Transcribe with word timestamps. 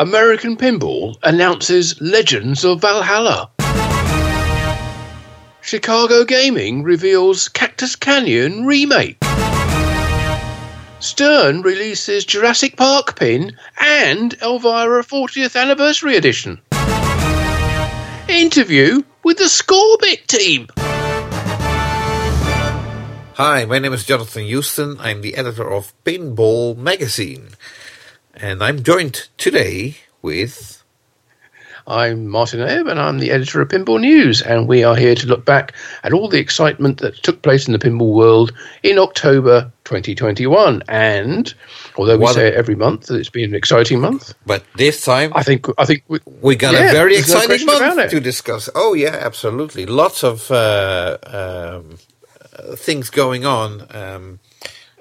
American 0.00 0.56
Pinball 0.56 1.16
announces 1.24 2.00
Legends 2.00 2.64
of 2.64 2.80
Valhalla. 2.80 3.50
Chicago 5.60 6.24
Gaming 6.24 6.84
reveals 6.84 7.48
Cactus 7.48 7.96
Canyon 7.96 8.64
remake. 8.64 9.18
Stern 11.00 11.62
releases 11.62 12.24
Jurassic 12.24 12.76
Park 12.76 13.18
pin 13.18 13.56
and 13.80 14.34
Elvira 14.40 15.02
40th 15.02 15.60
anniversary 15.60 16.16
edition. 16.16 16.60
Interview 18.28 19.02
with 19.24 19.38
the 19.38 19.48
Scorbit 19.48 20.28
team. 20.28 20.68
Hi, 23.34 23.64
my 23.64 23.80
name 23.80 23.92
is 23.92 24.04
Jonathan 24.04 24.46
Joosten. 24.46 24.96
I'm 25.00 25.22
the 25.22 25.34
editor 25.34 25.68
of 25.68 25.92
Pinball 26.04 26.76
Magazine. 26.76 27.48
And 28.40 28.62
I'm 28.62 28.82
joined 28.82 29.28
today 29.36 29.96
with. 30.22 30.76
I'm 31.86 32.28
Martin 32.28 32.60
Ebb, 32.60 32.86
and 32.86 33.00
I'm 33.00 33.18
the 33.18 33.30
editor 33.30 33.62
of 33.62 33.68
Pinball 33.68 33.98
News, 33.98 34.42
and 34.42 34.68
we 34.68 34.84
are 34.84 34.94
here 34.94 35.14
to 35.14 35.26
look 35.26 35.46
back 35.46 35.72
at 36.04 36.12
all 36.12 36.28
the 36.28 36.38
excitement 36.38 37.00
that 37.00 37.14
took 37.22 37.40
place 37.40 37.66
in 37.66 37.72
the 37.72 37.78
pinball 37.78 38.12
world 38.12 38.52
in 38.82 38.98
October 38.98 39.72
2021. 39.84 40.82
And 40.86 41.54
although 41.96 42.18
we 42.18 42.24
What- 42.24 42.34
say 42.34 42.48
it 42.48 42.54
every 42.54 42.74
month 42.74 43.06
that 43.06 43.14
it's 43.16 43.30
been 43.30 43.44
an 43.48 43.54
exciting 43.54 44.00
month, 44.02 44.34
But 44.44 44.64
this 44.76 45.00
time, 45.02 45.32
I 45.34 45.42
think 45.42 45.66
I 45.78 45.86
think 45.86 46.02
we, 46.08 46.20
we 46.42 46.56
got 46.56 46.74
yeah, 46.74 46.90
a 46.90 46.92
very 46.92 47.14
there's 47.14 47.30
no 47.32 47.40
exciting 47.40 47.66
month 47.66 48.10
to 48.10 48.20
discuss. 48.20 48.68
Oh, 48.74 48.92
yeah, 48.92 49.16
absolutely. 49.18 49.86
Lots 49.86 50.22
of 50.22 50.50
uh, 50.50 51.16
um, 51.24 51.96
uh, 52.54 52.76
things 52.76 53.08
going 53.08 53.46
on. 53.46 53.86
Um, 53.96 54.40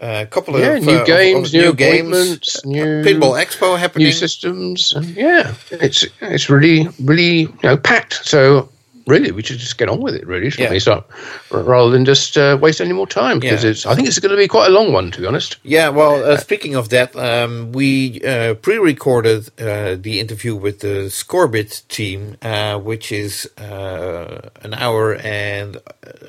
a 0.02 0.26
couple 0.26 0.60
Yeah, 0.60 0.74
of 0.76 0.84
new 0.84 0.92
uh, 0.98 1.06
games, 1.06 1.54
of 1.54 1.62
new 1.62 1.74
games, 1.74 2.56
uh, 2.58 2.68
new- 2.68 3.04
Pinball 3.04 3.36
Expo 3.44 3.78
happening. 3.78 4.06
new 4.08 4.12
systems. 4.14 4.94
Yeah, 5.16 5.54
it's 5.72 6.06
it's 6.22 6.50
really 6.50 6.88
really 7.04 7.42
you 7.42 7.60
know 7.64 7.78
packed. 7.78 8.14
So 8.26 8.70
really, 9.08 9.32
we 9.32 9.42
should 9.42 9.58
just 9.58 9.78
get 9.78 9.88
on 9.90 10.02
with 10.02 10.16
it. 10.16 10.28
Really, 10.28 10.50
shouldn't 10.50 10.70
Yeah. 10.70 10.74
we? 10.76 10.80
Start 10.80 11.06
rather 11.52 11.90
than 11.92 12.04
just 12.06 12.38
uh, 12.38 12.58
waste 12.62 12.82
any 12.82 12.94
more 12.94 13.08
time 13.08 13.40
because 13.40 13.64
Yeah. 13.64 13.70
it's. 13.72 13.86
I 13.86 13.96
think 13.96 14.08
it's 14.08 14.20
going 14.20 14.32
to 14.32 14.38
be 14.38 14.48
quite 14.50 14.68
a 14.68 14.74
long 14.74 14.92
one, 14.94 15.12
to 15.12 15.22
be 15.22 15.26
honest. 15.28 15.58
Yeah, 15.64 15.90
well, 15.90 16.24
uh, 16.24 16.36
speaking 16.38 16.76
of 16.76 16.90
that, 16.90 17.16
um, 17.16 17.72
we 17.72 18.20
uh, 18.22 18.56
pre-recorded 18.56 19.50
uh, 19.60 19.96
the 20.00 20.20
interview 20.20 20.56
with 20.56 20.80
the 20.80 21.10
Scorbit 21.10 21.88
team, 21.88 22.36
uh, 22.42 22.78
which 22.80 23.12
is 23.12 23.50
uh, 23.58 24.50
an 24.62 24.74
hour 24.74 25.16
and 25.16 25.78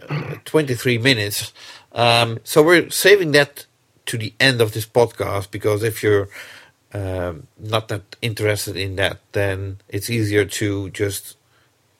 uh, 0.09 0.37
23 0.45 0.99
minutes. 0.99 1.53
Um, 1.99 2.39
so 2.45 2.63
we're 2.63 2.91
saving 2.91 3.33
that 3.33 3.67
to 4.07 4.17
the 4.17 4.33
end 4.39 4.61
of 4.61 4.73
this 4.73 4.87
podcast 4.87 5.51
because 5.51 5.83
if 5.83 6.01
you're 6.03 6.29
um, 6.95 7.49
not 7.59 7.89
that 7.89 8.15
interested 8.23 8.77
in 8.77 8.95
that, 8.97 9.19
then 9.33 9.79
it's 9.89 10.09
easier 10.09 10.45
to 10.45 10.91
just 10.91 11.37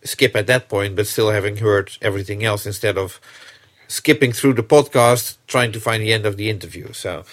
skip 0.05 0.37
at 0.37 0.47
that 0.47 0.69
point, 0.69 0.95
but 0.95 1.09
still 1.09 1.31
having 1.31 1.57
heard 1.57 1.91
everything 2.01 2.45
else 2.45 2.65
instead 2.65 2.97
of 2.97 3.21
skipping 3.89 4.33
through 4.33 4.55
the 4.55 4.63
podcast 4.63 5.37
trying 5.49 5.73
to 5.73 5.81
find 5.81 6.01
the 6.01 6.13
end 6.13 6.27
of 6.27 6.37
the 6.37 6.49
interview. 6.49 6.93
So, 6.93 7.25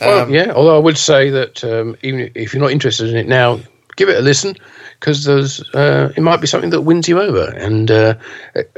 Well, 0.00 0.24
um, 0.24 0.34
yeah. 0.34 0.50
Although 0.52 0.76
I 0.76 0.80
would 0.80 0.98
say 0.98 1.30
that 1.30 1.62
um, 1.62 1.96
even 2.02 2.32
if 2.34 2.52
you're 2.52 2.62
not 2.62 2.72
interested 2.72 3.10
in 3.10 3.16
it 3.16 3.28
now, 3.28 3.60
give 3.98 4.08
it 4.08 4.16
a 4.16 4.22
listen 4.22 4.56
because 4.98 5.24
there's 5.24 5.60
uh, 5.74 6.12
it 6.16 6.22
might 6.22 6.40
be 6.40 6.46
something 6.46 6.70
that 6.70 6.82
wins 6.82 7.08
you 7.08 7.20
over 7.20 7.50
and 7.50 7.90
uh, 7.90 8.14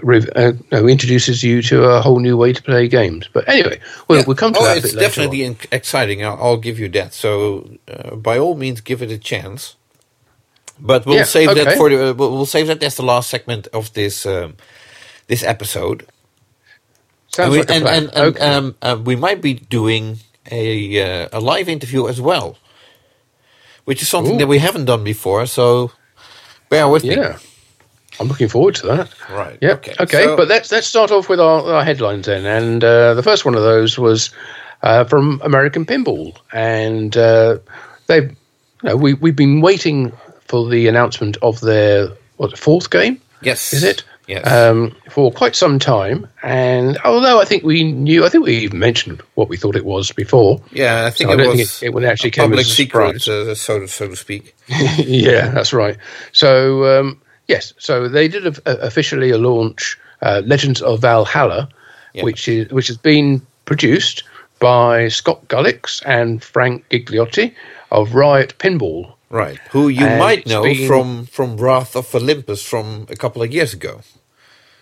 re- 0.02 0.26
uh, 0.34 0.52
no, 0.72 0.88
introduces 0.88 1.44
you 1.44 1.62
to 1.62 1.84
a 1.84 2.00
whole 2.00 2.18
new 2.18 2.36
way 2.36 2.52
to 2.52 2.62
play 2.62 2.88
games. 2.88 3.28
But 3.32 3.48
anyway, 3.48 3.78
we'll, 4.08 4.18
yeah. 4.18 4.24
we'll 4.26 4.36
come 4.36 4.52
to 4.54 4.60
oh, 4.60 4.64
that. 4.64 4.76
a 4.76 4.80
it's 4.80 4.94
definitely 4.94 5.44
in- 5.44 5.56
exciting. 5.70 6.24
I'll, 6.24 6.38
I'll 6.42 6.56
give 6.56 6.78
you 6.78 6.88
that. 6.88 7.14
So, 7.14 7.70
uh, 7.86 8.16
by 8.16 8.38
all 8.38 8.56
means, 8.56 8.80
give 8.80 9.02
it 9.02 9.10
a 9.10 9.18
chance. 9.18 9.76
But 10.80 11.04
we'll 11.04 11.16
Yeah, 11.16 11.24
save 11.24 11.54
that 11.54 11.76
for 11.76 11.90
the. 11.90 12.14
We'll 12.14 12.32
we'll 12.32 12.46
save 12.46 12.66
that 12.68 12.82
as 12.82 12.96
the 12.96 13.04
last 13.04 13.28
segment 13.28 13.68
of 13.72 13.92
this 13.92 14.24
um, 14.24 14.56
this 15.26 15.42
episode. 15.44 16.06
Sounds 17.28 17.46
and 17.46 17.52
we, 17.52 17.58
like 17.58 17.70
and, 17.70 17.86
and, 17.86 18.06
and, 18.14 18.36
Okay. 18.36 18.40
um, 18.40 18.74
uh, 18.82 18.98
we 19.04 19.14
might 19.14 19.40
be 19.40 19.54
doing 19.54 20.18
a 20.50 20.64
uh, 21.00 21.28
a 21.32 21.40
live 21.40 21.68
interview 21.68 22.08
as 22.08 22.18
well, 22.20 22.56
which 23.90 24.02
is 24.02 24.08
something 24.08 24.36
Ooh. 24.36 24.38
that 24.38 24.46
we 24.46 24.58
haven't 24.60 24.84
done 24.84 25.02
before. 25.02 25.46
So, 25.46 25.90
bear 26.68 26.86
with 26.88 27.02
me. 27.02 27.16
yeah. 27.16 27.38
I'm 28.20 28.28
looking 28.28 28.48
forward 28.48 28.76
to 28.76 28.86
that. 28.86 29.08
Right. 29.30 29.58
Yeah. 29.60 29.72
Okay. 29.78 29.94
Okay. 29.98 30.24
So- 30.24 30.36
but 30.36 30.46
let's 30.48 30.70
let's 30.70 30.86
start 30.86 31.10
off 31.10 31.28
with 31.28 31.40
our, 31.40 31.58
our 31.74 31.84
headlines 31.84 32.26
then. 32.26 32.46
And 32.46 32.84
uh, 32.84 33.14
the 33.14 33.22
first 33.22 33.44
one 33.44 33.56
of 33.56 33.62
those 33.62 33.98
was 33.98 34.30
uh, 34.82 35.04
from 35.04 35.40
American 35.42 35.84
Pinball, 35.84 36.36
and 36.52 37.16
uh, 37.16 37.58
they, 38.06 38.20
you 38.22 38.36
know, 38.84 38.96
we 38.96 39.14
we've 39.14 39.34
been 39.44 39.60
waiting 39.60 40.12
for 40.48 40.68
the 40.70 40.86
announcement 40.88 41.36
of 41.42 41.60
their 41.60 42.08
what 42.36 42.56
fourth 42.58 42.90
game 42.90 43.20
Yes. 43.42 43.72
is 43.72 43.82
it? 43.82 44.04
Yes. 44.30 44.46
Um, 44.46 44.94
for 45.10 45.32
quite 45.32 45.56
some 45.56 45.78
time, 45.78 46.26
and 46.42 46.96
although 47.04 47.40
I 47.40 47.44
think 47.44 47.64
we 47.64 47.82
knew, 47.92 48.24
I 48.24 48.28
think 48.28 48.44
we 48.46 48.56
even 48.58 48.78
mentioned 48.78 49.20
what 49.34 49.48
we 49.48 49.56
thought 49.56 49.76
it 49.76 49.84
was 49.84 50.12
before. 50.12 50.62
yeah, 50.72 51.04
I 51.06 51.10
think 51.10 51.28
So 51.28 51.30
I 51.30 51.34
it 51.34 51.36
don't 51.38 51.48
was 51.48 51.56
think 51.56 51.82
it- 51.82 51.86
it 51.86 51.94
would 51.94 52.04
actually 52.04 52.28
a 52.28 52.32
came 52.32 52.44
public 52.50 52.66
as 52.66 52.70
a 52.72 52.74
secret, 52.74 53.28
uh, 53.28 53.54
so 53.54 53.80
to, 53.80 53.88
so 53.88 54.08
to 54.08 54.16
speak. 54.16 54.54
yeah, 54.98 55.48
that's 55.48 55.72
right. 55.72 55.96
So 56.32 56.50
um, 57.00 57.20
yes, 57.48 57.72
so 57.78 58.08
they 58.08 58.28
did 58.28 58.46
a, 58.46 58.54
a- 58.66 58.86
officially 58.86 59.30
a 59.30 59.38
launch 59.38 59.98
uh, 60.22 60.42
Legends 60.44 60.80
of 60.82 61.00
Valhalla, 61.00 61.68
Yeah. 62.14 62.24
which 62.24 62.46
is 62.48 62.70
which 62.70 62.86
has 62.88 62.96
been 62.98 63.40
produced 63.64 64.24
by 64.60 65.08
Scott 65.08 65.48
Gullix 65.48 66.02
and 66.06 66.42
Frank 66.44 66.84
Gigliotti 66.90 67.54
of 67.90 68.14
Riot 68.14 68.54
Pinball. 68.58 69.14
Right. 69.30 69.58
Who 69.70 69.88
you 69.88 70.04
And 70.06 70.18
might 70.18 70.46
know 70.46 70.62
been- 70.64 70.86
from 70.88 71.26
from 71.26 71.56
Wrath 71.56 71.96
of 71.96 72.14
Olympus 72.14 72.62
from 72.62 73.06
a 73.10 73.16
couple 73.16 73.42
of 73.42 73.52
years 73.52 73.72
ago. 73.74 74.00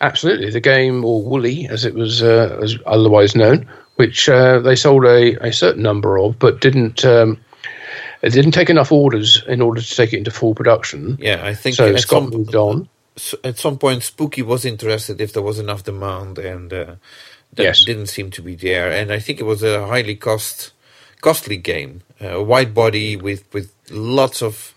Absolutely, 0.00 0.50
the 0.50 0.60
game 0.60 1.04
or 1.04 1.22
Woolly, 1.22 1.66
as 1.68 1.84
it 1.84 1.94
was 1.94 2.22
uh, 2.22 2.58
as 2.62 2.76
otherwise 2.86 3.34
known, 3.34 3.68
which 3.96 4.28
uh, 4.28 4.60
they 4.60 4.76
sold 4.76 5.04
a, 5.04 5.34
a 5.44 5.52
certain 5.52 5.82
number 5.82 6.18
of, 6.18 6.38
but 6.38 6.60
didn't. 6.60 7.04
Um, 7.04 7.38
it 8.22 8.30
didn't 8.30 8.50
take 8.52 8.68
enough 8.70 8.90
orders 8.90 9.42
in 9.46 9.60
order 9.60 9.80
to 9.80 9.94
take 9.96 10.12
it 10.12 10.18
into 10.18 10.30
full 10.32 10.52
production. 10.54 11.16
Yeah, 11.20 11.40
I 11.44 11.54
think 11.54 11.76
So 11.76 11.86
at 11.94 12.00
Scott 12.00 12.24
some 12.24 12.30
moved 12.30 12.54
on. 12.56 12.88
at 13.44 13.58
some 13.58 13.78
point 13.78 14.02
Spooky 14.02 14.42
was 14.42 14.64
interested 14.64 15.20
if 15.20 15.32
there 15.32 15.42
was 15.42 15.58
enough 15.60 15.84
demand, 15.84 16.38
and 16.38 16.72
uh, 16.72 16.94
that 17.54 17.62
Yes. 17.62 17.84
didn't 17.84 18.06
seem 18.08 18.30
to 18.32 18.42
be 18.42 18.54
there. 18.56 18.90
And 18.90 19.12
I 19.12 19.18
think 19.20 19.38
it 19.40 19.44
was 19.44 19.62
a 19.62 19.86
highly 19.86 20.16
cost 20.16 20.72
costly 21.20 21.56
game, 21.56 22.02
uh, 22.20 22.38
a 22.38 22.42
wide 22.42 22.72
body 22.74 23.16
with 23.16 23.44
with 23.52 23.72
lots 23.90 24.42
of. 24.42 24.74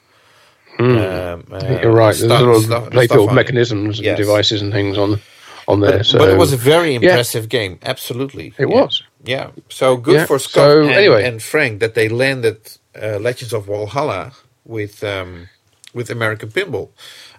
Um, 0.82 1.44
uh. 1.52 1.80
You're 1.82 1.92
right. 1.92 2.16
There's 2.16 2.20
stuff- 2.26 2.42
a 2.42 2.46
lot 2.46 2.56
of 2.56 3.04
stuff- 3.04 3.34
mechanisms 3.34 3.98
and 4.00 4.06
Yes. 4.06 4.18
devices 4.18 4.62
and 4.62 4.72
things 4.74 4.98
on 4.98 5.20
on 5.68 5.80
there. 5.80 5.98
But, 6.00 6.06
so 6.06 6.18
but 6.18 6.30
it 6.30 6.38
was 6.38 6.52
a 6.54 6.58
very 6.58 6.92
yeah. 6.94 7.00
impressive 7.02 7.48
game. 7.48 7.80
Absolutely, 7.84 8.48
It 8.58 8.68
Yeah. 8.68 8.82
was. 8.82 9.04
Yeah. 9.24 9.48
So 9.70 9.96
good 9.98 10.16
Yeah, 10.16 10.26
for 10.26 10.40
Scott 10.40 10.54
so 10.54 10.82
and, 10.82 10.92
anyway. 10.92 11.24
and 11.28 11.42
Frank 11.42 11.80
that 11.80 11.94
they 11.94 12.10
landed 12.10 12.58
uh, 13.02 13.20
Legends 13.20 13.54
of 13.54 13.66
Valhalla 13.68 14.32
with 14.66 15.04
um, 15.04 15.48
with 15.94 16.10
American 16.10 16.50
Pinball. 16.50 16.90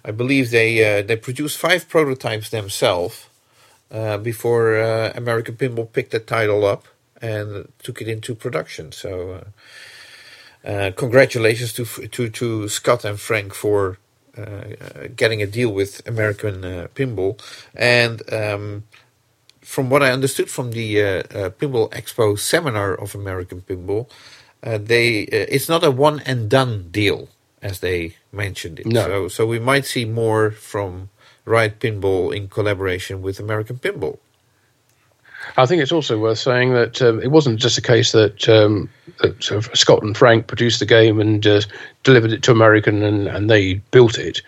I 0.05 0.13
believe 0.13 0.51
they 0.51 0.71
uh, 0.85 1.03
they 1.09 1.17
produced 1.17 1.59
five 1.59 1.89
prototypes 1.89 2.49
themselves 2.51 3.27
uh, 3.91 4.17
before 4.19 4.77
uh, 4.79 5.13
American 5.15 5.57
Pinball 5.57 5.87
picked 5.93 6.13
the 6.13 6.21
title 6.21 6.65
up 6.65 6.83
and 7.21 7.69
took 7.83 8.01
it 8.01 8.09
into 8.09 8.35
production. 8.35 8.93
So. 8.93 9.45
Uh, 10.65 10.91
congratulations 10.97 11.73
to 11.73 11.85
to 11.85 12.29
to 12.29 12.69
Scott 12.69 13.05
and 13.05 13.19
Frank 13.19 13.55
for 13.55 13.99
uh, 14.39 14.41
uh, 14.41 15.09
getting 15.15 15.43
a 15.43 15.47
deal 15.47 15.71
with 15.71 16.01
American 16.07 16.65
uh, 16.65 16.87
Pinball, 16.95 17.39
and 17.75 18.23
um, 18.33 18.85
from 19.61 19.91
what 19.91 20.03
I 20.03 20.11
understood 20.11 20.49
from 20.49 20.71
the 20.71 20.97
Pinball 21.59 21.91
Expo 21.91 22.39
seminar 22.39 22.95
of 22.95 23.15
American 23.15 23.61
Pinball, 23.61 24.09
uh, 24.63 24.79
they 24.79 25.25
uh, 25.25 25.47
it's 25.49 25.69
not 25.69 25.85
a 25.85 25.91
one 25.91 26.21
and 26.21 26.49
done 26.49 26.89
deal 26.91 27.29
as 27.61 27.81
they 27.81 28.17
mentioned 28.33 28.81
it. 28.81 28.87
No. 28.87 29.05
So 29.05 29.29
so 29.29 29.47
we 29.47 29.59
might 29.59 29.85
see 29.85 30.05
more 30.05 30.51
from 30.51 31.11
Riot 31.45 31.79
Pinball 31.81 32.35
in 32.35 32.49
collaboration 32.49 33.21
with 33.23 33.39
American 33.41 33.79
Pinball. 33.79 34.19
I 35.57 35.67
think 35.67 35.83
it's 35.83 35.93
also 35.93 36.19
worth 36.19 36.39
saying 36.39 36.73
that 36.75 37.03
um, 37.03 37.21
it 37.23 37.31
wasn't 37.31 37.61
just 37.61 37.77
a 37.79 37.83
case 37.83 38.13
that, 38.13 38.49
um, 38.49 38.89
that 39.21 39.43
sort 39.43 39.67
of 39.67 39.77
Scott 39.79 40.03
and 40.03 40.17
Frank 40.17 40.47
produced 40.47 40.79
the 40.81 40.87
game 40.87 41.21
and 41.21 41.47
uh, 41.47 41.61
delivered 42.05 42.33
it 42.33 42.43
to 42.45 42.53
American 42.53 43.03
and, 43.03 43.29
and 43.29 43.51
they 43.51 43.75
built 43.91 44.19
it. 44.19 44.41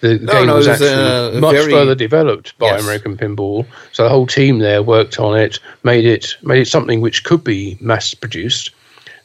The 0.00 0.18
No, 0.18 0.32
game 0.32 0.46
no, 0.48 0.56
was 0.56 0.68
was, 0.68 0.82
actually 0.82 1.36
uh, 1.38 1.40
much 1.40 1.56
very- 1.56 1.72
further 1.72 1.94
developed 1.94 2.56
by 2.58 2.66
Yes. 2.66 2.82
American 2.82 3.16
Pinball. 3.16 3.66
So 3.92 4.02
the 4.04 4.10
whole 4.10 4.26
team 4.26 4.58
there 4.58 4.82
worked 4.82 5.18
on 5.18 5.36
it, 5.38 5.58
made 5.82 6.04
it 6.04 6.36
made 6.42 6.60
it 6.60 6.68
something 6.68 7.00
which 7.00 7.24
could 7.24 7.42
be 7.42 7.78
mass 7.80 8.12
produced. 8.14 8.70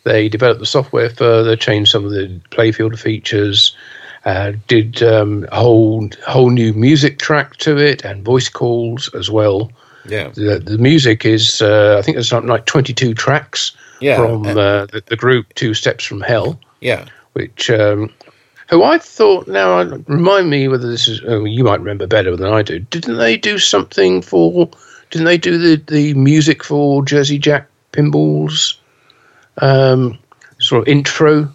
They 0.06 0.30
developed 0.30 0.62
the 0.62 0.66
software 0.66 1.10
further, 1.10 1.56
changed 1.58 1.92
some 1.92 2.06
of 2.06 2.12
the 2.12 2.28
playfield 2.52 2.98
features, 2.98 3.76
uh, 4.24 4.54
did 4.68 5.04
um, 5.04 5.46
a 5.52 5.58
whole 5.58 6.10
whole 6.26 6.50
new 6.50 6.72
music 6.74 7.20
track 7.20 7.58
to 7.58 7.76
it 7.78 8.06
and 8.06 8.24
voice 8.24 8.48
calls 8.48 9.14
as 9.14 9.30
well. 9.30 9.70
Yeah. 10.10 10.30
The, 10.30 10.60
the 10.60 10.78
music 10.78 11.26
is, 11.26 11.62
uh, 11.62 11.98
I 11.98 12.02
think 12.02 12.16
there's 12.16 12.30
something 12.30 12.50
like 12.50 12.66
22 12.66 13.14
tracks 13.14 13.72
Yeah, 14.02 14.16
from 14.18 14.46
and- 14.46 14.58
uh, 14.60 14.86
the, 14.92 15.04
the 15.06 15.16
group 15.16 15.54
Two 15.56 15.74
Steps 15.74 16.04
from 16.06 16.22
Hell, 16.22 16.60
Yeah. 16.82 17.06
which 17.34 17.70
um, 17.70 18.12
who 18.70 18.84
I 18.84 18.98
thought 19.00 19.48
now 19.48 19.82
remind 20.08 20.50
me 20.50 20.68
whether 20.68 20.90
this 20.90 21.08
is 21.08 21.22
oh, 21.28 21.46
you 21.46 21.64
might 21.64 21.80
remember 21.80 22.08
better 22.08 22.36
than 22.36 22.52
I 22.52 22.62
do. 22.62 22.80
Didn't 22.80 23.18
they 23.18 23.36
do 23.38 23.58
something 23.60 24.22
for? 24.22 24.70
Didn't 25.10 25.26
they 25.26 25.38
do 25.40 25.58
the 25.58 25.76
the 25.92 26.14
music 26.14 26.64
for 26.64 27.04
Jersey 27.04 27.40
Jack 27.40 27.68
Pinball's 27.94 28.78
um, 29.58 30.18
sort 30.60 30.84
of 30.84 30.88
intro? 30.88 31.50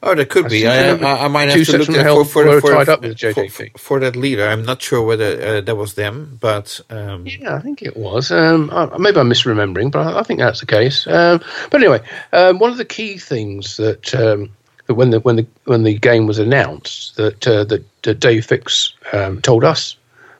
Oh, 0.00 0.14
there 0.14 0.24
could 0.26 0.46
I 0.46 0.48
be. 0.48 0.66
I, 0.66 0.90
I, 0.94 1.24
I 1.24 1.28
might 1.28 1.48
have 1.48 1.66
to 1.66 1.78
look 1.78 1.88
at 1.88 2.04
hell 2.04 2.24
for, 2.24 2.60
for, 2.60 2.70
tied 2.70 2.88
up 2.88 3.02
with 3.02 3.18
for, 3.18 3.32
JJP. 3.32 3.78
for 3.78 3.98
that 3.98 4.14
leader. 4.14 4.46
I'm 4.46 4.64
not 4.64 4.80
sure 4.80 5.02
whether 5.02 5.56
uh, 5.56 5.60
that 5.60 5.74
was 5.74 5.94
them, 5.94 6.38
but 6.40 6.80
um, 6.88 7.26
Yeah, 7.26 7.56
I 7.56 7.60
think 7.60 7.82
it 7.82 7.96
was. 7.96 8.30
Um, 8.30 8.70
I, 8.72 8.96
maybe 8.96 9.18
I'm 9.18 9.28
misremembering, 9.28 9.90
but 9.90 10.06
I, 10.06 10.20
I 10.20 10.22
think 10.22 10.38
that's 10.38 10.60
the 10.60 10.66
case. 10.66 11.06
Um, 11.08 11.40
but 11.70 11.80
anyway, 11.80 12.00
um, 12.32 12.60
one 12.60 12.70
of 12.70 12.76
the 12.76 12.84
key 12.84 13.18
things 13.18 13.76
that 13.78 14.14
um, 14.14 14.50
that 14.86 14.94
when 14.94 15.10
the 15.10 15.18
when 15.20 15.34
the 15.34 15.46
when 15.64 15.82
the 15.82 15.98
game 15.98 16.26
was 16.26 16.38
announced 16.38 17.16
that 17.16 17.46
uh, 17.46 17.64
that, 17.64 17.84
that 18.02 18.20
Dave 18.20 18.46
Fix 18.46 18.94
um, 19.12 19.40
told 19.42 19.64
us 19.64 19.96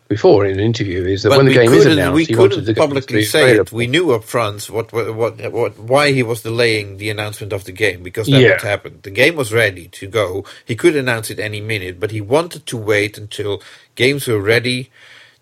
before 0.09 0.47
in 0.47 0.53
an 0.59 0.61
interview 0.61 1.05
is 1.05 1.23
that 1.23 1.29
But 1.29 1.39
when 1.39 1.47
the 1.47 1.55
game 1.55 1.73
is 1.73 1.85
announced, 1.87 2.15
we 2.15 2.25
he 2.25 2.35
wanted 2.35 2.51
couldn't 2.51 2.65
the 2.65 2.73
game 2.73 2.83
to 2.83 2.89
publicly 2.89 3.25
say 3.25 3.57
it. 3.57 3.73
We 3.73 3.87
knew 3.87 4.13
up 4.13 4.25
front 4.25 4.71
what, 4.71 4.91
what, 4.93 5.53
what, 5.53 5.79
why 5.79 6.13
he 6.13 6.23
was 6.23 6.43
delaying 6.43 6.97
the 6.97 7.11
announcement 7.11 7.53
of 7.53 7.65
the 7.65 7.73
game 7.73 8.03
because 8.03 8.27
that's 8.27 8.43
Yeah. 8.43 8.53
what 8.53 8.63
happened. 8.63 9.03
The 9.03 9.11
game 9.11 9.37
was 9.37 9.53
ready 9.53 9.89
to 9.89 10.07
go. 10.07 10.45
He 10.65 10.75
could 10.77 10.97
announce 10.97 11.31
it 11.31 11.39
any 11.39 11.61
minute, 11.61 12.01
but 12.01 12.11
he 12.11 12.23
wanted 12.23 12.65
to 12.67 12.77
wait 12.77 13.19
until 13.19 13.63
games 13.97 14.27
were 14.27 14.41
ready 14.41 14.91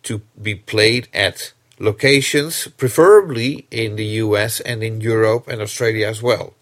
to 0.02 0.20
be 0.40 0.54
played 0.56 1.08
at 1.14 1.52
locations, 1.78 2.66
preferably 2.76 3.66
in 3.70 3.96
the 3.96 4.06
US 4.24 4.60
and 4.60 4.82
in 4.82 5.00
Europe 5.00 5.46
and 5.46 5.62
Australia 5.62 6.08
as 6.08 6.22
well. 6.22 6.54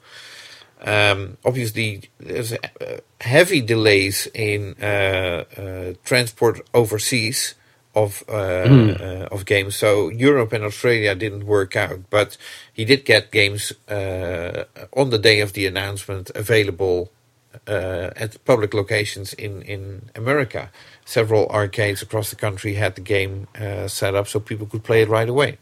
Um, 0.83 1.39
obviously, 1.45 2.11
there's 2.19 2.53
uh, 2.53 2.59
heavy 3.21 3.63
delays 3.63 4.29
in 4.35 4.75
uh, 4.83 5.45
uh, 5.57 5.95
transport 6.05 6.61
overseas 6.75 7.55
of 7.95 8.23
uh, 8.29 8.33
uh, 8.33 9.29
of 9.31 9.45
games. 9.45 9.77
So 9.77 10.09
Europe 10.11 10.53
and 10.53 10.65
Australia 10.65 11.15
didn't 11.15 11.45
work 11.47 11.77
out, 11.77 12.01
but 12.11 12.37
he 12.73 12.85
did 12.85 13.05
get 13.05 13.31
games 13.31 13.73
uh, 13.89 14.65
on 14.93 15.11
the 15.11 15.19
day 15.19 15.41
of 15.41 15.53
the 15.53 15.67
announcement 15.67 16.31
available 16.35 17.11
uh, 17.69 18.11
at 18.17 18.45
public 18.45 18.75
locations 18.75 19.33
in 19.35 19.63
in 19.63 20.11
America. 20.17 20.71
Several 21.05 21.47
arcades 21.51 22.03
across 22.03 22.31
the 22.31 22.37
country 22.37 22.75
had 22.75 22.95
the 22.95 23.03
game 23.03 23.47
uh, 23.61 23.89
set 23.89 24.15
up 24.15 24.27
so 24.29 24.41
people 24.41 24.67
could 24.67 24.83
play 24.85 25.03
it 25.03 25.09
right 25.09 25.29
away. 25.29 25.59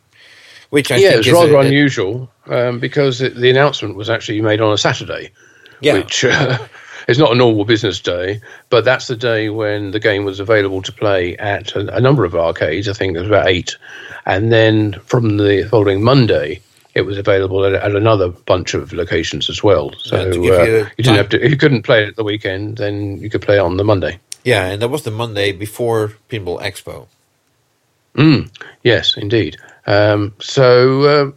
Which 0.70 0.90
I 0.90 0.96
yeah, 0.96 1.08
think 1.11 1.19
it's 1.19 1.26
is 1.28 1.32
rather 1.35 1.55
a- 1.56 1.62
a- 1.62 1.67
unusual 1.67 2.31
um, 2.46 2.78
because 2.81 3.20
it, 3.20 3.35
the 3.35 3.50
announcement 3.50 3.94
was 3.96 4.08
actually 4.08 4.40
made 4.40 4.61
on 4.62 4.73
a 4.73 4.78
Saturday, 4.78 5.31
Yeah. 5.81 5.94
which 5.94 6.25
uh, 7.02 7.10
is 7.10 7.19
not 7.19 7.32
a 7.32 7.34
normal 7.34 7.64
business 7.64 8.00
day. 8.00 8.40
But 8.70 8.84
that's 8.84 9.06
the 9.06 9.16
day 9.16 9.49
when 9.49 9.90
the 9.90 10.00
game 10.00 10.25
was 10.25 10.40
available 10.40 10.82
to 10.82 10.93
play 10.93 11.37
at 11.38 11.75
a, 11.75 11.96
a 11.96 12.00
number 12.00 12.25
of 12.25 12.34
arcades. 12.34 12.88
I 12.88 12.93
think 12.93 13.14
there 13.14 13.22
was 13.22 13.31
about 13.31 13.49
eight, 13.49 13.76
and 14.26 14.52
then 14.52 14.94
from 15.04 15.37
the 15.37 15.66
following 15.70 16.02
Monday, 16.02 16.60
it 16.94 17.02
was 17.02 17.19
available 17.19 17.64
at, 17.64 17.75
at 17.75 17.94
another 17.96 18.28
bunch 18.28 18.75
of 18.75 18.93
locations 18.93 19.49
as 19.49 19.62
well. 19.62 19.93
So 19.99 20.16
uh, 20.16 20.25
you 20.26 20.43
you 20.43 20.50
didn't 20.50 21.04
time- 21.04 21.16
have 21.16 21.28
to. 21.31 21.44
If 21.44 21.50
you 21.50 21.56
couldn't 21.56 21.82
play 21.82 22.02
it 22.04 22.08
at 22.08 22.16
the 22.16 22.25
weekend, 22.25 22.78
then 22.78 23.19
you 23.19 23.31
could 23.31 23.43
play 23.43 23.58
on 23.58 23.76
the 23.76 23.84
Monday. 23.84 24.19
Yeah, 24.44 24.66
and 24.66 24.82
that 24.82 24.88
was 24.88 25.04
the 25.04 25.10
Monday 25.10 25.52
before 25.52 26.14
Pinball 26.28 26.60
Expo. 26.60 27.06
Mm, 28.14 28.50
yes, 28.82 29.16
indeed. 29.16 29.56
Um, 29.87 30.34
so 30.38 31.22
um 31.22 31.34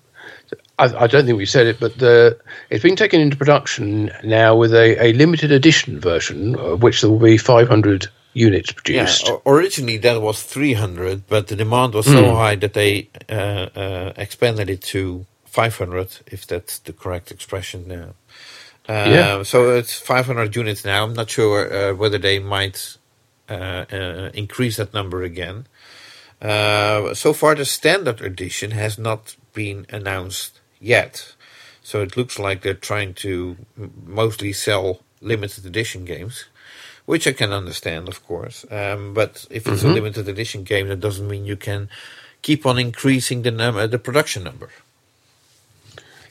I, 0.77 0.85
I 1.03 1.07
don't 1.07 1.25
think 1.25 1.37
we 1.37 1.45
said 1.45 1.67
it, 1.67 1.79
but 1.79 1.97
the, 1.97 2.37
it's 2.69 2.83
been 2.83 2.95
taken 2.95 3.21
into 3.21 3.37
production 3.37 4.11
now 4.23 4.55
with 4.55 4.73
a, 4.73 5.01
a 5.03 5.13
limited 5.13 5.51
edition 5.51 5.99
version, 5.99 6.55
of 6.55 6.83
which 6.83 7.01
there 7.01 7.09
will 7.09 7.19
be 7.19 7.37
500 7.37 8.07
units 8.33 8.71
produced. 8.71 9.27
Yeah, 9.27 9.37
originally 9.45 9.97
that 9.99 10.21
was 10.21 10.43
300, 10.43 11.27
but 11.27 11.47
the 11.47 11.55
demand 11.55 11.93
was 11.93 12.05
so 12.05 12.35
high 12.35 12.55
that 12.55 12.73
they 12.73 13.07
uh, 13.29 13.33
uh, 13.33 14.13
expanded 14.17 14.69
it 14.69 14.81
to 14.81 15.25
500, 15.45 16.17
if 16.27 16.45
that's 16.45 16.79
the 16.79 16.91
correct 16.91 17.31
expression 17.31 17.87
now. 17.87 18.09
Uh, 18.89 19.09
Yeah. 19.09 19.43
So 19.43 19.71
it's 19.71 19.95
500 19.97 20.53
units 20.55 20.83
now. 20.83 21.05
I'm 21.05 21.13
not 21.13 21.29
sure 21.29 21.73
uh, 21.73 21.93
whether 21.95 22.17
they 22.17 22.39
might 22.39 22.97
uh, 23.49 23.85
uh, 23.89 24.29
increase 24.33 24.75
that 24.77 24.93
number 24.93 25.23
again. 25.23 25.67
Uh, 26.41 27.13
so 27.13 27.31
far, 27.33 27.55
the 27.55 27.63
standard 27.65 28.19
edition 28.21 28.71
has 28.71 28.97
not 28.99 29.37
been 29.53 29.85
announced 29.89 30.54
yet. 30.85 31.35
So 31.83 32.01
it 32.01 32.17
looks 32.17 32.39
like 32.39 32.61
they're 32.61 32.73
trying 32.73 33.13
to 33.15 33.57
mostly 34.05 34.53
sell 34.53 35.01
limited 35.21 35.65
edition 35.65 36.05
games, 36.05 36.45
which 37.05 37.27
I 37.27 37.33
can 37.33 37.51
understand, 37.51 38.07
of 38.07 38.25
course. 38.25 38.65
Um, 38.71 39.13
but 39.13 39.45
if 39.49 39.67
it's 39.67 39.83
a 39.83 39.87
limited 39.87 40.27
edition 40.27 40.63
game, 40.63 40.87
that 40.87 40.99
doesn't 40.99 41.27
mean 41.27 41.45
you 41.45 41.55
can 41.55 41.89
keep 42.41 42.65
on 42.65 42.79
increasing 42.79 43.43
the 43.43 43.51
number, 43.51 43.87
the 43.87 43.99
production 43.99 44.43
number. 44.43 44.69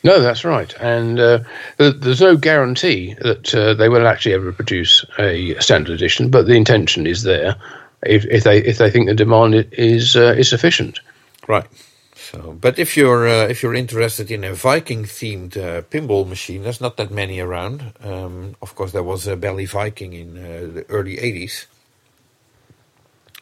No, 0.03 0.21
that's 0.21 0.45
right. 0.45 0.75
And 0.81 1.19
uh, 1.19 1.39
there's 1.79 2.21
no 2.21 2.37
guarantee 2.37 3.15
that 3.21 3.55
uh, 3.55 3.75
they 3.75 3.89
will 3.89 4.07
actually 4.07 4.35
ever 4.35 4.53
produce 4.53 5.05
a 5.19 5.55
standard 5.61 5.95
edition, 5.95 6.31
but 6.31 6.47
the 6.47 6.55
intention 6.55 7.07
is 7.07 7.23
there 7.23 7.57
if, 8.05 8.27
if 8.27 8.45
they 8.45 8.59
if 8.59 8.77
they 8.79 8.91
think 8.91 9.07
the 9.07 9.15
demand 9.15 9.55
is 9.73 10.15
uh, 10.15 10.35
is 10.37 10.51
sufficient. 10.51 11.01
Right. 11.49 11.67
So, 12.35 12.53
but 12.61 12.79
if 12.79 12.97
you're 12.97 13.29
uh, 13.29 13.47
if 13.47 13.63
you're 13.63 13.75
interested 13.75 14.31
in 14.31 14.43
a 14.43 14.55
Viking 14.55 15.05
themed 15.05 15.57
uh, 15.57 15.83
pinball 15.83 16.27
machine, 16.27 16.63
there's 16.65 16.81
not 16.81 16.97
that 16.97 17.11
many 17.11 17.39
around. 17.39 17.93
Um, 18.03 18.57
of 18.61 18.75
course, 18.75 18.91
there 18.93 19.05
was 19.05 19.27
a 19.29 19.37
Bally 19.37 19.67
Viking 19.67 20.13
in 20.15 20.37
uh, 20.37 20.75
the 20.75 20.87
early 20.89 21.17
'80s. 21.17 21.67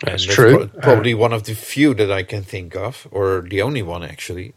And 0.04 0.12
That's 0.12 0.24
true. 0.24 0.68
pro- 0.68 0.80
probably 0.80 1.14
one 1.14 1.32
of 1.32 1.44
the 1.44 1.54
few 1.54 1.94
that 1.94 2.10
I 2.10 2.22
can 2.22 2.42
think 2.42 2.74
of, 2.76 3.06
or 3.10 3.40
the 3.48 3.62
only 3.62 3.82
one 3.82 4.02
actually. 4.02 4.52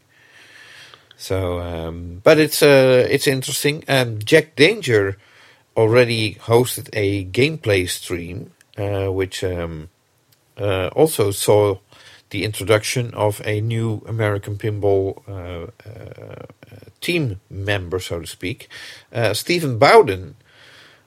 So, 1.16 1.60
um, 1.60 2.20
but 2.22 2.38
it's 2.38 2.62
uh, 2.62 3.06
it's 3.08 3.26
interesting. 3.26 3.84
Um, 3.88 4.18
Jack 4.18 4.54
Danger 4.54 5.16
already 5.76 6.34
hosted 6.34 6.90
a 6.92 7.24
gameplay 7.24 7.88
stream, 7.88 8.52
uh, 8.76 9.10
which 9.10 9.42
um, 9.42 9.88
uh, 10.58 10.88
also 10.88 11.30
saw 11.30 11.78
the 12.30 12.44
introduction 12.44 13.14
of 13.14 13.40
a 13.44 13.60
new 13.60 14.02
American 14.06 14.56
pinball 14.56 15.22
uh, 15.28 15.70
uh, 15.88 16.46
team 17.00 17.40
member, 17.48 17.98
so 18.00 18.20
to 18.20 18.26
speak, 18.26 18.68
uh, 19.12 19.32
Stephen 19.32 19.78
Bowden, 19.78 20.34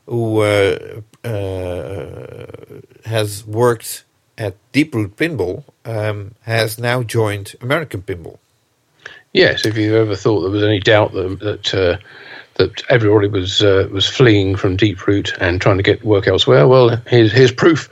who 0.06 0.42
uh, 0.42 1.02
uh, 1.24 2.46
has 3.06 3.46
worked 3.46 4.06
at 4.38 4.56
Deeproot 4.72 5.16
Pinball, 5.16 5.64
um, 5.86 6.36
has 6.42 6.80
now 6.80 7.04
joined 7.04 7.56
American 7.62 8.02
Pinball. 8.02 8.40
Yes, 9.34 9.66
if 9.66 9.78
you 9.78 9.96
ever 9.98 10.16
thought 10.16 10.42
there 10.42 10.50
was 10.50 10.64
any 10.64 10.80
doubt 10.80 11.14
that 11.14 11.40
that, 11.40 12.00
that 12.56 12.84
everybody 12.90 13.28
was 13.28 13.62
was 13.62 14.08
fleeing 14.08 14.56
from 14.56 14.78
Deeproot 14.78 15.38
and 15.40 15.62
trying 15.62 15.78
to 15.78 15.84
get 15.84 16.04
work 16.04 16.28
elsewhere, 16.28 16.68
well, 16.68 16.96
here's 17.08 17.32
here's 17.32 17.52
proof. 17.52 17.90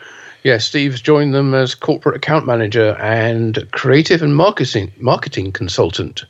Yes, 0.48 0.63
Steve's 0.63 1.01
joined 1.01 1.34
them 1.34 1.54
as 1.54 1.75
corporate 1.75 2.16
account 2.16 2.46
manager 2.46 2.96
and 3.01 3.70
creative 3.72 4.22
and 4.22 4.34
marketing 4.34 4.94
marketing 4.98 5.51
consultant, 5.51 6.24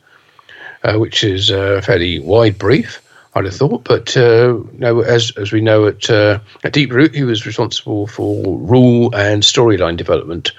uh, 0.82 0.96
which 0.96 1.22
is 1.22 1.50
a 1.50 1.80
fairly 1.82 2.18
wide 2.18 2.58
brief. 2.58 3.00
I'd 3.36 3.44
have 3.44 3.54
thought, 3.54 3.84
but 3.84 4.16
uh, 4.16 4.58
no, 4.72 5.02
as 5.02 5.30
as 5.36 5.52
we 5.52 5.60
know 5.60 5.86
at 5.86 6.10
uh, 6.10 6.40
at 6.64 6.72
Deeproot, 6.72 7.14
he 7.14 7.22
was 7.22 7.46
responsible 7.46 8.08
for 8.08 8.58
rule 8.58 9.14
and 9.14 9.44
storyline 9.44 9.96
development 9.96 10.50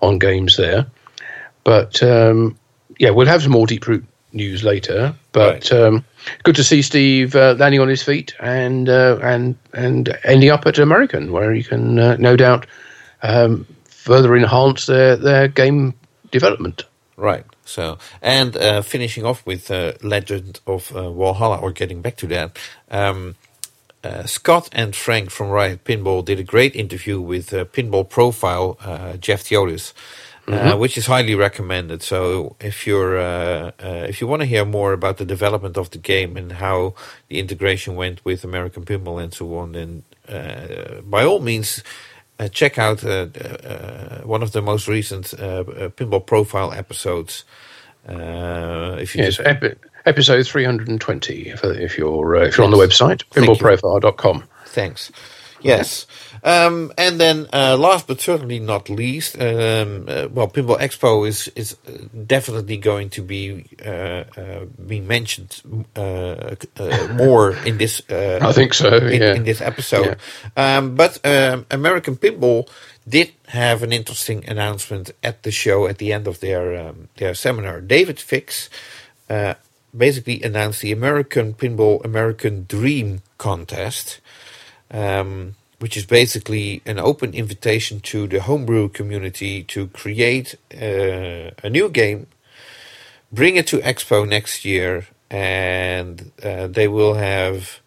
on 0.00 0.20
games 0.20 0.56
there. 0.56 0.86
But 1.64 2.00
um, 2.04 2.56
yeah, 3.00 3.10
we'll 3.10 3.26
have 3.26 3.42
some 3.42 3.50
more 3.50 3.66
Deeproot 3.66 4.04
news 4.32 4.62
later. 4.62 5.12
But 5.32 5.72
um, 5.72 6.04
good 6.44 6.54
to 6.54 6.62
see 6.62 6.82
Steve 6.82 7.34
uh, 7.34 7.56
landing 7.58 7.80
on 7.80 7.88
his 7.88 8.04
feet 8.04 8.36
and 8.38 8.88
uh, 8.88 9.18
and 9.20 9.56
and 9.72 10.16
ending 10.22 10.50
up 10.50 10.66
at 10.66 10.78
American, 10.78 11.32
where 11.32 11.52
he 11.52 11.64
can 11.64 11.98
uh, 11.98 12.14
no 12.20 12.36
doubt 12.36 12.64
um, 13.22 13.66
further 13.84 14.36
enhance 14.36 14.86
their 14.86 15.16
their 15.16 15.48
game 15.48 15.94
development. 16.30 16.84
Right. 17.16 17.44
So, 17.64 17.98
and 18.22 18.56
uh, 18.56 18.82
finishing 18.82 19.24
off 19.26 19.44
with 19.44 19.70
uh, 19.70 19.92
Legend 20.02 20.60
of 20.66 20.90
uh, 20.92 21.10
Valhalla, 21.10 21.58
or 21.58 21.72
getting 21.72 22.00
back 22.00 22.16
to 22.18 22.26
that, 22.28 22.56
um, 22.90 23.34
uh, 24.04 24.24
Scott 24.24 24.68
and 24.72 24.94
Frank 24.94 25.30
from 25.30 25.48
Riot 25.48 25.84
Pinball 25.84 26.24
did 26.24 26.38
a 26.38 26.44
great 26.44 26.74
interview 26.76 27.20
with 27.20 27.52
uh, 27.52 27.64
Pinball 27.66 28.08
Profile 28.08 28.78
uh, 28.80 29.16
Jeff 29.16 29.42
Teolis, 29.44 29.92
uh, 30.46 30.76
which 30.76 30.96
is 30.96 31.06
highly 31.06 31.34
recommended. 31.34 32.02
So, 32.02 32.56
if 32.60 32.86
you're 32.86 33.18
uh, 33.18 33.72
uh, 33.82 34.06
if 34.08 34.20
you 34.20 34.26
want 34.26 34.40
to 34.40 34.46
hear 34.46 34.64
more 34.64 34.92
about 34.92 35.18
the 35.18 35.26
development 35.26 35.76
of 35.76 35.90
the 35.90 35.98
game 35.98 36.36
and 36.36 36.52
how 36.52 36.94
the 37.28 37.38
integration 37.38 37.96
went 37.96 38.24
with 38.24 38.44
American 38.44 38.84
Pinball 38.84 39.22
and 39.22 39.34
so 39.34 39.58
on, 39.58 39.72
then 39.72 40.04
uh, 40.28 41.02
by 41.02 41.24
all 41.24 41.40
means. 41.40 41.82
Uh, 42.38 42.48
check 42.48 42.78
out 42.78 43.04
uh, 43.04 43.26
uh, 43.40 44.20
one 44.22 44.42
of 44.42 44.52
the 44.52 44.62
most 44.62 44.86
recent 44.86 45.34
uh, 45.34 45.44
uh, 45.60 45.88
pinball 45.88 46.24
profile 46.24 46.72
episodes. 46.72 47.44
Uh, 48.08 48.96
if 49.00 49.14
you 49.16 49.24
Yes, 49.24 49.36
just, 49.36 49.46
epi- 49.48 49.74
episode 50.06 50.46
three 50.46 50.64
hundred 50.64 50.88
and 50.88 51.00
twenty. 51.00 51.48
If, 51.48 51.64
if 51.64 51.98
you're 51.98 52.36
uh, 52.36 52.44
if 52.46 52.56
you're 52.56 52.64
on 52.64 52.70
the 52.70 52.76
website 52.76 53.24
pinballprofile.com. 53.30 54.44
thanks. 54.66 55.10
Yes. 55.60 56.06
Um, 56.44 56.92
and 56.96 57.20
then, 57.20 57.48
uh, 57.52 57.76
last 57.76 58.06
but 58.06 58.20
certainly 58.20 58.58
not 58.58 58.88
least, 58.88 59.36
um, 59.40 60.04
uh, 60.08 60.28
well, 60.30 60.48
Pinball 60.48 60.78
Expo 60.78 61.26
is 61.26 61.48
is 61.56 61.76
definitely 62.26 62.76
going 62.76 63.10
to 63.10 63.22
be 63.22 63.64
uh, 63.84 64.24
uh, 64.36 64.64
be 64.86 65.00
mentioned 65.00 65.62
uh, 65.96 66.54
uh, 66.76 67.08
more 67.12 67.56
in 67.66 67.78
this. 67.78 68.02
Uh, 68.08 68.38
I 68.40 68.52
think 68.52 68.74
so, 68.74 68.96
In, 68.96 69.20
yeah. 69.20 69.34
in 69.34 69.44
this 69.44 69.60
episode, 69.60 70.16
um, 70.56 70.94
but 70.94 71.18
um, 71.24 71.66
American 71.70 72.16
Pinball 72.16 72.68
did 73.08 73.32
have 73.48 73.82
an 73.82 73.92
interesting 73.92 74.44
announcement 74.48 75.10
at 75.22 75.42
the 75.42 75.50
show 75.50 75.86
at 75.86 75.98
the 75.98 76.12
end 76.12 76.26
of 76.28 76.40
their 76.40 76.88
um, 76.88 77.08
their 77.16 77.34
seminar. 77.34 77.80
David 77.80 78.20
Fix 78.20 78.70
uh, 79.28 79.54
basically 79.96 80.42
announced 80.42 80.82
the 80.82 80.92
American 80.92 81.54
Pinball 81.54 82.04
American 82.04 82.64
Dream 82.68 83.22
contest 83.38 84.20
um, 84.90 85.54
which 85.78 85.96
is 85.96 86.06
basically 86.06 86.82
an 86.86 86.98
open 86.98 87.34
invitation 87.34 88.00
to 88.00 88.26
the 88.26 88.40
homebrew 88.40 88.88
community 88.88 89.62
to 89.64 89.88
create 89.88 90.56
uh, 90.74 91.50
a 91.62 91.70
new 91.70 91.88
game, 91.88 92.26
bring 93.32 93.56
it 93.56 93.66
to 93.68 93.78
Expo 93.78 94.28
next 94.28 94.64
year, 94.64 95.06
and 95.30 96.32
uh, 96.42 96.66
they 96.66 96.88
will 96.88 97.14
have 97.14 97.80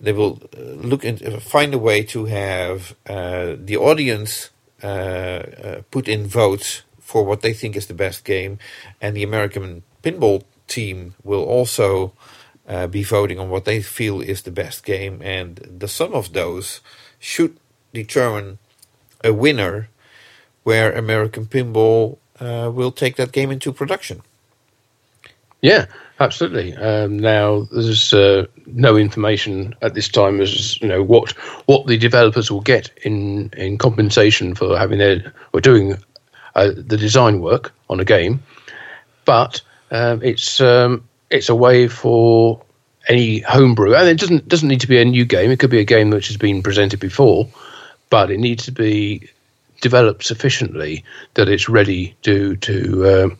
they 0.00 0.12
will 0.12 0.40
uh, 0.56 0.60
look 0.60 1.04
and 1.04 1.42
find 1.42 1.72
a 1.72 1.78
way 1.78 2.02
to 2.02 2.24
have 2.24 2.96
uh, 3.08 3.54
the 3.56 3.76
audience 3.76 4.50
uh, 4.82 4.86
uh, 4.86 5.82
put 5.92 6.08
in 6.08 6.26
votes 6.26 6.82
for 6.98 7.24
what 7.24 7.40
they 7.42 7.52
think 7.52 7.76
is 7.76 7.86
the 7.86 7.94
best 7.94 8.24
game, 8.24 8.58
and 9.00 9.16
the 9.16 9.22
American 9.22 9.84
pinball 10.02 10.42
team 10.66 11.14
will 11.22 11.44
also 11.44 12.12
uh, 12.68 12.86
be 12.86 13.02
voting 13.02 13.38
on 13.38 13.50
what 13.50 13.64
they 13.64 13.82
feel 13.82 14.20
is 14.20 14.42
the 14.42 14.50
best 14.50 14.84
game, 14.84 15.20
and 15.22 15.56
the 15.56 15.88
sum 15.88 16.12
of 16.14 16.32
those 16.32 16.80
should 17.18 17.56
determine 17.92 18.58
a 19.24 19.32
winner, 19.32 19.88
where 20.64 20.92
American 20.92 21.46
Pinball 21.46 22.18
uh, 22.40 22.70
will 22.72 22.92
take 22.92 23.16
that 23.16 23.32
game 23.32 23.50
into 23.50 23.72
production. 23.72 24.22
Yeah, 25.60 25.86
absolutely. 26.18 26.74
Um, 26.74 27.18
now 27.18 27.68
there's 27.70 28.12
uh, 28.12 28.46
no 28.66 28.96
information 28.96 29.74
at 29.80 29.94
this 29.94 30.08
time 30.08 30.40
as 30.40 30.80
you 30.80 30.88
know 30.88 31.02
what 31.02 31.30
what 31.66 31.86
the 31.86 31.96
developers 31.96 32.50
will 32.50 32.60
get 32.60 32.90
in 33.04 33.50
in 33.56 33.78
compensation 33.78 34.54
for 34.54 34.76
having 34.76 34.98
their 34.98 35.32
or 35.52 35.60
doing 35.60 35.96
uh, 36.56 36.70
the 36.74 36.96
design 36.96 37.40
work 37.40 37.72
on 37.88 38.00
a 38.00 38.04
game, 38.04 38.42
but 39.24 39.60
um, 39.92 40.20
it's 40.22 40.60
um, 40.60 41.04
it's 41.32 41.48
a 41.48 41.54
way 41.54 41.88
for 41.88 42.62
any 43.08 43.40
homebrew, 43.40 43.94
and 43.94 44.08
it 44.08 44.18
doesn't 44.18 44.46
doesn't 44.46 44.68
need 44.68 44.80
to 44.82 44.86
be 44.86 45.00
a 45.00 45.04
new 45.04 45.24
game. 45.24 45.50
It 45.50 45.58
could 45.58 45.70
be 45.70 45.80
a 45.80 45.84
game 45.84 46.10
which 46.10 46.28
has 46.28 46.36
been 46.36 46.62
presented 46.62 47.00
before, 47.00 47.48
but 48.10 48.30
it 48.30 48.38
needs 48.38 48.64
to 48.66 48.72
be 48.72 49.28
developed 49.80 50.24
sufficiently 50.24 51.04
that 51.34 51.48
it's 51.48 51.68
ready 51.68 52.14
to 52.22 52.56
to 52.56 53.24
um, 53.24 53.38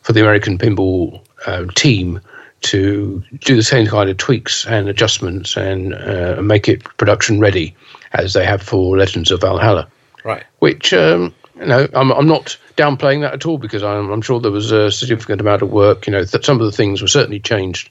for 0.00 0.12
the 0.12 0.20
American 0.20 0.56
pinball 0.56 1.20
um, 1.46 1.68
team 1.70 2.20
to 2.62 3.22
do 3.40 3.56
the 3.56 3.62
same 3.62 3.86
kind 3.86 4.08
of 4.08 4.16
tweaks 4.16 4.64
and 4.66 4.88
adjustments 4.88 5.56
and 5.56 5.94
uh, 5.94 6.40
make 6.40 6.68
it 6.68 6.84
production 6.96 7.40
ready 7.40 7.74
as 8.12 8.34
they 8.34 8.44
have 8.44 8.62
for 8.62 8.96
Legends 8.96 9.30
of 9.30 9.40
Valhalla. 9.40 9.88
Right. 10.24 10.44
Which 10.60 10.92
um, 10.92 11.34
know, 11.66 11.88
I'm 11.94 12.10
I'm 12.12 12.26
not 12.26 12.56
downplaying 12.76 13.22
that 13.22 13.34
at 13.34 13.46
all 13.46 13.58
because 13.58 13.82
I'm 13.82 14.10
I'm 14.10 14.22
sure 14.22 14.40
there 14.40 14.50
was 14.50 14.72
a 14.72 14.90
significant 14.90 15.40
amount 15.40 15.62
of 15.62 15.70
work. 15.70 16.06
You 16.06 16.12
know, 16.12 16.24
that 16.24 16.44
some 16.44 16.60
of 16.60 16.66
the 16.66 16.72
things 16.72 17.02
were 17.02 17.08
certainly 17.08 17.40
changed 17.40 17.90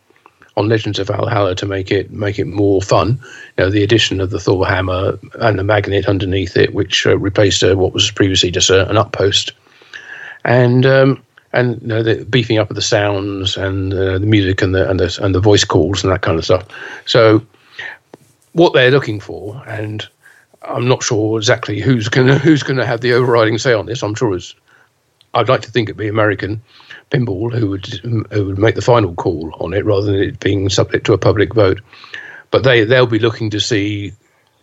on 0.58 0.68
Legends 0.68 1.00
of 1.00 1.08
Valhalla 1.08 1.56
to 1.56 1.66
make 1.66 1.92
it 1.92 2.12
make 2.12 2.40
it 2.40 2.46
more 2.46 2.82
fun. 2.82 3.20
You 3.58 3.66
know, 3.66 3.70
the 3.70 3.84
addition 3.84 4.20
of 4.20 4.30
the 4.30 4.40
Thor 4.40 4.66
hammer 4.68 5.18
and 5.36 5.58
the 5.58 5.64
magnet 5.64 6.08
underneath 6.08 6.58
it, 6.58 6.74
which 6.74 7.06
uh, 7.06 7.18
replaced 7.18 7.64
uh, 7.64 7.76
what 7.76 7.94
was 7.94 8.12
previously 8.12 8.52
just 8.52 8.70
a, 8.70 8.90
an 8.90 8.98
outpost, 8.98 9.54
and 10.44 10.86
um, 10.86 11.24
and 11.54 11.82
you 11.82 11.88
know, 11.88 12.04
the 12.04 12.26
beefing 12.26 12.58
up 12.58 12.70
of 12.70 12.76
the 12.76 12.82
sounds 12.82 13.58
and 13.58 13.94
uh, 13.94 14.18
the 14.18 14.26
music 14.26 14.62
and 14.62 14.76
the 14.76 14.90
and 14.90 15.00
the 15.00 15.20
and 15.22 15.36
the 15.36 15.40
voice 15.40 15.64
calls 15.64 16.04
and 16.04 16.12
that 16.12 16.22
kind 16.22 16.38
of 16.38 16.46
stuff. 16.46 16.68
So, 17.06 17.46
what 18.54 18.74
they're 18.74 18.92
looking 18.92 19.20
for, 19.20 19.64
and 19.68 20.08
I'm 20.62 20.88
not 20.88 21.04
sure 21.04 21.38
exactly 21.38 21.80
who's 21.80 22.10
gonna 22.10 22.38
who's 22.38 22.64
gonna 22.64 22.86
have 22.86 23.02
the 23.02 23.14
overriding 23.14 23.58
say 23.58 23.74
on 23.74 23.86
this. 23.86 24.04
I'm 24.04 24.16
sure 24.16 24.36
it's. 24.36 24.56
I'd 25.34 25.50
like 25.50 25.62
to 25.62 25.72
think 25.72 25.88
it'd 25.88 25.98
be 25.98 26.10
American 26.10 26.62
pinball 27.10 27.54
who 27.54 27.70
would 27.70 27.86
who 27.86 28.46
would 28.46 28.58
make 28.58 28.76
the 28.76 28.82
final 28.82 29.14
call 29.16 29.54
on 29.60 29.74
it 29.74 29.86
rather 29.86 30.08
than 30.08 30.16
it 30.22 30.40
being 30.40 30.70
subject 30.70 31.06
to 31.06 31.14
a 31.14 31.18
public 31.18 31.54
vote. 31.54 31.82
But 32.52 32.64
they 32.64 32.84
they'll 32.84 33.06
be 33.08 33.20
looking 33.20 33.50
to 33.52 33.60
see 33.60 34.14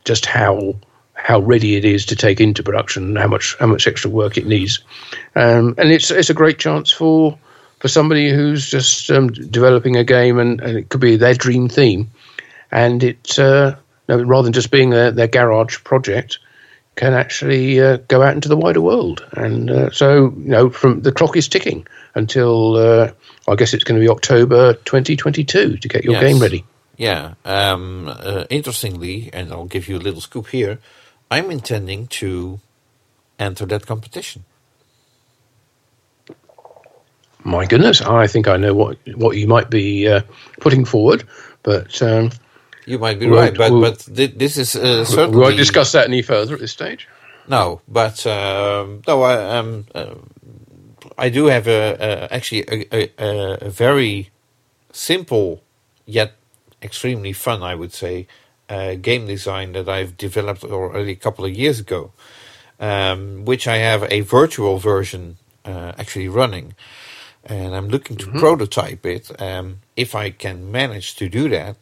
just 0.05 0.27
how 0.27 0.75
how 1.15 1.41
ready 1.41 1.77
it 1.77 1.85
is 1.85 2.07
to 2.07 2.17
take 2.17 2.41
into 2.41 2.63
production, 2.63 3.17
how 3.17 3.27
much 3.27 3.57
how 3.59 3.67
much 3.67 3.87
extra 3.87 4.11
work 4.11 4.39
it 4.39 4.47
needs, 4.47 4.81
um, 5.35 5.75
and 5.79 5.91
it's 5.91 6.11
it's 6.11 6.31
a 6.31 6.35
great 6.35 6.59
chance 6.59 6.93
for 6.93 7.39
for 7.81 7.89
somebody 7.89 8.31
who's 8.31 8.69
just 8.69 9.11
um, 9.11 9.29
developing 9.29 9.97
a 9.97 10.05
game 10.05 10.39
and, 10.39 10.61
and 10.61 10.77
it 10.77 10.89
could 10.89 11.01
be 11.01 11.17
their 11.17 11.35
dream 11.35 11.69
theme, 11.69 12.11
and 12.71 13.03
it 13.03 13.39
uh, 13.39 13.75
no, 14.09 14.23
rather 14.23 14.45
than 14.45 14.53
just 14.53 14.71
being 14.71 14.91
their, 14.91 15.11
their 15.11 15.29
garage 15.29 15.83
project, 15.85 16.39
can 16.97 17.15
actually 17.15 17.81
uh, 17.81 17.99
go 18.09 18.23
out 18.23 18.35
into 18.35 18.49
the 18.49 18.57
wider 18.57 18.81
world. 18.81 19.25
And 19.33 19.71
uh, 19.71 19.91
so 19.91 20.35
you 20.37 20.49
know, 20.51 20.71
from 20.71 21.03
the 21.03 21.13
clock 21.13 21.37
is 21.37 21.49
ticking 21.49 21.87
until 22.15 22.77
uh, 22.77 23.13
I 23.47 23.55
guess 23.55 23.73
it's 23.75 23.85
going 23.85 24.01
to 24.01 24.05
be 24.05 24.11
October 24.11 24.75
2022 24.75 25.77
to 25.79 25.89
get 25.89 26.05
your 26.05 26.15
Yes. 26.15 26.23
game 26.23 26.39
ready. 26.41 26.65
Yeah. 26.97 27.35
Um, 27.45 28.09
uh, 28.09 28.45
interestingly, 28.51 29.31
and 29.33 29.53
I'll 29.53 29.67
give 29.67 29.89
you 29.89 29.97
a 29.97 30.01
little 30.01 30.21
scoop 30.21 30.49
here, 30.49 30.81
I'm 31.31 31.51
intending 31.51 32.09
to 32.09 32.59
enter 33.39 33.65
that 33.67 33.87
competition. 33.87 34.45
My 37.45 37.67
goodness, 37.67 38.01
I 38.01 38.27
think 38.27 38.49
I 38.49 38.57
know 38.57 38.75
what 38.75 38.99
what 39.15 39.37
you 39.37 39.47
might 39.47 39.71
be 39.71 40.09
uh, 40.09 40.23
putting 40.61 40.85
forward, 40.85 41.25
but 41.63 42.03
um, 42.03 42.31
You 42.89 42.99
might 42.99 43.19
be 43.19 43.27
We'll- 43.27 43.41
right, 43.41 43.55
but 43.57 43.71
we'll- 43.73 43.81
but 43.83 43.99
thi- 43.99 44.27
this 44.37 44.57
is 44.57 44.75
uh, 44.77 44.81
we 44.81 45.05
certainly 45.05 45.39
won't 45.39 45.57
discuss 45.57 45.93
that 45.93 46.07
any 46.09 46.23
further 46.23 46.55
at 46.55 46.61
this 46.61 46.73
stage. 46.73 47.09
No, 47.49 47.81
but 47.89 48.27
um, 48.27 49.03
no, 49.07 49.23
I 49.23 49.35
um, 49.59 49.87
uh, 49.95 50.15
I 51.17 51.29
do 51.31 51.47
have 51.47 51.67
a, 51.69 51.97
a 52.01 52.35
actually 52.37 52.63
a, 52.69 52.77
a, 53.01 53.11
a- 53.67 53.71
very 53.71 54.31
simple 54.93 55.63
yet 56.07 56.33
extremely 56.83 57.33
fun, 57.33 57.63
I 57.63 57.75
would 57.75 57.93
say, 57.93 58.27
uh, 58.69 58.95
game 58.95 59.27
design 59.27 59.73
that 59.73 59.89
I've 59.89 60.17
developed 60.17 60.65
already 60.65 61.13
a 61.13 61.17
couple 61.17 61.45
of 61.45 61.53
years 61.53 61.81
ago, 61.81 62.13
um, 62.81 63.45
which 63.45 63.67
I 63.67 63.77
have 63.79 64.05
a 64.11 64.21
virtual 64.21 64.79
version 64.79 65.37
uh, 65.65 65.93
actually 65.99 66.29
running, 66.29 66.75
and 67.45 67.75
I'm 67.75 67.89
looking 67.89 68.17
to 68.19 68.27
prototype 68.39 69.05
it. 69.07 69.31
Um, 69.41 69.81
if 69.97 70.15
I 70.15 70.31
can 70.31 70.71
manage 70.71 71.17
to 71.17 71.29
do 71.29 71.49
that, 71.51 71.77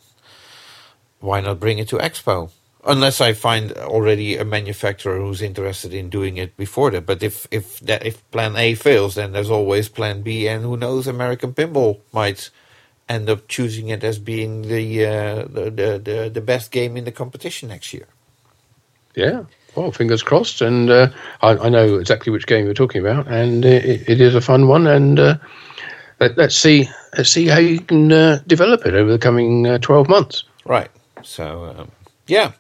why 1.20 1.40
not 1.40 1.60
bring 1.60 1.78
it 1.78 1.88
to 1.88 1.96
Expo? 1.98 2.50
Unless 2.84 3.20
I 3.20 3.32
find 3.32 3.72
already 3.72 4.36
a 4.36 4.44
manufacturer 4.44 5.18
who's 5.18 5.42
interested 5.42 5.92
in 5.92 6.08
doing 6.08 6.36
it 6.36 6.56
before 6.56 6.92
that. 6.92 7.04
But 7.04 7.22
if 7.22 7.48
if 7.50 7.80
that 7.80 8.06
if 8.06 8.28
Plan 8.30 8.54
A 8.56 8.74
fails, 8.74 9.16
then 9.16 9.32
there's 9.32 9.50
always 9.50 9.88
Plan 9.88 10.22
B, 10.22 10.46
and 10.46 10.62
who 10.62 10.76
knows, 10.76 11.08
American 11.08 11.52
Pinball 11.52 11.98
might 12.12 12.50
end 13.08 13.28
up 13.28 13.48
choosing 13.48 13.88
it 13.88 14.04
as 14.04 14.20
being 14.20 14.62
the 14.62 15.04
uh, 15.04 15.42
the, 15.48 15.64
the 15.70 16.00
the 16.02 16.30
the 16.32 16.40
best 16.40 16.70
game 16.70 16.96
in 16.96 17.04
the 17.04 17.12
competition 17.12 17.70
next 17.70 17.92
year. 17.92 18.06
Yeah. 19.16 19.46
Well, 19.74 19.92
fingers 19.92 20.22
crossed, 20.22 20.62
and 20.62 20.88
uh, 20.88 21.08
I, 21.42 21.56
I 21.56 21.68
know 21.68 21.96
exactly 21.96 22.32
which 22.32 22.46
game 22.46 22.64
you're 22.64 22.72
talking 22.72 23.00
about, 23.00 23.26
and 23.26 23.64
it, 23.64 24.08
it 24.08 24.20
is 24.20 24.34
a 24.34 24.40
fun 24.40 24.68
one. 24.68 24.86
And 24.86 25.18
uh, 25.18 25.38
let, 26.20 26.38
let's 26.38 26.56
see, 26.56 26.88
let's 27.16 27.30
see 27.30 27.46
how 27.46 27.58
you 27.58 27.80
can 27.80 28.12
uh, 28.12 28.42
develop 28.46 28.86
it 28.86 28.94
over 28.94 29.10
the 29.10 29.18
coming 29.18 29.66
uh, 29.66 29.78
twelve 29.78 30.08
months. 30.08 30.44
Right. 30.64 30.88
So 31.26 31.74
um, 31.76 31.90
yeah. 32.26 32.52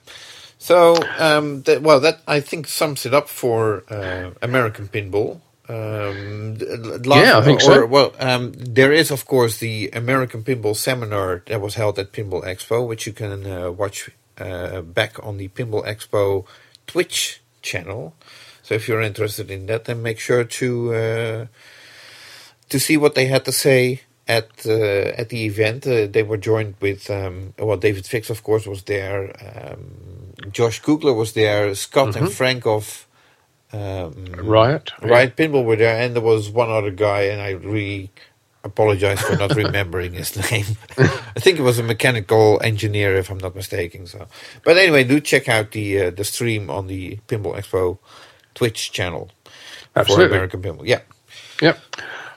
So 0.58 0.96
um, 1.18 1.62
that, 1.62 1.82
well, 1.82 2.00
that 2.00 2.20
I 2.26 2.40
think 2.40 2.66
sums 2.66 3.06
it 3.06 3.14
up 3.14 3.28
for 3.28 3.84
uh, 3.88 4.30
American 4.42 4.88
pinball. 4.88 5.40
Um, 5.68 6.58
last- 7.04 7.26
Yeah, 7.26 7.38
I 7.38 7.42
think 7.42 7.58
or, 7.60 7.62
so. 7.62 7.86
Well, 7.86 8.12
um, 8.20 8.52
there 8.54 8.92
is 8.92 9.10
of 9.10 9.26
course 9.26 9.58
the 9.58 9.90
American 9.92 10.42
Pinball 10.44 10.76
Seminar 10.76 11.42
that 11.46 11.60
was 11.60 11.74
held 11.74 11.98
at 11.98 12.12
Pinball 12.12 12.44
Expo, 12.44 12.86
which 12.86 13.06
you 13.06 13.12
can 13.12 13.44
uh, 13.46 13.70
watch 13.72 14.10
uh, 14.38 14.80
back 14.82 15.18
on 15.24 15.38
the 15.38 15.48
Pinball 15.48 15.84
Expo 15.86 16.46
Twitch 16.86 17.40
channel. 17.62 18.14
So 18.62 18.74
if 18.74 18.86
you're 18.88 19.00
interested 19.02 19.50
in 19.50 19.66
that, 19.66 19.84
then 19.86 20.02
make 20.02 20.18
sure 20.20 20.44
to 20.44 20.94
uh, 20.94 21.46
to 22.68 22.78
see 22.80 22.96
what 22.96 23.14
they 23.14 23.26
had 23.26 23.44
to 23.44 23.52
say 23.52 24.02
at 24.28 24.48
uh, 24.66 25.12
at 25.20 25.28
the 25.28 25.44
event. 25.46 25.86
Uh, 25.86 26.06
they 26.06 26.22
were 26.22 26.36
joined 26.36 26.74
with 26.80 27.10
um, 27.10 27.54
well, 27.58 27.76
David 27.76 28.06
Fix, 28.06 28.30
of 28.30 28.42
course, 28.42 28.66
was 28.66 28.82
there. 28.82 29.34
Um, 29.40 30.34
Josh 30.50 30.80
Kugler 30.80 31.14
was 31.14 31.32
there. 31.32 31.74
Scott 31.74 32.16
and 32.16 32.30
Frank 32.32 32.66
of 32.66 33.06
um, 33.72 34.26
Riot, 34.36 34.92
Riot 35.02 35.36
Pinball 35.36 35.64
were 35.64 35.76
there, 35.76 36.00
and 36.00 36.14
there 36.14 36.22
was 36.22 36.50
one 36.50 36.70
other 36.70 36.90
guy, 36.90 37.22
and 37.22 37.40
I 37.40 37.50
really, 37.50 38.10
apologize 38.66 39.20
for 39.22 39.36
not 39.36 39.54
remembering 39.64 40.12
his 40.12 40.36
name. 40.50 40.66
I 40.98 41.40
think 41.40 41.58
it 41.58 41.62
was 41.62 41.78
a 41.78 41.82
mechanical 41.82 42.60
engineer, 42.62 43.16
if 43.16 43.30
I'm 43.30 43.38
not 43.38 43.54
mistaken. 43.54 44.06
So, 44.06 44.26
but 44.64 44.76
anyway, 44.76 45.04
do 45.04 45.20
check 45.20 45.48
out 45.48 45.70
the 45.70 46.02
uh, 46.02 46.10
the 46.10 46.24
stream 46.24 46.68
on 46.68 46.86
the 46.86 47.18
Pinball 47.28 47.56
Expo 47.56 47.98
Twitch 48.54 48.92
channel 48.92 49.30
Absolutely. 49.94 50.26
for 50.26 50.34
American 50.34 50.62
Pinball. 50.62 50.86
Yeah, 50.86 51.00
Yep. 51.62 51.78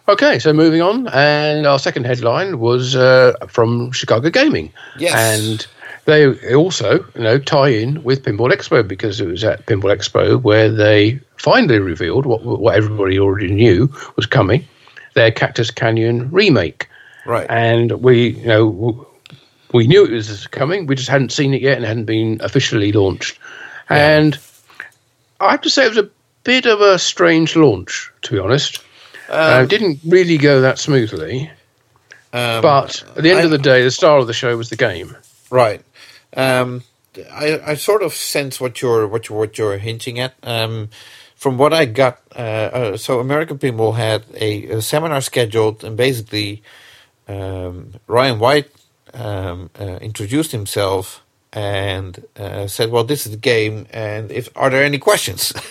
Okay, 0.09 0.39
so 0.39 0.51
moving 0.51 0.81
on, 0.81 1.07
and 1.09 1.67
our 1.67 1.77
second 1.77 2.05
headline 2.05 2.57
was 2.57 2.95
uh, 2.95 3.33
from 3.47 3.91
Chicago 3.91 4.31
Gaming. 4.31 4.73
Yes. 4.97 5.13
And 5.13 5.67
they 6.05 6.55
also, 6.55 7.05
you 7.13 7.21
know, 7.21 7.37
tie 7.37 7.67
in 7.67 8.03
with 8.03 8.23
Pinball 8.23 8.49
Expo 8.51 8.85
because 8.85 9.21
it 9.21 9.27
was 9.27 9.43
at 9.43 9.67
Pinball 9.67 9.95
Expo 9.95 10.41
where 10.41 10.67
they 10.67 11.19
finally 11.37 11.77
revealed 11.77 12.25
what 12.25 12.43
what 12.43 12.75
everybody 12.75 13.19
already 13.19 13.53
knew 13.53 13.87
was 14.15 14.25
coming, 14.25 14.67
their 15.13 15.31
Cactus 15.31 15.69
Canyon 15.69 16.31
remake. 16.31 16.89
right. 17.27 17.45
And 17.47 18.01
we, 18.01 18.29
you 18.29 18.47
know, 18.47 19.07
we 19.73 19.85
knew 19.85 20.05
it 20.05 20.11
was 20.11 20.47
coming. 20.47 20.87
We 20.87 20.95
just 20.95 21.09
hadn't 21.09 21.31
seen 21.31 21.53
it 21.53 21.61
yet 21.61 21.77
and 21.77 21.85
hadn't 21.85 22.05
been 22.05 22.39
officially 22.41 22.91
launched. 22.91 23.37
And 23.89 24.39
I 25.39 25.51
have 25.51 25.61
to 25.61 25.69
say, 25.69 25.85
it 25.85 25.89
was 25.89 25.97
a 25.99 26.09
bit 26.43 26.65
of 26.65 26.81
a 26.81 26.97
strange 26.97 27.55
launch, 27.55 28.11
to 28.23 28.31
be 28.31 28.39
honest. 28.39 28.83
Uh, 29.29 29.65
didn't 29.65 29.99
really 30.05 30.37
go 30.37 30.61
that 30.61 30.79
smoothly. 30.79 31.51
Um, 32.31 32.61
But 32.61 33.03
at 33.15 33.23
the 33.23 33.31
end 33.31 33.39
I- 33.39 33.43
of 33.43 33.51
the 33.51 33.57
day, 33.57 33.83
the 33.83 33.91
star 33.91 34.17
of 34.19 34.27
the 34.27 34.33
show 34.33 34.55
was 34.57 34.69
the 34.69 34.75
game. 34.75 35.15
Right. 35.49 35.81
Um, 36.35 36.83
I, 37.31 37.59
I 37.65 37.73
sort 37.73 38.03
of 38.03 38.13
sense 38.13 38.61
what 38.61 38.81
you're 38.81 39.07
what 39.07 39.27
you're, 39.29 39.37
what 39.37 39.57
you're 39.57 39.77
hinting 39.77 40.19
at. 40.19 40.35
Um, 40.43 40.89
from 41.35 41.57
what 41.57 41.73
I 41.73 41.85
got, 41.85 42.19
uh, 42.35 42.39
uh, 42.39 42.97
so 42.97 43.19
American 43.19 43.57
Pinball 43.57 43.95
had 43.95 44.25
a, 44.35 44.65
a 44.65 44.81
seminar 44.81 45.21
scheduled, 45.21 45.83
and 45.85 45.95
basically 45.97 46.61
um, 47.27 47.93
Ryan 48.07 48.39
White 48.39 48.69
um, 49.13 49.69
uh, 49.79 49.97
introduced 50.01 50.51
himself 50.51 51.23
and 51.53 52.23
uh, 52.37 52.67
said, 52.67 52.91
"Well, 52.91 53.03
this 53.03 53.25
is 53.25 53.31
the 53.31 53.37
game, 53.37 53.87
and 53.91 54.31
if 54.31 54.49
are 54.55 54.69
there 54.69 54.83
any 54.83 54.99
questions?" 54.99 55.53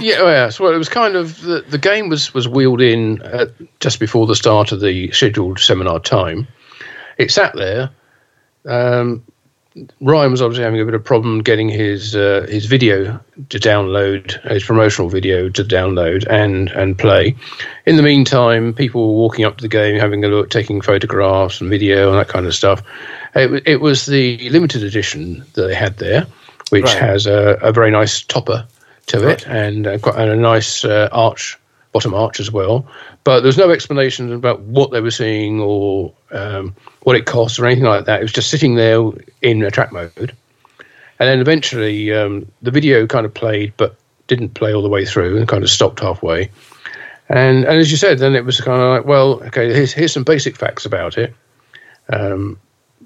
Yeah, 0.00 0.22
well, 0.22 0.32
yeah. 0.32 0.48
So 0.48 0.72
it 0.72 0.78
was 0.78 0.88
kind 0.88 1.14
of 1.14 1.42
the, 1.42 1.62
the 1.68 1.78
game 1.78 2.08
was 2.08 2.32
was 2.32 2.48
wheeled 2.48 2.80
in 2.80 3.20
at, 3.22 3.50
just 3.80 4.00
before 4.00 4.26
the 4.26 4.34
start 4.34 4.72
of 4.72 4.80
the 4.80 5.10
scheduled 5.10 5.58
seminar 5.58 6.00
time. 6.00 6.48
It 7.18 7.30
sat 7.30 7.54
there. 7.54 7.90
Um, 8.64 9.22
Ryan 10.00 10.32
was 10.32 10.42
obviously 10.42 10.64
having 10.64 10.80
a 10.80 10.84
bit 10.84 10.94
of 10.94 11.04
problem 11.04 11.42
getting 11.42 11.68
his 11.68 12.16
uh, 12.16 12.46
his 12.48 12.66
video 12.66 13.20
to 13.50 13.58
download, 13.58 14.42
his 14.50 14.64
promotional 14.64 15.08
video 15.08 15.48
to 15.50 15.62
download 15.62 16.26
and 16.28 16.70
and 16.70 16.98
play. 16.98 17.36
In 17.86 17.96
the 17.96 18.02
meantime, 18.02 18.72
people 18.72 19.08
were 19.08 19.20
walking 19.20 19.44
up 19.44 19.58
to 19.58 19.62
the 19.62 19.68
game, 19.68 20.00
having 20.00 20.24
a 20.24 20.28
look, 20.28 20.50
taking 20.50 20.80
photographs 20.80 21.60
and 21.60 21.70
video 21.70 22.10
and 22.10 22.18
that 22.18 22.28
kind 22.28 22.46
of 22.46 22.54
stuff. 22.54 22.82
It, 23.34 23.62
it 23.66 23.80
was 23.80 24.06
the 24.06 24.48
limited 24.50 24.82
edition 24.82 25.44
that 25.54 25.66
they 25.68 25.74
had 25.74 25.98
there, 25.98 26.26
which 26.70 26.84
Right. 26.84 26.98
has 26.98 27.26
a, 27.26 27.58
a 27.62 27.72
very 27.72 27.90
nice 27.90 28.22
topper 28.22 28.66
to 29.06 29.28
it 29.28 29.46
and, 29.46 29.86
uh, 29.86 29.98
quite, 29.98 30.16
and 30.16 30.30
a 30.30 30.36
nice 30.36 30.84
uh, 30.84 31.08
arch, 31.12 31.58
bottom 31.92 32.14
arch 32.14 32.40
as 32.40 32.50
well. 32.50 32.86
But 33.24 33.40
there 33.40 33.48
was 33.48 33.58
no 33.58 33.70
explanation 33.70 34.32
about 34.32 34.60
what 34.60 34.90
they 34.90 35.00
were 35.00 35.10
seeing 35.10 35.60
or 35.60 36.12
um, 36.32 36.74
what 37.02 37.16
it 37.16 37.26
costs 37.26 37.58
or 37.58 37.66
anything 37.66 37.84
like 37.84 38.04
that. 38.06 38.20
It 38.20 38.22
was 38.24 38.32
just 38.32 38.50
sitting 38.50 38.76
there 38.76 39.00
in 39.42 39.62
attract 39.62 39.92
mode. 39.92 40.34
And 41.18 41.28
then 41.28 41.40
eventually 41.40 42.12
um, 42.14 42.50
the 42.62 42.70
video 42.70 43.06
kind 43.06 43.26
of 43.26 43.34
played, 43.34 43.74
but 43.76 43.96
didn't 44.26 44.54
play 44.54 44.72
all 44.72 44.82
the 44.82 44.88
way 44.88 45.04
through 45.04 45.36
and 45.36 45.46
kind 45.46 45.62
of 45.62 45.70
stopped 45.70 46.00
halfway. 46.00 46.50
And, 47.28 47.64
and 47.64 47.78
as 47.78 47.90
you 47.90 47.96
said, 47.96 48.18
then 48.18 48.34
it 48.34 48.44
was 48.44 48.60
kind 48.60 48.80
of 48.80 48.90
like, 48.90 49.04
well, 49.04 49.42
okay, 49.44 49.72
here's, 49.72 49.92
here's 49.92 50.12
some 50.12 50.24
basic 50.24 50.56
facts 50.56 50.86
about 50.86 51.18
it, 51.18 51.34
um, 52.12 52.58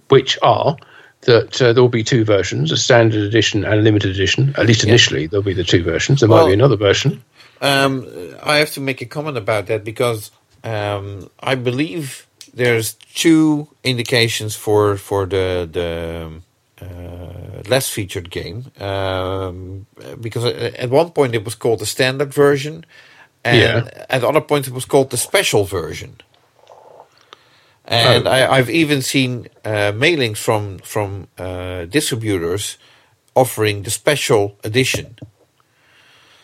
which 0.09 0.39
are 0.43 0.77
that 1.23 1.61
uh, 1.63 1.73
there 1.73 1.83
will 1.83 1.89
be 1.89 2.05
two 2.05 2.25
versions, 2.25 2.71
a 2.71 2.77
standard 2.77 3.23
edition 3.23 3.65
and 3.65 3.75
a 3.75 3.83
limited 3.83 4.11
edition. 4.11 4.55
At 4.59 4.67
least 4.67 4.85
initially, 4.85 5.27
there'll 5.27 5.43
be 5.43 5.55
the 5.55 5.65
two 5.65 5.83
versions. 5.83 6.21
There 6.21 6.29
might 6.29 6.47
be 6.47 6.53
another 6.53 6.77
version. 6.77 7.23
Um, 7.61 8.07
I 8.43 8.57
have 8.57 8.73
to 8.73 8.81
make 8.81 9.01
a 9.01 9.07
comment 9.07 9.37
about 9.39 9.67
that 9.67 9.85
because 9.85 10.31
um, 10.65 11.31
I 11.41 11.55
believe 11.55 12.27
there's 12.53 12.95
two 13.15 13.69
indications 13.83 14.55
for 14.55 14.97
for 14.97 15.27
the 15.27 15.67
the 15.73 16.31
uh, 16.85 17.63
less 17.69 17.89
featured 17.89 18.31
game. 18.31 18.67
Um, 18.81 19.87
because 20.21 20.45
at 20.45 20.91
one 20.91 21.11
point 21.11 21.35
it 21.35 21.45
was 21.45 21.55
called 21.55 21.79
the 21.79 21.87
standard 21.87 22.35
version, 22.35 22.85
and 23.45 23.59
Yeah. 23.59 24.07
at 24.11 24.25
other 24.25 24.41
points 24.43 24.69
it 24.69 24.75
was 24.75 24.85
called 24.85 25.11
the 25.11 25.17
special 25.17 25.65
version. 25.65 26.17
And 27.87 28.27
Oh. 28.27 28.31
I, 28.31 28.57
I've 28.59 28.71
even 28.71 29.03
seen 29.03 29.49
uh, 29.65 29.93
mailings 29.93 30.39
from 30.39 30.79
from 30.79 31.29
uh, 31.39 31.85
distributors 31.85 32.79
offering 33.35 33.83
the 33.83 33.91
special 33.91 34.57
edition. 34.65 35.17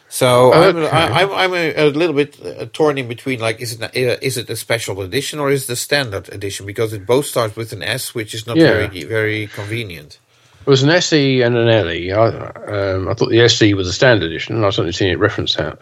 So 0.08 0.52
I'm, 0.52 0.76
I, 0.76 1.22
I'm 1.22 1.30
I'm 1.30 1.54
a, 1.54 1.74
a 1.76 1.86
little 1.90 2.14
bit 2.16 2.36
uh, 2.44 2.66
torn 2.72 2.98
in 2.98 3.06
between. 3.08 3.38
Like, 3.40 3.60
is 3.60 3.72
it 3.74 3.82
uh, 3.82 3.88
it 3.94 4.50
a 4.50 4.56
special 4.56 5.00
edition 5.02 5.38
or 5.38 5.50
is 5.50 5.64
it 5.64 5.68
the 5.68 5.76
standard 5.76 6.28
edition? 6.32 6.66
Because 6.66 6.92
it 6.92 7.06
both 7.06 7.26
starts 7.26 7.54
with 7.56 7.72
an 7.72 7.82
S, 7.82 8.12
which 8.14 8.34
is 8.34 8.46
not 8.46 8.56
Yeah. 8.56 8.72
very 8.72 9.04
very 9.04 9.46
convenient. 9.46 10.18
It 10.60 10.66
was 10.66 10.82
an 10.82 10.90
SE 10.90 11.40
and 11.42 11.56
an 11.56 11.68
LE. 11.68 12.12
I, 12.12 12.92
um, 12.94 13.08
I 13.08 13.14
thought 13.14 13.30
the 13.30 13.40
SE 13.42 13.72
was 13.74 13.88
a 13.88 13.92
standard 13.94 14.26
edition, 14.26 14.56
and 14.56 14.66
I've 14.66 14.74
certainly 14.74 14.92
seen 14.92 15.08
it 15.10 15.18
referenced 15.18 15.58
out. 15.58 15.80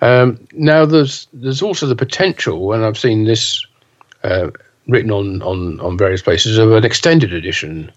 Um, 0.00 0.40
now, 0.52 0.84
there's 0.86 1.28
there's 1.34 1.62
also 1.62 1.86
the 1.86 1.94
potential, 1.96 2.72
and 2.72 2.82
I've 2.84 2.98
seen 2.98 3.24
this 3.24 3.64
uh, 4.24 4.50
written 4.86 5.10
on, 5.10 5.42
on, 5.42 5.80
on 5.80 5.96
various 5.98 6.22
places, 6.22 6.58
of 6.58 6.72
an 6.72 6.84
extended 6.84 7.32
edition, 7.32 7.90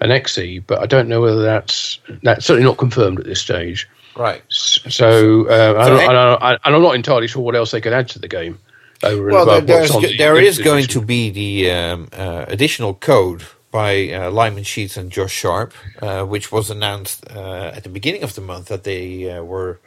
an 0.00 0.10
XE, 0.10 0.62
but 0.66 0.80
I 0.80 0.86
don't 0.86 1.08
know 1.08 1.20
whether 1.20 1.42
that's 1.42 1.98
that's 2.22 2.44
certainly 2.46 2.68
not 2.68 2.78
confirmed 2.78 3.18
at 3.20 3.24
this 3.26 3.40
stage. 3.40 3.88
Right. 4.16 4.42
So, 4.48 5.48
uh, 5.48 5.74
I 5.78 5.84
So 5.84 5.90
don't, 5.90 6.00
a- 6.00 6.06
I 6.06 6.12
don't, 6.12 6.42
I, 6.42 6.52
and 6.64 6.74
I'm 6.76 6.82
not 6.82 6.94
entirely 6.94 7.26
sure 7.26 7.42
what 7.42 7.56
else 7.56 7.70
they 7.72 7.80
could 7.80 7.92
add 7.92 8.08
to 8.10 8.18
the 8.18 8.28
game. 8.28 8.58
Over 9.02 9.28
and 9.28 9.32
Well, 9.32 9.44
there, 9.46 9.56
above 9.58 9.66
there's, 9.66 9.90
the 9.90 10.16
there 10.16 10.36
is 10.36 10.58
going 10.58 10.86
to 10.86 11.00
be 11.02 11.30
the 11.30 11.70
um, 11.70 12.08
uh, 12.12 12.44
additional 12.48 12.94
code 12.94 13.42
by 13.72 14.08
uh, 14.12 14.30
Lyman 14.30 14.62
Sheets 14.62 14.96
and 14.96 15.10
Josh 15.10 15.32
Sharp, 15.32 15.74
uh, 16.00 16.24
which 16.24 16.52
was 16.52 16.70
announced 16.70 17.28
uh, 17.30 17.72
at 17.74 17.82
the 17.82 17.88
beginning 17.88 18.22
of 18.22 18.34
the 18.36 18.40
month 18.40 18.66
that 18.68 18.84
they 18.84 19.28
uh, 19.28 19.42
were 19.42 19.80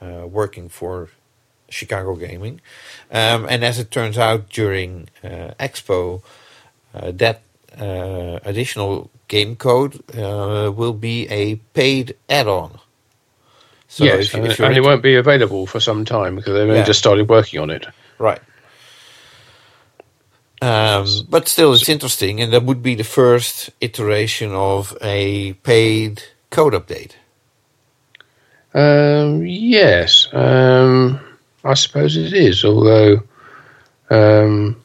uh, 0.00 0.26
working 0.26 0.70
for 0.70 1.10
Chicago 1.68 2.14
Gaming. 2.16 2.60
Um, 3.10 3.46
and 3.48 3.64
as 3.64 3.78
it 3.78 3.90
turns 3.90 4.18
out, 4.18 4.48
during 4.48 5.08
uh, 5.22 5.52
Expo, 5.58 6.22
uh, 6.94 7.10
that 7.12 7.42
uh, 7.78 8.38
additional 8.44 9.10
game 9.28 9.56
code 9.56 10.02
uh, 10.16 10.72
will 10.74 10.94
be 10.94 11.28
a 11.28 11.56
paid 11.74 12.16
add-on. 12.28 12.78
So 13.88 14.04
yes, 14.04 14.26
if, 14.26 14.34
and, 14.34 14.46
if 14.46 14.58
you're 14.58 14.68
and 14.68 14.76
it 14.76 14.82
won't 14.82 15.02
be 15.02 15.14
available 15.16 15.66
for 15.66 15.80
some 15.80 16.04
time 16.04 16.36
because 16.36 16.52
they've 16.54 16.62
only 16.62 16.76
Yeah. 16.76 16.84
just 16.84 16.98
started 16.98 17.28
working 17.28 17.60
on 17.60 17.70
it. 17.70 17.86
Right. 18.18 18.40
Um, 20.60 21.06
but 21.28 21.46
still, 21.48 21.72
it's 21.72 21.88
interesting, 21.88 22.40
and 22.40 22.52
that 22.52 22.64
would 22.64 22.82
be 22.82 22.96
the 22.96 23.04
first 23.04 23.70
iteration 23.80 24.52
of 24.52 24.96
a 25.00 25.52
paid 25.62 26.22
code 26.50 26.72
update. 26.72 27.12
Um, 28.74 29.46
yes, 29.46 30.28
um, 30.32 31.20
I 31.64 31.74
suppose 31.74 32.16
it 32.16 32.32
is. 32.32 32.64
Although, 32.64 33.22
um, 34.10 34.80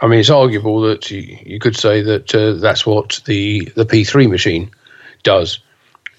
I 0.00 0.06
mean, 0.08 0.20
it's 0.20 0.30
arguable 0.30 0.80
that 0.82 1.10
you, 1.10 1.38
you 1.44 1.58
could 1.58 1.76
say 1.76 2.02
that 2.02 2.34
uh, 2.34 2.54
that's 2.54 2.84
what 2.86 3.20
the 3.26 3.64
the 3.76 3.84
P3 3.86 4.28
machine 4.30 4.70
does, 5.22 5.60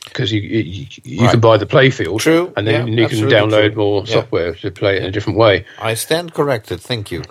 because 0.06 0.32
you 0.32 0.42
you, 0.42 0.88
you 1.04 1.22
Right. 1.22 1.32
can 1.32 1.40
buy 1.40 1.58
the 1.58 1.66
playfield, 1.66 2.20
True, 2.20 2.52
and 2.58 2.66
then 2.66 2.88
yeah, 2.88 3.02
you 3.04 3.08
can 3.10 3.30
download 3.30 3.74
true. 3.74 3.76
more 3.84 4.04
Yeah. 4.06 4.14
software 4.14 4.54
to 4.56 4.72
play 4.72 4.96
it 4.98 5.02
in 5.04 5.10
a 5.10 5.12
different 5.12 5.38
way. 5.38 5.66
I 5.80 5.94
stand 5.96 6.34
corrected. 6.34 6.80
Thank 6.82 7.12
you. 7.12 7.24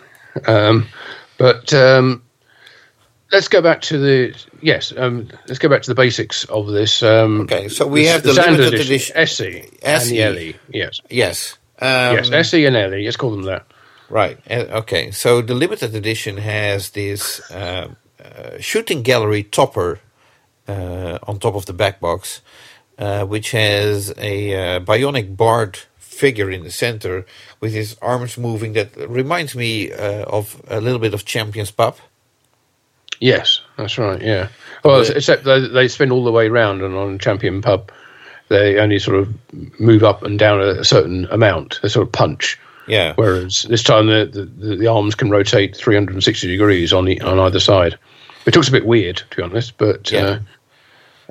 Um, 0.46 0.86
but 1.38 1.72
um, 1.74 2.22
let's 3.32 3.48
go 3.48 3.60
back 3.62 3.80
to 3.82 3.98
the 3.98 4.34
yes. 4.62 4.92
Um, 4.96 5.28
let's 5.48 5.58
go 5.58 5.68
back 5.68 5.82
to 5.82 5.90
the 5.90 5.94
basics 5.94 6.44
of 6.44 6.68
this. 6.68 7.02
Um, 7.02 7.40
Okay, 7.42 7.68
so 7.68 7.86
we 7.86 8.06
have 8.06 8.22
the 8.22 8.34
standard 8.34 8.58
limited 8.66 8.80
edition- 8.86 9.16
SE, 9.16 9.64
and 9.82 10.02
the 10.10 10.20
LE. 10.22 10.52
Yes, 10.72 11.00
Yes. 11.10 11.58
Um, 11.80 12.16
yes, 12.16 12.30
SE 12.30 12.64
and 12.64 12.74
LE. 12.74 13.04
Let's 13.04 13.16
call 13.16 13.30
them 13.30 13.42
that. 13.42 13.66
Right. 14.08 14.38
uh, 14.50 14.80
Okay. 14.80 15.10
So 15.10 15.42
the 15.42 15.54
limited 15.54 15.94
edition 15.94 16.36
has 16.38 16.90
this 16.90 17.50
uh, 17.50 17.88
uh, 18.24 18.58
shooting 18.60 19.02
gallery 19.02 19.42
topper 19.42 20.00
uh, 20.68 21.18
on 21.24 21.38
top 21.38 21.54
of 21.54 21.66
the 21.66 21.72
back 21.72 22.00
box, 22.00 22.40
uh, 22.98 23.24
which 23.24 23.50
has 23.50 24.12
a 24.16 24.54
uh, 24.76 24.80
bionic 24.80 25.36
Bart 25.36 25.86
figure 25.98 26.50
in 26.50 26.64
the 26.64 26.70
center 26.70 27.26
with 27.60 27.72
his 27.72 27.96
arms 28.00 28.38
moving. 28.38 28.72
That 28.72 28.96
reminds 28.96 29.54
me 29.54 29.92
uh, 29.92 30.24
of 30.24 30.62
a 30.68 30.80
little 30.80 30.98
bit 30.98 31.14
of 31.14 31.24
Champions 31.24 31.70
Pub. 31.70 31.96
Yes, 33.20 33.60
that's 33.76 33.96
right. 33.98 34.20
Yeah. 34.20 34.48
Well, 34.84 35.00
except 35.00 35.44
they, 35.44 35.66
they 35.68 35.88
spin 35.88 36.10
all 36.12 36.24
the 36.24 36.32
way 36.32 36.48
round, 36.48 36.82
and 36.82 36.94
on 36.94 37.18
Champion 37.18 37.62
Pub, 37.62 37.90
they 38.48 38.78
only 38.78 38.98
sort 38.98 39.18
of 39.18 39.80
move 39.80 40.04
up 40.04 40.22
and 40.22 40.38
down 40.38 40.60
a 40.60 40.84
certain 40.84 41.26
amount. 41.30 41.80
They 41.82 41.88
sort 41.88 42.06
of 42.06 42.12
punch. 42.12 42.58
Yeah. 42.88 43.14
Whereas 43.16 43.62
this 43.68 43.82
time 43.82 44.06
the, 44.06 44.26
the, 44.58 44.76
the 44.76 44.86
arms 44.86 45.14
can 45.16 45.28
rotate 45.30 45.76
360 45.76 46.46
degrees 46.46 46.92
on 46.92 47.04
the, 47.04 47.20
on 47.22 47.38
either 47.40 47.58
side. 47.60 47.98
It 48.46 48.54
looks 48.54 48.68
a 48.68 48.72
bit 48.72 48.86
weird, 48.86 49.16
to 49.30 49.36
be 49.36 49.42
honest, 49.42 49.76
but 49.78 50.10
Yeah. 50.12 50.38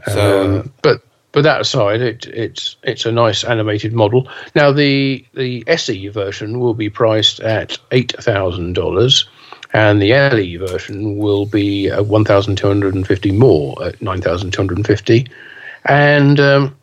uh, 0.05 0.11
So- 0.11 0.41
um, 0.59 0.73
but 0.81 1.01
but 1.31 1.43
that 1.43 1.59
aside, 1.59 1.99
it, 2.01 2.27
it's 2.27 2.77
it's 2.83 3.05
a 3.05 3.11
nice 3.11 3.43
animated 3.43 3.91
model. 3.93 4.29
Now 4.55 4.71
the 4.71 5.25
the 5.33 5.65
SE 5.67 6.07
version 6.07 6.59
will 6.61 6.73
be 6.73 6.89
priced 6.89 7.41
at 7.41 7.77
eight 7.91 8.13
thousand 8.21 8.71
dollars, 8.73 9.27
and 9.73 10.01
the 10.01 10.11
LE 10.13 10.65
version 10.65 11.17
will 11.17 11.45
be 11.45 11.91
uh, 11.91 12.03
one 12.03 12.23
thousand 12.23 12.55
two 12.57 12.67
hundred 12.67 12.95
and 12.95 13.05
fifty 13.05 13.31
more 13.33 13.75
at 13.83 14.01
nine 14.01 14.21
thousand 14.21 14.51
two 14.51 14.61
hundred 14.61 14.77
and 14.77 14.87
fifty, 14.87 15.27
and 15.85 16.39
um, 16.39 16.73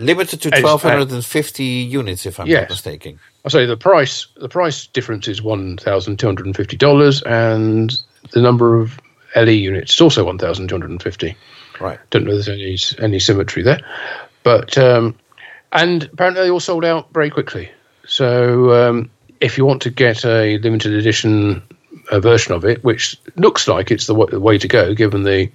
Limited 0.00 0.40
to 0.42 0.54
As- 0.54 0.62
1,250 0.62 1.62
units, 1.64 2.24
if 2.26 2.40
I'm 2.40 2.46
not 2.46 2.50
Yes. 2.52 2.70
mistaken. 2.70 3.20
I 3.44 3.48
say 3.50 3.66
the 3.66 3.76
price 3.76 4.26
the 4.36 4.48
price 4.48 4.86
difference 4.86 5.28
is 5.28 5.40
one 5.42 5.76
thousand 5.76 6.18
two 6.18 6.26
hundred 6.26 6.46
and 6.46 6.56
fifty 6.56 6.76
dollars, 6.76 7.22
and 7.22 7.92
the 8.32 8.40
number 8.42 8.78
of 8.80 8.98
LE 9.36 9.52
units 9.52 9.92
is 9.94 10.00
also 10.00 10.24
one 10.24 10.38
thousand 10.38 10.68
two 10.68 10.74
hundred 10.74 10.90
and 10.90 11.02
fifty. 11.02 11.36
Right. 11.80 11.98
Don't 12.10 12.24
know 12.24 12.32
if 12.32 12.44
there's 12.46 12.48
any 12.98 13.04
any 13.04 13.18
symmetry 13.18 13.62
there, 13.62 13.80
but 14.42 14.76
um, 14.78 15.14
and 15.72 16.04
apparently 16.04 16.42
they 16.44 16.50
all 16.50 16.60
sold 16.60 16.84
out 16.84 17.08
very 17.12 17.30
quickly. 17.30 17.70
So 18.06 18.72
um, 18.72 19.10
if 19.40 19.56
you 19.56 19.64
want 19.64 19.82
to 19.82 19.90
get 19.90 20.24
a 20.24 20.58
limited 20.58 20.92
edition 20.94 21.62
uh, 22.10 22.20
version 22.20 22.52
of 22.54 22.64
it, 22.64 22.82
which 22.84 23.16
looks 23.36 23.68
like 23.68 23.90
it's 23.90 24.06
the 24.06 24.14
w- 24.14 24.30
the 24.30 24.40
way 24.40 24.58
to 24.58 24.68
go, 24.68 24.94
given 24.94 25.22
the 25.24 25.48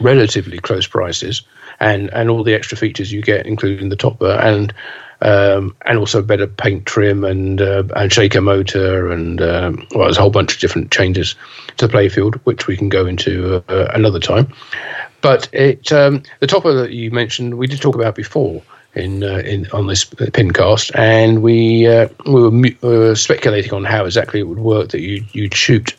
relatively 0.00 0.58
close 0.58 0.86
prices 0.86 1.42
and 1.80 2.10
and 2.12 2.30
all 2.30 2.44
the 2.44 2.54
extra 2.54 2.76
features 2.76 3.12
you 3.12 3.22
get, 3.22 3.46
including 3.46 3.88
the 3.88 3.96
topper 3.96 4.30
and 4.30 4.72
um, 5.20 5.76
and 5.84 5.98
also 5.98 6.22
better 6.22 6.46
paint 6.46 6.86
trim 6.86 7.24
and 7.24 7.60
uh, 7.60 7.84
and 7.96 8.12
shaker 8.12 8.40
motor 8.40 9.10
and 9.10 9.40
um, 9.40 9.86
well, 9.94 10.04
there's 10.04 10.18
a 10.18 10.20
whole 10.20 10.30
bunch 10.30 10.54
of 10.54 10.60
different 10.60 10.90
changes 10.90 11.34
to 11.76 11.86
the 11.86 11.92
playfield, 11.92 12.36
which 12.44 12.66
we 12.66 12.76
can 12.76 12.88
go 12.88 13.06
into 13.06 13.62
uh, 13.68 13.90
another 13.94 14.20
time. 14.20 14.52
But 15.20 15.48
it 15.52 15.90
um, 15.92 16.22
the 16.40 16.46
topper 16.46 16.72
that 16.74 16.92
you 16.92 17.10
mentioned, 17.10 17.58
we 17.58 17.66
did 17.66 17.80
talk 17.80 17.96
about 17.96 18.14
before 18.14 18.62
in 18.94 19.24
uh, 19.24 19.38
in 19.38 19.68
on 19.72 19.86
this 19.86 20.04
pincast, 20.04 20.92
and 20.94 21.42
we 21.42 21.86
uh, 21.86 22.08
we 22.26 22.32
were, 22.32 22.50
we 22.50 22.76
were 22.82 23.14
speculating 23.16 23.72
on 23.72 23.84
how 23.84 24.04
exactly 24.04 24.40
it 24.40 24.44
would 24.44 24.60
work 24.60 24.90
that 24.90 25.00
you 25.00 25.24
you'd 25.32 25.54
shoot 25.54 25.94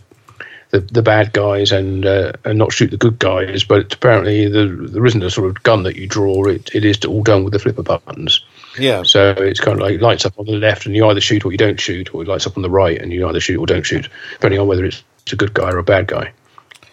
the, 0.71 0.79
the 0.79 1.01
bad 1.01 1.33
guys 1.33 1.71
and 1.71 2.05
uh, 2.05 2.33
and 2.45 2.59
not 2.59 2.71
shoot 2.71 2.91
the 2.91 2.97
good 2.97 3.19
guys. 3.19 3.63
But 3.63 3.93
apparently 3.93 4.47
there, 4.47 4.67
there 4.67 5.05
isn't 5.05 5.23
a 5.23 5.31
sort 5.31 5.49
of 5.49 5.63
gun 5.63 5.83
that 5.83 5.95
you 5.95 6.07
draw. 6.07 6.45
It 6.45 6.73
it 6.73 6.85
is 6.85 7.03
all 7.05 7.23
done 7.23 7.43
with 7.43 7.53
the 7.53 7.59
flipper 7.59 7.83
buttons. 7.83 8.43
Yeah. 8.77 9.03
So 9.03 9.31
it's 9.31 9.59
kind 9.59 9.79
of 9.79 9.81
like 9.81 10.01
lights 10.01 10.25
up 10.25 10.37
on 10.37 10.45
the 10.45 10.53
left, 10.53 10.85
and 10.85 10.95
you 10.95 11.07
either 11.07 11.21
shoot 11.21 11.45
or 11.45 11.51
you 11.51 11.57
don't 11.57 11.79
shoot, 11.79 12.13
or 12.13 12.21
it 12.21 12.27
lights 12.27 12.47
up 12.47 12.57
on 12.57 12.63
the 12.63 12.69
right, 12.69 13.01
and 13.01 13.11
you 13.11 13.27
either 13.27 13.39
shoot 13.39 13.59
or 13.59 13.65
don't 13.65 13.85
shoot, 13.85 14.07
depending 14.33 14.59
on 14.59 14.67
whether 14.67 14.85
it's 14.85 15.03
a 15.31 15.35
good 15.35 15.53
guy 15.53 15.69
or 15.69 15.77
a 15.77 15.83
bad 15.83 16.07
guy 16.07 16.31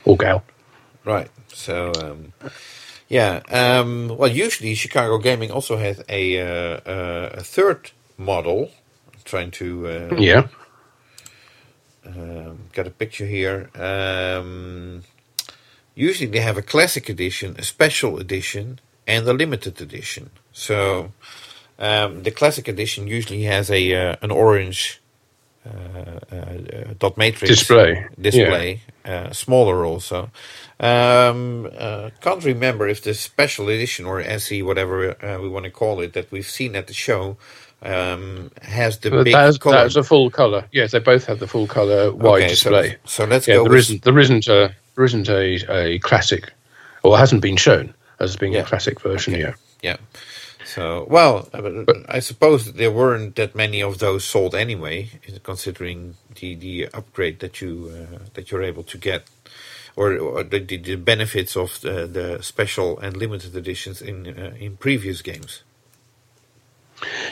or 0.04 0.16
gal. 0.16 0.44
Right. 1.04 1.30
So, 1.48 1.92
um, 2.02 2.32
yeah. 3.08 3.40
Um, 3.50 4.08
well, 4.16 4.30
usually 4.30 4.74
Chicago 4.74 5.18
Gaming 5.18 5.50
also 5.50 5.76
has 5.76 6.02
a, 6.08 6.40
uh, 6.40 6.80
uh, 6.80 7.30
a 7.34 7.42
third 7.42 7.92
model. 8.18 8.70
I'm 9.12 9.20
trying 9.24 9.50
to 9.52 9.86
uh, 9.86 10.16
Yeah. 10.16 10.48
Um, 12.07 12.59
get 12.73 12.87
a 12.87 12.90
picture 12.90 13.27
here. 13.27 13.71
Um, 13.75 15.03
usually 15.95 16.31
they 16.31 16.40
have 16.40 16.57
a 16.57 16.62
classic 16.62 17.09
edition, 17.09 17.57
a 17.59 17.62
special 17.62 18.19
edition, 18.19 18.81
and 19.07 19.27
a 19.27 19.33
limited 19.33 19.81
edition. 19.81 20.31
So 20.53 21.12
um, 21.79 22.23
the 22.23 22.31
classic 22.31 22.69
edition 22.69 23.07
usually 23.07 23.42
has 23.45 23.71
a 23.71 23.95
uh, 23.95 24.16
an 24.23 24.31
orange 24.31 25.01
uh, 25.66 26.21
uh, 26.35 26.95
dot 26.99 27.16
matrix 27.16 27.49
Display. 27.51 28.07
display, 28.21 28.83
uh, 29.05 29.33
smaller 29.33 29.85
also. 29.85 30.31
Um, 30.79 31.69
uh, 31.77 32.11
can't 32.21 32.45
remember 32.45 32.87
if 32.87 33.03
the 33.03 33.14
special 33.14 33.69
edition 33.69 34.05
or 34.05 34.21
SE, 34.21 34.62
whatever 34.62 35.23
uh, 35.25 35.40
we 35.40 35.49
want 35.49 35.64
to 35.64 35.71
call 35.71 36.01
it, 36.01 36.12
that 36.12 36.31
we've 36.31 36.49
seen 36.49 36.77
at 36.77 36.87
the 36.87 36.95
show, 36.95 37.37
um, 37.87 38.51
has 38.62 38.99
the 38.99 39.11
big 39.11 39.33
that's, 39.33 39.59
color. 39.59 39.77
that's 39.77 39.96
a 39.96 40.03
full 40.03 40.31
color. 40.31 40.64
Yes, 40.72 40.92
they 40.92 40.99
both 40.99 41.25
have 41.27 41.38
the 41.38 41.46
full 41.46 41.66
color 41.66 42.12
wide 42.12 42.42
Okay, 42.42 42.49
display. 42.49 42.96
So, 43.05 43.25
let's 43.25 43.46
yeah, 43.49 43.55
go. 43.57 43.62
there 43.64 43.70
with- 43.70 43.79
isn't 43.81 44.03
there 44.03 44.18
isn't 44.18 44.46
a 44.49 44.75
there 44.96 45.05
isn't 45.05 45.29
a, 45.29 45.44
a 45.70 45.99
classic, 46.01 46.53
or 47.03 47.16
hasn't 47.18 47.42
been 47.42 47.57
shown 47.57 47.94
as 48.18 48.37
being 48.37 48.55
Yeah. 48.55 48.61
a 48.61 48.64
classic 48.64 49.01
version 49.01 49.35
Okay. 49.35 49.42
yet. 49.42 49.55
Yeah. 49.83 49.96
So, 50.64 51.07
well, 51.09 51.49
but 51.53 51.96
I 52.09 52.18
suppose 52.20 52.72
there 52.72 52.90
weren't 52.90 53.37
that 53.37 53.55
many 53.55 53.81
of 53.83 53.99
those 53.99 54.25
sold 54.25 54.55
anyway, 54.55 55.09
considering 55.44 56.16
the, 56.40 56.55
the 56.57 56.88
upgrade 56.92 57.38
that 57.38 57.61
you 57.61 57.92
uh, 57.94 58.18
that 58.35 58.51
you're 58.51 58.62
able 58.64 58.83
to 58.85 58.99
get, 58.99 59.22
or, 59.94 60.16
or 60.18 60.42
the, 60.42 60.59
the, 60.59 60.77
the 60.79 60.96
benefits 60.96 61.57
of 61.57 61.81
the, 61.83 62.07
the 62.07 62.42
special 62.42 62.99
and 62.99 63.16
limited 63.16 63.55
editions 63.55 64.03
in 64.03 64.27
uh, 64.27 64.55
in 64.59 64.77
previous 64.77 65.22
games. 65.22 65.62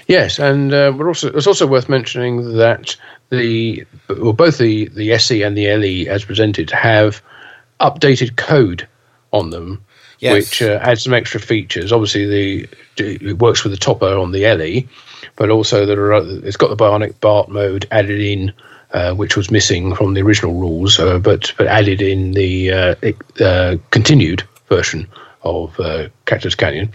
Yes, 0.07 0.39
and 0.39 0.73
uh, 0.73 0.93
we're 0.97 1.09
also 1.09 1.33
it's 1.33 1.47
also 1.47 1.67
worth 1.67 1.89
mentioning 1.89 2.57
that 2.57 2.97
the 3.31 3.85
well, 4.09 4.33
both 4.33 4.59
the 4.59 4.89
the 4.89 5.13
SE 5.13 5.43
and 5.43 5.57
the 5.57 5.69
LE 5.77 6.11
as 6.13 6.25
presented 6.25 6.71
have 6.71 7.23
updated 7.81 8.37
code 8.37 8.87
on 9.33 9.51
them, 9.51 9.83
Yes. 10.21 10.33
which 10.35 10.63
uh, 10.63 10.79
adds 10.83 11.05
some 11.05 11.15
extra 11.15 11.41
features. 11.41 11.93
Obviously, 11.93 12.27
the 12.27 12.69
it 12.99 13.39
works 13.39 13.65
with 13.65 13.73
the 13.73 13.79
topper 13.79 14.17
on 14.17 14.33
the 14.33 14.45
LE, 14.55 14.83
but 15.37 15.51
also 15.51 15.87
there 15.87 16.01
are 16.05 16.13
other, 16.15 16.41
it's 16.47 16.57
got 16.57 16.69
the 16.69 16.77
bionic 16.77 17.19
Bart 17.21 17.49
mode 17.49 17.87
added 17.91 18.21
in. 18.21 18.53
Uh, 18.93 19.13
which 19.13 19.37
was 19.37 19.51
missing 19.51 19.93
from 19.97 20.15
the 20.15 20.23
original 20.23 20.55
rules, 20.55 21.01
uh, 21.01 21.19
but 21.19 21.53
but 21.59 21.67
added 21.67 22.01
in 22.01 22.31
the 22.31 22.71
uh, 22.71 22.95
it- 23.03 23.41
uh, 23.41 23.77
continued 23.91 24.45
version 24.69 25.09
of 25.45 25.79
uh, 25.79 26.09
Cactus 26.25 26.55
Canyon. 26.55 26.93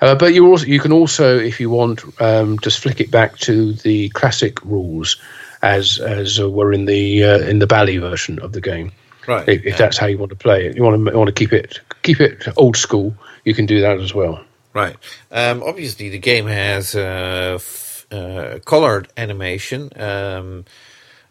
Uh, 0.00 0.14
but 0.14 0.34
you 0.34 0.46
also 0.46 0.66
you 0.66 0.80
can 0.80 0.92
also, 0.92 1.38
if 1.38 1.60
you 1.60 1.70
want, 1.70 2.02
um, 2.20 2.58
just 2.58 2.80
flick 2.80 3.00
it 3.00 3.10
back 3.10 3.38
to 3.38 3.74
the 3.74 4.08
classic 4.10 4.62
rules 4.64 5.16
as 5.62 6.00
as 6.00 6.40
uh, 6.40 6.48
were 6.48 6.72
in 6.72 6.86
the 6.86 7.22
uh, 7.22 7.38
in 7.40 7.58
the 7.58 7.66
Bally 7.66 7.98
version 7.98 8.38
of 8.40 8.52
the 8.52 8.60
game. 8.60 8.92
Right. 9.28 9.48
If, 9.48 9.64
if 9.64 9.78
that's 9.78 9.98
how 9.98 10.06
you 10.06 10.18
want 10.18 10.30
to 10.30 10.36
play 10.36 10.66
it, 10.66 10.76
you 10.76 10.82
want 10.82 11.06
to 11.06 11.16
want 11.16 11.28
to 11.28 11.34
keep 11.34 11.52
it 11.52 11.80
keep 12.02 12.20
it 12.20 12.48
old 12.56 12.76
school. 12.76 13.14
You 13.44 13.54
can 13.54 13.66
do 13.66 13.80
that 13.80 14.00
as 14.00 14.14
well. 14.14 14.44
Right. 14.72 14.96
Um, 15.30 15.62
obviously, 15.62 16.10
the 16.10 16.18
game 16.18 16.46
has 16.46 16.94
uh, 16.94 17.54
f- 17.56 18.06
uh, 18.10 18.58
colored 18.64 19.08
animation 19.16 19.90
um, 19.96 20.64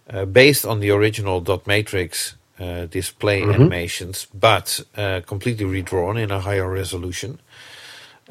uh, 0.10 0.26
based 0.26 0.66
on 0.66 0.80
the 0.80 0.92
original 0.92 1.42
dot 1.42 1.66
matrix 1.66 2.36
uh, 2.60 2.86
display 2.86 3.42
animations, 3.44 4.28
but 4.34 4.80
uh, 4.98 5.22
completely 5.26 5.66
redrawn 5.66 6.18
in 6.18 6.32
a 6.32 6.40
higher 6.40 6.70
resolution. 6.70 7.40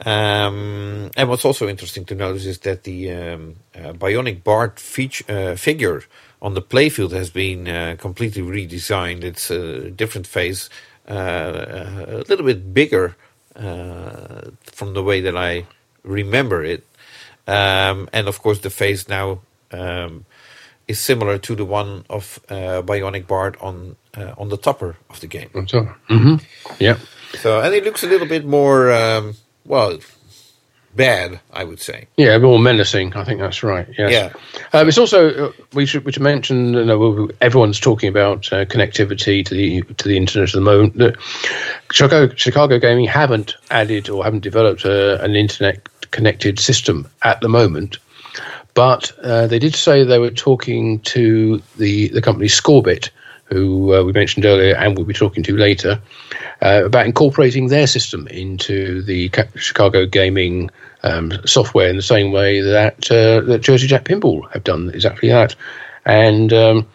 Um, 0.05 1.11
and 1.17 1.29
what's 1.29 1.45
also 1.45 1.67
interesting 1.69 2.05
to 2.07 2.15
notice 2.15 2.47
is 2.47 2.59
that 2.61 2.85
the 2.85 3.11
um, 3.11 3.57
uh, 3.75 3.93
Bionic 3.93 4.45
Bart 4.45 4.79
feature, 4.79 5.25
uh, 5.29 5.57
figure 5.57 6.05
on 6.41 6.55
the 6.55 6.63
playfield 6.63 7.11
has 7.13 7.31
been 7.31 7.67
uh, 7.67 7.97
completely 7.99 8.43
redesigned. 8.43 9.25
It's 9.25 9.51
a 9.51 9.91
different 9.91 10.27
face, 10.27 10.71
uh, 11.09 11.15
a 12.07 12.25
little 12.29 12.45
bit 12.45 12.73
bigger 12.73 13.17
uh, 13.57 14.51
from 14.63 14.95
the 14.95 15.03
way 15.03 15.21
that 15.21 15.37
I 15.37 15.67
remember 16.05 16.63
it. 16.63 16.85
Um, 17.49 18.09
and 18.13 18.29
of 18.29 18.41
course, 18.41 18.61
the 18.61 18.71
face 18.71 19.09
now 19.09 19.41
um, 19.73 20.27
is 20.89 20.99
similar 20.99 21.39
to 21.39 21.55
the 21.55 21.65
one 21.65 22.05
of 22.09 22.41
uh, 22.49 22.83
Bionic 22.83 23.27
Bart 23.27 23.57
on 23.61 23.97
uh, 24.17 24.35
on 24.37 24.49
the 24.49 24.57
topper 24.57 24.97
of 25.11 25.21
the 25.21 25.27
game. 25.27 25.69
So, 25.69 25.85
hmm 26.09 26.37
yeah. 26.81 26.99
So, 27.35 27.61
and 27.61 27.75
it 27.75 27.85
looks 27.85 28.03
a 28.03 28.07
little 28.07 28.27
bit 28.27 28.47
more, 28.47 28.91
um, 28.91 29.35
well, 29.67 29.99
bad, 30.97 31.41
I 31.53 31.65
would 31.65 31.81
say. 31.81 32.09
Yeah, 32.17 32.39
more 32.39 32.59
menacing. 32.59 33.15
I 33.15 33.25
think 33.25 33.39
that's 33.41 33.63
right. 33.63 33.87
Yes. 33.99 34.11
Yeah. 34.11 34.79
Um, 34.79 34.89
it's 34.89 34.99
also 34.99 35.49
uh, 35.49 35.53
we 35.75 35.87
should 35.87 36.05
we 36.05 36.13
should 36.13 36.23
mention. 36.23 36.75
You 36.75 36.85
know, 36.85 37.31
everyone's 37.41 37.81
talking 37.81 38.09
about 38.09 38.53
uh, 38.53 38.65
connectivity 38.65 39.45
to 39.45 39.55
the 39.55 39.83
to 39.83 40.09
the 40.09 40.17
internet 40.17 40.49
at 40.49 40.55
the 40.55 40.61
moment. 40.61 40.97
The 40.97 41.17
Chicago 41.93 42.35
Chicago 42.35 42.79
Gaming 42.79 43.07
haven't 43.07 43.55
added 43.71 44.09
or 44.09 44.25
haven't 44.25 44.43
developed 44.43 44.85
a, 44.85 45.23
an 45.23 45.37
internet 45.37 45.89
connected 46.11 46.59
system 46.59 47.07
at 47.23 47.41
the 47.41 47.49
moment, 47.49 47.99
but 48.79 49.11
uh, 49.25 49.49
they 49.49 49.59
did 49.59 49.75
say 49.75 50.05
they 50.05 50.21
were 50.21 50.31
talking 50.31 51.01
to 51.01 51.61
the 51.79 52.07
the 52.11 52.23
company 52.23 52.47
Scorbit, 52.47 53.11
who 53.47 53.93
uh, 53.93 54.05
we 54.05 54.13
mentioned 54.13 54.47
earlier, 54.47 54.77
and 54.77 54.97
we'll 54.97 55.05
be 55.05 55.13
talking 55.13 55.43
to 55.43 55.57
later. 55.57 56.01
Uh, 56.63 56.83
about 56.85 57.05
incorporating 57.05 57.67
their 57.67 57.89
system 57.89 58.29
into 58.29 59.03
the 59.03 59.33
Chicago 59.57 60.07
gaming 60.07 60.71
um, 61.03 61.33
software 61.45 61.89
in 61.89 61.97
the 61.97 62.03
same 62.03 62.31
way 62.31 62.61
that 62.61 63.11
uh, 63.11 63.41
that 63.47 63.63
Jersey 63.63 63.89
Jack 63.89 64.05
Pinball 64.05 64.49
have 64.53 64.63
done 64.63 64.91
exactly 64.95 65.29
that. 65.29 65.57
And 66.05 66.53
um, 66.53 66.87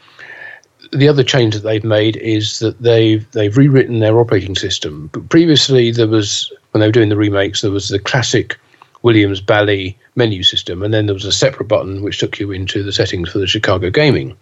the 0.93 1.09
other 1.09 1.21
change 1.21 1.53
that 1.53 1.63
they've 1.63 1.83
made 1.83 2.15
is 2.15 2.59
that 2.59 2.81
they've 2.81 3.29
they've 3.31 3.57
rewritten 3.57 3.99
their 3.99 4.17
operating 4.17 4.55
system. 4.55 5.09
But 5.11 5.27
previously, 5.27 5.91
there 5.91 6.07
was 6.07 6.49
when 6.71 6.79
they 6.79 6.87
were 6.87 6.93
doing 6.93 7.09
the 7.09 7.17
remakes, 7.17 7.59
there 7.59 7.71
was 7.71 7.89
the 7.89 7.99
classic 7.99 8.57
Williams 9.03 9.41
Bally 9.41 9.97
menu 10.15 10.43
system, 10.43 10.81
and 10.81 10.93
then 10.93 11.05
there 11.05 11.13
was 11.13 11.25
a 11.25 11.31
separate 11.31 11.67
button 11.67 12.01
which 12.01 12.17
took 12.17 12.39
you 12.39 12.51
into 12.51 12.83
the 12.83 12.91
settings 12.91 13.29
for 13.29 13.37
the 13.37 13.47
Chicago 13.47 13.89
gaming 13.89 14.35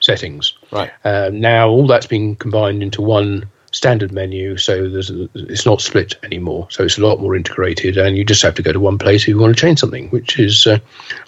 settings. 0.00 0.54
Right. 0.70 0.90
Uh, 1.04 1.30
now 1.32 1.68
all 1.68 1.86
that's 1.86 2.06
been 2.06 2.36
combined 2.36 2.82
into 2.82 3.02
one 3.02 3.48
standard 3.72 4.12
menu, 4.12 4.56
so 4.56 4.88
there's 4.88 5.10
a, 5.10 5.28
it's 5.34 5.64
not 5.64 5.80
split 5.80 6.16
anymore. 6.24 6.66
So 6.70 6.82
it's 6.84 6.98
a 6.98 7.02
lot 7.02 7.20
more 7.20 7.36
integrated, 7.36 7.96
and 7.96 8.16
you 8.16 8.24
just 8.24 8.42
have 8.42 8.54
to 8.56 8.62
go 8.62 8.72
to 8.72 8.80
one 8.80 8.98
place 8.98 9.22
if 9.22 9.28
you 9.28 9.38
want 9.38 9.56
to 9.56 9.60
change 9.60 9.78
something, 9.78 10.08
which 10.10 10.38
is 10.38 10.66
uh, 10.66 10.78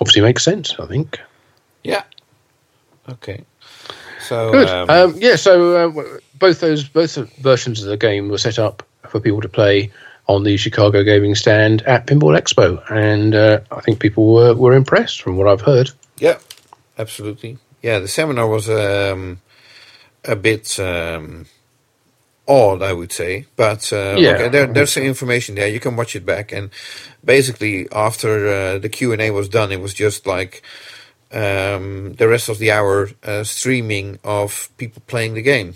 obviously 0.00 0.22
makes 0.22 0.44
sense. 0.44 0.74
I 0.78 0.86
think. 0.86 1.20
Yeah. 1.84 2.02
Okay. 3.08 3.44
So 4.20 4.52
Good. 4.52 4.68
um, 4.68 4.90
Um, 4.90 5.14
yeah. 5.18 5.36
So 5.36 5.88
uh, 5.88 6.18
both 6.38 6.60
those 6.60 6.88
both 6.88 7.14
versions 7.38 7.82
of 7.82 7.88
the 7.88 7.96
game 7.96 8.28
were 8.28 8.38
set 8.38 8.58
up 8.58 8.82
for 9.08 9.20
people 9.20 9.40
to 9.40 9.48
play 9.48 9.90
on 10.26 10.44
the 10.44 10.56
Chicago 10.56 11.02
Gaming 11.02 11.34
Stand 11.34 11.82
at 11.82 12.06
Pinball 12.06 12.38
Expo, 12.38 12.82
and 12.90 13.34
uh, 13.34 13.60
I 13.70 13.80
think 13.80 14.00
people 14.00 14.32
were, 14.34 14.54
were 14.54 14.72
impressed 14.72 15.22
from 15.22 15.36
what 15.36 15.48
I've 15.48 15.60
heard. 15.60 15.90
Yeah, 16.18 16.38
absolutely. 16.98 17.58
Yeah, 17.82 17.98
the 17.98 18.08
seminar 18.08 18.46
was 18.46 18.70
um, 18.70 19.40
a 20.24 20.36
bit 20.36 20.78
um, 20.78 21.46
odd, 22.46 22.82
I 22.82 22.92
would 22.92 23.12
say. 23.12 23.46
But 23.56 23.92
uh, 23.92 24.16
Yeah. 24.18 24.30
okay, 24.34 24.48
there, 24.48 24.66
there's 24.66 24.92
some 24.92 25.02
information 25.02 25.54
there. 25.54 25.68
You 25.68 25.80
can 25.80 25.96
watch 25.96 26.14
it 26.14 26.24
back. 26.24 26.52
And 26.52 26.70
basically, 27.24 27.88
after 27.90 28.48
uh, 28.48 28.78
the 28.78 28.88
Q 28.88 29.12
and 29.12 29.20
A 29.20 29.30
was 29.30 29.48
done, 29.48 29.72
it 29.72 29.80
was 29.80 29.94
just 29.94 30.26
like 30.26 30.62
um, 31.32 32.14
the 32.14 32.28
rest 32.28 32.48
of 32.48 32.58
the 32.58 32.70
hour 32.70 33.10
uh, 33.24 33.44
streaming 33.44 34.18
of 34.22 34.68
people 34.76 35.02
playing 35.06 35.34
the 35.34 35.42
game. 35.42 35.74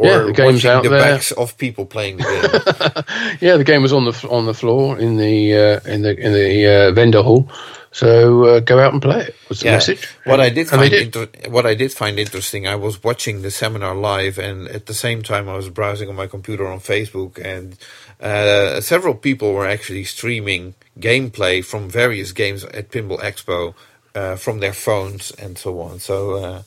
Or 0.00 0.06
Yeah, 0.06 0.18
the 0.26 0.32
game's 0.32 0.64
out 0.64 0.84
the 0.84 0.90
there. 0.90 1.00
backs 1.02 1.32
of 1.32 1.58
people 1.58 1.84
playing 1.84 2.18
the 2.18 2.22
game. 2.24 3.04
Yeah, 3.40 3.56
the 3.56 3.64
game 3.64 3.82
was 3.82 3.92
on 3.92 4.04
the 4.04 4.28
on 4.30 4.46
the 4.46 4.54
floor 4.54 4.96
in 4.98 5.16
the 5.16 5.54
uh, 5.54 5.80
in 5.92 6.02
the 6.02 6.14
in 6.16 6.32
the 6.32 6.66
uh, 6.88 6.92
vendor 6.92 7.22
hall. 7.22 7.50
So 7.90 8.44
uh, 8.44 8.60
go 8.60 8.78
out 8.78 8.92
and 8.92 9.02
play 9.02 9.22
it. 9.22 9.34
Was 9.48 9.58
the 9.60 9.66
Yeah. 9.66 9.72
message? 9.72 10.06
What 10.24 10.40
I 10.40 10.50
did 10.50 10.70
And 10.70 10.80
find 10.80 10.90
did. 10.90 11.02
inter- 11.16 11.50
what 11.50 11.66
I 11.66 11.74
did 11.74 11.90
find 11.92 12.18
interesting, 12.18 12.66
I 12.68 12.76
was 12.76 13.02
watching 13.02 13.42
the 13.42 13.50
seminar 13.50 13.94
live, 13.96 14.38
and 14.38 14.68
at 14.68 14.86
the 14.86 14.94
same 14.94 15.22
time, 15.22 15.48
I 15.48 15.56
was 15.56 15.68
browsing 15.68 16.08
on 16.08 16.14
my 16.14 16.28
computer 16.28 16.66
on 16.68 16.78
Facebook, 16.80 17.38
and 17.44 17.76
uh, 18.20 18.80
several 18.80 19.14
people 19.14 19.52
were 19.52 19.66
actually 19.66 20.04
streaming 20.04 20.74
gameplay 21.00 21.64
from 21.64 21.88
various 21.90 22.30
games 22.32 22.62
at 22.64 22.90
Pinball 22.92 23.18
Expo 23.20 23.74
uh, 24.14 24.36
from 24.36 24.60
their 24.60 24.74
phones 24.74 25.32
and 25.42 25.58
so 25.58 25.80
on. 25.80 25.98
So. 25.98 26.62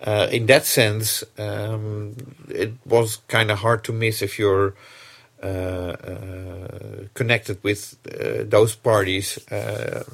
Uh, 0.00 0.28
in 0.30 0.46
that 0.46 0.66
sense, 0.66 1.24
um, 1.38 2.14
it 2.48 2.72
was 2.84 3.16
kind 3.28 3.50
of 3.50 3.58
hard 3.58 3.84
to 3.84 3.92
miss 3.92 4.22
if 4.22 4.38
you're 4.38 4.74
uh, 5.42 5.46
uh, 5.46 7.04
connected 7.14 7.62
with 7.62 7.96
uh, 8.08 8.44
those 8.44 8.74
parties 8.74 9.38
uh, 9.50 10.04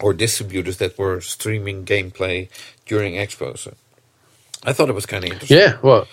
or 0.00 0.12
distributors 0.12 0.78
that 0.78 0.98
were 0.98 1.20
streaming 1.20 1.84
gameplay 1.84 2.48
during 2.86 3.14
Expo. 3.14 3.56
So 3.56 3.74
I 4.64 4.72
thought 4.72 4.88
it 4.88 4.94
was 4.94 5.06
kind 5.06 5.24
of 5.24 5.32
interesting. 5.32 5.58
Yeah, 5.58 5.78
well, 5.82 6.06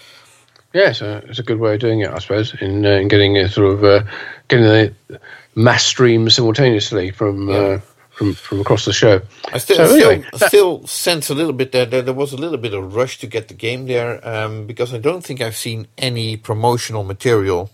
yeah, 0.73 0.89
it's 0.89 1.01
a, 1.01 1.23
it's 1.27 1.39
a 1.39 1.43
good 1.43 1.59
way 1.59 1.75
of 1.75 1.79
doing 1.79 2.01
it, 2.01 2.09
I 2.09 2.19
suppose, 2.19 2.53
in 2.61 2.85
uh, 2.85 2.89
in 2.89 3.07
getting 3.07 3.37
a 3.37 3.49
sort 3.49 3.73
of 3.73 3.83
uh, 3.83 4.03
getting 4.47 4.65
the 4.65 5.19
mass 5.55 5.83
stream 5.85 6.29
simultaneously 6.29 7.11
from 7.11 7.49
Yeah. 7.49 7.79
From 8.15 8.33
from 8.33 8.61
across 8.61 8.85
the 8.85 8.93
show. 8.93 9.21
I 9.53 9.57
still, 9.59 9.77
So 9.77 9.85
still, 9.87 10.09
anyway, 10.09 10.27
I 10.33 10.37
that- 10.37 10.47
still 10.47 10.85
sense 10.87 11.29
a 11.29 11.35
little 11.35 11.53
bit 11.53 11.71
that 11.73 11.91
there, 11.91 12.01
there 12.01 12.13
was 12.13 12.33
a 12.33 12.37
little 12.37 12.57
bit 12.57 12.73
of 12.73 12.95
rush 12.95 13.17
to 13.19 13.27
get 13.27 13.47
the 13.47 13.53
game 13.53 13.85
there 13.87 14.25
um, 14.27 14.65
because 14.67 14.93
I 14.93 14.97
don't 14.97 15.23
think 15.23 15.41
I've 15.41 15.55
seen 15.57 15.87
any 15.97 16.37
promotional 16.37 17.03
material. 17.03 17.69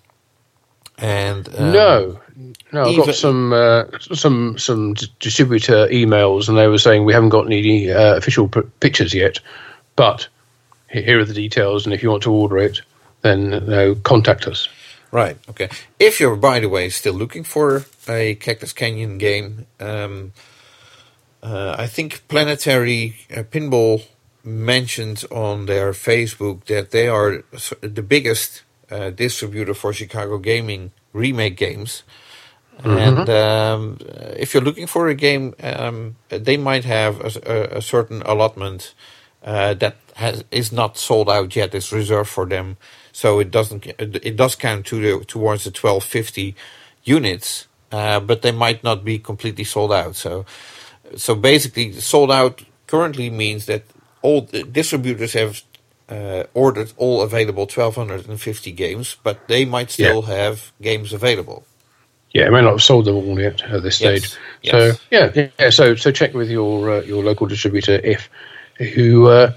And 0.98 1.48
um, 1.58 1.72
no, 1.72 2.20
no, 2.72 2.84
I've 2.84 3.06
got 3.06 3.16
some 3.16 3.54
uh, 3.54 3.86
some 4.00 4.58
some 4.58 4.94
d- 4.94 5.08
distributor 5.20 5.88
emails, 5.88 6.48
and 6.48 6.58
they 6.58 6.68
were 6.68 6.78
saying 6.78 7.06
we 7.06 7.14
haven't 7.14 7.30
got 7.30 7.46
any 7.48 7.92
uh, 7.92 8.16
official 8.18 8.48
p- 8.48 8.62
pictures 8.82 9.14
yet, 9.14 9.40
but 9.96 10.28
here 10.90 11.20
are 11.20 11.26
the 11.26 11.34
details, 11.34 11.86
and 11.86 11.94
if 11.94 12.04
you 12.04 12.10
want 12.12 12.22
to 12.24 12.32
order 12.32 12.58
it, 12.58 12.82
then 13.22 13.54
uh, 13.54 13.96
contact 14.04 14.46
us. 14.46 14.68
Right. 15.12 15.38
Okay. 15.50 15.70
If 16.00 16.20
you're, 16.20 16.36
by 16.36 16.60
the 16.60 16.70
way, 16.70 16.90
still 16.90 17.14
looking 17.14 17.44
for 17.44 17.86
a 18.08 18.36
Cactus 18.36 18.74
Canyon 18.74 19.18
game, 19.18 19.68
um, 19.80 20.32
uh, 21.44 21.76
I 21.78 21.88
think 21.88 22.28
Planetary 22.28 23.16
uh, 23.30 23.44
Pinball 23.44 24.06
mentioned 24.44 25.24
on 25.30 25.66
their 25.66 25.92
Facebook 25.92 26.66
that 26.66 26.92
they 26.92 27.08
are 27.08 27.44
the 27.82 28.02
biggest 28.02 28.64
uh, 28.90 29.10
distributor 29.10 29.74
for 29.74 29.94
Chicago 29.94 30.38
gaming 30.38 30.92
remake 31.14 31.58
games. 31.58 32.04
And 32.84 33.30
um, 33.30 33.98
if 34.38 34.54
you're 34.54 34.64
looking 34.64 34.88
for 34.88 35.08
a 35.08 35.14
game, 35.14 35.54
um, 35.62 36.16
they 36.30 36.58
might 36.58 36.84
have 36.86 37.22
a 37.22 37.82
certain 37.82 38.24
allotment 38.24 38.96
uh, 39.44 39.76
that 39.76 39.98
has 40.16 40.44
is 40.52 40.72
not 40.72 40.98
sold 40.98 41.30
out 41.30 41.56
yet. 41.56 41.76
It's 41.76 41.92
reserved 41.92 42.30
for 42.30 42.46
them, 42.46 42.78
so 43.12 43.40
it 43.40 43.52
doesn't. 43.52 43.86
It 43.88 44.36
does 44.36 44.56
count 44.56 44.86
to 44.88 44.96
the, 45.02 45.26
towards 45.26 45.64
the 45.64 45.70
1250 45.70 46.56
units, 47.04 47.68
uh, 47.92 48.20
but 48.20 48.42
they 48.42 48.52
might 48.52 48.84
not 48.84 49.04
be 49.04 49.20
completely 49.20 49.64
sold 49.64 49.92
out. 49.92 50.16
So, 50.16 50.46
so 51.16 51.36
basically, 51.36 51.94
sold 51.94 52.32
out 52.32 52.64
currently 52.88 53.30
means 53.30 53.66
that 53.66 53.84
all 54.22 54.42
the 54.42 54.64
distributors 54.64 55.34
have 55.34 55.62
uh, 56.10 56.44
ordered 56.54 56.92
all 56.98 57.22
available 57.22 57.64
1250 57.64 58.72
games, 58.74 59.18
but 59.24 59.48
they 59.48 59.66
might 59.66 59.92
still 59.92 60.24
have 60.24 60.72
games 60.82 61.14
available. 61.14 61.66
Yeah, 62.34 62.48
I 62.48 62.50
may 62.50 62.62
not 62.62 62.72
have 62.72 62.84
sold 62.84 63.06
them 63.06 63.16
all 63.16 63.40
yet 63.40 63.62
at 63.62 63.84
this 63.84 63.98
stage. 63.98 64.36
yes. 64.62 64.72
So 64.72 65.02
yeah, 65.10 65.50
yeah. 65.60 65.70
So 65.70 65.96
so 65.96 66.12
check 66.12 66.34
with 66.34 66.50
your 66.50 66.90
uh, 66.90 67.02
your 67.02 67.24
local 67.24 67.48
distributor 67.48 67.96
if 68.04 68.30
who 68.78 69.28
uh, 69.28 69.54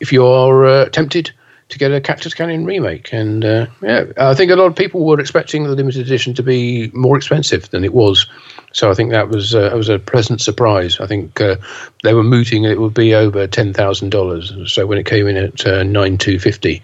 if 0.00 0.12
you 0.12 0.26
are 0.26 0.64
uh, 0.66 0.88
tempted 0.88 1.32
to 1.68 1.78
get 1.78 1.92
a 1.92 2.00
Cactus 2.00 2.34
Canyon 2.34 2.64
remake. 2.64 3.12
And 3.12 3.44
uh, 3.44 3.66
yeah, 3.82 4.06
I 4.16 4.34
think 4.34 4.50
a 4.50 4.56
lot 4.56 4.66
of 4.66 4.76
people 4.76 5.04
were 5.04 5.20
expecting 5.20 5.64
the 5.64 5.70
limited 5.70 6.00
edition 6.00 6.34
to 6.34 6.42
be 6.42 6.90
more 6.94 7.16
expensive 7.16 7.68
than 7.70 7.84
it 7.84 7.92
was. 7.92 8.26
So 8.72 8.90
I 8.90 8.94
think 8.94 9.10
that 9.10 9.28
was 9.28 9.54
uh, 9.54 9.68
that 9.68 9.76
was 9.76 9.88
a 9.88 9.98
pleasant 9.98 10.40
surprise. 10.40 11.00
I 11.00 11.06
think 11.06 11.40
uh, 11.40 11.56
they 12.02 12.14
were 12.14 12.22
mooting 12.22 12.64
it 12.64 12.80
would 12.80 12.94
be 12.94 13.14
over 13.14 13.46
ten 13.46 13.72
thousand 13.72 14.10
dollars. 14.10 14.52
So 14.66 14.86
when 14.86 14.98
it 14.98 15.06
came 15.06 15.26
in 15.26 15.36
at 15.36 15.66
uh, 15.66 15.82
nine 15.82 16.18
two 16.18 16.38
fifty, 16.38 16.82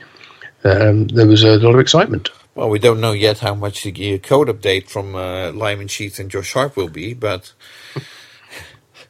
um, 0.64 1.08
there 1.08 1.26
was 1.26 1.42
a 1.42 1.56
lot 1.58 1.74
of 1.74 1.80
excitement. 1.80 2.30
Well, 2.54 2.70
we 2.70 2.78
don't 2.78 3.00
know 3.00 3.12
yet 3.12 3.40
how 3.40 3.54
much 3.54 3.82
the 3.82 4.18
code 4.20 4.48
update 4.48 4.88
from 4.88 5.16
uh, 5.16 5.50
Lyman 5.52 5.88
Sheets 5.88 6.20
and 6.20 6.30
Josh 6.30 6.46
Sharp 6.46 6.76
will 6.76 6.88
be, 6.88 7.12
but 7.14 7.52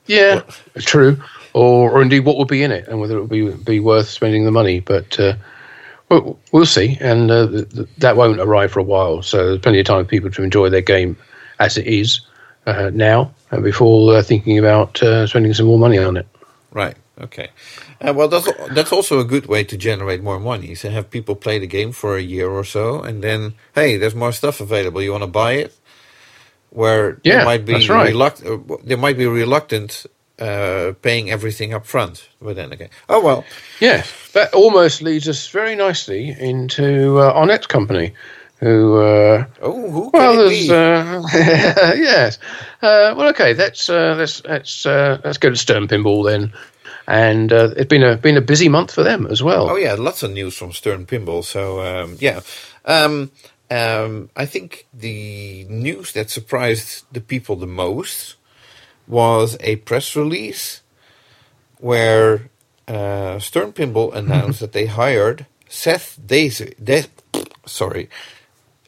Yeah, 0.06 0.42
true. 0.78 1.22
Or, 1.52 1.90
or 1.92 2.02
indeed, 2.02 2.20
what 2.20 2.36
will 2.36 2.44
be 2.44 2.62
in 2.62 2.72
it, 2.72 2.88
and 2.88 3.00
whether 3.00 3.16
it 3.16 3.20
will 3.20 3.26
be 3.26 3.50
be 3.50 3.80
worth 3.80 4.08
spending 4.08 4.44
the 4.44 4.50
money. 4.50 4.80
But 4.80 5.18
uh, 5.18 5.34
we'll, 6.20 6.40
we'll 6.52 6.66
see, 6.66 6.98
and 7.00 7.30
uh, 7.30 7.48
th- 7.48 7.70
th- 7.70 7.88
that 7.98 8.16
won't 8.16 8.40
arrive 8.40 8.72
for 8.72 8.80
a 8.80 8.84
while. 8.84 9.22
So 9.22 9.46
there's 9.48 9.60
plenty 9.60 9.80
of 9.80 9.86
time 9.86 10.04
for 10.04 10.08
people 10.10 10.30
to 10.32 10.42
enjoy 10.44 10.70
their 10.70 10.82
game 10.82 11.16
as 11.60 11.78
it 11.78 11.86
is 11.86 12.22
uh, 12.66 12.90
now, 12.94 13.34
and 13.50 13.64
before 13.64 14.16
uh, 14.16 14.22
thinking 14.22 14.58
about 14.58 15.02
uh, 15.02 15.26
spending 15.26 15.54
some 15.54 15.66
more 15.66 15.78
money 15.78 15.98
on 15.98 16.16
it. 16.18 16.28
right, 16.72 16.96
okay. 17.20 17.50
Uh, 18.00 18.14
well, 18.14 18.28
that's 18.28 18.48
that's 18.70 18.92
also 18.92 19.20
a 19.20 19.24
good 19.24 19.46
way 19.46 19.64
to 19.64 19.76
generate 19.76 20.22
more 20.22 20.40
money. 20.40 20.74
So 20.76 20.90
have 20.90 21.10
people 21.10 21.36
play 21.36 21.58
the 21.58 21.66
game 21.68 21.92
for 21.92 22.16
a 22.16 22.22
year 22.22 22.50
or 22.50 22.64
so, 22.64 23.02
and 23.02 23.22
then 23.24 23.54
hey, 23.74 23.98
there's 23.98 24.14
more 24.16 24.32
stuff 24.32 24.60
available. 24.60 25.02
You 25.02 25.12
want 25.12 25.24
to 25.24 25.28
buy 25.28 25.54
it? 25.54 25.76
Where 26.70 27.22
Yeah, 27.24 27.34
they 27.34 27.38
might 27.44 27.64
be 27.66 27.90
right. 27.90 28.06
reluctant, 28.10 28.70
uh, 28.70 28.76
they 28.84 28.96
might 28.96 29.18
be 29.18 29.26
reluctant 29.26 30.06
uh, 30.40 30.92
paying 31.02 31.30
everything 31.30 31.74
up 31.74 31.86
front. 31.86 32.28
But 32.40 32.56
then 32.56 32.72
again, 32.72 32.90
oh 33.08 33.20
well, 33.22 33.44
Yeah, 33.80 34.04
that 34.32 34.52
almost 34.54 35.02
leads 35.02 35.28
us 35.28 35.48
very 35.48 35.74
nicely 35.76 36.34
into 36.38 37.18
uh, 37.20 37.32
our 37.32 37.46
next 37.46 37.68
company, 37.68 38.12
who. 38.60 38.96
Uh, 38.98 39.44
oh 39.62 39.90
who 39.90 40.10
can 40.10 40.20
Well, 40.20 40.32
it 40.34 40.36
there's 40.48 40.68
be? 40.68 40.72
uh, 40.72 41.22
yes. 41.96 42.38
Uh, 42.82 43.14
well, 43.16 43.28
okay. 43.28 43.54
Let's 43.54 43.88
uh, 43.88 44.14
let's 44.18 44.42
let's 44.44 44.86
uh, 44.86 45.20
let's 45.24 45.38
go 45.38 45.50
to 45.50 45.56
Stern 45.56 45.86
Pinball 45.88 46.24
then, 46.24 46.52
and 47.06 47.52
uh, 47.52 47.70
it's 47.76 47.88
been 47.88 48.02
a 48.02 48.16
been 48.16 48.36
a 48.36 48.40
busy 48.42 48.68
month 48.68 48.92
for 48.92 49.02
them 49.04 49.26
as 49.30 49.42
well. 49.42 49.70
Oh 49.70 49.76
yeah, 49.76 49.94
lots 49.94 50.22
of 50.22 50.32
news 50.32 50.56
from 50.56 50.72
Stern 50.72 51.06
Pinball. 51.06 51.44
So 51.44 51.80
um, 51.80 52.16
yeah, 52.20 52.40
um, 52.86 53.30
um, 53.70 54.30
I 54.36 54.46
think 54.46 54.86
the 54.92 55.64
news 55.70 56.12
that 56.12 56.30
surprised 56.30 57.04
the 57.12 57.20
people 57.20 57.56
the 57.56 57.66
most 57.66 58.36
was 59.06 59.56
a 59.60 59.76
press 59.76 60.16
release 60.16 60.82
where 61.78 62.48
uh, 62.88 63.38
Stern 63.38 63.72
Pinball 63.72 64.14
announced 64.14 64.60
that 64.60 64.72
they 64.72 64.86
hired 64.86 65.46
Seth 65.68 66.18
Davis. 66.24 66.70
De- 66.82 67.06
sorry, 67.66 68.08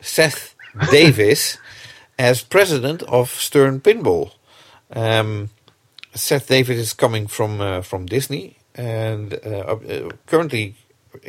Seth 0.01 0.55
Davis 0.91 1.59
as 2.19 2.43
president 2.43 3.03
of 3.05 3.31
Stern 3.31 3.81
Pinball. 3.81 4.33
Um, 4.93 5.51
Seth 6.15 6.49
Davis 6.49 6.79
is 6.79 6.93
coming 6.95 7.27
from 7.27 7.61
uh, 7.61 7.83
from 7.83 8.07
Disney, 8.07 8.57
and 8.75 9.35
uh, 9.45 9.77
uh, 9.77 10.09
currently 10.27 10.75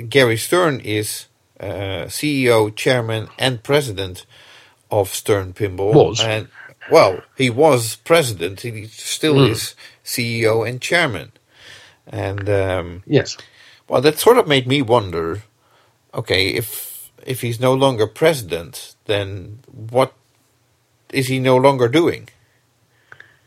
Gary 0.09 0.37
Stern 0.37 0.79
is 0.81 1.27
uh, 1.59 2.07
CEO, 2.07 2.73
chairman, 2.75 3.27
and 3.37 3.63
president 3.63 4.25
of 4.91 5.09
Stern 5.13 5.53
Pinball. 5.53 5.93
Was. 5.93 6.21
and 6.21 6.47
well, 6.91 7.21
he 7.37 7.49
was 7.49 7.95
president. 7.97 8.61
He 8.61 8.85
still 8.85 9.35
mm. 9.35 9.49
is 9.49 9.75
CEO 10.03 10.67
and 10.67 10.81
chairman. 10.81 11.31
And 12.05 12.49
um, 12.49 13.03
yes, 13.05 13.37
well, 13.87 14.01
that 14.01 14.19
sort 14.19 14.37
of 14.37 14.47
made 14.47 14.67
me 14.67 14.81
wonder. 14.81 15.43
Okay, 16.13 16.49
if 16.49 17.11
if 17.25 17.41
he's 17.41 17.59
no 17.59 17.73
longer 17.73 18.07
president, 18.07 18.95
then 19.05 19.59
what 19.71 20.13
is 21.09 21.27
he 21.27 21.39
no 21.39 21.57
longer 21.57 21.87
doing? 21.87 22.29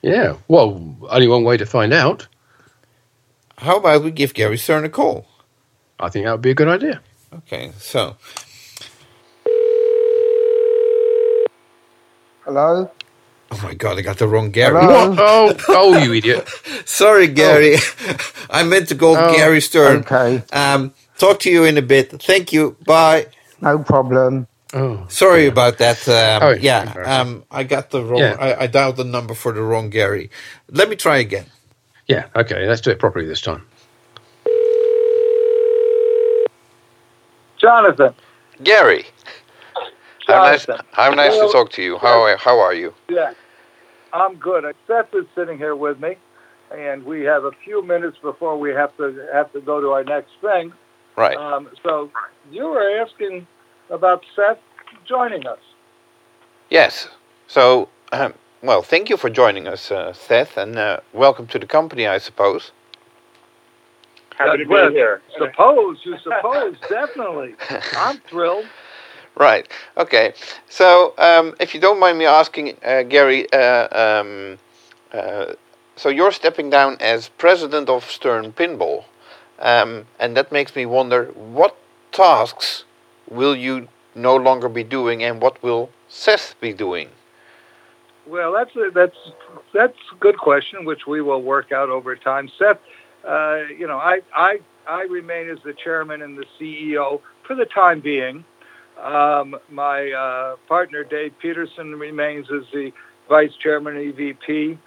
Yeah, 0.02 0.36
well, 0.48 0.96
only 1.08 1.28
one 1.28 1.44
way 1.44 1.56
to 1.56 1.66
find 1.66 1.92
out. 1.92 2.26
How 3.58 3.76
about 3.76 4.02
we 4.02 4.10
give 4.10 4.32
Gary 4.32 4.56
Stern 4.56 4.84
a 4.84 4.88
call? 4.88 5.26
I 5.98 6.08
think 6.08 6.24
that 6.24 6.32
would 6.32 6.40
be 6.40 6.50
a 6.50 6.54
good 6.54 6.68
idea. 6.68 7.02
Okay, 7.34 7.72
so. 7.78 8.16
Hello? 12.44 12.90
Oh 13.52 13.60
my 13.64 13.74
god, 13.74 13.98
I 13.98 14.02
got 14.02 14.18
the 14.18 14.28
wrong 14.28 14.50
Gary. 14.50 14.80
Hello? 14.80 15.14
Oh, 15.18 15.56
oh, 15.68 15.98
you 15.98 16.12
idiot. 16.14 16.48
Sorry, 16.84 17.26
Gary. 17.26 17.76
Oh. 17.76 18.16
I 18.50 18.62
meant 18.62 18.88
to 18.88 18.94
call 18.94 19.16
oh, 19.16 19.34
Gary 19.34 19.60
Stern. 19.60 19.98
Okay. 20.00 20.42
Um, 20.52 20.94
talk 21.18 21.40
to 21.40 21.50
you 21.50 21.64
in 21.64 21.76
a 21.76 21.82
bit. 21.82 22.22
Thank 22.22 22.52
you. 22.52 22.76
Bye. 22.84 23.26
No 23.60 23.78
problem. 23.80 24.46
Oh, 24.72 25.04
Sorry 25.08 25.42
yeah. 25.42 25.48
about 25.48 25.78
that. 25.78 26.08
Um, 26.08 26.42
oh, 26.42 26.52
yeah, 26.52 26.94
um, 27.04 27.44
I 27.50 27.64
got 27.64 27.90
the 27.90 28.04
wrong. 28.04 28.20
Yeah. 28.20 28.36
I, 28.38 28.62
I 28.62 28.66
dialed 28.68 28.96
the 28.96 29.04
number 29.04 29.34
for 29.34 29.52
the 29.52 29.62
wrong 29.62 29.90
Gary. 29.90 30.30
Let 30.70 30.88
me 30.88 30.94
try 30.94 31.18
again. 31.18 31.46
Yeah. 32.06 32.26
Okay. 32.36 32.68
Let's 32.68 32.80
do 32.80 32.90
it 32.90 33.00
properly 33.00 33.26
this 33.26 33.40
time. 33.40 33.66
Jonathan. 37.58 38.14
Gary. 38.62 39.06
How 40.26 40.42
nice, 40.44 40.66
how 40.92 41.10
nice 41.10 41.34
to 41.34 41.48
talk 41.52 41.70
to 41.72 41.82
you. 41.82 41.98
How 41.98 42.22
are, 42.22 42.36
how 42.36 42.60
are 42.60 42.74
you? 42.74 42.94
Yeah, 43.08 43.32
I'm 44.12 44.36
good. 44.36 44.64
Seth 44.86 45.14
is 45.14 45.26
sitting 45.34 45.58
here 45.58 45.76
with 45.76 46.00
me, 46.00 46.16
and 46.70 47.04
we 47.04 47.22
have 47.22 47.44
a 47.44 47.52
few 47.64 47.82
minutes 47.82 48.16
before 48.22 48.58
we 48.58 48.70
have 48.70 48.96
to 48.96 49.28
have 49.32 49.52
to 49.52 49.60
go 49.60 49.80
to 49.80 49.90
our 49.90 50.04
next 50.04 50.32
thing. 50.40 50.72
Right. 51.16 51.36
Um, 51.36 51.68
so 51.82 52.10
you 52.50 52.66
were 52.66 53.00
asking 53.00 53.46
about 53.90 54.24
Seth 54.34 54.58
joining 55.06 55.46
us. 55.46 55.58
Yes. 56.70 57.08
So, 57.46 57.88
um, 58.12 58.34
well, 58.62 58.82
thank 58.82 59.10
you 59.10 59.16
for 59.16 59.28
joining 59.28 59.66
us, 59.66 59.90
uh, 59.90 60.12
Seth, 60.12 60.56
and 60.56 60.76
uh, 60.76 61.00
welcome 61.12 61.46
to 61.48 61.58
the 61.58 61.66
company, 61.66 62.06
I 62.06 62.18
suppose. 62.18 62.72
Happy 64.36 64.64
to 64.64 64.68
be 64.68 64.94
here. 64.94 65.20
Suppose, 65.36 65.98
you 66.04 66.16
suppose, 66.22 66.76
definitely. 66.88 67.54
I'm 67.96 68.18
thrilled. 68.20 68.66
Right. 69.36 69.66
Okay. 69.96 70.34
So, 70.68 71.14
um, 71.18 71.54
if 71.60 71.74
you 71.74 71.80
don't 71.80 71.98
mind 71.98 72.18
me 72.18 72.26
asking, 72.26 72.76
uh, 72.84 73.02
Gary, 73.04 73.50
uh, 73.52 74.20
um, 74.20 74.58
uh, 75.12 75.54
so 75.96 76.08
you're 76.08 76.32
stepping 76.32 76.70
down 76.70 76.96
as 77.00 77.28
president 77.28 77.88
of 77.88 78.10
Stern 78.10 78.52
Pinball, 78.52 79.04
um, 79.58 80.06
and 80.18 80.36
that 80.36 80.50
makes 80.52 80.74
me 80.74 80.86
wonder 80.86 81.26
what 81.34 81.76
tasks 82.12 82.84
will 83.28 83.54
you 83.54 83.88
no 84.14 84.36
longer 84.36 84.68
be 84.68 84.82
doing, 84.84 85.22
and 85.22 85.40
what 85.40 85.62
will 85.62 85.90
Seth 86.08 86.54
be 86.60 86.72
doing? 86.72 87.08
Well, 88.26 88.52
that's 88.52 88.74
a, 88.76 88.90
that's 88.94 89.16
that's 89.72 89.98
a 90.12 90.14
good 90.16 90.38
question, 90.38 90.84
which 90.84 91.06
we 91.06 91.20
will 91.20 91.42
work 91.42 91.72
out 91.72 91.88
over 91.88 92.14
time. 92.16 92.50
Seth, 92.58 92.78
uh, 93.26 93.62
you 93.76 93.86
know, 93.86 93.98
I 93.98 94.20
I 94.34 94.60
I 94.86 95.02
remain 95.02 95.48
as 95.48 95.58
the 95.64 95.72
chairman 95.72 96.22
and 96.22 96.36
the 96.36 96.46
CEO 96.58 97.20
for 97.46 97.54
the 97.54 97.66
time 97.66 98.00
being. 98.00 98.44
Um, 99.02 99.56
my 99.70 100.10
uh, 100.10 100.56
partner 100.68 101.04
Dave 101.04 101.32
Peterson 101.40 101.96
remains 101.96 102.46
as 102.50 102.64
the 102.72 102.92
vice 103.28 103.52
chairman 103.62 103.94
EVP. 103.94 104.78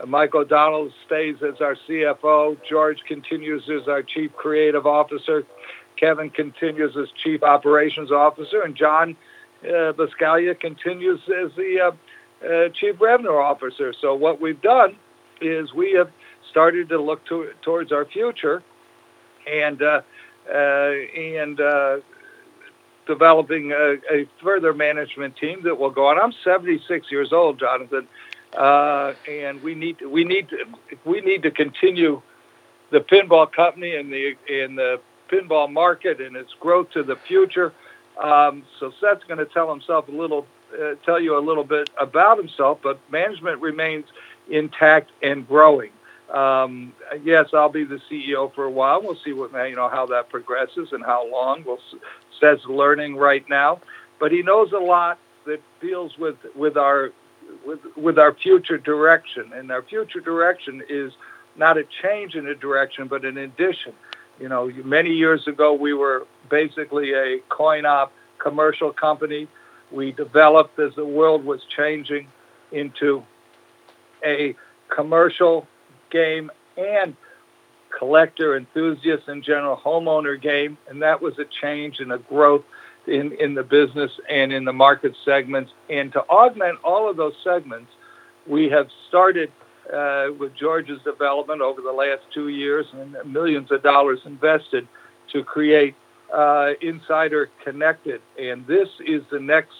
Uh, 0.00 0.06
Mike 0.06 0.34
O'Donnell 0.34 0.90
stays 1.06 1.36
as 1.42 1.60
our 1.60 1.76
CFO. 1.88 2.58
George 2.68 2.98
continues 3.06 3.68
as 3.70 3.88
our 3.88 4.02
chief 4.02 4.34
creative 4.36 4.86
officer. 4.86 5.44
Kevin 5.96 6.30
continues 6.30 6.96
as 6.96 7.08
Chief 7.22 7.42
Operations 7.42 8.10
Officer, 8.10 8.62
and 8.62 8.74
John 8.74 9.16
uh, 9.62 9.92
Buscaglia 9.92 10.58
continues 10.58 11.20
as 11.28 11.52
the 11.56 11.80
uh, 11.80 12.46
uh, 12.46 12.68
Chief 12.70 13.00
Revenue 13.00 13.36
Officer. 13.36 13.94
So 14.00 14.14
what 14.14 14.40
we've 14.40 14.60
done 14.60 14.96
is 15.40 15.72
we 15.72 15.92
have 15.92 16.10
started 16.50 16.88
to 16.88 17.00
look 17.00 17.24
to, 17.26 17.52
towards 17.62 17.92
our 17.92 18.04
future, 18.04 18.62
and 19.46 19.80
uh, 19.80 20.00
uh, 20.52 20.90
and 21.16 21.60
uh, 21.60 21.98
developing 23.06 23.72
a, 23.72 23.96
a, 24.10 24.26
further 24.42 24.72
management 24.72 25.36
team 25.36 25.62
that 25.64 25.78
will 25.78 25.90
go 25.90 26.06
on. 26.06 26.18
I'm 26.18 26.32
76 26.44 27.10
years 27.10 27.32
old, 27.32 27.58
Jonathan, 27.58 28.06
and 28.56 29.62
we 29.62 29.74
need 29.74 30.00
we 30.02 30.24
need 30.24 30.48
to, 30.50 30.66
we 31.04 31.20
need 31.20 31.42
to 31.42 31.50
continue 31.50 32.22
the 32.90 33.00
pinball 33.00 33.50
company 33.50 33.96
and 33.96 34.12
the 34.12 34.36
and 34.48 34.78
the 34.78 35.00
pinball 35.28 35.72
market 35.72 36.20
and 36.20 36.36
its 36.36 36.52
growth 36.60 36.90
to 36.90 37.02
the 37.02 37.16
future. 37.16 37.72
Um, 38.22 38.64
so 38.78 38.92
Seth's 39.00 39.24
going 39.24 39.38
to 39.38 39.46
tell 39.46 39.70
himself 39.70 40.08
a 40.08 40.12
little, 40.12 40.46
uh, 40.74 40.94
tell 41.04 41.18
you 41.18 41.38
a 41.38 41.40
little 41.40 41.64
bit 41.64 41.88
about 41.98 42.36
himself, 42.36 42.78
but 42.82 43.00
management 43.10 43.60
remains 43.62 44.04
intact 44.50 45.10
and 45.22 45.48
growing. 45.48 45.90
Um, 46.32 46.94
yes, 47.22 47.48
I'll 47.52 47.68
be 47.68 47.84
the 47.84 48.00
CEO 48.10 48.52
for 48.54 48.64
a 48.64 48.70
while. 48.70 49.02
We'll 49.02 49.18
see 49.24 49.32
what 49.32 49.52
you 49.68 49.76
know 49.76 49.88
how 49.88 50.06
that 50.06 50.30
progresses 50.30 50.88
and 50.92 51.04
how 51.04 51.30
long. 51.30 51.62
We'll 51.64 51.78
Seth's 52.40 52.64
learning 52.64 53.16
right 53.16 53.46
now, 53.48 53.80
but 54.18 54.32
he 54.32 54.42
knows 54.42 54.72
a 54.72 54.78
lot 54.78 55.18
that 55.46 55.60
deals 55.80 56.16
with 56.18 56.36
with 56.56 56.76
our 56.76 57.10
with 57.66 57.80
with 57.96 58.18
our 58.18 58.32
future 58.34 58.78
direction, 58.78 59.52
and 59.54 59.70
our 59.70 59.82
future 59.82 60.20
direction 60.20 60.82
is 60.88 61.12
not 61.56 61.76
a 61.76 61.84
change 62.02 62.34
in 62.34 62.46
a 62.46 62.54
direction, 62.54 63.08
but 63.08 63.24
an 63.26 63.36
addition. 63.36 63.92
You 64.40 64.48
know, 64.48 64.70
many 64.84 65.10
years 65.10 65.46
ago, 65.46 65.74
we 65.74 65.92
were 65.92 66.26
basically 66.48 67.12
a 67.12 67.40
coin 67.50 67.84
op 67.84 68.12
commercial 68.38 68.90
company. 68.90 69.48
We 69.90 70.12
developed 70.12 70.78
as 70.78 70.94
the 70.94 71.04
world 71.04 71.44
was 71.44 71.60
changing 71.76 72.28
into 72.72 73.22
a 74.24 74.56
commercial 74.88 75.66
game 76.12 76.50
and 76.76 77.16
collector, 77.98 78.56
enthusiast, 78.56 79.24
and 79.26 79.42
general 79.42 79.76
homeowner 79.76 80.40
game. 80.40 80.78
And 80.88 81.02
that 81.02 81.20
was 81.20 81.34
a 81.38 81.44
change 81.60 81.96
and 81.98 82.12
a 82.12 82.18
growth 82.18 82.64
in, 83.06 83.32
in 83.40 83.54
the 83.54 83.62
business 83.64 84.10
and 84.30 84.52
in 84.52 84.64
the 84.64 84.72
market 84.72 85.14
segments. 85.24 85.72
And 85.90 86.12
to 86.12 86.20
augment 86.28 86.78
all 86.84 87.10
of 87.10 87.16
those 87.16 87.34
segments, 87.42 87.90
we 88.46 88.68
have 88.70 88.88
started 89.08 89.50
uh, 89.92 90.28
with 90.38 90.54
George's 90.54 91.00
development 91.02 91.60
over 91.60 91.80
the 91.80 91.92
last 91.92 92.22
two 92.32 92.48
years 92.48 92.86
and 92.92 93.16
millions 93.26 93.70
of 93.70 93.82
dollars 93.82 94.20
invested 94.24 94.86
to 95.32 95.42
create 95.42 95.94
uh, 96.32 96.70
Insider 96.80 97.50
Connected, 97.64 98.22
and 98.38 98.66
this 98.66 98.88
is 99.06 99.22
the 99.30 99.38
next 99.38 99.74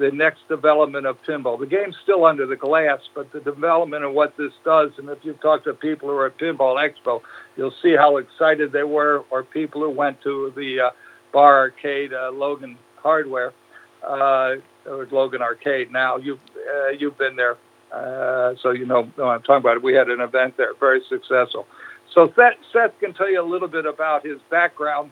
the 0.00 0.10
next 0.10 0.40
development 0.48 1.06
of 1.06 1.18
pinball. 1.28 1.60
The 1.60 1.66
game's 1.66 1.94
still 2.02 2.24
under 2.24 2.46
the 2.46 2.56
glass, 2.56 3.00
but 3.14 3.30
the 3.32 3.40
development 3.40 4.02
of 4.02 4.12
what 4.12 4.34
this 4.36 4.52
does, 4.64 4.90
and 4.96 5.08
if 5.10 5.18
you 5.22 5.34
talk 5.34 5.62
to 5.64 5.74
people 5.74 6.08
who 6.08 6.16
are 6.16 6.26
at 6.26 6.38
Pinball 6.38 6.76
Expo, 6.76 7.20
you'll 7.56 7.74
see 7.82 7.94
how 7.94 8.16
excited 8.16 8.72
they 8.72 8.82
were, 8.82 9.24
or 9.30 9.42
people 9.42 9.82
who 9.82 9.90
went 9.90 10.20
to 10.22 10.52
the 10.56 10.86
uh, 10.86 10.90
bar 11.32 11.58
arcade, 11.58 12.14
uh, 12.14 12.30
Logan 12.32 12.78
Hardware, 12.96 13.52
uh, 14.02 14.54
or 14.86 15.06
Logan 15.10 15.42
Arcade. 15.42 15.92
Now 15.92 16.16
you've 16.16 16.40
uh, 16.56 16.88
you've 16.98 17.18
been 17.18 17.36
there 17.36 17.58
uh, 17.92 18.54
so 18.62 18.70
you 18.70 18.86
know 18.86 19.02
what 19.16 19.24
I'm 19.26 19.42
talking 19.42 19.56
about. 19.56 19.82
We 19.82 19.94
had 19.94 20.08
an 20.08 20.20
event 20.20 20.56
there, 20.56 20.74
very 20.78 21.02
successful. 21.08 21.66
So 22.14 22.32
Seth, 22.36 22.54
Seth 22.72 22.98
can 23.00 23.12
tell 23.12 23.30
you 23.30 23.42
a 23.42 23.46
little 23.46 23.68
bit 23.68 23.84
about 23.84 24.24
his 24.24 24.38
background 24.50 25.10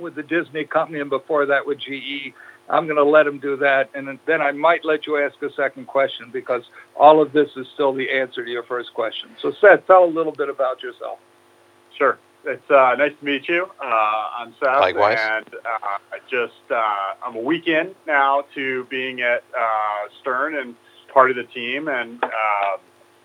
with 0.00 0.14
the 0.14 0.22
Disney 0.22 0.64
company, 0.64 1.00
and 1.00 1.10
before 1.10 1.46
that 1.46 1.66
with 1.66 1.78
GE. 1.78 2.34
I'm 2.68 2.86
going 2.86 2.96
to 2.96 3.04
let 3.04 3.26
him 3.26 3.38
do 3.38 3.56
that, 3.58 3.90
and 3.94 4.18
then 4.26 4.40
I 4.40 4.52
might 4.52 4.84
let 4.84 5.06
you 5.06 5.18
ask 5.18 5.40
a 5.42 5.52
second 5.52 5.86
question 5.86 6.30
because 6.32 6.62
all 6.96 7.20
of 7.20 7.32
this 7.32 7.50
is 7.56 7.66
still 7.74 7.92
the 7.92 8.10
answer 8.10 8.44
to 8.44 8.50
your 8.50 8.62
first 8.62 8.94
question. 8.94 9.30
So 9.40 9.52
Seth, 9.60 9.86
tell 9.86 10.04
a 10.04 10.06
little 10.06 10.32
bit 10.32 10.48
about 10.48 10.82
yourself. 10.82 11.18
Sure. 11.98 12.18
It's 12.46 12.70
uh, 12.70 12.94
nice 12.98 13.12
to 13.18 13.24
meet 13.24 13.48
you. 13.48 13.70
Uh, 13.82 14.28
I'm 14.38 14.54
Seth, 14.60 14.80
Likewise. 14.80 15.18
and 15.18 15.46
uh, 15.54 15.98
I 16.12 16.18
just 16.30 16.52
uh, 16.70 17.24
I'm 17.24 17.36
a 17.36 17.40
week 17.40 17.68
in 17.68 17.94
now 18.06 18.44
to 18.54 18.84
being 18.84 19.22
at 19.22 19.44
uh, 19.58 20.08
Stern, 20.20 20.56
and 20.56 20.74
part 21.14 21.30
of 21.30 21.36
the 21.36 21.44
team 21.44 21.88
and 21.88 22.22
uh, 22.22 22.76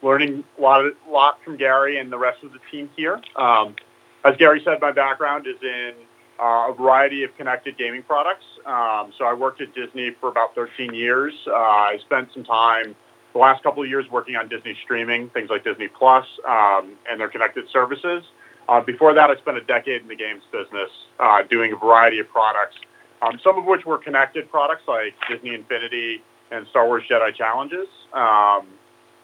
learning 0.01 0.43
a 0.57 0.61
lot, 0.61 0.85
of, 0.85 0.93
lot 1.09 1.39
from 1.43 1.57
Gary 1.57 1.99
and 1.99 2.11
the 2.11 2.17
rest 2.17 2.43
of 2.43 2.53
the 2.53 2.59
team 2.71 2.89
here. 2.95 3.19
Um, 3.35 3.75
as 4.23 4.37
Gary 4.37 4.61
said, 4.63 4.79
my 4.79 4.91
background 4.91 5.47
is 5.47 5.61
in 5.61 5.93
uh, 6.41 6.71
a 6.71 6.73
variety 6.73 7.23
of 7.23 7.35
connected 7.37 7.77
gaming 7.77 8.03
products. 8.03 8.45
Um, 8.65 9.13
so 9.17 9.25
I 9.25 9.33
worked 9.33 9.61
at 9.61 9.73
Disney 9.73 10.11
for 10.19 10.29
about 10.29 10.55
13 10.55 10.93
years. 10.93 11.33
Uh, 11.47 11.53
I 11.53 11.97
spent 12.05 12.29
some 12.33 12.43
time 12.43 12.95
the 13.33 13.39
last 13.39 13.61
couple 13.63 13.83
of 13.83 13.89
years 13.89 14.05
working 14.09 14.35
on 14.35 14.47
Disney 14.47 14.75
streaming, 14.83 15.29
things 15.29 15.49
like 15.49 15.63
Disney 15.63 15.87
Plus 15.87 16.25
um, 16.47 16.93
and 17.09 17.19
their 17.19 17.29
connected 17.29 17.65
services. 17.71 18.23
Uh, 18.67 18.81
before 18.81 19.13
that, 19.13 19.29
I 19.29 19.35
spent 19.37 19.57
a 19.57 19.63
decade 19.63 20.01
in 20.01 20.07
the 20.07 20.15
games 20.15 20.43
business 20.51 20.89
uh, 21.19 21.43
doing 21.49 21.73
a 21.73 21.75
variety 21.75 22.19
of 22.19 22.29
products, 22.29 22.75
um, 23.21 23.39
some 23.43 23.57
of 23.57 23.65
which 23.65 23.85
were 23.85 23.97
connected 23.97 24.49
products 24.49 24.83
like 24.87 25.13
Disney 25.27 25.55
Infinity, 25.55 26.21
and 26.51 26.67
Star 26.67 26.87
Wars 26.87 27.03
Jedi 27.09 27.35
Challenges. 27.35 27.87
Um, 28.13 28.67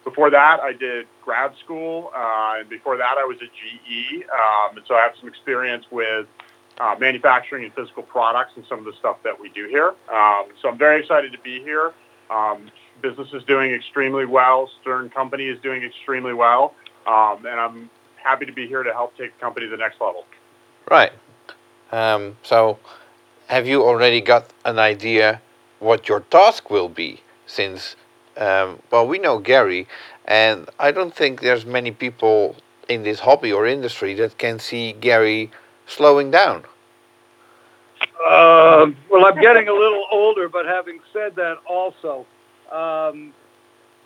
before 0.04 0.30
that, 0.30 0.60
I 0.62 0.74
did 0.74 1.08
grad 1.24 1.54
school, 1.64 2.12
uh, 2.16 2.58
and 2.60 2.70
before 2.70 2.98
that, 2.98 3.18
I 3.18 3.24
was 3.24 3.38
at 3.42 3.50
GE, 3.50 4.24
um, 4.30 4.78
and 4.78 4.86
so 4.88 4.94
I 4.94 5.02
have 5.02 5.14
some 5.20 5.28
experience 5.28 5.86
with 5.92 6.28
uh, 6.80 6.96
manufacturing 7.00 7.64
and 7.64 7.74
physical 7.74 8.04
products 8.04 8.54
and 8.56 8.66
some 8.68 8.80
of 8.80 8.86
the 8.86 8.94
stuff 9.00 9.18
that 9.24 9.40
we 9.40 9.50
do 9.50 9.68
here. 9.68 9.90
Um, 10.14 10.46
so 10.62 10.70
I'm 10.70 10.78
very 10.78 11.02
excited 11.02 11.32
to 11.32 11.40
be 11.40 11.62
here. 11.62 11.94
Um, 12.30 12.72
business 13.02 13.30
is 13.34 13.44
doing 13.44 13.72
extremely 13.72 14.26
well. 14.26 14.70
Stern 14.82 15.10
Company 15.10 15.46
is 15.46 15.60
doing 15.62 15.84
extremely 15.84 16.34
well, 16.34 16.74
um, 17.08 17.46
and 17.46 17.60
I'm 17.60 17.90
happy 18.16 18.46
to 18.46 18.52
be 18.52 18.68
here 18.68 18.84
to 18.84 18.92
help 18.92 19.16
take 19.18 19.34
the 19.36 19.42
company 19.42 19.68
to 19.68 19.72
the 19.72 19.78
next 19.78 20.02
level. 20.02 20.26
Right. 20.90 21.12
Um, 21.92 22.38
so, 22.44 22.80
have 23.48 23.68
you 23.68 23.84
already 23.84 24.22
got 24.22 24.50
an 24.66 24.80
idea 24.80 25.42
what 25.80 26.10
your 26.10 26.22
task 26.22 26.70
will 26.70 26.90
be? 26.90 27.22
Since, 27.48 27.96
um, 28.38 28.82
well, 28.92 29.08
we 29.08 29.20
know 29.20 29.38
Gary, 29.38 29.88
and 30.26 30.68
I 30.80 30.92
don't 30.92 31.14
think 31.14 31.42
there's 31.42 31.66
many 31.66 31.92
people 31.92 32.56
in 32.90 33.04
this 33.04 33.20
hobby 33.20 33.54
or 33.54 33.68
industry 33.68 34.16
that 34.16 34.38
can 34.40 34.58
see 34.58 34.94
Gary 34.94 35.52
slowing 35.88 36.32
down. 36.32 36.64
Uh, 38.26 38.88
well, 39.10 39.26
I'm 39.26 39.40
getting 39.40 39.68
a 39.68 39.74
little 39.74 40.06
older, 40.12 40.50
but 40.50 40.66
having 40.66 41.00
said 41.14 41.36
that, 41.36 41.58
also, 41.66 42.26
um, 42.72 43.34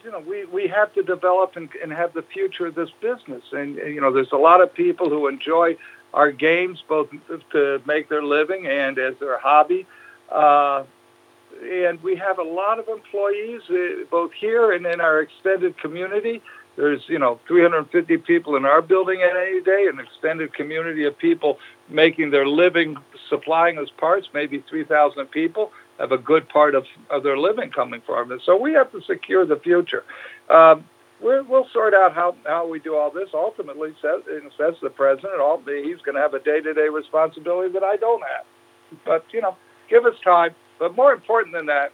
you 0.04 0.12
know, 0.12 0.20
we, 0.20 0.46
we 0.46 0.68
have 0.68 0.94
to 0.94 1.04
develop 1.04 1.56
and, 1.56 1.70
and 1.82 1.92
have 1.92 2.14
the 2.14 2.22
future 2.22 2.68
of 2.68 2.76
this 2.76 2.90
business. 3.02 3.44
And, 3.52 3.76
you 3.76 4.02
know, 4.02 4.12
there's 4.12 4.32
a 4.32 4.38
lot 4.38 4.62
of 4.62 4.74
people 4.74 5.10
who 5.10 5.28
enjoy 5.28 5.78
our 6.14 6.32
games 6.32 6.84
both 6.88 7.10
to 7.52 7.82
make 7.86 8.10
their 8.10 8.24
living 8.24 8.68
and 8.68 8.98
as 8.98 9.16
their 9.20 9.38
hobby. 9.38 9.86
Uh, 10.32 10.84
and 11.64 12.02
we 12.02 12.16
have 12.16 12.40
a 12.40 12.44
lot 12.44 12.80
of 12.80 12.88
employees, 12.88 13.62
uh, 13.70 14.06
both 14.10 14.32
here 14.34 14.72
and 14.72 14.86
in 14.86 15.02
our 15.02 15.20
extended 15.20 15.78
community. 15.78 16.42
There's, 16.80 17.02
you 17.10 17.20
know, 17.20 17.42
350 17.46 18.18
people 18.20 18.56
in 18.56 18.64
our 18.64 18.82
building 18.82 19.22
at 19.22 19.36
any 19.36 19.62
day, 19.62 19.88
an 19.92 20.00
extended 20.00 20.54
community 20.54 21.04
of 21.04 21.18
people 21.18 21.58
making 21.90 22.32
their 22.32 22.48
living 22.48 22.96
supplying 23.30 23.78
us 23.78 23.90
parts, 23.98 24.30
maybe 24.34 24.64
3,000 24.70 25.26
people 25.26 25.74
have 26.00 26.14
a 26.14 26.18
good 26.18 26.48
part 26.48 26.76
of, 26.76 26.86
of 27.10 27.24
their 27.24 27.38
living 27.38 27.70
coming 27.70 28.02
from 28.06 28.32
it. 28.32 28.40
So 28.46 28.56
we 28.56 28.72
have 28.76 28.90
to 28.94 29.02
secure 29.02 29.46
the 29.46 29.58
future. 29.58 30.06
Um, 30.50 30.86
we 31.22 31.42
will 31.42 31.68
sort 31.74 31.94
out 31.94 32.16
how, 32.16 32.38
how 32.46 32.66
we 32.66 32.80
do 32.80 32.96
all 32.96 33.12
this. 33.12 33.28
Ultimately, 33.34 33.94
says, 34.02 34.22
says 34.58 34.76
the 34.82 34.90
president, 34.90 35.42
all, 35.42 35.62
he's 35.66 36.00
going 36.06 36.16
to 36.16 36.22
have 36.22 36.34
a 36.34 36.40
day-to-day 36.40 36.88
responsibility 36.88 37.74
that 37.74 37.84
I 37.84 37.98
don't 37.98 38.24
have. 38.24 38.46
But, 39.04 39.26
you 39.34 39.42
know, 39.42 39.58
give 39.90 40.06
us 40.06 40.16
time. 40.24 40.56
But 40.80 40.96
more 40.96 41.12
important 41.12 41.54
than 41.54 41.66
that, 41.66 41.92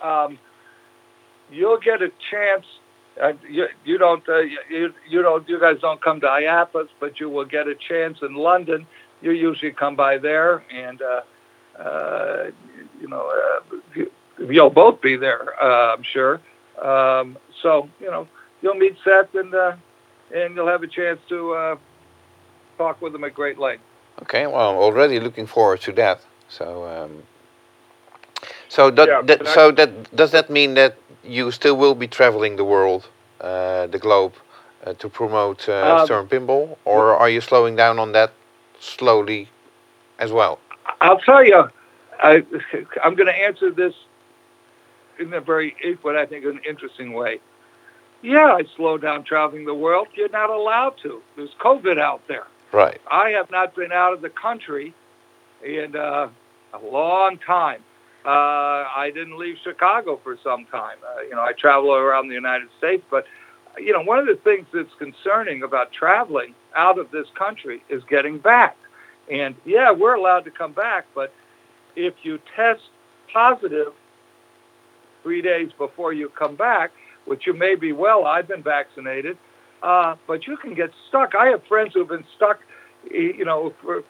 um, 0.00 0.38
you'll 1.50 1.80
get 1.80 2.02
a 2.02 2.10
chance. 2.30 2.66
Uh, 3.20 3.32
you, 3.48 3.66
you 3.84 3.96
don't, 3.98 4.28
uh, 4.28 4.38
you, 4.38 4.92
you 5.08 5.22
don't, 5.22 5.48
you 5.48 5.60
guys 5.60 5.76
don't 5.80 6.02
come 6.02 6.20
to 6.20 6.26
IAPAS, 6.26 6.88
but 6.98 7.20
you 7.20 7.28
will 7.30 7.44
get 7.44 7.68
a 7.68 7.74
chance 7.74 8.18
in 8.22 8.34
London. 8.34 8.86
You 9.22 9.30
usually 9.30 9.70
come 9.72 9.94
by 9.96 10.18
there, 10.18 10.64
and 10.72 11.00
uh, 11.00 11.20
uh, 11.80 12.50
you 13.00 13.08
know, 13.08 13.32
uh, 13.96 14.04
you'll 14.48 14.70
both 14.70 15.00
be 15.00 15.16
there, 15.16 15.62
I'm 15.62 16.02
sure. 16.02 16.40
Um, 16.82 17.38
so 17.62 17.88
you 18.00 18.10
know, 18.10 18.28
you'll 18.60 18.74
meet 18.74 18.96
Seth, 19.04 19.34
and 19.34 19.54
and 20.34 20.56
you'll 20.56 20.66
have 20.66 20.82
a 20.82 20.88
chance 20.88 21.20
to 21.28 21.78
talk 22.76 23.00
with 23.00 23.14
him 23.14 23.24
at 23.24 23.34
great 23.34 23.58
length. 23.58 23.84
Okay, 24.22 24.46
well, 24.46 24.70
I'm 24.70 24.76
already 24.76 25.18
looking 25.20 25.46
forward 25.46 25.80
to 25.82 25.92
that. 25.92 26.20
So, 26.48 26.84
um, 26.86 27.22
so 28.74 28.90
that, 28.90 29.08
Yeah, 29.08 29.22
that 29.22 29.38
but 29.38 29.48
I- 29.48 29.54
so 29.54 29.70
that 29.72 29.90
does 30.20 30.30
that 30.32 30.50
mean 30.50 30.74
that 30.74 30.92
you 31.22 31.50
still 31.52 31.76
will 31.76 31.94
be 31.94 32.08
traveling 32.08 32.56
the 32.56 32.64
world, 32.74 33.02
uh, 33.40 33.86
the 33.94 33.98
globe, 33.98 34.32
uh, 34.84 34.92
to 35.02 35.08
promote 35.08 35.68
uh, 35.68 35.74
Um, 35.98 36.06
Stern 36.06 36.26
Pinball, 36.28 36.76
or 36.84 37.00
are 37.22 37.30
you 37.30 37.40
slowing 37.40 37.76
down 37.76 37.98
on 37.98 38.12
that 38.12 38.30
slowly 38.80 39.48
as 40.18 40.30
well? 40.32 40.58
I'll 41.00 41.18
tell 41.30 41.44
you, 41.44 41.60
I, 42.30 42.32
I'm 43.04 43.14
going 43.14 43.30
to 43.34 43.38
answer 43.48 43.70
this 43.70 43.94
in 45.18 45.32
a 45.32 45.40
very, 45.40 45.68
what 46.02 46.16
I 46.16 46.26
think, 46.26 46.44
an 46.44 46.60
interesting 46.68 47.12
way. 47.12 47.40
Yeah, 48.22 48.58
I 48.60 48.62
slow 48.76 48.98
down 48.98 49.22
traveling 49.24 49.64
the 49.66 49.74
world. 49.74 50.08
You're 50.14 50.30
not 50.42 50.50
allowed 50.50 50.94
to. 51.02 51.22
There's 51.36 51.54
COVID 51.60 51.98
out 51.98 52.22
there. 52.26 52.46
Right. 52.72 53.00
I 53.10 53.30
have 53.30 53.50
not 53.50 53.74
been 53.74 53.92
out 53.92 54.12
of 54.14 54.20
the 54.22 54.30
country 54.30 54.94
in 55.62 55.94
uh, 55.94 56.28
a 56.72 56.78
long 56.90 57.38
time. 57.38 57.82
Uh, 58.24 58.88
I 58.96 59.10
didn't 59.14 59.38
leave 59.38 59.56
Chicago 59.62 60.18
for 60.22 60.38
some 60.42 60.64
time. 60.66 60.96
Uh, 61.06 61.22
you 61.22 61.34
know, 61.34 61.42
I 61.42 61.52
travel 61.52 61.94
around 61.94 62.28
the 62.28 62.34
United 62.34 62.68
States, 62.78 63.04
but 63.10 63.26
you 63.78 63.92
know, 63.92 64.02
one 64.02 64.18
of 64.18 64.26
the 64.26 64.36
things 64.36 64.66
that's 64.72 64.94
concerning 64.98 65.62
about 65.62 65.92
traveling 65.92 66.54
out 66.76 66.98
of 66.98 67.10
this 67.10 67.26
country 67.36 67.82
is 67.90 68.02
getting 68.08 68.38
back. 68.38 68.76
And 69.30 69.54
yeah, 69.64 69.90
we're 69.90 70.14
allowed 70.14 70.44
to 70.44 70.50
come 70.50 70.72
back, 70.72 71.06
but 71.14 71.34
if 71.96 72.14
you 72.22 72.38
test 72.56 72.82
positive 73.32 73.92
three 75.22 75.42
days 75.42 75.70
before 75.76 76.12
you 76.12 76.28
come 76.30 76.56
back, 76.56 76.92
which 77.24 77.46
you 77.46 77.52
may 77.52 77.74
be 77.74 77.92
well, 77.92 78.24
I've 78.24 78.48
been 78.48 78.62
vaccinated, 78.62 79.36
uh, 79.82 80.16
but 80.26 80.46
you 80.46 80.56
can 80.56 80.74
get 80.74 80.90
stuck. 81.08 81.34
I 81.34 81.48
have 81.48 81.62
friends 81.66 81.92
who've 81.94 82.08
been 82.08 82.24
stuck, 82.36 82.60
you 83.10 83.44
know, 83.44 83.74
for 83.82 84.02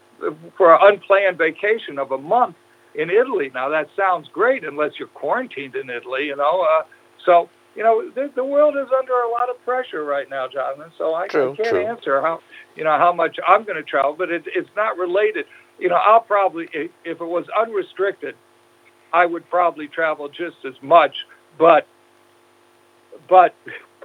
for 0.57 0.73
an 0.75 0.95
unplanned 0.95 1.37
vacation 1.37 1.99
of 1.99 2.12
a 2.12 2.19
month 2.19 2.55
in 2.95 3.11
Italy. 3.11 3.51
Now 3.55 3.68
that 3.70 3.88
sounds 3.97 4.28
great 4.32 4.64
unless 4.64 4.92
you're 4.99 5.09
quarantined 5.09 5.74
in 5.74 5.90
Italy, 5.90 6.26
you 6.26 6.36
know. 6.36 6.62
Uh, 6.62 6.82
so 7.24 7.49
you 7.74 7.82
know, 7.82 8.09
the, 8.14 8.30
the 8.34 8.45
world 8.45 8.76
is 8.76 8.86
under 8.97 9.12
a 9.12 9.28
lot 9.30 9.51
of 9.51 9.62
pressure 9.64 10.05
right 10.05 10.30
now, 10.30 10.47
Jonathan. 10.47 10.92
So 10.97 11.14
I, 11.14 11.26
True, 11.26 11.53
I 11.53 11.57
can't 11.57 11.68
true. 11.68 11.86
answer 11.86 12.20
how 12.20 12.40
you 12.76 12.84
know 12.84 12.97
how 12.97 13.12
much 13.12 13.38
I'm 13.47 13.64
going 13.64 13.76
to 13.76 13.82
travel, 13.82 14.14
but 14.16 14.30
it, 14.30 14.45
it's 14.47 14.70
not 14.76 14.97
related. 14.97 15.47
You 15.78 15.88
know, 15.88 15.97
I'll 15.97 16.20
probably 16.20 16.68
if 16.72 16.90
if 17.05 17.20
it 17.20 17.24
was 17.24 17.47
unrestricted, 17.59 18.36
I 19.12 19.26
would 19.26 19.49
probably 19.51 19.88
travel 19.88 20.28
just 20.28 20.57
as 20.66 20.74
much, 20.82 21.16
but 21.59 21.86
but 23.28 23.55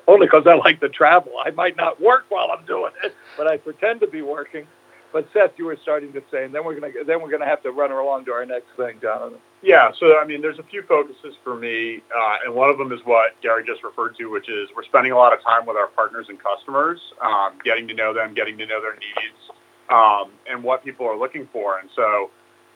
only 0.08 0.26
because 0.26 0.48
I 0.48 0.56
like 0.56 0.80
to 0.80 0.90
travel. 0.90 1.34
I 1.44 1.52
might 1.52 1.78
not 1.78 2.02
work 2.02 2.26
while 2.30 2.50
I'm 2.52 2.66
doing 2.66 2.92
it, 3.04 3.16
but 3.38 3.48
I 3.48 3.58
pretend 3.58 4.00
to 4.02 4.08
be 4.08 4.22
working. 4.22 4.68
But 5.12 5.28
Seth, 5.34 5.52
you 5.58 5.66
were 5.66 5.78
starting 5.82 6.14
to 6.14 6.22
say, 6.32 6.46
and 6.46 6.54
then 6.54 6.64
we're 6.64 6.80
gonna 6.80 6.92
then 7.06 7.22
we're 7.22 7.32
gonna 7.32 7.46
have 7.46 7.64
to 7.64 7.72
run 7.72 7.90
her 7.90 8.00
along 8.00 8.26
to 8.26 8.32
our 8.32 8.46
next 8.46 8.68
thing, 8.78 9.00
Jonathan. 9.02 9.40
Yeah, 9.62 9.92
so 10.00 10.18
I 10.20 10.26
mean, 10.26 10.42
there's 10.42 10.60
a 10.60 10.64
few 10.64 10.84
focuses 10.84 11.36
for 11.44 11.56
me, 11.56 12.02
uh, 12.16 12.38
and 12.46 12.54
one 12.54 12.70
of 12.70 12.78
them 12.78 12.92
is 12.92 13.00
what 13.06 13.40
Gary 13.42 13.64
just 13.66 13.84
referred 13.84 14.16
to, 14.18 14.28
which 14.28 14.50
is 14.50 14.70
we're 14.76 14.84
spending 14.84 15.12
a 15.12 15.18
lot 15.18 15.34
of 15.34 15.44
time 15.44 15.66
with 15.66 15.76
our 15.76 15.88
partners 15.88 16.28
and 16.30 16.38
customers, 16.42 17.00
um, 17.22 17.54
getting 17.64 17.88
to 17.88 17.94
know 17.94 18.14
them, 18.14 18.34
getting 18.34 18.58
to 18.58 18.66
know 18.66 18.82
their 18.82 18.94
needs, 18.94 19.52
um, 19.90 20.32
and 20.50 20.64
what 20.64 20.84
people 20.84 21.08
are 21.08 21.18
looking 21.18 21.48
for. 21.52 21.80
And 21.80 21.90
so, 21.96 22.30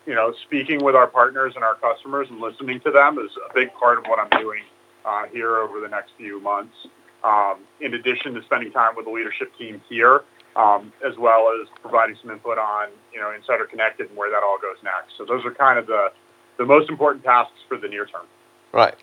you 0.06 0.16
know, 0.16 0.34
speaking 0.44 0.84
with 0.84 0.96
our 0.96 1.08
partners 1.08 1.54
and 1.56 1.64
our 1.64 1.76
customers 1.76 2.28
and 2.30 2.40
listening 2.40 2.80
to 2.82 2.92
them 2.92 3.20
is 3.20 3.32
a 3.50 3.54
big 3.54 3.74
part 3.76 4.00
of 4.00 4.06
what 4.06 4.20
I'm 4.20 4.42
doing 4.42 4.64
uh, 5.06 5.26
here 5.32 5.58
over 5.58 5.80
the 5.80 5.88
next 5.88 6.12
few 6.18 6.42
months. 6.42 6.76
Um, 7.24 7.60
in 7.80 7.94
addition 7.94 8.34
to 8.34 8.44
spending 8.44 8.72
time 8.74 8.96
with 8.98 9.06
the 9.06 9.12
leadership 9.12 9.58
team 9.58 9.82
here, 9.88 10.24
um, 10.56 10.94
as 11.06 11.18
well 11.18 11.50
as 11.62 11.68
providing 11.82 12.16
some 12.22 12.32
input 12.32 12.58
on, 12.58 12.90
you 13.14 13.20
know, 13.20 13.32
Insider 13.32 13.66
Connected 13.66 14.10
and 14.10 14.18
where 14.18 14.30
that 14.30 14.44
all 14.44 14.58
goes 14.62 14.78
next. 14.84 15.18
So 15.18 15.26
those 15.26 15.46
are 15.46 15.54
kind 15.54 15.80
of 15.80 15.88
the 15.88 16.12
the 16.58 16.66
most 16.66 16.90
important 16.90 17.24
tasks 17.24 17.58
for 17.68 17.78
the 17.78 17.88
near 17.88 18.06
term. 18.06 18.26
Right. 18.72 18.96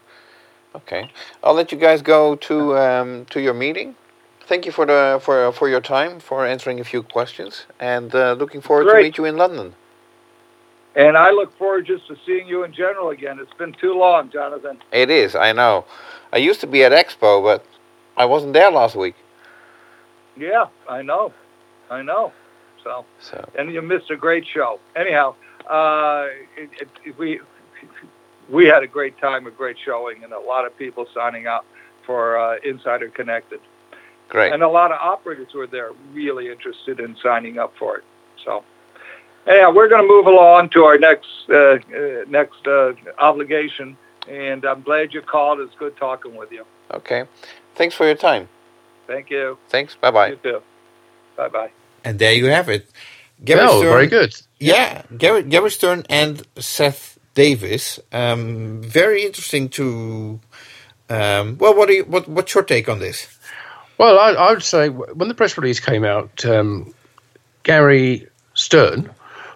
Okay. 0.75 1.11
I'll 1.43 1.55
let 1.55 1.73
you 1.73 1.79
guys 1.79 2.01
go 2.03 2.37
to 2.37 2.77
um, 2.79 3.27
to 3.31 3.41
your 3.41 3.55
meeting. 3.55 3.97
Thank 4.47 4.67
you 4.67 4.73
for 4.73 4.87
the 4.87 5.21
for 5.23 5.53
for 5.53 5.69
your 5.69 5.81
time 5.81 6.21
for 6.21 6.47
answering 6.47 6.81
a 6.81 6.85
few 6.85 7.03
questions, 7.03 7.67
and 7.79 8.15
uh, 8.15 8.33
looking 8.35 8.61
forward 8.61 8.91
to 8.93 9.03
meet 9.03 9.19
you 9.19 9.25
in 9.25 9.37
London. 9.37 9.75
And 10.97 11.17
I 11.17 11.31
look 11.31 11.57
forward 11.57 11.87
just 11.87 12.09
to 12.09 12.17
seeing 12.27 12.49
you 12.49 12.65
in 12.65 12.73
general 12.73 13.11
again. 13.11 13.39
It's 13.39 13.55
been 13.55 13.73
too 13.73 13.95
long, 13.95 14.29
Jonathan. 14.31 14.79
It 14.93 15.09
is. 15.09 15.37
I 15.37 15.53
know. 15.53 15.85
I 16.33 16.39
used 16.39 16.61
to 16.61 16.67
be 16.67 16.83
at 16.83 16.91
Expo, 16.91 17.43
but 17.43 17.65
I 18.17 18.25
wasn't 18.25 18.55
there 18.55 18.71
last 18.71 18.97
week. 18.97 19.15
Yeah, 20.37 20.67
I 20.89 21.03
know, 21.03 21.33
I 21.91 22.03
know. 22.03 22.33
So, 22.83 23.05
So 23.21 23.51
and 23.59 23.73
you 23.73 23.83
missed 23.83 24.11
a 24.11 24.17
great 24.17 24.47
show. 24.47 24.81
Anyhow, 24.97 25.35
uh, 25.69 26.27
it, 26.57 26.71
it, 27.05 27.19
we 27.19 27.41
we 28.49 28.67
had 28.67 28.83
a 28.83 28.87
great 28.87 29.19
time, 29.19 29.47
a 29.47 29.51
great 29.51 29.77
showing, 29.85 30.25
and 30.25 30.33
a 30.33 30.39
lot 30.39 30.67
of 30.67 30.77
people 30.77 31.07
signing 31.15 31.47
up 31.47 31.65
for 32.07 32.39
uh, 32.39 32.57
Insider 32.65 33.09
Connected. 33.09 33.61
great. 34.29 34.53
and 34.53 34.63
a 34.63 34.69
lot 34.69 34.93
of 34.93 34.99
operators 35.01 35.53
were 35.55 35.67
there 35.67 35.91
really 36.13 36.51
interested 36.51 37.01
in 37.01 37.17
signing 37.23 37.59
up 37.59 37.73
for 37.79 37.99
it. 37.99 38.05
So, 38.45 38.65
yeah, 39.47 39.71
we're 39.71 39.89
going 39.89 40.03
to 40.03 40.09
move 40.09 40.27
along 40.27 40.71
to 40.71 40.85
our 40.85 40.99
next 40.99 41.29
uh, 41.49 41.55
uh, 41.55 42.25
next 42.29 42.67
uh, 42.67 42.93
obligation, 43.19 43.97
and 44.29 44.65
I'm 44.65 44.83
glad 44.83 45.13
you 45.13 45.23
called. 45.23 45.61
It's 45.61 45.75
good 45.79 45.97
talking 45.97 46.35
with 46.35 46.51
you. 46.51 46.65
Okay. 46.93 47.25
Thanks 47.75 47.95
for 47.95 48.07
your 48.07 48.17
time. 48.17 48.49
Thank 49.07 49.31
you. 49.31 49.59
Thanks. 49.69 49.97
Bye 49.97 50.11
bye. 50.11 50.29
You 50.29 50.37
too. 50.37 50.63
Bye 51.37 51.49
bye. 51.49 51.71
And 52.05 52.19
there 52.19 52.33
you 52.33 52.47
have 52.47 52.69
it. 52.69 52.91
Gary 53.45 53.61
Oh, 53.63 53.81
Stern, 53.81 53.93
very 53.93 54.07
good. 54.07 54.35
Yeah, 54.59 55.03
Gary, 55.17 55.43
Gary 55.43 55.71
Stern 55.71 56.05
and 56.11 56.43
Seth 56.59 57.19
Davis. 57.35 57.99
Um, 58.13 58.83
very 58.83 59.25
interesting 59.25 59.69
to. 59.71 60.41
Um, 61.09 61.59
well, 61.59 61.75
what, 61.75 61.89
are 61.89 61.95
you, 61.95 62.05
what 62.05 62.29
what's 62.29 62.55
your 62.55 62.63
take 62.65 62.89
on 62.89 62.99
this? 62.99 63.27
Well, 63.99 64.19
I, 64.19 64.31
I 64.33 64.53
would 64.53 64.63
say 64.63 64.89
when 64.89 65.29
the 65.29 65.35
press 65.35 65.57
release 65.59 65.81
came 65.81 66.05
out, 66.05 66.45
um, 66.45 66.95
Gary 67.65 68.29
Stern 68.55 69.11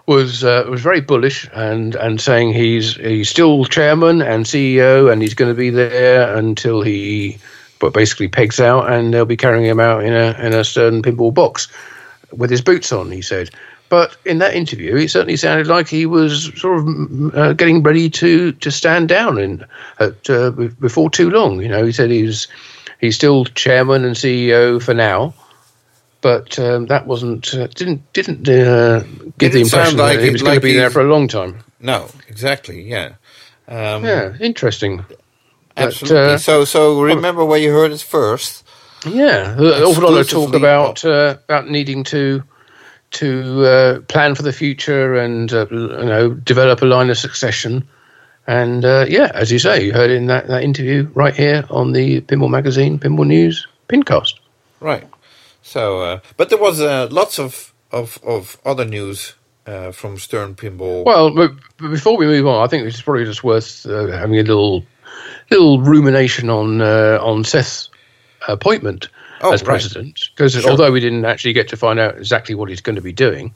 was 0.07 0.45
uh, 0.45 0.65
was 0.69 0.83
very 0.83 1.01
bullish 1.01 1.49
and, 1.55 1.95
and 1.95 2.21
saying 2.21 2.53
he's 2.53 2.97
he's 2.97 3.29
still 3.29 3.65
chairman 3.65 4.21
and 4.21 4.45
CEO 4.45 5.11
and 5.11 5.23
he's 5.23 5.35
going 5.35 5.51
to 5.51 5.57
be 5.57 5.71
there 5.71 6.37
until 6.37 6.83
he, 6.83 7.39
but 7.79 7.95
basically 7.95 8.29
pegs 8.29 8.61
out 8.61 8.91
and 8.91 9.15
they'll 9.15 9.25
be 9.25 9.37
carrying 9.37 9.65
him 9.65 9.81
out 9.81 10.05
in 10.05 10.13
a 10.13 10.33
in 10.39 10.53
a 10.53 10.65
Stern 10.65 11.03
pinball 11.03 11.33
box 11.33 11.69
with 12.37 12.51
his 12.51 12.63
boots 12.63 12.93
on. 12.93 13.11
He 13.11 13.23
said. 13.23 13.51
But 13.91 14.17
in 14.25 14.39
that 14.39 14.55
interview, 14.55 14.97
it 14.97 15.11
certainly 15.11 15.37
sounded 15.37 15.67
like 15.67 15.89
he 15.89 16.07
was 16.07 16.51
sort 16.59 16.79
of 16.79 16.85
mm, 16.85 17.35
uh, 17.37 17.53
getting 17.53 17.83
ready 17.83 18.09
to, 18.11 18.51
to 18.53 18.71
stand 18.71 19.09
down 19.09 19.39
in, 19.39 19.65
at, 20.01 20.29
uh, 20.31 20.51
before 20.51 21.11
too 21.11 21.31
long. 21.31 21.61
You 21.61 21.69
know, 21.69 21.85
he 21.85 21.93
said 21.93 22.11
he's 22.11 22.49
he's 22.99 23.15
still 23.15 23.45
chairman 23.45 24.05
and 24.05 24.17
CEO 24.17 24.83
for 24.83 24.95
now, 24.95 25.35
but 26.23 26.59
um, 26.59 26.87
that 26.87 27.07
wasn't 27.07 27.55
uh, 27.55 27.67
didn't 27.69 28.11
didn't 28.15 28.49
uh, 28.49 29.01
give 29.39 29.53
Didn't 29.53 29.53
the 29.53 29.61
impression 29.61 29.99
like 29.99 30.17
that 30.17 30.25
he 30.25 30.31
was 30.31 30.43
going 30.43 30.55
like 30.55 30.63
to 30.63 30.67
be 30.67 30.73
there 30.73 30.91
for 30.91 31.03
a 31.03 31.13
long 31.13 31.29
time. 31.29 31.63
No, 31.79 32.09
exactly. 32.29 32.83
Yeah. 32.83 33.13
Um, 33.69 34.05
Yeah, 34.05 34.35
interesting. 34.41 35.05
But, 35.77 35.87
Absolutely. 35.87 36.35
uh, 36.35 36.39
so, 36.39 36.65
so 36.65 37.03
remember 37.03 37.45
where 37.45 37.59
you 37.59 37.73
heard 37.73 37.93
it 37.93 38.01
first. 38.01 38.64
Yeah, 39.07 39.55
lot 39.59 40.21
of 40.21 40.29
talk 40.29 40.55
about 40.55 41.05
uh, 41.05 41.37
about 41.45 41.69
needing 41.69 42.05
to 42.05 42.43
to 43.13 43.65
uh, 43.65 44.01
plan 44.03 44.35
for 44.35 44.43
the 44.43 44.53
future 44.53 45.15
and 45.17 45.53
uh, 45.53 45.67
you 45.71 45.89
know 45.89 46.31
develop 46.35 46.83
a 46.83 46.87
line 46.87 47.11
of 47.11 47.19
succession. 47.19 47.87
And 48.47 48.85
uh, 48.85 49.07
yeah, 49.09 49.31
as 49.35 49.51
you 49.51 49.59
say, 49.59 49.85
you 49.85 49.93
heard 49.93 50.11
in 50.11 50.27
that, 50.27 50.49
that 50.49 50.63
interview 50.63 51.09
right 51.15 51.35
here 51.35 51.65
on 51.71 51.93
the 51.93 52.21
Pinball 52.23 52.51
Magazine, 52.51 52.99
Pinball 52.99 53.27
News, 53.27 53.67
Pincast. 53.89 54.35
Right. 54.81 55.09
So, 55.63 56.01
uh, 56.01 56.21
but 56.37 56.51
there 56.51 56.59
was 56.59 56.81
uh, 56.81 57.09
lots 57.11 57.39
of, 57.39 57.73
of, 57.91 58.19
of 58.23 58.59
other 58.67 58.85
news 58.85 59.35
uh, 59.67 59.93
from 59.93 60.19
Stern 60.19 60.55
Pinball. 60.55 61.05
Well, 61.07 61.57
before 61.79 62.19
we 62.19 62.27
move 62.27 62.47
on, 62.47 62.63
I 62.63 62.69
think 62.69 62.87
it's 62.87 63.01
probably 63.01 63.25
just 63.25 63.43
worth 63.43 63.87
uh, 63.87 64.09
having 64.09 64.39
a 64.39 64.43
little 64.43 64.85
little 65.51 65.81
rumination 65.81 66.51
on 66.51 66.83
uh, 66.83 67.19
on 67.23 67.45
Seth's 67.45 67.89
appointment 68.49 69.09
Oh, 69.41 69.53
as 69.53 69.63
president, 69.63 70.31
because 70.35 70.53
Sure. 70.55 70.71
although 70.71 70.91
we 70.93 71.01
didn't 71.01 71.25
actually 71.27 71.53
get 71.53 71.69
to 71.69 71.77
find 71.77 71.99
out 71.99 72.17
exactly 72.17 72.55
what 72.55 72.69
he's 72.71 72.81
going 72.81 72.97
to 72.97 73.03
be 73.03 73.13
doing, 73.13 73.53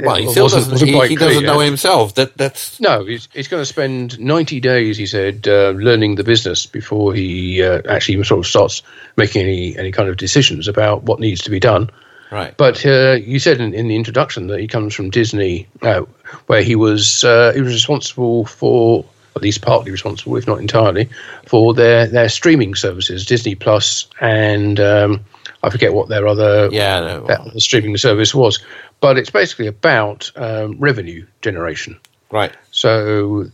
well, 0.00 0.14
he 0.16 0.28
still 0.30 0.44
wasn't- 0.44 0.70
doesn't, 0.70 0.72
wasn't 0.72 0.90
he, 0.90 1.08
he 1.08 1.16
doesn't 1.16 1.42
know 1.44 1.58
himself. 1.58 2.14
That 2.14 2.36
That's 2.36 2.78
No, 2.80 3.04
he's, 3.04 3.28
he's 3.34 3.48
going 3.48 3.60
to 3.62 3.66
spend 3.66 4.18
90 4.20 4.60
days, 4.60 4.96
he 4.96 5.06
said, 5.06 5.48
uh, 5.48 5.70
learning 5.70 6.14
the 6.14 6.22
business 6.22 6.66
before 6.66 7.12
he 7.14 7.62
uh, 7.62 7.82
actually 7.88 8.22
sort 8.22 8.38
of 8.38 8.46
starts 8.46 8.82
making 9.16 9.42
any, 9.42 9.76
any 9.76 9.90
kind 9.90 10.08
of 10.08 10.16
decisions 10.16 10.68
about 10.68 11.02
what 11.02 11.18
needs 11.18 11.40
to 11.42 11.50
be 11.50 11.58
done. 11.58 11.90
right. 12.30 12.56
But 12.56 12.86
uh, 12.86 13.16
you 13.20 13.40
said 13.40 13.60
in, 13.60 13.74
in 13.74 13.88
the 13.88 13.96
introduction 13.96 14.46
that 14.48 14.60
he 14.60 14.68
comes 14.68 14.94
from 14.94 15.10
Disney, 15.10 15.66
uh, 15.82 16.02
where 16.46 16.62
he 16.62 16.76
was 16.76 17.24
uh, 17.24 17.52
he 17.54 17.60
was 17.62 17.72
responsible 17.72 18.44
for, 18.46 19.04
at 19.38 19.42
least 19.42 19.62
partly 19.62 19.90
responsible, 19.90 20.36
if 20.36 20.46
not 20.46 20.60
entirely, 20.60 21.08
for 21.46 21.72
their, 21.72 22.06
their 22.06 22.28
streaming 22.28 22.74
services, 22.74 23.24
Disney 23.24 23.54
Plus, 23.54 24.06
and 24.20 24.78
um, 24.80 25.24
I 25.62 25.70
forget 25.70 25.94
what 25.94 26.08
their 26.08 26.26
other 26.26 26.68
Yeah. 26.70 27.00
no, 27.00 27.24
other 27.26 27.60
streaming 27.60 27.96
service 27.96 28.34
was. 28.34 28.58
But 29.00 29.16
it's 29.16 29.30
basically 29.30 29.66
about 29.68 30.30
um, 30.36 30.76
revenue 30.78 31.24
generation. 31.40 31.98
Right. 32.30 32.52
So 32.72 33.46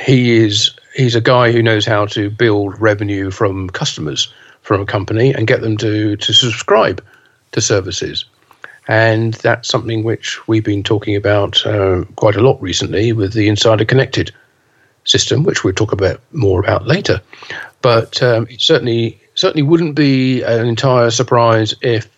he 0.00 0.36
is 0.36 0.70
he's 0.94 1.16
a 1.16 1.20
guy 1.20 1.50
who 1.50 1.62
knows 1.62 1.84
how 1.84 2.06
to 2.06 2.30
build 2.30 2.80
revenue 2.80 3.30
from 3.30 3.68
customers 3.70 4.32
from 4.62 4.80
a 4.80 4.86
company 4.86 5.34
and 5.34 5.46
get 5.46 5.60
them 5.60 5.76
to 5.78 6.16
to 6.16 6.32
subscribe 6.32 7.02
to 7.52 7.60
services. 7.60 8.24
And 8.88 9.34
that's 9.34 9.68
something 9.68 10.04
which 10.04 10.46
we've 10.46 10.64
been 10.64 10.84
talking 10.84 11.16
about 11.16 11.66
uh, 11.66 12.04
quite 12.14 12.36
a 12.36 12.42
lot 12.42 12.62
recently 12.62 13.12
with 13.12 13.32
the 13.32 13.48
Insider 13.48 13.84
Connected 13.84 14.30
system, 15.06 15.42
which 15.44 15.64
we'll 15.64 15.74
talk 15.74 15.92
about 15.92 16.20
more 16.32 16.60
about 16.60 16.86
later. 16.86 17.20
But 17.82 18.22
um, 18.22 18.46
it 18.50 18.60
certainly 18.60 19.18
certainly 19.34 19.62
wouldn't 19.62 19.94
be 19.94 20.42
an 20.42 20.66
entire 20.66 21.10
surprise 21.10 21.74
if 21.80 22.08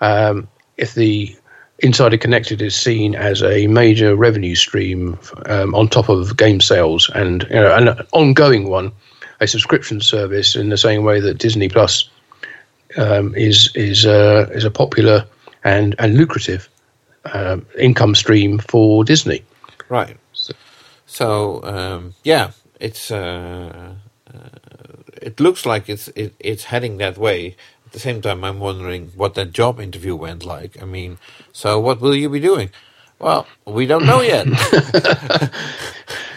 um, 0.00 0.48
if 0.76 0.94
the 0.94 1.36
Insider 1.80 2.16
Connected 2.16 2.62
is 2.62 2.76
seen 2.76 3.14
as 3.14 3.42
a 3.42 3.66
major 3.66 4.14
revenue 4.14 4.54
stream 4.54 5.18
um, 5.46 5.74
on 5.74 5.88
top 5.88 6.08
of 6.08 6.36
game 6.36 6.60
sales 6.60 7.10
and 7.14 7.42
you 7.44 7.56
know, 7.56 7.74
an 7.74 8.06
ongoing 8.12 8.68
one, 8.68 8.92
a 9.40 9.46
subscription 9.46 10.00
service 10.00 10.54
in 10.54 10.68
the 10.68 10.78
same 10.78 11.02
way 11.02 11.20
that 11.20 11.38
Disney 11.38 11.68
Plus 11.68 12.08
um, 12.96 13.34
is 13.34 13.70
is 13.74 14.06
uh, 14.06 14.48
is 14.52 14.64
a 14.64 14.70
popular 14.70 15.26
and 15.64 15.94
and 15.98 16.16
lucrative 16.16 16.68
um, 17.32 17.66
income 17.78 18.14
stream 18.14 18.58
for 18.58 19.04
Disney. 19.04 19.42
Right. 19.88 20.16
So, 21.12 21.62
um, 21.62 22.14
yeah, 22.24 22.52
it's 22.80 23.10
uh, 23.10 23.94
uh, 24.32 24.38
it 25.20 25.40
looks 25.40 25.66
like 25.66 25.90
it's 25.90 26.08
it, 26.16 26.34
it's 26.40 26.64
heading 26.64 26.96
that 26.98 27.18
way. 27.18 27.56
At 27.84 27.92
the 27.92 28.00
same 28.00 28.22
time, 28.22 28.42
I'm 28.42 28.60
wondering 28.60 29.12
what 29.14 29.34
that 29.34 29.52
job 29.52 29.78
interview 29.78 30.16
went 30.16 30.42
like. 30.46 30.82
I 30.82 30.86
mean, 30.86 31.18
so 31.52 31.78
what 31.78 32.00
will 32.00 32.14
you 32.14 32.30
be 32.30 32.40
doing? 32.40 32.70
Well, 33.18 33.46
we 33.66 33.84
don't 33.86 34.06
know 34.06 34.22
yet. 34.22 34.46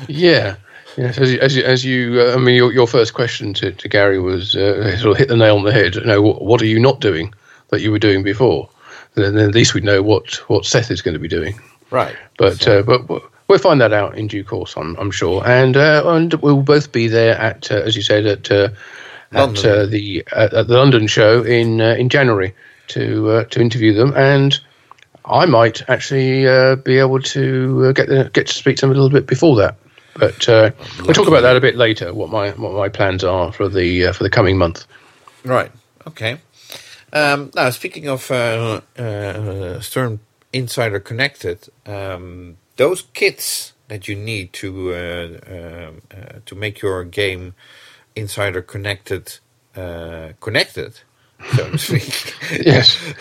Yeah. 0.07 0.57
Yes, 0.97 1.17
as 1.17 1.31
you, 1.31 1.39
as 1.39 1.55
you, 1.55 1.63
as 1.63 1.85
you 1.85 2.21
uh, 2.21 2.33
I 2.33 2.37
mean, 2.37 2.55
your, 2.55 2.73
your 2.73 2.87
first 2.87 3.13
question 3.13 3.53
to, 3.55 3.71
to 3.71 3.87
Gary 3.87 4.19
was 4.19 4.57
uh, 4.57 4.97
sort 4.97 5.11
of 5.13 5.17
hit 5.17 5.29
the 5.29 5.37
nail 5.37 5.55
on 5.57 5.63
the 5.63 5.71
head. 5.71 5.95
You 5.95 6.03
know, 6.05 6.21
what, 6.21 6.41
what 6.41 6.61
are 6.61 6.65
you 6.65 6.79
not 6.79 6.99
doing 6.99 7.33
that 7.69 7.81
you 7.81 7.91
were 7.91 7.99
doing 7.99 8.23
before? 8.23 8.69
Then, 9.13 9.35
then 9.35 9.47
at 9.49 9.55
least 9.55 9.73
we 9.73 9.81
know 9.81 10.01
what, 10.01 10.33
what 10.49 10.65
Seth 10.65 10.91
is 10.91 11.01
going 11.01 11.13
to 11.13 11.19
be 11.19 11.29
doing. 11.29 11.57
right. 11.91 12.15
But 12.37 12.67
uh, 12.67 12.81
but 12.83 13.07
we'll 13.47 13.59
find 13.59 13.81
that 13.81 13.93
out 13.93 14.17
in 14.17 14.27
due 14.27 14.43
course, 14.43 14.75
I'm, 14.77 14.95
I'm 14.97 15.11
sure. 15.11 15.45
And 15.45 15.77
uh, 15.77 16.03
and 16.05 16.33
we'll 16.35 16.61
both 16.61 16.91
be 16.91 17.07
there 17.07 17.37
at, 17.37 17.71
uh, 17.71 17.75
as 17.75 17.95
you 17.95 18.01
said, 18.01 18.25
at 18.25 18.51
uh, 18.51 18.69
at 19.31 19.65
uh, 19.65 19.85
the 19.85 20.23
at, 20.31 20.53
at 20.53 20.67
the 20.67 20.77
London 20.77 21.07
show 21.07 21.43
in 21.43 21.81
uh, 21.81 21.95
in 21.95 22.09
January 22.09 22.53
to 22.87 23.29
uh, 23.29 23.43
to 23.45 23.61
interview 23.61 23.93
them. 23.93 24.13
And 24.15 24.59
I 25.25 25.45
might 25.45 25.87
actually 25.89 26.47
uh, 26.47 26.75
be 26.75 26.97
able 26.99 27.21
to 27.21 27.85
uh, 27.87 27.91
get 27.91 28.07
the, 28.07 28.29
get 28.33 28.47
to 28.47 28.53
speak 28.53 28.77
to 28.77 28.81
them 28.81 28.91
a 28.91 28.93
little 28.93 29.09
bit 29.09 29.27
before 29.27 29.55
that. 29.57 29.75
But 30.17 30.47
uh, 30.47 30.71
we'll 30.99 31.13
talk 31.13 31.27
about 31.27 31.41
that 31.41 31.57
a 31.57 31.61
bit 31.61 31.75
later. 31.75 32.13
What 32.13 32.29
my 32.29 32.51
what 32.51 32.73
my 32.73 32.89
plans 32.89 33.23
are 33.23 33.51
for 33.51 33.67
the 33.67 34.07
uh, 34.07 34.13
for 34.13 34.23
the 34.23 34.29
coming 34.29 34.57
month. 34.57 34.85
Right. 35.43 35.71
Okay. 36.07 36.39
Um, 37.11 37.51
now, 37.55 37.69
speaking 37.69 38.07
of 38.07 38.29
uh, 38.31 38.81
uh, 38.97 39.79
Stern 39.79 40.19
Insider 40.53 40.99
Connected, 40.99 41.69
um, 41.85 42.57
those 42.77 43.03
kits 43.13 43.73
that 43.89 44.07
you 44.07 44.15
need 44.15 44.53
to 44.53 44.93
uh, 44.93 45.27
um, 45.47 46.01
uh, 46.11 46.39
to 46.45 46.55
make 46.55 46.81
your 46.81 47.03
game 47.05 47.55
Insider 48.15 48.61
Connected 48.61 49.39
uh, 49.75 50.29
connected, 50.41 50.99
so 51.47 51.69
to 51.71 51.77
speak. 51.77 52.35
Yes. 52.65 52.97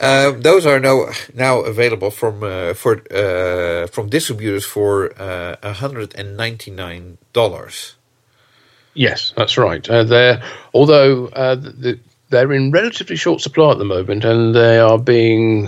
Um, 0.00 0.42
those 0.42 0.66
are 0.66 0.80
now 0.80 1.06
now 1.34 1.60
available 1.60 2.10
from 2.10 2.42
uh, 2.42 2.74
for 2.74 3.02
uh, 3.12 3.86
from 3.88 4.08
distributors 4.10 4.64
for 4.66 5.12
uh, 5.20 5.72
hundred 5.74 6.14
and 6.16 6.36
ninety 6.36 6.70
nine 6.70 7.18
dollars. 7.32 7.96
Yes, 8.94 9.32
that's 9.36 9.58
right. 9.58 9.88
Uh, 9.88 10.04
they're 10.04 10.42
although 10.74 11.28
uh, 11.28 11.56
the, 11.56 12.00
they're 12.30 12.52
in 12.52 12.70
relatively 12.70 13.16
short 13.16 13.40
supply 13.40 13.70
at 13.70 13.78
the 13.78 13.84
moment, 13.84 14.24
and 14.24 14.54
they 14.54 14.78
are 14.78 14.98
being 14.98 15.64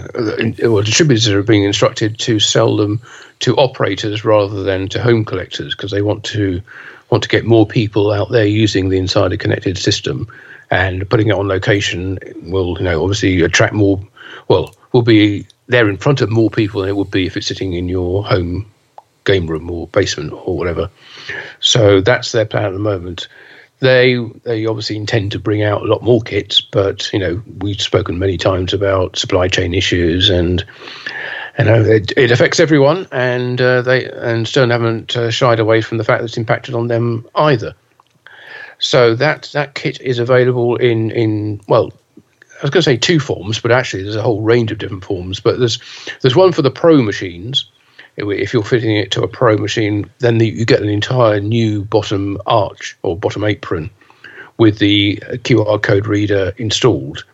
well, 0.63 0.83
distributors 0.83 1.29
are 1.29 1.43
being 1.43 1.65
instructed 1.65 2.19
to 2.21 2.41
sell 2.41 2.77
them 2.77 3.01
to 3.41 3.57
operators 3.57 4.25
rather 4.25 4.63
than 4.63 4.89
to 4.89 5.03
home 5.03 5.25
collectors 5.25 5.75
because 5.75 5.91
they 5.91 6.03
want 6.03 6.25
to 6.25 6.61
want 7.11 7.23
to 7.23 7.29
get 7.29 7.45
more 7.45 7.67
people 7.67 8.11
out 8.11 8.31
there 8.31 8.47
using 8.47 8.89
the 8.89 8.99
Insider 8.99 9.37
Connected 9.37 9.79
system, 9.79 10.29
and 10.71 11.09
putting 11.09 11.29
it 11.29 11.35
on 11.35 11.49
location 11.49 12.19
will 12.43 12.77
you 12.79 12.85
know 12.85 13.03
obviously 13.03 13.41
attract 13.43 13.75
more. 13.75 14.01
Well, 14.49 14.75
will 14.93 15.03
be 15.03 15.47
there 15.69 15.89
in 15.89 15.97
front 15.97 16.21
of 16.21 16.31
more 16.31 16.51
people 16.51 16.81
than 16.81 16.91
it 16.91 16.97
would 16.97 17.11
be 17.11 17.27
if 17.27 17.37
it's 17.37 17.47
sitting 17.47 17.75
in 17.75 17.89
your 17.89 18.25
home 18.25 18.67
game 19.25 19.47
room 19.47 19.71
or 19.71 19.87
basement 19.89 20.33
or 20.33 20.57
whatever. 20.57 20.91
So 21.61 22.01
that's 22.01 22.33
their 22.33 22.47
plan 22.47 22.65
at 22.65 22.73
the 22.73 22.79
moment. 22.79 23.29
They 23.81 24.17
they 24.43 24.67
obviously 24.67 24.97
intend 24.97 25.33
to 25.33 25.39
bring 25.39 25.63
out 25.63 25.83
a 25.83 25.87
lot 25.87 26.03
more 26.03 26.21
kits, 26.21 26.61
but 26.61 27.13
you 27.13 27.19
know 27.19 27.43
we've 27.59 27.81
spoken 27.81 28.19
many 28.19 28.37
times 28.37 28.73
about 28.73 29.17
supply 29.17 29.49
chain 29.49 29.73
issues 29.73 30.31
and 30.31 30.65
you 31.59 31.65
know 31.65 31.83
it, 31.83 32.13
it 32.17 32.31
affects 32.33 32.59
everyone, 32.59 33.07
and 33.13 33.61
uh, 33.61 33.83
they 33.83 34.11
and 34.11 34.49
Stern 34.49 34.71
haven't 34.71 35.17
uh, 35.17 35.31
shied 35.31 35.61
away 35.61 35.81
from 35.81 35.99
the 35.99 36.05
fact 36.05 36.23
that 36.23 36.27
it's 36.27 36.37
impacted 36.37 36.75
on 36.75 36.89
them 36.89 37.29
either. 37.37 37.75
So 38.79 39.15
that 39.15 39.51
that 39.53 39.75
kit 39.75 40.01
is 40.01 40.19
available 40.19 40.77
in 40.77 41.11
in 41.13 41.61
well. 41.69 41.93
I 42.17 42.63
was 42.63 42.71
going 42.71 42.83
to 42.83 42.91
say 42.91 42.97
two 42.97 43.21
forms, 43.21 43.61
but 43.61 43.71
actually 43.71 44.03
there's 44.03 44.17
a 44.17 44.23
whole 44.23 44.43
range 44.43 44.73
of 44.73 44.79
different 44.79 45.05
forms. 45.05 45.39
But 45.39 45.61
there's 45.61 45.79
there's 46.23 46.35
one 46.35 46.51
for 46.51 46.63
the 46.63 46.73
pro 46.73 47.01
machines, 47.01 47.71
if 48.19 48.53
you're 48.53 48.65
fitting 48.65 48.97
it 48.97 49.11
to 49.13 49.23
a 49.23 49.29
pro 49.29 49.57
machine, 49.57 50.11
then 50.19 50.39
the, 50.39 50.49
you 50.49 50.65
get 50.65 50.83
an 50.83 50.89
entire 50.89 51.41
new 51.41 51.85
bottom 51.85 52.39
arch 52.47 52.97
or 53.03 53.17
bottom 53.17 53.45
apron 53.45 53.91
with 54.59 54.79
the 54.79 55.17
QR 55.17 55.81
code 55.81 56.07
reader 56.07 56.53
installed, 56.59 57.25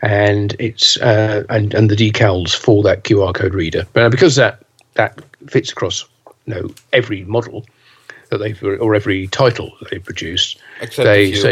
and 0.00 0.54
it's 0.58 0.96
uh, 0.98 1.44
and 1.50 1.74
and 1.74 1.90
the 1.90 1.96
decals 1.96 2.54
for 2.54 2.82
that 2.84 3.04
QR 3.04 3.34
code 3.34 3.54
reader. 3.54 3.86
But 3.92 4.10
because 4.10 4.36
that 4.36 4.62
that 4.94 5.20
fits 5.48 5.72
across 5.72 6.04
you 6.46 6.54
know 6.54 6.70
every 6.92 7.24
model 7.24 7.66
that 8.30 8.38
they've 8.38 8.62
or 8.62 8.94
every 8.94 9.26
title 9.28 9.72
that 9.80 9.90
they've 9.90 10.04
produced, 10.04 10.60
Except 10.80 11.04
they 11.04 11.32
a 11.32 11.32
few. 11.32 11.42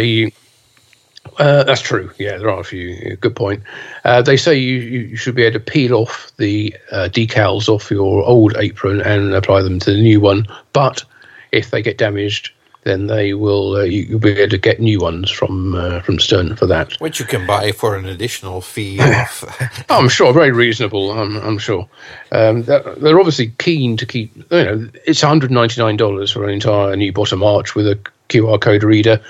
Uh, 1.39 1.65
that's 1.65 1.81
true. 1.81 2.11
Yeah, 2.19 2.39
there 2.39 2.51
are 2.51 2.61
a 2.61 2.65
few. 2.65 3.17
Good 3.17 3.37
point. 3.37 3.63
Uh, 4.05 4.23
they 4.23 4.37
say 4.37 4.57
you, 4.57 4.77
you 4.77 5.17
should 5.17 5.35
be 5.35 5.45
able 5.45 5.59
to 5.59 5.65
peel 5.65 5.95
off 5.95 6.33
the 6.37 6.75
uh, 6.93 7.09
decals 7.11 7.69
off 7.69 7.91
your 7.91 8.25
old 8.25 8.57
apron 8.57 9.01
and 9.01 9.35
apply 9.35 9.63
them 9.63 9.79
to 9.81 9.93
the 9.93 10.01
new 10.01 10.21
one. 10.21 10.47
But 10.73 11.05
if 11.53 11.71
they 11.71 11.83
get 11.83 11.99
damaged, 11.99 12.53
then 12.87 13.09
they 13.09 13.35
will. 13.35 13.77
Uh, 13.77 13.83
you, 13.83 14.03
you'll 14.03 14.21
be 14.21 14.31
able 14.31 14.51
to 14.51 14.59
get 14.59 14.79
new 14.81 15.01
ones 15.01 15.31
from 15.31 15.75
uh, 15.75 16.01
from 16.01 16.21
Stern 16.21 16.55
for 16.55 16.67
that. 16.67 16.93
Which 17.01 17.19
you 17.19 17.27
can 17.27 17.45
buy 17.45 17.73
for 17.73 17.97
an 17.97 18.07
additional 18.07 18.61
fee. 18.61 19.01
I'm 19.89 20.09
sure, 20.09 20.33
very 20.33 20.53
reasonable. 20.53 21.11
I'm, 21.11 21.37
I'm 21.39 21.59
sure. 21.59 21.89
Um, 22.31 22.63
they're, 22.63 22.95
they're 22.97 23.19
obviously 23.19 23.49
keen 23.59 23.97
to 23.97 24.07
keep. 24.07 24.37
You 24.53 24.65
know, 24.65 24.89
it's 25.05 25.23
199 25.23 25.97
dollars 25.97 26.31
for 26.31 26.45
an 26.45 26.51
entire 26.51 26.95
new 26.95 27.13
bottom 27.13 27.43
arch 27.43 27.75
with 27.75 27.89
a 27.89 27.99
QR 28.29 28.61
code 28.61 28.85
reader, 28.85 29.21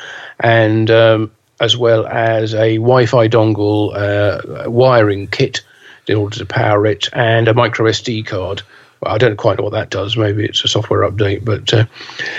and 0.40 0.90
um, 0.90 1.30
as 1.61 1.76
well 1.76 2.07
as 2.07 2.54
a 2.54 2.76
Wi-Fi 2.76 3.28
dongle, 3.28 3.94
uh, 3.94 4.70
wiring 4.70 5.26
kit 5.28 5.62
in 6.07 6.16
order 6.16 6.38
to 6.38 6.46
power 6.46 6.86
it, 6.86 7.09
and 7.12 7.48
a 7.48 7.54
micro 7.54 7.86
SD 7.86 8.26
card. 8.26 8.62
Well, 9.00 9.14
I 9.14 9.18
don't 9.18 9.36
quite 9.36 9.59
know 9.59 9.64
what 9.64 9.72
that 9.72 9.90
does. 9.90 10.16
Maybe 10.16 10.44
it's 10.44 10.64
a 10.64 10.68
software 10.68 11.09
update, 11.11 11.44
but 11.44 11.72
uh, 11.74 11.84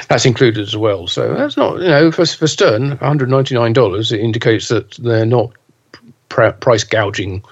that's 0.08 0.26
included 0.26 0.62
as 0.62 0.76
well. 0.76 1.08
So 1.08 1.34
that's 1.34 1.58
not, 1.58 1.80
you 1.80 1.88
know, 1.88 2.12
for, 2.12 2.26
for 2.26 2.48
Stern, 2.48 2.98
$199. 2.98 4.12
It 4.12 4.20
indicates 4.20 4.70
that 4.70 4.92
they're 4.94 5.26
not 5.26 5.52
pr- 6.30 6.50
price 6.50 6.84
gouging 6.84 7.44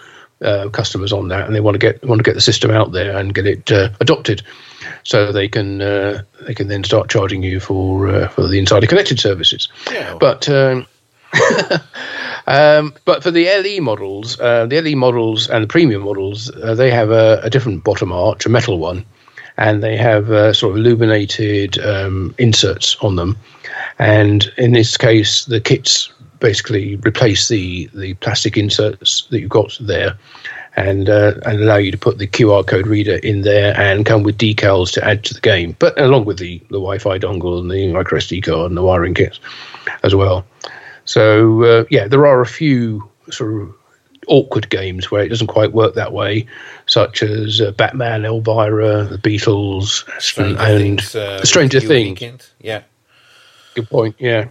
uh, 0.42 0.70
customers 0.70 1.14
on 1.14 1.28
that, 1.30 1.46
and 1.46 1.56
they 1.56 1.62
want 1.62 1.76
to 1.76 1.80
get 1.80 2.04
want 2.04 2.20
to 2.20 2.24
get 2.24 2.36
the 2.36 2.42
system 2.42 2.72
out 2.72 2.92
there 2.92 3.18
and 3.18 3.34
get 3.34 3.48
it 3.48 3.72
uh, 3.72 3.90
adopted, 4.00 4.42
so 5.04 5.32
they 5.32 5.48
can 5.48 5.82
uh, 5.82 6.22
they 6.42 6.54
can 6.54 6.68
then 6.68 6.84
start 6.84 7.10
charging 7.10 7.42
you 7.42 7.60
for 7.60 8.08
uh, 8.08 8.28
for 8.28 8.48
the 8.48 8.60
insider 8.60 8.88
connected 8.88 9.20
services. 9.20 9.70
Yeah. 9.92 10.18
But 10.20 10.50
um, 10.50 10.86
um, 12.48 12.94
but 13.06 13.24
for 13.24 13.32
the 13.32 13.46
LE 13.46 13.82
models, 13.82 14.40
uh, 14.40 14.66
the 14.66 14.82
LE 14.82 14.96
models 14.96 15.50
and 15.50 15.64
the 15.64 15.68
premium 15.68 16.04
models, 16.04 16.52
uh, 16.64 16.76
they 16.76 16.92
have 16.92 17.12
a, 17.12 17.40
a 17.44 17.50
different 17.50 17.84
bottom 17.84 18.12
arch, 18.12 18.46
a 18.46 18.50
metal 18.50 18.80
one, 18.80 19.06
and 19.58 19.84
they 19.84 19.98
have 19.98 20.32
uh, 20.32 20.54
sort 20.54 20.72
of 20.72 20.78
illuminated 20.78 21.78
um, 21.80 22.34
inserts 22.38 22.96
on 23.02 23.16
them. 23.16 23.38
And 24.00 24.52
in 24.58 24.74
this 24.74 24.98
case, 24.98 25.46
the 25.46 25.62
kits 25.62 26.12
basically 26.40 26.98
replace 26.98 27.48
the 27.48 27.90
the 27.94 28.14
plastic 28.16 28.58
inserts 28.58 29.28
that 29.30 29.40
you've 29.40 29.50
got 29.50 29.78
there, 29.80 30.18
and 30.76 31.10
uh, 31.10 31.34
and 31.46 31.62
allow 31.62 31.78
you 31.78 31.92
to 31.92 31.98
put 31.98 32.18
the 32.18 32.28
QR 32.28 32.66
code 32.66 32.88
reader 32.88 33.16
in 33.18 33.42
there 33.42 33.78
and 33.80 34.06
come 34.06 34.24
with 34.24 34.38
decals 34.38 34.92
to 34.94 35.04
add 35.06 35.24
to 35.26 35.34
the 35.34 35.42
game, 35.42 35.76
but 35.80 36.00
along 36.00 36.26
with 36.26 36.40
the 36.40 36.60
the 36.70 36.80
Wi-Fi 36.80 37.20
dongle 37.20 37.60
and 37.60 37.72
the 37.72 37.92
micro 37.92 38.20
SD 38.20 38.44
card 38.44 38.72
and 38.72 38.78
the 38.78 38.84
wiring 38.84 39.14
kits 39.14 39.40
as 40.04 40.14
well. 40.14 40.46
So 41.06 41.64
uh, 41.64 41.86
yeah, 41.90 42.08
there 42.08 42.26
are 42.26 42.42
a 42.42 42.46
few 42.46 43.10
sort 43.30 43.62
of 43.62 43.74
awkward 44.28 44.70
games 44.70 45.12
where 45.12 45.24
it 45.24 45.30
doesn't 45.30 45.48
quite 45.48 45.72
work 45.72 45.96
that 45.96 46.14
way, 46.14 46.48
such 46.88 47.22
as 47.24 47.62
uh, 47.62 47.72
Batman, 47.72 48.26
Elvira, 48.26 49.04
the 49.04 49.18
Beatles, 49.18 50.04
Stranger 50.22 50.60
and 50.60 50.80
Things, 51.00 51.16
uh, 51.16 51.44
Stranger 51.46 51.80
Things. 51.80 52.20
weekend. 52.20 52.48
Yeah. 52.60 52.84
Good 53.76 53.90
point. 53.90 54.16
Yeah, 54.20 54.48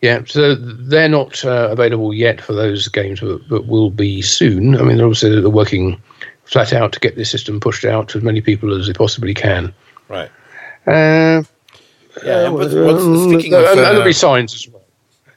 yeah. 0.00 0.22
So 0.26 0.54
they're 0.54 1.08
not 1.08 1.44
uh, 1.44 1.68
available 1.70 2.14
yet 2.14 2.40
for 2.40 2.54
those 2.54 2.88
games, 2.88 3.20
but, 3.20 3.46
but 3.48 3.66
will 3.66 3.90
be 3.90 4.22
soon. 4.22 4.76
I 4.76 4.82
mean, 4.82 4.96
they're 4.96 5.06
obviously 5.06 5.40
they're 5.40 5.50
working 5.50 6.00
flat 6.44 6.72
out 6.72 6.92
to 6.92 7.00
get 7.00 7.16
this 7.16 7.30
system 7.30 7.60
pushed 7.60 7.84
out 7.84 8.08
to 8.10 8.18
as 8.18 8.24
many 8.24 8.40
people 8.40 8.74
as 8.78 8.86
they 8.86 8.92
possibly 8.92 9.34
can. 9.34 9.72
Right. 10.08 10.30
Uh, 10.86 11.42
Yeah. 12.24 12.48
what's, 12.48 12.74
uh, 12.74 12.84
what's, 12.84 13.02
speaking 13.02 13.54
and, 13.54 13.64
of. 13.64 13.70
and 13.70 13.78
there'll 13.80 14.02
uh, 14.02 14.04
be 14.04 14.12
signs 14.12 14.54
as. 14.54 14.73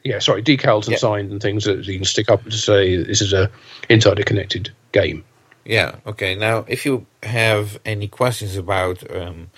Yeah, 0.04 0.18
sorry, 0.20 0.42
decals 0.42 0.84
and 0.84 0.92
Yeah. 0.92 0.98
signs 0.98 1.32
and 1.32 1.40
things 1.40 1.64
that 1.64 1.86
you 1.86 1.96
can 1.96 2.04
stick 2.04 2.30
up 2.30 2.44
to 2.44 2.52
say 2.52 2.96
this 2.96 3.20
is 3.20 3.32
a 3.32 3.50
insider 3.88 4.22
connected 4.22 4.70
game. 4.92 5.24
Yeah. 5.64 5.96
Okay. 6.06 6.34
Now, 6.34 6.64
if 6.68 6.86
you 6.86 7.06
have 7.22 7.78
any 7.84 8.08
questions 8.08 8.56
about 8.56 9.02
um, 9.14 9.50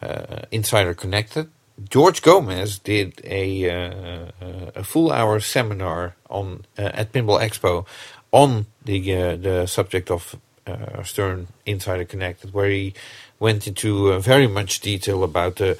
uh, 0.00 0.42
Insider 0.52 0.94
Connected, 0.94 1.48
George 1.90 2.22
Gomez 2.22 2.78
did 2.78 3.20
a 3.24 3.70
uh, 3.70 4.30
a 4.74 4.84
full 4.84 5.10
hour 5.12 5.40
seminar 5.40 6.14
on 6.28 6.64
uh, 6.78 6.90
at 6.94 7.12
Pinball 7.12 7.40
Expo 7.40 7.86
on 8.30 8.66
the 8.84 9.14
uh, 9.16 9.36
the 9.36 9.66
subject 9.66 10.10
of 10.10 10.36
uh, 10.66 11.02
Stern 11.02 11.48
Insider 11.66 12.04
Connected, 12.04 12.52
where 12.52 12.68
he 12.68 12.94
went 13.40 13.66
into 13.66 14.12
uh, 14.12 14.18
very 14.20 14.46
much 14.48 14.80
detail 14.80 15.22
about 15.24 15.56
the 15.56 15.76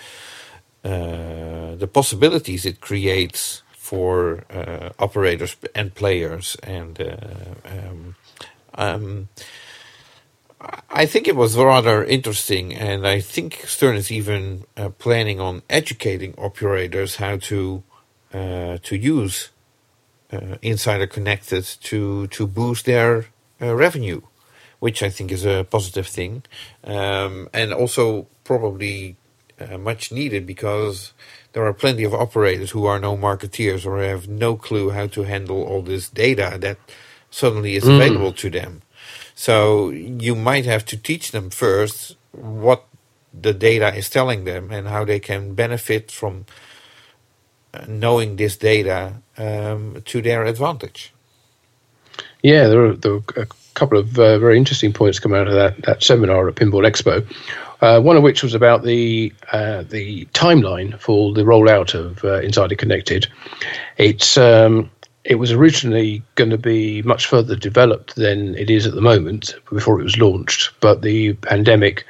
uh, 0.85 1.75
the 1.77 1.89
possibilities 1.93 2.65
it 2.65 2.81
creates 2.81 3.63
for 3.89 4.45
uh, 4.51 4.91
operators 4.99 5.57
and 5.75 5.95
players 5.95 6.57
and 6.63 7.01
uh, 7.01 7.17
um, 7.65 8.15
um, 8.75 9.29
I 10.91 11.07
think 11.07 11.29
it 11.29 11.37
was 11.37 11.57
rather 11.57 12.05
interesting, 12.05 12.75
and 12.75 13.07
I 13.07 13.21
think 13.21 13.65
Stern 13.67 13.97
is 13.97 14.11
even 14.11 14.65
uh, 14.77 14.89
planning 14.91 15.41
on 15.41 15.63
educating 15.71 16.35
operators 16.37 17.17
how 17.17 17.37
to 17.51 17.83
uh, 18.35 18.79
to 18.83 18.97
use 18.97 19.51
uh, 20.33 20.57
Insider 20.61 21.07
Connected 21.07 21.65
to 21.83 22.27
to 22.27 22.47
boost 22.47 22.87
their 22.87 23.27
uh, 23.63 23.75
revenue, 23.75 24.21
which 24.81 25.03
I 25.03 25.11
think 25.11 25.31
is 25.31 25.45
a 25.45 25.65
positive 25.65 26.09
thing, 26.09 26.43
um, 26.83 27.49
and 27.55 27.73
also 27.73 28.27
probably 28.43 29.17
uh, 29.61 29.79
much 29.79 30.11
needed 30.11 30.45
because 30.45 31.13
there 31.53 31.65
are 31.65 31.73
plenty 31.73 32.05
of 32.05 32.15
operators 32.15 32.71
who 32.71 32.87
are 32.87 32.99
no 32.99 33.17
marketeers 33.17 33.87
or 33.87 34.03
have 34.03 34.29
no 34.29 34.57
clue 34.57 34.91
how 34.91 35.07
to 35.09 35.23
handle 35.23 35.63
all 35.63 35.83
this 35.83 36.09
data 36.09 36.57
that 36.61 36.79
suddenly 37.31 37.77
is 37.77 37.87
available 37.87 38.33
to 38.33 38.51
them. 38.51 38.83
So 39.35 39.91
you 39.91 40.35
might 40.35 40.67
have 40.67 40.85
to 40.87 40.97
teach 40.97 41.31
them 41.31 41.51
first 41.51 42.17
what 42.33 42.85
the 43.33 43.55
data 43.55 43.95
is 43.95 44.11
telling 44.11 44.45
them 44.45 44.71
and 44.71 44.89
how 44.89 45.05
they 45.05 45.21
can 45.21 45.55
benefit 45.55 46.11
from 46.11 46.47
uh, 47.73 47.85
knowing 47.87 48.37
this 48.37 48.57
data 48.57 49.15
um, 49.37 50.03
to 50.07 50.23
their 50.23 50.45
advantage. 50.45 51.13
Yeah, 52.43 52.69
there 52.69 52.87
are, 52.87 52.93
there 52.95 53.13
were 53.15 53.23
a 53.37 53.47
couple 53.75 53.99
of 53.99 54.19
uh, 54.19 54.39
very 54.39 54.57
interesting 54.57 54.93
points 54.93 55.19
come 55.19 55.35
out 55.35 55.49
of 55.49 55.55
that, 55.55 55.83
that 55.83 56.03
seminar 56.03 56.49
at 56.49 56.55
Pinball 56.55 56.89
Expo. 56.89 57.25
Uh, 57.81 58.01
one 58.01 58.17
of 58.17 58.25
which 58.25 58.43
was 58.43 58.55
about 58.55 58.83
the 58.83 59.33
uh, 59.53 59.85
the 59.85 60.25
timeline 60.27 60.99
for 60.99 61.33
the 61.33 61.43
rollout 61.43 61.95
of 61.95 62.25
uh, 62.25 62.41
Insider 62.41 62.75
Connected. 62.75 63.29
It's 63.99 64.37
um, 64.37 64.91
it 65.25 65.37
was 65.37 65.53
originally 65.53 66.23
going 66.35 66.51
to 66.51 66.59
be 66.59 67.03
much 67.03 67.27
further 67.27 67.55
developed 67.55 68.17
than 68.17 68.57
it 68.57 68.69
is 68.69 68.87
at 68.87 68.95
the 68.95 69.01
moment 69.01 69.55
before 69.71 70.01
it 70.01 70.05
was 70.05 70.19
launched, 70.19 70.73
but 70.81 71.03
the 71.03 71.35
pandemic 71.35 72.05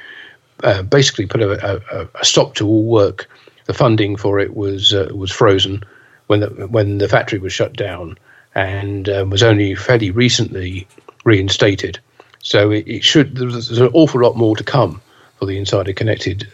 uh, 0.63 0.81
basically 0.81 1.27
put 1.27 1.41
a, 1.41 1.75
a, 1.93 2.07
a 2.15 2.25
stop 2.25 2.55
to 2.55 2.67
all 2.67 2.83
work. 2.83 3.29
The 3.65 3.73
funding 3.73 4.15
for 4.15 4.39
it 4.39 4.55
was 4.55 4.93
uh, 4.93 5.09
was 5.13 5.31
frozen 5.31 5.83
when 6.25 6.39
the, 6.39 6.47
when 6.67 6.97
the 6.97 7.07
factory 7.07 7.37
was 7.37 7.53
shut 7.53 7.73
down 7.73 8.17
and 8.55 9.07
um, 9.07 9.29
was 9.29 9.43
only 9.43 9.75
fairly 9.75 10.09
recently 10.09 10.87
reinstated. 11.25 11.99
So 12.41 12.71
it, 12.71 12.87
it 12.87 13.03
should 13.03 13.35
there's, 13.35 13.67
there's 13.67 13.79
an 13.79 13.91
awful 13.93 14.21
lot 14.21 14.35
more 14.35 14.55
to 14.55 14.63
come 14.63 14.99
for 15.39 15.45
the 15.45 15.57
Insider 15.57 15.93
Connected 15.93 16.47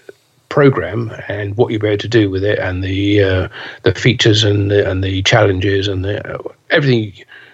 program 0.50 1.12
and 1.28 1.58
what 1.58 1.72
you'll 1.72 1.82
be 1.82 1.88
able 1.88 1.98
to 1.98 2.08
do 2.08 2.30
with 2.30 2.44
it 2.44 2.60
and 2.60 2.84
the 2.84 3.22
uh, 3.22 3.48
the 3.84 3.94
features 3.94 4.44
and 4.44 4.72
the, 4.72 4.90
and 4.90 5.04
the 5.04 5.22
challenges 5.24 5.88
and 5.88 6.06
the, 6.06 6.40
everything 6.70 7.12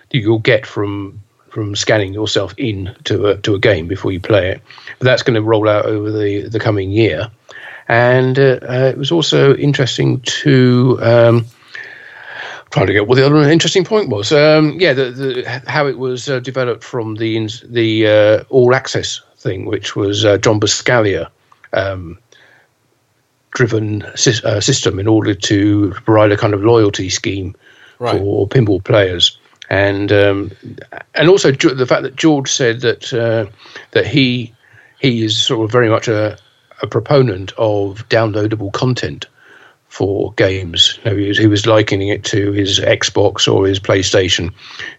that 0.10 0.20
you'll 0.20 0.40
get 0.40 0.66
from 0.68 1.20
from 1.50 1.76
scanning 1.76 2.14
yourself 2.14 2.54
in 2.58 2.96
to 3.04 3.28
a, 3.28 3.38
to 3.38 3.56
a 3.56 3.60
game 3.60 3.88
before 3.88 4.12
you 4.12 4.20
play 4.20 4.52
it. 4.52 4.62
But 5.00 5.06
that's 5.06 5.24
going 5.24 5.34
to 5.36 5.42
roll 5.42 5.68
out 5.68 5.86
over 5.86 6.12
the, 6.12 6.48
the 6.48 6.60
coming 6.60 6.92
year. 6.92 7.30
And 7.88 8.40
uh, 8.40 8.60
uh, 8.62 8.92
it 8.94 8.98
was 8.98 9.12
also 9.12 9.54
interesting 9.56 10.22
to 10.22 10.98
um, 11.02 11.46
trying 12.70 12.88
to 12.88 12.94
get 12.94 13.08
what 13.08 13.16
the 13.16 13.26
other 13.26 13.38
interesting 13.50 13.84
point 13.84 14.10
was. 14.10 14.32
Um, 14.32 14.80
yeah, 14.80 14.94
the, 14.94 15.12
the 15.12 15.62
how 15.68 15.88
it 15.88 15.98
was 15.98 16.30
uh, 16.30 16.40
developed 16.40 16.84
from 16.84 17.16
the 17.16 17.50
the 17.66 18.08
uh, 18.08 18.44
all 18.50 18.74
access 18.74 19.22
thing, 19.42 19.66
which 19.66 19.96
was 19.96 20.26
uh, 20.26 20.38
John 20.38 20.60
Buscaglia. 20.60 21.30
Um, 21.74 22.18
driven 23.52 24.02
sys- 24.16 24.44
uh, 24.46 24.62
system 24.62 24.98
in 24.98 25.08
order 25.08 25.34
to 25.36 25.92
provide 26.06 26.32
a 26.32 26.38
kind 26.38 26.54
of 26.54 26.64
loyalty 26.64 27.10
scheme 27.10 27.54
Right. 28.00 28.18
for 28.18 28.48
pinball 28.48 28.84
players 28.84 29.38
and 29.72 30.12
um, 30.12 30.52
and 31.16 31.30
also 31.30 31.52
the 31.52 31.86
fact 31.86 32.04
that 32.04 32.16
George 32.18 32.52
said 32.52 32.82
that 32.82 33.14
uh, 33.14 33.46
that 33.92 34.06
he 34.06 34.54
he 35.00 35.24
is 35.24 35.42
sort 35.42 35.64
of 35.64 35.72
very 35.72 35.90
much 35.90 36.08
a 36.10 36.38
a 36.82 36.88
proponent 36.88 37.54
of 37.58 38.08
downloadable 38.10 38.74
content 38.74 39.28
for 39.88 40.34
games. 40.34 41.00
You 41.06 41.12
know, 41.12 41.18
he, 41.18 41.28
was, 41.28 41.38
he 41.38 41.48
was 41.48 41.66
likening 41.68 42.10
it 42.10 42.24
to 42.26 42.52
his 42.52 42.80
Xbox 42.80 43.52
or 43.52 43.68
his 43.68 43.80
PlayStation. 43.80 44.46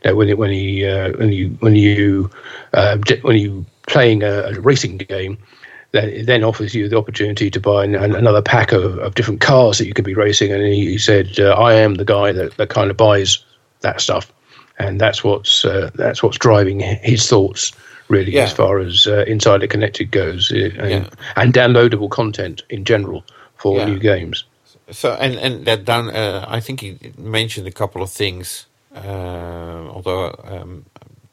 You 0.05 0.11
know, 0.11 0.16
when 0.16 0.28
it, 0.28 0.38
when 0.38 0.51
he 0.51 0.86
uh, 0.86 1.12
when 1.18 1.32
you 1.32 1.49
when 1.61 1.76
you 1.76 2.30
uh, 2.72 2.97
when 3.22 3.36
you 3.36 3.66
playing 3.87 4.22
a, 4.22 4.43
a 4.45 4.61
racing 4.61 4.99
game, 4.99 5.39
then 5.93 6.09
it 6.09 6.26
then 6.26 6.45
offers 6.45 6.74
you 6.74 6.89
the 6.89 6.97
opportunity 6.97 7.51
to 7.51 7.61
buy 7.61 7.85
an, 7.85 7.95
another 7.95 8.43
pack 8.43 8.72
of, 8.72 8.99
of 8.99 9.14
different 9.14 9.41
cars 9.41 9.78
that 9.78 9.87
you 9.87 9.93
could 9.95 10.05
be 10.05 10.14
racing. 10.14 10.53
And 10.53 10.62
he, 10.62 10.93
he 10.93 10.99
said, 10.99 11.39
uh, 11.39 11.53
"I 11.55 11.74
am 11.74 11.95
the 11.97 12.05
guy 12.05 12.33
that, 12.33 12.57
that 12.57 12.68
kind 12.70 12.91
of 12.91 12.97
buys 12.97 13.39
that 13.80 14.01
stuff," 14.01 14.33
and 14.78 15.01
that's 15.01 15.22
what's 15.24 15.64
uh, 15.64 15.91
that's 15.95 16.22
what's 16.22 16.39
driving 16.39 16.80
his 16.80 17.28
thoughts 17.28 17.72
really 18.09 18.33
Yeah. 18.33 18.45
as 18.45 18.53
far 18.53 18.78
as 18.78 19.07
uh, 19.07 19.24
Insider 19.26 19.66
Connected 19.66 20.11
goes, 20.11 20.53
uh, 20.53 20.70
and, 20.78 20.91
Yeah. 20.91 21.09
and 21.37 21.55
downloadable 21.55 22.11
content 22.11 22.62
in 22.68 22.85
general 22.85 23.24
for 23.57 23.78
Yeah. 23.78 23.87
new 23.87 23.99
games. 23.99 24.45
So 24.91 25.12
and 25.20 25.35
and 25.39 25.64
that 25.66 25.85
down, 25.85 26.11
uh, 26.11 26.45
I 26.49 26.61
think 26.61 26.80
he 26.80 26.99
mentioned 27.18 27.66
a 27.66 27.72
couple 27.72 28.03
of 28.03 28.11
things, 28.11 28.66
uh, 28.95 29.89
although 29.95 30.35
um, 30.45 30.85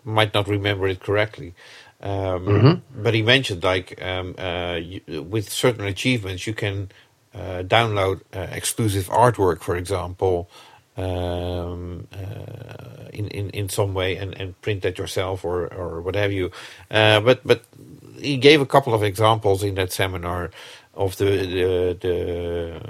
might 0.05 0.33
not 0.33 0.47
remember 0.47 0.87
it 0.87 0.99
correctly. 1.01 1.53
Um, 2.01 2.81
But 2.95 3.13
he 3.13 3.21
mentioned 3.21 3.63
like 3.63 4.01
um, 4.01 4.35
uh, 4.37 4.75
you, 4.75 5.23
with 5.23 5.49
certain 5.49 5.85
achievements, 5.85 6.47
you 6.47 6.53
can 6.53 6.89
uh, 7.33 7.63
download 7.63 8.21
uh, 8.35 8.47
exclusive 8.51 9.07
artwork, 9.07 9.61
for 9.61 9.75
example, 9.77 10.49
um, 10.97 12.07
uh, 12.13 13.09
in, 13.13 13.27
in 13.29 13.49
in 13.51 13.69
some 13.69 13.93
way, 13.93 14.17
and, 14.17 14.39
and 14.41 14.59
print 14.61 14.81
that 14.83 14.97
yourself 14.97 15.45
or 15.45 15.67
or 15.73 16.01
what 16.01 16.15
have 16.15 16.31
you. 16.33 16.51
Uh, 16.91 17.19
but 17.21 17.41
but 17.45 17.63
he 18.19 18.37
gave 18.37 18.61
a 18.61 18.65
couple 18.65 18.93
of 18.93 19.03
examples 19.03 19.63
in 19.63 19.75
that 19.75 19.91
seminar 19.93 20.51
of 20.93 21.17
the 21.17 21.25
the, 21.25 21.97
the 22.01 22.81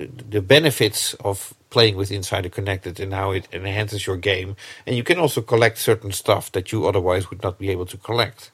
the, 0.00 0.24
the 0.24 0.42
benefits 0.42 1.14
of 1.14 1.54
playing 1.68 1.96
with 1.96 2.10
Insider 2.10 2.48
Connected 2.48 2.98
and 2.98 3.12
how 3.12 3.32
it 3.32 3.46
enhances 3.52 4.06
your 4.06 4.16
game. 4.16 4.56
And 4.86 4.96
you 4.96 5.04
can 5.04 5.18
also 5.18 5.40
collect 5.40 5.78
certain 5.78 6.12
stuff 6.12 6.50
that 6.52 6.72
you 6.72 6.86
otherwise 6.86 7.30
would 7.30 7.42
not 7.42 7.58
be 7.58 7.70
able 7.70 7.86
to 7.86 7.96
collect. 7.96 8.50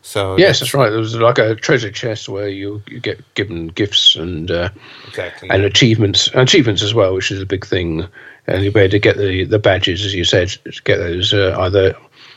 So 0.00 0.38
Yes, 0.38 0.60
that's 0.60 0.74
right. 0.74 0.90
There 0.90 0.98
was 0.98 1.16
like 1.16 1.38
a 1.38 1.56
treasure 1.56 1.90
chest 1.90 2.28
where 2.28 2.48
you, 2.48 2.82
you 2.86 3.00
get 3.00 3.22
given 3.34 3.68
gifts 3.68 4.14
and 4.14 4.50
uh, 4.50 4.70
exactly. 5.08 5.50
and 5.50 5.64
achievements, 5.64 6.30
achievements 6.34 6.82
as 6.82 6.94
well, 6.94 7.14
which 7.14 7.30
is 7.30 7.42
a 7.42 7.46
big 7.46 7.66
thing. 7.66 8.06
And 8.46 8.62
you'll 8.62 8.72
be 8.72 8.80
able 8.80 8.92
to 8.92 8.98
get 8.98 9.18
the, 9.18 9.44
the 9.44 9.58
badges, 9.58 10.06
as 10.06 10.14
you 10.14 10.24
said, 10.24 10.48
to 10.48 10.82
get 10.84 10.98
those 10.98 11.34
uh, 11.34 11.56
either 11.58 11.94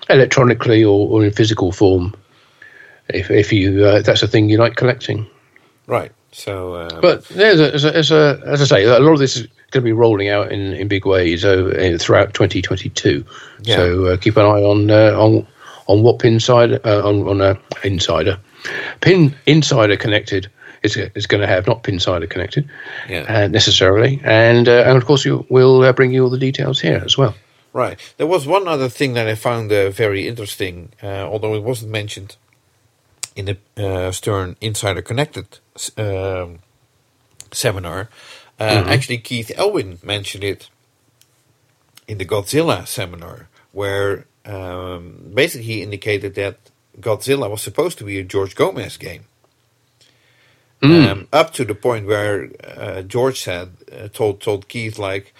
electronically 0.09 0.83
or, 0.83 1.07
or 1.07 1.23
in 1.23 1.31
physical 1.31 1.71
form. 1.71 2.13
If 3.09 3.29
if 3.29 3.53
you 3.53 3.85
uh, 3.85 4.01
that's 4.01 4.23
a 4.23 4.27
thing 4.27 4.49
you 4.49 4.57
like 4.57 4.75
collecting. 4.75 5.27
right. 5.87 6.11
So, 6.31 6.73
uh, 6.75 7.01
But 7.01 7.25
there's 7.29 7.59
a, 7.59 7.73
as, 7.73 7.83
a, 7.85 7.95
as, 7.95 8.11
a, 8.11 8.41
as 8.45 8.61
I 8.61 8.65
say, 8.65 8.83
a 8.85 8.99
lot 8.99 9.13
of 9.13 9.19
this 9.19 9.35
is 9.35 9.47
going 9.71 9.81
to 9.83 9.85
be 9.85 9.91
rolling 9.91 10.29
out 10.29 10.51
in, 10.51 10.73
in 10.73 10.87
big 10.87 11.05
ways 11.05 11.43
over, 11.43 11.69
uh, 11.77 11.97
throughout 11.97 12.33
2022. 12.33 13.25
Yeah. 13.63 13.75
So 13.75 14.05
uh, 14.05 14.17
keep 14.17 14.37
an 14.37 14.45
eye 14.45 14.61
on 14.63 14.89
uh, 14.91 15.13
on 15.17 15.45
on 15.87 16.03
what 16.03 16.19
Pinside 16.19 16.85
uh, 16.85 17.07
on 17.07 17.27
on 17.27 17.41
uh, 17.41 17.55
Insider, 17.83 18.39
Pin 19.01 19.35
Insider 19.45 19.97
Connected 19.97 20.49
is 20.83 20.95
is 20.97 21.27
going 21.27 21.41
to 21.41 21.47
have, 21.47 21.67
not 21.67 21.83
Pinsider 21.83 22.27
Connected, 22.27 22.69
Yeah. 23.09 23.25
uh, 23.27 23.47
necessarily, 23.47 24.21
and 24.23 24.67
uh, 24.67 24.83
and 24.85 24.97
of 24.97 25.05
course 25.05 25.25
you, 25.25 25.45
we'll 25.49 25.83
uh, 25.83 25.93
bring 25.93 26.11
you 26.13 26.23
all 26.23 26.29
the 26.29 26.37
details 26.39 26.79
here 26.79 27.01
as 27.05 27.17
well. 27.17 27.35
Right. 27.73 27.99
There 28.17 28.27
was 28.27 28.45
one 28.45 28.67
other 28.67 28.89
thing 28.89 29.13
that 29.13 29.27
I 29.27 29.35
found 29.35 29.71
uh, 29.71 29.89
very 29.91 30.27
interesting, 30.27 30.91
uh, 31.01 31.07
although 31.31 31.55
it 31.55 31.63
wasn't 31.63 31.91
mentioned 31.91 32.35
in 33.35 33.45
the 33.45 33.57
uh, 33.77 34.11
Stern 34.11 34.55
Insider 34.59 35.01
Connected 35.01 35.45
um, 35.97 36.59
seminar. 37.51 38.09
Uh, 38.59 38.83
Actually, 38.87 39.17
Keith 39.17 39.51
Elwin 39.57 39.99
mentioned 40.03 40.43
it 40.43 40.69
in 42.07 42.17
the 42.17 42.25
Godzilla 42.25 42.85
seminar, 42.87 43.47
where 43.71 44.25
um, 44.45 45.31
basically 45.33 45.65
he 45.65 45.81
indicated 45.81 46.35
that 46.35 46.57
Godzilla 46.99 47.49
was 47.49 47.61
supposed 47.61 47.97
to 47.99 48.03
be 48.03 48.19
a 48.19 48.23
George 48.23 48.55
Gomez 48.55 48.97
game. 48.97 49.23
Um, 51.11 51.27
up 51.31 51.53
to 51.53 51.63
the 51.63 51.75
point 51.75 52.07
where 52.07 52.49
uh, 52.63 53.01
George 53.03 53.39
said, 53.41 53.69
uh, 53.91 54.07
told 54.07 54.41
told 54.41 54.67
Keith 54.67 54.97
like, 54.97 55.33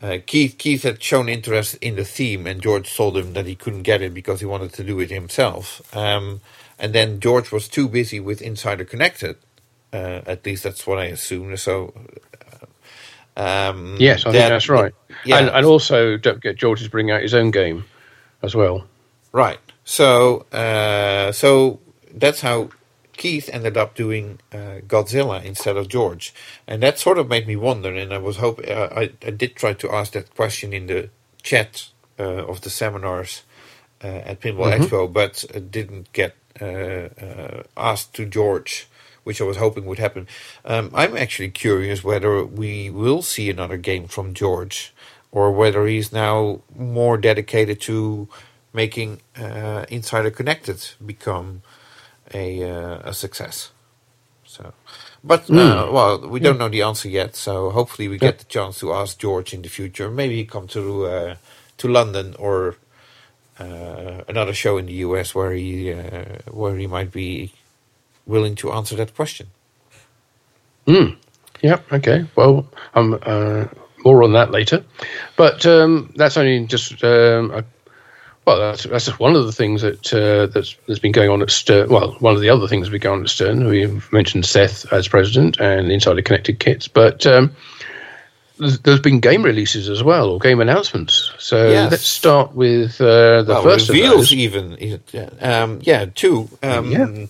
uh, 0.00 0.18
Keith 0.24 0.56
Keith 0.58 0.84
had 0.84 1.02
shown 1.02 1.28
interest 1.28 1.76
in 1.80 1.96
the 1.96 2.04
theme, 2.04 2.46
and 2.46 2.62
George 2.62 2.94
told 2.94 3.16
him 3.16 3.32
that 3.32 3.46
he 3.46 3.56
couldn't 3.56 3.82
get 3.82 4.00
it 4.00 4.14
because 4.14 4.38
he 4.38 4.46
wanted 4.46 4.72
to 4.74 4.84
do 4.84 5.00
it 5.00 5.10
himself. 5.10 5.82
Um, 5.94 6.40
and 6.78 6.92
then 6.92 7.20
George 7.20 7.50
was 7.52 7.68
too 7.68 7.88
busy 7.88 8.20
with 8.20 8.40
Insider 8.40 8.84
Connected. 8.84 9.36
Uh, 9.92 10.20
at 10.26 10.44
least 10.46 10.62
that's 10.62 10.86
what 10.86 10.98
I 10.98 11.06
assume. 11.06 11.56
So, 11.56 11.92
uh, 13.36 13.70
um, 13.70 13.96
Yes, 13.98 14.24
I 14.26 14.32
think 14.32 14.48
that's 14.48 14.68
right. 14.68 14.94
Yeah, 15.24 15.38
And, 15.38 15.48
and 15.48 15.66
also 15.66 16.16
don't 16.16 16.34
forget 16.34 16.56
George 16.56 16.80
is 16.82 16.88
bringing 16.88 17.10
out 17.10 17.22
his 17.22 17.34
own 17.34 17.50
game 17.50 17.84
as 18.42 18.54
well. 18.54 18.86
Right. 19.32 19.58
So, 19.84 20.46
uh, 20.52 21.32
so 21.32 21.80
that's 22.12 22.40
how 22.42 22.70
Keith 23.20 23.50
ended 23.52 23.76
up 23.76 23.94
doing 23.94 24.38
uh, 24.52 24.80
Godzilla 24.86 25.44
instead 25.44 25.76
of 25.76 25.88
George, 25.88 26.32
and 26.66 26.82
that 26.82 26.98
sort 26.98 27.18
of 27.18 27.28
made 27.28 27.46
me 27.46 27.56
wonder. 27.56 27.94
And 27.94 28.14
I 28.14 28.18
was 28.18 28.38
hope 28.38 28.60
uh, 28.66 28.88
I 28.96 29.10
I 29.26 29.30
did 29.30 29.56
try 29.56 29.74
to 29.74 29.92
ask 29.92 30.12
that 30.12 30.34
question 30.34 30.72
in 30.72 30.86
the 30.86 31.10
chat 31.42 31.88
uh, 32.18 32.46
of 32.46 32.62
the 32.62 32.70
seminars 32.70 33.42
uh, 34.02 34.06
at 34.06 34.40
Pinball 34.40 34.72
Expo, 34.72 35.12
but 35.12 35.44
didn't 35.70 36.12
get 36.12 36.34
uh, 36.60 36.64
uh, 36.64 37.62
asked 37.76 38.14
to 38.14 38.26
George, 38.26 38.88
which 39.30 39.40
I 39.40 39.44
was 39.44 39.58
hoping 39.58 39.86
would 39.86 40.00
happen. 40.00 40.26
Um, 40.64 40.90
I'm 40.92 41.16
actually 41.16 41.50
curious 41.50 42.02
whether 42.02 42.44
we 42.44 42.90
will 42.90 43.22
see 43.22 43.48
another 43.48 43.76
game 43.76 44.08
from 44.08 44.34
George, 44.34 44.92
or 45.30 45.52
whether 45.52 45.86
he's 45.86 46.12
now 46.12 46.62
more 46.74 47.16
dedicated 47.16 47.80
to 47.82 48.28
making 48.72 49.20
uh, 49.38 49.84
Insider 49.88 50.32
Connected 50.32 50.78
become 51.14 51.62
a 52.34 52.46
uh, 52.64 53.10
a 53.10 53.14
success. 53.14 53.70
So, 54.44 54.72
but 55.22 55.42
uh, 55.48 55.90
well, 55.92 56.28
we 56.34 56.40
don't 56.40 56.58
know 56.58 56.68
the 56.68 56.82
answer 56.82 57.08
yet. 57.08 57.36
So 57.36 57.70
hopefully 57.70 58.08
we 58.08 58.18
get 58.18 58.40
the 58.40 58.46
chance 58.46 58.80
to 58.80 58.92
ask 58.92 59.16
George 59.20 59.54
in 59.54 59.62
the 59.62 59.68
future. 59.68 60.10
Maybe 60.10 60.34
he 60.40 60.44
come 60.44 60.66
to 60.78 61.06
uh, 61.06 61.34
to 61.78 61.86
London 61.88 62.34
or 62.36 62.76
uh, 63.60 64.24
another 64.28 64.54
show 64.54 64.78
in 64.78 64.86
the 64.86 64.94
US 65.06 65.34
where 65.36 65.52
he 65.52 65.92
uh, 65.92 66.24
where 66.50 66.76
he 66.76 66.88
might 66.88 67.12
be 67.12 67.52
willing 68.30 68.54
to 68.56 68.72
answer 68.72 68.96
that 68.96 69.14
question. 69.14 69.48
Yeah. 71.62 71.80
Okay. 71.92 72.24
Well, 72.36 72.66
um, 72.94 73.18
uh, 73.22 73.66
more 74.04 74.22
on 74.22 74.32
that 74.32 74.50
later. 74.50 74.82
But 75.36 75.66
um, 75.66 76.12
that's 76.16 76.36
only 76.36 76.66
just 76.66 77.04
um, 77.04 77.50
a, 77.50 77.64
well, 78.46 78.58
that's 78.58 78.84
that's 78.84 79.04
just 79.06 79.20
one 79.20 79.36
of 79.36 79.44
the 79.44 79.52
things 79.52 79.82
that 79.82 80.12
uh, 80.14 80.46
that's 80.46 80.76
that's 80.86 80.98
been 80.98 81.12
going 81.12 81.28
on 81.30 81.42
at 81.42 81.50
Stern. 81.50 81.90
Well, 81.90 82.12
one 82.20 82.34
of 82.34 82.40
the 82.40 82.48
other 82.48 82.66
things 82.66 82.86
that's 82.86 82.92
been 82.92 83.00
going 83.02 83.18
on 83.20 83.24
at 83.24 83.30
Stern. 83.30 83.66
We've 83.66 84.10
mentioned 84.12 84.46
Seth 84.46 84.90
as 84.92 85.06
president 85.06 85.60
and 85.60 85.92
Insider 85.92 86.22
Connected 86.22 86.58
kits, 86.60 86.88
but 86.88 87.26
um, 87.26 87.54
there's, 88.58 88.78
there's 88.80 89.00
been 89.00 89.20
game 89.20 89.42
releases 89.42 89.88
as 89.88 90.02
well 90.02 90.30
or 90.30 90.38
game 90.38 90.60
announcements. 90.60 91.30
So 91.38 91.68
Yes. 91.68 91.90
let's 91.90 92.04
start 92.06 92.54
with 92.54 93.00
uh, 93.00 93.42
the 93.42 93.52
well, 93.54 93.62
first 93.62 93.88
reveals 93.90 94.32
even. 94.32 94.72
Um, 95.40 95.80
yeah, 95.82 96.06
two. 96.06 96.48
Um, 96.62 96.90
Yeah. 96.90 97.26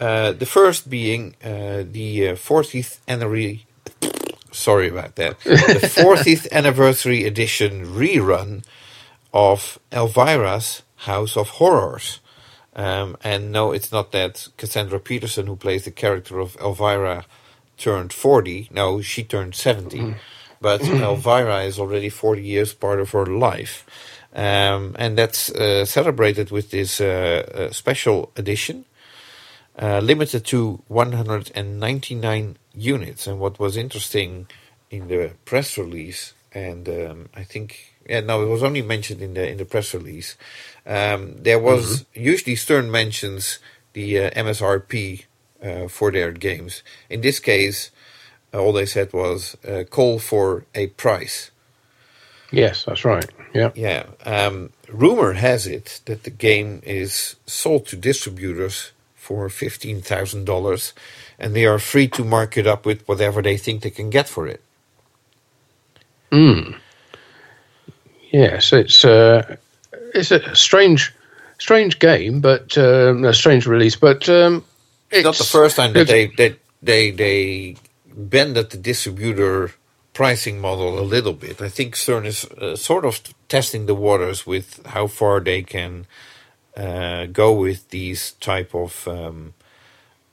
Uh, 0.00 0.32
the 0.32 0.46
first 0.46 0.88
being 0.88 1.34
uh, 1.42 1.84
the 1.90 2.28
uh, 2.28 2.34
40th 2.34 2.98
anniversary. 3.08 3.66
Sorry 4.52 4.88
about 4.88 5.16
that. 5.16 5.38
The 5.40 5.50
40th 6.04 6.50
anniversary 6.52 7.24
edition 7.24 7.84
rerun 7.84 8.64
of 9.32 9.78
Elvira's 9.92 10.82
House 10.96 11.36
of 11.36 11.48
Horrors. 11.48 12.20
Um, 12.74 13.16
and 13.24 13.50
no, 13.50 13.72
it's 13.72 13.90
not 13.90 14.12
that 14.12 14.48
Cassandra 14.56 15.00
Peterson, 15.00 15.46
who 15.46 15.56
plays 15.56 15.84
the 15.84 15.90
character 15.90 16.38
of 16.38 16.56
Elvira, 16.60 17.24
turned 17.76 18.12
40. 18.12 18.68
No, 18.72 19.00
she 19.00 19.24
turned 19.24 19.54
70. 19.54 20.14
But 20.60 20.82
Elvira 20.88 21.62
is 21.62 21.78
already 21.78 22.08
40 22.08 22.42
years 22.42 22.72
part 22.72 23.00
of 23.00 23.10
her 23.10 23.26
life. 23.26 23.84
Um, 24.34 24.94
and 24.98 25.18
that's 25.18 25.50
uh, 25.50 25.84
celebrated 25.84 26.50
with 26.50 26.70
this 26.70 27.00
uh, 27.00 27.68
uh, 27.68 27.72
special 27.72 28.30
edition, 28.36 28.84
uh, 29.80 30.00
limited 30.00 30.44
to 30.46 30.82
199 30.88 32.56
units. 32.74 33.26
And 33.26 33.40
what 33.40 33.58
was 33.58 33.76
interesting 33.76 34.46
in 34.90 35.08
the 35.08 35.32
press 35.44 35.78
release, 35.78 36.34
and 36.52 36.88
um, 36.88 37.28
I 37.34 37.44
think, 37.44 37.94
yeah, 38.08 38.20
no, 38.20 38.42
it 38.42 38.48
was 38.48 38.62
only 38.62 38.82
mentioned 38.82 39.22
in 39.22 39.34
the 39.34 39.48
in 39.48 39.58
the 39.58 39.64
press 39.64 39.94
release. 39.94 40.36
Um, 40.86 41.36
there 41.42 41.58
was 41.58 42.06
usually 42.14 42.56
Stern 42.56 42.90
mentions 42.90 43.58
the 43.92 44.18
uh, 44.18 44.30
MSRP 44.30 45.24
uh, 45.62 45.88
for 45.88 46.10
their 46.10 46.32
games. 46.32 46.82
In 47.10 47.20
this 47.20 47.38
case, 47.38 47.90
uh, 48.54 48.58
all 48.58 48.72
they 48.72 48.86
said 48.86 49.12
was 49.12 49.56
uh, 49.66 49.84
call 49.84 50.18
for 50.18 50.64
a 50.74 50.88
price. 50.88 51.50
Yes, 52.50 52.84
that's 52.84 53.04
right. 53.04 53.26
Yeah. 53.54 53.70
Yeah. 53.74 54.06
Um, 54.24 54.70
rumor 54.88 55.34
has 55.34 55.66
it 55.66 56.00
that 56.06 56.24
the 56.24 56.30
game 56.30 56.80
is 56.84 57.36
sold 57.46 57.86
to 57.88 57.96
distributors 57.96 58.92
for 59.28 59.50
fifteen 59.50 60.00
thousand 60.00 60.46
dollars, 60.46 60.94
and 61.38 61.54
they 61.54 61.66
are 61.66 61.78
free 61.78 62.08
to 62.08 62.24
mark 62.24 62.56
it 62.56 62.66
up 62.66 62.86
with 62.86 63.06
whatever 63.06 63.42
they 63.42 63.58
think 63.58 63.82
they 63.82 63.90
can 63.90 64.08
get 64.08 64.26
for 64.26 64.48
it. 64.48 64.62
Mm. 66.32 66.74
Yes, 68.32 68.72
it's 68.72 69.04
uh, 69.04 69.56
it's 70.14 70.30
a 70.30 70.40
strange, 70.56 71.14
strange 71.58 71.98
game, 71.98 72.40
but 72.40 72.78
um, 72.78 73.24
a 73.24 73.34
strange 73.34 73.66
release. 73.66 73.96
But 73.96 74.28
um, 74.30 74.64
it's, 75.10 75.24
not 75.24 75.36
the 75.36 75.44
first 75.44 75.76
time 75.76 75.92
that 75.92 76.06
they 76.06 76.28
they 76.28 76.56
they 76.82 77.10
they 77.10 77.76
bended 78.06 78.70
the 78.70 78.78
distributor 78.78 79.72
pricing 80.14 80.58
model 80.58 80.98
a 80.98 81.04
little 81.14 81.34
bit. 81.34 81.60
I 81.60 81.68
think 81.68 81.96
Stern 81.96 82.24
is 82.24 82.44
uh, 82.44 82.76
sort 82.76 83.04
of 83.04 83.20
testing 83.48 83.86
the 83.86 83.94
waters 83.94 84.46
with 84.46 84.84
how 84.86 85.06
far 85.06 85.40
they 85.40 85.62
can 85.62 86.06
uh, 86.78 87.26
go 87.26 87.52
with 87.52 87.90
these 87.90 88.32
type 88.32 88.74
of 88.74 89.06
um, 89.08 89.54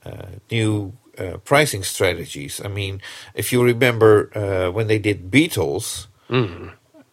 uh, 0.06 0.28
new 0.52 0.94
uh, 1.18 1.38
pricing 1.44 1.84
strategies. 1.84 2.62
I 2.64 2.68
mean, 2.68 3.02
if 3.34 3.52
you 3.52 3.64
remember 3.64 4.30
uh, 4.38 4.72
when 4.72 4.88
they 4.88 5.00
did 5.00 5.32
Beatles, 5.32 6.08
mm. 6.30 6.72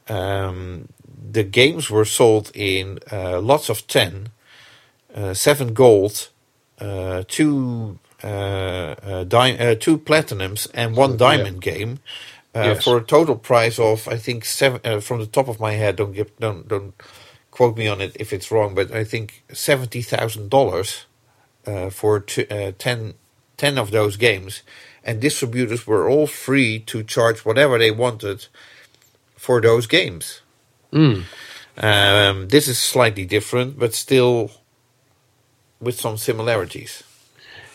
um, 0.08 0.88
the 1.30 1.44
games 1.44 1.88
were 1.90 2.04
sold 2.04 2.50
in 2.54 2.98
uh, 3.10 3.40
lots 3.40 3.68
of 3.68 3.86
10, 3.86 4.28
seven 5.32 5.72
gold, 5.74 6.28
two 7.28 7.98
uh, 8.22 9.24
di- 9.24 9.58
uh, 9.58 9.74
two 9.74 9.98
platinums 9.98 10.68
and 10.74 10.96
one 10.96 11.16
diamond 11.16 11.64
yeah. 11.64 11.72
game 11.72 11.98
uh, 12.54 12.74
yes. 12.74 12.84
for 12.84 12.98
a 12.98 13.02
total 13.02 13.34
price 13.36 13.78
of 13.80 14.06
I 14.06 14.16
think 14.16 14.44
seven. 14.44 15.00
from 15.00 15.18
the 15.18 15.26
top 15.26 15.48
of 15.48 15.58
my 15.58 15.72
head, 15.72 15.96
don't 15.96 16.12
get 16.12 16.38
don't 16.38 16.68
don't 16.68 16.94
quote 17.62 17.76
me 17.76 17.86
on 17.86 18.00
it 18.00 18.16
if 18.18 18.32
it's 18.32 18.50
wrong, 18.50 18.74
but 18.74 18.90
I 18.90 19.04
think 19.04 19.44
seventy 19.52 20.02
thousand 20.02 20.50
dollars 20.50 21.06
for 21.90 22.18
t- 22.18 22.44
10, 22.44 23.14
10 23.56 23.78
of 23.78 23.92
those 23.92 24.16
games, 24.16 24.62
and 25.04 25.20
distributors 25.20 25.86
were 25.86 26.10
all 26.10 26.26
free 26.26 26.80
to 26.80 27.04
charge 27.04 27.44
whatever 27.44 27.78
they 27.78 27.92
wanted 27.92 28.46
for 29.36 29.60
those 29.60 29.86
games. 29.86 30.40
Mm. 30.92 31.22
Um, 31.78 32.48
this 32.48 32.66
is 32.66 32.80
slightly 32.80 33.26
different, 33.26 33.78
but 33.78 33.94
still 33.94 34.50
with 35.80 36.00
some 36.00 36.16
similarities. 36.16 37.04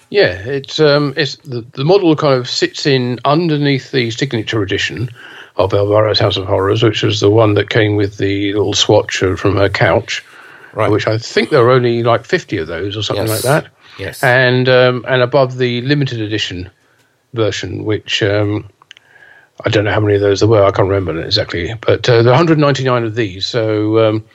Yeah, 0.09 0.33
it's 0.33 0.81
um, 0.81 1.13
it's 1.15 1.37
the, 1.37 1.61
the 1.71 1.85
model 1.85 2.13
kind 2.17 2.33
of 2.33 2.49
sits 2.49 2.85
in 2.85 3.19
underneath 3.23 3.91
the 3.91 4.11
signature 4.11 4.61
edition 4.61 5.07
of 5.57 5.71
Elvira's 5.71 6.19
House 6.19 6.37
of 6.37 6.45
Horrors, 6.45 6.83
which 6.83 7.03
was 7.03 7.19
the 7.19 7.31
one 7.31 7.55
that 7.55 7.69
came 7.69 7.95
with 7.95 8.17
the 8.17 8.53
little 8.53 8.73
swatch 8.73 9.17
from 9.17 9.55
her 9.55 9.69
couch, 9.69 10.23
right. 10.73 10.91
which 10.91 11.07
I 11.07 11.17
think 11.17 11.49
there 11.49 11.65
are 11.65 11.71
only 11.71 12.03
like 12.03 12.25
fifty 12.25 12.57
of 12.57 12.67
those 12.67 12.95
or 12.95 13.01
something 13.01 13.27
yes. 13.27 13.43
like 13.43 13.63
that. 13.63 13.71
Yes, 13.97 14.23
and 14.23 14.69
um, 14.69 15.05
and 15.07 15.21
above 15.21 15.57
the 15.57 15.81
limited 15.81 16.21
edition 16.21 16.69
version, 17.33 17.83
which 17.85 18.21
um, 18.21 18.69
I 19.65 19.69
don't 19.69 19.85
know 19.85 19.91
how 19.91 19.99
many 19.99 20.15
of 20.15 20.21
those 20.21 20.39
there 20.39 20.49
were. 20.49 20.63
I 20.63 20.71
can't 20.71 20.87
remember 20.87 21.19
exactly, 21.21 21.73
but 21.81 22.07
uh, 22.07 22.21
there 22.21 22.33
are 22.33 22.37
199 22.37 23.03
of 23.03 23.15
these. 23.15 23.47
So 23.47 24.07
um, 24.07 24.25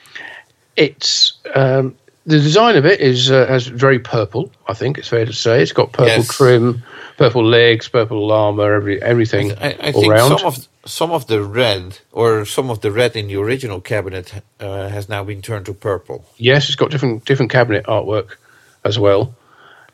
it's 0.76 1.34
um, 1.54 1.96
the 2.26 2.38
design 2.38 2.76
of 2.76 2.86
it 2.86 3.00
is 3.00 3.30
uh, 3.30 3.46
has 3.46 3.68
very 3.68 4.00
purple. 4.00 4.50
I 4.66 4.74
think 4.74 4.98
it's 4.98 5.08
fair 5.08 5.24
to 5.24 5.32
say 5.32 5.62
it's 5.62 5.72
got 5.72 5.92
purple 5.92 6.08
yes. 6.08 6.28
trim, 6.28 6.82
purple 7.16 7.44
legs, 7.44 7.88
purple 7.88 8.32
armor, 8.32 8.74
every 8.74 9.00
everything. 9.00 9.52
I, 9.52 9.76
I 9.80 9.92
think 9.92 10.10
round. 10.10 10.40
some 10.40 10.46
of 10.48 10.68
some 10.84 11.10
of 11.10 11.26
the 11.26 11.42
red 11.42 11.98
or 12.10 12.44
some 12.44 12.70
of 12.70 12.80
the 12.80 12.90
red 12.90 13.16
in 13.16 13.28
the 13.28 13.36
original 13.36 13.80
cabinet 13.80 14.32
uh, 14.60 14.88
has 14.88 15.08
now 15.08 15.24
been 15.24 15.42
turned 15.42 15.66
to 15.66 15.74
purple. 15.74 16.24
Yes, 16.36 16.66
it's 16.66 16.76
got 16.76 16.90
different 16.90 17.24
different 17.24 17.52
cabinet 17.52 17.86
artwork 17.86 18.36
as 18.84 18.98
well. 18.98 19.34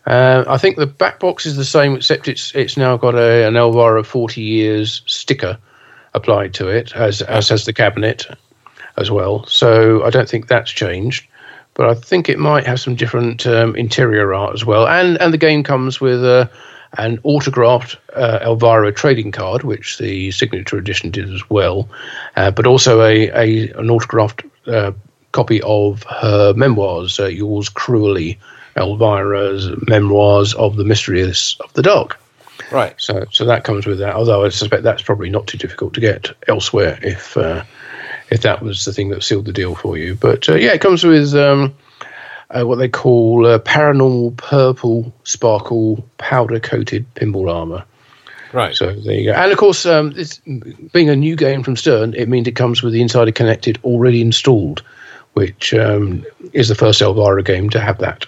Uh, 0.06 0.44
I 0.46 0.56
think 0.56 0.76
the 0.76 0.86
back 0.86 1.20
box 1.20 1.44
is 1.44 1.56
the 1.56 1.64
same, 1.64 1.96
except 1.96 2.28
it's 2.28 2.54
it's 2.54 2.76
now 2.76 2.96
got 2.96 3.14
a, 3.14 3.46
an 3.46 3.56
Elvira 3.56 4.04
forty 4.04 4.42
years 4.42 5.02
sticker 5.06 5.58
applied 6.14 6.54
to 6.54 6.68
it, 6.68 6.94
as 6.94 7.22
as 7.22 7.48
has 7.50 7.64
the 7.64 7.72
cabinet 7.72 8.26
as 8.96 9.10
well. 9.10 9.44
So 9.46 10.02
I 10.04 10.10
don't 10.10 10.28
think 10.28 10.48
that's 10.48 10.70
changed 10.70 11.28
but 11.78 11.88
I 11.88 11.94
think 11.94 12.28
it 12.28 12.40
might 12.40 12.66
have 12.66 12.80
some 12.80 12.96
different 12.96 13.46
um, 13.46 13.76
interior 13.76 14.34
art 14.34 14.52
as 14.52 14.64
well. 14.66 14.86
And 14.86 15.16
and 15.22 15.32
the 15.32 15.38
game 15.38 15.62
comes 15.62 16.00
with 16.00 16.22
uh, 16.24 16.48
an 16.96 17.18
autographed 17.22 17.98
uh, 18.14 18.38
Elvira 18.42 18.92
trading 18.92 19.32
card, 19.32 19.62
which 19.62 19.98
the 19.98 20.30
signature 20.30 20.78
edition 20.78 21.10
did 21.10 21.32
as 21.32 21.48
well, 21.50 21.88
uh, 22.36 22.50
but 22.50 22.66
also 22.66 23.02
a, 23.02 23.28
a 23.28 23.70
an 23.72 23.90
autographed 23.90 24.44
uh, 24.66 24.92
copy 25.32 25.60
of 25.62 26.02
her 26.04 26.54
memoirs, 26.54 27.20
uh, 27.20 27.26
yours 27.26 27.68
cruelly, 27.68 28.38
Elvira's 28.76 29.68
memoirs 29.86 30.54
of 30.54 30.76
the 30.76 30.84
mysteries 30.84 31.56
of 31.60 31.72
the 31.74 31.82
dark. 31.82 32.18
Right. 32.70 32.94
So 32.98 33.26
so 33.30 33.44
that 33.44 33.64
comes 33.64 33.86
with 33.86 33.98
that. 33.98 34.14
Although 34.14 34.44
I 34.44 34.48
suspect 34.48 34.82
that's 34.82 35.02
probably 35.02 35.30
not 35.30 35.46
too 35.46 35.58
difficult 35.58 35.94
to 35.94 36.00
get 36.00 36.30
elsewhere 36.48 36.98
if 37.02 37.36
uh, 37.36 37.64
if 38.30 38.42
that 38.42 38.62
was 38.62 38.84
the 38.84 38.92
thing 38.92 39.10
that 39.10 39.22
sealed 39.22 39.46
the 39.46 39.52
deal 39.52 39.74
for 39.74 39.96
you. 39.96 40.14
But 40.14 40.48
uh, 40.48 40.54
yeah, 40.54 40.72
it 40.72 40.80
comes 40.80 41.04
with 41.04 41.34
um, 41.34 41.74
uh, 42.50 42.66
what 42.66 42.76
they 42.76 42.88
call 42.88 43.46
uh, 43.46 43.58
paranormal 43.58 44.36
purple 44.36 45.12
sparkle 45.24 46.04
powder 46.18 46.60
coated 46.60 47.06
pinball 47.14 47.52
armor. 47.52 47.84
Right. 48.52 48.74
So 48.74 48.92
there 48.92 49.14
you 49.14 49.32
go. 49.32 49.32
And 49.32 49.52
of 49.52 49.58
course, 49.58 49.84
um, 49.84 50.14
being 50.92 51.10
a 51.10 51.16
new 51.16 51.36
game 51.36 51.62
from 51.62 51.76
Stern, 51.76 52.14
it 52.14 52.28
means 52.28 52.48
it 52.48 52.56
comes 52.56 52.82
with 52.82 52.92
the 52.92 53.02
Insider 53.02 53.32
Connected 53.32 53.78
already 53.84 54.22
installed, 54.22 54.82
which 55.34 55.74
um, 55.74 56.24
is 56.52 56.68
the 56.68 56.74
first 56.74 57.02
Elvira 57.02 57.42
game 57.42 57.68
to 57.70 57.80
have 57.80 57.98
that. 57.98 58.26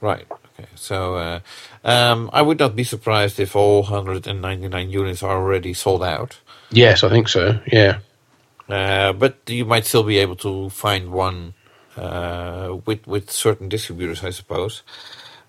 Right. 0.00 0.26
Okay. 0.30 0.68
So 0.74 1.16
uh, 1.16 1.40
um, 1.84 2.30
I 2.32 2.40
would 2.40 2.58
not 2.58 2.74
be 2.74 2.84
surprised 2.84 3.38
if 3.38 3.54
all 3.54 3.82
199 3.82 4.90
units 4.90 5.22
are 5.22 5.36
already 5.36 5.74
sold 5.74 6.02
out. 6.02 6.38
Yes, 6.70 7.04
I 7.04 7.10
think 7.10 7.28
so. 7.28 7.60
Yeah. 7.66 7.98
Uh, 8.68 9.12
but 9.12 9.38
you 9.46 9.64
might 9.64 9.86
still 9.86 10.02
be 10.02 10.18
able 10.18 10.36
to 10.36 10.68
find 10.70 11.10
one 11.10 11.54
uh, 11.98 12.78
with 12.86 13.06
with 13.06 13.30
certain 13.30 13.68
distributors, 13.68 14.24
I 14.24 14.30
suppose. 14.30 14.82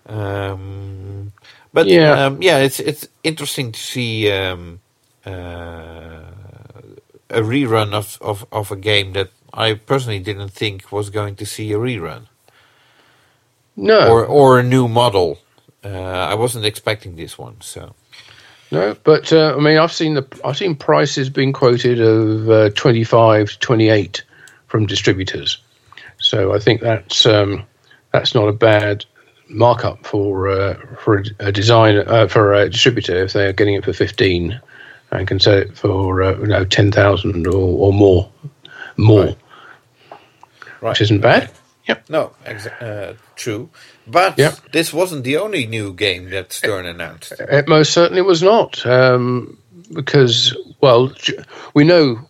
Um, 0.06 1.32
but 1.72 1.86
yeah, 1.86 2.26
um, 2.26 2.42
yeah, 2.42 2.58
it's 2.58 2.80
it's 2.80 3.08
interesting 3.22 3.72
to 3.72 3.80
see 3.80 4.30
um, 4.30 4.80
uh, 5.24 6.22
a 7.30 7.40
rerun 7.40 7.92
of, 7.92 8.18
of, 8.20 8.46
of 8.50 8.72
a 8.72 8.76
game 8.76 9.12
that 9.12 9.30
I 9.54 9.74
personally 9.74 10.18
didn't 10.18 10.50
think 10.50 10.90
was 10.90 11.10
going 11.10 11.36
to 11.36 11.46
see 11.46 11.72
a 11.72 11.78
rerun. 11.78 12.26
No, 13.76 14.10
or 14.10 14.26
or 14.26 14.58
a 14.58 14.62
new 14.62 14.88
model. 14.88 15.38
Uh, 15.84 15.88
I 15.88 16.34
wasn't 16.34 16.66
expecting 16.66 17.16
this 17.16 17.38
one, 17.38 17.56
so. 17.60 17.94
No, 18.72 18.94
but 19.02 19.32
uh, 19.32 19.54
I 19.56 19.60
mean, 19.60 19.78
I've 19.78 19.92
seen 19.92 20.14
the 20.14 20.26
I've 20.44 20.56
seen 20.56 20.76
prices 20.76 21.30
being 21.30 21.52
quoted 21.52 22.00
of 22.00 22.50
uh, 22.50 22.70
twenty 22.70 23.04
five 23.04 23.50
to 23.50 23.58
twenty 23.58 23.88
eight 23.88 24.24
from 24.66 24.86
distributors. 24.86 25.58
So 26.30 26.54
I 26.54 26.60
think 26.60 26.80
that's 26.80 27.26
um, 27.26 27.64
that's 28.12 28.36
not 28.36 28.46
a 28.46 28.52
bad 28.52 29.04
markup 29.48 30.06
for 30.06 30.46
uh, 30.46 30.76
for 31.02 31.24
a, 31.40 31.50
design 31.50 32.04
uh, 32.06 32.28
for 32.28 32.54
a 32.54 32.70
distributor 32.70 33.24
if 33.24 33.32
they 33.32 33.46
are 33.46 33.52
getting 33.52 33.74
it 33.74 33.84
for 33.84 33.92
fifteen 33.92 34.60
and 35.10 35.26
can 35.26 35.40
sell 35.40 35.58
it 35.58 35.76
for 35.76 36.22
uh, 36.22 36.38
you 36.38 36.46
know 36.46 36.64
ten 36.64 36.92
thousand 36.92 37.48
or, 37.48 37.54
or 37.54 37.92
more 37.92 38.30
more, 38.96 39.24
right. 39.24 39.36
right. 40.80 40.90
which 40.90 41.00
isn't 41.00 41.20
bad. 41.20 41.50
Yep. 41.88 42.08
No, 42.08 42.32
uh, 42.80 43.14
true. 43.34 43.68
But 44.06 44.38
yep. 44.38 44.54
this 44.70 44.92
wasn't 44.92 45.24
the 45.24 45.36
only 45.36 45.66
new 45.66 45.92
game 45.92 46.30
that 46.30 46.52
Stern 46.52 46.86
announced. 46.86 47.32
It 47.40 47.66
most 47.66 47.92
certainly 47.92 48.22
was 48.22 48.40
not, 48.40 48.86
um, 48.86 49.58
because 49.92 50.56
well, 50.80 51.12
we 51.74 51.82
know, 51.82 52.20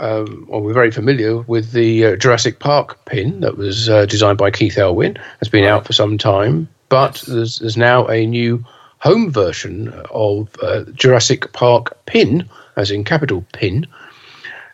um, 0.00 0.46
or 0.48 0.62
we're 0.62 0.72
very 0.72 0.90
familiar 0.90 1.38
with 1.42 1.72
the 1.72 2.06
uh, 2.06 2.16
Jurassic 2.16 2.58
Park 2.58 3.04
pin 3.04 3.40
that 3.40 3.56
was 3.56 3.88
uh, 3.88 4.06
designed 4.06 4.38
by 4.38 4.50
Keith 4.50 4.78
Elwin. 4.78 5.16
Has 5.38 5.48
been 5.48 5.64
right. 5.64 5.70
out 5.70 5.86
for 5.86 5.92
some 5.92 6.18
time, 6.18 6.68
but 6.88 7.16
yes. 7.16 7.26
there's, 7.26 7.58
there's 7.58 7.76
now 7.76 8.08
a 8.08 8.26
new 8.26 8.64
home 8.98 9.30
version 9.30 9.88
of 10.10 10.48
uh, 10.62 10.84
Jurassic 10.94 11.52
Park 11.52 12.04
pin, 12.06 12.48
as 12.76 12.90
in 12.90 13.04
capital 13.04 13.44
pin, 13.52 13.86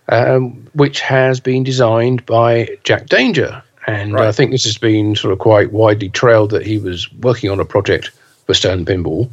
um, 0.08 0.68
which 0.72 1.00
has 1.00 1.40
been 1.40 1.64
designed 1.64 2.24
by 2.24 2.68
Jack 2.84 3.06
Danger, 3.06 3.62
and 3.86 4.14
right. 4.14 4.28
I 4.28 4.32
think 4.32 4.52
this 4.52 4.64
has 4.64 4.78
been 4.78 5.16
sort 5.16 5.32
of 5.32 5.40
quite 5.40 5.72
widely 5.72 6.08
trailed 6.08 6.50
that 6.50 6.64
he 6.64 6.78
was 6.78 7.12
working 7.14 7.50
on 7.50 7.60
a 7.60 7.64
project 7.64 8.10
for 8.46 8.54
Stern 8.54 8.84
Pinball. 8.84 9.28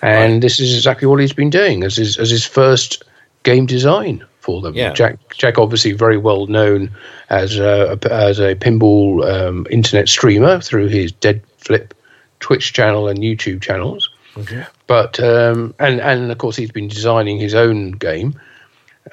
And 0.00 0.34
right. 0.34 0.42
this 0.42 0.60
is 0.60 0.76
exactly 0.76 1.08
what 1.08 1.18
he's 1.18 1.32
been 1.32 1.50
doing 1.50 1.82
as 1.82 1.96
his, 1.96 2.18
as 2.18 2.30
his 2.30 2.44
first 2.44 3.02
game 3.42 3.66
design 3.66 4.24
for 4.48 4.62
them. 4.62 4.74
Yeah. 4.74 4.94
Jack, 4.94 5.18
Jack, 5.36 5.58
obviously 5.58 5.92
very 5.92 6.16
well 6.16 6.46
known 6.46 6.90
as 7.28 7.58
a, 7.58 7.98
as 8.10 8.40
a 8.40 8.54
pinball 8.54 9.22
um, 9.30 9.66
internet 9.70 10.08
streamer 10.08 10.58
through 10.58 10.88
his 10.88 11.12
Dead 11.12 11.42
Flip 11.58 11.92
Twitch 12.40 12.72
channel 12.72 13.08
and 13.08 13.18
YouTube 13.18 13.60
channels. 13.60 14.08
Okay. 14.38 14.64
But 14.86 15.20
um, 15.20 15.74
and 15.78 16.00
and 16.00 16.32
of 16.32 16.38
course 16.38 16.56
he's 16.56 16.70
been 16.70 16.88
designing 16.88 17.38
his 17.38 17.54
own 17.54 17.92
game. 17.92 18.40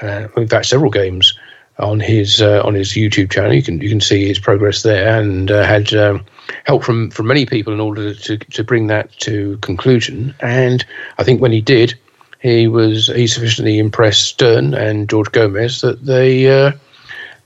Uh, 0.01 0.29
in 0.37 0.47
fact, 0.47 0.67
several 0.67 0.89
games 0.89 1.37
on 1.77 1.99
his 1.99 2.41
uh, 2.41 2.61
on 2.63 2.75
his 2.75 2.93
YouTube 2.93 3.29
channel. 3.29 3.53
You 3.53 3.63
can 3.63 3.81
you 3.81 3.89
can 3.89 3.99
see 3.99 4.25
his 4.25 4.39
progress 4.39 4.83
there, 4.83 5.19
and 5.19 5.51
uh, 5.51 5.65
had 5.65 5.93
um, 5.93 6.23
help 6.63 6.85
from 6.85 7.11
from 7.11 7.27
many 7.27 7.45
people 7.45 7.73
in 7.73 7.81
order 7.81 8.13
to 8.13 8.37
to 8.37 8.63
bring 8.63 8.87
that 8.87 9.11
to 9.19 9.57
conclusion. 9.57 10.33
And 10.39 10.85
I 11.17 11.25
think 11.25 11.41
when 11.41 11.51
he 11.51 11.59
did, 11.59 11.95
he 12.45 12.67
was 12.67 13.07
he 13.07 13.25
sufficiently 13.25 13.79
impressed 13.79 14.25
Stern 14.25 14.75
and 14.75 15.09
George 15.09 15.31
Gomez 15.31 15.81
that 15.81 16.05
they 16.05 16.47
uh, 16.47 16.71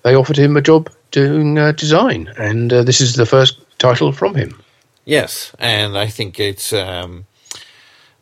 they 0.04 0.14
offered 0.14 0.38
him 0.38 0.58
a 0.58 0.62
job 0.62 0.90
doing 1.12 1.58
uh, 1.58 1.72
design, 1.72 2.34
and 2.38 2.74
uh, 2.74 2.84
this 2.84 3.00
is 3.00 3.16
the 3.16 3.26
first 3.26 3.60
title 3.78 4.12
from 4.12 4.36
him. 4.36 4.62
Yes, 5.06 5.56
and 5.58 5.98
I 5.98 6.08
think 6.08 6.40
it's 6.40 6.74
um, 6.74 7.26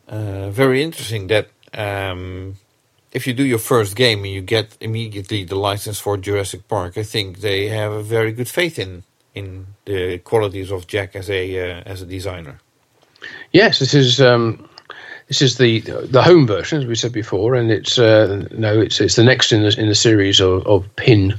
uh, 0.06 0.50
very 0.50 0.82
interesting 0.82 1.26
that 1.26 1.48
um, 1.74 2.54
if 3.12 3.26
you 3.26 3.34
do 3.34 3.44
your 3.44 3.58
first 3.58 3.96
game 3.96 4.20
and 4.24 4.32
you 4.32 4.40
get 4.40 4.76
immediately 4.80 5.44
the 5.44 5.56
license 5.56 5.98
for 5.98 6.16
Jurassic 6.16 6.68
Park, 6.68 6.96
I 6.96 7.02
think 7.02 7.40
they 7.40 7.68
have 7.68 7.92
a 7.92 8.02
very 8.02 8.32
good 8.32 8.48
faith 8.48 8.78
in 8.78 9.02
in 9.34 9.66
the 9.84 10.18
qualities 10.18 10.70
of 10.70 10.86
Jack 10.86 11.16
as 11.16 11.28
a 11.28 11.42
uh, 11.58 11.82
as 11.92 12.02
a 12.02 12.06
designer. 12.06 12.60
Yes, 13.50 13.80
this 13.80 13.94
is 13.94 14.20
um, 14.20 14.68
this 15.28 15.42
is 15.42 15.56
the 15.58 15.80
the 15.80 16.22
home 16.22 16.46
version, 16.46 16.78
as 16.80 16.86
we 16.86 16.94
said 16.94 17.12
before, 17.12 17.54
and 17.54 17.70
it's 17.70 17.98
uh, 17.98 18.46
no, 18.50 18.80
it's 18.80 19.00
it's 19.00 19.16
the 19.16 19.24
next 19.24 19.52
in 19.52 19.62
the 19.62 19.74
in 19.78 19.88
the 19.88 19.94
series 19.94 20.40
of, 20.40 20.66
of 20.66 20.84
pin 20.96 21.34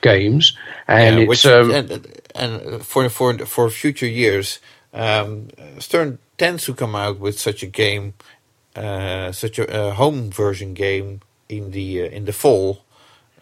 games, 0.00 0.56
and 0.88 1.16
Yeah, 1.16 1.22
it's 1.22 1.28
which, 1.28 1.46
um, 1.46 1.70
and, 1.70 2.22
and 2.34 2.84
for 2.84 3.08
for 3.08 3.38
for 3.46 3.70
future 3.70 4.06
years, 4.06 4.60
um, 4.92 5.48
Stern 5.78 6.18
tends 6.38 6.64
to 6.64 6.74
come 6.74 6.94
out 6.94 7.18
with 7.18 7.38
such 7.38 7.62
a 7.62 7.66
game, 7.66 8.14
uh, 8.76 9.32
such 9.32 9.58
a, 9.58 9.88
a 9.88 9.94
home 9.94 10.30
version 10.30 10.74
game 10.74 11.20
in 11.48 11.70
the 11.70 12.02
uh, 12.02 12.06
in 12.06 12.24
the 12.24 12.32
fall, 12.32 12.82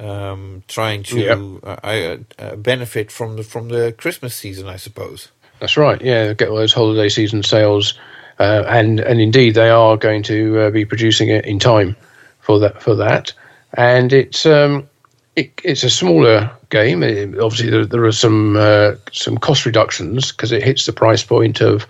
um, 0.00 0.62
trying 0.68 1.02
to 1.04 1.20
Yeah. 1.20 1.70
uh, 1.70 1.76
I, 1.84 2.18
uh, 2.38 2.56
benefit 2.56 3.12
from 3.12 3.36
the 3.36 3.42
from 3.44 3.68
the 3.68 3.92
Christmas 3.96 4.34
season, 4.34 4.66
I 4.68 4.76
suppose. 4.78 5.28
That's 5.60 5.76
right. 5.76 6.00
Yeah, 6.02 6.32
get 6.34 6.48
all 6.48 6.56
those 6.56 6.72
holiday 6.74 7.08
season 7.08 7.42
sales, 7.44 7.94
uh, 8.42 8.64
and 8.78 9.00
and 9.00 9.20
indeed 9.20 9.54
they 9.54 9.70
are 9.70 9.96
going 9.96 10.22
to 10.24 10.60
uh, 10.60 10.70
be 10.70 10.84
producing 10.84 11.28
it 11.30 11.44
in 11.46 11.58
time 11.58 11.94
for 12.40 12.58
that 12.60 12.82
for 12.82 12.94
that. 12.96 13.32
And 13.74 14.12
it's 14.12 14.44
um, 14.46 14.88
it, 15.36 15.48
it's 15.64 15.84
a 15.84 15.90
smaller 15.90 16.50
game. 16.68 17.02
It- 17.02 17.38
obviously, 17.38 17.70
there, 17.70 17.86
there 17.86 18.04
are 18.04 18.12
some 18.12 18.56
uh, 18.56 18.92
some 19.12 19.38
cost 19.38 19.64
reductions 19.66 20.32
because 20.32 20.52
it 20.52 20.62
hits 20.62 20.84
the 20.86 20.92
price 20.92 21.24
point 21.26 21.60
of 21.62 21.86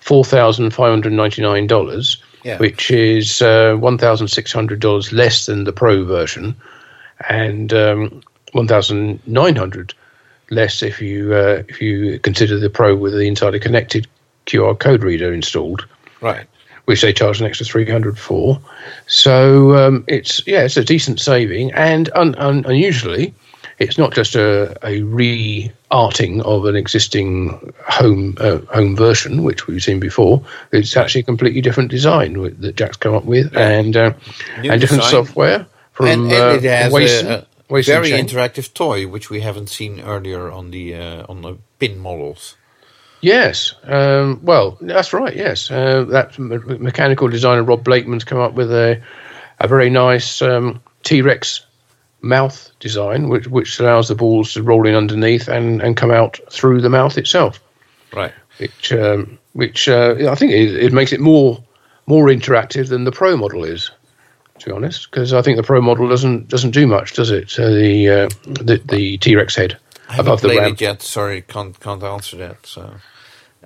four 0.00 0.24
thousand 0.24 0.70
five 0.74 0.90
hundred 0.90 1.12
ninety 1.12 1.42
nine 1.42 1.66
dollars, 1.66 2.22
Yeah. 2.44 2.58
which 2.58 2.90
is 2.90 3.40
uh, 3.42 3.76
one 3.80 3.98
thousand 3.98 4.28
six 4.28 4.52
hundred 4.52 4.80
dollars 4.80 5.12
less 5.12 5.46
than 5.46 5.64
the 5.64 5.72
Pro 5.72 6.04
version, 6.04 6.54
and 7.30 7.72
um, 7.72 8.20
one 8.52 8.68
thousand 8.68 9.20
nine 9.26 9.56
hundred 9.56 9.94
less 10.50 10.82
if 10.82 11.00
you 11.00 11.34
uh, 11.34 11.62
if 11.68 11.80
you 11.80 12.18
consider 12.18 12.58
the 12.60 12.68
Pro 12.70 12.94
with 12.94 13.12
the 13.14 13.26
Insider 13.26 13.58
Connected 13.58 14.06
QR 14.46 14.78
code 14.78 15.02
reader 15.02 15.32
installed, 15.32 15.86
Right. 16.20 16.46
which 16.86 17.00
they 17.02 17.12
charge 17.12 17.40
an 17.40 17.46
extra 17.46 17.66
three 17.66 17.88
hundred 17.90 18.18
for. 18.18 18.60
So 19.06 19.74
um, 19.76 20.04
it's 20.08 20.46
yeah, 20.46 20.64
it's 20.64 20.76
a 20.76 20.84
decent 20.84 21.20
saving, 21.20 21.72
and 21.72 22.10
un- 22.14 22.34
un- 22.36 22.64
unusually, 22.66 23.34
it's 23.78 23.98
not 23.98 24.12
just 24.14 24.34
a, 24.36 24.76
a 24.86 25.02
re-arting 25.02 26.42
of 26.42 26.64
an 26.66 26.76
existing 26.76 27.72
home 27.88 28.36
uh, 28.38 28.58
home 28.72 28.96
version, 28.96 29.42
which 29.42 29.66
we've 29.66 29.82
seen 29.82 30.00
before. 30.00 30.42
It's 30.72 30.96
actually 30.96 31.22
a 31.22 31.24
completely 31.24 31.60
different 31.60 31.90
design 31.90 32.40
with, 32.40 32.60
that 32.60 32.76
Jack's 32.76 32.96
come 32.96 33.14
up 33.14 33.24
with, 33.24 33.56
and 33.56 33.96
uh, 33.96 34.12
and 34.56 34.80
different 34.80 35.02
design. 35.02 35.10
software 35.24 35.66
from 35.92 36.06
and, 36.06 36.32
uh, 36.32 36.50
and 36.50 36.64
it 36.64 36.68
has 36.68 36.92
Wason- 36.92 37.26
a, 37.30 37.46
a 37.70 37.82
very 37.82 38.10
interactive 38.10 38.72
toy, 38.74 39.06
which 39.06 39.30
we 39.30 39.40
haven't 39.40 39.68
seen 39.68 40.00
earlier 40.00 40.50
on 40.50 40.70
the 40.70 40.94
uh, 40.94 41.26
on 41.28 41.42
the 41.42 41.56
pin 41.78 41.98
models. 41.98 42.56
Yes. 43.24 43.74
Um, 43.84 44.38
well, 44.42 44.76
that's 44.82 45.14
right. 45.14 45.34
Yes. 45.34 45.70
Uh, 45.70 46.04
that 46.10 46.38
me- 46.38 46.58
mechanical 46.78 47.26
designer 47.28 47.62
Rob 47.62 47.82
Blakeman's 47.82 48.24
come 48.24 48.38
up 48.38 48.52
with 48.52 48.70
a 48.70 49.00
a 49.60 49.66
very 49.68 49.88
nice 49.88 50.42
um, 50.42 50.82
T 51.04 51.22
Rex 51.22 51.64
mouth 52.20 52.70
design, 52.80 53.30
which 53.30 53.46
which 53.46 53.80
allows 53.80 54.08
the 54.08 54.14
balls 54.14 54.52
to 54.52 54.62
roll 54.62 54.86
in 54.86 54.94
underneath 54.94 55.48
and, 55.48 55.80
and 55.80 55.96
come 55.96 56.10
out 56.10 56.38
through 56.50 56.82
the 56.82 56.90
mouth 56.90 57.16
itself. 57.16 57.60
Right. 58.12 58.32
Which 58.58 58.92
um, 58.92 59.38
which 59.54 59.88
uh, 59.88 60.16
I 60.30 60.34
think 60.34 60.52
it, 60.52 60.74
it 60.76 60.92
makes 60.92 61.12
it 61.12 61.20
more 61.20 61.64
more 62.06 62.26
interactive 62.26 62.90
than 62.90 63.04
the 63.04 63.12
Pro 63.12 63.36
model 63.38 63.64
is. 63.64 63.90
To 64.58 64.66
be 64.66 64.72
honest, 64.72 65.10
because 65.10 65.32
I 65.32 65.40
think 65.40 65.56
the 65.56 65.62
Pro 65.62 65.80
model 65.80 66.08
doesn't 66.08 66.48
doesn't 66.48 66.72
do 66.72 66.86
much, 66.86 67.14
does 67.14 67.30
it? 67.30 67.58
Uh, 67.58 67.70
the 67.70 68.08
uh, 68.08 68.28
the 68.44 68.82
the 68.84 69.16
T 69.16 69.34
Rex 69.34 69.56
head 69.56 69.78
I 70.10 70.18
above 70.18 70.42
the 70.42 70.48
played 70.48 70.58
ramp. 70.58 70.74
it 70.74 70.80
yet. 70.82 71.02
Sorry, 71.02 71.40
can't 71.42 71.78
can't 71.80 72.02
answer 72.02 72.36
that. 72.36 72.66
So, 72.66 72.92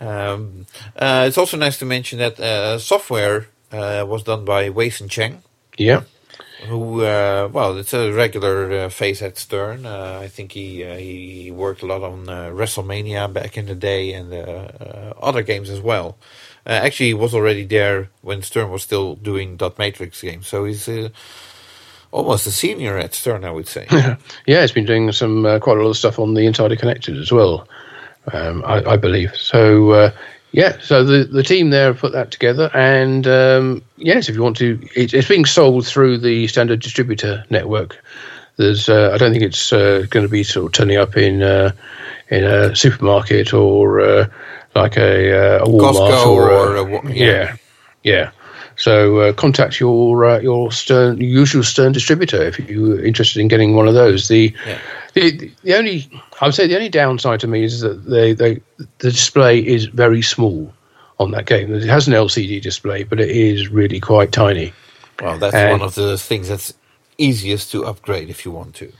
um, 0.00 0.66
uh, 0.96 1.24
it's 1.28 1.38
also 1.38 1.56
nice 1.56 1.78
to 1.78 1.84
mention 1.84 2.18
that 2.18 2.38
uh, 2.40 2.78
software 2.78 3.48
uh, 3.72 4.04
was 4.06 4.22
done 4.22 4.44
by 4.44 4.70
Wei-Sun 4.70 5.08
Cheng, 5.08 5.42
Yeah. 5.76 6.02
who, 6.68 7.02
uh, 7.04 7.48
well, 7.52 7.76
it's 7.78 7.92
a 7.94 8.12
regular 8.12 8.72
uh, 8.72 8.88
face 8.88 9.22
at 9.22 9.38
Stern. 9.38 9.86
Uh, 9.86 10.20
I 10.22 10.28
think 10.28 10.52
he 10.52 10.84
uh, 10.84 10.96
he 10.96 11.50
worked 11.50 11.82
a 11.82 11.86
lot 11.86 12.02
on 12.02 12.28
uh, 12.28 12.50
WrestleMania 12.50 13.32
back 13.32 13.56
in 13.56 13.66
the 13.66 13.74
day 13.74 14.12
and 14.12 14.32
uh, 14.32 14.36
uh, 14.36 15.12
other 15.20 15.42
games 15.42 15.70
as 15.70 15.80
well. 15.80 16.16
Uh, 16.66 16.70
actually, 16.84 17.06
he 17.08 17.14
was 17.14 17.34
already 17.34 17.64
there 17.64 18.08
when 18.22 18.42
Stern 18.42 18.70
was 18.70 18.82
still 18.82 19.14
doing 19.16 19.56
Dot 19.56 19.78
Matrix 19.78 20.20
games, 20.20 20.46
so 20.48 20.64
he's 20.64 20.88
uh, 20.88 21.08
almost 22.10 22.46
a 22.46 22.50
senior 22.50 22.98
at 22.98 23.14
Stern, 23.14 23.44
I 23.44 23.50
would 23.50 23.68
say. 23.68 23.86
Yeah, 24.46 24.60
he's 24.62 24.72
been 24.72 24.86
doing 24.86 25.12
some 25.12 25.46
uh, 25.46 25.58
quite 25.60 25.76
a 25.78 25.82
lot 25.82 25.90
of 25.90 25.96
stuff 25.96 26.18
on 26.18 26.34
the 26.34 26.42
Insider 26.46 26.76
Connected 26.76 27.16
as 27.18 27.30
well, 27.32 27.66
um, 28.32 28.64
I, 28.64 28.92
I 28.92 28.96
believe. 28.96 29.36
So 29.36 29.90
uh, 29.90 30.10
yeah, 30.52 30.78
so 30.80 31.04
the 31.04 31.24
the 31.24 31.42
team 31.42 31.70
there 31.70 31.92
put 31.92 32.12
that 32.12 32.30
together, 32.30 32.70
and 32.74 33.26
um, 33.26 33.82
yes, 33.96 34.28
if 34.28 34.34
you 34.34 34.42
want 34.42 34.56
to, 34.58 34.80
it, 34.96 35.12
it's 35.12 35.28
being 35.28 35.44
sold 35.44 35.86
through 35.86 36.18
the 36.18 36.46
standard 36.46 36.80
distributor 36.80 37.44
network. 37.50 38.02
There's, 38.56 38.88
uh, 38.88 39.12
I 39.14 39.18
don't 39.18 39.30
think 39.30 39.44
it's 39.44 39.72
uh, 39.72 40.06
going 40.10 40.26
to 40.26 40.30
be 40.30 40.42
sort 40.42 40.66
of 40.66 40.72
turning 40.72 40.96
up 40.96 41.16
in 41.16 41.42
uh, 41.42 41.72
in 42.30 42.44
a 42.44 42.74
supermarket 42.74 43.52
or 43.52 44.00
uh, 44.00 44.28
like 44.74 44.96
a, 44.96 45.60
uh, 45.60 45.64
a 45.64 45.68
Walmart 45.68 46.10
Costco 46.10 46.26
or, 46.26 46.50
or 46.50 46.76
a, 46.76 46.84
a 46.84 47.12
yeah, 47.12 47.14
yeah. 47.14 47.56
yeah. 48.02 48.30
So 48.76 49.18
uh, 49.18 49.32
contact 49.32 49.80
your 49.80 50.24
uh, 50.24 50.40
your 50.40 50.72
Stern 50.72 51.20
usual 51.20 51.62
Stern 51.62 51.92
distributor 51.92 52.42
if 52.42 52.58
you're 52.58 53.04
interested 53.04 53.40
in 53.40 53.48
getting 53.48 53.74
one 53.74 53.86
of 53.86 53.94
those. 53.94 54.28
The, 54.28 54.54
Yeah. 54.66 54.78
The 55.14 55.50
the 55.62 55.74
only 55.76 56.08
I 56.40 56.46
would 56.46 56.54
say 56.54 56.66
the 56.66 56.76
only 56.76 56.88
downside 56.88 57.40
to 57.40 57.46
me 57.46 57.64
is 57.64 57.80
that 57.80 58.04
they, 58.06 58.32
they 58.32 58.60
the 58.98 59.10
display 59.10 59.58
is 59.60 59.86
very 59.86 60.22
small 60.22 60.72
on 61.18 61.30
that 61.32 61.46
game. 61.46 61.74
It 61.74 61.82
has 61.84 62.06
an 62.06 62.14
LCD 62.14 62.62
display, 62.62 63.02
but 63.04 63.20
it 63.20 63.30
is 63.30 63.68
really 63.68 64.00
quite 64.00 64.30
tiny. 64.32 64.72
Well, 65.20 65.38
that's 65.38 65.54
And- 65.54 65.72
one 65.72 65.82
of 65.82 65.94
the 65.94 66.16
things 66.18 66.48
that's 66.48 66.74
easiest 67.18 67.72
to 67.72 67.84
upgrade 67.84 68.30
if 68.30 68.44
you 68.44 68.52
want 68.52 68.74
to. 68.76 68.92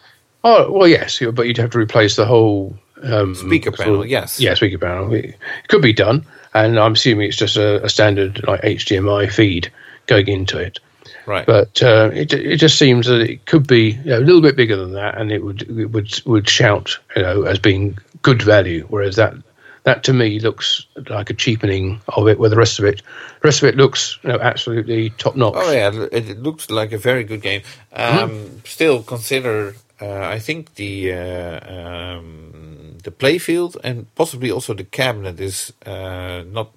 Oh 0.44 0.70
well, 0.70 0.88
yes, 0.88 1.20
but 1.32 1.46
you'd 1.46 1.56
have 1.58 1.70
to 1.70 1.78
replace 1.78 2.16
the 2.16 2.26
whole 2.26 2.76
um, 3.02 3.34
Speaker 3.34 3.70
sort 3.70 3.78
panel, 3.78 4.02
of- 4.02 4.08
yes. 4.08 4.40
yeah, 4.40 4.54
speaker 4.54 4.78
panel. 4.78 5.12
It 5.14 5.36
could 5.68 5.82
be 5.82 5.92
done, 5.92 6.24
and 6.54 6.78
I'm 6.78 6.92
assuming 6.92 7.28
it's 7.28 7.36
just 7.36 7.56
a, 7.56 7.84
a 7.84 7.88
standard 7.88 8.42
like 8.46 8.62
HDMI 8.62 9.30
feed 9.32 9.70
going 10.06 10.26
into 10.28 10.58
it. 10.58 10.80
Right. 11.28 11.44
But 11.44 11.82
uh, 11.82 12.10
it 12.14 12.32
it 12.32 12.56
just 12.56 12.78
seems 12.78 13.06
that 13.06 13.20
it 13.20 13.44
could 13.44 13.66
be 13.66 13.90
you 13.90 14.04
know, 14.12 14.18
a 14.18 14.24
little 14.24 14.40
bit 14.40 14.56
bigger 14.56 14.76
than 14.76 14.92
that, 14.92 15.18
and 15.18 15.30
it 15.30 15.44
would 15.44 15.60
it 15.62 15.90
would 15.90 16.10
would 16.24 16.48
shout 16.48 16.98
you 17.14 17.20
know 17.20 17.42
as 17.42 17.58
being 17.58 17.98
good 18.22 18.40
value. 18.40 18.86
Whereas 18.88 19.16
that 19.16 19.34
that 19.82 20.04
to 20.04 20.14
me 20.14 20.40
looks 20.40 20.86
like 21.10 21.28
a 21.28 21.34
cheapening 21.34 22.00
of 22.16 22.28
it. 22.28 22.38
Where 22.38 22.48
the 22.48 22.56
rest 22.56 22.78
of 22.78 22.86
it, 22.86 23.02
the 23.42 23.46
rest 23.46 23.62
of 23.62 23.68
it 23.68 23.76
looks 23.76 24.18
you 24.22 24.30
know 24.30 24.38
absolutely 24.40 25.10
top 25.10 25.36
notch. 25.36 25.52
oh 25.56 25.70
yeah, 25.70 25.92
it, 26.10 26.30
it 26.30 26.42
looks 26.42 26.70
like 26.70 26.92
a 26.92 26.98
very 26.98 27.24
good 27.24 27.42
game. 27.42 27.60
Um, 27.92 28.30
Mm-hmm. 28.30 28.58
Still 28.64 29.02
consider, 29.02 29.74
uh, 30.00 30.34
I 30.34 30.38
think 30.38 30.76
the 30.76 31.12
uh, 31.12 32.16
um, 32.16 32.96
the 33.04 33.10
playfield 33.10 33.76
and 33.84 34.06
possibly 34.14 34.50
also 34.50 34.72
the 34.72 34.84
cabinet 34.84 35.40
is 35.40 35.74
uh, 35.84 36.42
not 36.46 36.70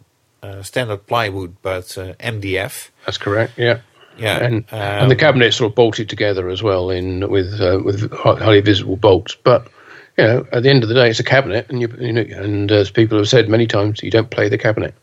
uh, 0.44 0.62
standard 0.62 1.08
plywood 1.08 1.56
but 1.62 1.98
uh, 1.98 2.14
MDF. 2.20 2.90
That's 3.06 3.18
correct. 3.18 3.54
Yeah. 3.58 3.80
Yeah, 4.22 4.38
and 4.46 4.56
um, 4.72 4.80
and 4.80 5.12
the 5.12 5.16
cabinet 5.16 5.54
sort 5.54 5.72
of 5.72 5.76
bolted 5.76 6.10
together 6.10 6.50
as 6.50 6.62
well 6.64 6.90
in 6.92 7.30
with 7.30 7.60
uh, 7.60 7.80
with 7.84 8.12
highly 8.14 8.62
visible 8.62 8.96
bolts. 8.98 9.36
But 9.44 9.68
you 10.18 10.24
know, 10.26 10.46
at 10.52 10.64
the 10.64 10.70
end 10.70 10.84
of 10.84 10.90
the 10.90 10.96
day, 10.96 11.10
it's 11.10 11.20
a 11.20 11.24
cabinet, 11.24 11.66
and 11.70 11.82
you, 11.82 11.88
you 12.00 12.14
know, 12.14 12.22
and 12.44 12.72
as 12.72 12.92
people 12.92 13.18
have 13.18 13.28
said 13.30 13.50
many 13.50 13.68
times, 13.68 14.04
you 14.04 14.12
don't 14.12 14.30
play 14.30 14.50
the 14.50 14.58
cabinet. 14.58 14.94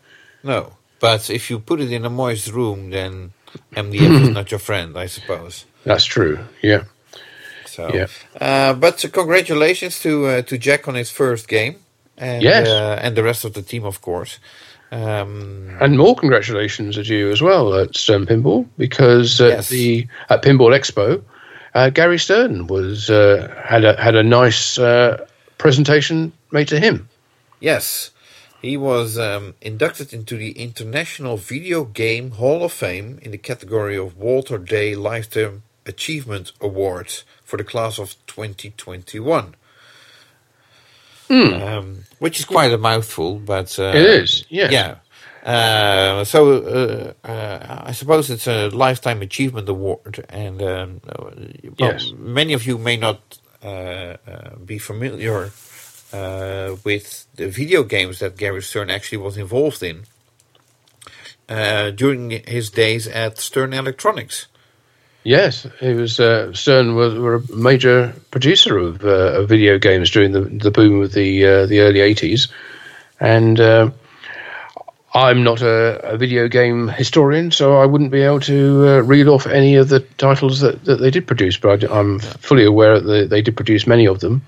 No, 0.42 0.72
but 1.00 1.30
if 1.30 1.50
you 1.50 1.58
put 1.58 1.80
it 1.80 1.90
in 1.92 2.04
a 2.04 2.10
moist 2.10 2.52
room, 2.52 2.90
then 2.90 3.32
MDF 3.74 4.22
is 4.22 4.30
not 4.38 4.50
your 4.50 4.60
friend, 4.60 4.96
I 4.96 5.06
suppose. 5.06 5.64
That's 5.84 6.04
true. 6.04 6.38
Yeah. 6.62 6.84
So, 7.66 7.88
Yeah. 7.94 8.06
uh, 8.40 8.74
but 8.74 9.04
uh, 9.04 9.08
congratulations 9.08 10.00
to 10.02 10.26
uh, 10.26 10.42
to 10.42 10.58
Jack 10.58 10.86
on 10.88 10.94
his 10.94 11.10
first 11.10 11.48
game, 11.48 11.74
and 12.16 12.42
Yes. 12.42 12.66
uh, 12.68 12.98
and 13.02 13.14
the 13.16 13.22
rest 13.22 13.44
of 13.44 13.52
the 13.52 13.62
team, 13.62 13.84
of 13.84 14.00
course. 14.00 14.38
Um, 14.90 15.76
And 15.80 15.96
more 15.98 16.16
congratulations 16.16 16.94
to 16.96 17.02
you 17.02 17.30
as 17.30 17.40
well 17.42 17.74
at 17.74 17.96
Stern 17.96 18.26
Pinball 18.26 18.66
because 18.78 19.40
at 19.40 19.50
Yes. 19.50 19.68
the 19.68 20.06
at 20.30 20.42
Pinball 20.42 20.72
Expo, 20.78 21.22
uh, 21.74 21.90
Gary 21.90 22.18
Stern 22.18 22.66
was 22.66 23.10
uh, 23.10 23.48
had 23.64 23.84
a 23.84 24.00
had 24.00 24.14
a 24.16 24.22
nice 24.22 24.78
uh, 24.78 25.26
presentation 25.58 26.32
made 26.50 26.68
to 26.68 26.80
him. 26.80 27.08
yes, 27.60 28.10
He 28.62 28.76
was 28.76 29.16
um, 29.18 29.54
inducted 29.60 30.12
into 30.12 30.36
the 30.36 30.50
International 30.52 31.36
Video 31.36 31.84
Game 31.84 32.32
Hall 32.32 32.64
of 32.64 32.72
Fame 32.72 33.18
in 33.22 33.30
the 33.30 33.38
category 33.38 33.96
of 33.96 34.16
Walter 34.16 34.58
Day 34.58 34.96
Lifetime 34.96 35.62
Achievement 35.86 36.52
Awards 36.60 37.24
for 37.44 37.56
the 37.56 37.64
class 37.64 37.98
of 38.00 38.16
2021. 38.26 39.54
Um, 41.30 42.04
which 42.18 42.38
is 42.38 42.44
quite 42.44 42.72
a 42.72 42.78
mouthful, 42.78 43.38
but 43.38 43.78
uh. 43.78 43.92
It 43.94 44.02
is, 44.22 44.44
yes. 44.48 44.72
yeah. 44.72 44.96
Uh, 45.44 46.24
so 46.24 47.14
uh, 47.24 47.26
uh, 47.26 47.82
I 47.86 47.92
suppose 47.92 48.28
it's 48.28 48.46
a 48.46 48.68
lifetime 48.68 49.22
achievement 49.22 49.68
award, 49.68 50.24
and 50.28 50.60
um, 50.62 51.00
uh, 51.08 51.14
well, 51.78 51.92
Yes. 51.92 52.12
many 52.18 52.52
of 52.54 52.66
you 52.66 52.76
may 52.76 52.96
not 52.96 53.38
uh, 53.62 53.66
uh, 54.26 54.56
be 54.64 54.78
familiar 54.78 55.50
uh, 56.12 56.76
with 56.84 57.26
the 57.36 57.48
video 57.48 57.82
games 57.82 58.18
that 58.18 58.36
Gary 58.36 58.62
Stern 58.62 58.90
actually 58.90 59.18
was 59.18 59.36
involved 59.36 59.82
in 59.82 60.04
uh, 61.48 61.90
during 61.90 62.30
his 62.46 62.70
days 62.70 63.06
at 63.06 63.38
Stern 63.38 63.72
Electronics. 63.72 64.48
Yes, 65.28 65.66
it 65.82 65.94
was. 65.94 66.18
Uh, 66.18 66.54
Stern 66.54 66.94
was 66.94 67.12
were 67.12 67.34
a 67.34 67.54
major 67.54 68.14
producer 68.30 68.78
of, 68.78 69.04
uh, 69.04 69.42
of 69.42 69.48
video 69.50 69.78
games 69.78 70.10
during 70.10 70.32
the 70.32 70.40
the 70.40 70.70
boom 70.70 71.02
of 71.02 71.12
the 71.12 71.44
uh, 71.44 71.66
the 71.66 71.80
early 71.80 72.00
eighties, 72.00 72.48
and 73.20 73.60
uh, 73.60 73.90
I'm 75.12 75.44
not 75.44 75.60
a, 75.60 76.00
a 76.14 76.16
video 76.16 76.48
game 76.48 76.88
historian, 76.88 77.50
so 77.50 77.76
I 77.76 77.84
wouldn't 77.84 78.10
be 78.10 78.22
able 78.22 78.40
to 78.40 78.88
uh, 78.88 79.00
read 79.02 79.28
off 79.28 79.46
any 79.46 79.74
of 79.74 79.90
the 79.90 80.00
titles 80.16 80.60
that, 80.60 80.86
that 80.86 80.96
they 80.96 81.10
did 81.10 81.26
produce. 81.26 81.58
But 81.58 81.84
I, 81.84 82.00
am 82.00 82.20
fully 82.20 82.64
aware 82.64 82.98
that 82.98 83.06
they, 83.06 83.26
they 83.26 83.42
did 83.42 83.54
produce 83.54 83.86
many 83.86 84.06
of 84.08 84.20
them. 84.20 84.40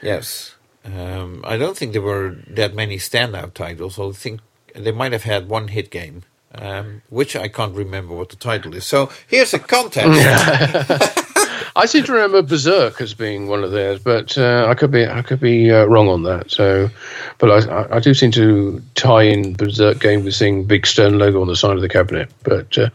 Yes. 0.00 0.56
Um, 0.86 1.44
I 1.44 1.58
don't 1.58 1.76
think 1.76 1.92
there 1.92 2.00
were 2.00 2.38
that 2.48 2.74
many 2.74 2.96
standout 2.96 3.52
titles. 3.52 3.98
I 3.98 4.10
think 4.12 4.40
they 4.74 4.92
might 4.92 5.12
have 5.12 5.24
had 5.24 5.50
one 5.50 5.68
hit 5.68 5.90
game, 5.90 6.22
um, 6.54 7.02
which 7.08 7.36
I 7.36 7.48
can't 7.48 7.74
remember 7.74 8.14
what 8.14 8.30
the 8.30 8.36
title 8.36 8.74
is. 8.74 8.84
So 8.84 9.10
here's 9.28 9.54
a 9.54 9.58
contest. 9.58 11.18
I 11.74 11.86
seem 11.86 12.04
to 12.04 12.12
remember 12.12 12.42
Berserk 12.42 13.00
as 13.00 13.14
being 13.14 13.48
one 13.48 13.64
of 13.64 13.70
theirs, 13.70 13.98
but 13.98 14.36
uh, 14.36 14.66
I 14.68 14.74
could 14.74 14.90
be 14.90 15.06
I 15.06 15.22
could 15.22 15.40
be 15.40 15.70
uh, 15.70 15.84
wrong 15.86 16.08
on 16.08 16.22
that. 16.24 16.50
So, 16.50 16.90
but 17.38 17.68
I, 17.68 17.96
I, 17.96 18.00
do 18.00 18.12
seem 18.12 18.30
to 18.32 18.82
tie 18.94 19.22
in 19.22 19.54
Berserk 19.54 19.98
game 19.98 20.22
with 20.24 20.34
seeing 20.34 20.64
big 20.64 20.86
Stern 20.86 21.18
logo 21.18 21.40
on 21.40 21.46
the 21.46 21.56
side 21.56 21.74
of 21.76 21.80
the 21.80 21.88
cabinet. 21.88 22.30
But 22.42 22.76
uh, 22.76 22.90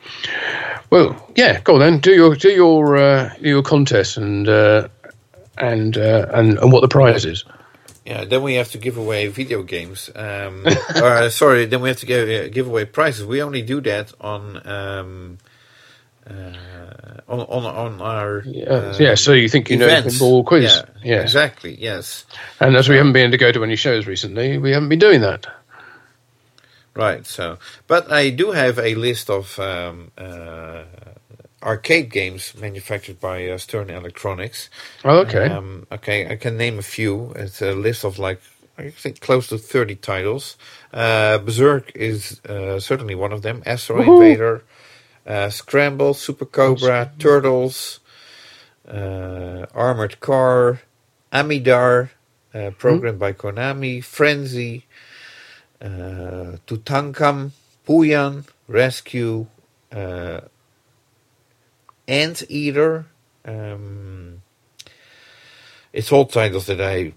well, 0.91 1.16
yeah, 1.36 1.60
go 1.62 1.76
on 1.76 1.80
then. 1.80 1.99
Do 1.99 2.14
your 2.14 2.36
do 2.36 2.49
your 2.49 2.97
uh, 2.97 3.34
do 3.41 3.49
your 3.49 3.64
contest 3.64 4.18
and 4.18 4.47
uh, 4.47 4.89
and, 5.58 5.97
uh, 5.97 6.28
and 6.34 6.60
and 6.60 6.72
what 6.72 6.82
the 6.82 6.88
prize 6.88 7.26
is. 7.26 7.45
Yeah, 8.08 8.24
then 8.24 8.41
we 8.41 8.53
have 8.53 8.72
to 8.72 8.78
give 8.78 8.95
away 8.95 9.28
video 9.28 9.64
games. 9.64 10.10
Um, 10.16 10.66
or, 11.03 11.30
sorry, 11.30 11.66
then 11.66 11.82
we 11.82 11.89
have 11.89 11.99
to 11.99 12.05
give, 12.05 12.30
uh, 12.30 12.47
give 12.47 12.66
away 12.66 12.86
prizes. 12.86 13.26
We 13.26 13.41
only 13.43 13.62
do 13.62 13.82
that 13.82 14.14
on 14.22 14.66
um, 14.66 15.38
uh, 16.26 16.53
on, 17.28 17.39
on 17.41 17.66
on 17.66 18.01
our 18.01 18.43
Yeah, 18.45 18.64
uh, 18.70 18.97
yeah. 18.97 19.16
So 19.16 19.34
you 19.34 19.49
think 19.49 19.70
you 19.70 19.76
know 19.78 19.88
events. 19.88 20.18
pinball 20.20 20.45
quiz? 20.45 20.64
Yeah, 20.64 20.86
yes. 21.03 21.24
exactly. 21.24 21.76
Yes, 21.78 22.26
And 22.62 22.78
as 22.78 22.88
we 22.88 22.95
haven't 22.95 23.12
been 23.12 23.24
able 23.24 23.32
to 23.32 23.38
go 23.38 23.51
to 23.51 23.64
any 23.64 23.76
shows 23.76 24.08
recently, 24.08 24.58
we 24.58 24.72
haven't 24.72 24.88
been 24.89 24.99
doing 24.99 25.22
that. 25.22 25.45
right. 26.95 27.26
So, 27.26 27.60
but 27.88 28.10
I 28.12 28.30
do 28.30 28.51
have 28.51 28.80
a 28.80 28.95
list 28.95 29.30
of 29.30 29.60
um, 29.60 30.12
uh, 30.18 30.84
arcade 31.68 32.09
games 32.09 32.55
manufactured 32.55 33.20
by 33.20 33.47
uh, 33.47 33.57
Stern 33.57 33.89
Electronics. 33.89 34.70
Oh, 35.03 35.20
okay. 35.20 35.47
Um, 35.49 35.86
okay, 35.91 36.32
I 36.32 36.38
can 36.38 36.57
name 36.57 36.80
a 36.80 36.82
few. 36.82 37.34
It's 37.36 37.61
a 37.61 37.74
list 37.74 38.05
of 38.05 38.18
like 38.18 38.41
I 38.78 38.89
think 38.89 39.20
close 39.20 39.47
to 39.49 39.57
thirty 39.57 39.95
titles. 39.95 40.57
Uh, 40.93 41.38
Berserk 41.39 41.91
is 41.95 42.39
uh, 42.45 42.80
certainly 42.80 43.15
one 43.15 43.34
of 43.34 43.41
them. 43.41 43.61
Astro 43.65 43.97
Woohoo! 43.97 44.15
Invader, 44.15 44.63
uh, 45.26 45.49
Scramble, 45.49 46.13
Super 46.13 46.45
Cobra, 46.45 47.11
Turtles, 47.20 47.99
uh, 48.88 49.65
Armored 49.76 50.20
Car, 50.22 50.82
Amidar, 51.34 52.11
uh, 52.53 52.72
programmed 52.78 53.20
by 53.20 53.34
Konami, 53.34 54.03
Frenzy, 54.03 54.86
uh, 55.82 56.57
Tutankham, 56.65 57.51
Pooyan, 57.86 58.45
Rescue, 58.68 59.47
uh, 59.91 60.41
Anteater. 62.08 63.05
Um, 63.45 64.41
it's 65.93 66.12
all 66.12 66.26
titles 66.26 66.68
that 66.68 66.82
I 66.82 67.14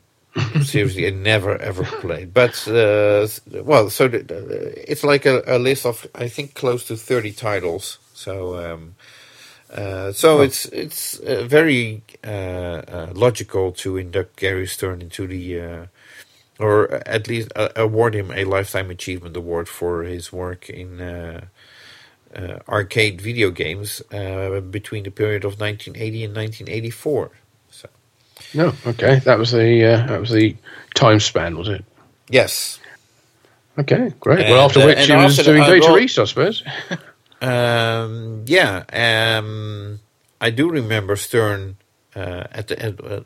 seriously 0.62 1.06
I 1.06 1.10
never 1.10 1.56
ever 1.58 1.84
played. 1.84 2.34
But 2.34 2.66
uh, 2.68 3.26
well, 3.62 3.90
so 3.90 4.08
the, 4.08 4.18
the- 4.20 4.90
it's 4.90 5.04
like 5.04 5.26
a, 5.26 5.42
a 5.46 5.58
list 5.58 5.86
of 5.86 6.06
I 6.14 6.28
think 6.28 6.54
close 6.54 6.86
to 6.88 6.96
thirty 6.96 7.32
titles. 7.32 7.98
So 8.14 8.58
um, 8.58 8.94
uh, 9.72 10.12
so 10.12 10.40
it's 10.42 10.66
it's 10.66 11.18
uh, 11.20 11.44
very 11.44 12.02
uh, 12.24 12.30
uh, 12.30 13.12
logical 13.14 13.72
to 13.72 13.96
induct 13.96 14.36
Gary 14.36 14.66
Stern 14.66 15.02
into 15.02 15.26
the. 15.26 15.60
Uh, 15.60 15.86
or 16.58 16.92
at 17.08 17.28
least 17.28 17.50
uh, 17.56 17.70
award 17.76 18.14
him 18.14 18.30
a 18.32 18.44
lifetime 18.44 18.90
achievement 18.90 19.36
award 19.36 19.68
for 19.68 20.02
his 20.04 20.32
work 20.32 20.68
in 20.70 21.00
arcade 22.68 23.20
video 23.20 23.50
games 23.50 24.02
uh, 24.12 24.60
between 24.60 25.02
the 25.04 25.10
period 25.10 25.44
of 25.44 25.60
1980 25.60 26.24
and 26.24 26.34
1984. 26.36 27.30
So 27.70 27.88
No, 28.54 28.72
okay. 28.86 29.18
That 29.24 29.38
was 29.38 29.50
the 29.52 29.84
uh, 29.84 30.06
that 30.06 30.20
was 30.20 30.30
the 30.30 30.56
time 30.94 31.20
span, 31.20 31.56
was 31.56 31.68
it? 31.68 31.84
yes, 32.28 32.78
Okay, 33.78 34.12
great. 34.20 34.40
And, 34.40 34.50
well, 34.50 34.66
after 34.66 34.80
uh, 34.80 34.86
which 34.86 35.06
he 35.06 35.12
was 35.14 35.36
doing 35.38 35.62
uh, 35.62 35.66
Data 35.66 35.86
well- 35.86 35.98
East, 35.98 36.18
I 36.18 36.24
suppose. 36.24 36.62
um, 37.40 38.44
yeah. 38.46 38.84
Um, 38.92 40.00
I 40.40 40.50
do 40.50 40.68
remember 40.70 41.16
Stern 41.16 41.76
uh, 42.14 42.44
at 42.50 42.68
the 42.68 42.78
end, 42.78 43.00
uh, 43.02 43.20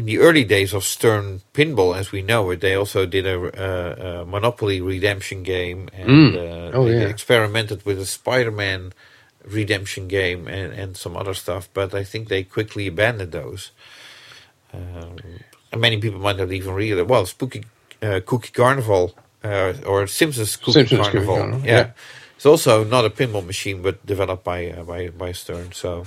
in 0.00 0.06
the 0.06 0.18
early 0.18 0.44
days 0.44 0.72
of 0.72 0.82
Stern 0.84 1.42
Pinball, 1.52 1.94
as 2.00 2.10
we 2.10 2.22
know 2.22 2.48
it. 2.52 2.60
They 2.60 2.74
also 2.74 3.04
did 3.04 3.26
a, 3.26 3.36
uh, 3.36 4.22
a 4.22 4.24
Monopoly 4.24 4.80
redemption 4.80 5.42
game, 5.42 5.80
and 5.92 6.08
Mm. 6.08 6.36
uh, 6.36 6.76
Oh, 6.76 6.86
they 6.88 7.00
yeah. 7.02 7.14
experimented 7.16 7.84
with 7.84 7.98
a 8.00 8.06
Spider-Man 8.06 8.92
redemption 9.44 10.08
game 10.08 10.48
and, 10.48 10.72
and 10.80 10.96
some 10.96 11.14
other 11.20 11.34
stuff. 11.34 11.68
But 11.74 11.94
I 11.94 12.04
think 12.10 12.28
they 12.28 12.42
quickly 12.44 12.86
abandoned 12.86 13.32
those. 13.32 13.72
Um, 14.72 15.16
and 15.72 15.80
many 15.80 15.98
people 15.98 16.20
might 16.20 16.38
not 16.38 16.50
even 16.52 16.72
read 16.74 16.96
it. 16.96 17.06
Well, 17.06 17.26
Spooky 17.26 17.64
uh, 18.02 18.20
Kooky 18.28 18.52
Carnival 18.52 19.14
uh, 19.44 19.74
or 19.86 20.06
Simpsons 20.06 20.56
Kooky 20.56 20.72
Simpsons 20.72 21.00
Kooky 21.00 21.12
Carnival. 21.12 21.36
Carnival, 21.36 21.66
yeah. 21.66 21.76
yeah. 21.78 21.90
It's 22.36 22.46
also 22.46 22.84
not 22.84 23.04
a 23.04 23.10
pinball 23.10 23.44
machine, 23.44 23.82
but 23.82 23.94
developed 24.06 24.44
by 24.44 24.70
uh, 24.70 24.84
by 24.84 25.10
by 25.10 25.32
Stern. 25.32 25.72
So 25.72 26.06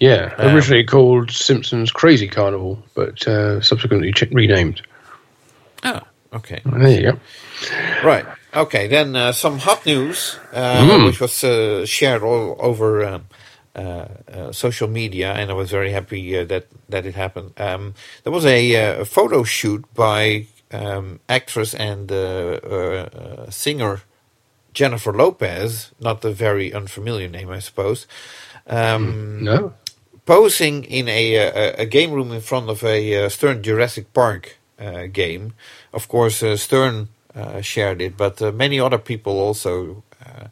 Yeah, 0.00 0.34
Um, 0.38 0.54
originally 0.54 0.84
called 0.84 1.30
Simpsons 1.30 1.90
Crazy 1.90 2.28
Carnival, 2.28 2.78
but 2.94 3.26
uh, 3.28 3.60
subsequently 3.60 4.12
ch- 4.12 4.30
renamed. 4.32 4.82
Oh, 5.84 6.00
okay, 6.32 6.60
There 6.64 6.88
you 6.90 7.12
go. 7.12 7.18
right, 8.04 8.26
okay. 8.54 8.86
Then 8.88 9.16
uh, 9.16 9.32
some 9.32 9.58
hot 9.58 9.84
news, 9.86 10.38
uh, 10.52 10.82
Mm. 10.84 11.04
which 11.06 11.20
was 11.20 11.42
uh, 11.44 11.84
shared 11.86 12.22
all 12.22 12.56
over 12.58 13.04
um, 13.04 13.24
uh, 13.76 14.06
uh, 14.32 14.52
social 14.52 14.88
media, 14.88 15.32
and 15.32 15.50
I 15.50 15.54
was 15.54 15.70
very 15.70 15.92
happy 15.92 16.36
uh, 16.38 16.44
that 16.46 16.66
that 16.88 17.04
it 17.06 17.14
happened. 17.14 17.52
Um, 17.60 17.94
there 18.24 18.32
was 18.32 18.44
a, 18.46 18.60
uh, 18.76 19.00
a 19.02 19.04
photo 19.04 19.44
shoot 19.44 19.84
by 19.94 20.46
um, 20.72 21.20
actress 21.28 21.74
and 21.74 22.10
uh, 22.12 22.58
uh, 22.62 23.08
uh, 23.46 23.50
singer 23.50 24.00
Jennifer 24.74 25.12
Lopez, 25.12 25.92
not 26.00 26.24
a 26.24 26.30
very 26.30 26.72
unfamiliar 26.74 27.28
name, 27.28 27.50
I 27.50 27.60
suppose. 27.60 28.06
Um, 28.68 29.42
No, 29.44 29.72
posing 30.26 30.84
in 30.84 31.08
a, 31.08 31.34
a, 31.36 31.74
a 31.82 31.86
game 31.86 32.12
room 32.12 32.32
in 32.32 32.40
front 32.40 32.68
of 32.68 32.84
a 32.84 33.24
uh, 33.24 33.28
Stern 33.28 33.62
Jurassic 33.62 34.12
Park 34.12 34.58
uh, 34.78 35.06
game. 35.12 35.54
Of 35.92 36.06
course, 36.08 36.42
uh, 36.42 36.56
Stern 36.56 37.08
uh, 37.34 37.60
shared 37.62 38.00
it, 38.02 38.16
but 38.16 38.42
uh, 38.42 38.52
many 38.52 38.78
other 38.78 38.98
people 38.98 39.32
also 39.38 40.02
uh, 40.24 40.48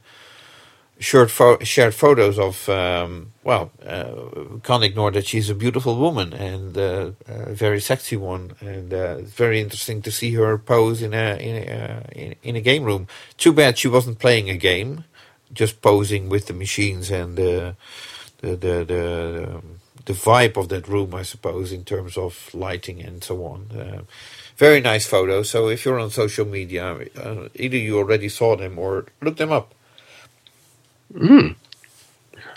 shared, 0.99 1.31
pho- 1.31 1.59
shared 1.63 1.95
photos 1.95 2.39
of. 2.39 2.69
Um, 2.69 3.33
well, 3.45 3.71
uh, 3.85 4.59
can't 4.63 4.83
ignore 4.83 5.13
that 5.13 5.27
she's 5.27 5.51
a 5.51 5.55
beautiful 5.55 5.97
woman 5.97 6.33
and 6.33 6.77
uh, 6.77 7.11
a 7.29 7.53
very 7.53 7.81
sexy 7.81 8.17
one, 8.17 8.55
and 8.61 8.93
uh, 8.93 9.19
it's 9.21 9.33
very 9.33 9.61
interesting 9.61 10.03
to 10.03 10.11
see 10.11 10.33
her 10.35 10.59
pose 10.59 11.03
in 11.03 11.13
a 11.15 11.37
in 11.37 11.57
a, 11.57 12.03
in, 12.13 12.35
in 12.43 12.57
a 12.57 12.61
game 12.61 12.85
room. 12.85 13.07
Too 13.37 13.53
bad 13.53 13.79
she 13.79 13.89
wasn't 13.89 14.19
playing 14.19 14.49
a 14.51 14.57
game, 14.57 15.05
just 15.53 15.83
posing 15.83 16.29
with 16.29 16.47
the 16.47 16.55
machines 16.55 17.11
and. 17.11 17.37
The 17.37 17.77
the 18.41 18.57
the 18.85 19.49
um, 19.57 19.81
the 20.07 20.15
vibe 20.15 20.57
of 20.57 20.69
that 20.69 20.89
room, 20.89 21.15
I 21.15 21.23
suppose, 21.23 21.73
in 21.73 21.85
terms 21.85 22.17
of 22.19 22.51
lighting 22.55 23.03
and 23.03 23.25
so 23.25 23.45
on. 23.45 23.69
Uh, 23.77 24.03
very 24.57 24.81
nice 24.81 25.07
photos. 25.07 25.51
So 25.51 25.69
if 25.69 25.85
you're 25.85 25.99
on 26.01 26.11
social 26.11 26.47
media, 26.47 26.97
uh, 27.17 27.49
either 27.57 27.77
you 27.79 27.99
already 27.99 28.29
saw 28.29 28.57
them 28.57 28.79
or 28.79 29.07
look 29.23 29.37
them 29.39 29.53
up. 29.53 29.75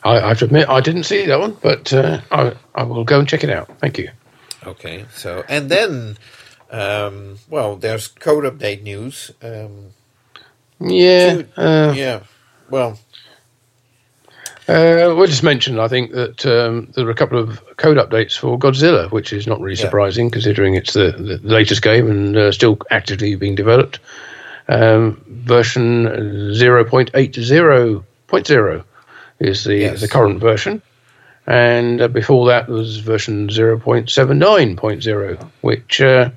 I, 0.04 0.20
I 0.20 0.30
have 0.30 0.40
to 0.40 0.46
admit 0.46 0.70
I 0.70 0.82
didn't 0.82 1.04
see 1.04 1.26
that 1.28 1.40
one, 1.40 1.58
but 1.62 1.94
uh, 1.94 2.22
I, 2.32 2.54
I 2.76 2.84
will 2.84 3.04
go 3.06 3.20
and 3.20 3.28
check 3.30 3.44
it 3.44 3.50
out. 3.50 3.70
Thank 3.80 3.98
you. 3.98 4.12
Okay. 4.66 5.06
So 5.16 5.44
and 5.50 5.70
then 5.72 6.18
Um, 6.72 7.40
well, 7.50 7.78
there's 7.78 8.08
code 8.08 8.46
update 8.46 8.84
news. 8.84 9.32
Um, 9.42 9.92
Yeah. 10.80 11.44
Two- 11.44 11.48
Uh, 11.58 11.94
yeah. 11.96 12.20
Well, 12.70 12.98
Uh, 14.68 15.16
we'll 15.18 15.26
just 15.26 15.42
mention, 15.42 15.80
I 15.80 15.88
think, 15.88 16.12
that 16.12 16.46
um, 16.46 16.90
there 16.94 17.08
are 17.08 17.10
a 17.10 17.16
couple 17.16 17.40
of 17.40 17.60
code 17.78 17.98
updates 17.98 18.38
for 18.38 18.60
Godzilla, 18.60 19.10
which 19.12 19.34
is 19.34 19.48
not 19.48 19.60
really 19.60 19.76
Yeah. 19.76 19.86
surprising 19.86 20.30
considering 20.30 20.76
it's 20.76 20.94
the, 20.94 21.12
the 21.18 21.40
latest 21.44 21.82
game 21.82 22.08
and 22.08 22.38
uh, 22.38 22.52
still 22.52 22.78
actively 22.92 23.34
being 23.34 23.56
developed. 23.56 23.98
Um, 24.68 25.20
version 25.28 26.04
0.80.0 26.54 28.84
is 29.40 29.64
the, 29.64 29.76
Yes. 29.76 30.02
the 30.02 30.08
current 30.08 30.40
version. 30.40 30.84
And 31.48 32.00
uh, 32.00 32.08
before 32.08 32.46
that 32.50 32.68
was 32.70 32.98
version 32.98 33.48
0.79.0, 33.48 35.50
which 35.62 36.00
uh, 36.00 36.30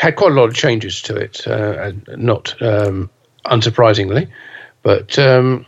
had 0.00 0.14
quite 0.14 0.30
a 0.30 0.34
lot 0.36 0.48
of 0.48 0.54
changes 0.54 1.02
to 1.02 1.16
it, 1.16 1.44
uh, 1.48 1.76
and 1.88 2.08
not 2.16 2.54
um, 2.62 3.10
unsurprisingly. 3.46 4.28
But 4.86 5.18
um, 5.18 5.66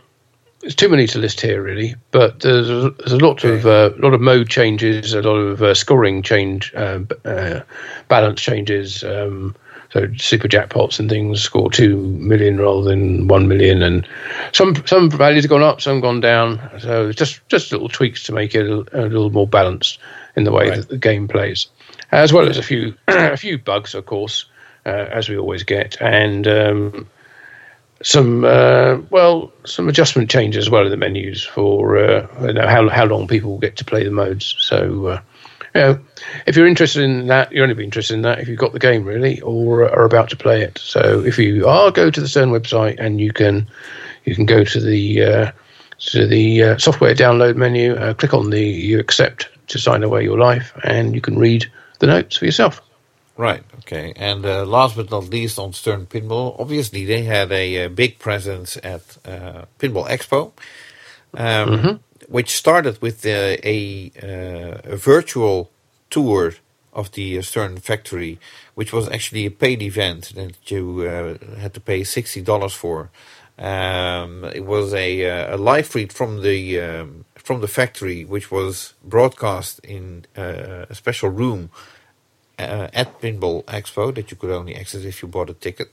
there's 0.61 0.75
too 0.75 0.87
many 0.87 1.05
to 1.07 1.19
list 1.19 1.41
here, 1.41 1.61
really. 1.61 1.93
But 2.11 2.39
there's 2.39 2.69
a, 2.69 2.91
there's 2.91 3.11
a 3.11 3.17
lot 3.17 3.43
of 3.43 3.65
uh, 3.65 3.89
lot 3.97 4.13
of 4.13 4.21
mode 4.21 4.47
changes, 4.47 5.13
a 5.13 5.21
lot 5.21 5.35
of 5.35 5.61
uh, 5.61 5.73
scoring 5.73 6.21
change, 6.23 6.73
uh, 6.73 7.01
uh, 7.25 7.59
balance 8.07 8.39
changes. 8.39 9.03
Um, 9.03 9.57
so 9.91 10.07
super 10.15 10.47
jackpots 10.47 11.01
and 11.01 11.09
things 11.09 11.41
score 11.41 11.69
two 11.69 11.97
million 11.97 12.61
rather 12.61 12.83
than 12.83 13.27
one 13.27 13.49
million, 13.49 13.81
and 13.83 14.07
some 14.53 14.73
some 14.85 15.11
values 15.11 15.43
have 15.43 15.49
gone 15.49 15.63
up, 15.63 15.81
some 15.81 15.99
gone 15.99 16.21
down. 16.21 16.57
So 16.79 17.09
it's 17.09 17.17
just 17.19 17.45
just 17.49 17.73
little 17.73 17.89
tweaks 17.89 18.23
to 18.23 18.31
make 18.31 18.55
it 18.55 18.65
a, 18.65 18.85
a 18.93 19.03
little 19.03 19.31
more 19.31 19.47
balanced 19.47 19.99
in 20.37 20.45
the 20.45 20.53
way 20.53 20.69
Right. 20.69 20.77
that 20.77 20.87
the 20.87 20.97
game 20.97 21.27
plays, 21.27 21.67
as 22.13 22.31
well 22.31 22.47
as 22.47 22.57
a 22.57 22.63
few 22.63 22.95
a 23.09 23.35
few 23.35 23.57
bugs, 23.57 23.95
of 23.95 24.05
course, 24.05 24.45
uh, 24.85 25.07
as 25.11 25.27
we 25.27 25.37
always 25.37 25.63
get, 25.63 26.01
and. 26.01 26.47
Um, 26.47 27.09
some 28.01 28.45
uh, 28.45 28.97
well 29.09 29.51
some 29.65 29.89
adjustment 29.89 30.29
changes 30.29 30.65
as 30.65 30.69
well 30.69 30.85
in 30.85 30.91
the 30.91 30.97
menus 30.97 31.43
for 31.43 31.97
uh, 31.97 32.27
you 32.41 32.53
know, 32.53 32.67
how 32.67 32.87
how 32.89 33.05
long 33.05 33.27
people 33.27 33.51
will 33.51 33.59
get 33.59 33.75
to 33.77 33.85
play 33.85 34.03
the 34.03 34.11
modes. 34.11 34.55
So 34.59 35.07
uh, 35.07 35.21
you 35.75 35.81
know, 35.81 35.99
if 36.47 36.55
you're 36.55 36.67
interested 36.67 37.03
in 37.03 37.27
that, 37.27 37.51
you're 37.51 37.63
only 37.63 37.75
be 37.75 37.83
interested 37.83 38.13
in 38.13 38.21
that 38.23 38.39
if 38.39 38.47
you've 38.47 38.59
got 38.59 38.73
the 38.73 38.79
game 38.79 39.03
really 39.03 39.41
or 39.41 39.83
are 39.83 40.05
about 40.05 40.29
to 40.29 40.37
play 40.37 40.61
it. 40.61 40.77
So 40.79 41.23
if 41.23 41.37
you 41.37 41.67
are, 41.67 41.91
go 41.91 42.09
to 42.09 42.21
the 42.21 42.27
Stern 42.27 42.49
website 42.49 42.95
and 42.99 43.19
you 43.19 43.31
can 43.33 43.67
you 44.23 44.35
can 44.35 44.45
go 44.45 44.63
to 44.63 44.79
the 44.79 45.23
uh, 45.23 45.51
to 45.99 46.25
the 46.25 46.63
uh, 46.63 46.77
software 46.77 47.13
download 47.13 47.55
menu, 47.55 47.95
uh, 47.95 48.13
click 48.13 48.33
on 48.33 48.49
the 48.49 48.63
you 48.63 48.99
accept 48.99 49.49
to 49.67 49.77
sign 49.77 50.03
away 50.03 50.23
your 50.23 50.37
life, 50.37 50.73
and 50.83 51.13
you 51.13 51.21
can 51.21 51.37
read 51.37 51.69
the 51.99 52.07
notes 52.07 52.37
for 52.37 52.45
yourself. 52.45 52.81
Right. 53.39 53.63
Okay. 53.79 54.11
And 54.17 54.45
uh, 54.45 54.65
last 54.65 54.97
but 54.97 55.09
not 55.11 55.29
least, 55.29 55.57
on 55.59 55.71
Stern 55.71 56.07
Pinball, 56.07 56.59
obviously 56.59 57.05
they 57.05 57.23
had 57.23 57.53
a, 57.53 57.85
uh 57.85 57.89
big 57.89 58.19
presence 58.19 58.77
at 58.83 59.17
uh, 59.25 59.63
Pinball 59.79 60.09
Expo, 60.09 60.51
um, 61.37 62.01
which 62.27 62.57
started 62.57 63.01
with 63.01 63.25
uh, 63.25 63.55
a, 63.63 64.11
uh, 64.21 64.93
a 64.93 64.97
virtual 64.97 65.71
tour 66.09 66.55
of 66.91 67.13
the 67.13 67.37
uh, 67.37 67.41
Stern 67.41 67.77
factory, 67.77 68.39
which 68.75 68.91
was 68.91 69.07
actually 69.09 69.45
a 69.45 69.51
paid 69.51 69.81
event 69.81 70.33
that 70.35 70.69
you 70.69 71.03
uh, 71.03 71.37
had 71.61 71.73
to 71.75 71.79
pay 71.79 72.03
sixty 72.03 72.41
dollars 72.41 72.73
for. 72.73 73.09
Um, 73.57 74.43
it 74.59 74.65
was 74.65 74.93
a, 74.93 75.21
a 75.55 75.57
live 75.57 75.87
feed 75.87 76.11
from 76.11 76.41
the 76.41 76.81
um, 76.81 77.25
from 77.35 77.61
the 77.61 77.69
factory, 77.69 78.25
which 78.25 78.51
was 78.51 78.95
broadcast 79.03 79.79
in 79.79 80.25
uh, 80.37 80.87
a 80.89 80.95
special 80.95 81.29
room 81.29 81.69
at 82.59 83.19
Pinball 83.21 83.63
Expo 83.65 84.13
that 84.15 84.31
you 84.31 84.37
could 84.37 84.51
only 84.51 84.75
access 84.75 85.03
if 85.03 85.21
you 85.21 85.27
bought 85.27 85.49
a 85.49 85.53
ticket. 85.53 85.91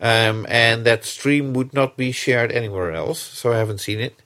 Um, 0.00 0.46
and 0.48 0.84
that 0.84 1.04
stream 1.04 1.54
would 1.54 1.72
not 1.72 1.96
be 1.96 2.12
shared 2.12 2.52
anywhere 2.52 2.92
else, 2.92 3.18
so 3.18 3.52
I 3.52 3.56
haven't 3.56 3.78
seen 3.78 4.00
it. 4.00 4.20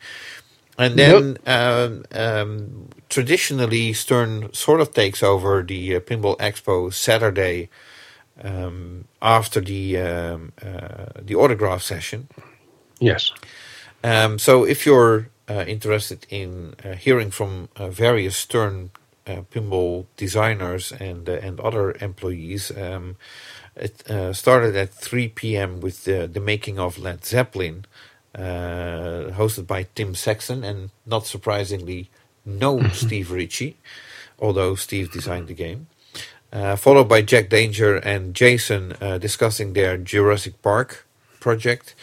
And 0.80 0.98
then 0.98 1.36
um, 1.46 2.04
um, 2.12 2.88
traditionally, 3.08 3.92
Stern 3.92 4.52
sort 4.54 4.80
of 4.80 4.94
takes 4.94 5.22
over 5.22 5.62
the 5.62 5.96
uh, 5.96 6.00
Pinball 6.00 6.38
Expo 6.38 6.92
Saturday 6.92 7.68
um, 8.42 9.04
after 9.20 9.60
the 9.60 9.98
um, 9.98 10.52
uh, 10.64 11.20
the 11.20 11.34
autograph 11.34 11.82
session. 11.82 12.28
Yes. 12.98 13.30
Um, 14.02 14.38
so 14.38 14.64
if 14.64 14.86
you're 14.86 15.28
uh, 15.48 15.64
interested 15.66 16.26
in 16.30 16.74
uh, 16.82 16.94
hearing 16.94 17.30
from 17.30 17.68
uh, 17.76 17.88
various 17.88 18.36
Stern 18.36 18.90
uh, 18.90 19.09
pinball 19.26 20.06
designers 20.16 20.92
and 20.92 21.28
uh, 21.28 21.32
and 21.32 21.60
other 21.60 21.92
employees, 22.00 22.70
um, 22.76 23.16
it 23.76 24.08
uh, 24.10 24.32
started 24.32 24.76
at 24.76 24.92
3 24.92 25.28
p.m. 25.28 25.80
with 25.80 26.04
the, 26.04 26.26
the 26.26 26.40
making 26.40 26.78
of 26.78 26.98
Led 26.98 27.24
Zeppelin, 27.24 27.84
uh, 28.34 29.32
hosted 29.32 29.66
by 29.66 29.86
Tim 29.94 30.14
Sexton, 30.14 30.64
and 30.64 30.90
not 31.06 31.26
surprisingly, 31.26 32.10
no 32.44 32.82
Steve 32.92 33.30
Ritchie, 33.30 33.76
although 34.38 34.74
Steve 34.74 35.12
designed 35.12 35.48
the 35.48 35.54
game. 35.54 35.86
Uh, 36.52 36.74
followed 36.74 37.08
by 37.08 37.22
Jack 37.22 37.48
Danger 37.48 37.96
and 37.96 38.34
Jason 38.34 38.94
uh, 39.00 39.18
discussing 39.18 39.72
their 39.72 39.96
Jurassic 39.96 40.60
Park 40.62 41.06
project. 41.38 41.94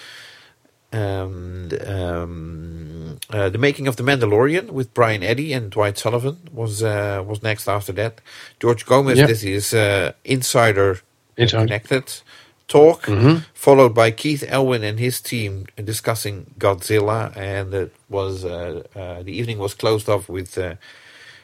Um, 0.94 1.70
um, 1.86 3.20
uh, 3.30 3.50
the 3.50 3.58
making 3.58 3.88
of 3.88 3.96
the 3.98 4.04
Mandalorian 4.04 4.70
with 4.72 4.94
Brian 4.94 5.22
Eddy 5.22 5.52
and 5.54 5.70
Dwight 5.70 5.98
Sullivan 5.98 6.38
was 6.52 6.82
uh, 6.82 7.24
was 7.28 7.44
next 7.44 7.68
after 7.68 7.92
that. 7.94 8.22
George 8.62 8.86
Gomez 8.86 9.18
Yep. 9.18 9.28
did 9.28 9.42
his 9.42 9.74
uh, 9.74 10.14
Insider 10.24 11.02
Inside. 11.36 11.68
Connected 11.68 12.22
talk, 12.68 13.04
Mhm. 13.06 13.44
followed 13.54 13.94
by 13.94 14.12
Keith 14.12 14.44
Elwin 14.48 14.84
and 14.84 14.98
his 15.00 15.22
team 15.22 15.68
discussing 15.84 16.46
Godzilla, 16.58 17.32
and 17.38 17.74
it 17.74 17.94
was 18.10 18.44
uh, 18.44 18.84
uh, 18.96 19.24
the 19.24 19.32
evening 19.40 19.58
was 19.60 19.74
closed 19.74 20.10
off 20.10 20.28
with 20.30 20.58
uh, 20.58 20.76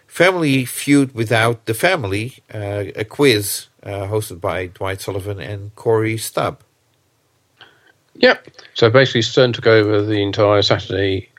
Family 0.08 0.66
Feud 0.66 1.14
without 1.14 1.66
the 1.66 1.74
family, 1.74 2.40
uh, 2.54 2.86
a 2.96 3.04
quiz 3.06 3.68
uh, 3.84 4.08
hosted 4.08 4.40
by 4.42 4.68
Dwight 4.68 5.02
Sullivan 5.02 5.40
and 5.40 5.74
Corey 5.76 6.18
Stubb. 6.18 6.62
Yep. 8.16 8.48
So 8.74 8.90
basically, 8.90 9.22
Stern 9.24 9.54
took 9.54 9.68
over 9.68 10.02
the 10.02 10.22
entire 10.22 10.62
Saturday 10.62 11.30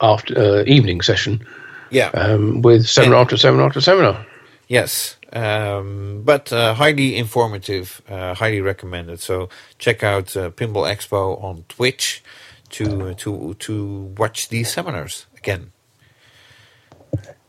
after 0.00 0.38
uh, 0.38 0.64
evening 0.66 1.00
session 1.00 1.46
Yeah. 1.90 2.08
um, 2.14 2.62
with 2.62 2.86
seminar 2.86 3.20
after 3.20 3.36
seminar 3.36 3.66
after 3.66 3.80
seminar. 3.80 4.26
Yes, 4.68 5.16
um, 5.32 6.22
but 6.24 6.52
uh, 6.52 6.74
highly 6.74 7.16
informative, 7.16 8.02
uh, 8.08 8.34
highly 8.34 8.60
recommended. 8.60 9.20
So 9.20 9.48
check 9.78 10.02
out 10.02 10.36
uh, 10.36 10.50
Pinball 10.50 10.86
Expo 10.92 11.42
on 11.42 11.64
Twitch 11.68 12.22
to 12.70 13.14
to 13.14 13.54
to 13.60 14.14
watch 14.18 14.48
these 14.48 14.68
seminars 14.72 15.26
again. 15.36 15.70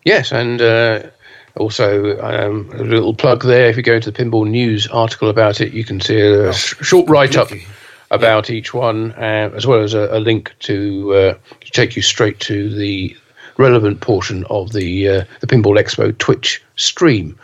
Yes, 0.05 0.31
and 0.31 0.61
uh, 0.61 1.03
also 1.55 2.17
um, 2.19 2.69
a 2.73 2.83
little 2.83 3.13
plug 3.15 3.43
there. 3.43 3.67
If 3.69 3.77
you 3.77 3.83
go 3.83 3.95
into 3.95 4.11
the 4.11 4.23
Pinball 4.23 4.47
News 4.47 4.87
article 4.87 5.29
about 5.29 5.59
it, 5.59 5.73
you 5.73 5.83
can 5.83 5.99
see 5.99 6.19
a 6.21 6.53
sh- 6.53 6.75
short 6.81 7.09
write 7.09 7.35
up 7.35 7.49
about 8.11 8.49
each 8.49 8.73
one, 8.73 9.11
uh, 9.13 9.51
as 9.55 9.65
well 9.67 9.81
as 9.81 9.93
a, 9.93 10.07
a 10.11 10.19
link 10.19 10.53
to, 10.59 11.13
uh, 11.13 11.33
to 11.61 11.71
take 11.71 11.95
you 11.95 12.01
straight 12.01 12.39
to 12.41 12.73
the 12.73 13.15
relevant 13.57 13.99
portion 14.01 14.45
of 14.49 14.71
the 14.71 15.09
uh, 15.09 15.23
the 15.41 15.47
Pinball 15.47 15.77
Expo 15.79 16.15
Twitch 16.17 16.63
stream. 16.75 17.37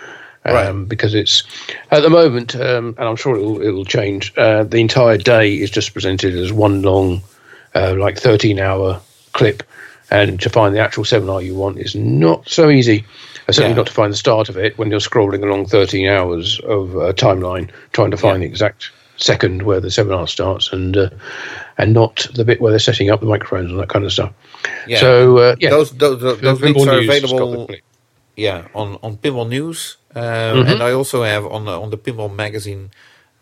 Um, 0.45 0.53
Right. 0.53 0.89
Because 0.89 1.13
it's 1.13 1.43
at 1.91 2.01
the 2.01 2.09
moment, 2.09 2.53
um, 2.55 2.95
and 2.97 3.07
I'm 3.07 3.15
sure 3.15 3.35
it 3.37 3.41
will, 3.41 3.61
it 3.61 3.69
will 3.71 3.85
change. 3.85 4.33
Uh, 4.37 4.63
the 4.65 4.79
entire 4.79 5.17
day 5.17 5.55
is 5.55 5.71
just 5.71 5.93
presented 5.93 6.35
as 6.35 6.51
one 6.51 6.81
long, 6.81 7.21
uh, 7.75 7.95
like 7.97 8.17
13 8.19 8.59
hour 8.59 8.99
clip, 9.31 9.63
and 10.11 10.41
to 10.41 10.49
find 10.49 10.75
the 10.75 10.79
actual 10.81 11.05
seminar 11.05 11.41
you 11.41 11.55
want 11.55 11.77
is 11.79 11.95
not 11.95 12.47
so 12.49 12.69
easy. 12.69 13.05
Uh, 13.47 13.53
certainly 13.53 13.69
Yeah. 13.71 13.77
not 13.77 13.87
to 13.87 13.93
find 13.93 14.11
the 14.11 14.17
start 14.17 14.49
of 14.49 14.57
it 14.57 14.77
when 14.77 14.91
you're 14.91 14.99
scrolling 14.99 15.43
along 15.43 15.65
13 15.67 16.09
hours 16.09 16.59
of 16.65 16.95
uh, 16.97 17.13
timeline 17.13 17.69
trying 17.93 18.11
to 18.11 18.17
find 18.17 18.41
Yeah. 18.41 18.47
the 18.47 18.51
exact 18.51 18.91
second 19.23 19.61
where 19.63 19.79
the 19.79 19.89
seminar 19.89 20.27
starts 20.27 20.73
and 20.73 20.97
uh, 20.97 21.09
and 21.77 21.93
not 21.93 22.27
the 22.35 22.43
bit 22.43 22.59
where 22.59 22.71
they're 22.71 22.87
setting 22.91 23.09
up 23.09 23.19
the 23.19 23.25
microphones 23.25 23.71
and 23.71 23.79
that 23.79 23.89
kind 23.89 24.05
of 24.05 24.11
stuff. 24.11 24.33
Yeah. 24.87 24.99
So 24.99 25.37
uh, 25.37 25.55
yeah, 25.59 25.71
those 25.71 25.91
those, 25.95 26.19
those, 26.19 26.39
The 26.41 26.53
links 26.53 26.83
are 26.87 26.99
News 26.99 27.07
has 27.07 27.21
got 27.21 27.29
the 27.29 27.35
available. 27.35 27.67
Yeah, 28.35 28.67
on 28.73 28.97
on 29.01 29.17
Pinball 29.17 29.47
News, 29.47 29.97
uh, 30.15 30.19
Mm-hmm. 30.19 30.69
and 30.71 30.83
I 30.83 30.91
also 30.91 31.23
have 31.23 31.45
on 31.45 31.65
the, 31.65 31.75
on 31.79 31.89
the 31.89 31.97
Pinball 31.97 32.33
Magazine 32.33 32.89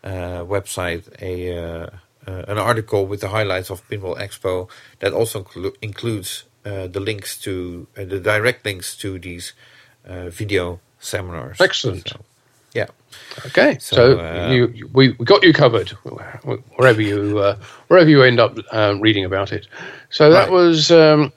uh, 0.03 0.43
website 0.45 1.03
a 1.21 1.33
uh, 1.57 1.87
uh, 2.27 2.43
an 2.51 2.57
article 2.57 3.05
with 3.07 3.21
the 3.21 3.29
highlights 3.29 3.69
of 3.71 3.87
Pinball 3.89 4.15
Expo 4.19 4.69
that 4.99 5.13
also 5.13 5.43
inclu- 5.43 5.75
includes 5.81 6.43
uh, 6.65 6.87
the 6.87 6.99
links 6.99 7.37
to 7.41 7.87
uh, 7.97 8.05
the 8.05 8.19
direct 8.19 8.65
links 8.65 8.95
to 8.97 9.17
these 9.17 9.53
uh, 10.05 10.29
video 10.29 10.79
seminars. 10.99 11.59
Excellent. 11.59 12.07
So, 12.09 12.19
yeah. 12.73 12.87
Okay, 13.47 13.77
So, 13.79 13.95
so, 13.95 14.19
uh, 14.19 14.49
you, 14.51 14.89
we, 14.93 15.09
we 15.11 15.25
got 15.25 15.43
you 15.43 15.53
covered 15.53 15.89
wherever 16.75 17.01
you 17.01 17.39
uh, 17.39 17.55
wherever 17.87 18.09
you 18.09 18.23
end 18.23 18.39
up 18.39 18.57
um, 18.71 18.99
reading 19.01 19.25
about 19.25 19.51
it. 19.51 19.67
So 20.09 20.29
that 20.31 20.43
Right. 20.43 20.51
was 20.51 20.91
um, 20.91 21.31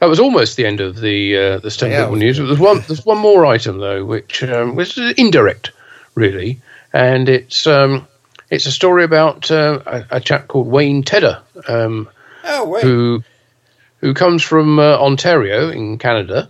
that 0.00 0.06
was 0.06 0.20
almost 0.20 0.56
the 0.56 0.66
end 0.66 0.80
of 0.80 1.00
the 1.00 1.36
uh, 1.36 1.58
the 1.58 1.70
Stern 1.70 1.90
Yeah, 1.90 2.02
it 2.02 2.06
Pinball 2.06 2.10
was 2.12 2.20
news. 2.20 2.36
There's 2.38 2.58
one 2.58 2.80
there's 2.86 3.04
one 3.06 3.18
more 3.18 3.46
item 3.46 3.78
though, 3.78 4.04
which 4.04 4.42
um, 4.44 4.74
was 4.76 4.98
indirect, 5.16 5.72
really, 6.14 6.60
and 6.92 7.28
it's 7.28 7.66
um, 7.66 8.06
it's 8.50 8.66
a 8.66 8.72
story 8.72 9.04
about 9.04 9.50
uh, 9.50 9.80
a, 9.86 10.04
a 10.12 10.20
chap 10.20 10.48
called 10.48 10.66
Wayne 10.66 11.02
Tedder, 11.02 11.40
um, 11.68 12.08
Oh 12.44 12.80
who 12.80 13.22
who 14.00 14.14
comes 14.14 14.42
from 14.42 14.78
uh, 14.78 14.98
Ontario 14.98 15.70
in 15.70 15.98
Canada, 15.98 16.48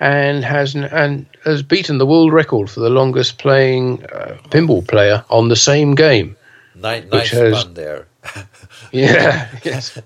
and 0.00 0.44
has 0.44 0.74
and 0.74 1.26
has 1.48 1.62
beaten 1.62 1.98
the 1.98 2.06
world 2.06 2.32
record 2.32 2.70
for 2.70 2.80
the 2.80 2.90
longest 2.90 3.38
playing 3.38 4.04
uh, 4.06 4.38
pinball 4.50 4.86
player 4.86 5.24
on 5.30 5.48
the 5.48 5.56
same 5.56 5.94
game. 5.94 6.36
Nice, 6.74 7.04
nice 7.10 7.30
has- 7.30 7.62
fun 7.62 7.74
there. 7.74 8.06
Yeah, 8.92 9.48
yes. 9.64 9.98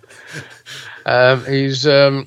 Um, 1.06 1.44
he's 1.44 1.86
um, 1.86 2.26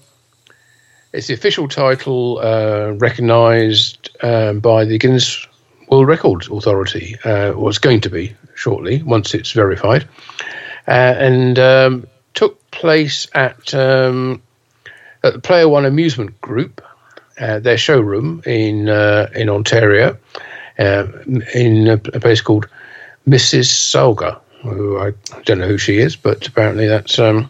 it's 1.11 1.27
the 1.27 1.33
official 1.33 1.67
title 1.67 2.39
uh, 2.39 2.91
recognised 2.91 4.09
um, 4.21 4.59
by 4.59 4.85
the 4.85 4.97
Guinness 4.97 5.47
World 5.89 6.07
Records 6.07 6.47
Authority. 6.49 7.17
Uh, 7.25 7.51
or 7.51 7.69
it's 7.69 7.79
going 7.79 8.01
to 8.01 8.09
be 8.09 8.35
shortly 8.53 9.01
once 9.03 9.33
it's 9.33 9.51
verified, 9.51 10.07
uh, 10.87 11.15
and 11.17 11.59
um, 11.59 12.07
took 12.33 12.69
place 12.71 13.27
at 13.33 13.73
um, 13.73 14.41
at 15.23 15.33
the 15.33 15.39
Player 15.39 15.67
One 15.67 15.85
Amusement 15.85 16.39
Group, 16.41 16.81
uh, 17.39 17.59
their 17.59 17.77
showroom 17.77 18.41
in 18.45 18.89
uh, 18.89 19.29
in 19.35 19.49
Ontario, 19.49 20.17
uh, 20.79 21.07
in 21.53 21.87
a, 21.87 21.93
a 21.93 22.19
place 22.19 22.41
called 22.41 22.67
Mrs. 23.27 23.65
Salga, 23.65 24.39
who 24.61 24.99
I 24.99 25.13
don't 25.45 25.59
know 25.59 25.67
who 25.67 25.77
she 25.77 25.97
is, 25.97 26.15
but 26.15 26.47
apparently 26.47 26.87
that's 26.87 27.19
um, 27.19 27.49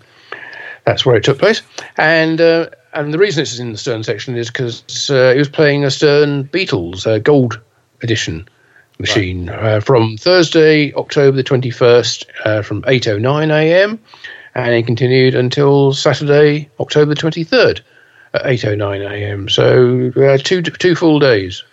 that's 0.86 1.06
where 1.06 1.16
it 1.16 1.24
took 1.24 1.40
place. 1.40 1.62
And 1.98 2.40
uh, 2.41 2.70
and 2.94 3.14
the 3.14 3.18
reason 3.18 3.41
it's 3.41 3.60
in 3.60 3.72
the 3.72 3.78
Stern 3.78 4.03
section 4.03 4.36
is 4.36 4.48
because 4.48 5.10
uh, 5.10 5.34
he 5.34 5.40
was 5.40 5.49
playing 5.49 5.84
a 5.84 5.91
Stern 5.91 6.45
Beatles 6.45 7.06
uh, 7.06 7.20
Gold 7.20 7.60
Edition 8.02 8.48
machine 8.99 9.49
uh, 9.49 9.82
from 9.82 10.18
Thursday, 10.18 10.94
October 10.94 11.36
the 11.36 11.44
twenty 11.44 11.70
first, 11.70 12.26
uh, 12.45 12.62
from 12.62 12.84
eight 12.88 13.07
oh 13.07 13.18
nine 13.18 13.52
a.m. 13.52 13.99
and 14.53 14.74
it 14.74 14.86
continued 14.86 15.36
until 15.36 15.94
Saturday, 15.94 16.70
October 16.80 17.10
the 17.10 17.20
twenty 17.20 17.44
third, 17.44 17.84
at 18.36 18.45
eight 18.45 18.66
oh 18.66 18.76
nine 18.76 19.02
a.m. 19.02 19.49
So 19.49 20.12
uh, 20.16 20.38
two 20.38 20.62
two 20.62 20.95
full 20.95 21.20
days. 21.20 21.64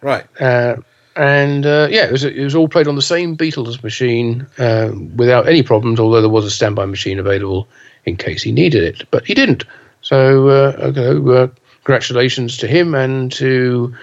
Right. 0.00 0.26
Uh, 0.40 0.76
and 1.16 1.66
uh, 1.66 1.88
yeah, 1.90 2.06
it 2.06 2.12
was 2.12 2.24
it 2.24 2.42
was 2.42 2.54
all 2.54 2.68
played 2.68 2.88
on 2.88 2.96
the 2.96 3.02
same 3.02 3.36
Beatles 3.36 3.82
machine 3.82 4.46
uh, 4.58 4.92
without 5.16 5.48
any 5.48 5.62
problems. 5.62 6.00
Although 6.00 6.20
there 6.20 6.30
was 6.30 6.46
a 6.46 6.50
standby 6.50 6.86
machine 6.86 7.18
available 7.18 7.68
in 8.04 8.16
case 8.16 8.42
he 8.42 8.52
needed 8.52 8.82
it, 8.82 9.10
but 9.10 9.26
he 9.26 9.34
didn't. 9.34 9.64
So 10.02 10.48
uh, 10.48 10.76
okay, 10.78 11.32
uh, 11.34 11.48
congratulations 11.84 12.56
to 12.58 12.66
him 12.66 12.94
and 12.94 13.30
to 13.32 13.94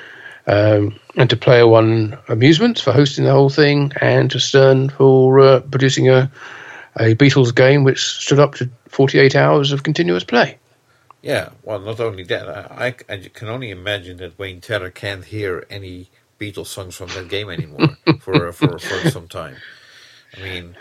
um, 0.45 0.99
and 1.15 1.29
to 1.29 1.37
Player 1.37 1.67
One 1.67 2.17
Amusements 2.27 2.81
for 2.81 2.91
hosting 2.91 3.23
the 3.23 3.31
whole 3.31 3.49
thing, 3.49 3.93
and 4.01 4.29
to 4.31 4.39
Stern 4.39 4.89
for 4.89 5.39
uh, 5.39 5.59
producing 5.61 6.09
a 6.09 6.31
a 6.99 7.15
Beatles 7.15 7.53
game 7.53 7.83
which 7.83 8.03
stood 8.03 8.39
up 8.39 8.55
to 8.55 8.69
48 8.89 9.35
hours 9.35 9.71
of 9.71 9.83
continuous 9.83 10.23
play. 10.23 10.57
Yeah. 11.21 11.49
Well, 11.63 11.79
not 11.79 11.99
only 11.99 12.23
that, 12.23 12.47
I, 12.49 12.87
I, 13.09 13.13
I 13.13 13.17
can 13.33 13.49
only 13.49 13.71
imagine 13.71 14.17
that 14.17 14.37
Wayne 14.39 14.61
Tedder 14.61 14.91
can't 14.91 15.25
hear 15.25 15.65
any 15.69 16.09
Beatles 16.39 16.67
songs 16.67 16.95
from 16.95 17.13
that 17.13 17.27
game 17.27 17.49
anymore 17.49 17.97
for 18.17 18.51
for 18.53 18.79
for 18.79 19.03
some 19.05 19.27
time. 19.27 19.61
I 20.35 20.39
mean, 20.39 20.77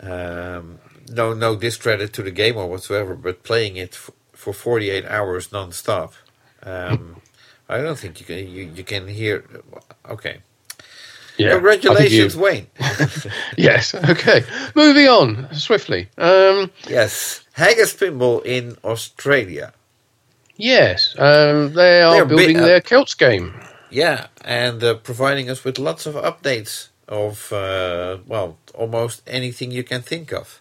um, 0.00 0.78
no 1.08 1.34
no 1.34 1.56
discredit 1.56 2.12
to 2.14 2.22
the 2.22 2.30
game 2.30 2.56
or 2.56 2.66
whatsoever, 2.68 3.14
but 3.14 3.42
playing 3.42 3.76
it 3.76 3.94
f- 3.94 4.10
for 4.32 4.52
forty 4.52 4.90
eight 4.90 5.04
hours 5.06 5.52
non-stop, 5.52 6.14
um, 6.62 7.20
I 7.68 7.78
don't 7.78 7.98
think 7.98 8.20
you 8.20 8.26
can 8.26 8.38
you, 8.38 8.64
you 8.64 8.84
can 8.84 9.08
hear. 9.08 9.44
Okay, 10.08 10.42
Yeah, 11.40 11.52
congratulations, 11.54 12.36
I 12.36 12.40
Wayne. 12.40 12.66
yes. 13.56 13.94
Okay. 13.94 14.44
Moving 14.74 15.08
on 15.08 15.48
swiftly. 15.54 16.08
Um, 16.18 16.70
yes, 16.88 17.44
Haggis 17.52 17.94
Pinball 17.94 18.44
in 18.44 18.76
Australia. 18.84 19.72
Yes, 20.56 21.14
um, 21.18 21.72
they 21.72 22.02
are 22.02 22.12
They're 22.16 22.24
bit- 22.26 22.36
building 22.36 22.56
uh, 22.58 22.66
their 22.66 22.80
Celts 22.80 23.14
game. 23.14 23.52
Yeah, 23.90 24.26
and 24.44 24.82
uh, 24.84 24.94
providing 24.94 25.50
us 25.50 25.64
with 25.64 25.78
lots 25.78 26.06
of 26.06 26.14
updates 26.14 26.88
of 27.08 27.52
uh, 27.52 28.18
well, 28.26 28.56
almost 28.74 29.22
anything 29.26 29.72
you 29.72 29.82
can 29.82 30.02
think 30.02 30.32
of. 30.32 30.60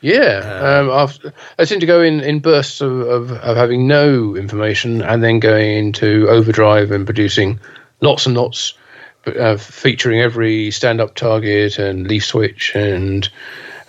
Yeah, 0.00 0.42
Uh, 0.44 0.80
um, 0.82 0.90
after, 0.90 1.32
they 1.56 1.64
seem 1.64 1.80
to 1.80 1.86
go 1.86 2.00
in, 2.02 2.20
in 2.20 2.38
bursts 2.40 2.80
of, 2.80 2.92
of, 3.00 3.32
of 3.32 3.56
having 3.56 3.88
no 3.88 4.36
information 4.36 5.02
and 5.02 5.22
then 5.24 5.40
going 5.40 5.70
into 5.76 6.28
overdrive 6.28 6.92
and 6.92 7.04
producing 7.04 7.58
lots 8.00 8.26
and 8.26 8.36
lots, 8.36 8.74
uh, 9.26 9.56
featuring 9.56 10.20
every 10.20 10.70
stand 10.70 11.00
up 11.00 11.14
target 11.14 11.78
and 11.78 12.06
leaf 12.06 12.24
switch 12.24 12.74
and, 12.74 13.28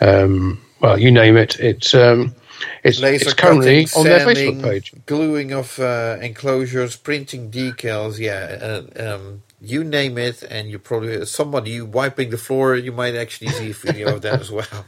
um, 0.02 0.62
well, 0.82 1.00
you 1.00 1.12
name 1.12 1.38
it. 1.38 1.60
It's 1.60 1.94
um, 1.94 2.36
it's, 2.84 3.00
Laser 3.00 3.26
it's 3.26 3.34
currently 3.34 3.86
cutting, 3.86 4.00
on 4.00 4.06
their 4.06 4.20
sanding, 4.20 4.60
Facebook 4.60 4.64
page. 4.64 4.94
Gluing 5.06 5.52
of 5.52 5.80
uh, 5.80 6.18
enclosures, 6.22 6.96
printing 6.96 7.52
decals, 7.52 8.20
yeah, 8.20 8.84
uh, 8.98 9.16
um, 9.16 9.44
you 9.62 9.84
name 9.84 10.18
it, 10.18 10.44
and 10.44 10.70
you 10.70 10.80
probably 10.80 11.26
somebody 11.26 11.82
wiping 11.82 12.30
the 12.30 12.38
floor. 12.38 12.76
You 12.76 12.92
might 12.92 13.16
actually 13.16 13.50
see 13.50 13.72
a 13.72 13.74
video 13.74 14.16
of 14.16 14.22
that 14.22 14.40
as 14.42 14.52
well. 14.52 14.66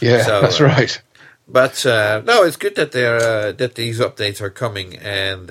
Yeah, 0.00 0.22
So, 0.22 0.40
that's 0.40 0.58
uh, 0.58 0.64
right. 0.64 1.02
But 1.46 1.84
uh, 1.84 2.22
no, 2.24 2.42
it's 2.44 2.56
good 2.56 2.74
that 2.76 2.92
they're 2.92 3.16
uh, 3.16 3.52
that 3.52 3.74
these 3.74 4.00
updates 4.00 4.40
are 4.40 4.48
coming, 4.48 4.96
and 4.96 5.50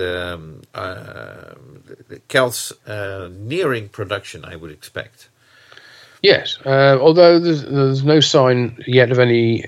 the 2.08 2.20
Celts 2.28 2.72
uh, 2.88 3.30
nearing 3.32 3.90
production. 3.90 4.46
I 4.46 4.56
would 4.56 4.72
expect. 4.72 5.30
Yes, 6.22 6.58
uh, 6.66 6.98
although 7.02 7.38
there's, 7.38 7.64
there's 7.64 8.04
no 8.04 8.22
sign 8.22 8.82
yet 8.88 9.12
of 9.12 9.20
any 9.20 9.66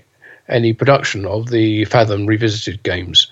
any 0.48 0.74
production 0.74 1.26
of 1.26 1.49
the 1.49 1.86
Fathom 1.86 2.26
revisited 2.26 2.82
games. 2.84 3.32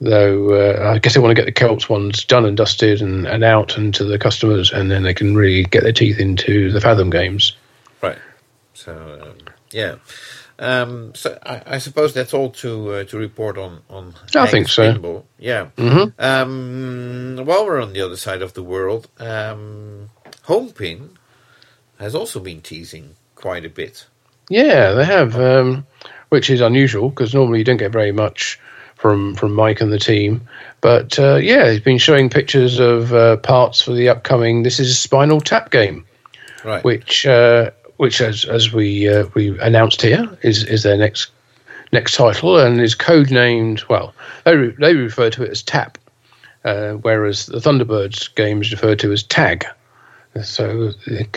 Though 0.00 0.52
uh, 0.52 0.92
I 0.92 0.98
guess 0.98 1.14
they 1.14 1.20
want 1.20 1.30
to 1.30 1.42
get 1.42 1.46
the 1.46 1.52
Celts 1.52 1.88
ones 1.88 2.24
done 2.24 2.44
and 2.44 2.56
dusted 2.56 3.00
and, 3.00 3.26
and 3.26 3.42
out 3.42 3.76
and 3.76 3.94
to 3.94 4.04
the 4.04 4.18
customers, 4.18 4.72
and 4.72 4.90
then 4.90 5.02
they 5.02 5.14
can 5.14 5.34
really 5.34 5.64
get 5.64 5.82
their 5.82 5.92
teeth 5.92 6.18
into 6.18 6.70
the 6.70 6.80
Fathom 6.80 7.10
games. 7.10 7.56
Right. 8.02 8.18
So 8.74 8.92
um, 9.22 9.54
yeah. 9.70 9.96
Um, 10.58 11.14
so 11.14 11.36
I, 11.44 11.62
I 11.66 11.78
suppose 11.78 12.14
that's 12.14 12.32
all 12.32 12.50
to 12.50 12.92
uh, 12.92 13.04
to 13.04 13.18
report 13.18 13.58
on 13.58 13.80
on. 13.90 14.14
I 14.36 14.46
think 14.46 14.68
Haggis 14.68 14.74
so. 15.02 15.24
Yeah. 15.38 15.68
Mhm. 15.76 16.12
Um, 16.18 17.44
while 17.44 17.66
we're 17.66 17.82
on 17.82 17.92
the 17.92 18.00
other 18.02 18.16
side 18.16 18.40
of 18.42 18.54
the 18.54 18.62
world, 18.62 19.08
um, 19.18 20.10
Homepin 20.46 21.10
has 21.98 22.14
also 22.14 22.40
been 22.40 22.60
teasing 22.60 23.16
quite 23.34 23.64
a 23.64 23.68
bit. 23.68 24.06
Yeah, 24.48 24.92
they 24.92 25.04
have, 25.04 25.38
um, 25.40 25.86
which 26.28 26.50
is 26.50 26.60
unusual 26.60 27.08
because 27.10 27.34
normally 27.34 27.58
you 27.58 27.64
don't 27.64 27.78
get 27.78 27.92
very 27.92 28.12
much 28.12 28.60
from 28.94 29.34
from 29.34 29.54
Mike 29.54 29.80
and 29.80 29.92
the 29.92 29.98
team. 29.98 30.42
But 30.80 31.18
uh, 31.18 31.36
yeah, 31.36 31.70
he's 31.70 31.80
been 31.80 31.98
showing 31.98 32.30
pictures 32.30 32.78
of 32.78 33.12
uh, 33.12 33.38
parts 33.38 33.80
for 33.82 33.92
the 33.92 34.08
upcoming. 34.08 34.62
This 34.62 34.78
is 34.78 34.98
Spinal 34.98 35.40
Tap 35.40 35.70
game. 35.70 36.04
Right. 36.64 36.82
which 36.82 37.26
uh, 37.26 37.72
which 37.96 38.20
as 38.20 38.44
as 38.44 38.72
we 38.72 39.08
uh, 39.08 39.26
we 39.34 39.58
announced 39.60 40.02
here 40.02 40.28
is 40.42 40.64
is 40.64 40.82
their 40.82 40.96
next 40.96 41.30
next 41.92 42.14
title 42.16 42.58
and 42.58 42.80
is 42.80 42.94
codenamed 42.94 43.88
well 43.88 44.14
they 44.44 44.56
re- 44.56 44.74
they 44.78 44.94
refer 44.94 45.30
to 45.30 45.42
it 45.44 45.50
as 45.50 45.62
Tap, 45.62 45.96
uh, 46.64 46.92
whereas 46.94 47.46
the 47.46 47.58
Thunderbirds 47.58 48.34
game 48.34 48.60
is 48.62 48.72
referred 48.72 48.98
to 49.00 49.12
as 49.12 49.22
Tag. 49.22 49.64
So 50.42 50.90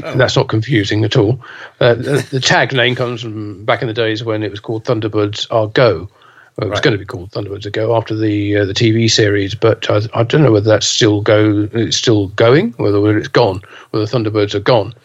uh, 0.04 0.16
that's 0.16 0.36
not 0.36 0.48
confusing 0.48 1.04
at 1.04 1.16
all. 1.16 1.40
Uh, 1.80 1.94
the, 1.94 2.28
the 2.32 2.40
tag 2.40 2.74
name 2.74 2.96
comes 2.96 3.22
from 3.22 3.64
back 3.64 3.84
in 3.84 3.88
the 3.88 3.94
days 3.94 4.24
when 4.24 4.42
it 4.42 4.50
was 4.50 4.60
called 4.60 4.86
Thunderbirds 4.86 5.46
Are 5.52 5.68
Go. 5.68 6.10
Well, 6.58 6.68
it 6.68 6.70
was 6.72 6.78
Right. 6.78 6.84
going 6.84 6.94
to 6.94 6.98
be 6.98 7.06
called 7.06 7.30
Thunderbirds 7.30 7.68
Are 7.68 7.70
Go 7.70 7.96
after 7.96 8.16
the 8.16 8.58
uh, 8.58 8.66
the 8.66 8.74
TV 8.74 9.08
series, 9.08 9.54
but 9.54 9.88
I, 9.92 10.02
I 10.16 10.24
don't 10.24 10.42
know 10.42 10.52
whether 10.52 10.68
that's 10.72 10.88
still 10.88 11.22
go 11.22 11.70
it's 11.74 11.96
still 11.96 12.30
going, 12.30 12.72
whether 12.78 13.00
whether 13.00 13.20
it's 13.20 13.28
gone, 13.28 13.62
whether 13.92 14.08
Thunderbirds 14.08 14.56
are 14.56 14.60
gone. 14.62 14.96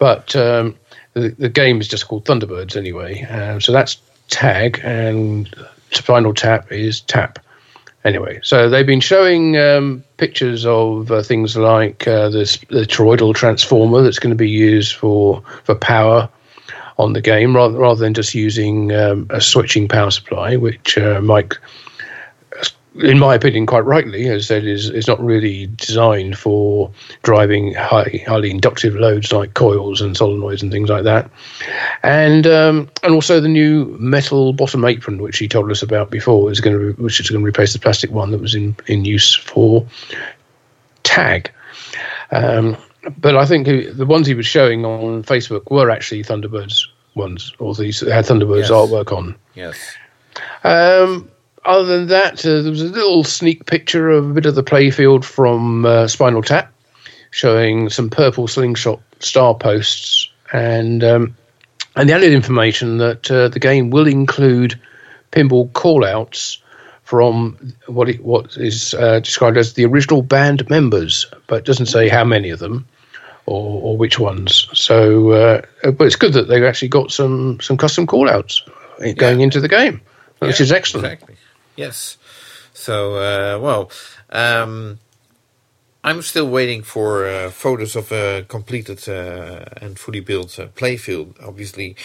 But 0.00 0.34
um, 0.34 0.76
the, 1.12 1.28
the 1.38 1.48
game 1.48 1.80
is 1.80 1.86
just 1.86 2.08
called 2.08 2.24
Thunderbirds 2.24 2.74
anyway. 2.74 3.22
Uh, 3.30 3.60
so 3.60 3.70
that's 3.70 3.98
tag, 4.28 4.80
and 4.82 5.48
Spinal 5.92 6.34
Tap 6.34 6.72
is 6.72 7.02
tap. 7.02 7.38
Anyway, 8.02 8.40
so 8.42 8.70
they've 8.70 8.86
been 8.86 9.00
showing 9.00 9.58
um, 9.58 10.02
pictures 10.16 10.64
of 10.64 11.10
uh, 11.12 11.22
things 11.22 11.54
like 11.54 12.08
uh, 12.08 12.30
this, 12.30 12.56
the 12.70 12.86
toroidal 12.86 13.34
transformer 13.34 14.02
that's 14.02 14.18
going 14.18 14.30
to 14.30 14.36
be 14.36 14.48
used 14.48 14.94
for 14.94 15.42
for 15.64 15.74
power 15.74 16.26
on 16.96 17.12
the 17.12 17.20
game, 17.20 17.54
rather 17.54 17.76
rather 17.78 18.00
than 18.00 18.14
just 18.14 18.34
using 18.34 18.90
um, 18.92 19.26
a 19.28 19.38
switching 19.38 19.86
power 19.86 20.10
supply, 20.10 20.56
which 20.56 20.96
uh, 20.96 21.20
Mike, 21.20 21.58
in 22.96 23.18
my 23.18 23.34
opinion, 23.34 23.66
quite 23.66 23.84
rightly 23.84 24.24
has 24.26 24.46
said 24.46 24.64
is 24.64 24.90
is 24.90 25.06
not 25.06 25.22
really 25.24 25.66
designed 25.76 26.36
for 26.36 26.90
driving 27.22 27.74
high, 27.74 28.22
highly 28.26 28.50
inductive 28.50 28.94
loads 28.96 29.32
like 29.32 29.54
coils 29.54 30.00
and 30.00 30.16
solenoids 30.16 30.62
and 30.62 30.72
things 30.72 30.88
like 30.88 31.04
that, 31.04 31.30
and 32.02 32.46
um, 32.46 32.88
and 33.02 33.14
also 33.14 33.40
the 33.40 33.48
new 33.48 33.96
metal 34.00 34.52
bottom 34.52 34.84
apron, 34.84 35.22
which 35.22 35.38
he 35.38 35.46
told 35.46 35.70
us 35.70 35.82
about 35.82 36.10
before, 36.10 36.50
is 36.50 36.60
going 36.60 36.76
to 36.76 37.02
which 37.02 37.20
is 37.20 37.30
going 37.30 37.42
to 37.42 37.46
replace 37.46 37.72
the 37.72 37.78
plastic 37.78 38.10
one 38.10 38.30
that 38.32 38.40
was 38.40 38.54
in 38.54 38.74
in 38.86 39.04
use 39.04 39.34
for 39.34 39.86
tag. 41.04 41.50
Um, 42.32 42.76
but 43.18 43.36
I 43.36 43.46
think 43.46 43.66
the 43.66 44.06
ones 44.06 44.26
he 44.26 44.34
was 44.34 44.46
showing 44.46 44.84
on 44.84 45.22
Facebook 45.22 45.70
were 45.70 45.90
actually 45.90 46.22
Thunderbirds 46.24 46.86
ones, 47.14 47.52
or 47.58 47.74
these 47.74 48.00
had 48.00 48.24
Thunderbirds 48.24 48.62
Yes. 48.62 48.70
artwork 48.70 49.16
on. 49.16 49.36
Yes. 49.54 49.96
Um, 50.64 51.30
other 51.64 51.98
than 51.98 52.08
that, 52.08 52.44
uh, 52.44 52.62
there 52.62 52.70
was 52.70 52.82
a 52.82 52.86
little 52.86 53.24
sneak 53.24 53.66
picture 53.66 54.08
of 54.10 54.30
a 54.30 54.32
bit 54.32 54.46
of 54.46 54.54
the 54.54 54.62
playfield 54.62 55.24
from 55.24 55.84
uh, 55.84 56.06
Spinal 56.08 56.42
Tap, 56.42 56.72
showing 57.30 57.88
some 57.90 58.10
purple 58.10 58.48
slingshot 58.48 59.00
star 59.20 59.54
posts, 59.54 60.30
and 60.52 61.04
um, 61.04 61.36
and 61.96 62.08
the 62.08 62.14
added 62.14 62.32
information 62.32 62.98
that 62.98 63.30
uh, 63.30 63.48
the 63.48 63.60
game 63.60 63.90
will 63.90 64.06
include 64.06 64.80
pinball 65.32 65.70
callouts 65.72 66.58
from 67.04 67.74
what 67.86 68.08
it, 68.08 68.24
what 68.24 68.56
is 68.56 68.94
uh, 68.94 69.18
described 69.20 69.56
as 69.56 69.74
the 69.74 69.84
original 69.84 70.22
band 70.22 70.68
members, 70.70 71.26
but 71.48 71.64
doesn't 71.64 71.86
say 71.86 72.08
how 72.08 72.24
many 72.24 72.50
of 72.50 72.60
them 72.60 72.86
or, 73.46 73.82
or 73.82 73.96
which 73.96 74.18
ones. 74.18 74.68
So, 74.72 75.32
uh, 75.32 75.62
but 75.82 76.06
it's 76.06 76.16
good 76.16 76.32
that 76.34 76.48
they've 76.48 76.62
actually 76.62 76.88
got 76.88 77.10
some 77.10 77.58
some 77.60 77.76
custom 77.76 78.06
callouts 78.06 78.60
going 79.16 79.40
into 79.40 79.60
the 79.60 79.68
game, 79.68 80.00
which 80.38 80.60
Yeah, 80.60 80.64
is 80.64 80.72
excellent. 80.72 81.06
Exactly. 81.06 81.36
Yes. 81.80 82.18
So, 82.74 83.14
uh, 83.14 83.58
well, 83.58 83.90
um, 84.28 84.98
I'm 86.04 86.20
still 86.20 86.46
waiting 86.46 86.82
for 86.82 87.26
uh, 87.26 87.50
photos 87.50 87.96
of 87.96 88.12
a 88.12 88.44
completed 88.46 89.08
uh, 89.08 89.64
and 89.80 89.98
fully 89.98 90.20
built 90.20 90.58
uh, 90.58 90.66
playfield. 90.80 91.42
Obviously, 91.42 91.96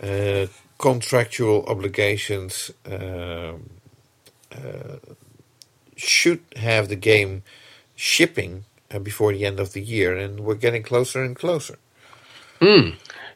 uh, 0.00 0.46
contractual 0.78 1.64
obligations 1.66 2.70
um, 2.86 3.70
uh, 4.52 4.98
should 5.96 6.42
have 6.54 6.88
the 6.88 7.00
game 7.10 7.42
shipping 7.96 8.64
before 9.02 9.32
the 9.32 9.44
end 9.44 9.58
of 9.58 9.72
the 9.72 9.82
year, 9.82 10.16
and 10.16 10.40
we're 10.46 10.54
getting 10.54 10.84
closer 10.84 11.24
and 11.24 11.34
closer. 11.34 11.78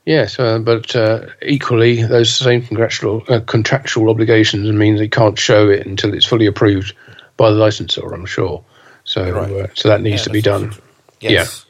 Yes, 0.08 0.38
uh, 0.38 0.58
but 0.58 0.96
uh, 0.96 1.26
equally, 1.42 2.02
those 2.02 2.34
same 2.34 2.62
contractual 2.62 3.22
uh, 3.28 3.40
contractual 3.40 4.08
obligations 4.08 4.72
means 4.72 5.00
they 5.00 5.06
can't 5.06 5.38
show 5.38 5.68
it 5.68 5.84
until 5.84 6.14
it's 6.14 6.24
fully 6.24 6.46
approved 6.46 6.94
by 7.36 7.50
the 7.50 7.56
licensor. 7.56 8.14
I'm 8.14 8.24
sure. 8.24 8.64
So, 9.04 9.30
Right. 9.30 9.52
uh, 9.52 9.66
so 9.74 9.90
that 9.90 10.00
needs 10.00 10.22
Yeah, 10.22 10.24
to 10.24 10.30
be 10.30 10.40
done. 10.40 10.72
Yes. 11.20 11.66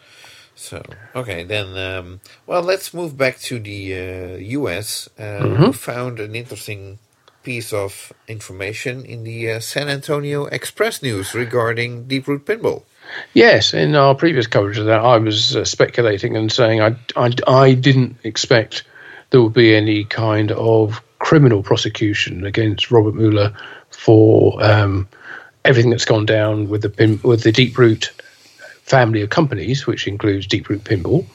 So 0.54 0.84
okay, 1.16 1.42
then 1.42 1.76
um, 1.76 2.20
well, 2.46 2.62
let's 2.62 2.94
move 2.94 3.16
back 3.16 3.40
to 3.50 3.58
the 3.58 3.80
uh, 3.94 4.36
U.S. 4.60 5.08
Uh, 5.18 5.66
We 5.66 5.72
found 5.72 6.20
an 6.20 6.36
interesting 6.36 6.98
piece 7.42 7.72
of 7.72 8.12
information 8.28 9.04
in 9.04 9.24
the 9.24 9.50
uh, 9.50 9.60
San 9.60 9.88
Antonio 9.88 10.46
Express 10.46 11.02
News 11.02 11.34
regarding 11.34 12.06
Deeproot 12.06 12.44
Pinball. 12.44 12.82
Yes, 13.34 13.74
in 13.74 13.94
our 13.94 14.14
previous 14.14 14.46
coverage 14.46 14.78
of 14.78 14.86
that, 14.86 15.00
I 15.00 15.18
was 15.18 15.56
uh, 15.56 15.64
speculating 15.64 16.36
and 16.36 16.50
saying 16.50 16.80
I, 16.80 16.96
I, 17.16 17.32
I 17.46 17.74
didn't 17.74 18.16
expect 18.24 18.84
there 19.30 19.42
would 19.42 19.54
be 19.54 19.74
any 19.74 20.04
kind 20.04 20.52
of 20.52 21.02
criminal 21.18 21.62
prosecution 21.62 22.44
against 22.44 22.90
Robert 22.90 23.14
Mueller 23.14 23.54
for 23.90 24.62
um, 24.62 25.08
everything 25.64 25.90
that's 25.90 26.04
gone 26.04 26.26
down 26.26 26.68
with 26.68 26.82
the 26.82 26.88
pin, 26.88 27.20
with 27.22 27.42
the 27.42 27.52
Deeproot 27.52 28.10
family 28.82 29.22
of 29.22 29.30
companies, 29.30 29.86
which 29.86 30.06
includes 30.06 30.46
Deeproot 30.46 30.80
Pinball. 30.80 31.26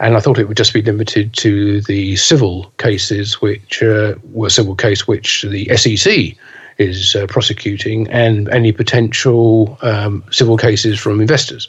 And 0.00 0.16
I 0.16 0.20
thought 0.20 0.38
it 0.38 0.46
would 0.46 0.56
just 0.56 0.72
be 0.72 0.82
limited 0.82 1.34
to 1.34 1.80
the 1.82 2.14
civil 2.16 2.72
cases, 2.78 3.40
which 3.40 3.82
uh, 3.82 4.14
were 4.30 4.48
civil 4.48 4.76
case 4.76 5.08
which 5.08 5.42
the 5.42 5.76
SEC 5.76 6.36
is 6.78 7.16
uh, 7.16 7.26
prosecuting, 7.26 8.08
and 8.08 8.48
any 8.48 8.72
potential 8.72 9.78
um, 9.82 10.24
civil 10.30 10.56
cases 10.56 10.98
from 10.98 11.20
investors. 11.20 11.68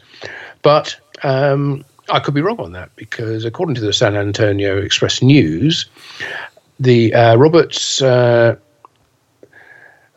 But 0.62 0.96
um, 1.24 1.84
I 2.10 2.20
could 2.20 2.34
be 2.34 2.42
wrong 2.42 2.60
on 2.60 2.72
that 2.74 2.96
because, 2.96 3.46
according 3.46 3.76
to 3.76 3.82
the 3.82 3.94
San 3.94 4.16
Antonio 4.16 4.78
Express 4.78 5.22
News, 5.22 5.88
the 6.80 7.14
uh, 7.14 7.36
Roberts. 7.36 8.02
Uh, 8.02 8.56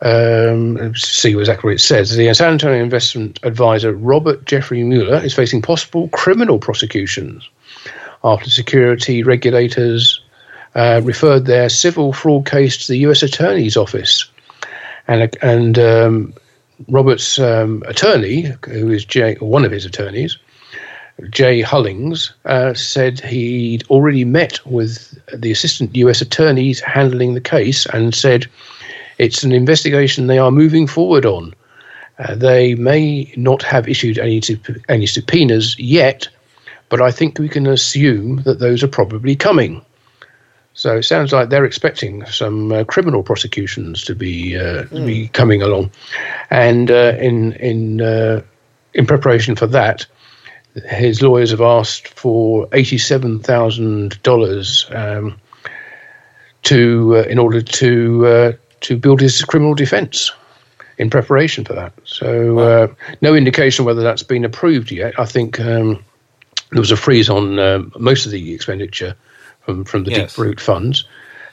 um, 0.01 0.93
see 0.95 1.37
exactly 1.37 1.69
what 1.69 1.75
it 1.75 1.79
says. 1.79 2.13
The 2.13 2.33
San 2.33 2.51
Antonio 2.51 2.83
investment 2.83 3.39
advisor 3.43 3.93
Robert 3.93 4.43
Jeffrey 4.43 4.83
Mueller 4.83 5.23
is 5.23 5.33
facing 5.33 5.61
possible 5.61 6.09
criminal 6.09 6.59
prosecutions 6.59 7.49
after 8.23 8.49
security 8.49 9.23
regulators 9.23 10.21
uh, 10.75 11.01
referred 11.03 11.45
their 11.45 11.69
civil 11.69 12.13
fraud 12.13 12.45
case 12.45 12.77
to 12.85 12.91
the 12.91 12.99
U.S. 12.99 13.23
Attorney's 13.23 13.77
Office, 13.77 14.29
and 15.07 15.35
and 15.41 15.79
um, 15.79 16.33
Robert's 16.87 17.39
um, 17.39 17.83
attorney, 17.87 18.53
who 18.65 18.89
is 18.89 19.05
Jay, 19.05 19.35
one 19.35 19.65
of 19.65 19.71
his 19.71 19.85
attorneys, 19.85 20.37
Jay 21.29 21.61
Hulings, 21.61 22.31
uh, 22.45 22.73
said 22.73 23.19
he'd 23.19 23.83
already 23.89 24.25
met 24.25 24.65
with 24.65 25.17
the 25.33 25.51
assistant 25.51 25.95
U.S. 25.95 26.21
attorneys 26.21 26.79
handling 26.79 27.33
the 27.33 27.41
case 27.41 27.85
and 27.87 28.13
said 28.15 28.47
it's 29.17 29.43
an 29.43 29.51
investigation 29.51 30.27
they 30.27 30.39
are 30.39 30.51
moving 30.51 30.87
forward 30.87 31.25
on. 31.25 31.53
Uh, 32.19 32.35
they 32.35 32.75
may 32.75 33.31
not 33.37 33.63
have 33.63 33.87
issued 33.87 34.17
any 34.17 34.41
any 34.89 35.05
subpoenas 35.05 35.77
yet, 35.79 36.27
but 36.89 37.01
I 37.01 37.11
think 37.11 37.39
we 37.39 37.49
can 37.49 37.67
assume 37.67 38.37
that 38.43 38.59
those 38.59 38.83
are 38.83 38.87
probably 38.87 39.35
coming. 39.35 39.83
So 40.75 40.97
it 40.97 41.03
sounds 41.03 41.31
like 41.31 41.49
they're 41.49 41.65
expecting 41.65 42.25
some 42.25 42.71
uh, 42.71 42.83
criminal 42.83 43.21
prosecutions 43.21 44.03
to 44.05 44.15
be 44.15 44.57
uh, 44.57 44.85
to 44.85 45.05
be 45.05 45.27
coming 45.27 45.61
along, 45.61 45.91
and 46.49 46.89
uh, 46.89 47.15
in 47.19 47.53
in 47.53 48.01
uh, 48.01 48.41
in 48.93 49.05
preparation 49.05 49.55
for 49.55 49.67
that, 49.67 50.07
his 50.89 51.21
lawyers 51.21 51.51
have 51.51 51.61
asked 51.61 52.07
for 52.07 52.67
eighty-seven 52.73 53.39
thousand 53.39 54.13
um, 54.13 54.19
dollars 54.23 54.85
to 56.63 57.17
uh, 57.17 57.21
in 57.29 57.37
order 57.37 57.61
to 57.61 58.25
uh, 58.25 58.51
to 58.81 58.97
build 58.97 59.21
his 59.21 59.43
criminal 59.43 59.75
defence 59.75 60.31
in 60.97 61.09
preparation 61.09 61.65
for 61.65 61.73
that. 61.73 61.93
So 62.03 62.59
uh, 62.59 62.87
no 63.21 63.35
indication 63.35 63.85
whether 63.85 64.01
that's 64.01 64.23
been 64.23 64.43
approved 64.43 64.91
yet. 64.91 65.19
I 65.19 65.25
think 65.25 65.59
um, 65.59 66.03
there 66.71 66.81
was 66.81 66.91
a 66.91 66.97
freeze 66.97 67.29
on 67.29 67.91
most 67.99 68.25
of 68.25 68.31
the 68.31 68.53
expenditure 68.55 69.15
from 69.65 69.85
from 69.85 70.03
the 70.03 70.11
Yes. 70.11 70.35
deep 70.35 70.43
root 70.43 70.59
funds. 70.59 71.05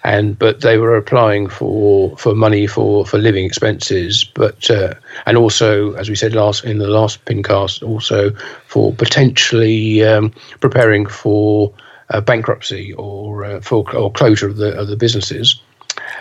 And 0.02 0.38
but 0.38 0.62
they 0.62 0.78
were 0.78 0.96
applying 0.96 1.50
for, 1.50 2.16
for 2.16 2.34
money 2.34 2.66
for, 2.66 3.04
for 3.04 3.18
living 3.18 3.44
expenses, 3.44 4.24
but 4.24 4.70
uh, 4.70 4.94
and 5.26 5.36
also 5.36 5.92
as 5.92 6.08
we 6.08 6.14
said 6.14 6.32
last 6.32 6.64
in 6.64 6.78
the 6.78 6.88
last 6.88 7.22
pincast, 7.26 7.86
also 7.86 8.30
for 8.66 8.94
potentially 8.94 10.02
um, 10.02 10.32
preparing 10.60 11.04
for 11.04 11.74
uh, 12.08 12.22
bankruptcy 12.22 12.94
or 12.94 13.44
uh, 13.44 13.60
for 13.60 13.84
or 13.94 14.10
closure 14.10 14.48
of 14.48 14.56
the 14.56 14.72
of 14.72 14.88
the 14.88 14.96
businesses. 14.96 15.60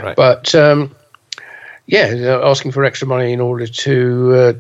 Right. 0.02 0.16
But 0.16 0.54
um, 0.56 0.94
yeah, 1.86 2.40
asking 2.44 2.74
for 2.74 2.84
extra 2.84 3.08
money 3.08 3.32
in 3.32 3.40
order 3.40 3.66
to 3.66 4.34
uh, 4.34 4.54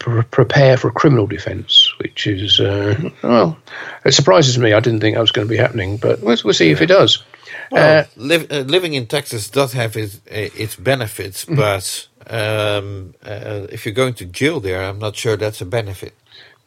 pr- 0.00 0.22
prepare 0.22 0.76
for 0.76 0.88
a 0.88 0.92
criminal 0.92 1.26
defence, 1.26 1.83
which 1.98 2.26
is 2.26 2.60
uh, 2.60 2.94
well, 3.22 3.56
it 4.04 4.12
surprises 4.12 4.58
me. 4.58 4.72
I 4.72 4.80
didn't 4.80 5.00
think 5.00 5.14
that 5.16 5.20
was 5.20 5.32
going 5.32 5.46
to 5.48 5.50
be 5.52 5.56
happening, 5.58 5.96
but 5.96 6.20
we'll, 6.20 6.36
we'll 6.44 6.54
see 6.54 6.70
if 6.70 6.80
it 6.80 6.86
does. 6.86 7.22
Well, 7.70 8.00
Uh, 8.00 8.04
liv- 8.16 8.50
uh, 8.52 8.60
living 8.60 8.94
in 8.94 9.06
Texas 9.06 9.48
does 9.50 9.72
have 9.72 9.96
its, 9.96 10.16
uh, 10.30 10.50
its 10.56 10.76
benefits, 10.76 11.44
Mm-hmm. 11.44 11.56
but 11.56 12.08
um, 12.30 13.14
uh, 13.24 13.66
if 13.70 13.84
you're 13.84 13.94
going 13.94 14.14
to 14.14 14.24
jail 14.26 14.60
there, 14.60 14.82
I'm 14.82 14.98
not 14.98 15.16
sure 15.16 15.36
that's 15.36 15.60
a 15.60 15.66
benefit. 15.66 16.12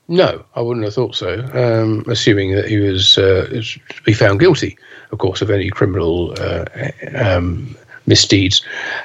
no, 0.08 0.44
I 0.56 0.62
wouldn't 0.62 0.86
have 0.86 0.94
thought 0.94 1.16
so. 1.16 1.32
Um, 1.54 2.04
assuming 2.08 2.56
that 2.56 2.68
he 2.70 2.78
was 2.78 3.18
uh, 3.18 3.48
is 3.52 3.78
to 3.90 4.04
be 4.04 4.14
found 4.14 4.40
guilty, 4.40 4.78
of 5.12 5.18
course, 5.20 5.42
of 5.42 5.50
any 5.50 5.70
criminal 5.70 6.34
uh, 6.40 6.66
um, 7.16 7.76
misdeeds. 8.08 8.64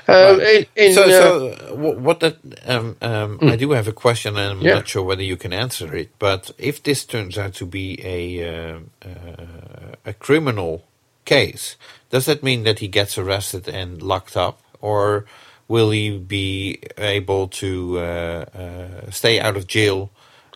Um, 0.08 0.40
in, 0.40 0.66
in, 0.76 0.94
so, 0.94 1.02
uh, 1.02 1.08
so 1.08 1.48
uh, 1.50 1.74
what 1.76 2.20
that 2.20 2.38
um, 2.64 2.96
um, 3.02 3.38
I 3.42 3.56
do 3.56 3.72
have 3.72 3.88
a 3.88 3.92
question, 3.92 4.36
and 4.36 4.52
I'm. 4.52 4.62
Yeah. 4.62 4.74
not 4.74 4.88
sure 4.88 5.02
whether 5.02 5.22
you 5.22 5.36
can 5.36 5.52
answer 5.52 5.94
it. 5.94 6.10
But 6.18 6.50
if 6.58 6.82
this 6.82 7.04
turns 7.04 7.36
out 7.36 7.54
to 7.54 7.66
be 7.66 7.98
a 8.04 8.74
uh, 8.74 8.78
uh, 9.04 9.96
a 10.06 10.14
criminal 10.14 10.84
case, 11.24 11.76
does 12.10 12.26
that 12.26 12.42
mean 12.42 12.62
that 12.64 12.78
he 12.78 12.88
gets 12.88 13.18
arrested 13.18 13.68
and 13.68 14.02
locked 14.02 14.36
up, 14.36 14.62
or 14.80 15.26
will 15.68 15.90
he 15.90 16.18
be 16.18 16.80
able 16.96 17.48
to 17.48 17.98
uh, 17.98 18.44
uh, 18.54 19.10
stay 19.10 19.40
out 19.40 19.56
of 19.56 19.66
jail 19.66 20.10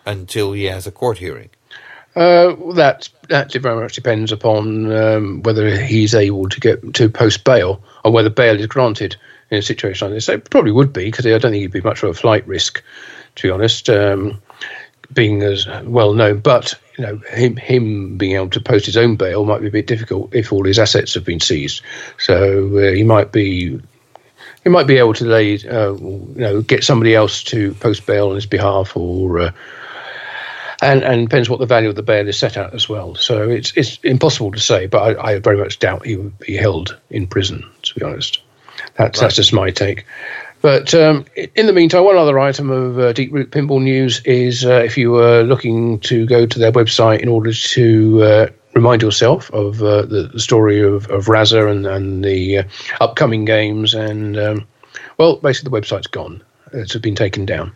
until 0.05 0.53
he 0.53 0.65
has 0.65 0.87
a 0.87 0.93
court 0.93 1.19
hearing? 1.19 1.51
Uh, 2.17 2.73
that 2.73 3.11
that 3.29 3.53
very 3.53 3.79
much 3.79 3.95
depends 3.95 4.33
upon 4.33 4.91
um, 4.91 5.43
whether 5.43 5.77
he's 5.77 6.15
able 6.15 6.49
to 6.49 6.59
get 6.61 6.95
to 6.95 7.11
post 7.11 7.45
bail 7.45 7.83
or 8.05 8.11
whether 8.11 8.31
bail 8.31 8.59
is 8.59 8.67
granted 8.67 9.15
in 9.51 9.59
a 9.59 9.63
situation 9.63 10.09
like 10.09 10.17
this. 10.17 10.25
So 10.25 10.33
it 10.33 10.49
probably 10.49 10.73
would 10.73 10.95
be 10.95 11.05
because 11.05 11.27
I 11.27 11.31
don't 11.31 11.53
think 11.53 11.57
he'd 11.57 11.73
be 11.73 11.83
much 11.83 12.03
of 12.03 12.09
a 12.09 12.15
flight 12.15 12.47
risk, 12.49 12.83
to 13.35 13.43
be 13.43 13.51
honest, 13.51 13.91
um, 13.91 14.41
being 15.13 15.43
as 15.43 15.67
well 15.85 16.15
known. 16.15 16.41
But 16.41 16.73
you 16.97 17.05
know, 17.05 17.19
him 17.33 17.57
him 17.57 18.17
being 18.17 18.37
able 18.37 18.51
to 18.51 18.61
post 18.61 18.87
his 18.87 18.97
own 18.97 19.17
bail 19.17 19.45
might 19.45 19.61
be 19.61 19.69
a 19.69 19.71
bit 19.71 19.87
difficult 19.87 20.35
if 20.35 20.55
all 20.55 20.65
his 20.65 20.79
assets 20.79 21.13
have 21.15 21.25
been 21.25 21.41
seized. 21.41 21.83
So 22.19 22.79
uh, 22.79 22.93
he 22.93 23.03
might 23.03 23.31
be. 23.31 23.81
He 24.65 24.71
might 24.71 24.89
be 24.89 24.97
able 24.97 25.15
to 25.15 25.25
lay, 25.25 25.55
uh, 25.55 25.93
you 25.93 26.35
know, 26.35 26.61
get 26.61 26.83
somebody 26.83 27.15
else 27.15 27.45
to 27.45 27.73
post 27.75 28.05
bail 28.05 28.31
on 28.31 28.35
his 28.35 28.47
behalf, 28.47 28.97
or 28.97 29.39
uh, 29.39 29.53
and 30.83 31.03
and 31.03 31.29
depends 31.29 31.49
what 31.49 31.61
the 31.61 31.67
value 31.67 31.89
of 31.89 31.95
the 31.95 32.03
bail 32.03 32.29
is 32.29 32.39
set 32.39 32.57
at 32.57 32.75
as 32.75 32.89
well. 32.89 33.15
So 33.15 33.49
it's 33.49 33.73
it's 33.77 33.99
impossible 34.03 34.53
to 34.53 34.61
say, 34.61 34.87
but 34.87 35.19
I, 35.19 35.33
I 35.33 35.39
very 35.39 35.57
much 35.57 35.79
doubt 35.79 36.07
he 36.07 36.17
would 36.17 36.39
be 36.39 36.57
held 36.57 36.99
in 37.11 37.27
prison. 37.27 37.65
To 37.83 37.95
be 37.95 38.05
honest, 38.05 38.43
that's 38.97 39.21
that's 39.21 39.37
just 39.37 39.53
my 39.53 39.71
take. 39.71 40.05
But 40.63 40.95
um, 40.95 41.25
in 41.55 41.67
the 41.67 41.73
meantime, 41.73 42.05
one 42.05 42.17
other 42.17 42.39
item 42.39 42.71
of 42.71 42.99
uh, 42.99 43.13
Deeproot 43.13 43.51
Pinball 43.51 43.83
news 43.83 44.21
is 44.25 44.65
uh, 44.65 44.83
if 44.85 44.97
you 44.97 45.13
were 45.13 45.43
looking 45.43 46.01
to 46.01 46.27
go 46.27 46.47
to 46.47 46.59
their 46.59 46.73
website 46.73 47.21
in 47.21 47.29
order 47.29 47.53
to 47.53 48.23
uh, 48.23 48.47
remind 48.75 49.03
yourself 49.03 49.51
of 49.53 49.83
uh, 49.83 50.03
the, 50.03 50.31
the, 50.33 50.41
story 50.41 50.83
of, 50.83 51.09
of 51.09 51.29
and, 51.29 51.87
and 51.87 52.25
the 52.25 52.59
uh, 52.59 52.63
upcoming 53.01 53.45
games, 53.45 53.95
and 53.95 54.39
um, 54.39 54.67
well, 55.19 55.37
basically 55.37 55.71
the 55.71 55.81
website's 55.81 56.07
gone. 56.07 56.43
It's 56.73 56.97
been 56.97 57.15
taken 57.15 57.47
down. 57.47 57.75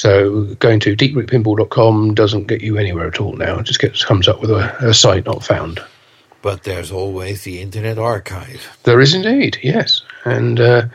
So 0.00 0.44
going 0.60 0.80
to 0.80 0.96
deeprootpinball.com 0.96 2.14
doesn't 2.14 2.46
get 2.46 2.62
you 2.62 2.78
anywhere 2.78 3.08
at 3.08 3.20
all 3.20 3.34
now. 3.34 3.58
It 3.58 3.64
just 3.64 3.80
gets 3.80 4.02
comes 4.02 4.28
up 4.28 4.40
with 4.40 4.50
a, 4.50 4.74
a 4.80 4.94
site 4.94 5.26
not 5.26 5.44
found. 5.44 5.78
But 6.40 6.62
there's 6.62 6.90
always 6.90 7.42
the 7.42 7.60
Internet 7.60 7.98
Archive. 7.98 8.78
There 8.84 8.98
is 8.98 9.12
indeed, 9.12 9.58
yes, 9.62 10.00
and 10.24 10.58
uh, 10.58 10.86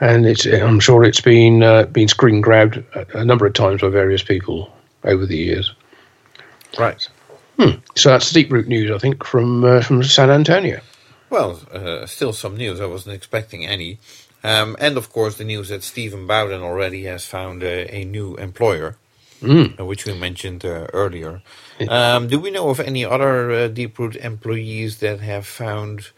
and 0.00 0.24
it's 0.24 0.46
I'm 0.46 0.80
sure 0.80 1.04
it's 1.04 1.20
been 1.20 1.62
uh, 1.62 1.82
been 1.82 2.08
screen 2.08 2.40
grabbed 2.40 2.78
a, 2.94 3.18
a, 3.18 3.24
number 3.26 3.44
of 3.44 3.52
times 3.52 3.82
by 3.82 3.90
various 3.90 4.22
people 4.22 4.72
over 5.04 5.26
the 5.26 5.36
years. 5.36 5.74
Right. 6.78 7.06
Hmm. 7.58 7.80
So 7.94 8.08
that's 8.08 8.32
Deeproot 8.32 8.68
news, 8.68 8.90
I 8.90 8.96
think, 8.96 9.22
from 9.22 9.66
uh, 9.66 9.82
from 9.82 10.02
San 10.02 10.30
Antonio. 10.30 10.80
Well, 11.28 11.60
uh, 11.70 12.06
still 12.06 12.32
some 12.32 12.56
news. 12.56 12.80
I 12.80 12.86
wasn't 12.86 13.16
expecting 13.16 13.66
any. 13.66 13.98
Um, 14.44 14.76
and 14.78 14.96
of 14.96 15.12
course, 15.12 15.36
the 15.36 15.44
news 15.44 15.68
that 15.70 15.82
Stephen 15.82 16.26
Bowden 16.26 16.62
already 16.62 17.04
has 17.04 17.24
found 17.24 17.62
a, 17.62 17.92
a 17.94 18.04
new 18.04 18.36
employer, 18.36 18.96
mm. 19.40 19.78
uh, 19.78 19.84
which 19.84 20.06
we 20.06 20.14
mentioned 20.14 20.64
uh, 20.64 20.86
earlier. 20.92 21.42
Um, 21.88 22.28
do 22.28 22.38
we 22.40 22.50
know 22.50 22.70
of 22.70 22.80
any 22.80 23.04
other 23.04 23.50
uh, 23.50 23.68
Deeproot 23.68 24.16
employees 24.16 24.98
that 24.98 25.20
have 25.20 25.46
found 25.46 26.10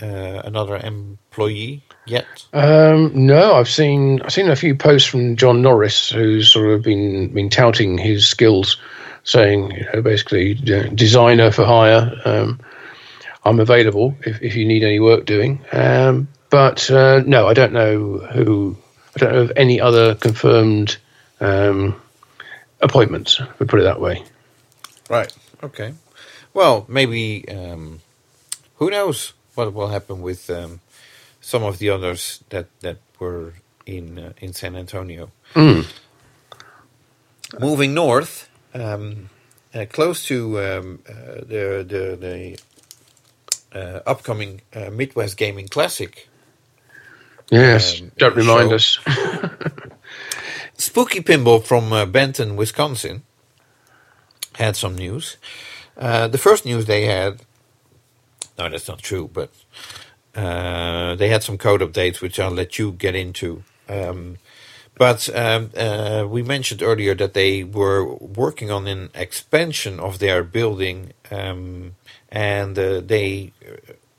uh, 0.00 0.42
another 0.44 0.76
employee 0.76 1.82
yet? 2.06 2.46
Um, 2.52 3.12
no, 3.14 3.54
I've 3.54 3.68
seen 3.68 4.22
I've 4.22 4.32
seen 4.32 4.48
a 4.48 4.56
few 4.56 4.74
posts 4.74 5.08
from 5.08 5.36
John 5.36 5.62
Norris, 5.62 6.10
who's 6.10 6.50
sort 6.50 6.70
of 6.70 6.82
been 6.82 7.32
been 7.32 7.50
touting 7.50 7.98
his 7.98 8.26
skills, 8.26 8.76
saying 9.24 9.70
you 9.72 9.86
know, 9.92 10.02
basically 10.02 10.54
designer 10.54 11.50
for 11.50 11.64
hire. 11.64 12.12
Um, 12.24 12.60
I'm 13.44 13.60
available 13.60 14.14
if, 14.22 14.42
if 14.42 14.56
you 14.56 14.66
need 14.66 14.82
any 14.82 15.00
work 15.00 15.24
doing. 15.24 15.64
Um, 15.72 16.28
but 16.50 16.90
uh, 16.90 17.22
no, 17.26 17.46
I 17.46 17.54
don't 17.54 17.72
know 17.72 18.18
who. 18.18 18.76
I 19.16 19.18
don't 19.18 19.32
know 19.32 19.40
of 19.42 19.52
any 19.56 19.80
other 19.80 20.14
confirmed 20.14 20.98
um, 21.40 22.00
appointments. 22.80 23.40
We 23.58 23.66
put 23.66 23.80
it 23.80 23.84
that 23.84 24.00
way. 24.00 24.24
Right. 25.08 25.32
Okay. 25.62 25.94
Well, 26.54 26.84
maybe. 26.88 27.48
Um, 27.48 28.00
who 28.78 28.90
knows 28.90 29.32
what 29.54 29.72
will 29.74 29.88
happen 29.88 30.22
with 30.22 30.48
um, 30.50 30.80
some 31.40 31.64
of 31.64 31.78
the 31.78 31.90
others 31.90 32.44
that 32.50 32.66
that 32.80 32.98
were 33.18 33.54
in 33.86 34.18
uh, 34.18 34.32
in 34.40 34.52
San 34.52 34.76
Antonio. 34.76 35.30
Mm. 35.54 35.86
Moving 37.58 37.94
north, 37.94 38.48
um, 38.74 39.30
uh, 39.74 39.86
close 39.90 40.26
to 40.26 40.60
um, 40.60 40.98
uh, 41.08 41.12
the 41.42 41.84
the, 41.88 42.16
the 42.20 42.58
uh, 43.72 44.00
upcoming 44.06 44.60
uh, 44.74 44.90
Midwest 44.90 45.36
Gaming 45.36 45.68
Classic. 45.68 46.28
Yes, 47.50 48.00
um, 48.00 48.12
don't 48.18 48.36
remind 48.36 48.70
show. 48.70 48.76
us. 48.76 48.98
Spooky 50.76 51.20
Pinball 51.20 51.62
from 51.64 51.92
uh, 51.92 52.06
Benton, 52.06 52.56
Wisconsin, 52.56 53.22
had 54.54 54.76
some 54.76 54.96
news. 54.96 55.36
Uh, 55.96 56.28
the 56.28 56.38
first 56.38 56.64
news 56.64 56.86
they 56.86 57.06
had, 57.06 57.40
no, 58.58 58.68
that's 58.68 58.88
not 58.88 59.00
true, 59.00 59.30
but 59.32 59.50
uh, 60.34 61.14
they 61.16 61.28
had 61.28 61.42
some 61.42 61.58
code 61.58 61.80
updates, 61.80 62.20
which 62.20 62.38
I'll 62.38 62.50
let 62.50 62.78
you 62.78 62.92
get 62.92 63.14
into. 63.14 63.64
Um, 63.88 64.38
but 64.96 65.28
um, 65.34 65.70
uh, 65.76 66.26
we 66.28 66.42
mentioned 66.42 66.82
earlier 66.82 67.14
that 67.14 67.34
they 67.34 67.64
were 67.64 68.04
working 68.04 68.70
on 68.70 68.86
an 68.88 69.10
expansion 69.14 70.00
of 70.00 70.18
their 70.18 70.42
building, 70.42 71.12
um, 71.30 71.94
and 72.30 72.78
uh, 72.78 73.00
they 73.00 73.52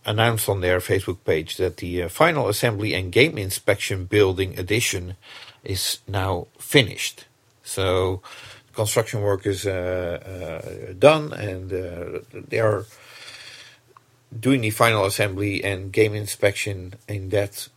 announced 0.09 0.49
on 0.49 0.61
their 0.61 0.79
Facebook 0.79 1.19
page 1.23 1.57
that 1.57 1.77
the 1.77 2.03
uh, 2.03 2.09
final 2.09 2.49
assembly 2.49 2.93
and 2.95 3.11
game 3.11 3.37
inspection 3.37 4.05
building 4.05 4.57
addition 4.59 5.15
is 5.63 5.99
now 6.07 6.47
finished. 6.57 7.25
So 7.63 8.21
construction 8.73 9.21
work 9.21 9.45
is 9.45 9.67
uh, 9.67 9.71
uh, 9.71 10.93
done, 10.97 11.31
and 11.33 11.71
uh, 11.71 12.19
they 12.33 12.59
are 12.59 12.85
doing 14.37 14.61
the 14.61 14.71
final 14.71 15.05
assembly 15.05 15.63
and 15.63 15.91
game 15.91 16.15
inspection 16.15 16.95
in 17.07 17.29
that 17.29 17.69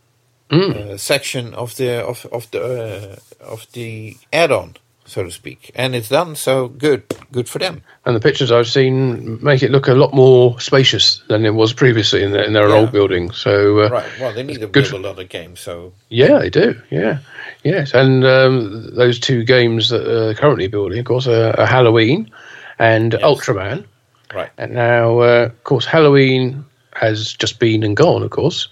mm. 0.49 0.99
section 0.99 1.53
of 1.53 1.75
the 1.75 2.03
of 2.03 2.25
of 2.31 2.49
the 2.51 3.19
of 3.39 3.67
the 3.73 4.17
add-on 4.31 4.75
so 5.05 5.23
to 5.23 5.31
speak. 5.31 5.71
And 5.75 5.95
it's 5.95 6.09
done, 6.09 6.35
so 6.35 6.67
good, 6.67 7.03
good 7.31 7.49
for 7.49 7.59
them. 7.59 7.81
And 8.05 8.15
the 8.15 8.19
pictures 8.19 8.51
I've 8.51 8.67
seen 8.67 9.43
make 9.43 9.63
it 9.63 9.71
look 9.71 9.87
a 9.87 9.93
lot 9.93 10.13
more 10.13 10.59
spacious 10.59 11.21
than 11.27 11.45
it 11.45 11.53
was 11.53 11.73
previously 11.73 12.23
in, 12.23 12.31
the, 12.31 12.43
in 12.43 12.53
their 12.53 12.69
yeah. 12.69 12.75
old 12.75 12.91
building. 12.91 13.31
So 13.31 13.81
uh, 13.81 13.89
right, 13.89 14.19
well, 14.19 14.33
they 14.33 14.43
need 14.43 14.59
to 14.61 14.67
build 14.67 14.87
for, 14.87 14.95
a 14.95 14.99
lot 14.99 15.19
of 15.19 15.29
games. 15.29 15.59
So 15.59 15.93
yeah, 16.09 16.39
they 16.39 16.49
do. 16.49 16.81
Yeah, 16.89 17.19
yes, 17.63 17.93
and 17.93 18.25
um, 18.25 18.95
those 18.95 19.19
two 19.19 19.43
games 19.43 19.89
that 19.89 20.07
are 20.07 20.33
currently 20.35 20.67
building, 20.67 20.99
of 20.99 21.05
course, 21.05 21.27
are, 21.27 21.59
are 21.59 21.65
Halloween 21.65 22.31
and 22.79 23.13
yes. 23.13 23.21
Ultraman. 23.21 23.85
Right. 24.33 24.49
And 24.57 24.73
now, 24.73 25.19
uh, 25.19 25.49
of 25.51 25.63
course, 25.63 25.85
Halloween 25.85 26.65
has 26.95 27.33
just 27.33 27.59
been 27.59 27.83
and 27.83 27.95
gone, 27.95 28.23
of 28.23 28.31
course. 28.31 28.67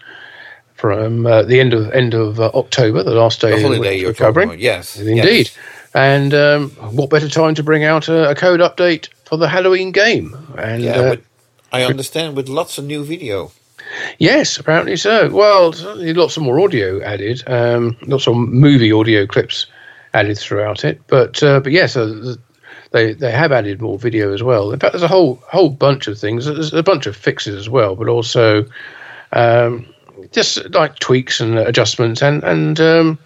From 0.73 1.27
uh, 1.27 1.43
the 1.43 1.59
end 1.59 1.75
of 1.75 1.91
end 1.91 2.15
of 2.15 2.39
uh, 2.39 2.49
October, 2.55 3.03
the 3.03 3.11
last 3.11 3.39
day 3.39 3.51
of 3.51 3.59
the 3.59 3.67
holiday 3.67 3.99
you're 3.99 4.15
covering, 4.15 4.59
yes, 4.59 4.97
indeed. 4.97 5.45
Yes. 5.45 5.57
And 5.93 6.33
um, 6.33 6.69
what 6.95 7.09
better 7.09 7.27
time 7.27 7.55
to 7.55 7.63
bring 7.63 7.83
out 7.83 8.07
a, 8.07 8.29
a, 8.29 8.35
code 8.35 8.61
update 8.61 9.09
for 9.25 9.37
the 9.37 9.47
Halloween 9.47 9.91
game? 9.91 10.35
And 10.57 10.81
yeah, 10.81 10.99
uh, 10.99 11.15
I 11.71 11.83
understand 11.83 12.35
with 12.35 12.47
lots 12.47 12.77
of 12.77 12.85
new 12.85 13.03
video. 13.03 13.51
Yes, 14.19 14.57
apparently 14.57 14.95
so. 14.95 15.29
Well, 15.29 15.73
lots 15.75 16.37
of 16.37 16.43
more 16.43 16.59
audio 16.61 17.01
added, 17.01 17.43
um, 17.47 17.97
lots 18.03 18.27
of 18.27 18.35
movie 18.37 18.91
audio 18.91 19.25
clips 19.25 19.67
added 20.13 20.37
throughout 20.37 20.85
it. 20.85 21.01
But 21.07 21.41
uh, 21.43 21.59
but 21.59 21.71
yes, 21.71 21.97
uh, 21.97 22.35
they 22.91 23.13
they 23.13 23.31
have 23.31 23.51
added 23.51 23.81
more 23.81 23.97
video 23.97 24.33
as 24.33 24.43
well. 24.43 24.71
In 24.71 24.79
fact, 24.79 24.93
there's 24.93 25.03
a 25.03 25.07
whole 25.07 25.43
whole 25.47 25.69
bunch 25.69 26.07
of 26.07 26.17
things. 26.17 26.45
There's 26.45 26.73
a 26.73 26.83
bunch 26.83 27.05
of 27.05 27.15
fixes 27.15 27.55
as 27.55 27.69
well, 27.69 27.95
but 27.95 28.07
also 28.07 28.65
um, 29.33 29.85
just 30.31 30.69
like 30.71 30.99
tweaks 30.99 31.39
and 31.39 31.57
adjustments 31.57 32.21
and 32.21 32.43
and 32.43 32.79
um, 32.79 33.19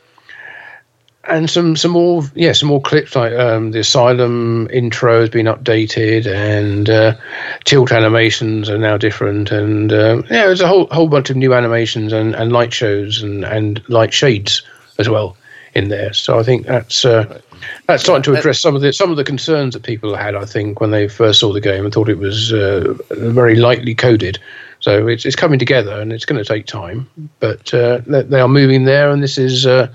and 1.28 1.50
some 1.50 1.76
some 1.76 1.92
more 1.92 2.24
yeah 2.36 2.52
some 2.52 2.70
more 2.70 2.82
clips 2.82 3.16
like 3.16 3.34
um, 3.34 3.72
the 3.72 3.80
asylum 3.80 4.70
intro 4.72 5.22
has 5.22 5.30
been 5.30 5.46
updated 5.46 6.28
and 6.28 6.90
uh, 6.90 7.16
tilt 7.64 7.92
animations 7.92 8.70
are 8.70 8.78
now 8.78 8.98
different 8.98 9.52
and 9.52 9.92
uh, 9.92 10.22
yeah 10.30 10.46
there's 10.46 10.62
a 10.62 10.68
whole 10.68 10.88
whole 10.92 11.08
bunch 11.08 11.30
of 11.30 11.36
new 11.36 11.54
animations 11.54 12.14
and, 12.14 12.36
and 12.36 12.52
light 12.52 12.74
shows 12.74 13.22
and, 13.24 13.44
and 13.44 13.82
light 13.90 14.14
shades 14.14 14.62
as 14.98 15.10
well 15.10 15.36
in 15.76 15.90
there. 15.90 16.14
So 16.14 16.40
I 16.40 16.44
think 16.44 16.66
that's 16.66 17.06
uh, 17.06 17.42
that's 17.86 18.04
starting 18.04 18.24
to 18.24 18.40
address 18.40 18.60
some 18.60 18.76
of 18.76 18.82
the 18.82 18.94
some 18.94 19.12
of 19.12 19.18
the 19.18 19.24
concerns 19.24 19.74
that 19.74 19.84
people 19.84 20.16
had 20.16 20.36
I 20.36 20.46
think 20.46 20.80
when 20.80 20.92
they 20.92 21.08
first 21.08 21.40
saw 21.40 21.54
the 21.54 21.62
game 21.62 21.84
and 21.84 21.94
thought 21.94 22.10
it 22.10 22.18
was 22.18 22.54
uh, 22.54 22.96
very 23.12 23.56
lightly 23.56 23.94
coded. 23.94 24.40
So 24.80 25.08
it's 25.08 25.26
it's 25.26 25.36
coming 25.36 25.60
together 25.60 26.00
and 26.00 26.14
it's 26.14 26.26
going 26.26 26.42
to 26.42 26.48
take 26.48 26.66
time 26.66 27.10
but 27.40 27.74
uh, 27.74 28.02
they 28.06 28.40
are 28.40 28.48
moving 28.48 28.86
there 28.86 29.12
and 29.12 29.22
this 29.22 29.38
is 29.38 29.66
uh, 29.66 29.88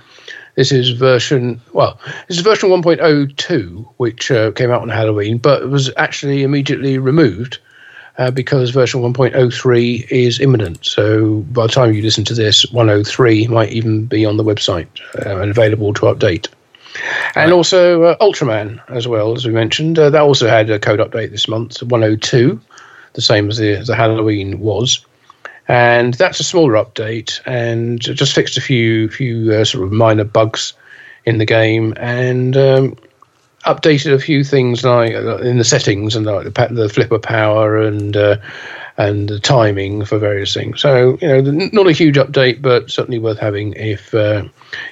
this 0.57 0.73
is 0.73 0.91
version, 0.91 1.61
well, 1.73 1.99
this 2.29 2.37
is 2.37 2.43
version 2.43 2.71
1.02, 2.71 3.95
which 3.97 4.31
uh, 4.31 4.53
came 4.53 4.71
out 4.71 4.83
on 4.83 4.89
Halloween, 4.89 5.39
but 5.39 5.69
was 5.69 5.91
actually 5.97 6.43
immediately 6.43 6.99
removed 6.99 7.59
uh, 8.19 8.31
because 8.31 8.71
version 8.71 9.01
1.03 9.01 10.07
is 10.11 10.41
imminent. 10.41 10.85
So 10.85 11.37
by 11.53 11.67
the 11.67 11.73
time 11.73 11.95
you 11.95 12.03
listen 12.03 12.25
to 12.25 12.35
this, 12.35 12.71
103 12.73 13.47
might 13.49 13.71
even 13.71 14.07
be 14.07 14.25
on 14.25 14.37
the 14.37 14.45
website 14.45 14.89
uh, 15.25 15.41
and 15.41 15.51
available 15.51 15.95
to 15.95 16.03
update. 16.03 16.49
And 17.37 17.51
right. 17.51 17.57
also 17.57 18.03
uh, 18.03 18.17
Ultraman, 18.19 18.83
as 18.89 19.07
well, 19.07 19.33
as 19.33 19.47
we 19.47 19.53
mentioned, 19.53 19.99
uh, 19.99 20.11
that 20.11 20.21
also 20.21 20.49
had 20.49 20.69
a 20.71 20.79
code 20.79 20.99
update 20.99 21.31
this 21.31 21.49
month, 21.49 21.83
102, 21.83 22.61
the 23.13 23.23
same 23.23 23.49
as 23.49 23.59
the, 23.59 23.77
as 23.77 23.87
the 23.87 23.95
Halloween 23.95 24.59
was 24.59 25.05
and 25.71 26.15
that's 26.15 26.41
a 26.41 26.45
smaller 26.45 26.75
update 26.75 27.41
and 27.47 28.01
just 28.01 28.35
fixed 28.35 28.59
a 28.59 28.61
few 28.61 29.09
few 29.09 29.53
uh, 29.53 29.65
sort 29.65 29.85
of 29.85 29.93
minor 29.93 30.25
bugs 30.25 30.73
in 31.25 31.39
the 31.39 31.47
game 31.47 31.95
and 31.97 32.57
um, 32.57 32.97
updated 33.67 34.13
a 34.13 34.19
few 34.19 34.43
things 34.43 34.83
like 34.83 35.15
uh, 35.15 35.37
in 35.37 35.59
the 35.59 35.65
settings 35.65 36.17
and 36.17 36.27
like 36.27 36.43
the, 36.43 36.69
the 36.73 36.89
flipper 36.89 37.21
power 37.21 37.81
and 37.81 38.17
uh, 38.17 38.37
and 38.97 39.29
the 39.29 39.39
timing 39.39 40.05
for 40.05 40.19
various 40.19 40.53
things. 40.53 40.81
So 40.81 41.17
you 41.21 41.29
know, 41.29 41.41
not 41.73 41.87
a 41.87 41.93
huge 41.93 42.17
update, 42.17 42.61
but 42.61 42.91
certainly 42.91 43.21
worth 43.21 43.39
having 43.39 43.75
if 43.75 44.13
uh, 44.13 44.49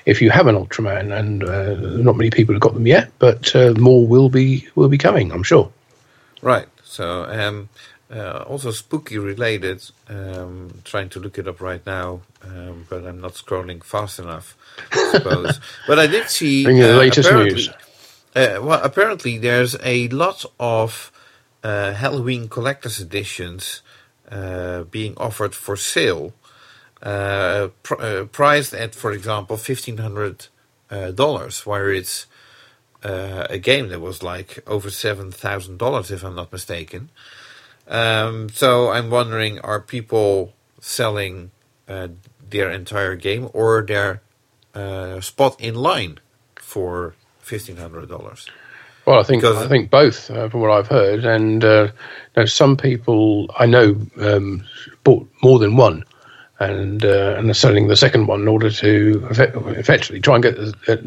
if 0.07 0.23
you 0.23 0.31
have 0.31 0.47
an 0.47 0.55
Ultraman, 0.55 1.13
and 1.13 1.43
uh, 1.43 1.75
not 2.01 2.17
many 2.17 2.31
people 2.31 2.55
have 2.55 2.63
got 2.63 2.75
them 2.75 2.87
yet, 2.87 3.11
but 3.19 3.55
uh, 3.57 3.75
more 3.79 4.07
will 4.07 4.29
be 4.29 4.69
will 4.77 4.89
be 4.89 4.99
coming, 4.99 5.33
I'm 5.33 5.43
sure. 5.43 5.73
Right. 6.41 6.69
So, 6.85 7.25
um, 7.25 7.69
uh, 8.15 8.45
also 8.47 8.71
spooky 8.71 9.19
related. 9.19 9.83
Um, 10.09 10.81
trying 10.85 11.09
to 11.11 11.21
look 11.21 11.39
it 11.39 11.47
up 11.49 11.61
right 11.61 11.85
now, 11.87 12.23
um, 12.43 12.87
but 12.89 13.05
I'm 13.07 13.21
not 13.21 13.35
scrolling 13.35 13.83
fast 13.85 14.19
enough. 14.19 14.57
I 14.93 15.11
suppose. 15.13 15.61
but 15.87 15.99
I 15.99 16.07
did 16.07 16.29
see 16.31 16.65
Bring 16.65 16.79
the 16.79 16.95
uh, 16.95 16.99
latest 16.99 17.33
news. 17.33 17.69
Uh, 18.35 18.59
well, 18.63 18.81
apparently 18.83 19.39
there's 19.39 19.77
a 19.83 20.09
lot 20.09 20.45
of 20.61 21.11
uh, 21.63 21.93
Halloween 21.93 22.49
collector's 22.49 23.01
editions 23.01 23.83
uh, 24.31 24.85
being 24.85 25.15
offered 25.17 25.55
for 25.55 25.77
sale, 25.77 26.33
uh, 27.03 27.69
pr- 27.83 28.01
uh, 28.01 28.25
priced 28.25 28.75
at, 28.75 28.95
for 28.95 29.13
example, 29.13 29.57
fifteen 29.57 29.99
hundred 29.99 30.47
uh, 30.91 31.11
dollars, 31.11 31.67
where 31.67 31.91
it's 31.91 32.27
uh, 33.03 33.47
a 33.51 33.59
game 33.59 33.89
that 33.89 34.01
was 34.01 34.23
like 34.23 34.59
over 34.67 34.91
seven 34.91 35.33
thousand 35.33 35.79
dollars, 35.79 36.11
if 36.11 36.23
I'm 36.23 36.35
not 36.35 36.53
mistaken. 36.53 37.11
Um, 37.89 38.49
so 38.51 38.91
I'm 38.91 39.11
wondering, 39.11 39.59
are 39.61 39.81
people 39.81 40.53
selling 40.81 41.51
uh, 41.89 42.09
their 42.51 42.71
entire 42.71 43.17
game 43.17 43.49
or 43.53 43.83
their 43.83 44.23
uh, 44.75 45.21
spot 45.21 45.61
in 45.61 45.75
line 45.75 46.19
for 46.57 47.15
fifteen 47.41 47.77
hundred 47.77 48.09
dollars? 48.09 48.47
Well, 49.07 49.19
I 49.19 49.23
think 49.23 49.41
Because- 49.43 49.65
I 49.65 49.69
think 49.69 49.91
both, 49.91 50.31
uh, 50.31 50.49
from 50.51 50.61
what 50.61 50.71
I've 50.71 50.89
heard, 50.89 51.25
and 51.25 51.65
uh, 51.65 51.89
you 52.37 52.43
know, 52.43 52.45
some 52.45 52.77
people 52.77 53.51
I 53.59 53.65
know 53.67 53.97
um, 54.21 54.65
bought 55.03 55.27
more 55.43 55.59
than 55.59 55.77
one, 55.77 56.05
and 56.61 57.03
uh, 57.05 57.37
and 57.39 57.49
are 57.51 57.55
selling 57.55 57.89
the 57.89 57.97
second 57.97 58.27
one 58.27 58.43
in 58.43 58.49
order 58.49 58.71
to 58.71 59.27
effect- 59.31 59.57
effectively 59.57 60.21
try 60.21 60.35
and 60.35 60.43
get 60.45 60.59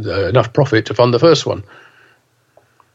enough 0.08 0.52
profit 0.54 0.88
to 0.88 0.96
fund 0.96 1.14
the 1.14 1.20
first 1.20 1.46
one. 1.46 1.64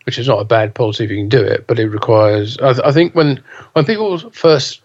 Which 0.06 0.18
is 0.18 0.28
not 0.28 0.40
a 0.40 0.44
bad 0.44 0.74
policy 0.74 1.04
if 1.04 1.10
you 1.10 1.16
can 1.16 1.28
do 1.28 1.42
it, 1.42 1.66
but 1.66 1.78
it 1.78 1.88
requires. 1.88 2.56
I, 2.58 2.72
th- 2.72 2.86
I 2.86 2.92
think 2.92 3.14
when 3.14 3.42
when 3.72 3.84
people 3.84 4.18
first 4.30 4.80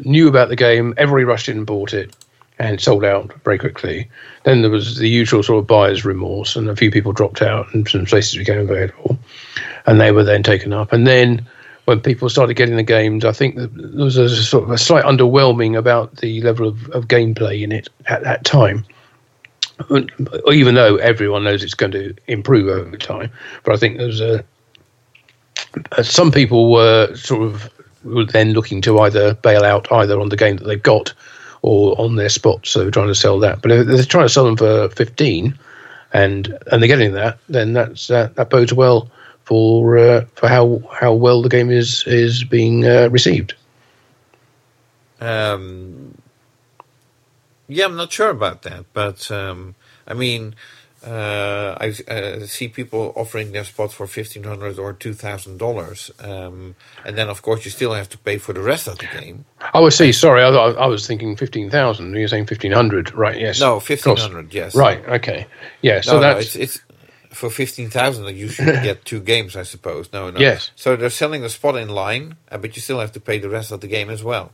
knew 0.00 0.28
about 0.28 0.48
the 0.48 0.56
game, 0.56 0.94
everybody 0.96 1.24
rushed 1.24 1.48
in 1.48 1.58
and 1.58 1.66
bought 1.66 1.92
it, 1.92 2.14
and 2.58 2.80
sold 2.80 3.04
out 3.04 3.32
very 3.42 3.58
quickly. 3.58 4.08
Then 4.44 4.62
there 4.62 4.70
was 4.70 4.98
the 4.98 5.08
usual 5.08 5.42
sort 5.42 5.58
of 5.58 5.66
buyer's 5.66 6.04
remorse, 6.04 6.54
and 6.54 6.68
a 6.70 6.76
few 6.76 6.92
people 6.92 7.12
dropped 7.12 7.42
out, 7.42 7.74
and 7.74 7.88
some 7.88 8.06
places 8.06 8.38
became 8.38 8.60
available, 8.60 9.18
and 9.86 10.00
they 10.00 10.12
were 10.12 10.22
then 10.22 10.44
taken 10.44 10.72
up. 10.72 10.92
And 10.92 11.06
then 11.08 11.44
when 11.86 12.00
people 12.00 12.28
started 12.28 12.54
getting 12.54 12.76
the 12.76 12.84
games, 12.84 13.24
I 13.24 13.32
think 13.32 13.56
there 13.56 13.68
was 14.04 14.16
a 14.16 14.28
sort 14.28 14.64
of 14.64 14.70
a 14.70 14.78
slight 14.78 15.04
underwhelming 15.04 15.76
about 15.76 16.18
the 16.18 16.40
level 16.42 16.68
of, 16.68 16.88
of 16.90 17.08
gameplay 17.08 17.62
in 17.62 17.72
it 17.72 17.88
at 18.06 18.22
that 18.22 18.44
time. 18.44 18.84
Even 20.48 20.76
though 20.76 20.96
everyone 20.96 21.42
knows 21.42 21.64
it's 21.64 21.74
going 21.74 21.90
to 21.92 22.14
improve 22.28 22.68
over 22.68 22.96
time, 22.96 23.32
but 23.64 23.74
I 23.74 23.78
think 23.78 23.98
there's 23.98 24.20
a 24.20 24.44
some 26.02 26.30
people 26.30 26.70
were 26.70 27.14
sort 27.14 27.42
of 27.42 27.70
were 28.04 28.24
then 28.24 28.52
looking 28.52 28.80
to 28.82 28.98
either 29.00 29.34
bail 29.34 29.64
out 29.64 29.90
either 29.92 30.20
on 30.20 30.28
the 30.28 30.36
game 30.36 30.56
that 30.56 30.64
they've 30.64 30.82
got 30.82 31.12
or 31.62 31.98
on 32.00 32.16
their 32.16 32.28
spot, 32.28 32.66
so 32.66 32.80
they're 32.80 32.90
trying 32.90 33.08
to 33.08 33.14
sell 33.14 33.38
that. 33.38 33.62
But 33.62 33.70
if 33.70 33.86
they're 33.86 34.02
trying 34.02 34.24
to 34.24 34.32
sell 34.32 34.44
them 34.44 34.56
for 34.56 34.88
fifteen, 34.90 35.58
and 36.12 36.58
and 36.70 36.82
they're 36.82 36.88
getting 36.88 37.12
that, 37.12 37.38
then 37.48 37.72
that's 37.72 38.08
that, 38.08 38.34
that 38.34 38.50
bodes 38.50 38.72
well 38.72 39.10
for 39.44 39.98
uh, 39.98 40.24
for 40.34 40.48
how 40.48 40.82
how 40.92 41.14
well 41.14 41.42
the 41.42 41.48
game 41.48 41.70
is 41.70 42.04
is 42.06 42.44
being 42.44 42.86
uh, 42.86 43.08
received. 43.10 43.54
Um, 45.20 46.18
yeah, 47.68 47.84
I'm 47.84 47.96
not 47.96 48.12
sure 48.12 48.30
about 48.30 48.62
that, 48.62 48.86
but 48.92 49.30
um, 49.30 49.76
I 50.06 50.14
mean, 50.14 50.56
uh, 51.04 51.76
I 51.80 51.94
uh, 52.08 52.46
see 52.46 52.68
people 52.68 53.12
offering 53.16 53.52
their 53.52 53.64
spot 53.64 53.92
for 53.92 54.06
fifteen 54.06 54.44
hundred 54.44 54.78
or 54.78 54.92
two 54.92 55.14
thousand 55.14 55.58
dollars, 55.58 56.10
um, 56.20 56.76
and 57.04 57.18
then 57.18 57.28
of 57.28 57.42
course 57.42 57.64
you 57.64 57.70
still 57.70 57.92
have 57.92 58.08
to 58.10 58.18
pay 58.18 58.38
for 58.38 58.52
the 58.52 58.60
rest 58.60 58.86
of 58.86 58.98
the 58.98 59.06
game. 59.06 59.44
Oh, 59.74 59.86
I 59.86 59.88
see. 59.88 60.12
Sorry, 60.12 60.42
I, 60.42 60.48
I 60.48 60.86
was 60.86 61.06
thinking 61.06 61.36
fifteen 61.36 61.70
thousand. 61.70 62.14
You're 62.14 62.28
saying 62.28 62.46
fifteen 62.46 62.72
hundred, 62.72 63.12
right? 63.14 63.38
Yes. 63.38 63.60
No, 63.60 63.80
fifteen 63.80 64.16
Yes. 64.50 64.76
Right. 64.76 65.04
Okay. 65.08 65.46
Yeah. 65.80 66.02
So 66.02 66.12
no, 66.12 66.20
no, 66.20 66.34
that's 66.34 66.54
it's, 66.54 66.76
it's 66.76 66.84
for 67.30 67.50
fifteen 67.50 67.90
thousand. 67.90 68.36
You 68.36 68.48
should 68.48 68.66
get 68.82 69.04
two 69.04 69.20
games, 69.20 69.56
I 69.56 69.64
suppose. 69.64 70.12
No, 70.12 70.30
no. 70.30 70.38
Yes. 70.38 70.70
So 70.76 70.94
they're 70.94 71.10
selling 71.10 71.42
the 71.42 71.50
spot 71.50 71.76
in 71.76 71.88
line, 71.88 72.36
uh, 72.50 72.58
but 72.58 72.76
you 72.76 72.82
still 72.82 73.00
have 73.00 73.12
to 73.12 73.20
pay 73.20 73.38
the 73.38 73.50
rest 73.50 73.72
of 73.72 73.80
the 73.80 73.88
game 73.88 74.08
as 74.08 74.22
well. 74.22 74.52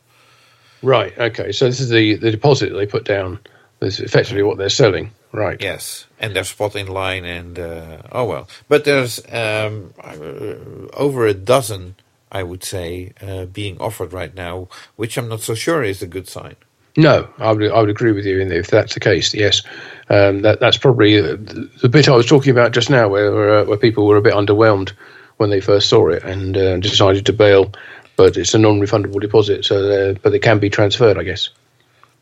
right. 0.83 1.17
Okay. 1.19 1.53
So 1.53 1.67
this 1.67 1.81
is 1.81 1.91
the 1.91 2.15
the 2.15 2.31
deposit 2.31 2.73
they 2.73 2.87
put 2.87 3.05
down. 3.05 3.39
This 3.81 4.01
is 4.01 4.07
effectively 4.07 4.43
what 4.43 4.59
they're 4.59 4.71
selling. 4.71 5.13
Right. 5.33 5.61
Yes, 5.61 6.07
and 6.19 6.35
their 6.35 6.45
spot 6.45 6.75
in 6.75 6.87
line, 6.87 7.25
and 7.25 7.59
uh, 7.59 7.99
oh 8.13 8.25
well. 8.25 8.49
But 8.69 8.85
there's 8.85 9.21
um, 9.31 9.93
uh, 10.03 10.95
over 10.95 11.27
a 11.27 11.35
dozen, 11.35 11.97
I 12.33 12.43
would 12.43 12.65
say, 12.65 13.13
uh, 13.21 13.45
being 13.45 13.79
offered 13.79 14.13
right 14.13 14.35
now, 14.35 14.69
which 14.97 15.19
I'm 15.19 15.29
not 15.29 15.41
so 15.41 15.55
sure 15.55 15.83
is 15.83 16.03
a 16.03 16.07
good 16.07 16.29
sign. 16.29 16.57
No, 16.97 17.29
I 17.39 17.53
would 17.53 17.71
I 17.71 17.81
would 17.81 17.91
agree 17.91 18.13
with 18.13 18.25
you 18.25 18.41
in 18.41 18.51
if 18.51 18.69
that's 18.69 18.95
the 18.95 19.01
case. 19.01 19.35
Yes, 19.35 19.63
um, 20.09 20.43
that 20.43 20.61
that's 20.61 20.79
probably 20.79 21.19
uh, 21.19 21.37
the, 21.37 21.71
the 21.83 21.89
bit 21.89 22.09
I 22.09 22.17
was 22.17 22.27
talking 22.27 22.51
about 22.51 22.73
just 22.73 22.89
now, 22.89 23.09
where 23.09 23.59
uh, 23.61 23.65
where 23.65 23.77
people 23.77 24.07
were 24.07 24.17
a 24.17 24.23
bit 24.23 24.35
underwhelmed 24.35 24.93
when 25.37 25.51
they 25.51 25.61
first 25.61 25.89
saw 25.89 26.09
it 26.09 26.25
and 26.25 26.57
uh, 26.57 26.79
decided 26.79 27.27
to 27.27 27.33
bail. 27.33 27.71
But 28.17 28.37
it's 28.37 28.53
a 28.53 28.59
non-refundable 28.59 29.21
deposit, 29.21 29.65
so 29.65 30.15
but 30.23 30.35
it 30.35 30.41
can 30.41 30.59
be 30.59 30.71
transferred, 30.71 31.19
I 31.19 31.23
guess. 31.23 31.51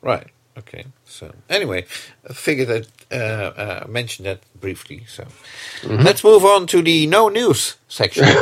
Right. 0.03 0.27
Okay. 0.59 0.85
So 1.19 1.31
anyway, 1.49 1.85
I 2.29 2.33
figured 2.35 2.69
that 2.69 2.87
uh, 3.11 3.61
uh, 3.63 3.87
mention 3.89 4.25
that 4.25 4.41
briefly. 4.61 5.05
So 5.09 5.25
let's 5.85 6.23
move 6.25 6.45
on 6.45 6.67
to 6.67 6.83
the 6.83 7.07
no 7.07 7.29
news 7.29 7.77
section. 7.89 8.25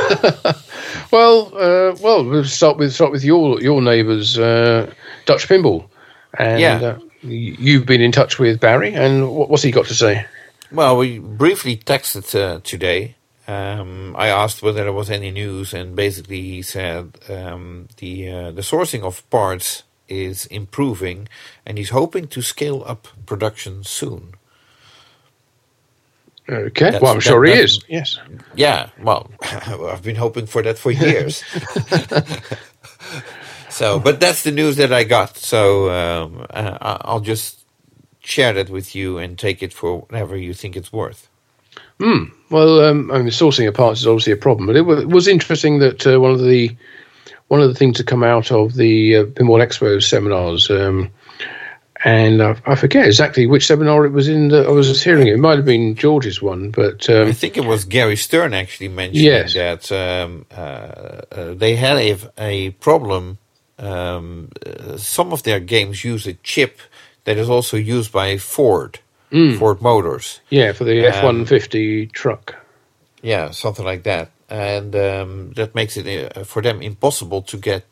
Well, 1.11 1.51
uh, 1.55 1.95
well, 2.01 2.23
we'll 2.25 2.43
start 2.45 2.77
with 2.77 2.93
start 2.93 3.11
with 3.11 3.23
your 3.23 3.61
your 3.61 3.81
neighbours, 3.81 4.37
uh, 4.37 4.91
Dutch 5.25 5.47
Pinball, 5.47 5.85
and 6.39 6.59
Yeah. 6.59 6.81
uh, 6.83 6.99
you've 7.21 7.85
been 7.85 8.01
in 8.01 8.11
touch 8.11 8.39
with 8.39 8.59
Barry, 8.59 8.93
and 8.93 9.29
what, 9.29 9.49
what's 9.49 9.63
he 9.63 9.71
got 9.71 9.85
to 9.87 9.93
say? 9.93 10.25
Well, 10.71 10.97
we 10.97 11.19
briefly 11.19 11.77
texted 11.77 12.33
uh, 12.35 12.59
today. 12.63 13.15
Um, 13.47 14.15
I 14.17 14.27
asked 14.29 14.63
whether 14.63 14.83
there 14.83 14.93
was 14.93 15.09
any 15.09 15.31
news, 15.31 15.73
and 15.73 15.95
basically 15.95 16.41
he 16.41 16.61
said 16.63 17.17
um, 17.29 17.87
the 17.97 18.29
uh, 18.31 18.51
the 18.51 18.63
sourcing 18.63 19.03
of 19.03 19.21
parts 19.29 19.83
is 20.07 20.45
improving, 20.47 21.27
and 21.65 21.77
he's 21.77 21.89
hoping 21.89 22.27
to 22.29 22.41
scale 22.41 22.83
up 22.85 23.07
production 23.25 23.83
soon. 23.83 24.33
Okay, 26.47 26.85
That's- 26.85 27.01
well, 27.01 27.11
I'm 27.13 27.17
that- 27.17 27.23
sure 27.23 27.43
he 27.45 27.53
is. 27.53 27.79
Yes. 27.87 28.19
Yeah, 28.55 28.89
well, 29.01 29.31
I've 29.41 30.03
been 30.03 30.15
hoping 30.15 30.45
for 30.45 30.61
that 30.61 30.77
for 30.77 30.91
years. 31.05 31.43
so, 33.69 33.99
but 33.99 34.19
that's 34.19 34.43
the 34.43 34.51
news 34.51 34.75
that 34.77 34.93
I 34.93 35.03
got. 35.03 35.37
So 35.37 35.89
um, 35.89 36.45
uh, 36.51 36.77
I'll 37.01 37.19
just 37.19 37.61
share 38.21 38.53
that 38.53 38.69
with 38.69 38.95
you 38.95 39.17
and 39.17 39.37
take 39.37 39.61
it 39.63 39.73
for 39.73 40.01
whatever 40.01 40.37
you 40.37 40.53
think 40.53 40.75
it's 40.75 40.93
worth. 40.93 41.29
Hmm. 41.99 42.25
Well, 42.49 42.81
um, 42.81 43.09
I 43.11 43.17
mean, 43.19 43.27
sourcing 43.27 43.67
of 43.67 43.73
parts 43.73 44.01
is 44.01 44.07
obviously 44.07 44.33
a 44.33 44.37
problem, 44.37 44.67
but 44.67 44.75
it 44.75 44.81
was, 44.81 44.99
it 45.01 45.09
was 45.09 45.27
interesting 45.27 45.79
that 45.79 46.05
uh, 46.05 46.19
one 46.19 46.31
of 46.31 46.41
the 46.41 46.75
one 47.47 47.61
of 47.61 47.67
the 47.69 47.75
things 47.75 47.97
to 47.97 48.03
come 48.03 48.23
out 48.23 48.51
of 48.51 48.73
the 48.75 49.15
uh, 49.17 49.23
Pinball 49.25 49.63
Expo 49.65 50.01
seminars, 50.01 50.69
um, 50.71 51.09
and 52.03 52.41
I, 52.41 52.55
I 52.65 52.75
forget 52.75 53.05
exactly 53.05 53.47
which 53.47 53.65
seminar 53.67 54.05
it 54.05 54.11
was 54.11 54.27
in. 54.27 54.49
That 54.49 54.67
I 54.67 54.71
was 54.71 55.01
hearing 55.03 55.27
it. 55.27 55.33
It 55.33 55.39
might 55.39 55.57
have 55.57 55.65
been 55.65 55.95
George's 55.95 56.41
one, 56.41 56.71
but 56.71 57.09
um, 57.09 57.27
I 57.27 57.31
think 57.31 57.57
it 57.57 57.65
was 57.65 57.85
Gary 57.85 58.15
Stern 58.15 58.53
actually 58.53 58.89
mentioning 58.89 59.25
Yes. 59.25 59.53
that 59.53 59.91
um, 59.91 60.45
uh, 60.55 60.59
uh, 61.31 61.53
they 61.53 61.75
had 61.75 61.97
a, 61.97 62.17
a 62.37 62.69
problem. 62.71 63.37
Um, 63.77 64.49
uh, 64.65 64.95
some 64.97 65.33
of 65.33 65.43
their 65.43 65.59
games 65.59 66.03
use 66.05 66.25
a 66.27 66.33
chip 66.43 66.79
that 67.25 67.37
is 67.37 67.49
also 67.49 67.75
used 67.75 68.11
by 68.11 68.37
Ford, 68.37 68.99
Ford 69.59 69.81
Motors. 69.81 70.39
yeah, 70.49 70.71
for 70.71 70.85
the 70.85 70.99
Um, 71.05 71.13
F 71.13 71.23
one 71.23 71.45
fifty 71.45 72.07
truck. 72.07 72.55
Yeah, 73.21 73.51
something 73.51 73.83
like 73.83 74.03
that, 74.03 74.29
and 74.49 74.95
um, 74.95 75.51
that 75.53 75.75
makes 75.75 75.97
it 75.97 76.37
uh, 76.37 76.43
for 76.43 76.61
them 76.61 76.81
impossible 76.81 77.41
to 77.43 77.57
get 77.57 77.85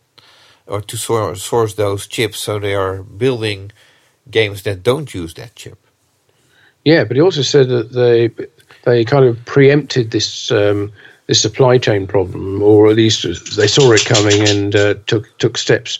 or 0.65 0.81
to 0.81 0.97
source, 0.97 1.75
those 1.75 2.07
chips. 2.07 2.39
So 2.39 2.59
they 2.59 2.73
are 2.73 3.03
building 3.03 3.71
games 4.29 4.63
that 4.63 4.83
don't 4.83 5.13
use 5.13 5.33
that 5.33 5.55
chip. 5.55 5.79
Yeah, 6.85 7.03
but 7.03 7.15
he 7.15 7.21
also 7.21 7.41
said 7.41 7.69
that 7.69 7.91
they 7.91 8.29
they 8.83 9.05
kind 9.05 9.25
of 9.25 9.43
preempted 9.45 10.11
this 10.11 10.51
um, 10.51 10.91
this 11.27 11.41
supply 11.41 11.77
chain 11.77 12.07
problem, 12.07 12.61
or 12.61 12.89
at 12.89 12.95
least 12.95 13.23
they 13.55 13.67
saw 13.67 13.91
it 13.91 14.05
coming 14.05 14.47
and 14.47 14.75
uh, 14.75 14.95
took 15.05 15.37
took 15.37 15.57
steps 15.57 15.99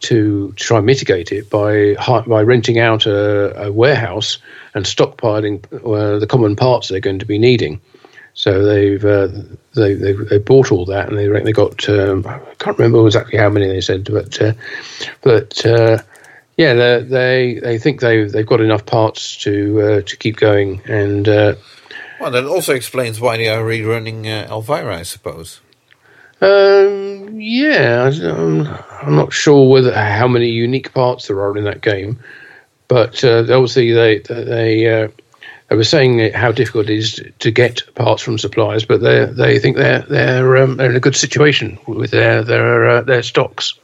to 0.00 0.52
try 0.56 0.78
and 0.78 0.86
mitigate 0.86 1.32
it 1.32 1.50
by 1.50 1.94
by 2.26 2.42
renting 2.42 2.78
out 2.78 3.06
a, 3.06 3.66
a 3.66 3.72
warehouse 3.72 4.38
and 4.74 4.84
stockpiling 4.84 5.64
uh, 5.72 6.18
the 6.18 6.26
common 6.26 6.56
parts 6.56 6.88
they're 6.88 7.00
going 7.00 7.18
to 7.18 7.26
be 7.26 7.38
needing. 7.38 7.80
So 8.34 8.64
they've 8.64 9.04
uh, 9.04 9.28
they, 9.74 9.94
they 9.94 10.12
they 10.12 10.38
bought 10.38 10.72
all 10.72 10.84
that, 10.86 11.08
and 11.08 11.18
they 11.18 11.28
they 11.40 11.52
got 11.52 11.88
um, 11.88 12.26
I 12.26 12.38
can't 12.58 12.78
remember 12.78 13.04
exactly 13.06 13.38
how 13.38 13.48
many 13.50 13.66
they 13.68 13.80
said, 13.80 14.04
but 14.10 14.40
uh, 14.40 14.52
but 15.22 15.66
uh, 15.66 15.98
yeah, 16.56 16.74
they, 16.74 17.02
they 17.02 17.60
they 17.60 17.78
think 17.78 18.00
they 18.00 18.24
they've 18.24 18.46
got 18.46 18.60
enough 18.60 18.86
parts 18.86 19.36
to 19.44 19.80
uh, 19.80 20.00
to 20.02 20.16
keep 20.16 20.36
going, 20.36 20.80
and 20.86 21.28
uh, 21.28 21.54
Well, 22.20 22.30
that 22.30 22.44
also 22.46 22.74
explains 22.74 23.20
why 23.20 23.36
they 23.36 23.48
are 23.48 23.62
rerunning 23.62 24.26
uh, 24.26 24.52
Elvira, 24.52 24.96
I 24.96 25.02
suppose. 25.02 25.60
um, 26.40 27.38
yeah, 27.40 28.10
I'm, 28.22 28.66
I'm 29.02 29.16
not 29.16 29.32
sure 29.32 29.68
whether 29.68 29.92
how 29.92 30.28
many 30.28 30.48
unique 30.48 30.94
parts 30.94 31.26
there 31.28 31.40
are 31.42 31.56
in 31.58 31.64
that 31.64 31.82
game, 31.82 32.20
but 32.88 33.22
uh, 33.24 33.40
obviously 33.50 33.92
they 33.92 34.18
they 34.20 35.10
uh, 35.70 35.74
they 35.74 35.76
were 35.76 35.84
saying 35.84 36.32
how 36.32 36.52
difficult 36.52 36.90
it 36.90 36.96
is 36.98 37.22
to 37.38 37.50
get 37.50 37.82
parts 37.94 38.22
from 38.22 38.38
suppliers, 38.38 38.84
but 38.84 39.00
they 39.00 39.24
they 39.26 39.58
think 39.58 39.76
they're 39.76 40.02
they're 40.02 40.56
um, 40.56 40.76
they're 40.76 40.90
in 40.90 40.96
a 40.96 41.00
good 41.00 41.16
situation 41.16 41.78
with 41.86 42.10
their 42.10 42.42
their 42.42 42.88
uh, 42.88 43.02
their 43.02 43.22
stocks. 43.22 43.74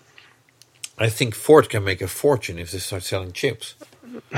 I 0.99 1.09
think 1.11 1.35
Ford 1.35 1.69
can 1.69 1.85
make 1.85 2.01
a 2.03 2.09
fortune 2.09 2.59
if 2.59 2.71
they 2.71 2.79
start 2.79 3.03
selling 3.03 3.33
chips. 3.33 3.75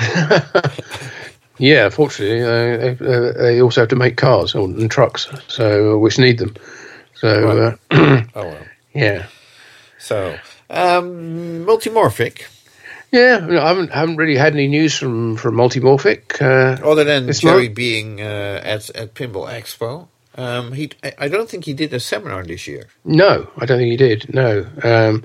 Yeah, 1.59 1.89
fortunately, 1.89 2.43
uh, 2.43 2.77
they, 2.79 2.91
uh, 3.01 3.33
they 3.33 3.61
also 3.61 3.81
have 3.81 3.89
to 3.89 3.97
make 3.97 4.17
cars 4.17 4.55
and 4.55 4.89
trucks, 4.91 5.29
so 5.49 5.99
which 5.99 6.19
need 6.19 6.39
them. 6.39 6.55
So 7.15 7.77
uh, 7.91 8.23
Oh 8.35 8.45
well. 8.47 8.67
yeah, 8.95 9.27
So, 9.99 10.39
um, 10.71 11.65
multimorphic. 11.67 12.43
Yeah. 13.11 13.39
no, 13.39 13.61
I 13.63 13.69
haven't 13.69 13.91
haven't 13.93 14.17
really 14.17 14.37
had 14.37 14.53
any 14.55 14.69
news 14.69 14.97
from 14.97 15.37
from 15.37 15.55
Multimorphic. 15.57 16.41
Uh, 16.43 16.87
Other 16.87 17.05
than 17.05 17.33
Jerry 17.33 17.69
not- 17.69 17.75
being 17.77 18.21
uh, 18.21 18.61
at 18.65 18.91
at 18.91 19.15
Pinball 19.15 19.49
Expo, 19.49 20.09
um, 20.37 20.73
he 20.73 20.91
I, 21.03 21.13
I 21.19 21.29
don't 21.29 21.49
think 21.49 21.65
he 21.65 21.73
did 21.75 21.93
a 21.95 22.01
seminar 22.01 22.45
this 22.45 22.67
year. 22.67 22.87
No, 23.05 23.49
I 23.59 23.67
don't 23.67 23.79
think 23.79 23.91
he 23.91 23.97
did. 23.97 24.33
No, 24.35 24.67
um, 24.83 25.25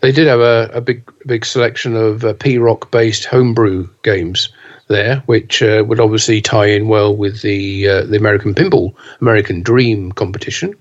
they 0.00 0.12
did 0.12 0.26
have 0.26 0.40
a, 0.40 0.70
a 0.74 0.80
big 0.80 1.02
big 1.26 1.44
selection 1.44 1.96
of 1.96 2.24
uh, 2.24 2.34
P-ROC 2.34 2.90
based 2.90 3.24
homebrew 3.24 3.88
games 4.02 4.50
there, 4.88 5.22
which 5.26 5.62
uh, 5.62 5.82
would 5.86 6.00
obviously 6.00 6.42
tie 6.42 6.66
in 6.66 6.88
well 6.88 7.16
with 7.16 7.40
the 7.40 7.88
uh, 7.88 8.02
the 8.04 8.16
American 8.18 8.54
Pinball 8.54 8.94
American 9.22 9.62
Dream 9.62 10.12
competition, 10.12 10.74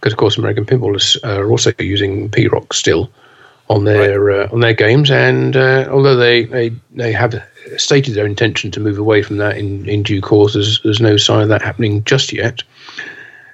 because 0.00 0.14
of 0.14 0.18
course 0.18 0.38
American 0.38 0.64
Pinball 0.64 0.96
is, 0.96 1.18
uh, 1.22 1.38
are 1.40 1.50
also 1.50 1.70
using 1.78 2.30
P-ROC 2.30 2.72
still 2.72 3.10
on 3.72 3.84
their 3.84 4.30
uh, 4.30 4.48
on 4.52 4.60
their 4.60 4.74
games, 4.74 5.10
and 5.10 5.56
uh, 5.56 5.88
although 5.90 6.16
they, 6.16 6.44
they 6.44 6.70
they 6.92 7.12
have 7.12 7.42
stated 7.76 8.14
their 8.14 8.26
intention 8.26 8.70
to 8.70 8.80
move 8.80 8.98
away 8.98 9.22
from 9.22 9.38
that 9.38 9.56
in, 9.56 9.88
in 9.88 10.02
due 10.02 10.20
course, 10.20 10.54
there's, 10.54 10.80
there's 10.82 11.00
no 11.00 11.16
sign 11.16 11.42
of 11.42 11.48
that 11.48 11.62
happening 11.62 12.04
just 12.04 12.32
yet. 12.32 12.62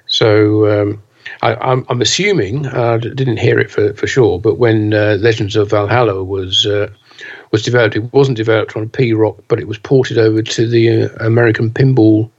So 0.07 0.67
um, 0.67 1.03
I, 1.41 1.55
I'm, 1.55 1.85
I'm 1.89 2.01
assuming 2.01 2.67
I 2.67 2.97
d- 2.97 3.13
didn't 3.13 3.37
hear 3.37 3.59
it 3.59 3.71
for, 3.71 3.93
for 3.93 4.07
sure, 4.07 4.39
but 4.39 4.57
when 4.57 4.93
uh, 4.93 5.17
Legends 5.19 5.55
of 5.55 5.69
Valhalla 5.69 6.23
was 6.23 6.65
uh, 6.65 6.89
was 7.51 7.63
developed, 7.63 7.95
it 7.95 8.13
wasn't 8.13 8.37
developed 8.37 8.75
on 8.75 8.89
P-ROC, 8.89 9.43
but 9.47 9.59
it 9.59 9.67
was 9.67 9.77
ported 9.77 10.17
over 10.17 10.41
to 10.41 10.67
the 10.67 11.03
uh, 11.03 11.09
American 11.19 11.69
Pinball 11.69 12.29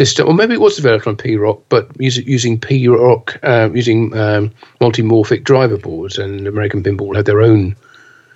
system, 0.00 0.28
or 0.28 0.34
maybe 0.34 0.54
it 0.54 0.60
was 0.60 0.76
developed 0.76 1.06
on 1.06 1.16
P-ROC, 1.16 1.58
but 1.68 1.84
using 1.98 2.26
using 2.26 2.60
P-ROC 2.60 3.38
uh, 3.42 3.68
using 3.74 4.16
um, 4.16 4.50
multimorphic 4.80 5.44
driver 5.44 5.76
boards, 5.76 6.18
and 6.18 6.46
American 6.46 6.82
Pinball 6.82 7.16
had 7.16 7.26
their 7.26 7.42
own 7.42 7.76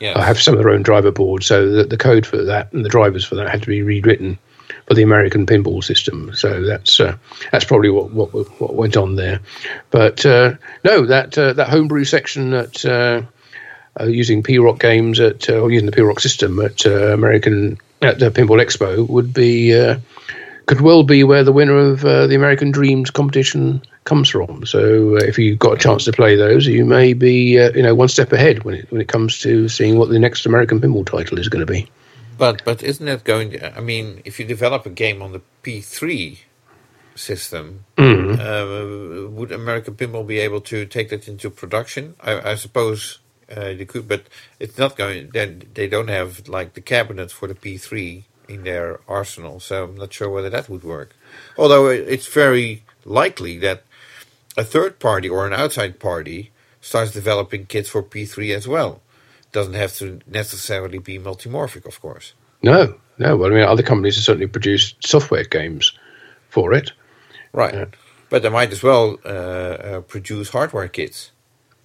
Yeah, 0.00 0.12
uh, 0.12 0.22
have 0.22 0.40
some 0.40 0.54
of 0.54 0.60
their 0.60 0.74
own 0.74 0.82
driver 0.82 1.12
boards, 1.12 1.46
so 1.46 1.70
that 1.76 1.88
the 1.88 1.96
code 1.96 2.26
for 2.26 2.44
that 2.44 2.72
and 2.72 2.84
the 2.84 2.90
drivers 2.90 3.24
for 3.24 3.36
that 3.36 3.48
had 3.48 3.62
to 3.62 3.68
be 3.68 3.82
rewritten 3.82 4.38
for 4.86 4.94
the 4.94 5.02
American 5.02 5.46
pinball 5.46 5.82
system. 5.82 6.34
So 6.34 6.62
that's 6.62 7.00
uh, 7.00 7.16
that's 7.50 7.64
probably 7.64 7.90
what, 7.90 8.10
what 8.12 8.30
what 8.60 8.74
went 8.74 8.96
on 8.96 9.16
there. 9.16 9.40
But 9.90 10.26
uh, 10.26 10.54
no, 10.84 11.06
that 11.06 11.38
uh, 11.38 11.54
that 11.54 11.68
homebrew 11.68 12.04
section 12.04 12.52
at 12.52 12.84
uh, 12.84 13.22
uh, 13.98 14.04
using 14.04 14.42
P-ROC 14.42 14.78
games 14.78 15.20
at 15.20 15.48
uh, 15.48 15.60
or 15.60 15.70
using 15.70 15.86
the 15.86 15.96
P-ROC 15.96 16.20
system 16.20 16.60
at 16.60 16.84
uh, 16.86 17.12
American 17.12 17.78
at 18.02 18.18
the 18.18 18.30
Pinball 18.30 18.62
Expo 18.62 19.08
would 19.08 19.32
be 19.32 19.74
uh, 19.74 19.98
could 20.66 20.80
well 20.80 21.02
be 21.02 21.24
where 21.24 21.44
the 21.44 21.52
winner 21.52 21.76
of 21.76 22.04
uh, 22.04 22.26
the 22.26 22.34
American 22.34 22.70
Dreams 22.70 23.10
competition 23.10 23.82
comes 24.04 24.30
from. 24.30 24.64
So 24.66 25.16
uh, 25.16 25.24
if 25.24 25.38
you've 25.38 25.58
got 25.58 25.74
a 25.74 25.78
chance 25.78 26.04
to 26.04 26.12
play 26.12 26.36
those, 26.36 26.66
you 26.66 26.84
may 26.84 27.12
be 27.12 27.58
uh, 27.58 27.72
you 27.72 27.82
know 27.82 27.94
one 27.94 28.08
step 28.08 28.32
ahead 28.32 28.64
when 28.64 28.74
it 28.74 28.90
when 28.90 29.00
it 29.00 29.08
comes 29.08 29.40
to 29.40 29.68
seeing 29.68 29.98
what 29.98 30.08
the 30.08 30.18
next 30.18 30.46
American 30.46 30.80
pinball 30.80 31.06
title 31.06 31.38
is 31.38 31.48
going 31.48 31.66
to 31.66 31.70
be. 31.70 31.88
but 32.38 32.64
but 32.64 32.82
isn't 32.82 33.06
that 33.06 33.24
going? 33.24 33.50
To, 33.50 33.76
I 33.76 33.80
mean, 33.80 34.22
if 34.24 34.38
you 34.38 34.46
develop 34.46 34.86
a 34.86 34.90
game 34.90 35.22
on 35.22 35.32
the 35.32 35.42
P3 35.62 36.38
system, 37.14 37.84
uh, 37.98 39.28
would 39.30 39.52
American 39.52 39.94
Pinball 39.94 40.26
be 40.26 40.38
able 40.38 40.60
to 40.62 40.84
take 40.86 41.10
that 41.10 41.28
into 41.28 41.50
production? 41.50 42.14
I, 42.20 42.52
I 42.52 42.54
suppose 42.56 43.20
uh, 43.54 43.74
they 43.74 43.84
could, 43.84 44.08
but 44.08 44.24
it's 44.58 44.78
not 44.78 44.96
going. 44.96 45.30
Then 45.32 45.62
they 45.74 45.88
don't 45.88 46.08
have 46.08 46.48
like 46.48 46.74
the 46.74 46.80
cabinet 46.80 47.30
for 47.30 47.46
the 47.48 47.54
P3 47.54 48.24
in 48.48 48.64
their 48.64 49.00
arsenal, 49.08 49.60
so 49.60 49.84
I'm 49.84 49.96
not 49.96 50.12
sure 50.12 50.28
whether 50.30 50.50
that 50.50 50.68
would 50.68 50.84
work. 50.84 51.14
Although 51.56 51.88
it's 51.88 52.26
very 52.26 52.82
likely 53.04 53.58
that 53.58 53.84
a 54.56 54.64
third 54.64 54.98
party 54.98 55.28
or 55.28 55.46
an 55.46 55.52
outside 55.52 55.98
party 55.98 56.50
starts 56.80 57.12
developing 57.12 57.66
kits 57.66 57.88
for 57.88 58.02
P3 58.02 58.54
as 58.54 58.68
well. 58.68 59.00
Doesn't 59.52 59.74
have 59.74 59.94
to 59.96 60.20
necessarily 60.26 60.98
be 60.98 61.18
multimorphic, 61.18 61.86
of 61.86 62.00
course. 62.00 62.34
No, 62.62 62.98
no. 63.18 63.36
Well, 63.36 63.50
I 63.50 63.54
mean, 63.54 63.64
other 63.64 63.82
companies 63.82 64.16
have 64.16 64.24
certainly 64.24 64.46
produced 64.46 65.06
software 65.06 65.44
games 65.44 65.92
for 66.50 66.72
it. 66.72 66.92
Right. 67.52 67.74
Yeah. 67.74 67.84
But 68.30 68.42
they 68.42 68.48
might 68.48 68.72
as 68.72 68.82
well 68.82 69.18
uh, 69.24 69.28
uh, 69.28 70.00
produce 70.00 70.50
hardware 70.50 70.88
kits. 70.88 71.30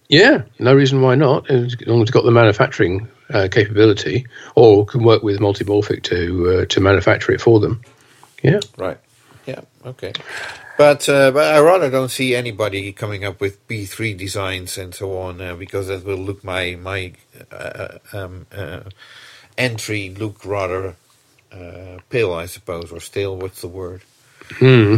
Yeah, 0.07 0.43
no 0.57 0.73
reason 0.73 1.01
why 1.01 1.15
not. 1.15 1.49
As 1.51 1.75
long 1.85 1.99
as 1.99 2.03
it's 2.03 2.11
got 2.11 2.25
the 2.25 2.31
manufacturing 2.31 3.07
uh, 3.33 3.47
capability, 3.51 4.25
or 4.55 4.85
can 4.85 5.03
work 5.03 5.23
with 5.23 5.39
Multimorphic 5.39 6.03
to 6.03 6.61
uh, 6.61 6.65
to 6.65 6.81
manufacture 6.81 7.31
it 7.31 7.41
for 7.41 7.59
them. 7.59 7.81
Yeah. 8.43 8.59
Right. 8.77 8.97
Yeah. 9.45 9.61
Okay. 9.85 10.13
But 10.77 11.09
uh, 11.09 11.31
but 11.31 11.53
I 11.53 11.59
rather 11.59 11.89
don't 11.89 12.09
see 12.09 12.35
anybody 12.35 12.93
coming 12.93 13.25
up 13.25 13.41
with 13.41 13.67
P 13.67 13.85
three 13.85 14.13
designs 14.13 14.77
and 14.77 14.95
so 14.95 15.17
on 15.17 15.41
uh, 15.41 15.55
because 15.55 15.87
that 15.87 16.05
will 16.05 16.17
look 16.17 16.43
my 16.43 16.77
my 16.81 17.13
uh, 17.51 17.97
um, 18.13 18.45
uh, 18.55 18.81
entry 19.57 20.09
look 20.17 20.45
rather 20.45 20.95
uh, 21.51 21.97
pale, 22.09 22.33
I 22.33 22.45
suppose, 22.45 22.91
or 22.91 23.01
stale. 23.01 23.35
What's 23.35 23.61
the 23.61 23.67
word? 23.67 24.03
Hmm. 24.59 24.97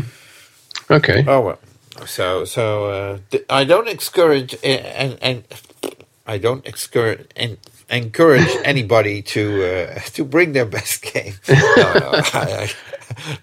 Okay. 0.89 1.23
Oh 1.27 1.41
well. 1.41 1.59
So 2.05 2.45
so 2.45 2.85
uh, 2.85 3.39
I 3.49 3.63
don't 3.63 3.87
encourage 3.87 4.53
uh, 4.53 4.67
and 4.67 5.17
and 5.21 5.43
I 6.27 6.37
don't 6.37 6.65
encourage 6.65 7.27
and 7.35 7.57
encourage 7.91 8.47
anybody 8.63 9.21
to 9.21 9.63
uh, 9.63 9.99
to 10.15 10.23
bring 10.25 10.53
their 10.53 10.65
best 10.65 11.01
game. 11.01 11.33
No, 11.47 11.93
no, 11.99 12.11
I, 12.13 12.67
I, 12.67 12.71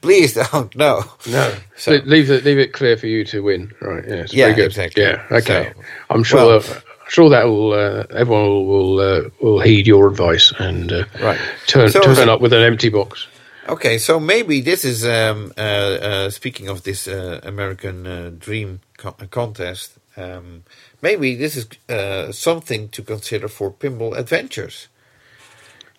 please 0.00 0.34
don't. 0.34 0.74
No. 0.76 1.04
No, 1.28 1.52
So- 1.76 1.92
Le- 1.92 2.02
leave 2.06 2.30
it 2.30 2.44
leave 2.44 2.58
it 2.58 2.72
clear 2.72 2.96
for 2.96 3.06
you 3.06 3.24
to 3.26 3.42
win. 3.42 3.72
Right? 3.80 4.04
Yeah, 4.08 4.26
very 4.46 4.54
good. 4.54 4.66
exactly. 4.66 5.02
Yeah. 5.02 5.22
Okay. 5.30 5.72
So- 5.74 5.82
I'm 6.10 6.22
sure. 6.24 6.46
well- 6.46 6.62
I'm 7.04 7.10
sure 7.12 7.28
that 7.30 7.44
will 7.46 7.72
uh, 7.72 8.04
everyone 8.10 8.44
will 8.48 8.66
will, 8.66 9.00
uh, 9.00 9.28
will 9.40 9.60
heed 9.60 9.86
your 9.86 10.08
advice 10.08 10.52
and 10.58 10.92
uh, 10.92 11.04
Right. 11.20 11.38
turn 11.66 11.90
So- 11.90 12.00
turn 12.00 12.28
up 12.28 12.40
with 12.40 12.52
an 12.52 12.62
empty 12.62 12.88
box. 12.90 13.26
Okay, 13.68 13.98
so 13.98 14.18
maybe 14.18 14.62
this 14.62 14.82
is 14.84 15.04
um, 15.04 15.52
uh, 15.58 15.60
uh, 15.60 16.30
speaking 16.30 16.68
of 16.70 16.82
this 16.82 17.06
uh, 17.06 17.38
American 17.42 18.06
uh, 18.06 18.30
Dream 18.38 18.80
co- 18.96 19.16
contest. 19.30 19.92
Um, 20.16 20.62
maybe 21.02 21.34
this 21.34 21.56
is 21.56 21.68
uh, 21.88 22.32
something 22.32 22.88
to 22.90 23.02
consider 23.02 23.48
for 23.48 23.72
Pinball 23.72 24.16
Adventures. 24.16 24.88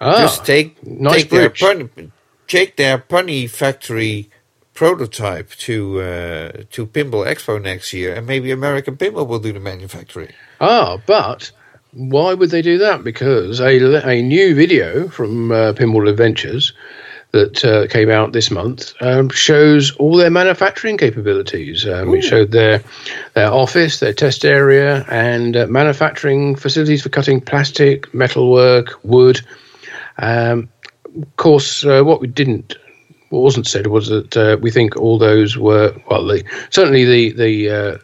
Ah, 0.02 0.22
Just 0.22 0.46
take 0.46 0.82
nice 0.86 1.22
take 1.24 1.30
their 1.30 1.50
pun, 1.50 2.12
take 2.48 2.76
their 2.78 2.98
Punny 2.98 3.50
Factory 3.50 4.30
prototype 4.74 5.50
to 5.52 6.00
uh, 6.02 6.52
to 6.72 6.86
Pinball 6.88 7.26
Expo 7.28 7.62
next 7.62 7.92
year, 7.94 8.14
and 8.16 8.26
maybe 8.26 8.52
American 8.52 8.96
Pinball 8.96 9.28
will 9.28 9.40
do 9.40 9.52
the 9.52 9.60
manufacturing. 9.60 10.34
Ah, 10.62 10.98
but 11.06 11.52
why 11.92 12.34
would 12.34 12.52
they 12.52 12.62
do 12.62 12.78
that? 12.78 13.04
Because 13.04 13.60
a, 13.60 14.08
a 14.08 14.22
new 14.22 14.56
video 14.56 15.10
from 15.10 15.52
uh, 15.52 15.74
Pinball 15.74 16.10
Adventures 16.10 16.74
that 17.32 17.64
uh, 17.64 17.88
came 17.88 18.10
out 18.10 18.34
this 18.34 18.50
month 18.50 18.94
um, 19.02 19.30
shows 19.30 19.92
all 19.98 20.18
their 20.18 20.32
manufacturing 20.32 20.98
capabilities. 20.98 21.88
Um, 21.88 22.14
it 22.16 22.24
showed 22.24 22.52
their 22.52 22.84
their 23.36 23.52
office, 23.52 24.00
their 24.00 24.14
test 24.14 24.46
area, 24.46 25.06
and 25.10 25.56
uh, 25.56 25.68
manufacturing 25.68 26.56
facilities 26.56 27.04
for 27.04 27.10
cutting 27.10 27.40
plastic, 27.40 28.12
metalwork, 28.14 29.00
wood. 29.04 29.42
Um, 30.18 30.70
of 31.16 31.36
course, 31.38 31.86
uh, 31.86 32.02
what 32.04 32.22
we 32.22 32.28
didn't 32.28 32.76
what 33.30 33.42
wasn't 33.42 33.68
said 33.68 33.88
was 33.88 34.08
that 34.08 34.36
uh, 34.36 34.58
we 34.60 34.72
think 34.72 34.98
all 34.98 35.18
those 35.18 35.58
were 35.58 35.96
well, 36.10 36.26
the, 36.26 36.44
certainly 36.72 37.06
the 37.06 37.32
the 37.32 37.70
uh, 37.70 37.98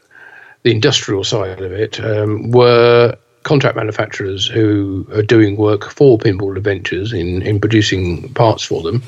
the 0.64 0.72
industrial 0.72 1.24
side 1.24 1.62
of 1.62 1.72
it 1.72 2.00
um, 2.00 2.52
were 2.52 3.18
contract 3.46 3.78
manufacturers 3.78 4.46
who 4.46 5.08
are 5.14 5.22
doing 5.22 5.56
work 5.56 5.90
for 5.92 6.18
Pinball 6.18 6.58
Adventures 6.58 7.14
in, 7.14 7.42
in 7.44 7.60
producing 7.60 8.34
parts 8.34 8.64
for 8.64 8.82
them 8.82 9.02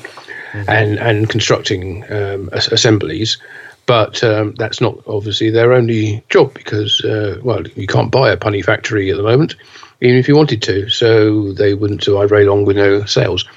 and 0.66 0.98
and 0.98 1.28
constructing 1.28 2.10
um, 2.10 2.48
as- 2.52 2.68
assemblies. 2.68 3.36
but 3.84 4.22
um, 4.22 4.54
that's 4.54 4.80
not 4.80 4.98
obviously 5.06 5.50
their 5.50 5.72
only 5.72 6.22
job 6.28 6.52
because, 6.52 7.02
uh, 7.04 7.40
well, 7.42 7.66
you 7.68 7.86
can't 7.86 8.12
buy 8.12 8.30
a 8.30 8.36
punny 8.36 8.62
factory 8.62 9.10
at 9.10 9.16
the 9.16 9.22
moment, 9.22 9.56
even 10.02 10.18
if 10.18 10.28
you 10.28 10.36
wanted 10.36 10.60
to. 10.62 10.88
So 10.90 11.52
they 11.54 11.72
wouldn't 11.72 12.04
survive 12.04 12.28
very 12.28 12.44
long 12.44 12.66
with 12.66 12.76
no 12.76 13.06
sales. 13.06 13.48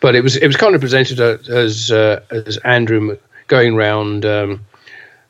But 0.00 0.14
it 0.14 0.22
was 0.22 0.36
it 0.36 0.46
was 0.46 0.56
kind 0.56 0.74
of 0.74 0.80
presented 0.80 1.18
as 1.48 1.90
uh, 1.90 2.20
as 2.30 2.58
Andrew 2.58 3.16
going 3.48 3.74
around 3.74 4.24
um, 4.26 4.60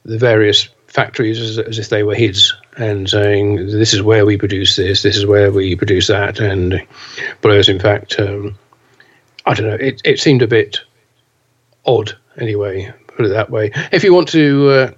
the 0.05 0.19
various 0.19 0.69
factories 0.91 1.41
as, 1.41 1.59
as, 1.59 1.79
if 1.79 1.89
they 1.89 2.03
were 2.03 2.17
his 2.17 2.53
and 2.77 3.09
saying 3.09 3.69
this 3.69 3.95
is 3.95 4.03
where 4.03 4.27
we 4.27 4.37
produce 4.37 4.77
this, 4.77 5.03
this 5.03 5.17
is 5.17 5.25
where 5.25 5.53
we 5.53 5.77
produce 5.77 6.09
that, 6.09 6.41
and 6.41 6.85
whereas 7.43 7.69
in 7.69 7.79
fact, 7.79 8.19
um, 8.19 8.59
I 9.47 9.55
don't 9.55 9.69
know, 9.69 9.75
it 9.75 10.03
it 10.05 10.19
seemed 10.19 10.43
a 10.43 10.49
bit 10.49 10.81
odd 11.87 12.17
anyway. 12.37 12.93
Put 13.07 13.27
it 13.27 13.31
that 13.31 13.51
way. 13.51 13.71
If 13.93 14.03
you 14.03 14.13
want 14.13 14.29
to 14.31 14.69
uh, 14.71 14.91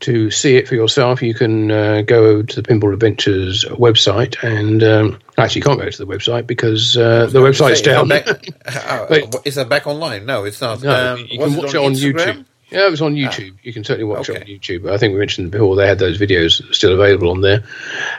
to 0.00 0.30
see 0.30 0.56
it 0.56 0.68
for 0.68 0.74
yourself, 0.74 1.22
you 1.22 1.34
can 1.34 1.70
uh, 1.70 2.02
go 2.02 2.42
to 2.42 2.62
the 2.62 2.68
Pinball 2.68 2.92
Adventures 2.92 3.64
website, 3.64 4.42
and 4.42 4.82
um, 4.82 5.18
actually, 5.36 5.60
you 5.60 5.64
can't 5.64 5.80
go 5.80 5.88
to 5.88 6.04
the 6.04 6.06
website 6.06 6.46
because 6.46 6.96
uh, 6.96 7.26
the 7.26 7.40
website's 7.40 7.78
say, 7.78 7.84
down. 7.84 8.08
Back, 8.08 8.26
uh, 8.66 9.06
is 9.44 9.54
that 9.54 9.68
back 9.68 9.86
online? 9.86 10.26
No, 10.26 10.44
it's 10.44 10.60
not. 10.60 10.82
No, 10.82 11.14
um, 11.14 11.26
you 11.28 11.38
can 11.38 11.56
watch 11.56 11.74
it 11.74 11.78
on, 11.78 11.92
YouTube. 11.92 12.44
Yeah, 12.70 12.86
it 12.86 12.90
was 12.90 13.00
on 13.00 13.14
YouTube. 13.14 13.54
You 13.62 13.72
can 13.72 13.82
certainly 13.82 14.04
watch 14.04 14.28
Okay. 14.28 14.40
it 14.40 14.42
on 14.42 14.48
YouTube. 14.48 14.92
I 14.92 14.98
think 14.98 15.14
we 15.14 15.18
mentioned 15.18 15.50
before 15.50 15.74
they 15.74 15.86
had 15.86 15.98
those 15.98 16.18
videos 16.18 16.62
still 16.74 16.92
available 16.92 17.30
on 17.30 17.40
there. 17.40 17.62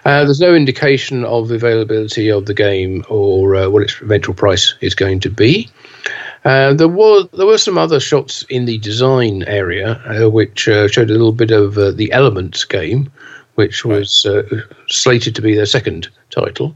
Uh, 0.06 0.24
there's 0.26 0.40
no 0.40 0.56
indication 0.56 1.24
of 1.24 1.52
availability 1.52 2.30
of 2.30 2.48
the 2.48 2.56
game 2.56 3.06
or 3.10 3.56
uh, 3.56 3.70
what 3.70 3.84
its 3.84 4.02
eventual 4.02 4.34
price 4.34 4.74
is 4.82 4.96
going 4.96 5.20
to 5.20 5.30
be. 5.30 5.70
Uh, 6.46 6.74
there 6.74 6.88
was 6.88 7.28
there 7.34 7.46
were 7.46 7.58
some 7.60 7.78
other 7.78 8.00
shots 8.00 8.44
in 8.50 8.66
the 8.66 8.78
design 8.80 9.44
area 9.44 10.02
uh, 10.08 10.30
which 10.30 10.68
uh, 10.68 10.88
showed 10.88 11.10
a 11.10 11.14
little 11.14 11.34
bit 11.34 11.52
of 11.52 11.78
uh, 11.78 11.92
the 11.92 12.12
Elements 12.12 12.64
game, 12.64 13.12
which 13.56 13.86
was 13.86 14.26
uh, 14.26 14.42
slated 14.88 15.36
to 15.36 15.42
be 15.42 15.54
their 15.54 15.66
second 15.68 16.08
title, 16.32 16.74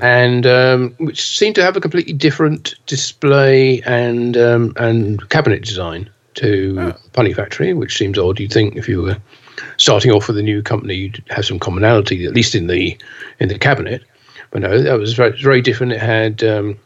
and 0.00 0.46
um, 0.46 0.94
which 0.98 1.26
seemed 1.26 1.54
to 1.56 1.62
have 1.62 1.76
a 1.76 1.80
completely 1.80 2.12
different 2.12 2.74
display 2.86 3.80
and 3.82 4.36
um, 4.36 4.74
and 4.76 5.28
cabinet 5.30 5.64
design 5.64 6.08
to 6.34 6.94
Punny 7.12 7.34
Factory, 7.34 7.72
which 7.74 7.96
seems 7.96 8.18
odd. 8.18 8.40
You'd 8.40 8.52
think 8.52 8.76
if 8.76 8.88
you 8.88 9.02
were 9.02 9.16
starting 9.76 10.10
off 10.10 10.28
with 10.28 10.38
a 10.38 10.42
new 10.42 10.62
company, 10.62 10.94
you'd 10.94 11.24
have 11.30 11.44
some 11.44 11.58
commonality, 11.58 12.26
at 12.26 12.34
least 12.34 12.54
in 12.54 12.66
the 12.66 12.96
in 13.38 13.48
the 13.48 13.58
cabinet. 13.58 14.02
But 14.50 14.62
no, 14.62 14.82
that 14.82 14.98
was 14.98 15.14
very, 15.14 15.40
very 15.42 15.62
different. 15.62 15.92
It 15.92 16.00
had 16.00 16.44
um, 16.44 16.78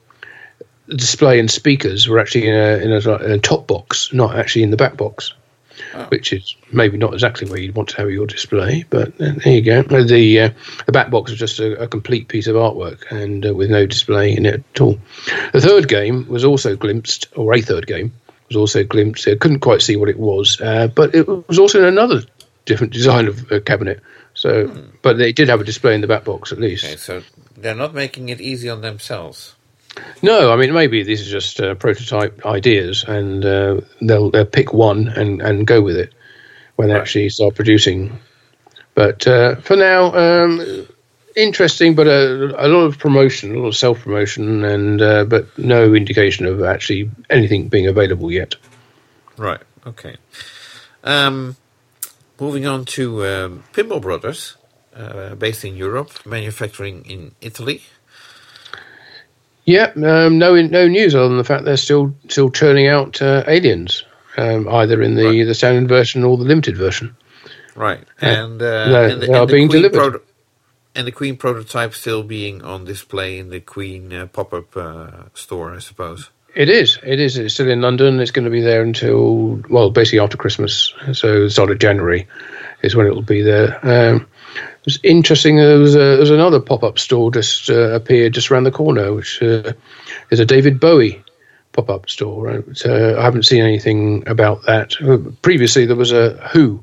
the 0.87 0.97
display 0.97 1.39
and 1.39 1.51
speakers 1.51 2.09
were 2.09 2.19
actually 2.19 2.49
in 2.49 2.55
a, 2.55 2.77
in 2.79 2.93
a, 2.93 3.17
in 3.25 3.31
a 3.33 3.39
top 3.39 3.67
box, 3.67 4.13
not 4.13 4.37
actually 4.37 4.63
in 4.63 4.71
the 4.71 4.77
back 4.77 4.97
box, 4.97 5.35
which 6.09 6.33
is 6.33 6.57
maybe 6.73 6.97
not 6.97 7.13
exactly 7.13 7.49
where 7.49 7.61
you'd 7.61 7.75
want 7.75 7.91
to 7.91 7.97
have 7.99 8.11
your 8.11 8.27
display. 8.27 8.85
But 8.89 9.09
uh, 9.21 9.33
there 9.45 9.55
you 9.55 9.63
go. 9.63 9.81
Uh, 9.81 10.03
The 10.03 10.41
uh, 10.41 10.51
the 10.87 10.93
back 10.93 11.11
box 11.11 11.31
was 11.31 11.39
just 11.39 11.61
a, 11.61 11.83
a 11.83 11.87
complete 11.87 12.29
piece 12.29 12.47
of 12.47 12.57
artwork 12.57 13.11
and 13.11 13.45
uh, 13.45 13.55
with 13.55 13.71
no 13.71 13.87
display 13.87 14.35
in 14.35 14.47
it 14.47 14.65
at 14.75 14.81
all. 14.81 14.99
The 15.53 15.61
third 15.61 15.89
game 15.89 16.27
was 16.29 16.45
also 16.45 16.75
glimpsed, 16.75 17.29
or 17.37 17.55
a 17.55 17.61
third 17.61 17.87
game 17.87 18.13
was 18.49 18.57
also 18.57 18.85
glimpsed. 18.85 19.29
I 19.29 19.37
couldn't 19.37 19.61
quite 19.61 19.83
see 19.83 19.97
what 19.97 20.09
it 20.09 20.19
was, 20.19 20.61
uh, 20.61 20.89
but 20.89 21.15
it 21.15 21.27
was 21.29 21.59
also 21.59 21.79
in 21.79 21.85
another 21.85 22.23
different 22.65 22.93
design 22.93 23.29
of 23.29 23.51
uh, 23.53 23.61
cabinet. 23.61 24.01
So, 24.35 24.71
but 25.03 25.19
they 25.19 25.33
did 25.33 25.49
have 25.49 25.61
a 25.61 25.65
display 25.65 25.95
in 25.95 26.01
the 26.01 26.07
back 26.07 26.25
box 26.25 26.53
at 26.53 26.59
least. 26.61 26.85
Okay, 26.85 26.97
so 26.97 27.23
they're 27.57 27.75
not 27.75 27.95
making 27.95 28.29
it 28.29 28.41
easy 28.41 28.69
on 28.69 28.83
themselves. 28.83 29.55
No, 30.23 30.53
I 30.53 30.57
mean 30.57 30.73
maybe 30.73 31.03
these 31.03 31.27
are 31.27 31.31
just 31.31 31.61
uh, 31.61 31.75
prototype 31.75 32.47
ideas, 32.47 33.05
and 33.05 33.45
uh, 33.45 33.81
they'll 34.01 34.31
they'll 34.31 34.45
pick 34.47 34.73
one 34.73 35.09
and, 35.09 35.43
and 35.43 35.67
go 35.67 35.81
with 35.83 35.97
it 35.97 36.15
when 36.77 36.89
they 36.89 36.95
Right. 36.95 37.01
actually 37.01 37.31
start 37.31 37.57
producing. 37.57 38.17
But 38.95 39.27
uh, 39.27 39.57
for 39.57 39.75
now, 39.77 40.15
um, 40.15 40.87
interesting, 41.39 41.95
but 41.95 42.07
a, 42.07 42.67
a 42.67 42.69
lot 42.69 42.85
of 42.85 42.99
promotion, 42.99 43.55
a 43.55 43.59
lot 43.61 43.69
of 43.69 43.77
self 43.77 44.01
promotion, 44.03 44.65
and 44.65 45.01
uh, 45.01 45.25
but 45.25 45.47
no 45.59 45.95
indication 45.95 46.47
of 46.47 46.63
actually 46.63 47.11
anything 47.31 47.69
being 47.69 47.87
available 47.87 48.31
yet. 48.31 48.57
Right. 49.37 49.61
Okay. 49.87 50.17
Um, 51.05 51.57
moving 52.41 52.67
on 52.67 52.85
to 52.87 53.25
um, 53.27 53.65
Pinball 53.73 54.01
Brothers, 54.03 54.57
uh, 54.95 55.35
based 55.37 55.65
in 55.65 55.77
Europe, 55.77 56.11
manufacturing 56.27 57.05
in 57.07 57.35
Italy. 57.41 57.83
Yeah, 59.65 59.93
um, 59.97 60.39
no 60.39 60.55
no 60.63 60.89
news 60.89 61.15
other 61.15 61.29
than 61.29 61.37
the 61.37 61.45
fact 61.45 61.65
they're 61.65 61.77
still 61.77 62.15
still 62.29 62.51
churning 62.51 62.87
out 62.89 63.21
uh, 63.21 63.45
aliens, 63.47 64.03
um, 64.39 64.67
either 64.69 65.03
in 65.03 65.15
the, 65.15 65.25
Right. 65.27 65.45
the 65.47 65.55
standard 65.55 65.89
version 65.89 66.25
or 66.25 66.39
the 66.39 66.45
limited 66.45 66.77
version. 66.77 67.15
Right. 67.77 68.03
And, 68.21 68.61
uh, 68.63 68.89
They- 68.89 69.13
and, 69.13 69.23
the, 69.23 69.27
they 69.27 69.33
are 69.35 69.43
and 69.43 69.51
being 69.51 69.69
Queen 69.69 69.83
delivered. 69.83 70.11
proto- 70.13 70.25
and 70.99 71.07
the 71.07 71.13
Queen 71.13 71.37
prototype 71.37 71.95
still 71.95 72.25
being 72.25 72.61
on 72.63 72.85
display 72.85 73.39
in 73.39 73.51
the 73.51 73.61
Queen 73.61 74.13
uh, 74.13 74.27
pop-up 74.27 74.77
uh, 74.77 75.11
store, 75.33 75.73
I 75.73 75.79
suppose. 75.79 76.31
It 76.57 76.69
is. 76.69 76.99
It 77.05 77.21
is. 77.21 77.39
It's 77.39 77.55
still 77.55 77.71
in 77.71 77.81
London. 77.81 78.19
It's 78.19 78.33
going 78.33 78.47
to 78.47 78.51
be 78.51 78.63
there 78.63 78.83
until 78.83 79.63
well, 79.71 79.91
basically 79.91 80.19
after 80.19 80.37
Christmas. 80.37 80.93
So 81.13 81.45
the 81.45 81.51
start 81.51 81.71
of 81.71 81.79
January 81.79 82.27
is 82.83 82.97
when 82.97 83.07
it 83.07 83.15
will 83.15 83.23
be 83.23 83.43
there. 83.43 83.79
Um, 83.87 84.27
it 84.57 84.85
was 84.85 84.99
interesting. 85.05 85.57
There 85.57 85.79
was, 85.79 85.95
a, 85.95 85.99
there 85.99 86.19
was 86.19 86.31
another 86.31 86.59
pop-up 86.59 86.99
store 86.99 87.31
just 87.31 87.71
uh, 87.71 87.91
appeared 87.93 88.35
just 88.35 88.51
around 88.51 88.65
the 88.65 88.73
corner, 88.73 89.13
which 89.13 89.41
uh, 89.41 89.73
is 90.31 90.41
a 90.41 90.45
David 90.47 90.81
Bowie 90.81 91.23
pop-up 91.75 92.11
store. 92.11 92.45
Right? 92.47 92.65
Uh, 92.85 93.17
I 93.19 93.23
haven't 93.23 93.45
seen 93.45 93.63
anything 93.63 94.27
about 94.27 94.67
that. 94.67 94.95
Previously, 95.43 95.87
there 95.87 95.95
was 95.95 96.11
a 96.11 96.31
Who 96.53 96.83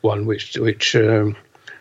one, 0.00 0.26
which 0.26 0.56
which 0.58 0.96
um, 0.96 1.36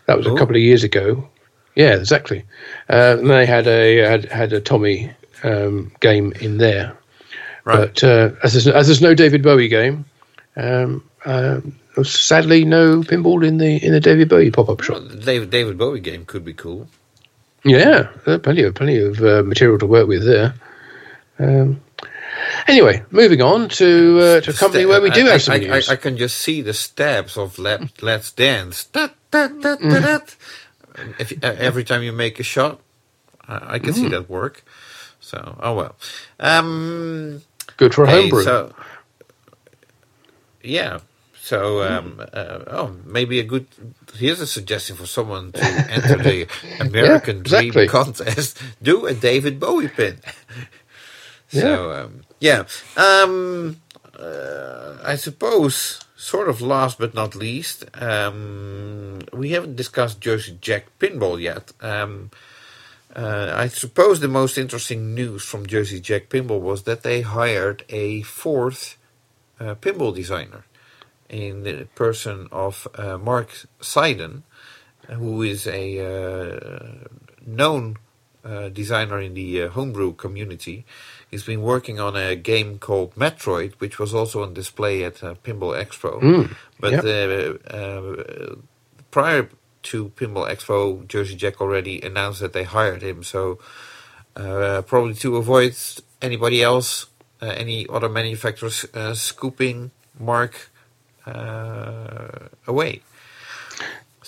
that 0.06 0.18
was 0.18 0.28
a 0.28 0.32
Oh. 0.32 0.38
couple 0.38 0.56
of 0.56 0.62
years 0.62 0.84
ago. 0.84 1.28
Yeah, 1.76 1.96
exactly. 1.96 2.46
Uh, 2.90 3.18
and 3.20 3.30
they 3.30 3.46
had 3.46 3.68
a 3.68 3.98
had, 3.98 4.26
had 4.26 4.54
a 4.54 4.62
Tommy 4.62 5.12
um, 5.44 5.92
game 6.00 6.34
in 6.40 6.58
there. 6.58 6.98
Right. 7.66 7.78
But 7.78 8.04
uh, 8.04 8.32
as, 8.44 8.54
there's, 8.54 8.68
as 8.68 8.88
there's 8.88 9.02
no 9.02 9.16
David 9.16 9.42
Bowie 9.42 9.70
game, 9.70 10.06
um, 10.56 11.04
um, 11.26 11.76
sadly 12.04 12.66
no 12.66 13.02
pinball 13.02 13.46
in 13.46 13.58
the 13.58 13.78
in 13.84 13.94
the 13.94 14.00
David 14.00 14.30
Bowie 14.30 14.52
pop 14.52 14.70
up 14.70 14.82
shop. 14.82 14.98
Well, 14.98 15.08
the 15.08 15.18
David, 15.18 15.50
David 15.50 15.78
Bowie 15.78 16.00
game 16.00 16.26
could 16.26 16.44
be 16.44 16.54
cool. 16.54 16.88
Yeah, 17.64 18.10
there 18.26 18.36
are 18.36 18.40
plenty 18.40 18.64
of 18.64 18.76
plenty 18.76 18.98
of 18.98 19.22
uh, 19.22 19.44
material 19.44 19.80
to 19.80 19.88
work 19.88 20.08
with 20.08 20.26
there. 20.26 20.54
Um, 21.40 21.82
anyway, 22.68 23.04
moving 23.12 23.42
on 23.42 23.70
to 23.70 24.20
uh, 24.20 24.42
to 24.42 24.52
a 24.52 24.54
company 24.54 24.84
Sta- 24.84 24.90
where 24.90 25.02
we 25.02 25.10
do 25.10 25.28
I, 25.28 25.32
have 25.32 25.42
some 25.42 25.56
I, 25.56 25.58
news. 25.60 25.90
I, 25.90 25.94
I 25.94 25.96
can 25.96 26.18
just 26.18 26.38
see 26.38 26.62
the 26.62 26.74
steps 26.74 27.38
of 27.38 27.58
Let, 27.58 28.04
Let's 28.04 28.32
Dance. 28.32 28.86
Da, 28.86 29.08
da, 29.32 29.48
da, 29.48 29.76
da, 29.78 30.00
da. 30.00 30.20
If, 31.20 31.44
uh, 31.44 31.56
every 31.58 31.84
time 31.84 32.04
you 32.04 32.12
make 32.12 32.40
a 32.40 32.44
shot, 32.44 32.80
I, 33.48 33.76
I 33.76 33.80
can 33.80 33.94
see 33.94 34.08
that 34.10 34.30
work. 34.30 34.64
So, 35.20 35.58
oh 35.60 35.74
well. 35.76 35.96
Um, 36.40 37.42
Good 37.78 37.94
for 37.94 38.04
okay, 38.04 38.22
homebrew. 38.22 38.44
so, 38.44 38.74
yeah. 40.62 41.00
So, 41.40 41.84
um, 41.84 42.22
uh, 42.32 42.60
oh, 42.68 42.96
maybe 43.06 43.40
a 43.40 43.44
good. 43.44 43.68
Here's 44.16 44.40
a 44.40 44.48
suggestion 44.48 44.96
for 44.96 45.06
someone 45.06 45.52
to 45.52 45.66
enter 45.90 46.18
the 46.18 46.48
American 46.80 47.40
exactly. 47.40 47.72
Dream 47.72 47.90
contest. 47.90 48.62
Do 48.82 49.06
a 49.06 49.14
David 49.14 49.60
Bowie 49.60 49.90
pin. 49.90 50.20
So 51.50 51.92
um, 51.92 52.22
yeah, 52.40 52.64
um, 52.98 53.82
uh, 54.18 54.98
I 55.04 55.16
suppose 55.16 56.00
sort 56.24 56.48
of 56.48 56.62
last 56.62 56.98
but 56.98 57.14
not 57.14 57.36
least, 57.36 57.86
um, 58.02 59.20
we 59.34 59.52
haven't 59.52 59.76
discussed 59.76 60.22
Jersey 60.22 60.58
Jack 60.62 60.86
Pinball 61.00 61.40
yet. 61.42 61.74
Um, 61.82 62.32
uh, 63.16 63.54
I 63.56 63.68
suppose 63.68 64.20
the 64.20 64.28
most 64.28 64.58
interesting 64.58 65.14
news 65.14 65.44
from 65.44 65.68
Jersey 65.68 66.00
Jack 66.00 66.30
Pinball 66.30 66.62
was 66.62 66.84
that 66.84 67.04
they 67.04 67.22
hired 67.22 67.84
a 67.90 68.22
fourth 68.24 68.98
uh, 69.60 69.76
pinball 69.76 70.16
designer 70.16 70.64
in 71.30 71.64
the 71.64 71.88
person 71.94 72.48
of 72.52 72.88
uh, 72.96 73.18
Mark 73.18 73.50
Seiden, 73.82 74.44
who 75.10 75.42
is 75.42 75.68
a 75.68 75.86
uh, 76.00 77.08
known 77.46 77.98
uh, 78.46 78.70
designer 78.70 79.20
in 79.20 79.34
the 79.34 79.64
uh, 79.64 79.70
homebrew 79.70 80.14
community. 80.14 80.86
He's 81.34 81.44
been 81.44 81.64
working 81.64 82.00
on 82.00 82.16
a 82.16 82.36
game 82.36 82.78
called 82.78 83.16
Metroid, 83.16 83.74
which 83.80 83.98
was 83.98 84.14
also 84.14 84.44
on 84.44 84.54
display 84.54 85.04
at 85.04 85.24
uh, 85.24 85.34
Pinball 85.44 85.74
Expo. 85.74 86.22
Mm, 86.22 86.56
but 86.80 86.92
yep. 86.92 87.04
uh, 87.04 87.74
uh, 87.76 88.56
prior 89.10 89.50
to 89.90 90.10
Pinball 90.10 90.48
Expo, 90.48 91.08
Jersey 91.08 91.36
Jack 91.36 91.60
already 91.60 92.00
announced 92.02 92.40
that 92.42 92.54
they 92.54 92.62
hired 92.62 93.02
him. 93.02 93.24
So 93.24 93.58
uh, 94.36 94.84
probably 94.86 95.16
to 95.26 95.38
avoid 95.38 95.76
anybody 96.22 96.62
else, 96.62 97.08
uh, 97.42 97.48
any 97.48 97.88
other 97.90 98.10
manufacturers 98.10 98.86
uh, 98.94 99.16
scooping 99.16 99.90
Mark 100.20 100.70
uh, 101.26 102.50
away. 102.68 103.02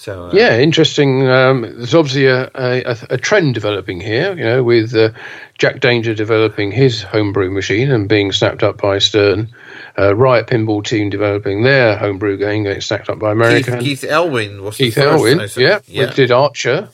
So 0.06 0.28
uh, 0.28 0.32
Yeah, 0.34 0.60
interesting. 0.60 1.28
Um, 1.28 1.62
there's 1.62 1.96
obviously 1.96 2.28
a, 2.28 2.52
a, 2.54 2.96
a 3.10 3.18
trend 3.18 3.56
developing 3.56 4.00
here, 4.00 4.38
you 4.38 4.44
know, 4.44 4.64
with 4.64 4.94
uh, 4.96 5.10
Jack 5.58 5.80
Danger 5.80 6.14
developing 6.14 6.72
his 6.72 7.02
homebrew 7.02 7.50
machine 7.50 7.90
and 7.90 8.08
being 8.08 8.32
snapped 8.32 8.62
up 8.62 8.80
by 8.80 9.00
Stern. 9.00 9.50
uh, 9.98 10.16
Riot 10.16 10.46
Pinball 10.46 10.86
team 10.86 11.10
developing 11.10 11.64
their 11.64 11.98
homebrew 11.98 12.38
game 12.38 12.62
getting 12.66 12.82
snapped 12.82 13.10
up 13.10 13.18
by 13.18 13.32
America. 13.32 13.72
Keith, 13.80 14.02
Keith 14.02 14.04
Elwin 14.04 14.64
was 14.64 14.78
Keith 14.78 14.94
the 14.94 15.02
first, 15.02 15.16
Elwin, 15.16 15.50
yeah, 15.58 15.80
yeah. 15.88 16.14
did 16.14 16.32
Archer, 16.32 16.88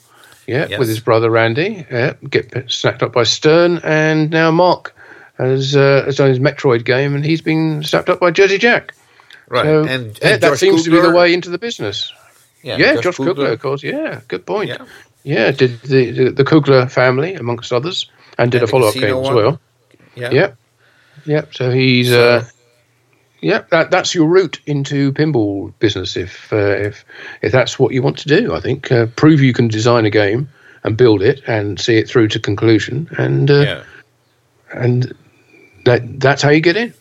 yeah, 0.46 0.68
Yes. 0.70 0.78
with 0.78 0.88
his 0.88 1.00
brother 1.00 1.28
Randy, 1.28 1.86
yeah, 1.90 2.14
get 2.30 2.70
snapped 2.70 3.02
up 3.02 3.12
by 3.12 3.24
Stern, 3.24 3.78
and 3.84 4.30
now 4.30 4.50
Mark 4.50 4.94
has 5.36 5.76
uh, 5.76 6.04
has 6.06 6.16
done 6.16 6.30
his 6.30 6.38
Metroid 6.38 6.86
game, 6.86 7.14
and 7.14 7.26
he's 7.26 7.42
been 7.42 7.82
snapped 7.82 8.08
up 8.08 8.20
by 8.20 8.30
Jersey 8.30 8.56
Jack. 8.56 8.94
right. 9.48 9.64
So, 9.64 9.84
and, 9.84 10.18
yeah, 10.22 10.38
that 10.38 10.56
seems 10.56 10.84
to 10.84 10.90
be 10.90 10.98
the 10.98 11.10
way 11.10 11.34
into 11.34 11.50
the 11.50 11.58
business. 11.58 12.10
Yeah, 12.62 12.76
Yeah, 12.76 13.00
Josh, 13.00 13.16
Kugler. 13.16 13.34
Kugler, 13.34 13.52
of 13.52 13.60
course. 13.60 13.82
Yeah, 13.82 14.20
good 14.28 14.46
point. 14.46 14.68
Yeah. 14.68 14.84
Yeah, 15.24 15.50
did 15.52 15.80
the, 15.82 16.10
the 16.10 16.30
the 16.30 16.44
Kugler 16.44 16.86
family 16.88 17.34
amongst 17.34 17.72
others, 17.72 18.10
and 18.38 18.50
did 18.50 18.62
And 18.62 18.68
a 18.68 18.70
follow 18.70 18.88
up 18.88 18.94
game 18.94 19.16
as 19.16 19.30
well. 19.30 19.60
Yeah. 20.16 20.30
Yeah, 20.30 20.52
yeah. 21.26 21.42
So 21.52 21.70
he's 21.70 22.08
So- 22.08 22.28
uh, 22.38 22.44
yeah. 23.40 23.62
That 23.70 23.90
that's 23.90 24.14
your 24.14 24.26
route 24.28 24.60
into 24.66 25.12
pinball 25.12 25.72
business. 25.78 26.16
If 26.16 26.52
uh, 26.52 26.56
if 26.56 27.04
if 27.40 27.52
that's 27.52 27.78
what 27.78 27.92
you 27.92 28.02
want 28.02 28.18
to 28.18 28.28
do, 28.28 28.52
I 28.54 28.60
think 28.60 28.90
uh, 28.90 29.06
prove 29.16 29.40
you 29.42 29.52
can 29.52 29.68
design 29.68 30.04
a 30.06 30.10
game 30.10 30.48
and 30.84 30.96
build 30.96 31.22
it 31.22 31.40
and 31.46 31.80
see 31.80 31.96
it 31.98 32.08
through 32.08 32.28
to 32.28 32.40
conclusion, 32.40 33.08
and 33.16 33.48
uh, 33.50 33.60
yeah. 33.60 33.82
and 34.74 35.14
that 35.84 36.20
that's 36.20 36.42
how 36.42 36.50
you 36.50 36.60
get 36.60 36.76
in. 36.76 36.92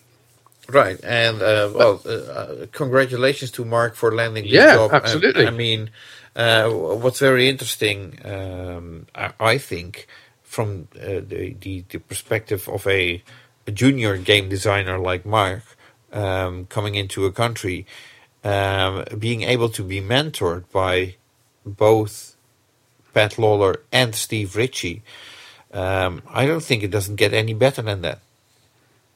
Right, 0.74 1.00
and 1.04 1.42
uh, 1.42 1.72
well, 1.76 2.02
uh, 2.06 2.10
uh, 2.12 2.68
congratulations 2.72 3.52
to 3.52 3.66
Mark 3.66 3.96
for 3.96 4.14
landing 4.16 4.46
this 4.46 4.54
Yeah, 4.54 4.74
job. 4.74 4.92
absolutely. 4.94 5.46
I, 5.46 5.50
I 5.50 5.52
mean, 5.52 5.92
uh, 6.36 6.70
what's 6.70 7.20
very 7.20 7.50
interesting, 7.50 8.18
um, 8.26 9.08
I, 9.16 9.34
I 9.40 9.58
think, 9.60 10.08
from 10.44 10.88
uh, 10.96 11.22
the, 11.28 11.56
the 11.62 11.86
the 11.90 12.00
perspective 12.00 12.70
of 12.70 12.88
a, 12.88 13.24
a 13.68 13.72
junior 13.72 14.18
game 14.18 14.50
designer 14.50 14.98
like 15.00 15.26
Mark 15.26 15.64
um, 16.14 16.66
coming 16.68 16.96
into 16.96 17.26
a 17.26 17.32
country, 17.32 17.86
um, 18.44 19.06
being 19.20 19.44
able 19.44 19.70
to 19.70 19.84
be 19.84 20.02
mentored 20.02 20.66
by 20.72 21.16
both 21.66 22.36
Pat 23.14 23.34
Lawlor 23.38 23.78
and 23.92 24.16
Steve 24.16 24.56
Ritchie. 24.56 25.04
Um, 25.74 26.22
I 26.30 26.46
don't 26.46 26.64
think 26.64 26.84
it 26.84 26.92
doesn't 26.92 27.18
get 27.18 27.34
any 27.34 27.54
better 27.54 27.82
than 27.84 28.02
that. 28.04 28.20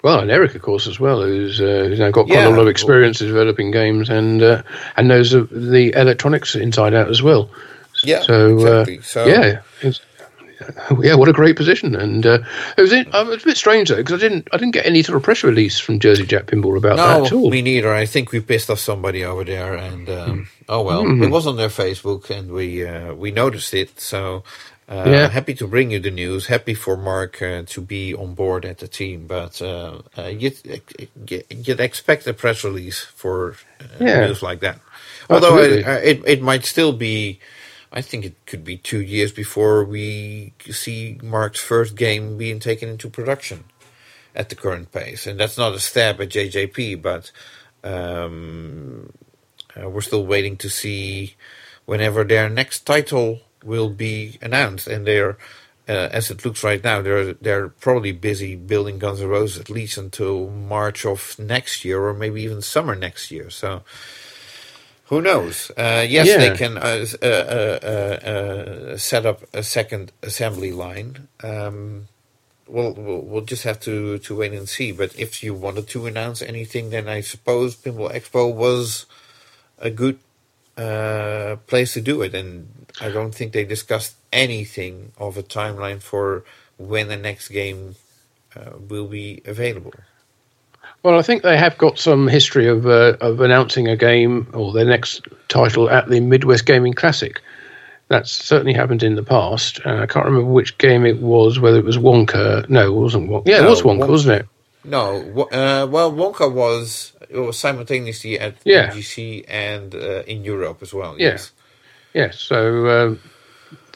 Well, 0.06 0.20
and 0.20 0.30
Eric, 0.30 0.54
of 0.54 0.62
course, 0.62 0.86
as 0.86 1.00
well, 1.00 1.24
who's, 1.24 1.60
uh, 1.60 1.86
who's 1.90 1.98
now 2.00 2.12
got 2.12 2.28
quite 2.28 2.36
Yeah. 2.36 2.48
a 2.48 2.52
lot 2.52 2.60
of 2.60 2.68
experience 2.68 3.18
developing 3.18 3.72
games 3.72 4.08
and 4.08 4.44
uh, 4.44 4.62
and 4.98 5.08
knows 5.08 5.34
of 5.34 5.50
the 5.50 5.94
electronics 5.96 6.54
inside 6.54 6.94
out 6.94 7.10
as 7.10 7.24
well. 7.24 7.50
Yeah, 8.04 8.22
So, 8.22 8.54
exactly. 8.54 9.00
uh, 9.00 9.02
So 9.02 9.26
yeah, 9.26 9.62
it's, 9.82 10.00
yeah, 11.02 11.16
what 11.16 11.28
a 11.28 11.34
great 11.34 11.56
position. 11.56 11.96
And 11.96 12.24
uh, 12.24 12.40
it 12.78 12.82
was 12.82 12.94
in, 12.94 13.08
uh, 13.16 13.22
it 13.26 13.28
was 13.28 13.44
a 13.44 13.46
bit 13.48 13.58
strange 13.58 13.90
though 13.90 13.96
because 13.96 14.14
I 14.14 14.28
didn't 14.28 14.48
I 14.54 14.58
didn't 14.58 14.74
get 14.76 14.86
any 14.86 15.02
sort 15.02 15.16
of 15.18 15.24
press 15.24 15.44
release 15.44 15.80
from 15.80 16.00
Jersey 16.00 16.26
Jack 16.28 16.46
Pinball 16.46 16.78
about 16.78 16.98
that 16.98 17.26
at 17.26 17.32
No, 17.32 17.38
all. 17.40 17.50
me 17.50 17.64
neither. 17.64 17.92
I 17.92 18.06
think 18.06 18.32
we 18.32 18.40
pissed 18.42 18.70
off 18.70 18.80
somebody 18.80 19.26
over 19.26 19.44
there, 19.44 19.74
and 19.74 20.08
um, 20.10 20.48
oh 20.70 20.84
well, 20.84 21.04
Mm-hmm. 21.04 21.24
it 21.24 21.32
was 21.32 21.48
on 21.48 21.58
their 21.58 21.70
Facebook, 21.70 22.30
and 22.30 22.52
we 22.52 22.86
uh, 22.86 23.16
we 23.16 23.32
noticed 23.32 23.74
it. 23.74 24.00
So 24.00 24.44
uh, 24.90 25.04
Yeah. 25.06 25.30
happy 25.30 25.54
to 25.56 25.68
bring 25.68 25.92
you 25.92 26.00
the 26.00 26.12
news. 26.12 26.48
Happy 26.48 26.74
for 26.76 26.98
Mark 26.98 27.42
uh, 27.42 27.64
to 27.68 27.82
be 27.82 28.14
on 28.14 28.36
board 28.36 28.66
at 28.66 28.80
the 28.80 28.88
team, 28.88 29.28
but 29.28 29.62
uh, 29.62 30.02
uh, 30.18 30.24
you'd, 30.28 30.58
you'd 31.50 31.80
expect 31.80 32.28
a 32.28 32.34
press 32.34 32.64
release 32.64 33.02
for 33.04 33.56
uh, 33.82 33.86
Yeah. 34.00 34.28
news 34.28 34.42
like 34.44 34.60
that. 34.62 34.80
Although 35.30 35.58
it, 35.60 35.88
uh, 35.88 36.00
it 36.04 36.22
it 36.26 36.42
might 36.42 36.66
still 36.66 36.94
be. 36.94 37.40
I 37.92 38.02
think 38.02 38.26
it 38.26 38.36
could 38.46 38.66
be 38.66 38.78
two 38.78 39.02
years 39.02 39.32
before 39.32 39.86
we 39.86 40.54
see 40.70 41.18
Mark's 41.24 41.62
first 41.62 41.96
game 41.96 42.38
being 42.38 42.60
taken 42.60 42.90
into 42.90 43.10
production 43.10 43.64
at 44.36 44.50
the 44.50 44.56
current 44.56 44.92
pace. 44.92 45.26
And 45.28 45.40
that's 45.40 45.58
not 45.58 45.74
a 45.74 45.80
stab 45.80 46.20
at 46.22 46.30
JJP, 46.30 47.02
but 47.02 47.32
um, 47.84 49.12
uh, 49.80 49.90
we're 49.90 50.02
still 50.02 50.26
waiting 50.26 50.58
to 50.58 50.70
see 50.70 51.36
whenever 51.86 52.24
their 52.24 52.50
next 52.50 52.82
title 52.86 53.42
will 53.66 53.90
be 53.90 54.38
announced. 54.42 54.88
And 54.88 55.06
they're, 55.06 55.38
uh, 55.90 56.10
as 56.12 56.32
it 56.32 56.46
looks 56.46 56.64
right 56.64 56.84
now, 56.84 57.02
they're 57.02 57.34
they're 57.34 57.70
probably 57.70 58.12
busy 58.14 58.56
building 58.56 59.00
Guns 59.00 59.22
N' 59.22 59.28
Roses 59.28 59.60
at 59.60 59.70
least 59.70 59.98
until 59.98 60.50
March 60.50 61.06
of 61.06 61.38
next 61.40 61.84
year, 61.86 62.00
or 62.06 62.14
maybe 62.14 62.42
even 62.44 62.62
summer 62.62 62.96
next 62.96 63.32
year. 63.32 63.50
So. 63.50 63.82
Who 65.10 65.22
knows? 65.22 65.70
Uh, 65.78 66.04
yes, 66.10 66.26
Yeah. 66.28 66.38
they 66.38 66.58
can 66.58 66.80
uh, 66.80 67.06
uh, 67.22 67.26
uh, 67.26 68.28
uh, 68.32 68.98
set 68.98 69.24
up 69.24 69.44
a 69.54 69.62
second 69.62 70.12
assembly 70.24 70.72
line. 70.72 71.28
Um, 71.44 72.08
we'll, 72.68 72.94
we'll 72.94 73.22
we'll 73.22 73.46
just 73.46 73.64
have 73.66 73.80
to, 73.82 74.18
to 74.18 74.36
wait 74.36 74.54
and 74.54 74.68
see. 74.68 74.92
But 74.92 75.14
if 75.20 75.44
you 75.44 75.54
wanted 75.54 75.88
to 75.90 76.08
announce 76.08 76.42
anything, 76.42 76.90
then 76.90 77.08
I 77.08 77.22
suppose 77.22 77.76
Pinball 77.76 78.12
Expo 78.16 78.52
was 78.52 79.06
a 79.78 79.92
good 79.92 80.18
uh, 80.76 81.58
place 81.68 81.94
to 81.94 82.02
do 82.02 82.24
it. 82.24 82.34
And 82.34 82.85
I 83.02 83.10
don't 83.10 83.34
think 83.36 83.52
they 83.54 83.66
discussed 83.66 84.16
anything 84.32 85.12
of 85.18 85.38
a 85.38 85.44
timeline 85.44 86.02
for 86.02 86.44
when 86.78 87.08
the 87.08 87.18
next 87.18 87.50
game 87.50 87.96
uh, 88.56 88.72
will 88.90 89.08
be 89.08 89.42
available. 89.46 89.94
Well, 91.04 91.20
I 91.20 91.22
think 91.22 91.44
they 91.44 91.58
have 91.58 91.78
got 91.78 92.00
some 92.00 92.28
history 92.28 92.68
of 92.68 92.86
uh, 92.88 93.18
of 93.22 93.40
announcing 93.42 93.88
a 93.88 93.96
game 93.96 94.48
or 94.54 94.72
their 94.74 94.86
next 94.86 95.28
title 95.50 95.90
at 95.90 96.10
the 96.10 96.20
Midwest 96.20 96.66
Gaming 96.66 96.94
Classic. 96.94 97.42
That's 98.08 98.32
certainly 98.32 98.74
happened 98.74 99.02
in 99.04 99.16
the 99.16 99.24
past. 99.24 99.80
And 99.84 100.00
I 100.00 100.06
can't 100.06 100.26
remember 100.26 100.52
which 100.52 100.78
game 100.78 101.06
it 101.06 101.20
was, 101.22 101.60
whether 101.60 101.78
it 101.80 101.86
was 101.86 101.98
Wonka. 101.98 102.70
No, 102.70 102.86
it 102.88 102.92
wasn't 102.94 103.30
Wonka. 103.30 103.48
Yeah, 103.48 103.66
it 103.66 103.70
was 103.70 103.82
Wonka, 103.82 104.02
Wonka. 104.06 104.10
wasn't 104.10 104.42
it? 104.42 104.48
No, 104.84 105.18
uh, 105.52 105.88
well, 105.90 106.12
Wonka 106.12 106.52
was 106.52 107.14
it 107.30 107.40
was 107.40 107.58
simultaneously 107.58 108.40
at 108.40 108.56
Yeah. 108.64 108.92
MGC 108.92 109.46
and 109.48 109.94
uh, 109.96 110.22
in 110.28 110.44
Europe 110.44 110.80
as 110.82 110.94
well. 110.94 111.16
Yeah. 111.18 111.38
Yes. 112.16 112.34
Yes. 112.34 112.40
So 112.40 113.18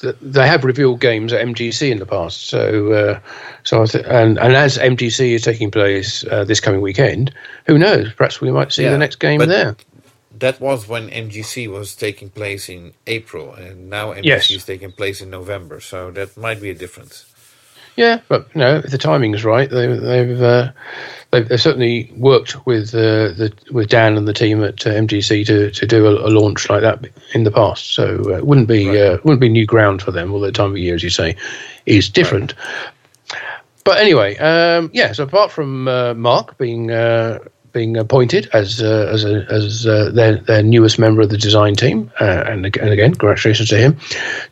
th- 0.02 0.16
they 0.22 0.48
have 0.48 0.64
revealed 0.64 1.00
games 1.00 1.34
at 1.34 1.46
MGC 1.46 1.92
in 1.92 2.00
the 2.00 2.06
past. 2.06 2.48
So 2.48 2.92
uh, 2.94 3.20
so 3.64 3.84
I 3.84 3.86
th- 3.86 4.06
and 4.08 4.38
and 4.40 4.54
as 4.56 4.78
MGC 4.78 5.32
is 5.36 5.42
taking 5.44 5.72
place 5.72 6.24
uh, 6.26 6.44
this 6.44 6.60
coming 6.60 6.82
weekend, 6.82 7.34
who 7.66 7.78
knows? 7.78 8.14
Perhaps 8.14 8.42
we 8.42 8.52
might 8.52 8.72
see 8.72 8.84
Yeah, 8.84 8.92
the 8.92 8.98
next 8.98 9.18
game 9.20 9.40
there. 9.40 9.76
That 10.40 10.62
was 10.62 10.88
when 10.88 11.10
MGC 11.10 11.68
was 11.70 11.96
taking 11.96 12.30
place 12.30 12.70
in 12.70 12.94
April, 13.08 13.54
and 13.54 13.90
now 13.90 14.14
MGC 14.14 14.26
Yes. 14.26 14.52
is 14.52 14.66
taking 14.66 14.92
place 14.92 15.22
in 15.22 15.30
November. 15.30 15.82
So 15.82 16.12
that 16.12 16.38
might 16.38 16.62
be 16.62 16.70
a 16.70 16.76
difference. 16.76 17.26
Yeah, 18.00 18.22
but 18.30 18.48
you 18.56 18.60
know, 18.62 18.78
if 18.78 18.92
the 18.92 18.98
timing's 18.98 19.44
right, 19.44 19.70
they, 19.70 19.88
they've 19.88 20.42
uh, 20.42 20.72
they've, 21.32 21.46
they've 21.50 21.60
certainly 21.60 22.10
worked 22.16 22.66
with 22.66 22.96
uh, 22.96 23.36
the 23.36 23.52
with 23.72 23.90
Dan 23.90 24.16
and 24.16 24.26
the 24.26 24.32
team 24.34 24.64
at 24.64 24.88
uh, 24.88 24.92
MGC 24.92 25.46
to, 25.48 25.70
to 25.70 25.86
do 25.86 26.06
a, 26.08 26.12
a 26.28 26.32
launch 26.32 26.70
like 26.70 26.82
that 26.82 27.06
in 27.34 27.44
the 27.44 27.52
past. 27.52 27.92
So 27.94 28.22
uh, 28.28 28.38
it 28.38 28.46
wouldn't 28.46 28.70
be 28.70 28.88
Right. 28.88 28.98
uh, 28.98 29.18
wouldn't 29.26 29.42
be 29.42 29.50
new 29.50 29.66
ground 29.66 30.02
for 30.02 30.12
them. 30.12 30.32
Although 30.32 30.46
the 30.46 30.54
time 30.54 30.72
of 30.72 30.78
year, 30.78 30.96
as 30.96 31.04
you 31.04 31.10
say, 31.10 31.36
is 31.86 32.08
different. 32.10 32.54
But 33.84 33.98
anyway, 33.98 34.38
um, 34.38 34.92
yeah. 34.94 35.12
So 35.12 35.26
apart 35.26 35.52
from 35.52 35.90
uh, 35.90 36.14
Mark 36.14 36.58
being 36.58 36.92
uh, 36.92 37.40
being 37.74 37.98
appointed 37.98 38.50
as 38.54 38.82
uh, 38.82 39.10
as 39.12 39.26
a, 39.26 39.46
as 39.52 39.86
uh, 39.86 40.10
their 40.14 40.38
their 40.38 40.64
newest 40.64 41.00
member 41.00 41.22
of 41.22 41.30
the 41.30 41.38
design 41.38 41.76
team, 41.76 42.12
uh, 42.22 42.44
and, 42.48 42.66
and 42.78 42.90
again, 42.92 43.12
congratulations 43.14 43.68
to 43.70 43.78
him. 43.78 43.94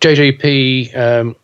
JJP 0.02 0.98
um, 0.98 1.36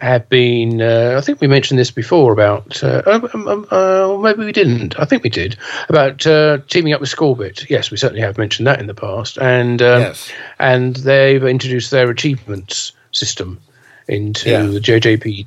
have 0.00 0.28
been. 0.28 0.80
Uh, 0.80 1.14
I 1.18 1.20
think 1.20 1.40
we 1.40 1.46
mentioned 1.46 1.78
this 1.78 1.90
before 1.90 2.32
about. 2.32 2.82
Uh, 2.82 3.02
um, 3.06 3.28
um, 3.48 3.66
uh, 3.70 4.16
maybe 4.20 4.44
we 4.44 4.52
didn't. 4.52 4.98
I 4.98 5.04
think 5.04 5.22
we 5.22 5.30
did 5.30 5.56
about 5.88 6.26
uh, 6.26 6.58
teaming 6.68 6.92
up 6.92 7.00
with 7.00 7.10
Scorbit. 7.10 7.68
Yes, 7.70 7.90
we 7.90 7.96
certainly 7.96 8.22
have 8.22 8.38
mentioned 8.38 8.66
that 8.66 8.80
in 8.80 8.86
the 8.86 8.94
past, 8.94 9.38
and 9.38 9.80
um, 9.82 10.00
Yes. 10.00 10.32
and 10.58 10.96
they've 10.96 11.44
introduced 11.44 11.90
their 11.90 12.10
achievements 12.10 12.92
system 13.12 13.60
into 14.08 14.50
Yeah. 14.50 14.62
the 14.66 14.80
JJP 14.80 15.46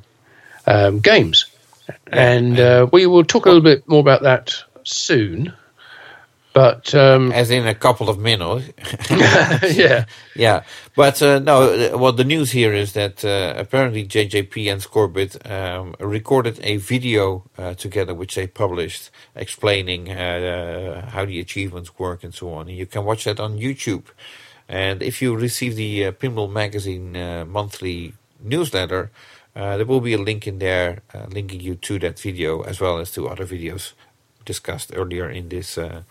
um, 0.66 1.00
games, 1.00 1.46
and 2.06 2.58
uh, 2.58 2.86
we 2.92 3.06
will 3.06 3.24
talk 3.24 3.46
a 3.46 3.48
little 3.48 3.62
bit 3.62 3.86
more 3.88 4.00
about 4.00 4.22
that 4.22 4.54
soon. 4.84 5.52
But 6.54 6.94
um, 6.94 7.32
As 7.42 7.50
in 7.50 7.66
a 7.68 7.76
couple 7.76 8.10
of 8.10 8.18
minutes. 8.18 8.70
yeah, 9.10 10.06
Yeah, 10.36 10.64
but 10.96 11.22
uh, 11.22 11.40
no. 11.40 11.74
uh, 11.94 11.98
Well, 11.98 12.12
the 12.12 12.24
news 12.24 12.52
here 12.52 12.74
is 12.74 12.94
that 12.94 13.24
uh, 13.24 13.54
apparently 13.58 14.06
JJP 14.06 14.72
and 14.72 14.82
Scorbit 14.82 15.50
um, 15.50 15.96
recorded 16.00 16.60
a 16.64 16.78
video 16.78 17.44
uh, 17.58 17.74
together, 17.74 18.14
which 18.14 18.36
they 18.36 18.48
published, 18.48 19.10
explaining 19.36 20.10
uh, 20.10 20.14
uh, 20.14 21.10
how 21.10 21.26
the 21.26 21.40
achievements 21.40 21.98
work 21.98 22.24
and 22.24 22.34
so 22.34 22.54
on. 22.54 22.68
And 22.68 22.78
you 22.78 22.86
can 22.86 23.04
watch 23.04 23.24
that 23.24 23.40
on 23.40 23.58
YouTube. 23.58 24.06
And 24.68 25.02
if 25.02 25.22
you 25.22 25.36
receive 25.36 25.76
the 25.76 26.06
uh, 26.06 26.12
Pinball 26.12 26.50
Magazine 26.52 27.16
uh, 27.16 27.46
monthly 27.46 28.14
newsletter, 28.40 29.10
uh, 29.56 29.78
there 29.78 29.86
will 29.86 30.00
be 30.02 30.14
a 30.14 30.18
link 30.18 30.46
in 30.48 30.60
there 30.60 31.02
uh, 31.14 31.26
linking 31.30 31.60
you 31.60 31.76
to 31.76 32.00
that 32.00 32.20
video 32.20 32.62
as 32.62 32.80
well 32.80 32.98
as 32.98 33.12
to 33.12 33.28
other 33.28 33.46
videos 33.46 33.94
discussed 34.46 34.92
earlier 34.96 35.30
in 35.30 35.50
this 35.50 35.78
uh, 35.78 36.02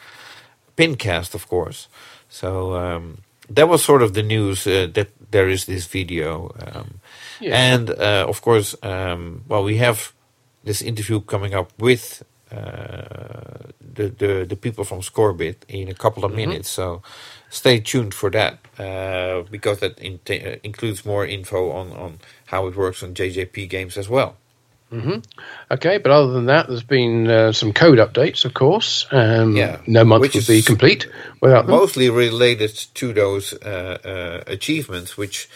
pincast, 0.77 1.33
of 1.35 1.47
course. 1.47 1.87
So 2.29 2.73
um, 2.75 3.17
that 3.49 3.67
was 3.69 3.83
sort 3.83 4.01
of 4.01 4.13
the 4.13 4.23
news 4.23 4.65
uh, 4.67 4.87
that 4.93 5.09
there 5.31 5.49
is 5.49 5.65
this 5.65 5.87
video, 5.87 6.51
um, 6.65 6.99
Yeah. 7.39 7.73
and 7.73 7.89
uh, 7.89 8.25
of 8.29 8.41
course, 8.41 8.75
um, 8.83 9.43
well, 9.47 9.63
we 9.63 9.77
have 9.77 10.13
this 10.63 10.81
interview 10.81 11.19
coming 11.21 11.53
up 11.55 11.71
with 11.79 12.23
uh, 12.51 13.71
the, 13.95 14.09
the 14.09 14.45
the 14.45 14.55
people 14.55 14.83
from 14.83 15.01
Scorbit 15.01 15.55
in 15.67 15.89
a 15.89 15.93
couple 15.93 16.23
of 16.23 16.31
Mm-hmm. 16.31 16.49
minutes. 16.49 16.69
So 16.69 17.01
stay 17.49 17.79
tuned 17.79 18.13
for 18.13 18.29
that 18.31 18.53
uh, 18.79 19.43
because 19.51 19.79
that 19.79 19.97
in- 19.99 20.19
uh, 20.29 20.57
includes 20.63 21.05
more 21.05 21.25
info 21.25 21.71
on 21.71 21.91
on 21.91 22.19
how 22.45 22.67
it 22.67 22.75
works 22.75 23.03
on 23.03 23.13
JJP 23.13 23.69
games 23.69 23.97
as 23.97 24.07
well. 24.09 24.35
Okay, 25.71 25.97
but 25.97 26.11
other 26.11 26.31
than 26.33 26.45
that, 26.45 26.67
there's 26.67 26.83
been 26.83 27.27
uh, 27.27 27.51
some 27.51 27.73
code 27.73 27.97
updates, 27.99 28.45
of 28.45 28.53
course. 28.53 29.05
Um, 29.11 29.55
Yeah, 29.55 29.79
no 29.87 30.03
month 30.05 30.21
which 30.21 30.35
would 30.35 30.47
be 30.47 30.61
complete 30.61 31.07
without 31.41 31.65
them. 31.65 31.75
mostly 31.75 32.09
related 32.09 32.75
to 32.95 33.13
those 33.13 33.53
uh, 33.53 33.97
uh, 34.05 34.51
achievements, 34.51 35.17
which 35.17 35.49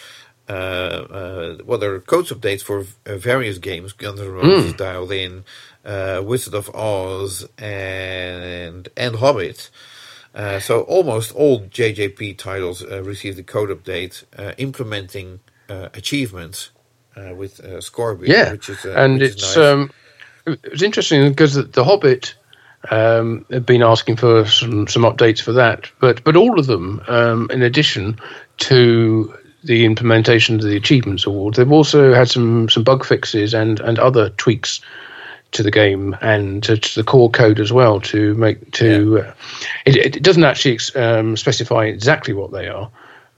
uh, 0.49 0.53
uh, 0.53 1.57
well, 1.65 1.77
there 1.77 1.93
are 1.93 1.99
code 1.99 2.25
updates 2.27 2.61
for 2.63 2.85
uh, 3.05 3.17
various 3.17 3.57
games: 3.57 3.93
Guns 3.93 4.19
N' 4.21 4.31
Roses, 4.31 4.73
Dialed 4.73 5.11
In, 5.11 5.43
uh, 5.85 6.21
Wizard 6.23 6.53
of 6.53 6.73
Oz, 6.73 7.45
and 7.57 8.87
and 8.95 9.15
Hobbit. 9.17 9.69
Uh, 10.33 10.59
so 10.59 10.81
almost 10.81 11.33
all 11.35 11.61
JJP 11.61 12.37
titles 12.37 12.83
uh, 12.83 13.01
received 13.03 13.39
a 13.39 13.43
code 13.43 13.69
update 13.69 14.23
uh, 14.37 14.53
implementing 14.57 15.39
uh, 15.67 15.89
achievements 15.95 16.69
uh, 17.17 17.33
with 17.33 17.59
uh, 17.59 17.79
Scorbit, 17.81 18.27
Yeah, 18.27 18.51
which 18.51 18.69
is 18.69 18.85
uh, 18.85 18.93
and 18.97 19.19
which 19.19 19.31
it's 19.33 19.55
nice. 19.55 19.57
um, 19.57 19.91
it 20.45 20.71
was 20.71 20.83
interesting 20.83 21.29
because 21.29 21.55
the, 21.55 21.63
the 21.63 21.83
Hobbit 21.83 22.35
um, 22.89 23.45
have 23.51 23.65
been 23.65 23.83
asking 23.83 24.17
for 24.17 24.45
some 24.45 24.87
some 24.87 25.03
updates 25.03 25.41
for 25.41 25.51
that, 25.53 25.91
but 25.99 26.23
but 26.23 26.35
all 26.35 26.59
of 26.59 26.67
them, 26.67 27.01
um, 27.07 27.49
in 27.51 27.61
addition 27.61 28.17
to 28.57 29.33
the 29.63 29.85
implementation 29.85 30.55
of 30.55 30.61
the 30.61 30.77
achievements 30.77 31.25
award, 31.25 31.55
they've 31.55 31.71
also 31.71 32.13
had 32.13 32.29
some 32.29 32.69
some 32.69 32.83
bug 32.83 33.03
fixes 33.05 33.53
and 33.53 33.79
and 33.81 33.99
other 33.99 34.29
tweaks 34.31 34.81
to 35.51 35.63
the 35.63 35.71
game 35.71 36.15
and 36.21 36.61
to, 36.63 36.77
to 36.77 36.95
the 36.95 37.03
core 37.03 37.29
code 37.29 37.59
as 37.59 37.71
well 37.71 38.01
to 38.01 38.33
make 38.35 38.69
to 38.71 39.19
uh, 39.19 39.33
it, 39.85 40.17
it 40.17 40.23
doesn't 40.23 40.43
actually 40.43 40.77
um, 40.95 41.37
specify 41.37 41.85
exactly 41.85 42.33
what 42.33 42.51
they 42.51 42.67
are 42.67 42.91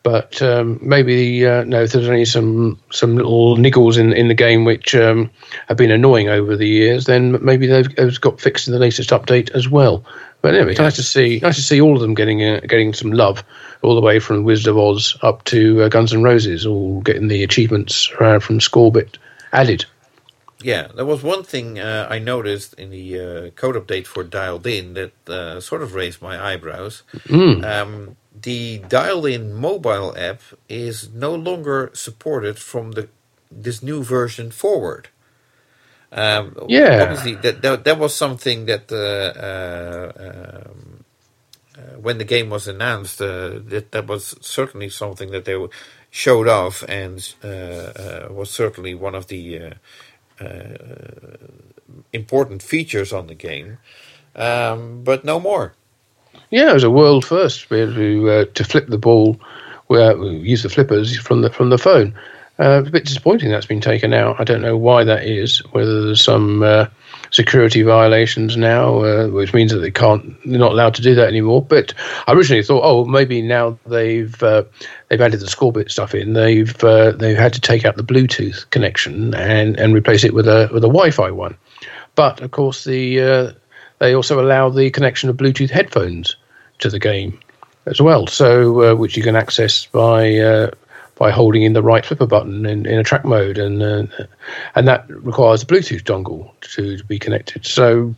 but 0.03 0.41
um, 0.41 0.79
maybe 0.81 1.45
uh, 1.45 1.63
no 1.63 1.83
if 1.83 1.91
there's 1.91 2.07
only 2.07 2.25
some 2.25 2.79
some 2.91 3.15
little 3.15 3.57
niggles 3.57 3.97
in 3.97 4.13
in 4.13 4.27
the 4.27 4.33
game 4.33 4.65
which 4.65 4.95
um, 4.95 5.29
have 5.67 5.77
been 5.77 5.91
annoying 5.91 6.29
over 6.29 6.55
the 6.55 6.67
years 6.67 7.05
then 7.05 7.43
maybe 7.43 7.67
they've, 7.67 7.93
they've 7.95 8.21
got 8.21 8.39
fixed 8.39 8.67
in 8.67 8.73
the 8.73 8.79
latest 8.79 9.09
update 9.09 9.51
as 9.51 9.67
well. 9.67 10.03
But 10.41 10.55
anyway 10.55 10.71
it's 10.71 10.79
nice 10.79 10.95
to 10.95 11.03
see 11.03 11.39
nice 11.41 11.55
to 11.55 11.61
see 11.61 11.81
all 11.81 11.95
of 11.95 12.01
them 12.01 12.13
getting 12.13 12.43
uh, 12.43 12.61
getting 12.61 12.93
some 12.93 13.11
love 13.11 13.43
all 13.81 13.95
the 13.95 14.01
way 14.01 14.19
from 14.19 14.43
Wizard 14.43 14.67
of 14.67 14.77
Oz 14.77 15.17
up 15.21 15.43
to 15.45 15.83
uh, 15.83 15.89
Guns 15.89 16.13
N' 16.13 16.23
Roses 16.23 16.65
all 16.65 17.01
getting 17.01 17.27
the 17.27 17.43
achievements 17.43 18.09
uh, 18.19 18.39
from 18.39 18.59
Scorbit 18.59 19.17
added. 19.51 19.85
Yeah, 20.61 20.89
there 20.93 21.05
was 21.05 21.23
one 21.23 21.43
thing 21.43 21.79
uh, 21.79 22.07
I 22.09 22.19
noticed 22.19 22.73
in 22.73 22.89
the 22.89 23.19
uh, 23.19 23.49
code 23.51 23.75
update 23.75 24.05
for 24.05 24.25
Dialed 24.25 24.67
In 24.67 24.93
that 24.93 25.29
uh, 25.29 25.61
sort 25.61 25.81
of 25.81 25.93
raised 25.93 26.21
my 26.21 26.51
eyebrows. 26.51 27.03
Um, 27.63 28.17
the 28.43 28.79
dial-in 28.79 29.53
mobile 29.53 30.15
app 30.17 30.41
is 30.69 31.09
no 31.13 31.35
longer 31.35 31.91
supported 31.93 32.59
from 32.59 32.93
the 32.93 33.09
this 33.51 33.83
new 33.83 34.03
version 34.03 34.51
forward. 34.51 35.09
Um, 36.11 36.55
Yeah. 36.67 36.99
obviously 36.99 37.35
that, 37.37 37.61
that 37.63 37.83
that 37.85 37.99
was 37.99 38.15
something 38.15 38.65
that 38.67 38.91
uh, 38.91 39.39
uh, 39.49 40.11
um, 40.69 41.05
uh, 41.77 41.99
when 41.99 42.17
the 42.19 42.25
game 42.25 42.49
was 42.49 42.67
announced, 42.67 43.21
uh, 43.21 43.59
that 43.67 43.91
that 43.91 44.07
was 44.07 44.35
certainly 44.41 44.89
something 44.89 45.31
that 45.31 45.45
they 45.45 45.57
showed 46.11 46.47
off, 46.47 46.83
and 46.89 47.35
uh, 47.43 47.47
uh, 47.47 48.27
was 48.31 48.51
certainly 48.51 48.95
one 48.95 49.15
of 49.15 49.27
the 49.27 49.59
uh, 49.59 49.73
uh, 50.43 51.37
important 52.13 52.63
features 52.63 53.13
on 53.13 53.27
the 53.27 53.35
game. 53.35 53.79
Um, 54.35 55.03
but 55.03 55.25
no 55.25 55.39
more. 55.39 55.73
Yeah, 56.51 56.71
it 56.71 56.73
was 56.73 56.83
a 56.83 56.89
world 56.89 57.25
first 57.25 57.67
to 57.69 57.93
to 57.93 58.29
uh, 58.29 58.45
to 58.53 58.63
flip 58.63 58.87
the 58.87 58.97
ball, 58.97 59.39
where 59.87 60.17
use 60.23 60.63
the 60.63 60.69
flippers 60.69 61.17
from 61.17 61.41
the 61.41 61.49
from 61.51 61.69
the 61.69 61.77
phone. 61.77 62.13
Uh, 62.59 62.83
a 62.85 62.89
bit 62.89 63.05
disappointing 63.05 63.49
that's 63.49 63.65
been 63.65 63.79
taken 63.79 64.13
out. 64.13 64.37
I 64.37 64.43
don't 64.43 64.61
know 64.61 64.75
why 64.75 65.05
that 65.05 65.23
is. 65.23 65.59
Whether 65.71 66.03
there's 66.03 66.21
some 66.21 66.61
uh, 66.61 66.87
security 67.29 67.83
violations 67.83 68.57
now, 68.57 69.01
uh, 69.01 69.27
which 69.29 69.53
means 69.53 69.71
that 69.71 69.79
they 69.79 69.91
can't, 69.91 70.35
they're 70.43 70.59
not 70.59 70.73
allowed 70.73 70.93
to 70.95 71.01
do 71.01 71.15
that 71.15 71.29
anymore. 71.29 71.63
But 71.63 71.93
I 72.27 72.33
originally 72.33 72.63
thought, 72.63 72.81
oh, 72.83 73.05
maybe 73.05 73.41
now 73.41 73.79
they've 73.85 74.43
uh, 74.43 74.63
they've 75.07 75.21
added 75.21 75.39
the 75.39 75.45
Scorbit 75.45 75.89
stuff 75.89 76.13
in. 76.13 76.33
They've 76.33 76.83
uh, 76.83 77.11
they've 77.11 77.37
had 77.37 77.53
to 77.53 77.61
take 77.61 77.85
out 77.85 77.95
the 77.95 78.03
Bluetooth 78.03 78.69
connection 78.71 79.33
and 79.35 79.79
and 79.79 79.93
replace 79.93 80.25
it 80.25 80.33
with 80.33 80.47
a 80.47 80.69
with 80.73 80.83
a 80.83 80.87
Wi-Fi 80.87 81.31
one. 81.31 81.55
But 82.15 82.41
of 82.41 82.51
course, 82.51 82.83
the 82.83 83.21
uh, 83.21 83.51
they 83.99 84.15
also 84.15 84.39
allow 84.39 84.69
the 84.69 84.89
connection 84.89 85.29
of 85.29 85.37
Bluetooth 85.37 85.69
headphones 85.69 86.35
to 86.79 86.89
the 86.89 86.99
game 86.99 87.37
as 87.85 88.01
well, 88.01 88.27
so 88.27 88.91
uh, 88.91 88.95
which 88.95 89.15
you 89.17 89.23
can 89.23 89.35
access 89.35 89.85
by 89.85 90.37
uh, 90.37 90.71
by 91.19 91.31
holding 91.31 91.63
in 91.63 91.73
the 91.73 91.83
right 91.83 92.05
flipper 92.05 92.25
button 92.25 92.65
in, 92.65 92.85
in 92.85 92.97
a 92.97 93.03
track 93.03 93.25
mode, 93.25 93.57
and 93.57 93.83
uh, 93.83 94.05
and 94.75 94.87
that 94.87 95.05
requires 95.09 95.63
a 95.63 95.65
Bluetooth 95.65 96.03
dongle 96.03 96.51
to, 96.61 96.97
to 96.97 97.03
be 97.03 97.19
connected. 97.19 97.65
So, 97.65 98.15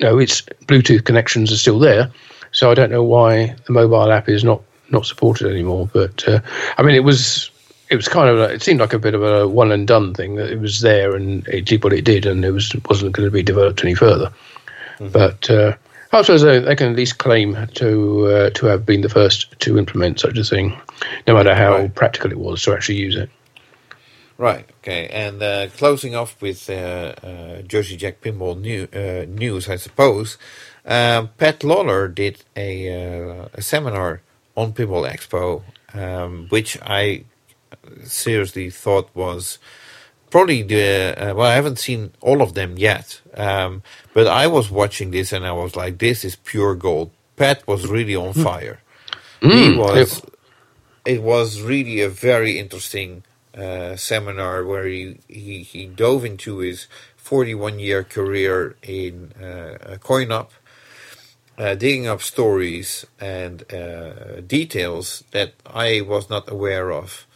you 0.00 0.06
know, 0.06 0.18
its 0.18 0.42
Bluetooth 0.66 1.04
connections 1.04 1.52
are 1.52 1.56
still 1.56 1.78
there. 1.78 2.10
So 2.50 2.70
I 2.70 2.74
don't 2.74 2.90
know 2.90 3.02
why 3.02 3.56
the 3.66 3.72
mobile 3.72 4.10
app 4.10 4.28
is 4.28 4.44
not 4.44 4.62
not 4.90 5.06
supported 5.06 5.48
anymore. 5.48 5.88
But 5.92 6.26
uh, 6.28 6.40
I 6.76 6.82
mean, 6.82 6.96
it 6.96 7.04
was 7.04 7.50
it 7.90 7.96
was 7.96 8.08
kind 8.08 8.28
of 8.28 8.38
it 8.50 8.62
seemed 8.62 8.80
like 8.80 8.92
a 8.92 8.98
bit 8.98 9.14
of 9.14 9.22
a 9.22 9.46
one 9.46 9.70
and 9.70 9.86
done 9.86 10.14
thing 10.14 10.34
that 10.36 10.50
it 10.50 10.60
was 10.60 10.80
there 10.80 11.14
and 11.14 11.46
it 11.48 11.66
did 11.66 11.84
what 11.84 11.92
it 11.92 12.04
did, 12.04 12.26
and 12.26 12.44
it 12.44 12.50
was 12.50 12.74
wasn't 12.88 13.12
going 13.12 13.26
to 13.26 13.32
be 13.32 13.42
developed 13.42 13.84
any 13.84 13.94
further. 13.94 14.32
But 15.12 15.50
uh, 15.50 15.74
I 16.12 16.22
suppose 16.22 16.42
they, 16.42 16.60
they 16.60 16.76
can 16.76 16.90
at 16.90 16.96
least 16.96 17.18
claim 17.18 17.56
to 17.74 18.26
uh, 18.26 18.50
to 18.50 18.66
have 18.66 18.84
been 18.86 19.00
the 19.00 19.08
first 19.08 19.58
to 19.60 19.78
implement 19.78 20.20
such 20.20 20.38
a 20.38 20.44
thing, 20.44 20.76
no 21.26 21.34
matter 21.34 21.54
how 21.54 21.72
Right. 21.76 21.94
practical 21.94 22.30
it 22.30 22.38
was 22.38 22.62
to 22.62 22.72
actually 22.72 22.96
use 22.98 23.16
it. 23.16 23.30
Right. 24.36 24.68
Okay. 24.80 25.06
And 25.08 25.40
uh, 25.42 25.68
closing 25.76 26.14
off 26.16 26.40
with 26.42 26.68
uh, 26.68 26.72
uh, 27.22 27.62
Jersey 27.62 27.96
Jack 27.96 28.20
Pinball 28.20 28.60
new, 28.60 28.88
uh, 28.92 29.26
news, 29.28 29.68
I 29.68 29.76
suppose. 29.76 30.38
Um, 30.84 31.30
Pat 31.38 31.60
Lawlor 31.60 32.08
did 32.12 32.42
a, 32.56 32.88
uh, 32.90 33.48
a 33.54 33.62
seminar 33.62 34.22
on 34.56 34.72
Pinball 34.72 35.08
Expo, 35.08 35.62
um, 35.94 36.48
which 36.48 36.76
I 36.82 37.24
seriously 38.02 38.70
thought 38.70 39.08
was 39.14 39.58
probably 40.34 40.62
the 40.64 41.14
uh, 41.18 41.34
well. 41.36 41.48
I 41.52 41.56
haven't 41.60 41.80
seen 41.80 42.12
all 42.22 42.42
of 42.42 42.54
them 42.54 42.72
yet, 42.78 43.22
um, 43.36 43.82
but 44.14 44.26
I 44.28 44.46
was 44.48 44.70
watching 44.70 45.12
this 45.12 45.32
and 45.34 45.46
I 45.46 45.52
was 45.52 45.76
like, 45.76 45.94
"This 45.98 46.24
is 46.28 46.36
pure 46.36 46.76
gold." 46.76 47.10
Pat 47.36 47.58
was 47.68 47.88
really 47.88 48.16
on 48.16 48.34
fire. 48.34 48.80
he 49.48 49.70
Mm, 49.70 49.76
was. 49.82 50.22
It 51.06 51.22
was 51.22 51.62
really 51.62 52.00
a 52.00 52.08
very 52.10 52.58
interesting 52.58 53.24
uh, 53.56 53.96
seminar 53.96 54.64
where 54.64 54.86
he, 54.86 55.18
he, 55.28 55.62
he 55.62 55.86
dove 55.86 56.24
into 56.24 56.58
his 56.58 56.88
41 57.18 57.78
year 57.80 58.04
career 58.04 58.76
in 58.82 59.32
uh, 59.34 59.98
coin 60.00 60.32
up, 60.32 60.52
uh, 61.58 61.74
digging 61.76 62.06
up 62.08 62.22
stories 62.22 63.06
and 63.20 63.72
uh, 63.72 64.40
details 64.42 65.24
that 65.32 65.54
I 65.66 66.02
was 66.02 66.30
not 66.30 66.50
aware 66.50 66.92
of. 66.92 67.26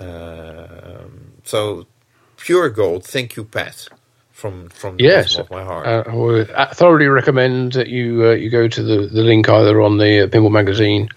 Um, 0.00 1.32
so, 1.44 1.86
pure 2.38 2.70
gold. 2.70 3.04
Thank 3.04 3.36
you, 3.36 3.44
Pat, 3.44 3.88
from 4.32 4.68
from 4.70 4.96
the 4.96 5.04
Yes, 5.04 5.36
bottom 5.36 5.44
of 5.44 5.50
my 5.50 5.64
heart. 5.64 5.86
Uh, 5.86 6.04
I 6.10 6.14
would 6.14 6.48
thoroughly 6.74 7.06
recommend 7.06 7.72
that 7.72 7.88
you 7.88 8.26
uh, 8.26 8.32
you 8.32 8.50
go 8.50 8.68
to 8.68 8.82
the, 8.82 9.06
the 9.06 9.22
link 9.22 9.48
either 9.48 9.80
on 9.82 9.98
the 9.98 10.24
uh, 10.24 10.26
Pinball 10.28 10.50
Magazine 10.50 11.08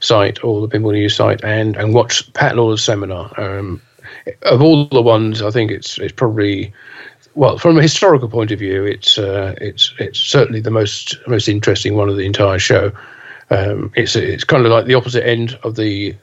site 0.00 0.42
or 0.42 0.66
the 0.66 0.68
Pinball 0.68 0.92
News 0.92 1.14
site 1.14 1.44
and, 1.44 1.76
and 1.76 1.94
watch 1.94 2.32
Pat 2.32 2.56
Lawlor's 2.56 2.82
seminar. 2.82 3.32
Um, 3.38 3.80
of 4.42 4.62
all 4.62 4.86
the 4.86 5.02
ones, 5.02 5.42
I 5.42 5.50
think 5.50 5.70
it's 5.70 5.98
it's 5.98 6.12
probably 6.12 6.72
well 7.34 7.58
from 7.58 7.78
a 7.78 7.82
historical 7.82 8.28
point 8.28 8.50
of 8.50 8.58
view, 8.58 8.84
it's 8.84 9.18
uh, 9.18 9.54
it's 9.60 9.94
it's 9.98 10.18
certainly 10.18 10.60
the 10.60 10.70
most 10.70 11.16
most 11.26 11.48
interesting 11.48 11.96
one 11.96 12.08
of 12.08 12.16
the 12.16 12.26
entire 12.26 12.58
show. 12.58 12.92
Um, 13.50 13.92
it's 13.94 14.16
it's 14.16 14.44
kind 14.44 14.64
of 14.64 14.72
like 14.72 14.86
the 14.86 14.94
opposite 14.94 15.26
end 15.26 15.58
of 15.62 15.76
the 15.76 16.14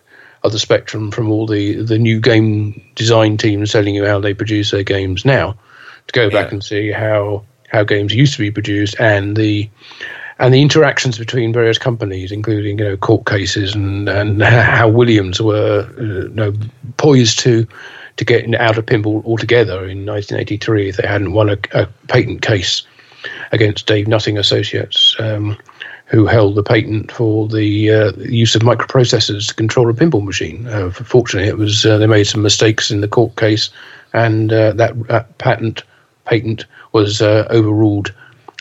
of 0.43 0.51
the 0.51 0.59
spectrum 0.59 1.11
from 1.11 1.30
all 1.31 1.45
the 1.47 1.81
the 1.81 1.97
new 1.97 2.19
game 2.19 2.81
design 2.95 3.38
teams 3.38 3.72
telling 3.72 3.95
you 3.95 4.05
how 4.05 4.19
they 4.19 4.34
produce 4.34 4.72
their 4.72 4.84
games 4.84 5.26
now 5.26 5.55
to 6.07 6.11
go 6.14 6.30
back 6.30 6.47
Yeah. 6.47 6.53
and 6.53 6.64
see 6.64 6.91
how 6.91 7.43
how 7.69 7.84
games 7.84 8.14
used 8.14 8.34
to 8.34 8.39
be 8.39 8.51
produced 8.51 8.95
and 8.99 9.35
the 9.35 9.69
and 10.39 10.53
the 10.53 10.61
interactions 10.61 11.18
between 11.18 11.51
various 11.51 11.80
companies, 11.80 12.31
including 12.31 12.77
you 12.77 12.85
know 12.85 12.97
court 12.97 13.26
cases 13.26 13.73
and 13.76 14.07
and 14.07 14.41
how 14.43 14.88
Williams 14.88 15.41
were 15.41 15.89
uh, 15.97 16.01
you 16.03 16.30
know 16.30 16.53
poised 16.97 17.39
to 17.39 17.68
to 18.18 18.26
get 18.26 18.51
out 18.55 18.77
of 18.77 18.85
pinball 18.85 19.23
altogether 19.26 19.85
in 19.85 20.05
1983 20.05 20.89
if 20.89 20.97
they 20.97 21.07
hadn't 21.07 21.34
won 21.34 21.49
a, 21.49 21.57
a 21.73 21.88
patent 22.07 22.41
case 22.41 22.81
against 23.51 23.85
Dave 23.85 24.07
Nutting 24.07 24.38
Associates, 24.38 25.15
um, 25.19 25.57
who 26.07 26.25
held 26.25 26.55
the 26.55 26.63
patent 26.63 27.11
for 27.11 27.47
the 27.47 27.91
uh, 27.91 28.11
use 28.17 28.55
of 28.55 28.61
microprocessors 28.61 29.47
to 29.47 29.53
control 29.53 29.89
a 29.89 29.93
pinball 29.93 30.23
machine. 30.23 30.65
Uh, 30.67 30.89
fortunately, 30.89 31.49
it 31.49 31.57
was 31.57 31.85
uh, 31.85 31.97
they 31.97 32.07
made 32.07 32.23
some 32.23 32.41
mistakes 32.41 32.89
in 32.89 33.01
the 33.01 33.07
court 33.07 33.35
case, 33.35 33.69
and 34.13 34.51
uh, 34.51 34.71
that, 34.73 35.07
that 35.07 35.38
patent 35.38 35.84
patent 36.25 36.65
was 36.93 37.21
uh, 37.21 37.47
overruled 37.49 38.13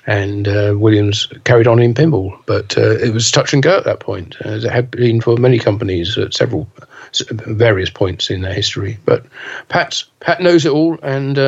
and 0.09 0.47
uh, 0.47 0.73
Williams 0.77 1.27
carried 1.43 1.67
on 1.67 1.81
in 1.81 1.93
pinball. 1.93 2.39
But 2.47 2.77
it 2.77 3.13
was 3.13 3.31
touch 3.31 3.53
and 3.53 3.63
go 3.63 3.77
at 3.77 3.85
that 3.85 3.99
point, 3.99 4.37
as 4.43 4.65
it 4.65 4.71
had 4.71 4.89
been 4.89 5.21
for 5.21 5.37
many 5.37 5.59
companies 5.59 6.17
at 6.17 6.33
several 6.33 6.69
various 7.29 7.91
points 7.91 8.31
in 8.31 8.43
their 8.43 8.53
history. 8.53 8.99
But 9.05 9.27
Pat 9.69 10.05
Pat 10.21 10.41
knows 10.41 10.65
it 10.65 10.71
all, 10.71 10.97
and 11.03 11.39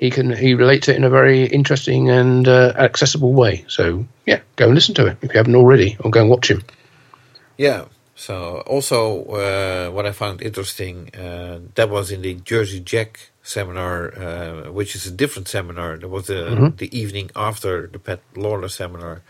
he 0.00 0.10
can 0.10 0.34
he 0.34 0.54
relates 0.54 0.88
it 0.88 0.96
in 0.96 1.04
a 1.04 1.10
very 1.10 1.44
interesting 1.44 2.08
and 2.08 2.48
uh, 2.48 2.72
accessible 2.76 3.34
way. 3.34 3.64
So 3.68 4.06
yeah, 4.26 4.40
go 4.56 4.64
and 4.64 4.74
listen 4.74 4.94
to 4.94 5.06
it 5.06 5.18
if 5.20 5.32
you 5.32 5.38
haven't 5.38 5.54
already, 5.54 5.98
or 6.00 6.10
go 6.10 6.22
and 6.22 6.30
watch 6.30 6.50
him. 6.50 6.62
Yeah. 7.58 7.84
So 8.14 8.62
also, 8.66 9.24
uh, 9.24 9.90
what 9.90 10.06
I 10.06 10.12
found 10.12 10.42
interesting 10.42 11.14
uh, 11.14 11.60
that 11.74 11.90
was 11.90 12.10
in 12.10 12.22
the 12.22 12.34
Jersey 12.34 12.80
Jack 12.80 13.30
seminar, 13.42 14.18
uh, 14.18 14.72
which 14.72 14.94
is 14.94 15.06
a 15.06 15.10
different 15.10 15.48
seminar. 15.48 15.98
That 15.98 16.08
was 16.08 16.26
the 16.28 16.72
the 16.76 16.90
evening 16.98 17.30
after 17.36 17.86
the 17.86 17.98
Pat 17.98 18.20
Lawlor 18.34 18.70
seminar, 18.70 19.20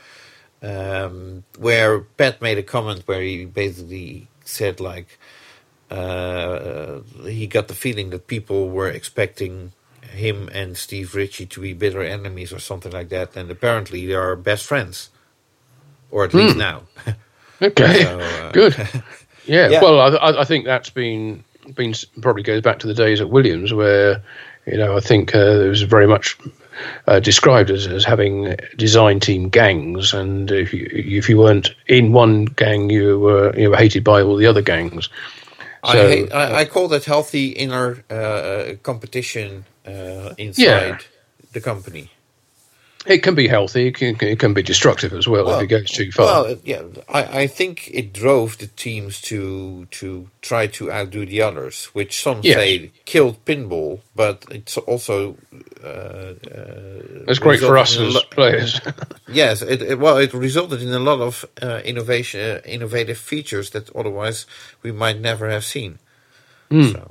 um, 0.62 1.42
where 1.58 2.00
Pat 2.00 2.40
made 2.40 2.58
a 2.58 2.62
comment 2.62 3.02
where 3.06 3.22
he 3.22 3.44
basically 3.44 4.28
said 4.44 4.78
like 4.78 5.18
uh, 5.90 7.00
he 7.24 7.48
got 7.48 7.66
the 7.66 7.74
feeling 7.74 8.10
that 8.10 8.28
people 8.28 8.70
were 8.70 8.88
expecting 8.88 9.72
him 10.10 10.48
and 10.52 10.76
Steve 10.76 11.14
Ritchie 11.14 11.46
to 11.46 11.60
be 11.60 11.72
bitter 11.72 12.02
enemies 12.02 12.52
or 12.52 12.58
something 12.58 12.92
like 12.92 13.08
that, 13.10 13.36
and 13.36 13.50
apparently 13.50 14.06
they 14.06 14.14
are 14.14 14.36
best 14.36 14.64
friends, 14.66 15.10
or 16.10 16.24
at 16.24 16.34
least 16.34 16.56
now. 16.56 16.82
Okay, 17.62 18.04
So, 18.04 18.18
uh, 18.20 18.52
good. 18.52 18.74
Yeah, 19.44 19.68
Yeah. 19.68 19.82
well, 19.82 20.00
I, 20.00 20.08
I- 20.16 20.40
I 20.40 20.44
think 20.44 20.64
that's 20.64 20.88
been 20.90 21.44
been 21.74 21.92
probably 22.22 22.42
goes 22.42 22.62
back 22.62 22.78
to 22.80 22.86
the 22.86 22.94
days 22.94 23.20
at 23.20 23.28
Williams 23.28 23.72
where 23.72 24.22
you 24.66 24.76
know 24.78 24.96
I 24.96 25.00
think 25.00 25.34
uh, 25.34 25.38
it 25.64 25.68
was 25.68 25.82
very 25.82 26.06
much 26.06 26.38
uh, 27.06 27.20
described 27.20 27.70
as, 27.70 27.86
as 27.86 28.02
having 28.04 28.56
design 28.78 29.20
team 29.20 29.50
gangs, 29.50 30.14
and 30.14 30.50
if 30.50 30.72
you 30.72 30.88
if 30.90 31.28
you 31.28 31.36
weren't 31.38 31.74
in 31.86 32.12
one 32.12 32.46
gang, 32.46 32.88
you 32.88 33.18
were 33.20 33.54
you 33.58 33.68
were 33.70 33.76
hated 33.76 34.04
by 34.04 34.22
all 34.22 34.36
the 34.36 34.46
other 34.46 34.62
gangs. 34.62 35.10
I, 35.82 35.92
So- 35.92 36.08
hate, 36.08 36.32
I, 36.32 36.60
I 36.60 36.64
call 36.64 36.88
that 36.88 37.04
healthy 37.04 37.48
inner 37.48 38.04
uh, 38.10 38.74
competition 38.82 39.64
uh, 39.86 40.34
inside 40.38 41.04
the 41.52 41.60
company. 41.60 42.10
It 43.06 43.22
can 43.22 43.34
be 43.34 43.48
healthy. 43.48 43.86
It 43.86 43.94
can, 43.94 44.16
it 44.20 44.38
can 44.38 44.52
be 44.52 44.62
destructive 44.62 45.14
as 45.14 45.26
well, 45.26 45.48
if 45.54 45.62
it 45.62 45.68
goes 45.68 45.90
too 45.90 46.12
far. 46.12 46.26
Well, 46.44 46.56
yeah, 46.64 46.82
I, 47.08 47.42
I 47.42 47.46
think 47.46 47.88
it 47.94 48.12
drove 48.12 48.58
the 48.58 48.66
teams 48.66 49.22
to 49.22 49.86
to 49.90 50.28
try 50.42 50.66
to 50.66 50.92
outdo 50.92 51.24
the 51.24 51.40
others, 51.40 51.86
which 51.94 52.22
some 52.22 52.40
Yes. 52.42 52.56
say 52.56 52.90
killed 53.06 53.42
pinball, 53.46 54.00
but 54.14 54.44
it's 54.50 54.76
also 54.76 55.36
uh, 55.82 55.86
uh, 55.86 57.24
It's 57.26 57.38
great 57.38 57.60
for 57.60 57.78
us 57.78 57.96
resulted 57.98 58.00
in 58.00 58.04
a 58.04 58.08
as 58.08 58.14
lo- 58.14 58.30
players. 58.30 58.80
Yes, 59.32 59.62
it, 59.62 59.80
it 59.82 59.98
well, 59.98 60.18
it 60.18 60.34
resulted 60.34 60.82
in 60.82 60.92
a 60.92 60.98
lot 60.98 61.20
of 61.20 61.44
uh, 61.62 61.80
innovation, 61.84 62.40
uh, 62.40 62.60
innovative 62.66 63.16
features 63.16 63.70
that 63.70 63.88
otherwise 63.96 64.44
we 64.82 64.92
might 64.92 65.18
never 65.20 65.48
have 65.48 65.64
seen. 65.64 65.98
Hmm. 66.70 66.88
So 66.92 67.10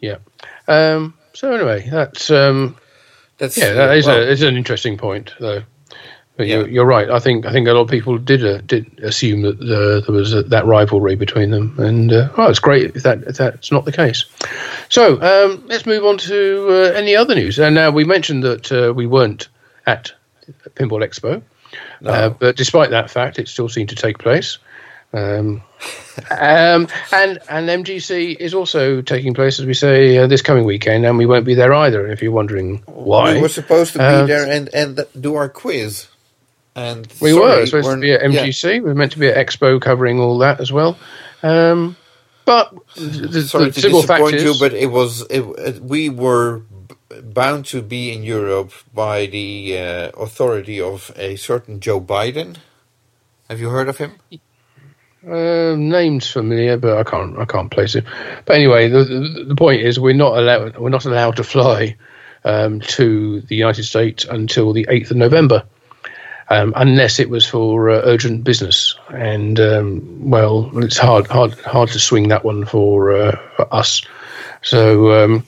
yeah. 0.00 0.18
Um, 0.66 1.14
so 1.32 1.52
anyway, 1.52 1.88
that's 1.90 2.30
um, 2.30 2.76
that's 3.38 3.56
Yeah, 3.56 3.72
that 3.74 3.96
is 3.96 4.06
well, 4.06 4.18
a, 4.18 4.22
it's 4.30 4.42
an 4.42 4.56
interesting 4.56 4.96
point, 4.96 5.34
though. 5.40 5.62
But 6.36 6.46
Yeah. 6.46 6.58
you're, 6.58 6.68
you're 6.68 6.84
right. 6.86 7.10
I 7.10 7.18
think 7.18 7.46
I 7.46 7.52
think 7.52 7.66
a 7.66 7.72
lot 7.72 7.80
of 7.80 7.88
people 7.88 8.16
did 8.16 8.44
uh, 8.46 8.58
did 8.66 8.86
assume 9.02 9.42
that 9.42 9.60
uh, 9.60 10.06
there 10.06 10.14
was 10.14 10.32
uh 10.34 10.42
that 10.46 10.66
rivalry 10.66 11.16
between 11.16 11.50
them, 11.50 11.74
and 11.78 12.12
uh, 12.12 12.28
oh, 12.36 12.48
it's 12.48 12.60
great 12.60 12.94
if 12.94 13.02
that 13.02 13.22
if 13.26 13.36
that's 13.38 13.72
not 13.72 13.84
the 13.84 13.90
case. 13.92 14.24
So 14.88 15.20
um, 15.20 15.64
let's 15.66 15.84
move 15.84 16.04
on 16.04 16.16
to 16.18 16.68
uh, 16.70 16.92
any 16.96 17.16
other 17.16 17.34
news. 17.34 17.58
And 17.58 17.74
now 17.74 17.90
we 17.90 18.04
mentioned 18.04 18.44
that 18.44 18.70
uh, 18.70 18.92
we 18.94 19.06
weren't 19.06 19.48
at 19.86 20.12
Pinball 20.76 21.02
Expo, 21.04 21.42
No. 22.00 22.10
uh, 22.10 22.28
but 22.28 22.56
despite 22.56 22.90
that 22.90 23.10
fact, 23.10 23.38
it 23.40 23.48
still 23.48 23.68
seemed 23.68 23.88
to 23.88 23.96
take 23.96 24.18
place. 24.18 24.58
Um, 25.12 25.62
um, 26.30 26.88
and 27.12 27.38
and 27.48 27.68
MGC 27.84 28.36
is 28.38 28.52
also 28.52 29.00
taking 29.00 29.32
place, 29.32 29.58
as 29.58 29.64
we 29.66 29.72
say, 29.74 30.18
uh, 30.18 30.26
this 30.26 30.42
coming 30.42 30.64
weekend, 30.64 31.06
and 31.06 31.16
we 31.16 31.24
won't 31.26 31.46
be 31.46 31.54
there 31.54 31.72
either. 31.72 32.06
If 32.10 32.20
you're 32.22 32.32
wondering 32.32 32.82
why, 32.86 33.34
we 33.34 33.40
were 33.40 33.48
supposed 33.48 33.92
to 33.92 33.98
be 33.98 34.04
Uh, 34.04 34.26
there 34.26 34.46
and 34.50 34.68
and 34.74 35.06
do 35.18 35.34
our 35.36 35.48
quiz, 35.48 36.08
and 36.76 37.06
We 37.20 37.32
sorry, 37.32 37.60
were 37.60 37.66
supposed 37.66 37.86
to 37.86 37.90
we're- 37.96 38.00
be 38.00 38.12
at 38.12 38.32
yeah. 38.32 38.42
MGC. 38.44 38.74
We 38.74 38.80
were 38.80 38.94
meant 38.94 39.12
to 39.12 39.18
be 39.18 39.28
at 39.28 39.46
Expo 39.46 39.80
covering 39.80 40.20
all 40.20 40.36
that 40.38 40.60
as 40.60 40.70
well. 40.72 40.98
Um, 41.42 41.96
but 42.44 42.74
the, 42.96 43.02
the, 43.02 43.42
Sorry 43.42 43.66
the 43.66 43.72
to 43.72 43.80
simple 43.80 44.02
fact 44.02 44.24
disappoint 44.24 44.34
is, 44.36 44.44
you, 44.44 44.54
but 44.58 44.74
it 44.74 44.90
was 44.90 45.22
it, 45.30 45.42
it, 45.42 45.80
we 45.82 46.10
were 46.10 46.62
bound 47.22 47.64
to 47.66 47.80
be 47.82 48.12
in 48.12 48.22
Europe 48.24 48.72
by 48.92 49.24
the 49.26 49.78
uh, 49.78 50.10
authority 50.20 50.80
of 50.80 51.12
a 51.16 51.36
certain 51.36 51.80
Joe 51.80 52.00
Biden. 52.00 52.56
Have 53.48 53.60
you 53.60 53.70
heard 53.70 53.88
of 53.88 53.96
him? 53.98 54.12
Uh, 55.28 55.76
name's 55.76 56.30
familiar, 56.30 56.76
but 56.76 56.98
I 56.98 57.04
can't 57.04 57.38
I 57.38 57.44
can't 57.44 57.70
place 57.70 57.94
it. 57.94 58.04
But 58.44 58.56
anyway, 58.56 58.88
the, 58.88 59.04
the, 59.04 59.44
the 59.48 59.54
point 59.56 59.82
is 59.82 60.00
we're 60.00 60.14
not 60.14 60.38
allowed 60.38 60.78
we're 60.78 60.88
not 60.90 61.04
allowed 61.04 61.36
to 61.36 61.44
fly 61.44 61.96
um, 62.44 62.80
to 62.80 63.40
the 63.42 63.56
United 63.56 63.84
States 63.84 64.24
until 64.24 64.72
the 64.72 64.86
eighth 64.88 65.10
of 65.10 65.16
November. 65.16 65.64
Um, 66.50 66.72
unless 66.76 67.18
it 67.20 67.28
was 67.28 67.44
for 67.46 67.90
uh, 67.90 68.00
urgent 68.04 68.42
business, 68.42 68.98
and 69.10 69.60
um, 69.60 70.30
well, 70.30 70.70
it's 70.78 70.96
hard, 70.96 71.26
hard, 71.26 71.52
hard 71.60 71.90
to 71.90 71.98
swing 71.98 72.28
that 72.28 72.42
one 72.42 72.64
for, 72.64 73.12
uh, 73.12 73.38
for 73.54 73.74
us. 73.74 74.00
So 74.62 75.12
um, 75.12 75.46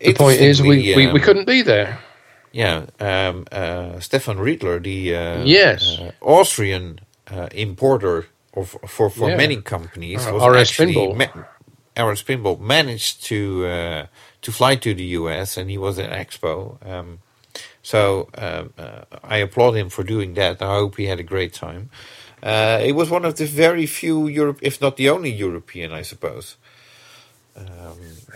the 0.00 0.14
point 0.14 0.40
is, 0.40 0.60
we, 0.60 0.94
we, 0.96 1.06
um, 1.06 1.14
we 1.14 1.20
couldn't 1.20 1.46
be 1.46 1.62
there. 1.62 2.00
Yeah, 2.50 2.86
um, 2.98 3.46
uh, 3.52 4.00
Stefan 4.00 4.38
Riedler, 4.38 4.82
the 4.82 5.14
uh, 5.14 5.44
Yes. 5.44 6.00
uh, 6.00 6.10
Austrian 6.20 6.98
uh, 7.30 7.48
importer 7.52 8.26
of 8.54 8.76
for 8.88 9.10
for 9.10 9.30
Yeah. 9.30 9.36
many 9.36 9.62
companies, 9.62 10.26
Uh, 10.26 10.32
was 10.34 10.42
RS 10.44 10.60
actually 10.70 10.94
Pinball. 10.94 11.16
ma- 11.16 11.44
RS 12.10 12.22
Pinball 12.24 12.60
managed 12.60 13.24
to 13.26 13.66
uh, 13.66 14.06
to 14.42 14.52
fly 14.52 14.76
to 14.76 14.94
the 14.94 15.04
US, 15.20 15.56
and 15.58 15.70
he 15.70 15.78
was 15.78 15.98
at 15.98 16.10
Expo. 16.10 16.78
Um, 16.86 17.20
so 17.82 18.28
um, 18.38 18.72
uh, 18.78 19.04
I 19.24 19.38
applaud 19.38 19.74
him 19.76 19.90
for 19.90 20.04
doing 20.04 20.34
that. 20.34 20.62
I 20.62 20.66
hope 20.80 20.96
he 20.96 21.06
had 21.06 21.20
a 21.20 21.24
great 21.34 21.52
time. 21.54 21.90
Uh, 22.42 22.80
it 22.82 22.92
was 22.94 23.10
one 23.10 23.24
of 23.26 23.34
the 23.36 23.46
very 23.46 23.86
few 23.86 24.26
Europe, 24.28 24.58
if 24.62 24.80
not 24.80 24.96
the 24.96 25.10
only 25.10 25.30
European, 25.30 25.92
I 25.92 26.02
suppose. 26.02 26.56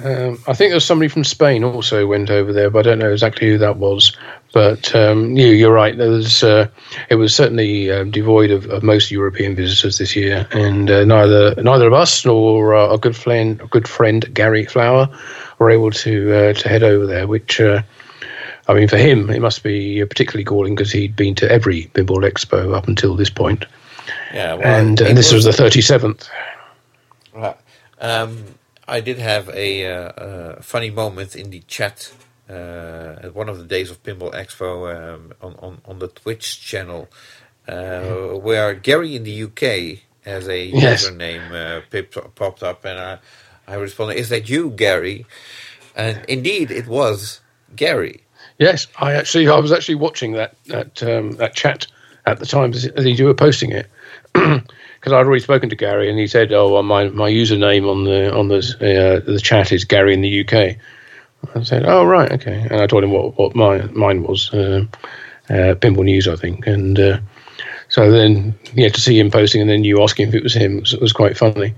Um, 0.03 0.43
I 0.47 0.55
think 0.55 0.73
there's 0.73 0.85
somebody 0.85 1.09
from 1.09 1.25
Spain 1.25 1.63
also 1.63 2.07
went 2.07 2.29
over 2.29 2.53
there, 2.53 2.69
but 2.69 2.81
I 2.81 2.83
don't 2.91 2.99
know 2.99 3.13
exactly 3.13 3.49
who 3.49 3.59
that 3.59 3.77
was. 3.77 4.17
But 4.53 4.95
um, 4.95 5.37
you, 5.37 5.49
you're 5.49 5.73
right. 5.73 5.97
There 5.97 6.11
was, 6.11 6.43
uh, 6.43 6.69
it 7.11 7.17
was 7.17 7.35
certainly 7.35 7.91
um, 7.91 8.11
devoid 8.11 8.51
of, 8.51 8.67
of 8.67 8.83
most 8.83 9.11
European 9.11 9.55
visitors 9.55 9.99
this 9.99 10.15
year, 10.15 10.47
and 10.53 10.91
uh, 10.91 11.05
neither 11.05 11.55
neither 11.57 11.87
of 11.87 11.93
us 11.93 12.25
nor 12.25 12.75
uh, 12.75 12.89
our 12.89 12.99
good 12.99 13.17
friend 13.17 13.59
good 13.71 13.89
friend 13.89 14.33
Gary 14.33 14.65
Flower 14.65 15.09
were 15.59 15.71
able 15.71 15.91
to 15.91 16.33
uh, 16.33 16.53
to 16.55 16.69
head 16.69 16.83
over 16.83 17.07
there. 17.07 17.27
Which, 17.27 17.61
uh, 17.61 17.83
I 18.69 18.75
mean, 18.75 18.89
for 18.89 18.99
him, 18.99 19.31
it 19.31 19.41
must 19.41 19.63
be 19.63 20.05
particularly 20.05 20.45
galling 20.45 20.75
because 20.75 20.93
he'd 20.93 21.17
been 21.17 21.35
to 21.37 21.51
every 21.51 21.85
Pinball 21.95 22.31
Expo 22.31 22.77
up 22.77 22.87
until 22.87 23.17
this 23.17 23.31
point, 23.31 23.65
Yeah, 24.33 24.55
and, 24.55 25.01
and 25.01 25.19
this 25.19 25.33
was 25.33 25.45
the 25.45 25.51
37th. 25.51 26.29
Right. 27.35 27.57
Um, 28.01 28.45
I 28.89 29.01
did 29.01 29.19
have 29.19 29.48
a, 29.51 29.86
uh, 29.86 29.93
uh, 30.11 30.62
funny 30.62 30.90
moment 30.90 31.36
in 31.36 31.51
the 31.51 31.61
chat 31.61 32.12
uh, 32.51 33.16
at 33.23 33.35
one 33.35 33.48
of 33.48 33.59
the 33.59 33.65
days 33.65 33.90
of 33.90 34.02
Pinball 34.02 34.35
Expo 34.35 35.15
um, 35.15 35.32
on, 35.43 35.55
on, 35.56 35.81
on 35.86 35.98
the 36.01 36.09
Twitch 36.09 36.61
channel, 36.61 37.09
uh, 37.69 38.35
where 38.39 38.74
Gary 38.74 39.16
in 39.16 39.24
the 39.24 39.44
UK 39.44 40.01
has 40.24 40.48
a 40.48 40.73
Yes. 40.73 41.12
username 41.12 41.52
uh, 41.55 41.82
pip- 41.90 42.35
popped 42.35 42.62
up, 42.62 42.85
and 42.85 42.98
I, 42.98 43.19
I 43.66 43.77
responded, 43.77 44.16
"Is 44.19 44.28
that 44.31 44.48
you, 44.48 44.70
Gary?" 44.70 45.27
And 45.97 46.24
indeed, 46.28 46.70
it 46.70 46.86
was 46.86 47.40
Gary. 47.77 48.23
Yes, 48.59 48.86
I 48.98 49.15
actually 49.15 49.48
I 49.48 49.59
was 49.59 49.73
actually 49.73 49.97
watching 49.97 50.32
that 50.32 50.56
that 50.66 51.02
um, 51.02 51.32
that 51.32 51.55
chat 51.55 51.86
at 52.27 52.39
the 52.39 52.47
time 52.47 52.73
as 52.73 52.86
as 52.86 53.06
you 53.06 53.27
were 53.27 53.35
posting 53.35 53.73
it 53.73 53.90
because 55.05 55.13
I'd 55.13 55.27
already 55.27 55.43
spoken 55.43 55.69
to 55.69 55.77
Gary 55.77 56.09
and 56.09 56.19
he 56.19 56.27
said, 56.27 56.51
"Oh, 56.51 56.73
well, 56.73 56.83
my 56.83 57.11
my 57.11 57.31
username 57.31 57.91
on 57.91 58.05
the 58.05 58.35
on 58.35 58.49
the 58.49 58.57
uh, 58.57 59.31
the 59.31 59.39
chat 59.39 59.71
is 59.71 59.85
Gary 59.85 60.15
in 60.15 60.23
the 60.23 60.41
UK." 60.41 60.79
I 61.55 61.63
said, 61.63 61.85
"Oh, 61.85 62.07
right, 62.07 62.33
okay," 62.33 62.67
and 62.71 62.81
I 62.81 62.87
told 62.87 63.05
him 63.05 63.11
what 63.11 63.37
what 63.37 63.55
my 63.55 63.83
mine 63.89 64.23
was, 64.23 64.51
uh, 64.55 64.87
uh, 65.51 65.75
Pinball 65.75 66.05
News, 66.05 66.27
I 66.27 66.37
think, 66.37 66.67
and 66.67 66.99
uh, 66.99 67.19
so 67.95 68.11
then 68.11 68.53
yeah, 68.75 68.89
to 68.89 69.01
see 69.01 69.16
him 69.21 69.31
posting 69.31 69.61
and 69.61 69.71
then 69.71 69.85
you 69.85 70.03
asking 70.03 70.27
if 70.27 70.35
it 70.35 70.43
was 70.43 70.53
him 70.53 70.81
was, 70.81 70.97
was 70.97 71.12
quite 71.12 71.37
funny. 71.37 71.73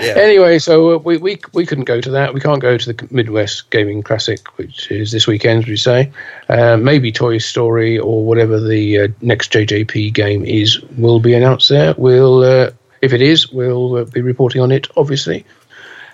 Yeah. 0.00 0.14
Anyway, 0.16 0.58
so 0.58 0.96
uh, 0.96 0.98
we, 0.98 1.16
we 1.16 1.38
we 1.52 1.64
couldn't 1.64 1.84
go 1.84 2.00
to 2.00 2.10
that. 2.10 2.34
We 2.34 2.40
can't 2.40 2.60
go 2.60 2.76
to 2.76 2.92
the 2.92 3.06
Midwest 3.12 3.70
Gaming 3.70 4.02
Classic, 4.02 4.40
which 4.58 4.90
is 4.90 5.12
this 5.12 5.28
weekend, 5.28 5.62
as 5.62 5.68
we 5.68 5.76
say. 5.76 6.10
Uh, 6.48 6.76
maybe 6.76 7.12
Toy 7.12 7.38
Story 7.38 8.00
or 8.00 8.24
whatever 8.24 8.58
the 8.58 8.98
uh, 8.98 9.08
next 9.20 9.52
JJP 9.52 10.12
game 10.12 10.44
is 10.44 10.82
will 10.98 11.20
be 11.20 11.34
announced 11.34 11.68
there. 11.68 11.94
We'll, 11.96 12.42
uh, 12.42 12.70
if 13.00 13.12
it 13.12 13.22
is, 13.22 13.52
we'll 13.52 13.98
uh, 13.98 14.04
be 14.06 14.22
reporting 14.22 14.60
on 14.60 14.72
it, 14.72 14.88
obviously, 14.96 15.46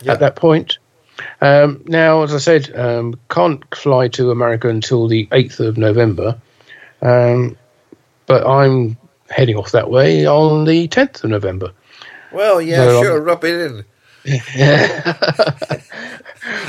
Yeah. 0.03 0.13
at 0.13 0.21
that 0.21 0.37
point. 0.37 0.77
Um, 1.41 1.83
now, 1.87 2.25
as 2.25 2.35
I 2.35 2.39
said, 2.39 2.77
um, 2.77 3.19
can't 3.31 3.65
fly 3.75 4.09
to 4.09 4.33
America 4.33 4.69
until 4.69 5.09
the 5.09 5.25
8th 5.33 5.61
of 5.61 5.79
November. 5.79 6.39
Um, 7.01 7.57
but 8.27 8.47
I'm 8.47 8.99
heading 9.31 9.57
off 9.57 9.73
that 9.73 9.91
way 9.91 10.27
on 10.27 10.65
the 10.65 10.89
10th 10.89 11.25
of 11.25 11.31
November. 11.31 11.73
Well, 12.33 12.61
yeah, 12.61 12.85
No, 12.85 13.03
sure, 13.03 13.21
rub 13.21 13.45
it 13.45 13.61
in. 13.61 13.85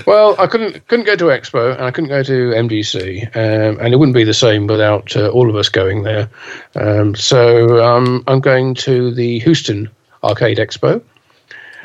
Well, 0.06 0.36
I 0.40 0.48
couldn't 0.48 0.88
couldn't 0.88 1.06
go 1.06 1.16
to 1.16 1.26
Expo 1.26 1.74
and 1.76 1.84
I 1.84 1.92
couldn't 1.92 2.10
go 2.10 2.24
to 2.24 2.34
MGC, 2.52 3.36
um, 3.36 3.80
and 3.80 3.94
it 3.94 3.98
wouldn't 3.98 4.16
be 4.16 4.24
the 4.24 4.34
same 4.34 4.68
without 4.68 5.16
uh, 5.16 5.30
all 5.30 5.50
of 5.50 5.56
us 5.56 5.70
going 5.70 6.04
there. 6.04 6.30
Um, 6.76 7.16
so 7.16 7.84
um, 7.84 8.24
I'm 8.28 8.42
going 8.42 8.74
to 8.76 9.14
the 9.14 9.40
Houston 9.40 9.90
Arcade 10.24 10.58
Expo, 10.58 11.02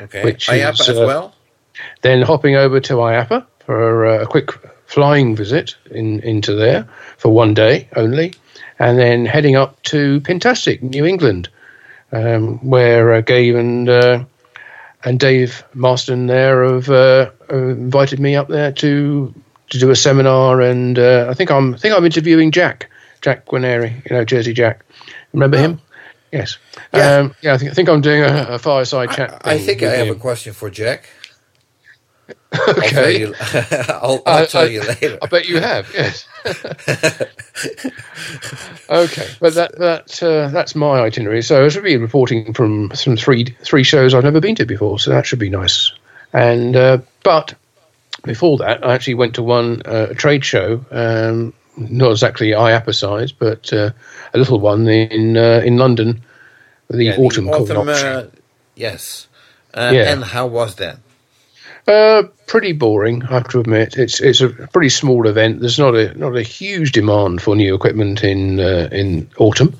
Okay. 0.01 0.23
Which 0.23 0.47
IAAPA 0.47 0.81
is, 0.81 0.89
as 0.89 0.99
uh, 0.99 1.05
well? 1.05 1.35
then 2.01 2.21
hopping 2.21 2.55
over 2.55 2.79
to 2.79 2.93
IAAPA 2.93 3.45
for 3.65 4.05
uh, 4.05 4.23
a 4.23 4.27
quick 4.27 4.51
flying 4.85 5.35
visit 5.35 5.75
in 5.91 6.19
into 6.21 6.53
there 6.53 6.87
for 7.17 7.29
one 7.29 7.53
day 7.53 7.87
only, 7.95 8.33
and 8.79 8.97
then 8.97 9.25
heading 9.25 9.55
up 9.55 9.81
to 9.83 10.21
Pintastic, 10.21 10.81
New 10.81 11.05
England, 11.05 11.49
um, 12.11 12.57
where 12.67 13.13
uh, 13.13 13.21
Gabe 13.21 13.55
and 13.55 13.89
uh, 13.89 14.23
and 15.03 15.19
Dave 15.19 15.63
Marston 15.73 16.27
there 16.27 16.63
have 16.63 16.89
uh, 16.89 17.31
invited 17.49 18.19
me 18.19 18.35
up 18.35 18.47
there 18.47 18.71
to 18.73 19.33
to 19.69 19.79
do 19.79 19.89
a 19.89 19.95
seminar, 19.95 20.61
and 20.61 20.97
uh, 20.97 21.27
I 21.29 21.33
think 21.33 21.51
I'm 21.51 21.73
I 21.73 21.77
think 21.77 21.95
I'm 21.95 22.05
interviewing 22.05 22.51
Jack 22.51 22.89
Jack 23.21 23.45
Guarneri, 23.45 23.93
you 24.09 24.15
know 24.15 24.23
Jersey 24.23 24.53
Jack. 24.53 24.85
Remember 25.33 25.57
him? 25.57 25.81
Yes. 26.31 26.57
Yeah. 26.93 27.15
Um, 27.15 27.35
yeah. 27.41 27.53
I 27.53 27.57
think 27.57 27.71
I 27.71 27.73
think 27.73 27.89
I'm 27.89 28.01
doing 28.01 28.21
a, 28.21 28.47
a 28.51 28.59
fireside 28.59 29.11
chat. 29.11 29.41
I 29.43 29.57
thing 29.57 29.65
think 29.65 29.83
I 29.83 29.95
have 29.95 30.15
a 30.15 30.19
question 30.19 30.53
for 30.53 30.69
Jack. 30.69 31.09
I'll 32.51 32.73
tell 32.73 32.79
Okay. 33.03 33.19
you, 33.19 33.35
I'll, 33.89 34.21
I'll 34.25 34.43
I- 34.43 34.45
tell 34.45 34.63
I- 34.63 34.65
you 34.67 34.81
later. 34.81 35.17
I 35.21 35.25
bet 35.27 35.47
you 35.47 35.59
have, 35.59 35.91
yes. 35.93 36.25
okay, 38.89 39.27
but 39.39 39.53
that 39.55 39.77
that 39.77 40.23
uh, 40.23 40.49
that's 40.49 40.75
my 40.75 40.99
itinerary. 41.01 41.41
So 41.41 41.65
I 41.65 41.69
should 41.69 41.83
be 41.83 41.97
reporting 41.97 42.53
from 42.53 42.91
some 42.93 43.15
three 43.17 43.45
three 43.63 43.83
shows 43.83 44.13
I've 44.13 44.23
never 44.23 44.39
been 44.39 44.55
to 44.55 44.65
before. 44.65 44.99
So 44.99 45.11
that 45.11 45.25
should 45.25 45.39
be 45.39 45.49
nice. 45.49 45.91
And 46.33 46.75
uh, 46.75 46.99
but 47.23 47.53
before 48.23 48.57
that, 48.57 48.85
I 48.85 48.93
actually 48.93 49.15
went 49.15 49.35
to 49.35 49.43
one 49.43 49.81
uh, 49.85 50.07
trade 50.15 50.43
show, 50.43 50.83
um, 50.91 51.53
not 51.77 52.11
exactly 52.11 52.51
IAAPA 52.51 52.93
size, 52.95 53.31
but 53.31 53.71
uh, 53.71 53.91
a 54.33 54.37
little 54.37 54.59
one 54.59 54.87
in 54.87 55.37
uh, 55.37 55.61
in 55.63 55.77
London, 55.77 56.21
the 56.89 57.05
Yeah, 57.05 57.15
the 57.15 57.21
autumn, 57.23 57.49
autumn 57.49 57.77
autumn 57.77 57.89
uh, 57.89 58.23
yes. 58.75 59.27
Uh, 59.73 59.91
Yeah. 59.93 60.11
And 60.11 60.23
how 60.23 60.47
was 60.47 60.75
that? 60.75 60.97
Uh, 61.87 62.23
pretty 62.47 62.73
boring, 62.73 63.23
I 63.23 63.35
have 63.35 63.47
to 63.49 63.59
admit. 63.61 63.95
It's 63.97 64.19
it's 64.19 64.41
a 64.41 64.49
pretty 64.49 64.89
small 64.89 65.25
event. 65.27 65.61
There's 65.61 65.79
not 65.79 65.95
a 65.95 66.13
not 66.17 66.35
a 66.35 66.41
huge 66.41 66.91
demand 66.91 67.41
for 67.41 67.55
new 67.55 67.73
equipment 67.73 68.23
in 68.23 68.59
uh, 68.59 68.89
in 68.91 69.29
autumn. 69.37 69.73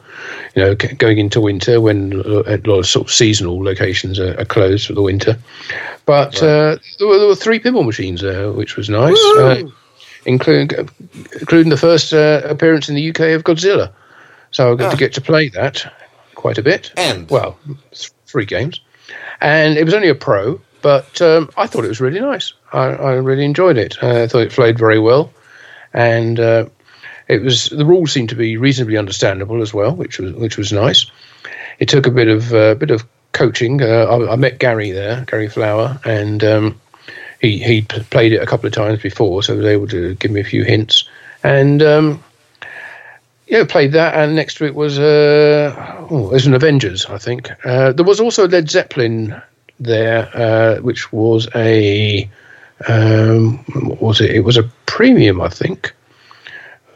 You 0.55 0.61
know, 0.63 0.75
going 0.75 1.17
into 1.17 1.41
winter 1.41 1.81
when 1.81 2.13
a 2.13 2.57
lot 2.65 2.79
of 2.79 2.88
sort 2.88 3.07
of 3.07 3.13
seasonal 3.13 3.61
locations 3.63 4.19
are, 4.19 4.39
are 4.39 4.45
closed 4.45 4.88
for 4.88 4.93
the 4.93 5.01
winter. 5.01 5.38
But 6.05 6.41
uh, 6.41 6.77
there, 6.97 7.07
were, 7.07 7.17
there 7.19 7.27
were 7.27 7.35
three 7.35 7.59
pinball 7.59 7.85
machines 7.85 8.21
there, 8.21 8.51
which 8.53 8.77
was 8.77 8.89
nice, 8.89 9.21
uh, 9.38 9.63
including 10.25 10.89
including 11.41 11.69
the 11.69 11.77
first 11.77 12.13
uh, 12.13 12.41
appearance 12.45 12.88
in 12.88 12.95
the 12.95 13.09
UK 13.09 13.19
of 13.35 13.43
Godzilla. 13.43 13.91
So 14.51 14.71
I 14.71 14.75
got 14.75 14.91
to 14.91 14.95
Ah. 14.95 14.99
get 14.99 15.13
to 15.15 15.21
play 15.21 15.49
that 15.49 15.93
quite 16.35 16.57
a 16.57 16.63
bit. 16.63 16.91
And? 16.95 17.29
well, 17.29 17.59
th- 17.91 18.11
three 18.25 18.45
games, 18.45 18.79
and 19.41 19.77
it 19.77 19.84
was 19.84 19.93
only 19.93 20.07
a 20.09 20.15
pro, 20.15 20.61
but 20.81 21.21
um, 21.21 21.49
I 21.57 21.67
thought 21.67 21.85
it 21.85 21.89
was 21.89 22.01
really 22.01 22.19
nice. 22.19 22.53
I, 22.73 22.85
I 22.87 23.13
really 23.13 23.45
enjoyed 23.45 23.77
it. 23.77 24.01
Uh, 24.01 24.23
I 24.23 24.27
thought 24.27 24.43
it 24.43 24.53
flowed 24.53 24.77
very 24.77 24.99
well, 24.99 25.31
and 25.93 26.39
uh, 26.39 26.65
it 27.27 27.41
was 27.41 27.65
the 27.65 27.85
rules 27.85 28.11
seemed 28.11 28.29
to 28.29 28.35
be 28.35 28.57
reasonably 28.57 28.97
understandable 28.97 29.61
as 29.61 29.73
well, 29.73 29.95
which 29.95 30.19
was 30.19 30.33
which 30.33 30.57
was 30.57 30.71
nice. 30.71 31.05
It 31.79 31.89
took 31.89 32.07
a 32.07 32.11
bit 32.11 32.27
of 32.27 32.53
uh, 32.53 32.75
bit 32.75 32.91
of 32.91 33.05
coaching. 33.33 33.81
Uh, 33.81 34.05
I, 34.09 34.33
I 34.33 34.35
met 34.35 34.59
Gary 34.59 34.91
there, 34.91 35.23
Gary 35.25 35.49
Flower, 35.49 35.99
and 36.05 36.43
um, 36.43 36.81
he 37.41 37.59
he 37.59 37.81
played 37.81 38.33
it 38.33 38.41
a 38.41 38.45
couple 38.45 38.67
of 38.67 38.73
times 38.73 39.01
before, 39.01 39.43
so 39.43 39.55
was 39.55 39.65
able 39.65 39.87
to 39.87 40.15
give 40.15 40.31
me 40.31 40.41
a 40.41 40.45
few 40.45 40.63
hints. 40.63 41.07
And 41.43 41.81
um, 41.83 42.23
yeah, 43.47 43.63
played 43.65 43.93
that, 43.93 44.15
and 44.15 44.35
next 44.35 44.55
to 44.57 44.65
it 44.65 44.75
was 44.75 44.99
uh, 44.99 46.05
oh, 46.09 46.29
it 46.29 46.33
was 46.33 46.47
an 46.47 46.53
Avengers, 46.53 47.05
I 47.05 47.17
think. 47.17 47.51
Uh, 47.65 47.93
there 47.93 48.05
was 48.05 48.19
also 48.19 48.47
Led 48.47 48.69
Zeppelin 48.69 49.41
there, 49.79 50.29
uh, 50.35 50.77
which 50.81 51.11
was 51.11 51.47
a 51.55 52.29
um, 52.87 53.57
what 53.83 54.01
was 54.01 54.21
it? 54.21 54.31
It 54.31 54.41
was 54.41 54.57
a 54.57 54.63
premium, 54.85 55.41
I 55.41 55.49
think. 55.49 55.93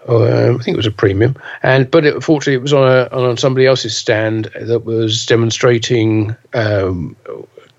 Um, 0.07 0.55
I 0.59 0.63
think 0.63 0.73
it 0.73 0.77
was 0.77 0.87
a 0.87 0.91
premium, 0.91 1.35
and 1.61 1.89
but 1.89 2.05
it, 2.05 2.23
fortunately, 2.23 2.55
it 2.55 2.61
was 2.61 2.73
on 2.73 2.87
a 2.87 3.07
on 3.11 3.37
somebody 3.37 3.67
else's 3.67 3.95
stand 3.95 4.49
that 4.59 4.83
was 4.83 5.25
demonstrating 5.25 6.35
um, 6.53 7.15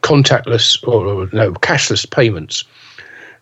contactless 0.02 0.86
or, 0.86 1.28
no 1.32 1.52
cashless 1.52 2.08
payments. 2.08 2.64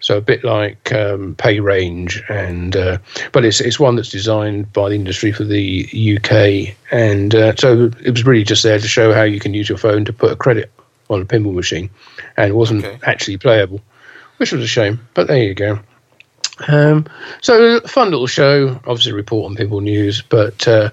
So 0.03 0.17
a 0.17 0.23
bit 0.23 0.45
like 0.45 0.93
um, 0.93 1.35
PayRange, 1.35 2.23
and 2.31 2.75
uh, 2.75 2.99
but 3.33 3.45
it's 3.45 3.61
it's 3.61 3.79
one 3.79 3.97
that's 3.97 4.09
designed 4.09 4.73
by 4.73 4.89
the 4.89 4.95
industry 4.95 5.31
for 5.31 5.45
the 5.45 5.87
UK, 6.17 6.75
and 6.91 7.35
uh, 7.35 7.55
so 7.57 7.91
it 8.03 8.11
was 8.11 8.25
really 8.25 8.45
just 8.45 8.63
there 8.63 8.79
to 8.79 8.89
show 8.89 9.13
how 9.13 9.25
you 9.25 9.39
can 9.39 9.53
use 9.53 9.69
your 9.69 9.77
phone 9.77 10.07
to 10.07 10.13
put 10.13 10.33
a 10.33 10.37
credit 10.37 10.71
on 11.11 11.23
a 11.23 11.25
pinball 11.25 11.55
machine, 11.55 11.91
and 12.37 12.55
wasn't 12.55 12.85
Okay. 12.85 12.99
actually 13.05 13.37
playable, 13.37 13.81
which 14.39 14.53
was 14.53 14.63
a 14.63 14.67
shame. 14.67 15.01
But 15.15 15.27
there 15.29 15.43
you 15.43 15.55
go. 15.55 15.79
Um, 16.69 17.07
so 17.41 17.81
fun 17.81 18.11
little 18.11 18.27
show, 18.27 18.79
obviously 18.87 19.13
report 19.13 19.51
on 19.51 19.57
pinball 19.57 19.83
news, 19.83 20.21
but 20.23 20.69
uh, 20.69 20.91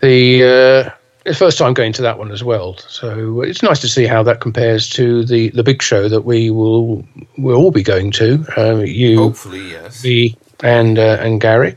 the 0.00 0.90
uh, 1.26 1.32
first 1.34 1.56
time 1.58 1.72
going 1.74 1.92
to 1.92 2.02
that 2.02 2.18
one 2.18 2.32
as 2.32 2.42
well. 2.42 2.76
So 2.78 3.42
it's 3.42 3.62
nice 3.62 3.80
to 3.80 3.88
see 3.88 4.06
how 4.06 4.24
that 4.24 4.40
compares 4.40 4.88
to 4.90 5.24
the, 5.24 5.50
the 5.50 5.62
big 5.62 5.82
show 5.82 6.08
that 6.08 6.22
we 6.22 6.50
will 6.50 7.04
will 7.36 7.56
all 7.56 7.70
be 7.70 7.82
going 7.84 8.10
to. 8.12 8.44
Um, 8.56 8.84
you, 8.84 9.18
Hopefully, 9.18 9.70
yes. 9.70 10.02
me, 10.02 10.36
and 10.64 10.98
uh, 10.98 11.18
and 11.20 11.40
Gary 11.40 11.76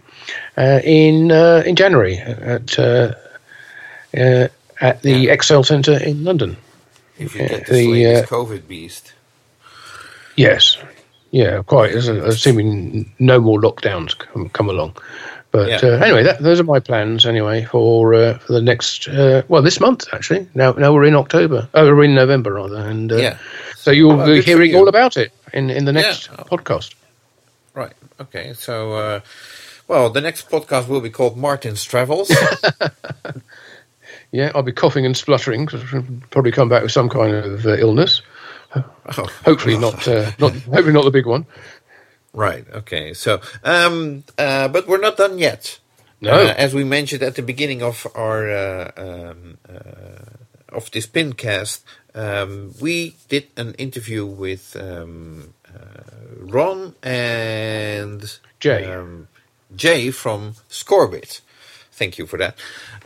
uh, 0.58 0.80
in 0.84 1.32
uh, 1.32 1.62
in 1.64 1.76
January 1.76 2.18
at 2.18 2.80
uh, 2.80 3.14
uh, 4.18 4.48
at 4.80 5.02
the 5.04 5.30
Excel 5.30 5.64
Centre 5.64 5.98
in 6.04 6.24
London. 6.24 6.58
If 7.18 7.36
you 7.36 7.48
get 7.48 7.66
the, 7.68 7.74
this 7.74 7.88
latest 7.88 8.32
uh, 8.32 8.36
COVID 8.36 8.68
beast. 8.68 9.14
Yes, 10.36 10.78
yeah, 11.32 11.62
quite. 11.64 11.94
Assuming 11.96 13.12
no 13.20 13.40
more 13.40 13.60
lockdowns 13.60 14.18
come, 14.18 14.50
come 14.50 14.70
along. 14.70 14.96
But 15.52 15.68
Yeah. 15.68 15.80
uh, 15.84 15.98
anyway, 16.06 16.24
that, 16.24 16.40
those 16.40 16.62
are 16.62 16.64
my 16.64 16.80
plans 16.80 17.26
anyway 17.26 17.66
for 17.66 18.14
uh, 18.14 18.38
for 18.40 18.54
the 18.54 18.62
next 18.62 19.08
uh, 19.10 19.42
well 19.50 19.62
this 19.62 19.80
month 19.82 20.08
actually. 20.14 20.48
Now 20.56 20.72
now 20.72 20.94
we're 20.94 21.04
in 21.04 21.16
October. 21.16 21.68
Oh, 21.74 21.86
we're 21.94 22.06
in 22.06 22.16
November 22.16 22.54
rather, 22.54 22.78
and 22.78 23.12
uh, 23.12 23.18
yeah. 23.18 23.38
So 23.76 23.92
you'll 23.92 24.16
Well, 24.16 24.28
be 24.28 24.42
hearing 24.42 24.72
you. 24.72 24.78
all 24.78 24.88
about 24.88 25.18
it 25.18 25.34
in 25.54 25.70
in 25.70 25.84
the 25.86 25.92
next 25.92 26.30
Yeah. 26.32 26.44
podcast. 26.46 26.94
Right. 27.74 27.94
Okay. 28.20 28.54
So, 28.54 28.94
uh, 28.94 29.20
well, 29.88 30.10
the 30.10 30.22
next 30.22 30.50
podcast 30.50 30.88
will 30.88 31.02
be 31.02 31.10
called 31.10 31.36
Martin's 31.38 31.84
Travels. 31.84 32.32
Yeah, 34.32 34.52
I'll 34.56 34.64
be 34.64 34.72
coughing 34.72 35.06
and 35.06 35.16
spluttering 35.16 35.66
because 35.66 35.84
I'll 35.94 36.06
probably 36.30 36.52
come 36.52 36.70
back 36.70 36.84
with 36.84 36.92
some 36.92 37.10
kind 37.10 37.34
of 37.36 37.66
uh, 37.66 37.76
illness. 37.78 38.22
oh, 38.76 38.84
Hopefully 39.46 39.78
not 39.78 40.08
uh, 40.08 40.32
not 40.40 40.54
hopefully 40.74 40.94
not 40.94 41.04
the 41.04 41.12
big 41.12 41.26
one. 41.26 41.46
right. 42.34 42.66
Okay. 42.74 43.14
So, 43.14 43.42
um, 43.64 44.24
uh, 44.38 44.68
but 44.70 44.88
we're 44.88 45.02
not 45.02 45.18
done 45.18 45.38
yet. 45.38 45.80
No. 46.22 46.32
Uh, 46.32 46.54
as 46.56 46.74
we 46.74 46.84
mentioned 46.84 47.24
at 47.24 47.36
the 47.36 47.42
beginning 47.42 47.82
of 47.84 48.08
our 48.16 48.50
uh, 48.50 48.92
um, 48.96 49.58
uh, 49.68 50.76
of 50.76 50.90
this 50.92 51.08
pincast, 51.08 51.82
um, 52.16 52.74
we 52.80 53.16
did 53.28 53.48
an 53.58 53.74
interview 53.74 54.26
with 54.26 54.78
um, 54.80 55.54
uh, 55.68 56.04
Ron 56.38 56.96
and 57.04 58.40
Jay. 58.60 58.86
um, 58.86 59.28
Jay 59.76 60.12
from 60.12 60.54
Scorbit. 60.70 61.42
Thank 61.92 62.18
you 62.18 62.26
for 62.28 62.38
that. 62.38 62.56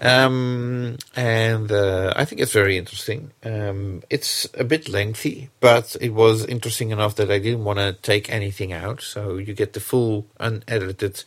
Um, 0.02 0.98
and 1.16 1.72
uh, 1.72 2.14
I 2.16 2.26
think 2.26 2.42
it's 2.42 2.52
very 2.52 2.78
interesting. 2.78 3.32
Um, 3.44 4.04
it's 4.10 4.48
a 4.56 4.64
bit 4.64 4.90
lengthy, 4.90 5.50
but 5.60 5.96
it 6.02 6.14
was 6.14 6.46
interesting 6.46 6.92
enough 6.92 7.16
that 7.16 7.32
I 7.32 7.40
didn't 7.40 7.64
want 7.64 7.80
to 7.80 7.94
take 7.94 8.30
anything 8.30 8.74
out. 8.74 9.02
So 9.02 9.38
you 9.38 9.54
get 9.54 9.74
the 9.74 9.80
full, 9.80 10.26
unedited, 10.40 11.24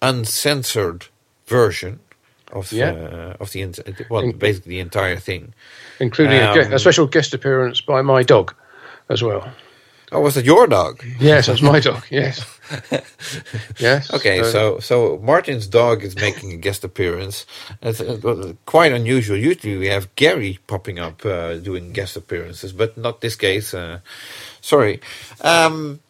uncensored 0.00 1.06
version 1.46 1.98
of 2.52 2.72
Yeah. 2.72 2.90
uh, 2.92 3.36
of 3.40 3.50
the 3.52 4.06
well, 4.10 4.22
In- 4.22 4.38
basically 4.38 4.70
the 4.76 4.80
entire 4.80 5.16
thing. 5.18 5.54
including 5.98 6.38
a, 6.38 6.50
Um, 6.66 6.72
a 6.72 6.78
special 6.78 7.06
guest 7.06 7.34
appearance 7.34 7.80
by 7.80 8.02
my 8.02 8.22
dog 8.22 8.54
as 9.08 9.22
well. 9.22 9.52
Oh, 10.12 10.20
was 10.20 10.36
it 10.36 10.44
your 10.44 10.66
dog? 10.66 11.02
Yes, 11.18 11.46
that's 11.46 11.62
my 11.62 11.80
dog. 11.80 12.02
Yes, 12.10 12.44
yes. 13.78 14.12
Okay, 14.12 14.42
so 14.42 14.78
so 14.80 15.18
Martin's 15.22 15.66
dog 15.66 16.02
is 16.02 16.16
making 16.16 16.52
a 16.52 16.56
guest 16.56 16.84
appearance. 16.84 17.46
It's 17.82 18.00
uh, 18.00 18.54
quite 18.66 18.92
unusual. 18.92 19.36
Usually 19.36 19.76
we 19.76 19.86
have 19.88 20.14
Gary 20.16 20.58
popping 20.66 20.98
up 20.98 21.24
uh, 21.24 21.56
doing 21.56 21.92
guest 21.92 22.16
appearances, 22.16 22.72
but 22.72 22.96
not 22.96 23.20
this 23.20 23.36
case. 23.36 23.74
Uh, 23.74 24.00
sorry. 24.60 25.00
Um, 25.42 26.00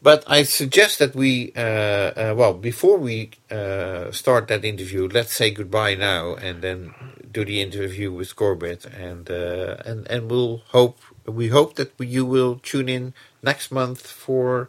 But 0.00 0.22
I 0.28 0.44
suggest 0.44 0.98
that 1.00 1.14
we, 1.14 1.52
uh, 1.56 1.60
uh, 1.60 2.34
well, 2.36 2.54
before 2.54 2.98
we 2.98 3.30
uh, 3.50 4.12
start 4.12 4.46
that 4.48 4.64
interview, 4.64 5.08
let's 5.08 5.32
say 5.34 5.50
goodbye 5.50 5.94
now, 5.96 6.36
and 6.36 6.62
then 6.62 6.94
do 7.32 7.44
the 7.44 7.60
interview 7.60 8.12
with 8.12 8.36
Corbett, 8.36 8.86
and 8.86 9.28
uh, 9.30 9.76
and 9.84 10.06
and 10.06 10.30
we'll 10.30 10.62
hope 10.70 10.98
we 11.26 11.48
hope 11.48 11.74
that 11.74 11.90
you 11.98 12.24
will 12.24 12.60
tune 12.62 12.88
in 12.88 13.12
next 13.42 13.72
month 13.72 14.06
for 14.06 14.68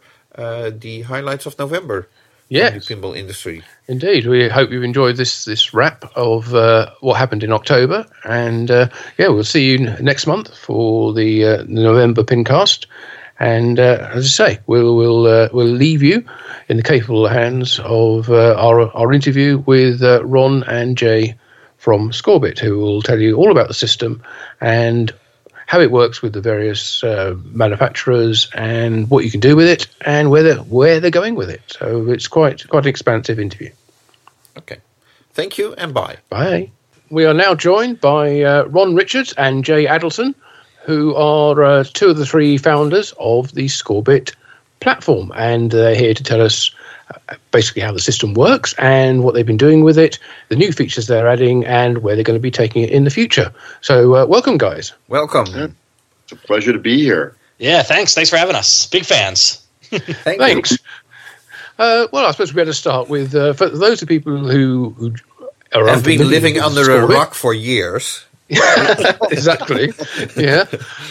the 0.70 1.02
highlights 1.02 1.46
of 1.46 1.58
November. 1.58 2.08
Yes. 2.50 2.88
the 2.88 2.96
pinball 2.96 3.16
industry. 3.16 3.62
Indeed, 3.86 4.26
we 4.26 4.48
hope 4.48 4.72
you've 4.72 4.82
enjoyed 4.82 5.16
this 5.16 5.44
this 5.44 5.72
wrap 5.72 6.04
of 6.16 6.52
uh, 6.52 6.90
what 6.98 7.14
happened 7.16 7.44
in 7.44 7.52
October, 7.52 8.04
and 8.24 8.68
uh, 8.70 8.88
yeah, 9.18 9.28
we'll 9.28 9.44
see 9.44 9.70
you 9.70 9.86
n- 9.86 10.04
next 10.04 10.26
month 10.26 10.52
for 10.58 11.14
the, 11.14 11.44
uh, 11.44 11.56
the 11.58 11.66
November 11.68 12.24
Pincast. 12.24 12.86
And 13.38 13.78
uh, 13.78 14.10
as 14.12 14.26
I 14.26 14.28
say, 14.28 14.60
we'll 14.66 14.96
we'll 14.96 15.26
uh, 15.26 15.48
we'll 15.52 15.66
leave 15.66 16.02
you 16.02 16.24
in 16.68 16.76
the 16.76 16.82
capable 16.82 17.28
hands 17.28 17.78
of 17.84 18.28
uh, 18.28 18.54
our 18.58 18.90
our 18.96 19.12
interview 19.12 19.58
with 19.58 20.02
uh, 20.02 20.24
Ron 20.26 20.64
and 20.64 20.98
Jay 20.98 21.36
from 21.78 22.10
Scorbit, 22.10 22.58
who 22.58 22.78
will 22.78 23.00
tell 23.00 23.18
you 23.18 23.36
all 23.36 23.50
about 23.50 23.68
the 23.68 23.74
system 23.74 24.22
and 24.60 25.14
how 25.70 25.78
it 25.78 25.92
works 25.92 26.20
with 26.20 26.32
the 26.32 26.40
various 26.40 27.04
uh, 27.04 27.36
manufacturers 27.44 28.50
and 28.56 29.08
what 29.08 29.24
you 29.24 29.30
can 29.30 29.38
do 29.38 29.54
with 29.54 29.68
it 29.68 29.86
and 30.00 30.28
where 30.28 30.42
they're, 30.42 30.56
where 30.56 30.98
they're 30.98 31.12
going 31.12 31.36
with 31.36 31.48
it. 31.48 31.62
So 31.68 32.10
it's 32.10 32.26
quite 32.26 32.66
quite 32.66 32.86
an 32.86 32.88
expansive 32.88 33.38
interview. 33.38 33.70
Okay. 34.58 34.78
Thank 35.32 35.58
you 35.58 35.72
and 35.74 35.94
bye. 35.94 36.16
Bye. 36.28 36.72
We 37.08 37.24
are 37.24 37.34
now 37.34 37.54
joined 37.54 38.00
by 38.00 38.42
uh, 38.42 38.64
Ron 38.64 38.96
Richards 38.96 39.32
and 39.34 39.64
Jay 39.64 39.86
Adelson, 39.86 40.34
who 40.86 41.14
are 41.14 41.62
uh, 41.62 41.84
two 41.84 42.08
of 42.08 42.16
the 42.16 42.26
three 42.26 42.58
founders 42.58 43.14
of 43.20 43.54
the 43.54 43.66
Scorbit 43.66 44.34
platform, 44.80 45.30
and 45.36 45.70
they're 45.70 45.94
here 45.94 46.14
to 46.14 46.24
tell 46.24 46.40
us 46.40 46.74
basically 47.50 47.82
how 47.82 47.92
the 47.92 48.00
system 48.00 48.34
works 48.34 48.74
and 48.78 49.22
what 49.22 49.34
they've 49.34 49.46
been 49.46 49.56
doing 49.56 49.82
with 49.82 49.98
it, 49.98 50.18
the 50.48 50.56
new 50.56 50.72
features 50.72 51.06
they're 51.06 51.28
adding, 51.28 51.64
and 51.66 51.98
where 51.98 52.14
they're 52.14 52.24
going 52.24 52.38
to 52.38 52.42
be 52.42 52.50
taking 52.50 52.82
it 52.82 52.90
in 52.90 53.04
the 53.04 53.10
future. 53.10 53.52
So, 53.80 54.16
uh, 54.16 54.26
welcome, 54.26 54.58
guys. 54.58 54.92
Welcome. 55.08 55.46
Yeah. 55.46 55.68
It's 56.24 56.32
a 56.32 56.36
pleasure 56.36 56.72
to 56.72 56.78
be 56.78 56.98
here. 56.98 57.34
Yeah, 57.58 57.82
thanks. 57.82 58.14
Thanks 58.14 58.30
for 58.30 58.36
having 58.36 58.56
us. 58.56 58.86
Big 58.86 59.04
fans. 59.04 59.66
Thank 59.82 60.38
Thanks. 60.38 60.70
you. 60.70 60.76
Uh, 61.78 62.06
well, 62.12 62.26
I 62.26 62.30
suppose 62.30 62.52
we 62.52 62.60
better 62.60 62.72
start 62.72 63.08
with 63.08 63.34
uh, 63.34 63.52
for 63.54 63.68
those 63.68 64.02
of 64.02 64.08
people 64.08 64.36
who, 64.38 64.90
who 64.90 65.14
are 65.72 65.86
Have 65.88 66.04
been 66.04 66.28
living 66.28 66.54
with 66.54 66.62
under 66.62 66.94
a 66.94 67.06
rock 67.06 67.34
for 67.34 67.52
years. 67.52 68.24
exactly. 69.30 69.92
Yeah. 70.36 70.64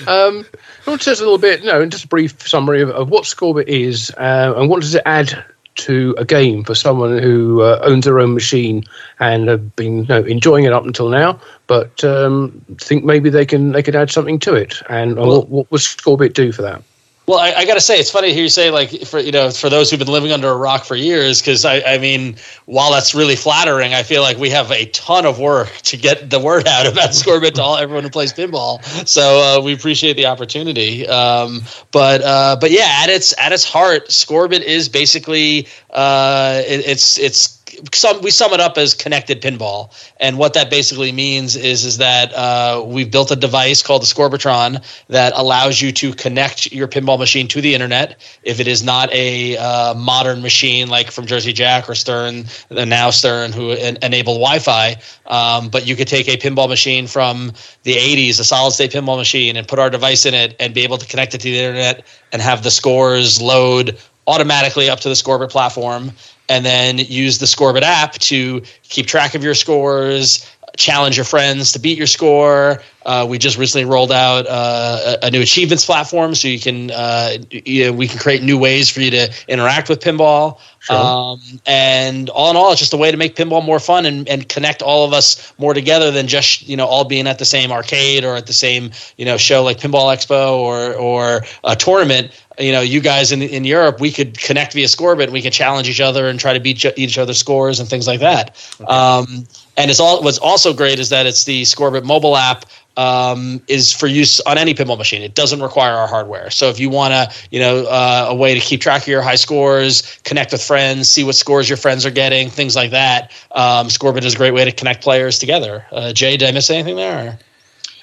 Um, 0.07 0.45
I 0.85 0.89
want 0.89 1.01
to 1.01 1.05
tell 1.05 1.13
us 1.13 1.19
a 1.19 1.23
little 1.23 1.37
bit, 1.37 1.61
you 1.61 1.67
know, 1.67 1.85
just 1.85 2.05
a 2.05 2.07
brief 2.07 2.47
summary 2.47 2.81
of, 2.81 2.89
of 2.89 3.09
what 3.09 3.23
Scorbit 3.23 3.67
is 3.67 4.11
uh, 4.17 4.53
and 4.57 4.69
what 4.69 4.81
does 4.81 4.93
it 4.93 5.03
add 5.05 5.45
to 5.79 6.15
a 6.17 6.25
game 6.25 6.63
for 6.63 6.75
someone 6.75 7.17
who 7.17 7.61
uh, 7.61 7.79
owns 7.83 8.05
their 8.05 8.19
own 8.19 8.33
machine 8.33 8.83
and 9.19 9.47
have 9.47 9.75
been 9.75 9.99
you 9.99 10.07
know, 10.07 10.23
enjoying 10.23 10.65
it 10.65 10.73
up 10.73 10.85
until 10.85 11.09
now, 11.09 11.39
but 11.67 12.03
um, 12.03 12.61
think 12.79 13.03
maybe 13.03 13.29
they 13.29 13.45
can 13.45 13.71
they 13.71 13.83
could 13.83 13.95
add 13.95 14.11
something 14.11 14.39
to 14.39 14.53
it. 14.55 14.81
And, 14.89 15.15
Well- 15.15 15.27
what, 15.27 15.49
what 15.49 15.71
would 15.71 15.81
Scorbit 15.81 16.33
do 16.33 16.51
for 16.51 16.61
that? 16.63 16.83
Well, 17.29 17.37
I, 17.37 17.53
I 17.53 17.65
got 17.65 17.75
to 17.75 17.79
say, 17.79 17.99
it's 17.99 18.09
funny 18.09 18.29
to 18.29 18.33
hear 18.33 18.41
you 18.41 18.49
say, 18.49 18.71
like, 18.71 19.03
for 19.03 19.19
you 19.19 19.31
know, 19.31 19.51
for 19.51 19.69
those 19.69 19.91
who've 19.91 19.99
been 19.99 20.07
living 20.07 20.31
under 20.31 20.49
a 20.49 20.57
rock 20.57 20.83
for 20.83 20.95
years, 20.95 21.39
because 21.39 21.63
I, 21.63 21.79
I 21.81 21.99
mean, 21.99 22.37
while 22.65 22.91
that's 22.91 23.13
really 23.13 23.35
flattering, 23.35 23.93
I 23.93 24.01
feel 24.01 24.23
like 24.23 24.39
we 24.39 24.49
have 24.49 24.71
a 24.71 24.87
ton 24.87 25.27
of 25.27 25.37
work 25.37 25.71
to 25.83 25.95
get 25.95 26.31
the 26.31 26.39
word 26.39 26.67
out 26.67 26.87
about 26.87 27.11
Scorbit 27.11 27.53
to 27.53 27.61
all 27.61 27.77
everyone 27.77 28.03
who 28.03 28.09
plays 28.09 28.33
pinball. 28.33 28.83
So 29.07 29.21
uh, 29.21 29.61
we 29.63 29.75
appreciate 29.75 30.13
the 30.13 30.25
opportunity. 30.25 31.07
Um, 31.07 31.61
but 31.91 32.23
uh, 32.23 32.57
but 32.59 32.71
yeah, 32.71 33.01
at 33.03 33.09
its 33.11 33.37
at 33.37 33.51
its 33.51 33.63
heart, 33.63 34.07
Scorbit 34.07 34.61
is 34.61 34.89
basically 34.89 35.67
uh, 35.91 36.63
it, 36.65 36.87
it's 36.87 37.19
it's 37.19 37.58
some 37.93 38.21
we 38.21 38.31
sum 38.31 38.53
it 38.53 38.59
up 38.59 38.77
as 38.77 38.93
connected 38.93 39.41
pinball. 39.41 39.91
And 40.19 40.37
what 40.37 40.53
that 40.53 40.69
basically 40.69 41.11
means 41.11 41.55
is 41.55 41.85
is 41.85 41.97
that 41.97 42.33
uh, 42.33 42.83
we've 42.85 43.11
built 43.11 43.31
a 43.31 43.35
device 43.35 43.83
called 43.83 44.01
the 44.01 44.05
Scorbitron 44.05 44.83
that 45.07 45.33
allows 45.35 45.81
you 45.81 45.91
to 45.93 46.13
connect 46.13 46.71
your 46.71 46.87
pinball 46.87 47.17
machine 47.17 47.47
to 47.49 47.61
the 47.61 47.73
internet. 47.73 48.19
If 48.43 48.59
it 48.59 48.67
is 48.67 48.83
not 48.83 49.11
a 49.13 49.57
uh, 49.57 49.93
modern 49.93 50.41
machine 50.41 50.89
like 50.89 51.11
from 51.11 51.25
Jersey 51.25 51.53
Jack 51.53 51.89
or 51.89 51.95
Stern 51.95 52.45
the 52.69 52.85
now 52.85 53.09
Stern 53.09 53.51
who 53.51 53.71
en- 53.71 53.97
enable 54.01 54.35
Wi-Fi 54.35 54.95
um, 55.27 55.69
but 55.69 55.87
you 55.87 55.95
could 55.95 56.07
take 56.07 56.27
a 56.27 56.37
pinball 56.37 56.69
machine 56.69 57.07
from 57.07 57.51
the 57.83 57.93
80s 57.93 58.39
a 58.39 58.43
solid 58.43 58.71
state 58.71 58.91
pinball 58.91 59.17
machine 59.17 59.55
and 59.57 59.67
put 59.67 59.79
our 59.79 59.89
device 59.89 60.25
in 60.25 60.33
it 60.33 60.55
and 60.59 60.73
be 60.73 60.83
able 60.83 60.97
to 60.97 61.07
connect 61.07 61.33
it 61.35 61.39
to 61.39 61.49
the 61.49 61.59
internet 61.59 62.05
and 62.31 62.41
have 62.41 62.63
the 62.63 62.71
scores 62.71 63.41
load 63.41 63.97
automatically 64.27 64.89
up 64.89 64.99
to 64.99 65.09
the 65.09 65.15
Scorbit 65.15 65.49
platform 65.49 66.11
and 66.49 66.65
then 66.65 66.97
use 66.97 67.37
the 67.37 67.45
Scorbit 67.45 67.83
app 67.83 68.13
to 68.13 68.61
keep 68.83 69.05
track 69.05 69.35
of 69.35 69.43
your 69.43 69.53
scores, 69.53 70.45
challenge 70.75 71.17
your 71.17 71.25
friends 71.25 71.73
to 71.73 71.79
beat 71.79 71.97
your 71.97 72.07
score. 72.07 72.81
Uh, 73.05 73.25
we 73.29 73.37
just 73.37 73.57
recently 73.57 73.85
rolled 73.85 74.11
out 74.11 74.45
uh, 74.47 75.17
a, 75.21 75.31
new 75.31 75.41
achievements 75.41 75.85
platform, 75.85 76.35
so 76.35 76.47
you 76.47 76.59
can 76.59 76.91
uh, 76.91 77.37
you 77.51 77.85
know, 77.85 77.93
we 77.93 78.07
can 78.07 78.19
create 78.19 78.43
new 78.43 78.57
ways 78.57 78.89
for 78.89 79.01
you 79.01 79.11
to 79.11 79.33
interact 79.47 79.89
with 79.89 79.99
pinball. 79.99 80.59
Sure. 80.81 80.95
Um, 80.95 81.41
and 81.65 82.29
all 82.29 82.49
in 82.49 82.55
all, 82.55 82.71
it's 82.71 82.79
just 82.79 82.93
a 82.93 82.97
way 82.97 83.11
to 83.11 83.17
make 83.17 83.35
pinball 83.35 83.63
more 83.63 83.79
fun 83.79 84.05
and, 84.05 84.27
and 84.29 84.47
connect 84.47 84.81
all 84.81 85.05
of 85.05 85.11
us 85.11 85.53
more 85.57 85.73
together 85.73 86.09
than 86.09 86.27
just 86.27 86.67
you 86.67 86.77
know 86.77 86.87
all 86.87 87.03
being 87.03 87.27
at 87.27 87.37
the 87.37 87.45
same 87.45 87.71
arcade 87.71 88.23
or 88.23 88.35
at 88.35 88.47
the 88.47 88.53
same 88.53 88.91
you 89.17 89.25
know 89.25 89.37
show 89.37 89.63
like 89.63 89.79
Pinball 89.79 90.15
Expo 90.15 90.57
or 90.57 90.93
or 90.93 91.41
a 91.63 91.75
tournament 91.75 92.31
you 92.59 92.73
know, 92.73 92.81
you 92.81 92.99
guys 92.99 93.31
in 93.31 93.41
in 93.41 93.63
Europe, 93.63 93.99
we 93.99 94.11
could 94.11 94.37
connect 94.37 94.73
via 94.73 94.87
Scorbit. 94.87 95.25
And 95.25 95.33
we 95.33 95.41
can 95.41 95.51
challenge 95.51 95.87
each 95.89 96.01
other 96.01 96.27
and 96.27 96.39
try 96.39 96.53
to 96.53 96.59
beat 96.59 96.83
each- 96.97 97.17
other's 97.17 97.37
scores 97.37 97.79
and 97.79 97.89
things 97.89 98.07
like 98.07 98.19
that. 98.19 98.55
Um, 98.87 99.47
and 99.77 99.89
it's 99.89 99.99
all. 99.99 100.21
What's 100.21 100.37
also 100.37 100.73
great 100.73 100.99
is 100.99 101.09
that 101.09 101.25
it's 101.25 101.45
the 101.45 101.63
Scorbit 101.63 102.03
mobile 102.03 102.35
app 102.35 102.65
um, 102.99 103.61
is 103.69 103.93
for 103.93 104.07
use 104.07 104.41
on 104.41 104.57
any 104.57 104.73
pinball 104.73 104.97
machine. 104.97 105.21
It 105.21 105.33
doesn't 105.33 105.61
require 105.61 105.93
our 105.93 106.07
hardware. 106.07 106.49
So 106.49 106.67
if 106.67 106.81
you 106.81 106.89
want 106.89 107.13
to, 107.13 107.33
you 107.49 107.61
know, 107.61 107.85
uh, 107.85 108.27
a 108.27 108.35
way 108.35 108.55
to 108.55 108.59
keep 108.59 108.81
track 108.81 109.03
of 109.03 109.07
your 109.07 109.21
high 109.21 109.35
scores, 109.35 110.19
connect 110.25 110.51
with 110.51 110.61
friends, 110.61 111.09
see 111.09 111.23
what 111.23 111.35
scores 111.35 111.69
your 111.69 111.77
friends 111.77 112.05
are 112.05 112.11
getting, 112.11 112.49
things 112.49 112.75
like 112.75 112.91
that, 112.91 113.31
um, 113.51 113.87
Scorbit 113.87 114.25
is 114.25 114.33
a 114.33 114.37
great 114.37 114.53
way 114.53 114.65
to 114.65 114.73
connect 114.73 115.01
players 115.01 115.39
together. 115.39 115.85
Uh, 115.93 116.11
Jay, 116.11 116.35
did 116.35 116.49
I 116.49 116.51
miss 116.51 116.69
anything 116.69 116.97
there? 116.97 117.39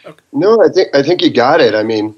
Or? 0.07 0.15
No, 0.33 0.63
I 0.65 0.71
think 0.71 0.95
I 0.95 1.03
think 1.03 1.21
you 1.21 1.31
got 1.31 1.61
it. 1.61 1.75
I 1.75 1.83
mean, 1.83 2.15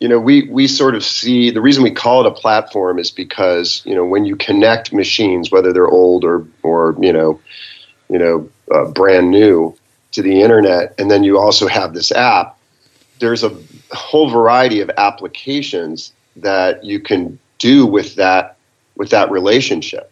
you 0.00 0.08
know, 0.08 0.18
we 0.18 0.50
we 0.50 0.66
sort 0.66 0.94
of 0.94 1.02
see 1.02 1.50
the 1.50 1.62
reason 1.62 1.82
we 1.82 1.92
call 1.92 2.26
it 2.26 2.26
a 2.26 2.34
platform 2.34 2.98
is 2.98 3.10
because 3.10 3.80
you 3.86 3.94
know 3.94 4.04
when 4.04 4.26
you 4.26 4.36
connect 4.36 4.92
machines, 4.92 5.50
whether 5.50 5.72
they're 5.72 5.88
old 5.88 6.24
or 6.24 6.46
or 6.62 6.96
you 7.00 7.12
know, 7.12 7.40
you 8.10 8.18
know, 8.18 8.50
uh, 8.70 8.90
brand 8.90 9.30
new 9.30 9.74
to 10.12 10.22
the 10.22 10.40
internet, 10.40 10.94
and 10.98 11.10
then 11.10 11.24
you 11.24 11.38
also 11.38 11.66
have 11.68 11.94
this 11.94 12.10
app. 12.12 12.58
There's 13.18 13.44
a 13.44 13.56
whole 13.92 14.28
variety 14.30 14.80
of 14.80 14.90
applications 14.96 16.12
that 16.36 16.84
you 16.84 17.00
can 17.00 17.38
do 17.58 17.86
with 17.86 18.14
that 18.16 18.56
with 18.96 19.10
that 19.10 19.30
relationship. 19.30 20.10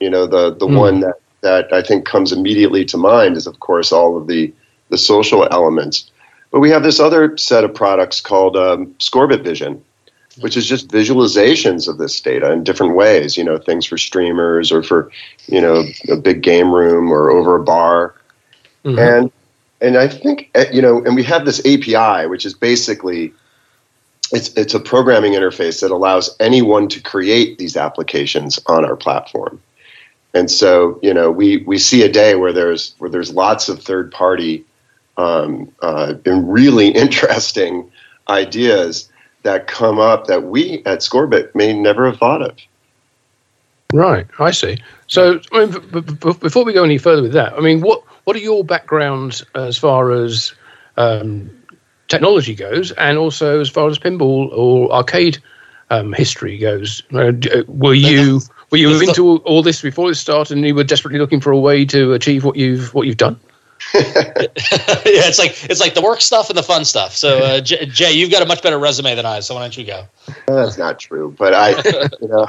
You 0.00 0.10
know, 0.10 0.26
the 0.26 0.54
the 0.54 0.66
Hmm. 0.66 0.74
one 0.78 1.00
that 1.00 1.16
that 1.42 1.72
I 1.72 1.82
think 1.82 2.04
comes 2.06 2.32
immediately 2.32 2.84
to 2.86 2.96
mind 2.96 3.36
is, 3.36 3.46
of 3.46 3.60
course, 3.60 3.92
all 3.92 4.16
of 4.16 4.26
the 4.26 4.52
the 4.90 4.98
social 4.98 5.46
elements. 5.50 6.10
But 6.50 6.60
we 6.60 6.70
have 6.70 6.82
this 6.82 7.00
other 7.00 7.36
set 7.36 7.64
of 7.64 7.74
products 7.74 8.20
called 8.20 8.56
um, 8.56 8.94
Scorbit 8.98 9.42
Vision, 9.42 9.82
which 10.40 10.56
is 10.56 10.66
just 10.66 10.88
visualizations 10.88 11.88
of 11.88 11.98
this 11.98 12.20
data 12.20 12.50
in 12.52 12.64
different 12.64 12.94
ways. 12.94 13.36
You 13.36 13.44
know, 13.44 13.58
things 13.58 13.86
for 13.86 13.98
streamers 13.98 14.70
or 14.72 14.82
for 14.82 15.10
you 15.48 15.60
know 15.60 15.84
a 16.10 16.16
big 16.16 16.42
game 16.42 16.72
room 16.72 17.10
or 17.12 17.30
over 17.30 17.56
a 17.56 17.62
bar, 17.64 18.14
Mhm. 18.84 18.98
and 18.98 19.32
and 19.80 19.96
I 19.96 20.08
think 20.08 20.50
uh, 20.54 20.64
you 20.72 20.82
know, 20.82 21.02
and 21.04 21.14
we 21.16 21.22
have 21.24 21.44
this 21.44 21.60
API, 21.60 22.26
which 22.26 22.46
is 22.46 22.54
basically 22.54 23.32
it's 24.32 24.52
it's 24.54 24.74
a 24.74 24.80
programming 24.80 25.32
interface 25.32 25.80
that 25.80 25.90
allows 25.90 26.34
anyone 26.40 26.88
to 26.88 27.00
create 27.00 27.58
these 27.58 27.76
applications 27.76 28.58
on 28.66 28.84
our 28.84 28.96
platform. 28.96 29.60
And 30.34 30.50
so, 30.50 30.98
you 31.02 31.12
know, 31.12 31.30
we, 31.30 31.58
we 31.58 31.78
see 31.78 32.02
a 32.02 32.08
day 32.08 32.34
where 32.36 32.52
there's 32.52 32.94
where 32.98 33.10
there's 33.10 33.32
lots 33.32 33.68
of 33.68 33.82
third 33.82 34.10
party 34.10 34.64
um, 35.16 35.70
uh, 35.82 36.14
and 36.24 36.50
really 36.50 36.88
interesting 37.04 37.90
ideas 38.28 39.10
that 39.42 39.66
come 39.66 39.98
up 39.98 40.26
that 40.28 40.44
we 40.44 40.82
at 40.86 41.00
Scorbit 41.00 41.54
may 41.54 41.72
never 41.72 42.06
have 42.06 42.18
thought 42.18 42.42
of. 42.42 42.56
Right, 43.92 44.26
I 44.38 44.52
see. 44.52 44.78
So, 45.06 45.38
I 45.52 45.66
mean, 45.66 45.80
b- 45.92 46.00
b- 46.00 46.32
before 46.40 46.64
we 46.64 46.72
go 46.72 46.84
any 46.84 46.96
further 46.96 47.20
with 47.20 47.32
that, 47.32 47.52
I 47.52 47.60
mean, 47.60 47.82
what 47.82 48.02
what 48.24 48.36
are 48.36 48.40
your 48.40 48.64
backgrounds 48.64 49.44
as 49.54 49.76
far 49.76 50.12
as 50.12 50.52
um, 50.96 51.50
technology 52.08 52.54
goes, 52.54 52.92
and 52.92 53.18
also 53.18 53.60
as 53.60 53.68
far 53.68 53.88
as 53.88 53.98
pinball 53.98 54.50
or 54.52 54.92
arcade 54.92 55.38
um, 55.90 56.12
history 56.12 56.58
goes? 56.58 57.02
Uh, 57.12 57.32
uh, 57.52 57.62
were 57.66 57.94
you 57.94 58.40
were 58.70 58.78
you 58.78 58.90
Let's 58.90 59.08
into 59.08 59.26
all, 59.26 59.36
all 59.38 59.62
this 59.62 59.82
before 59.82 60.10
it 60.10 60.16
started, 60.16 60.56
and 60.56 60.66
you 60.66 60.74
were 60.74 60.84
desperately 60.84 61.18
looking 61.18 61.40
for 61.40 61.52
a 61.52 61.58
way 61.58 61.84
to 61.86 62.12
achieve 62.12 62.44
what 62.44 62.56
you've 62.56 62.94
what 62.94 63.06
you've 63.06 63.16
done? 63.16 63.38
yeah, 63.94 64.02
it's 65.04 65.38
like 65.38 65.64
it's 65.68 65.80
like 65.80 65.94
the 65.94 66.02
work 66.02 66.20
stuff 66.20 66.48
and 66.48 66.56
the 66.56 66.62
fun 66.62 66.84
stuff. 66.84 67.14
So, 67.14 67.38
uh, 67.38 67.60
Jay, 67.60 68.12
you've 68.12 68.30
got 68.30 68.42
a 68.42 68.46
much 68.46 68.62
better 68.62 68.78
resume 68.78 69.14
than 69.16 69.26
I. 69.26 69.40
So 69.40 69.54
why 69.54 69.62
don't 69.62 69.76
you 69.76 69.84
go? 69.84 70.04
That's 70.46 70.78
not 70.78 71.00
true, 71.00 71.34
but 71.36 71.52
I, 71.52 71.70
you 72.20 72.28
know, 72.28 72.46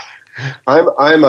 I'm 0.68 0.90
I'm 0.98 1.24
a, 1.24 1.28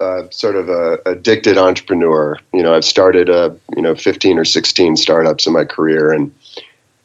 a, 0.00 0.04
a 0.04 0.32
sort 0.32 0.56
of 0.56 0.68
a 0.68 0.98
addicted 1.06 1.58
entrepreneur. 1.58 2.38
You 2.52 2.62
know, 2.62 2.74
I've 2.74 2.84
started 2.84 3.28
a 3.28 3.56
you 3.76 3.82
know 3.82 3.94
15 3.94 4.38
or 4.38 4.44
16 4.44 4.96
startups 4.96 5.46
in 5.46 5.52
my 5.52 5.64
career, 5.64 6.12
and 6.12 6.34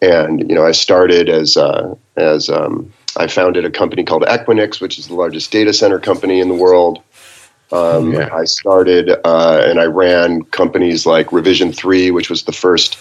and 0.02 0.50
you 0.50 0.56
know 0.56 0.66
I 0.66 0.72
started 0.72 1.30
as 1.30 1.58
uh, 1.58 1.96
as 2.16 2.50
um, 2.50 2.92
I 3.18 3.28
founded 3.28 3.66
a 3.66 3.72
company 3.72 4.04
called 4.04 4.24
Equinix, 4.24 4.80
which 4.80 4.98
is 4.98 5.08
the 5.08 5.16
largest 5.16 5.52
data 5.52 5.74
center 5.74 6.00
company 6.00 6.40
in 6.40 6.48
the 6.50 6.56
world. 6.56 7.02
Um, 7.72 8.14
Yeah. 8.14 8.34
I 8.34 8.46
started 8.46 9.10
uh, 9.26 9.62
and 9.66 9.80
I 9.80 9.86
ran 9.86 10.44
companies 10.44 11.06
like 11.06 11.34
Revision 11.34 11.74
Three, 11.74 12.12
which 12.12 12.30
was 12.30 12.44
the 12.44 12.54
first 12.54 12.98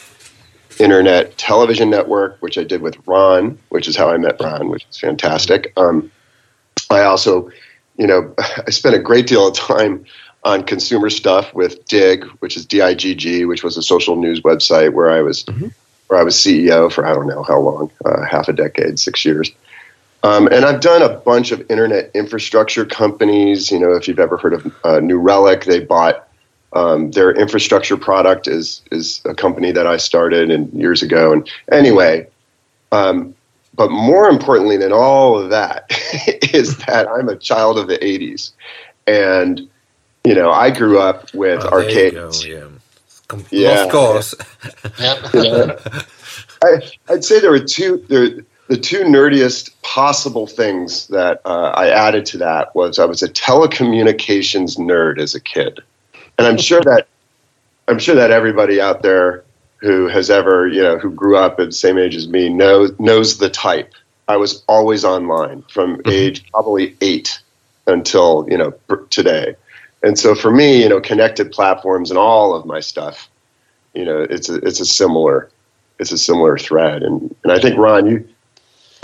internet 0.81 1.39
television 1.39 1.91
network, 1.91 2.37
which 2.41 2.59
I 2.59 2.65
did 2.65 2.83
with 2.83 2.97
Ron, 3.07 3.59
which 3.69 3.89
is 3.89 3.97
how 3.97 4.11
I 4.11 4.17
met 4.19 4.37
Ron, 4.41 4.69
which 4.69 4.87
is 4.91 4.99
fantastic. 4.99 5.73
Um, 5.77 6.11
I 6.91 7.03
also, 7.03 7.51
you 7.99 8.07
know, 8.07 8.35
I 8.39 8.71
spent 8.71 8.95
a 8.95 8.99
great 8.99 9.27
deal 9.27 9.49
of 9.49 9.55
time 9.55 10.05
on 10.45 10.63
consumer 10.63 11.11
stuff 11.11 11.53
with 11.55 11.85
Digg, 11.87 12.25
which 12.39 12.57
is 12.57 12.65
D-I-G-G, 12.67 13.45
which 13.47 13.65
was 13.65 13.77
a 13.77 13.83
social 13.83 14.17
news 14.17 14.41
website 14.41 14.93
where 14.93 15.11
I 15.11 15.23
was 15.23 15.45
Mhm. 15.45 15.73
where 16.09 16.21
I 16.21 16.23
was 16.23 16.37
CEO 16.37 16.91
for 16.91 17.05
I 17.05 17.13
don't 17.15 17.27
know 17.27 17.43
how 17.43 17.59
long, 17.59 17.91
uh, 18.05 18.25
half 18.25 18.49
a 18.49 18.53
decade, 18.53 19.01
six 19.01 19.25
years. 19.25 19.51
Um, 20.23 20.49
and 20.49 20.65
I've 20.65 20.81
done 20.81 21.03
a 21.03 21.09
bunch 21.09 21.53
of 21.53 21.65
internet 21.71 22.11
infrastructure 22.15 22.85
companies. 22.85 23.71
You 23.71 23.79
know, 23.79 23.93
if 23.93 24.09
you've 24.09 24.19
ever 24.19 24.37
heard 24.37 24.55
of 24.55 24.75
uh, 24.85 25.01
New 25.01 25.19
Relic, 25.19 25.65
they 25.65 25.81
bought 25.81 26.27
um, 26.73 27.13
their 27.13 27.31
infrastructure 27.31 27.97
product 27.97 28.49
is 28.49 28.83
is 28.91 29.21
a 29.25 29.35
company 29.35 29.71
that 29.73 29.87
I 29.87 29.99
started 29.99 30.51
and 30.51 30.73
years 30.73 31.03
ago. 31.03 31.33
And 31.33 31.49
anyway, 31.71 32.27
um, 32.93 33.36
but 33.77 33.91
more 33.91 34.29
importantly 34.29 34.77
than 34.77 34.93
all 34.93 35.39
of 35.39 35.51
that 35.51 35.87
is 36.55 36.77
that 36.79 37.09
I'm 37.09 37.29
a 37.29 37.37
child 37.37 37.79
of 37.79 37.89
the 37.89 37.99
'80s, 37.99 38.53
and 39.07 39.69
you 40.25 40.35
know 40.35 40.51
I 40.51 40.71
grew 40.71 40.99
up 40.99 41.33
with 41.35 41.63
Oh, 41.65 41.71
there 41.83 42.05
you 42.07 42.11
go, 42.13 42.25
arcades. 42.27 42.47
yeah. 42.47 42.65
Com- 43.29 43.45
Yeah. 43.51 43.85
Lost 43.85 43.91
cause. 43.91 44.35
Yep. 45.01 45.35
You 45.35 45.43
know, 45.43 45.79
I, 46.65 46.91
I'd 47.11 47.25
say 47.25 47.41
there 47.41 47.51
were 47.51 47.61
two. 47.61 48.05
There, 48.09 48.45
the 48.69 48.77
two 48.77 49.05
nerdiest 49.05 49.71
possible 49.83 50.47
things 50.49 51.07
that 51.09 51.41
uh, 51.45 51.71
I 51.77 51.89
added 51.89 52.27
to 52.27 52.39
that 52.39 52.75
was 52.75 52.99
I 52.99 53.05
was 53.05 53.23
a 53.23 53.29
telecommunications 53.29 54.77
nerd 54.79 55.21
as 55.21 55.35
a 55.37 55.41
kid, 55.41 55.81
and 56.39 56.47
I'm 56.49 56.57
sure 56.59 56.81
that 56.83 57.07
I'm 57.89 57.99
sure 58.01 58.17
that 58.17 58.31
everybody 58.33 58.81
out 58.81 59.03
there 59.03 59.45
who 59.79 60.09
has 60.09 60.31
ever 60.31 60.67
you 60.69 60.83
know 60.83 60.99
who 60.99 61.11
grew 61.11 61.37
up 61.37 61.61
at 61.61 61.67
the 61.67 61.73
same 61.73 61.99
age 61.99 62.17
as 62.17 62.29
me 62.29 62.49
knows 62.49 62.99
knows 62.99 63.39
the 63.39 63.51
type. 63.51 63.93
I 64.29 64.37
was 64.37 64.65
always 64.69 65.05
online 65.05 65.63
from 65.71 65.99
mm-hmm. 65.99 66.11
age 66.11 66.51
probably 66.51 66.97
eight 67.01 67.41
until 67.87 68.47
you 68.49 68.59
know 68.59 68.75
today, 69.11 69.55
and 70.03 70.19
so 70.19 70.35
for 70.35 70.51
me, 70.51 70.83
you 70.83 70.89
know, 70.89 71.01
connected 71.01 71.53
platforms 71.53 72.11
and 72.11 72.19
all 72.19 72.55
of 72.55 72.67
my 72.67 72.81
stuff, 72.81 73.29
you 73.95 74.05
know, 74.05 74.21
it's 74.21 74.49
a 74.49 74.57
it's 74.57 74.81
a 74.81 74.87
similar 74.87 75.51
it's 75.99 76.13
a 76.13 76.19
similar 76.19 76.59
thread, 76.59 77.03
and 77.03 77.35
and 77.43 77.53
I 77.53 77.59
think 77.59 77.77
Ron, 77.79 78.07
you 78.07 78.29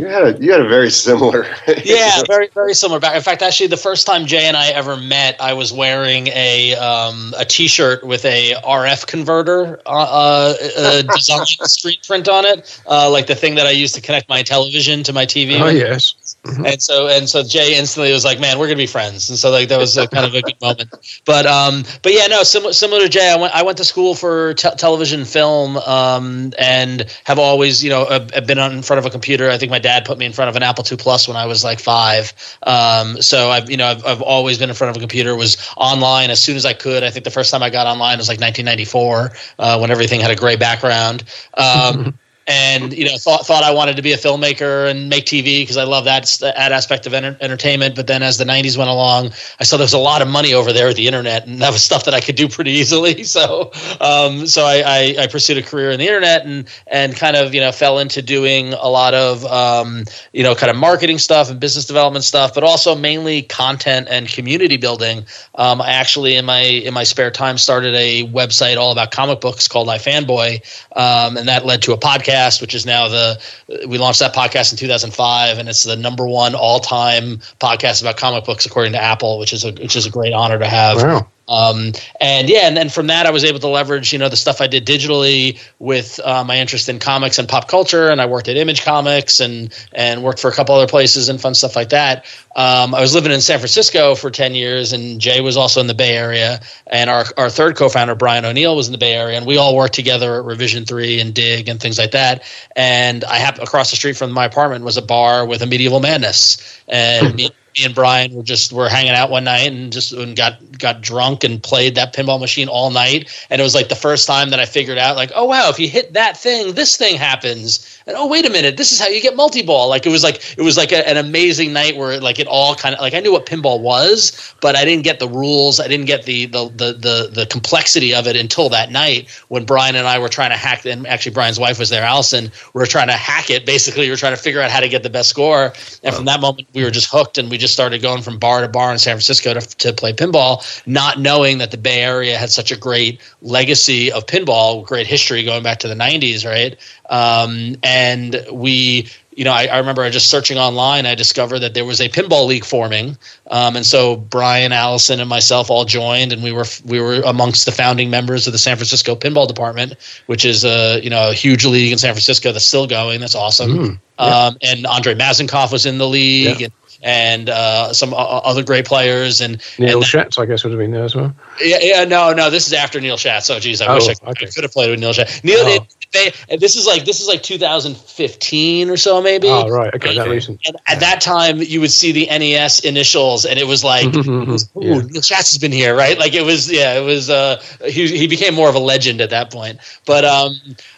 you 0.02 0.08
had 0.08 0.22
a 0.24 0.42
you 0.42 0.50
had 0.50 0.60
a 0.60 0.68
very 0.68 0.90
similar 0.90 1.44
yeah, 1.84 2.22
very 2.26 2.48
very 2.48 2.74
similar. 2.74 2.98
Back. 2.98 3.14
In 3.14 3.22
fact, 3.22 3.42
actually, 3.42 3.68
the 3.68 3.76
first 3.76 4.06
time 4.06 4.26
Jay 4.26 4.46
and 4.46 4.56
I 4.56 4.68
ever 4.70 4.96
met, 4.96 5.40
I 5.40 5.52
was 5.52 5.72
wearing 5.72 6.26
a 6.28 6.74
um, 6.74 7.32
a 7.38 7.44
T-shirt 7.44 8.04
with 8.04 8.24
a 8.24 8.54
RF 8.64 9.06
converter 9.06 9.80
uh, 9.86 10.54
uh, 10.76 11.02
design 11.02 11.46
screen 11.46 11.98
print 12.06 12.28
on 12.28 12.44
it, 12.44 12.82
uh, 12.86 13.10
like 13.10 13.26
the 13.26 13.36
thing 13.36 13.54
that 13.54 13.66
I 13.66 13.70
used 13.70 13.94
to 13.94 14.00
connect 14.00 14.28
my 14.28 14.42
television 14.42 15.04
to 15.04 15.12
my 15.12 15.24
TV. 15.24 15.60
Oh 15.60 15.68
with. 15.68 16.14
Yes. 16.44 16.58
and 16.58 16.82
so 16.82 17.08
and 17.08 17.28
so 17.28 17.42
Jay 17.42 17.76
instantly 17.78 18.12
was 18.12 18.24
like, 18.24 18.40
"Man, 18.40 18.58
we're 18.58 18.66
gonna 18.66 18.76
be 18.76 18.86
friends." 18.86 19.30
And 19.30 19.38
so 19.38 19.50
like 19.50 19.68
that 19.68 19.78
was 19.78 19.96
a, 19.96 20.08
kind 20.08 20.26
of 20.26 20.34
a 20.34 20.42
good 20.42 20.60
moment. 20.60 20.90
But 21.24 21.46
um, 21.46 21.84
but 22.02 22.12
yeah, 22.12 22.26
no, 22.26 22.42
similar 22.42 22.72
similar 22.72 23.02
to 23.02 23.08
Jay, 23.08 23.30
I 23.30 23.36
went 23.36 23.54
I 23.54 23.62
went 23.62 23.78
to 23.78 23.84
school 23.84 24.14
for 24.14 24.54
te- 24.54 24.74
television 24.76 25.24
film, 25.24 25.76
um, 25.76 26.52
and 26.58 27.06
have 27.24 27.38
always 27.38 27.82
you 27.84 27.90
know 27.90 28.02
uh, 28.04 28.40
been 28.40 28.58
on 28.58 28.72
in 28.72 28.82
front 28.82 28.98
of 28.98 29.06
a 29.06 29.10
computer. 29.10 29.50
I 29.50 29.58
think 29.58 29.70
my 29.70 29.78
dad 29.78 30.04
put 30.04 30.18
me 30.18 30.26
in 30.26 30.32
front 30.32 30.48
of 30.48 30.56
an 30.56 30.62
Apple 30.62 30.84
II 30.90 30.96
Plus 30.96 31.28
when 31.28 31.36
I 31.36 31.46
was 31.46 31.62
like 31.62 31.78
five. 31.78 32.32
Um, 32.64 33.22
so 33.22 33.50
I've 33.50 33.70
you 33.70 33.76
know 33.76 33.86
I've, 33.86 34.04
I've 34.04 34.22
always 34.22 34.58
been 34.58 34.68
in 34.68 34.74
front 34.74 34.90
of 34.90 34.96
a 34.96 35.00
computer. 35.00 35.36
Was 35.36 35.56
online 35.76 36.30
as 36.30 36.42
soon 36.42 36.56
as 36.56 36.66
I 36.66 36.72
could. 36.72 37.04
I 37.04 37.10
think 37.10 37.24
the 37.24 37.30
first 37.30 37.50
time 37.50 37.62
I 37.62 37.70
got 37.70 37.86
online 37.86 38.18
was 38.18 38.28
like 38.28 38.40
1994 38.40 39.32
uh, 39.58 39.78
when 39.78 39.90
everything 39.90 40.20
had 40.20 40.30
a 40.30 40.36
gray 40.36 40.56
background. 40.56 41.24
Um, 41.54 42.18
and 42.46 42.92
you 42.92 43.04
know 43.04 43.16
thought 43.16 43.46
thought 43.46 43.62
I 43.62 43.72
wanted 43.72 43.96
to 43.96 44.02
be 44.02 44.12
a 44.12 44.16
filmmaker 44.16 44.90
and 44.90 45.08
make 45.08 45.26
TV 45.26 45.62
because 45.62 45.76
I 45.76 45.84
love 45.84 46.04
that 46.04 46.36
that 46.40 46.72
aspect 46.72 47.06
of 47.06 47.14
enter- 47.14 47.36
entertainment. 47.40 47.94
But 47.94 48.06
then 48.06 48.22
as 48.22 48.38
the 48.38 48.44
'90s 48.44 48.76
went 48.76 48.90
along, 48.90 49.32
I 49.60 49.64
saw 49.64 49.76
there 49.76 49.84
was 49.84 49.92
a 49.92 49.98
lot 49.98 50.22
of 50.22 50.28
money 50.28 50.54
over 50.54 50.72
there 50.72 50.88
at 50.88 50.96
the 50.96 51.06
internet, 51.06 51.46
and 51.46 51.60
that 51.62 51.72
was 51.72 51.82
stuff 51.90 52.04
that 52.04 52.14
I 52.14 52.20
could 52.20 52.36
do 52.36 52.48
pretty 52.48 52.72
easily. 52.72 53.24
So 53.32 53.70
um, 54.00 54.46
so 54.46 54.64
I, 54.64 54.82
I, 54.84 55.22
I 55.22 55.26
pursued 55.26 55.56
a 55.56 55.62
career 55.62 55.90
in 55.90 55.98
the 55.98 56.06
internet 56.06 56.44
and 56.44 56.68
and 56.86 57.16
kind 57.16 57.34
of 57.34 57.54
you 57.54 57.60
know 57.60 57.72
fell 57.72 57.98
into 57.98 58.20
doing 58.20 58.74
a 58.74 58.88
lot 58.88 59.14
of 59.14 59.44
um, 59.46 60.04
you 60.32 60.42
know 60.42 60.54
kind 60.54 60.70
of 60.70 60.76
marketing 60.76 61.18
stuff 61.18 61.50
and 61.50 61.58
business 61.58 61.86
development 61.86 62.24
stuff, 62.24 62.52
but 62.52 62.62
also 62.62 62.94
mainly 62.94 63.42
content 63.42 64.08
and 64.10 64.28
community 64.28 64.76
building. 64.76 65.24
Um, 65.54 65.80
I 65.80 65.92
actually 65.92 66.36
in 66.36 66.44
my 66.44 66.60
in 66.60 66.92
my 66.92 67.04
spare 67.04 67.30
time 67.30 67.58
started 67.58 67.94
a 67.94 68.26
website 68.28 68.76
all 68.76 68.92
about 68.92 69.10
comic 69.12 69.40
books 69.40 69.68
called 69.68 69.88
iFanboy, 69.88 70.60
um, 70.96 71.36
and 71.36 71.48
that 71.48 71.64
led 71.64 71.82
to 71.82 71.92
a 71.92 71.98
podcast, 71.98 72.31
which 72.60 72.74
is 72.74 72.86
now 72.86 73.08
the 73.08 73.40
we 73.86 73.98
launched 73.98 74.20
that 74.20 74.34
podcast 74.34 74.72
in 74.72 74.78
2005, 74.78 75.58
and 75.58 75.68
it's 75.68 75.84
the 75.84 75.96
number 75.96 76.26
one 76.26 76.54
all 76.54 76.80
time 76.80 77.38
podcast 77.60 78.00
about 78.02 78.16
comic 78.16 78.44
books 78.44 78.66
according 78.66 78.92
to 78.92 79.02
Apple, 79.02 79.38
which 79.38 79.52
is 79.52 79.64
a 79.64 79.72
which 79.72 79.96
is 79.96 80.06
a 80.06 80.10
great 80.10 80.32
honor 80.32 80.58
to 80.58 80.66
have. 80.66 80.96
Wow. 81.02 81.28
Um, 81.48 81.92
and 82.20 82.48
yeah, 82.48 82.68
and 82.68 82.76
then 82.76 82.88
from 82.88 83.08
that, 83.08 83.26
I 83.26 83.30
was 83.30 83.44
able 83.44 83.58
to 83.60 83.68
leverage, 83.68 84.12
you 84.12 84.18
know, 84.18 84.28
the 84.28 84.36
stuff 84.36 84.60
I 84.60 84.68
did 84.68 84.86
digitally 84.86 85.60
with 85.78 86.20
uh, 86.24 86.44
my 86.44 86.58
interest 86.58 86.88
in 86.88 86.98
comics 86.98 87.38
and 87.38 87.48
pop 87.48 87.68
culture. 87.68 88.08
And 88.08 88.20
I 88.20 88.26
worked 88.26 88.48
at 88.48 88.56
Image 88.56 88.84
Comics 88.84 89.40
and 89.40 89.72
and 89.92 90.22
worked 90.22 90.38
for 90.38 90.48
a 90.48 90.52
couple 90.52 90.74
other 90.74 90.86
places 90.86 91.28
and 91.28 91.40
fun 91.40 91.54
stuff 91.54 91.74
like 91.74 91.90
that. 91.90 92.24
Um, 92.54 92.94
I 92.94 93.00
was 93.00 93.14
living 93.14 93.32
in 93.32 93.40
San 93.40 93.58
Francisco 93.58 94.14
for 94.14 94.30
ten 94.30 94.54
years, 94.54 94.92
and 94.92 95.20
Jay 95.20 95.40
was 95.40 95.56
also 95.56 95.80
in 95.80 95.88
the 95.88 95.94
Bay 95.94 96.16
Area. 96.16 96.60
And 96.86 97.10
our 97.10 97.24
our 97.36 97.50
third 97.50 97.76
co-founder 97.76 98.14
Brian 98.14 98.44
O'Neill 98.44 98.76
was 98.76 98.86
in 98.86 98.92
the 98.92 98.98
Bay 98.98 99.14
Area, 99.14 99.36
and 99.36 99.46
we 99.46 99.56
all 99.56 99.76
worked 99.76 99.94
together 99.94 100.36
at 100.36 100.44
Revision 100.44 100.84
Three 100.84 101.20
and 101.20 101.34
Digg 101.34 101.68
and 101.68 101.80
things 101.80 101.98
like 101.98 102.12
that. 102.12 102.44
And 102.76 103.24
I 103.24 103.36
happened 103.36 103.64
across 103.64 103.90
the 103.90 103.96
street 103.96 104.16
from 104.16 104.30
my 104.32 104.44
apartment 104.44 104.84
was 104.84 104.96
a 104.96 105.02
bar 105.02 105.44
with 105.44 105.62
a 105.62 105.66
Medieval 105.66 106.00
Madness, 106.00 106.80
and 106.88 107.40
me 107.78 107.84
and 107.84 107.94
Brian 107.94 108.34
were 108.34 108.42
just 108.42 108.72
were 108.72 108.88
hanging 108.88 109.12
out 109.12 109.30
one 109.30 109.44
night 109.44 109.70
and 109.72 109.92
just 109.92 110.12
and 110.12 110.36
got 110.36 110.78
got 110.78 111.00
drunk 111.00 111.44
and 111.44 111.62
played 111.62 111.94
that 111.94 112.14
pinball 112.14 112.40
machine 112.40 112.68
all 112.68 112.90
night. 112.90 113.46
And 113.50 113.60
it 113.60 113.64
was 113.64 113.74
like 113.74 113.88
the 113.88 113.94
first 113.94 114.26
time 114.26 114.50
that 114.50 114.60
I 114.60 114.64
figured 114.64 114.98
out 114.98 115.16
like, 115.16 115.32
oh 115.34 115.44
wow, 115.44 115.68
if 115.70 115.78
you 115.78 115.88
hit 115.88 116.12
that 116.14 116.36
thing, 116.36 116.74
this 116.74 116.96
thing 116.96 117.16
happens. 117.16 118.01
And 118.06 118.16
oh 118.16 118.26
wait 118.26 118.46
a 118.46 118.50
minute, 118.50 118.76
this 118.76 118.92
is 118.92 119.00
how 119.00 119.08
you 119.08 119.20
get 119.20 119.36
multi-ball. 119.36 119.88
Like 119.88 120.06
it 120.06 120.10
was 120.10 120.22
like 120.22 120.58
it 120.58 120.62
was 120.62 120.76
like 120.76 120.92
a, 120.92 121.08
an 121.08 121.16
amazing 121.16 121.72
night 121.72 121.96
where 121.96 122.20
like 122.20 122.38
it 122.38 122.46
all 122.46 122.74
kind 122.74 122.94
of 122.94 123.00
like 123.00 123.14
I 123.14 123.20
knew 123.20 123.32
what 123.32 123.46
pinball 123.46 123.80
was, 123.80 124.54
but 124.60 124.76
I 124.76 124.84
didn't 124.84 125.04
get 125.04 125.20
the 125.20 125.28
rules. 125.28 125.80
I 125.80 125.88
didn't 125.88 126.06
get 126.06 126.24
the 126.24 126.46
the 126.46 126.68
the 126.68 126.92
the, 126.92 127.30
the 127.32 127.46
complexity 127.46 128.14
of 128.14 128.26
it 128.26 128.36
until 128.36 128.68
that 128.70 128.90
night 128.90 129.30
when 129.48 129.64
Brian 129.64 129.94
and 129.94 130.06
I 130.06 130.18
were 130.18 130.28
trying 130.28 130.50
to 130.50 130.56
hack. 130.56 130.84
And 130.84 131.06
actually, 131.06 131.32
Brian's 131.32 131.60
wife 131.60 131.78
was 131.78 131.90
there, 131.90 132.02
Allison. 132.02 132.50
We 132.74 132.78
were 132.80 132.86
trying 132.86 133.08
to 133.08 133.14
hack 133.14 133.50
it. 133.50 133.66
Basically, 133.66 134.06
we 134.06 134.10
were 134.10 134.16
trying 134.16 134.34
to 134.34 134.42
figure 134.42 134.60
out 134.60 134.70
how 134.70 134.80
to 134.80 134.88
get 134.88 135.02
the 135.02 135.10
best 135.10 135.28
score. 135.28 135.72
And 136.02 136.14
from 136.14 136.24
that 136.24 136.40
moment, 136.40 136.68
we 136.74 136.82
were 136.82 136.90
just 136.90 137.10
hooked, 137.10 137.38
and 137.38 137.50
we 137.50 137.58
just 137.58 137.72
started 137.72 138.02
going 138.02 138.22
from 138.22 138.38
bar 138.38 138.62
to 138.62 138.68
bar 138.68 138.92
in 138.92 138.98
San 138.98 139.14
Francisco 139.14 139.54
to, 139.54 139.60
to 139.60 139.92
play 139.92 140.12
pinball, 140.12 140.64
not 140.86 141.20
knowing 141.20 141.58
that 141.58 141.70
the 141.70 141.78
Bay 141.78 142.02
Area 142.02 142.36
had 142.36 142.50
such 142.50 142.72
a 142.72 142.76
great 142.76 143.20
legacy 143.42 144.10
of 144.10 144.26
pinball, 144.26 144.84
great 144.84 145.06
history 145.06 145.44
going 145.44 145.62
back 145.62 145.78
to 145.80 145.88
the 145.88 145.94
'90s, 145.94 146.44
right? 146.44 146.76
Um, 147.12 147.76
and 147.82 148.46
we 148.50 149.06
you 149.34 149.44
know, 149.44 149.52
I, 149.52 149.66
I, 149.66 149.78
remember 149.78 150.08
just 150.10 150.28
searching 150.28 150.58
online. 150.58 151.06
I 151.06 151.14
discovered 151.14 151.60
that 151.60 151.74
there 151.74 151.84
was 151.84 152.00
a 152.00 152.08
pinball 152.08 152.46
league 152.46 152.64
forming, 152.64 153.16
um, 153.50 153.76
and 153.76 153.86
so 153.86 154.16
Brian, 154.16 154.72
Allison, 154.72 155.20
and 155.20 155.28
myself 155.28 155.70
all 155.70 155.84
joined, 155.84 156.32
and 156.32 156.42
we 156.42 156.52
were 156.52 156.66
we 156.84 157.00
were 157.00 157.22
amongst 157.22 157.64
the 157.64 157.72
founding 157.72 158.10
members 158.10 158.46
of 158.46 158.52
the 158.52 158.58
San 158.58 158.76
Francisco 158.76 159.14
Pinball 159.14 159.48
Department, 159.48 159.94
which 160.26 160.44
is 160.44 160.64
a 160.64 161.00
you 161.02 161.10
know 161.10 161.30
a 161.30 161.34
huge 161.34 161.64
league 161.64 161.92
in 161.92 161.98
San 161.98 162.12
Francisco 162.12 162.52
that's 162.52 162.66
still 162.66 162.86
going. 162.86 163.20
That's 163.20 163.34
awesome. 163.34 163.70
Mm, 163.70 163.98
um, 164.18 164.56
and 164.62 164.86
Andrei 164.86 165.14
Massenkoff 165.14 165.72
was 165.72 165.86
in 165.86 165.98
the 165.98 166.08
league, 166.08 166.60
Yeah. 166.60 166.66
and 166.66 166.72
and 167.02 167.50
uh, 167.50 167.92
some 167.92 168.14
uh, 168.14 168.16
other 168.16 168.62
great 168.62 168.86
players. 168.86 169.40
And 169.40 169.60
Neil 169.78 169.98
and 169.98 170.06
Shatz, 170.06 170.38
I 170.38 170.46
guess, 170.46 170.64
would 170.64 170.70
have 170.72 170.78
been 170.78 170.90
there 170.92 171.04
as 171.04 171.14
well. 171.14 171.34
Yeah, 171.60 171.78
yeah, 171.80 172.04
no, 172.04 172.32
no. 172.32 172.50
This 172.50 172.66
is 172.66 172.72
after 172.72 173.00
Neil 173.00 173.16
Shatz. 173.16 173.54
Oh, 173.54 173.58
geez, 173.58 173.80
I 173.82 173.86
Oh, 173.88 173.94
wish 173.94 174.08
I, 174.08 174.12
okay. 174.30 174.46
I 174.46 174.50
could 174.50 174.62
have 174.64 174.72
played 174.72 174.90
with 174.90 175.00
Neil 175.00 175.12
Shatz. 175.12 175.42
Neil, 175.44 175.58
Oh. 175.60 175.86
they, 176.12 176.56
this 176.56 176.76
is 176.76 176.86
like 176.86 177.04
this 177.04 177.20
is 177.20 177.26
like 177.26 177.42
2015 177.42 178.90
or 178.90 178.96
so, 178.96 179.22
maybe. 179.22 179.48
Oh, 179.48 179.68
right. 179.68 179.94
Okay, 179.94 180.14
that 180.16 180.28
recent. 180.28 180.60
And 180.66 180.76
at 180.86 181.00
that 181.00 181.20
time, 181.20 181.58
you 181.58 181.80
would 181.80 181.90
see 181.90 182.12
the 182.12 182.26
NES 182.26 182.80
initials, 182.84 183.44
and 183.44 183.58
it 183.58 183.66
was 183.66 183.82
like, 183.82 184.06
it 184.14 184.26
was, 184.26 184.68
ooh, 184.76 184.80
Yeah. 184.82 184.94
Neil 184.98 185.22
Shatz 185.22 185.52
has 185.52 185.58
been 185.58 185.72
here, 185.72 185.96
right? 185.96 186.18
Like 186.18 186.34
it 186.34 186.44
was, 186.44 186.70
yeah, 186.70 186.98
it 186.98 187.04
was. 187.04 187.30
Uh, 187.30 187.62
he 187.84 188.06
he 188.08 188.26
became 188.26 188.54
more 188.54 188.68
of 188.68 188.74
a 188.74 188.78
legend 188.80 189.20
at 189.20 189.30
that 189.30 189.50
point. 189.50 189.78
But 190.06 190.24
um, 190.24 190.54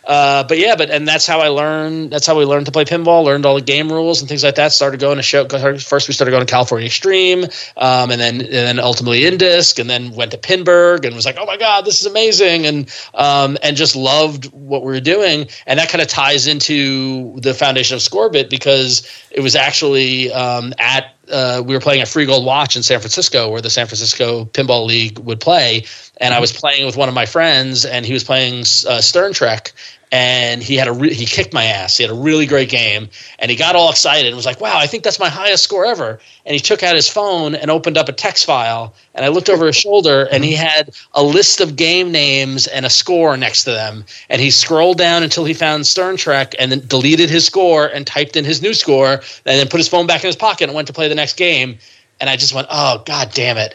uh, 0.06 0.44
but 0.44 0.59
yeah, 0.59 0.76
but 0.76 0.90
and 0.90 1.06
that's 1.06 1.26
how 1.26 1.40
I 1.40 1.48
learned. 1.48 2.10
That's 2.10 2.26
how 2.26 2.39
we 2.39 2.44
learned 2.44 2.66
to 2.66 2.72
play 2.72 2.85
pinball. 2.85 3.24
Learned 3.24 3.47
all 3.47 3.55
the 3.55 3.62
game 3.62 3.90
rules 3.90 4.20
and 4.20 4.28
things 4.28 4.44
like 4.44 4.56
that. 4.56 4.72
Started 4.72 5.01
going 5.01 5.16
to 5.16 5.22
show. 5.22 5.47
First, 5.48 6.09
we 6.09 6.14
started 6.14 6.31
going 6.31 6.44
to 6.44 6.51
California 6.51 6.86
Extreme, 6.86 7.44
um, 7.76 8.10
and 8.10 8.20
then 8.20 8.40
and 8.40 8.51
then 8.51 8.81
ultimately 8.81 9.20
Indisc, 9.20 9.78
and 9.78 9.89
then 9.89 10.14
went 10.14 10.32
to 10.32 10.39
Pinburgh, 10.39 11.05
and 11.05 11.14
was 11.14 11.24
like, 11.24 11.36
oh 11.39 11.47
my 11.47 11.56
god, 11.56 11.85
this 11.85 12.01
is 12.01 12.06
amazing, 12.06 12.66
and 12.66 12.90
um, 13.14 13.56
and 13.62 13.76
just 13.76 13.97
loved 13.97 14.47
what 14.52 14.82
we 14.82 14.93
were 14.93 15.01
doing, 15.01 15.48
and 15.66 15.78
that 15.78 15.89
kind 15.89 16.02
of 16.02 16.09
ties 16.09 16.47
into 16.47 17.39
the 17.40 17.55
foundation 17.55 17.94
of 17.94 18.01
Scorbit 18.01 18.51
because 18.51 19.09
it 19.31 19.40
was 19.40 19.56
actually 19.56 20.32
um, 20.32 20.74
at 20.78 21.14
uh, 21.30 21.62
we 21.64 21.74
were 21.74 21.80
playing 21.80 22.02
a 22.02 22.06
Free 22.06 22.26
Gold 22.26 22.44
Watch 22.44 22.76
in 22.76 22.82
San 22.82 23.01
Francisco, 23.01 23.51
where 23.51 23.60
the 23.60 23.70
San 23.70 23.86
Francisco 23.86 24.44
Pinball 24.44 24.86
League 24.86 25.18
would 25.18 25.40
play, 25.40 25.84
and 26.18 26.34
I 26.34 26.40
was 26.40 26.52
playing 26.52 26.86
with 26.86 26.96
one 26.96 27.09
of 27.09 27.14
my 27.14 27.26
friends, 27.26 27.84
and 27.84 28.05
he 28.05 28.12
was 28.12 28.24
playing 28.24 28.60
uh, 28.60 29.01
Stern 29.01 29.32
Trek, 29.32 29.72
and 30.15 30.62
he 30.62 30.77
had 30.77 30.86
a 30.86 30.93
re- 30.93 31.12
he 31.12 31.27
kicked 31.27 31.53
my 31.53 31.65
ass. 31.65 31.97
He 31.97 32.05
had 32.05 32.11
a 32.12 32.15
really 32.15 32.47
great 32.47 32.69
game, 32.69 33.09
and 33.41 33.51
he 33.51 33.57
got 33.57 33.74
all 33.74 33.91
excited 33.91 34.28
and 34.28 34.36
was 34.36 34.47
like, 34.47 34.61
"Wow, 34.61 34.78
I 34.78 34.86
think 34.86 35.03
that's 35.03 35.19
my 35.19 35.28
highest 35.28 35.65
score 35.65 35.85
ever." 35.85 36.20
And 36.47 36.55
he 36.55 36.61
took 36.61 36.85
out 36.85 36.95
his 36.95 37.09
phone 37.09 37.57
and 37.57 37.69
opened 37.69 37.99
up 37.99 38.09
a 38.09 38.12
text 38.12 38.45
file, 38.45 38.95
and 39.12 39.24
I 39.24 39.28
looked 39.28 39.51
over 39.51 39.66
his 39.66 39.74
shoulder, 39.74 40.28
and 40.31 40.45
he 40.45 40.53
had 40.53 40.95
a 41.15 41.23
list 41.24 41.61
of 41.61 41.74
game 41.74 42.12
names 42.12 42.69
and 42.69 42.86
a 42.86 42.91
score 42.91 43.36
next 43.36 43.65
to 43.65 43.73
them, 43.73 44.05
and 44.28 44.41
he 44.41 44.53
scrolled 44.53 44.99
down 44.99 45.24
until 45.24 45.45
he 45.45 45.53
found 45.53 45.85
Stern 45.85 46.16
Trek, 46.16 46.55
and 46.61 46.70
then 46.70 46.86
deleted 46.86 47.28
his 47.28 47.45
score 47.45 47.86
and 47.86 48.07
typed 48.07 48.36
in 48.36 48.45
his 48.45 48.62
new 48.62 48.73
score, 48.73 49.15
and 49.15 49.59
then 49.59 49.66
put 49.66 49.78
his 49.78 49.89
phone 49.89 50.07
back 50.07 50.23
in 50.23 50.28
his 50.28 50.36
pocket 50.36 50.69
and 50.69 50.74
went 50.74 50.86
to 50.86 50.95
play 50.95 51.09
the 51.09 51.16
next 51.16 51.36
game. 51.36 51.77
And 52.20 52.31
I 52.31 52.36
just 52.36 52.55
went, 52.55 52.69
"Oh 52.70 53.03
God 53.05 53.32
damn 53.35 53.59
it!" 53.59 53.74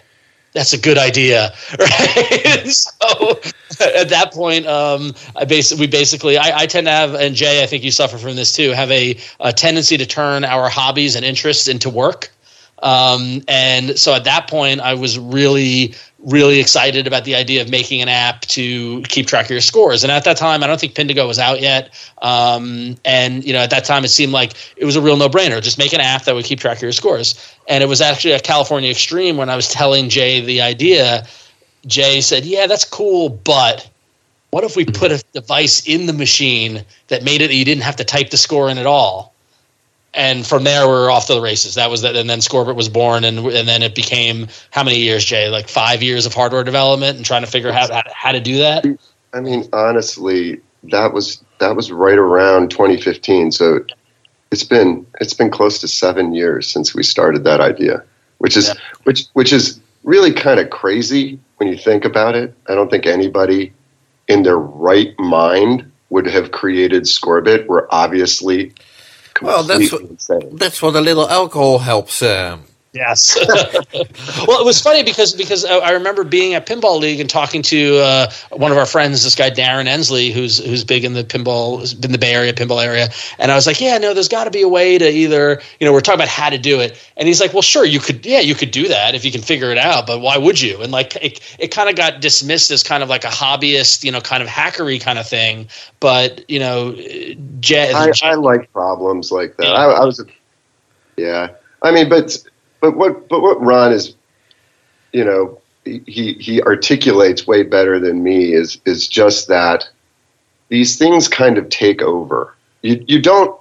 That's 0.53 0.73
a 0.73 0.77
good 0.77 0.97
idea 0.97 1.53
right? 1.79 2.67
So 2.67 3.39
at 3.81 4.09
that 4.09 4.31
point 4.33 4.65
um, 4.67 5.13
i 5.35 5.45
basically 5.45 5.85
we 5.85 5.87
basically 5.87 6.37
I, 6.37 6.61
I 6.61 6.65
tend 6.65 6.87
to 6.87 6.91
have 6.91 7.13
and 7.13 7.35
jay 7.35 7.63
i 7.63 7.65
think 7.65 7.83
you 7.83 7.91
suffer 7.91 8.17
from 8.17 8.35
this 8.35 8.53
too 8.53 8.71
have 8.71 8.91
a, 8.91 9.17
a 9.39 9.53
tendency 9.53 9.97
to 9.97 10.05
turn 10.05 10.43
our 10.43 10.69
hobbies 10.69 11.15
and 11.15 11.25
interests 11.25 11.67
into 11.67 11.89
work. 11.89 12.31
Um, 12.81 13.41
and 13.49 13.99
so 13.99 14.13
at 14.13 14.23
that 14.23 14.49
point 14.49 14.79
i 14.79 14.93
was 14.93 15.19
really 15.19 15.95
really 16.23 16.59
excited 16.59 17.07
about 17.07 17.23
the 17.23 17.35
idea 17.35 17.61
of 17.61 17.69
making 17.69 18.01
an 18.01 18.09
app 18.09 18.41
to 18.41 19.01
keep 19.03 19.25
track 19.25 19.45
of 19.45 19.51
your 19.51 19.61
scores. 19.61 20.03
And 20.03 20.11
at 20.11 20.25
that 20.25 20.37
time 20.37 20.63
i 20.63 20.67
don't 20.67 20.79
think 20.79 20.93
pindigo 20.93 21.25
was 21.27 21.39
out 21.39 21.61
yet. 21.61 21.93
Um, 22.21 22.97
and 23.05 23.43
you 23.45 23.53
know 23.53 23.59
at 23.59 23.69
that 23.69 23.85
time 23.85 24.03
it 24.03 24.09
seemed 24.09 24.33
like 24.33 24.53
it 24.75 24.85
was 24.85 24.95
a 24.95 25.01
real 25.01 25.17
no-brainer. 25.17 25.61
Just 25.61 25.77
make 25.77 25.93
an 25.93 26.01
app 26.01 26.25
that 26.25 26.35
would 26.35 26.45
keep 26.45 26.59
track 26.59 26.77
of 26.77 26.83
your 26.83 26.91
scores. 26.91 27.55
And 27.67 27.83
it 27.83 27.87
was 27.87 28.01
actually 28.01 28.33
at 28.33 28.43
california 28.43 28.89
extreme 28.89 29.37
when 29.37 29.49
i 29.49 29.55
was 29.55 29.69
telling 29.69 30.09
jay 30.09 30.41
the 30.41 30.61
idea. 30.61 31.25
Jay 31.85 32.19
said 32.19 32.43
yeah 32.43 32.67
that's 32.67 32.83
cool 32.83 33.29
but 33.29 33.89
what 34.51 34.63
if 34.63 34.75
we 34.75 34.83
put 34.83 35.11
a 35.11 35.23
device 35.31 35.87
in 35.87 36.07
the 36.07 36.13
machine 36.13 36.83
that 37.07 37.23
made 37.23 37.41
it 37.41 37.47
that 37.47 37.55
you 37.55 37.63
didn't 37.63 37.83
have 37.83 37.95
to 37.95 38.03
type 38.03 38.31
the 38.31 38.37
score 38.37 38.69
in 38.69 38.77
at 38.77 38.85
all 38.85 39.33
and 40.13 40.45
from 40.45 40.63
there 40.63 40.87
we're 40.87 41.11
off 41.11 41.27
to 41.27 41.33
the 41.33 41.41
races. 41.41 41.75
That 41.75 41.89
was 41.89 42.01
that, 42.01 42.15
and 42.15 42.29
then 42.29 42.39
Scorbit 42.39 42.75
was 42.75 42.89
born, 42.89 43.23
and 43.23 43.39
and 43.39 43.67
then 43.67 43.83
it 43.83 43.95
became 43.95 44.47
how 44.71 44.83
many 44.83 44.99
years, 44.99 45.23
Jay? 45.25 45.49
Like 45.49 45.67
five 45.69 46.01
years 46.01 46.25
of 46.25 46.33
hardware 46.33 46.63
development 46.63 47.17
and 47.17 47.25
trying 47.25 47.43
to 47.43 47.51
figure 47.51 47.71
out 47.71 47.91
how, 47.91 48.03
how 48.13 48.31
to 48.31 48.39
do 48.39 48.57
that. 48.59 48.85
I 49.33 49.41
mean, 49.41 49.67
honestly, 49.73 50.61
that 50.83 51.13
was 51.13 51.43
that 51.59 51.75
was 51.75 51.91
right 51.91 52.17
around 52.17 52.71
2015. 52.71 53.51
So 53.51 53.85
it's 54.51 54.63
been 54.63 55.05
it's 55.19 55.33
been 55.33 55.51
close 55.51 55.79
to 55.79 55.87
seven 55.87 56.33
years 56.33 56.67
since 56.67 56.95
we 56.95 57.03
started 57.03 57.43
that 57.43 57.61
idea, 57.61 58.03
which 58.39 58.57
is 58.57 58.69
Yeah. 58.69 58.73
which 59.03 59.25
which 59.33 59.53
is 59.53 59.79
really 60.03 60.33
kind 60.33 60.59
of 60.59 60.69
crazy 60.69 61.39
when 61.57 61.69
you 61.69 61.77
think 61.77 62.05
about 62.05 62.35
it. 62.35 62.53
I 62.67 62.75
don't 62.75 62.89
think 62.89 63.05
anybody 63.05 63.73
in 64.27 64.43
their 64.43 64.57
right 64.57 65.13
mind 65.19 65.91
would 66.09 66.25
have 66.25 66.51
created 66.51 67.03
Scorbit. 67.03 67.67
We're 67.67 67.87
obviously 67.91 68.73
Well, 69.41 69.63
that's 69.63 69.91
insane. 69.93 70.55
That's 70.57 70.81
what 70.81 70.95
a 70.95 71.01
little 71.01 71.27
alcohol 71.29 71.79
helps. 71.79 72.21
Um, 72.21 72.63
Yes. 72.91 73.37
well, 74.47 74.59
it 74.59 74.65
was 74.65 74.81
funny 74.81 75.03
because 75.03 75.33
because 75.33 75.63
I 75.63 75.91
remember 75.91 76.23
being 76.23 76.55
at 76.55 76.65
Pinball 76.65 76.99
League 76.99 77.19
and 77.19 77.29
talking 77.29 77.61
to 77.63 77.97
uh, 77.97 78.31
one 78.49 78.71
of 78.71 78.79
our 78.79 78.87
friends, 78.87 79.23
this 79.23 79.35
guy 79.35 79.51
Darren 79.51 79.85
Ensley, 79.85 80.31
who's 80.31 80.57
who's 80.57 80.83
big 80.83 81.05
in 81.05 81.13
the 81.13 81.23
pinball, 81.23 81.81
in 82.03 82.11
the 82.11 82.17
Bay 82.17 82.33
Area 82.33 82.51
pinball 82.51 82.83
area, 82.83 83.09
and 83.37 83.51
I 83.51 83.55
was 83.55 83.67
like, 83.67 83.79
yeah, 83.79 83.99
no, 83.99 84.15
there's 84.15 84.27
got 84.27 84.45
to 84.45 84.51
be 84.51 84.63
a 84.63 84.67
way 84.67 84.97
to 84.97 85.07
either, 85.07 85.61
you 85.79 85.85
know, 85.85 85.93
we're 85.93 86.01
talking 86.01 86.19
about 86.19 86.29
how 86.29 86.49
to 86.49 86.57
do 86.57 86.79
it, 86.79 86.99
and 87.15 87.27
he's 87.27 87.39
like, 87.39 87.53
well, 87.53 87.61
sure, 87.61 87.85
you 87.85 87.99
could, 87.99 88.25
yeah, 88.25 88.39
you 88.39 88.55
could 88.55 88.71
do 88.71 88.87
that 88.87 89.13
if 89.13 89.23
you 89.23 89.31
can 89.31 89.41
figure 89.41 89.71
it 89.71 89.77
out, 89.77 90.07
but 90.07 90.21
why 90.21 90.37
would 90.37 90.59
you? 90.59 90.81
And 90.81 90.91
like, 90.91 91.15
it, 91.17 91.57
it 91.59 91.67
kind 91.67 91.89
of 91.89 91.95
got 91.95 92.21
dismissed 92.21 92.71
as 92.71 92.81
kind 92.81 93.03
of 93.03 93.09
like 93.09 93.23
a 93.23 93.27
hobbyist, 93.27 94.03
you 94.03 94.11
know, 94.11 94.19
kind 94.19 94.41
of 94.41 94.49
hackery 94.49 94.99
kind 94.99 95.19
of 95.19 95.27
thing, 95.27 95.67
but 95.99 96.43
you 96.49 96.57
know, 96.59 96.95
Jay, 97.59 97.93
I, 97.93 98.11
I 98.23 98.33
like 98.33 98.73
problems 98.73 99.31
like 99.31 99.57
that. 99.57 99.67
Yeah. 99.67 99.73
I, 99.73 99.91
I 99.91 100.05
was, 100.05 100.25
yeah. 101.17 101.49
I 101.83 101.91
mean, 101.91 102.09
but 102.09 102.35
but 102.81 102.95
what 102.95 103.27
but 103.29 103.41
what 103.41 103.61
Ron 103.61 103.91
is, 103.91 104.15
you 105.11 105.23
know, 105.23 105.59
he 105.85 106.33
he 106.33 106.61
articulates 106.61 107.47
way 107.47 107.63
better 107.63 107.99
than 107.99 108.23
me 108.23 108.53
is 108.53 108.79
is 108.85 109.07
just 109.07 109.47
that 109.47 109.89
these 110.69 110.97
things 110.97 111.27
kind 111.27 111.57
of 111.57 111.69
take 111.69 112.01
over. 112.01 112.55
You 112.81 113.03
you 113.07 113.21
don't 113.21 113.59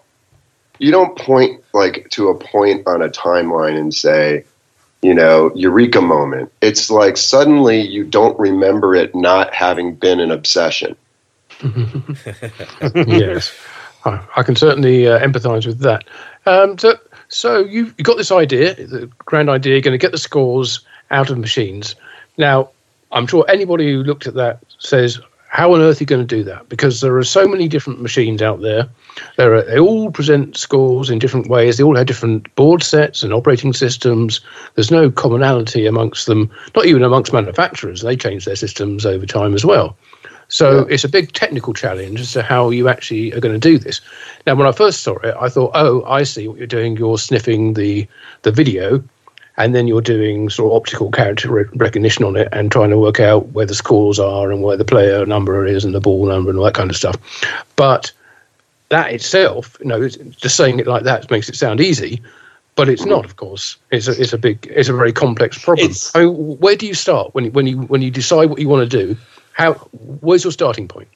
you 0.79 0.91
don't 0.91 1.17
point 1.19 1.63
like 1.73 2.09
to 2.11 2.29
a 2.29 2.35
point 2.35 2.87
on 2.87 3.03
a 3.03 3.09
timeline 3.09 3.79
and 3.79 3.93
say, 3.93 4.45
you 5.03 5.15
know, 5.15 5.51
eureka 5.55 6.01
moment. 6.01 6.53
It's 6.61 6.91
like 6.91 7.17
suddenly 7.17 7.81
you 7.81 8.05
don't 8.05 8.39
remember 8.39 8.95
it 8.95 9.15
not 9.15 9.53
having 9.55 9.95
been 9.95 10.21
an 10.21 10.31
obsession. 10.31 10.97
yes, 12.95 13.53
I, 14.05 14.21
I 14.37 14.43
can 14.45 14.55
certainly 14.55 15.09
uh, 15.09 15.19
empathise 15.19 15.67
with 15.67 15.81
that. 15.81 16.05
Um, 16.47 16.79
so, 16.79 16.97
so 17.29 17.61
you've 17.61 17.95
you 17.99 18.05
got 18.05 18.17
this 18.17 18.33
idea, 18.33 18.75
the 18.75 19.11
grand 19.25 19.51
idea, 19.51 19.75
you're 19.75 19.83
going 19.83 19.93
to 19.93 19.99
get 19.99 20.13
the 20.13 20.19
scores 20.19 20.81
out 21.11 21.31
of 21.31 21.39
machines. 21.39 21.95
Now, 22.37 22.71
I'm 23.13 23.27
sure 23.27 23.45
anybody 23.49 23.93
who 23.93 24.03
looked 24.03 24.27
at 24.27 24.35
that 24.35 24.61
says, 24.79 25.21
"How 25.49 25.75
on 25.75 25.81
earth 25.81 26.01
are 26.01 26.03
you 26.03 26.07
going 26.07 26.27
to 26.27 26.37
do 26.37 26.43
that?" 26.45 26.69
Because 26.69 27.01
there 27.01 27.17
are 27.17 27.25
so 27.25 27.47
many 27.47 27.69
different 27.69 28.01
machines 28.01 28.41
out 28.43 28.61
there. 28.61 28.89
There 29.37 29.55
are, 29.55 29.63
they 29.63 29.79
all 29.79 30.11
present 30.11 30.57
scores 30.57 31.11
in 31.11 31.19
different 31.19 31.49
ways. 31.49 31.77
They 31.77 31.85
all 31.85 31.97
have 31.97 32.07
different 32.07 32.55
board 32.55 32.83
sets 32.83 33.23
and 33.23 33.33
operating 33.33 33.73
systems. 33.73 34.41
There's 34.75 34.91
no 34.91 35.11
commonality 35.11 35.87
amongst 35.87 36.27
them, 36.27 36.51
not 36.75 36.87
even 36.87 37.03
amongst 37.03 37.33
manufacturers. 37.33 38.03
They 38.03 38.17
change 38.17 38.45
their 38.45 38.57
systems 38.57 39.05
over 39.05 39.27
time 39.27 39.55
as 39.55 39.65
well. 39.65 39.97
So 40.49 40.79
Yeah. 40.79 40.95
it's 40.95 41.05
a 41.05 41.09
big 41.09 41.33
technical 41.33 41.75
challenge 41.75 42.21
as 42.21 42.33
to 42.33 42.43
how 42.43 42.71
you 42.71 42.89
actually 42.89 43.33
are 43.35 43.41
going 43.41 43.59
to 43.59 43.69
do 43.69 43.79
this. 43.79 44.01
Now, 44.47 44.55
when 44.55 44.67
I 44.67 44.73
first 44.73 45.03
saw 45.03 45.17
it, 45.19 45.35
I 45.39 45.49
thought, 45.49 45.73
oh, 45.75 46.03
I 46.05 46.23
see 46.23 46.49
what 46.49 46.57
you're 46.59 46.67
doing. 46.67 46.97
You're 46.97 47.19
sniffing 47.19 47.75
the 47.75 48.07
the 48.43 48.51
video, 48.51 49.03
and 49.59 49.75
then 49.75 49.87
you're 49.87 50.01
doing 50.01 50.49
sort 50.49 50.73
of 50.73 50.77
optical 50.77 51.11
character 51.11 51.51
re- 51.51 51.65
recognition 51.75 52.25
on 52.25 52.37
it 52.37 52.49
and 52.53 52.73
trying 52.73 52.91
to 52.91 52.99
work 52.99 53.21
out 53.21 53.49
where 53.49 53.67
the 53.67 53.75
scores 53.75 54.19
are 54.19 54.51
and 54.51 54.63
where 54.63 54.77
the 54.77 54.85
player 54.85 55.27
number 55.27 55.67
is 55.67 55.85
and 55.85 55.95
the 55.95 56.01
ball 56.01 56.25
number 56.27 56.49
and 56.51 56.59
all 56.59 56.65
that 56.65 56.75
kind 56.75 56.91
of 56.91 56.97
stuff. 56.97 57.17
But 57.77 58.11
that 58.89 59.13
itself, 59.13 59.77
you 59.81 59.87
know, 59.87 60.09
just 60.09 60.57
saying 60.57 60.79
it 60.79 60.87
like 60.87 61.03
that 61.03 61.31
makes 61.31 61.51
it 61.51 61.57
sound 61.57 61.81
easy. 61.81 62.23
But 62.75 62.89
it's 62.89 63.05
not, 63.05 63.25
of 63.25 63.35
course. 63.37 63.77
It's 63.91 64.07
a, 64.07 64.13
it's 64.19 64.33
a 64.33 64.39
big, 64.39 64.67
it's 64.71 64.89
a 64.89 64.93
very 64.95 65.13
complex 65.13 65.59
problem. 65.59 65.91
I 66.15 66.21
mean, 66.21 66.57
where 66.59 66.77
do 66.77 66.87
you 66.87 66.95
start 66.95 67.35
when 67.35 67.45
you, 67.47 67.51
when 67.51 67.67
you 67.67 67.79
when 67.83 68.01
you 68.03 68.11
decide 68.11 68.49
what 68.51 68.61
you 68.61 68.69
want 68.69 68.89
to 68.89 69.05
do? 69.05 69.17
How 69.59 69.75
where's 69.75 70.45
your 70.45 70.53
starting 70.53 70.89
point? 70.89 71.09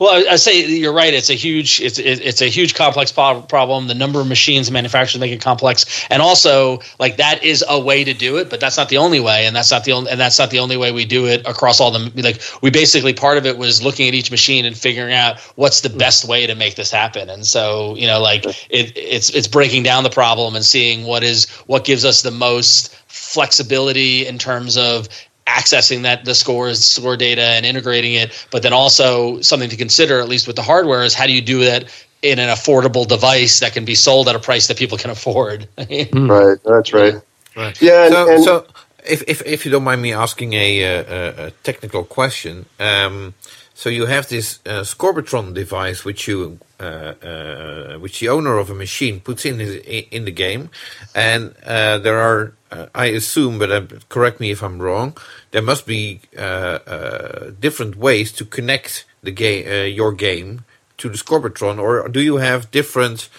Well, 0.00 0.14
I, 0.14 0.32
I 0.32 0.36
say 0.36 0.64
you're 0.64 0.94
right. 0.94 1.12
It's 1.12 1.28
a 1.28 1.34
huge, 1.34 1.78
it's 1.82 1.98
it, 1.98 2.24
it's 2.24 2.40
a 2.40 2.46
huge 2.46 2.74
complex 2.74 3.12
problem. 3.12 3.86
The 3.86 3.94
number 3.94 4.18
of 4.18 4.26
machines 4.26 4.70
manufacturers 4.70 5.20
make 5.20 5.30
it 5.30 5.42
complex, 5.42 6.06
and 6.08 6.22
also 6.22 6.78
like 6.98 7.18
that 7.18 7.44
is 7.44 7.62
a 7.68 7.78
way 7.78 8.02
to 8.04 8.14
do 8.14 8.38
it, 8.38 8.48
but 8.48 8.60
that's 8.60 8.78
not 8.78 8.88
the 8.88 8.96
only 8.96 9.20
way, 9.20 9.44
and 9.44 9.54
that's 9.54 9.70
not 9.70 9.84
the 9.84 9.92
only, 9.92 10.10
and 10.10 10.18
that's 10.18 10.38
not 10.38 10.50
the 10.50 10.60
only 10.60 10.78
way 10.78 10.90
we 10.90 11.04
do 11.04 11.26
it 11.26 11.46
across 11.46 11.80
all 11.80 11.90
the 11.90 12.10
like. 12.22 12.40
We 12.62 12.70
basically 12.70 13.12
part 13.12 13.36
of 13.36 13.44
it 13.44 13.58
was 13.58 13.82
looking 13.82 14.08
at 14.08 14.14
each 14.14 14.30
machine 14.30 14.64
and 14.64 14.74
figuring 14.74 15.12
out 15.12 15.38
what's 15.56 15.82
the 15.82 15.90
best 15.90 16.26
way 16.26 16.46
to 16.46 16.54
make 16.54 16.76
this 16.76 16.90
happen, 16.90 17.28
and 17.28 17.44
so 17.44 17.94
you 17.96 18.06
know, 18.06 18.22
like 18.22 18.46
it, 18.46 18.96
it's 18.96 19.28
it's 19.28 19.48
breaking 19.48 19.82
down 19.82 20.02
the 20.04 20.10
problem 20.10 20.56
and 20.56 20.64
seeing 20.64 21.04
what 21.04 21.22
is 21.22 21.50
what 21.66 21.84
gives 21.84 22.06
us 22.06 22.22
the 22.22 22.30
most 22.30 22.94
flexibility 23.06 24.26
in 24.26 24.38
terms 24.38 24.78
of 24.78 25.08
accessing 25.56 26.02
that 26.02 26.24
the 26.24 26.34
scores 26.34 26.84
score 26.84 27.16
data 27.16 27.42
and 27.42 27.66
integrating 27.66 28.14
it 28.14 28.46
but 28.50 28.62
then 28.62 28.72
also 28.72 29.40
something 29.40 29.70
to 29.70 29.76
consider 29.76 30.20
at 30.20 30.28
least 30.28 30.46
with 30.46 30.56
the 30.56 30.62
hardware 30.62 31.02
is 31.02 31.14
how 31.14 31.26
do 31.26 31.32
you 31.32 31.42
do 31.42 31.64
that 31.64 31.84
in 32.22 32.38
an 32.38 32.48
affordable 32.48 33.06
device 33.06 33.60
that 33.60 33.72
can 33.72 33.84
be 33.84 33.94
sold 33.94 34.28
at 34.28 34.36
a 34.36 34.38
price 34.38 34.66
that 34.68 34.76
people 34.76 34.98
can 34.98 35.10
afford. 35.10 35.68
Right. 36.12 36.58
That's 36.64 36.92
right. 36.92 37.14
Right. 37.56 37.80
Yeah. 37.80 38.04
And, 38.06 38.14
So, 38.14 38.34
and 38.34 38.44
so 38.44 38.66
if, 39.06 39.22
if 39.26 39.42
if 39.46 39.64
you 39.64 39.72
don't 39.72 39.84
mind 39.84 40.02
me 40.02 40.12
asking 40.12 40.52
a, 40.52 40.84
uh, 40.84 41.04
a, 41.04 41.46
a 41.46 41.50
technical 41.62 42.04
question, 42.04 42.66
um, 42.78 43.34
so 43.80 43.88
you 43.88 44.04
have 44.04 44.28
this 44.28 44.58
uh, 44.66 44.84
Scorbitron 44.92 45.54
device 45.54 46.04
which 46.04 46.28
you 46.28 46.58
uh, 46.78 47.14
uh, 47.30 47.98
which 47.98 48.20
the 48.20 48.28
owner 48.28 48.58
of 48.58 48.68
a 48.68 48.74
machine 48.74 49.20
puts 49.20 49.46
in 49.46 49.58
his, 49.58 49.76
in 50.16 50.26
the 50.26 50.30
game, 50.30 50.68
and 51.14 51.54
uh, 51.64 51.96
there 51.96 52.18
are 52.18 52.52
uh, 52.70 52.86
I 52.94 53.06
assume, 53.06 53.58
but 53.58 53.70
uh, 53.72 53.86
correct 54.10 54.38
me 54.38 54.50
if 54.50 54.62
I'm 54.62 54.82
wrong, 54.82 55.16
there 55.52 55.62
must 55.62 55.86
be 55.86 56.20
uh, 56.36 56.78
uh, 56.96 57.50
different 57.58 57.96
ways 57.96 58.32
to 58.32 58.44
connect 58.44 59.06
the 59.22 59.32
game 59.32 59.66
uh, 59.66 59.86
your 60.00 60.12
game 60.12 60.64
to 60.98 61.08
the 61.08 61.16
Scorbitron, 61.16 61.78
or 61.78 62.06
do 62.08 62.20
you 62.20 62.36
have 62.36 62.70
different 62.70 63.30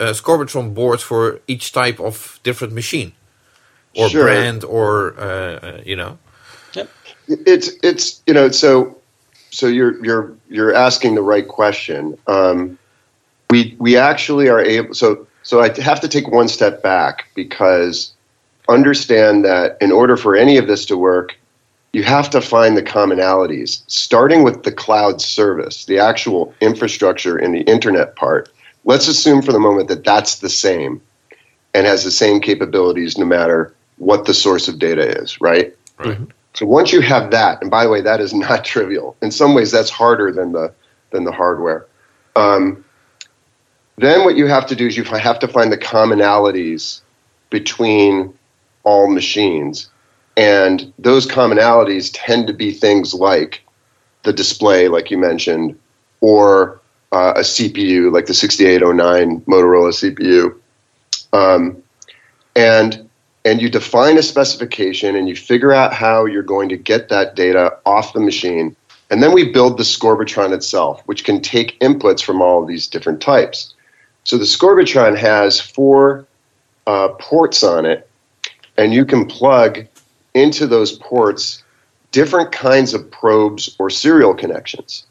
uh, 0.00 0.14
Scorbitron 0.14 0.72
boards 0.72 1.02
for 1.02 1.40
each 1.46 1.70
type 1.70 2.00
of 2.00 2.40
different 2.42 2.72
machine? 2.72 3.12
or 3.94 4.08
Sure. 4.08 4.24
brand 4.24 4.64
or 4.64 5.14
uh, 5.18 5.26
uh, 5.26 5.80
you 5.84 5.96
know 5.96 6.18
it's 7.28 7.70
it's 7.82 8.22
you 8.26 8.32
know 8.32 8.48
so 8.48 9.01
so 9.52 9.66
you're 9.66 10.02
you're 10.04 10.34
you're 10.48 10.74
asking 10.74 11.14
the 11.14 11.22
right 11.22 11.46
question. 11.46 12.18
Um, 12.26 12.78
we 13.50 13.76
we 13.78 13.96
actually 13.96 14.48
are 14.48 14.60
able 14.60 14.94
so 14.94 15.26
so 15.42 15.60
I 15.60 15.68
have 15.80 16.00
to 16.00 16.08
take 16.08 16.26
one 16.26 16.48
step 16.48 16.82
back 16.82 17.26
because 17.34 18.12
understand 18.68 19.44
that 19.44 19.76
in 19.80 19.92
order 19.92 20.16
for 20.16 20.34
any 20.34 20.56
of 20.56 20.66
this 20.66 20.86
to 20.86 20.96
work, 20.96 21.36
you 21.92 22.02
have 22.02 22.30
to 22.30 22.40
find 22.40 22.76
the 22.76 22.82
commonalities, 22.82 23.82
starting 23.88 24.42
with 24.42 24.62
the 24.62 24.72
cloud 24.72 25.20
service, 25.20 25.84
the 25.84 25.98
actual 25.98 26.54
infrastructure 26.62 27.38
in 27.38 27.52
the 27.52 27.60
internet 27.62 28.16
part. 28.16 28.48
Let's 28.84 29.06
assume 29.06 29.42
for 29.42 29.52
the 29.52 29.60
moment 29.60 29.88
that 29.88 30.02
that's 30.02 30.38
the 30.38 30.48
same 30.48 31.02
and 31.74 31.86
has 31.86 32.04
the 32.04 32.10
same 32.10 32.40
capabilities 32.40 33.18
no 33.18 33.26
matter 33.26 33.74
what 33.98 34.24
the 34.24 34.34
source 34.34 34.66
of 34.66 34.78
data 34.78 35.20
is, 35.20 35.40
right? 35.40 35.76
Right. 35.98 36.18
So 36.54 36.66
once 36.66 36.92
you 36.92 37.00
have 37.00 37.30
that, 37.30 37.62
and 37.62 37.70
by 37.70 37.84
the 37.84 37.90
way, 37.90 38.00
that 38.02 38.20
is 38.20 38.34
not 38.34 38.64
trivial. 38.64 39.16
In 39.22 39.30
some 39.30 39.54
ways, 39.54 39.70
that's 39.70 39.90
harder 39.90 40.32
than 40.32 40.52
the 40.52 40.72
than 41.10 41.24
the 41.24 41.32
hardware. 41.32 41.86
Um, 42.36 42.84
then 43.96 44.24
what 44.24 44.36
you 44.36 44.46
have 44.46 44.66
to 44.66 44.76
do 44.76 44.86
is 44.86 44.96
you 44.96 45.04
have 45.04 45.38
to 45.40 45.48
find 45.48 45.70
the 45.70 45.78
commonalities 45.78 47.02
between 47.50 48.32
all 48.84 49.08
machines, 49.08 49.90
and 50.36 50.92
those 50.98 51.26
commonalities 51.26 52.10
tend 52.12 52.46
to 52.46 52.52
be 52.52 52.72
things 52.72 53.12
like 53.12 53.62
the 54.22 54.32
display, 54.32 54.88
like 54.88 55.10
you 55.10 55.18
mentioned, 55.18 55.78
or 56.20 56.80
uh, 57.12 57.34
a 57.36 57.40
CPU, 57.40 58.12
like 58.12 58.26
the 58.26 58.34
6809 58.34 59.42
Motorola 59.42 59.92
CPU, 59.92 60.56
um, 61.32 61.82
and 62.56 63.08
and 63.44 63.60
you 63.60 63.68
define 63.68 64.18
a 64.18 64.22
specification 64.22 65.16
and 65.16 65.28
you 65.28 65.36
figure 65.36 65.72
out 65.72 65.92
how 65.92 66.24
you're 66.24 66.42
going 66.42 66.68
to 66.68 66.76
get 66.76 67.08
that 67.08 67.34
data 67.34 67.76
off 67.84 68.12
the 68.12 68.20
machine. 68.20 68.76
And 69.10 69.22
then 69.22 69.32
we 69.32 69.52
build 69.52 69.76
the 69.76 69.82
Scorbitron 69.82 70.52
itself, 70.52 71.02
which 71.06 71.24
can 71.24 71.40
take 71.40 71.78
inputs 71.80 72.22
from 72.22 72.40
all 72.40 72.62
of 72.62 72.68
these 72.68 72.86
different 72.86 73.20
types. 73.20 73.74
So 74.24 74.38
the 74.38 74.44
Scorbitron 74.44 75.18
has 75.18 75.60
four 75.60 76.26
uh, 76.86 77.08
ports 77.18 77.62
on 77.62 77.84
it, 77.84 78.08
and 78.76 78.94
you 78.94 79.04
can 79.04 79.26
plug 79.26 79.86
into 80.34 80.66
those 80.66 80.92
ports 80.92 81.62
different 82.12 82.52
kinds 82.52 82.94
of 82.94 83.10
probes 83.10 83.74
or 83.78 83.90
serial 83.90 84.34
connections. 84.34 85.04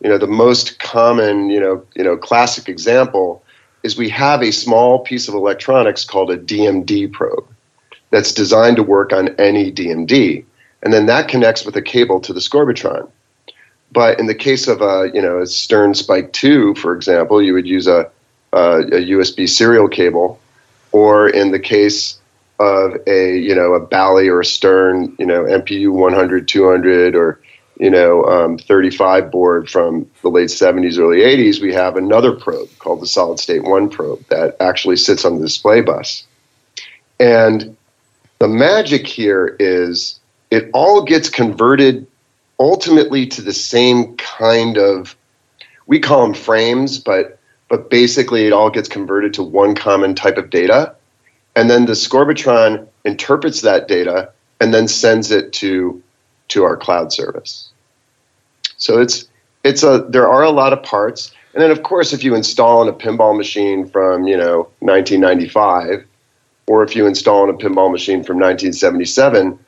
You 0.00 0.10
know, 0.10 0.18
the 0.18 0.26
most 0.26 0.78
common, 0.78 1.50
you 1.50 1.58
know, 1.58 1.84
you 1.96 2.04
know, 2.04 2.16
classic 2.16 2.68
example 2.68 3.42
is 3.82 3.96
we 3.96 4.08
have 4.10 4.42
a 4.42 4.50
small 4.50 5.00
piece 5.00 5.28
of 5.28 5.34
electronics 5.34 6.04
called 6.04 6.30
a 6.30 6.38
DMD 6.38 7.12
probe 7.12 7.46
that's 8.10 8.32
designed 8.32 8.76
to 8.76 8.82
work 8.82 9.12
on 9.12 9.28
any 9.36 9.70
DMD, 9.72 10.44
and 10.82 10.92
then 10.92 11.06
that 11.06 11.28
connects 11.28 11.64
with 11.64 11.76
a 11.76 11.82
cable 11.82 12.20
to 12.20 12.32
the 12.32 12.40
Scorbitron. 12.40 13.10
But 13.90 14.18
in 14.18 14.26
the 14.26 14.34
case 14.34 14.68
of 14.68 14.82
a 14.82 15.10
you 15.14 15.22
know 15.22 15.40
a 15.40 15.46
Stern 15.46 15.94
Spike 15.94 16.32
Two, 16.32 16.74
for 16.74 16.94
example, 16.94 17.42
you 17.42 17.54
would 17.54 17.66
use 17.66 17.86
a, 17.86 18.10
a, 18.52 18.78
a 18.80 19.10
USB 19.10 19.48
serial 19.48 19.88
cable, 19.88 20.40
or 20.92 21.28
in 21.28 21.50
the 21.52 21.58
case 21.58 22.18
of 22.58 22.94
a 23.06 23.38
you 23.38 23.54
know 23.54 23.74
a 23.74 23.80
Bally 23.80 24.28
or 24.28 24.40
a 24.40 24.44
Stern 24.44 25.14
you 25.18 25.26
know 25.26 25.44
MPU 25.44 25.92
100, 25.92 26.48
200, 26.48 27.14
or 27.14 27.40
you 27.78 27.90
know, 27.90 28.24
um, 28.24 28.58
35 28.58 29.30
board 29.30 29.70
from 29.70 30.10
the 30.22 30.28
late 30.28 30.48
70s, 30.48 30.98
early 30.98 31.18
80s, 31.18 31.60
we 31.60 31.72
have 31.72 31.96
another 31.96 32.32
probe 32.32 32.68
called 32.78 33.00
the 33.00 33.06
solid 33.06 33.38
state 33.38 33.62
one 33.62 33.88
probe 33.88 34.24
that 34.28 34.56
actually 34.60 34.96
sits 34.96 35.24
on 35.24 35.38
the 35.38 35.44
display 35.44 35.80
bus. 35.80 36.24
And 37.20 37.76
the 38.40 38.48
magic 38.48 39.06
here 39.06 39.56
is 39.60 40.18
it 40.50 40.70
all 40.72 41.02
gets 41.02 41.30
converted 41.30 42.06
ultimately 42.58 43.26
to 43.26 43.42
the 43.42 43.52
same 43.52 44.16
kind 44.16 44.76
of, 44.76 45.16
we 45.86 46.00
call 46.00 46.22
them 46.22 46.34
frames, 46.34 46.98
but, 46.98 47.38
but 47.68 47.90
basically 47.90 48.46
it 48.46 48.52
all 48.52 48.70
gets 48.70 48.88
converted 48.88 49.34
to 49.34 49.42
one 49.44 49.76
common 49.76 50.16
type 50.16 50.36
of 50.36 50.50
data. 50.50 50.94
And 51.54 51.70
then 51.70 51.86
the 51.86 51.92
Scorbitron 51.92 52.88
interprets 53.04 53.60
that 53.60 53.86
data 53.86 54.32
and 54.60 54.74
then 54.74 54.88
sends 54.88 55.30
it 55.30 55.52
to 55.54 56.02
to 56.48 56.64
our 56.64 56.76
cloud 56.76 57.12
service. 57.12 57.70
So 58.76 59.00
it's 59.00 59.28
it's 59.64 59.82
a 59.82 60.06
there 60.08 60.28
are 60.28 60.42
a 60.42 60.50
lot 60.50 60.72
of 60.72 60.82
parts, 60.82 61.32
and 61.54 61.62
then 61.62 61.70
of 61.70 61.82
course 61.82 62.12
if 62.12 62.24
you 62.24 62.34
install 62.34 62.80
on 62.80 62.88
a 62.88 62.92
pinball 62.92 63.36
machine 63.36 63.88
from 63.88 64.26
you 64.26 64.36
know 64.36 64.68
1995, 64.80 66.06
or 66.66 66.82
if 66.82 66.94
you 66.94 67.06
install 67.06 67.42
on 67.42 67.50
a 67.50 67.54
pinball 67.54 67.90
machine 67.90 68.22
from 68.22 68.36
1977, 68.36 69.58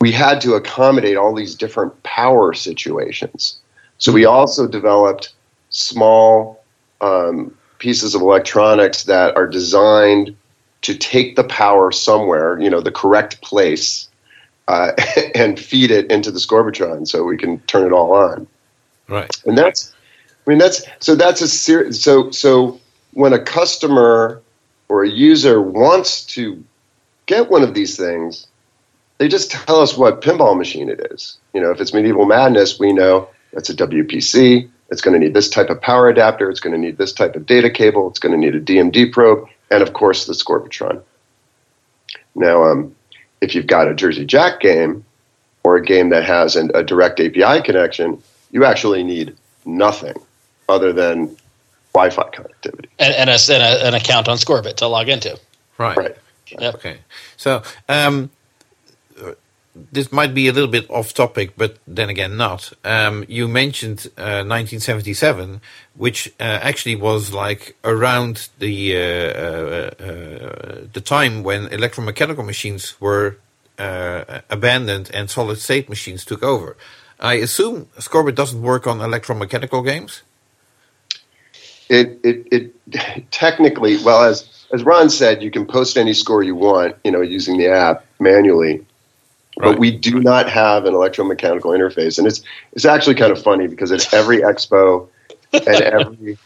we 0.00 0.10
had 0.10 0.40
to 0.40 0.54
accommodate 0.54 1.16
all 1.16 1.34
these 1.34 1.54
different 1.54 2.02
power 2.02 2.54
situations. 2.54 3.58
So 3.98 4.12
we 4.12 4.24
also 4.24 4.66
developed 4.66 5.34
small 5.68 6.64
um, 7.02 7.54
pieces 7.78 8.14
of 8.14 8.22
electronics 8.22 9.04
that 9.04 9.36
are 9.36 9.46
designed 9.46 10.34
to 10.82 10.94
take 10.94 11.36
the 11.36 11.44
power 11.44 11.92
somewhere, 11.92 12.58
you 12.58 12.70
know, 12.70 12.80
the 12.80 12.90
correct 12.90 13.42
place 13.42 14.08
uh, 14.70 14.92
and 15.34 15.58
feed 15.58 15.90
it 15.90 16.10
into 16.10 16.30
the 16.30 16.38
Scorbitron 16.38 17.06
so 17.06 17.24
we 17.24 17.36
can 17.36 17.58
turn 17.60 17.84
it 17.84 17.92
all 17.92 18.14
on. 18.14 18.46
Right. 19.08 19.34
And 19.44 19.58
that's, 19.58 19.92
I 20.46 20.50
mean, 20.50 20.58
that's 20.58 20.84
so 21.00 21.16
that's 21.16 21.42
a 21.42 21.48
ser- 21.48 21.92
so 21.92 22.30
so 22.30 22.80
when 23.12 23.32
a 23.32 23.42
customer 23.42 24.40
or 24.88 25.02
a 25.02 25.08
user 25.08 25.60
wants 25.60 26.24
to 26.26 26.64
get 27.26 27.50
one 27.50 27.64
of 27.64 27.74
these 27.74 27.96
things, 27.96 28.46
they 29.18 29.26
just 29.26 29.50
tell 29.50 29.80
us 29.80 29.96
what 29.96 30.22
pinball 30.22 30.56
machine 30.56 30.88
it 30.88 31.08
is. 31.10 31.38
You 31.52 31.60
know, 31.60 31.72
if 31.72 31.80
it's 31.80 31.92
Medieval 31.92 32.24
Madness, 32.24 32.78
we 32.78 32.92
know 32.92 33.28
that's 33.52 33.70
a 33.70 33.74
WPC. 33.74 34.70
It's 34.90 35.00
going 35.00 35.14
to 35.14 35.24
need 35.24 35.34
this 35.34 35.48
type 35.48 35.70
of 35.70 35.80
power 35.80 36.08
adapter. 36.08 36.48
It's 36.48 36.60
going 36.60 36.72
to 36.72 36.78
need 36.78 36.96
this 36.96 37.12
type 37.12 37.34
of 37.34 37.46
data 37.46 37.70
cable. 37.70 38.08
It's 38.08 38.20
going 38.20 38.32
to 38.32 38.38
need 38.38 38.54
a 38.54 38.60
DMD 38.60 39.12
probe, 39.12 39.48
and 39.70 39.82
of 39.82 39.92
course 39.92 40.26
the 40.26 40.32
Scorbitron. 40.32 41.02
Now, 42.34 42.64
um, 42.64 42.94
if 43.40 43.54
you've 43.54 43.66
got 43.66 43.88
a 43.88 43.94
Jersey 43.94 44.24
Jack 44.24 44.60
game 44.60 45.04
or 45.64 45.76
a 45.76 45.84
game 45.84 46.10
that 46.10 46.24
has 46.24 46.56
an, 46.56 46.70
a 46.74 46.82
direct 46.82 47.20
API 47.20 47.62
connection, 47.62 48.22
you 48.50 48.64
actually 48.64 49.02
need 49.02 49.36
nothing 49.64 50.14
other 50.68 50.92
than 50.92 51.36
Wi-Fi 51.94 52.22
connectivity. 52.30 52.88
and, 52.98 53.14
and, 53.14 53.30
a, 53.30 53.38
and 53.52 53.62
a, 53.62 53.86
an 53.88 53.94
account 53.94 54.28
on 54.28 54.36
Scorbit 54.36 54.76
to 54.76 54.86
log 54.86 55.08
into. 55.08 55.38
Right. 55.78 55.96
Right. 55.96 56.16
Yep. 56.58 56.74
Okay. 56.76 56.98
So 57.36 57.62
um, 57.88 58.30
this 59.74 60.10
might 60.10 60.34
be 60.34 60.48
a 60.48 60.52
little 60.52 60.68
bit 60.68 60.88
off 60.90 61.14
topic, 61.14 61.52
but 61.56 61.76
then 61.86 62.08
again, 62.08 62.36
not. 62.36 62.72
Um, 62.84 63.24
you 63.28 63.46
mentioned 63.46 64.08
uh, 64.16 64.42
1977, 64.44 65.60
which 65.94 66.28
uh, 66.40 66.42
actually 66.42 66.96
was 66.96 67.32
like 67.32 67.76
around 67.84 68.48
the 68.58 68.96
uh, 68.96 69.00
uh, 69.00 70.04
uh, 70.04 70.86
the 70.92 71.02
time 71.04 71.42
when 71.42 71.68
electromechanical 71.68 72.44
machines 72.44 73.00
were 73.00 73.36
uh, 73.78 74.40
abandoned 74.50 75.10
and 75.14 75.30
solid 75.30 75.58
state 75.58 75.88
machines 75.88 76.24
took 76.24 76.42
over. 76.42 76.76
I 77.20 77.34
assume 77.34 77.86
Scorbit 77.98 78.34
doesn't 78.34 78.62
work 78.62 78.86
on 78.86 78.98
electromechanical 78.98 79.84
games. 79.84 80.22
It, 81.88 82.18
it, 82.24 82.46
it 82.50 83.30
technically, 83.30 84.02
well, 84.02 84.24
as 84.24 84.48
as 84.72 84.84
Ron 84.84 85.10
said, 85.10 85.42
you 85.42 85.50
can 85.50 85.66
post 85.66 85.96
any 85.96 86.12
score 86.12 86.42
you 86.42 86.54
want, 86.54 86.96
you 87.04 87.10
know, 87.10 87.20
using 87.20 87.58
the 87.58 87.68
app 87.68 88.04
manually. 88.20 88.86
Right. 89.58 89.72
But 89.72 89.78
we 89.78 89.90
do 89.90 90.20
not 90.20 90.48
have 90.48 90.84
an 90.84 90.94
electromechanical 90.94 91.76
interface, 91.76 92.18
and 92.18 92.26
it's 92.26 92.40
it's 92.72 92.84
actually 92.84 93.16
kind 93.16 93.32
of 93.32 93.42
funny 93.42 93.66
because 93.66 93.90
at 93.90 94.12
every 94.14 94.38
expo 94.38 95.08
and 95.52 95.68
every 95.68 96.38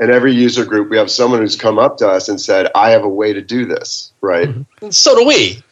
and 0.00 0.10
every 0.10 0.32
user 0.32 0.64
group, 0.64 0.90
we 0.90 0.96
have 0.96 1.10
someone 1.10 1.40
who's 1.40 1.56
come 1.56 1.78
up 1.78 1.98
to 1.98 2.08
us 2.08 2.28
and 2.28 2.40
said, 2.40 2.68
"I 2.74 2.90
have 2.90 3.04
a 3.04 3.08
way 3.08 3.32
to 3.32 3.40
do 3.40 3.64
this." 3.64 4.12
Right? 4.20 4.48
And 4.82 4.94
so 4.94 5.16
do 5.16 5.26
we. 5.26 5.62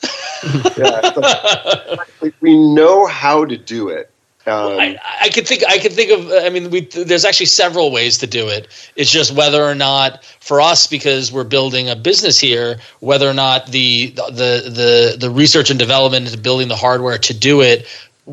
Yeah, 0.77 1.01
it's 1.03 1.17
like- 2.23 2.35
we 2.41 2.57
know 2.57 3.07
how 3.07 3.45
to 3.45 3.57
do 3.57 3.89
it, 3.89 4.11
Um, 4.47 4.79
I, 4.79 4.97
I 5.23 5.29
could 5.31 5.47
think. 5.47 5.65
I 5.69 5.79
could 5.79 5.93
think 5.93 6.11
of. 6.11 6.31
I 6.31 6.51
mean, 6.51 6.71
we, 6.71 6.83
there's 6.83 7.25
actually 7.25 7.47
several 7.47 7.91
ways 7.91 8.19
to 8.19 8.27
do 8.29 8.49
it. 8.49 8.69
It's 8.95 9.11
just 9.11 9.35
whether 9.35 9.65
or 9.65 9.75
not 9.75 10.25
for 10.41 10.61
us, 10.61 10.87
because 10.87 11.33
we're 11.33 11.45
building 11.45 11.89
a 11.89 11.97
business 11.97 12.39
here, 12.39 12.79
whether 13.01 13.29
or 13.29 13.35
not 13.35 13.67
the 13.67 14.11
the 14.11 14.63
the 14.71 15.17
the 15.19 15.31
research 15.31 15.71
and 15.71 15.79
development 15.79 16.27
into 16.27 16.39
building 16.39 16.69
the 16.69 16.77
hardware 16.77 17.19
to 17.19 17.35
do 17.35 17.61
it 17.63 17.87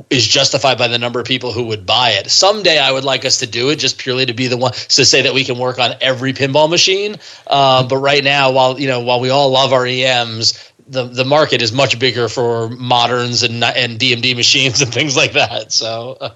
is 0.10 0.28
justified 0.28 0.78
by 0.78 0.88
the 0.88 0.98
number 0.98 1.20
of 1.20 1.26
people 1.26 1.52
who 1.52 1.66
would 1.66 1.86
buy 1.86 2.12
it. 2.12 2.30
Someday, 2.30 2.80
I 2.80 2.92
would 2.92 3.04
like 3.04 3.26
us 3.26 3.40
to 3.40 3.48
do 3.48 3.70
it 3.70 3.76
just 3.78 4.00
purely 4.00 4.26
to 4.26 4.34
be 4.34 4.48
the 4.48 4.58
one 4.58 4.72
to 4.72 5.06
say 5.06 5.22
that 5.22 5.34
we 5.34 5.44
can 5.44 5.58
work 5.60 5.78
on 5.78 5.96
every 6.02 6.34
pinball 6.34 6.70
machine. 6.70 7.18
Um, 7.48 7.88
but 7.88 7.98
right 7.98 8.24
now, 8.24 8.52
while 8.52 8.80
you 8.80 8.88
know, 8.88 9.02
while 9.02 9.20
we 9.20 9.30
all 9.30 9.50
love 9.52 9.72
our 9.72 9.86
EMs, 9.86 10.73
the 10.88 11.04
the 11.06 11.26
market 11.26 11.62
is 11.62 11.72
much 11.72 12.00
bigger 12.00 12.28
for 12.30 12.70
moderns 12.70 13.44
and 13.44 13.64
and 13.64 14.00
DMD 14.00 14.36
machines 14.36 14.82
and 14.82 14.94
things 14.94 15.16
like 15.16 15.34
that. 15.34 15.72
So. 15.72 16.18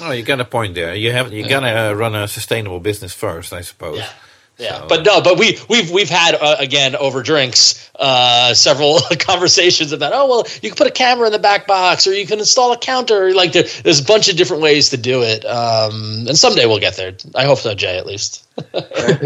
Oh, 0.00 0.10
you 0.10 0.24
got 0.24 0.40
a 0.40 0.44
point 0.44 0.74
there. 0.74 0.92
You 0.96 1.12
have 1.12 1.32
you 1.32 1.48
gotta 1.48 1.94
run 1.94 2.16
a 2.16 2.26
sustainable 2.26 2.80
business 2.80 3.14
first, 3.14 3.52
I 3.52 3.60
suppose. 3.60 3.98
Yeah. 3.98 4.08
Yeah, 4.56 4.78
So- 4.80 4.86
but 4.88 5.04
no, 5.04 5.20
but 5.20 5.36
we 5.38 5.58
we've 5.68 5.90
we've 5.90 6.08
had 6.08 6.36
uh, 6.36 6.56
again 6.60 6.94
over 6.94 7.22
drinks 7.22 7.90
uh, 7.98 8.54
several 8.54 9.00
conversations 9.18 9.90
about 9.92 10.12
oh 10.14 10.26
well 10.28 10.44
you 10.62 10.70
can 10.70 10.76
put 10.76 10.86
a 10.86 10.92
camera 10.92 11.26
in 11.26 11.32
the 11.32 11.38
back 11.40 11.66
box 11.66 12.06
or 12.06 12.14
you 12.14 12.24
can 12.26 12.38
install 12.38 12.72
a 12.72 12.78
counter 12.78 13.34
like 13.34 13.52
there, 13.52 13.64
there's 13.82 13.98
a 14.00 14.04
bunch 14.04 14.28
of 14.28 14.36
different 14.36 14.62
ways 14.62 14.90
to 14.90 14.96
do 14.96 15.22
it 15.22 15.44
um, 15.44 16.26
and 16.28 16.38
someday 16.38 16.66
we'll 16.66 16.78
get 16.80 16.94
there 16.96 17.14
I 17.34 17.44
hope 17.44 17.58
so 17.58 17.74
Jay 17.74 17.98
at 17.98 18.06
least 18.06 18.42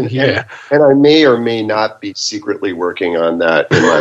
yeah. 0.09 0.45
and 0.71 0.81
I 0.83 0.93
may 0.93 1.25
or 1.25 1.37
may 1.37 1.61
not 1.63 2.01
be 2.01 2.13
secretly 2.15 2.73
working 2.73 3.15
on 3.17 3.37
that. 3.39 3.67
In 3.71 3.81
my, 3.83 3.99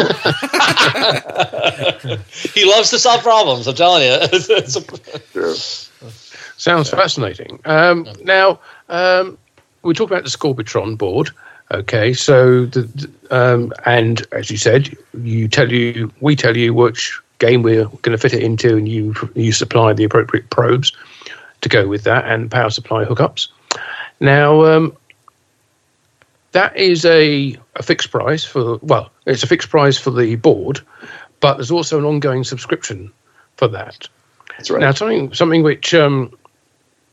he 2.55 2.65
loves 2.65 2.89
to 2.90 2.98
solve 2.98 3.23
problems 3.23 3.66
I'm 3.68 3.74
telling 3.74 4.02
you 4.05 4.16
It's 4.32 4.76
a- 4.76 4.82
Sure. 5.32 5.55
Sounds 6.57 6.90
fascinating. 6.90 7.60
Um, 7.65 8.07
now, 8.24 8.58
um, 8.89 9.39
we 9.82 9.94
talk 9.94 10.10
about 10.10 10.24
the 10.24 10.31
Scorbitron 10.31 10.97
board. 10.98 11.31
Okay, 11.70 12.12
so 12.15 12.65
the, 12.66 12.82
the- 12.82 13.10
um, 13.31 13.73
and 13.84 14.26
as 14.32 14.50
you 14.50 14.57
said, 14.57 14.97
you 15.23 15.48
tell 15.48 15.70
you 15.70 16.10
we 16.20 16.34
tell 16.34 16.57
you 16.57 16.73
which 16.73 17.18
game 17.39 17.62
we're 17.62 17.84
going 17.84 18.16
to 18.16 18.18
fit 18.18 18.32
it 18.32 18.42
into, 18.42 18.76
and 18.76 18.89
you 18.89 19.15
you 19.34 19.52
supply 19.52 19.92
the 19.92 20.05
appropriate 20.05 20.48
probes 20.50 20.92
to 21.60 21.68
go 21.68 21.86
with 21.86 22.05
that 22.05 22.24
and 22.26 22.50
power 22.50 22.70
supply 22.70 23.05
hookups. 23.05 23.48
Now, 24.20 24.65
um, 24.65 24.97
that 26.52 26.74
is 26.76 27.05
a, 27.05 27.57
a 27.76 27.82
fixed 27.82 28.10
price 28.10 28.44
for 28.44 28.78
well, 28.78 29.10
it's 29.26 29.42
a 29.42 29.47
fixed 29.47 29.68
price 29.68 29.98
for 29.98 30.10
the 30.10 30.36
board, 30.36 30.81
but 31.40 31.57
there's 31.57 31.70
also 31.70 31.98
an 31.98 32.05
ongoing 32.05 32.44
subscription 32.44 33.12
for 33.57 33.68
that. 33.68 34.08
That's 34.57 34.70
right. 34.70 34.81
Now, 34.81 34.92
something 34.92 35.34
something 35.34 35.62
which 35.62 35.92
um, 35.94 36.32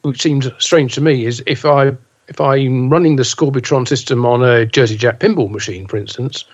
which 0.03 0.22
seems 0.22 0.48
strange 0.60 0.95
to 0.95 1.02
me 1.02 1.26
is 1.26 1.44
if 1.45 1.66
I 1.66 1.92
if 2.28 2.42
I'm 2.42 2.90
running 2.90 3.16
the 3.16 3.24
Scorbitron 3.24 3.88
system 3.88 4.26
on 4.26 4.44
a 4.44 4.66
Jersey 4.66 4.98
Jack 4.98 5.20
pinball 5.20 5.50
machine, 5.50 5.88
for 5.88 5.98
instance, 5.98 6.45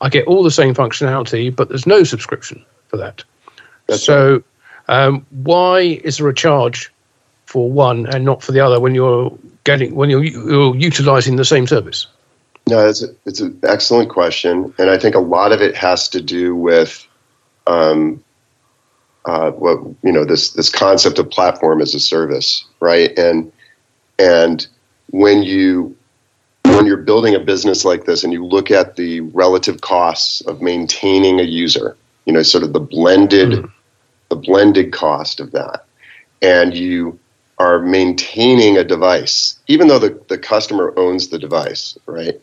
I 0.00 0.08
get 0.08 0.26
all 0.26 0.42
the 0.42 0.50
same 0.50 0.74
functionality, 0.74 1.54
but 1.54 1.68
there's 1.68 1.86
no 1.86 2.04
subscription 2.04 2.64
for 2.88 2.96
that. 2.96 3.24
That's 3.86 4.02
so, 4.02 4.42
um, 4.88 5.24
why 5.30 6.00
is 6.04 6.18
there 6.18 6.28
a 6.28 6.34
charge 6.34 6.92
for 7.46 7.70
one 7.70 8.06
and 8.06 8.24
not 8.24 8.42
for 8.42 8.52
the 8.52 8.60
other 8.60 8.80
when 8.80 8.94
you're 8.94 9.36
getting 9.64 9.94
when 9.94 10.10
you're, 10.10 10.24
you're 10.24 10.76
utilizing 10.76 11.36
the 11.36 11.44
same 11.44 11.66
service? 11.66 12.06
No, 12.66 12.88
it's 12.88 13.02
a, 13.02 13.08
it's 13.26 13.40
an 13.40 13.58
excellent 13.62 14.08
question, 14.08 14.74
and 14.78 14.90
I 14.90 14.98
think 14.98 15.14
a 15.14 15.20
lot 15.20 15.52
of 15.52 15.60
it 15.60 15.76
has 15.76 16.08
to 16.08 16.20
do 16.20 16.56
with 16.56 17.06
um, 17.66 18.24
uh, 19.26 19.50
what 19.52 19.78
you 20.02 20.12
know 20.12 20.24
this 20.24 20.50
this 20.50 20.70
concept 20.70 21.18
of 21.18 21.30
platform 21.30 21.80
as 21.80 21.94
a 21.94 22.00
service, 22.00 22.64
right? 22.80 23.16
And 23.18 23.52
and 24.18 24.66
when 25.14 25.44
you 25.44 25.96
when 26.64 26.86
you're 26.86 26.96
building 26.96 27.36
a 27.36 27.38
business 27.38 27.84
like 27.84 28.04
this, 28.04 28.24
and 28.24 28.32
you 28.32 28.44
look 28.44 28.72
at 28.72 28.96
the 28.96 29.20
relative 29.20 29.80
costs 29.80 30.40
of 30.40 30.60
maintaining 30.60 31.38
a 31.38 31.44
user, 31.44 31.96
you 32.24 32.32
know, 32.32 32.42
sort 32.42 32.64
of 32.64 32.72
the 32.72 32.80
blended 32.80 33.50
Mhm. 33.50 33.70
the 34.30 34.36
blended 34.36 34.92
cost 34.92 35.38
of 35.38 35.52
that, 35.52 35.84
and 36.42 36.74
you 36.74 37.16
are 37.58 37.78
maintaining 37.78 38.76
a 38.76 38.82
device, 38.82 39.56
even 39.68 39.86
though 39.86 40.00
the, 40.00 40.18
the 40.28 40.38
customer 40.38 40.92
owns 40.96 41.28
the 41.28 41.38
device, 41.38 41.96
right? 42.06 42.40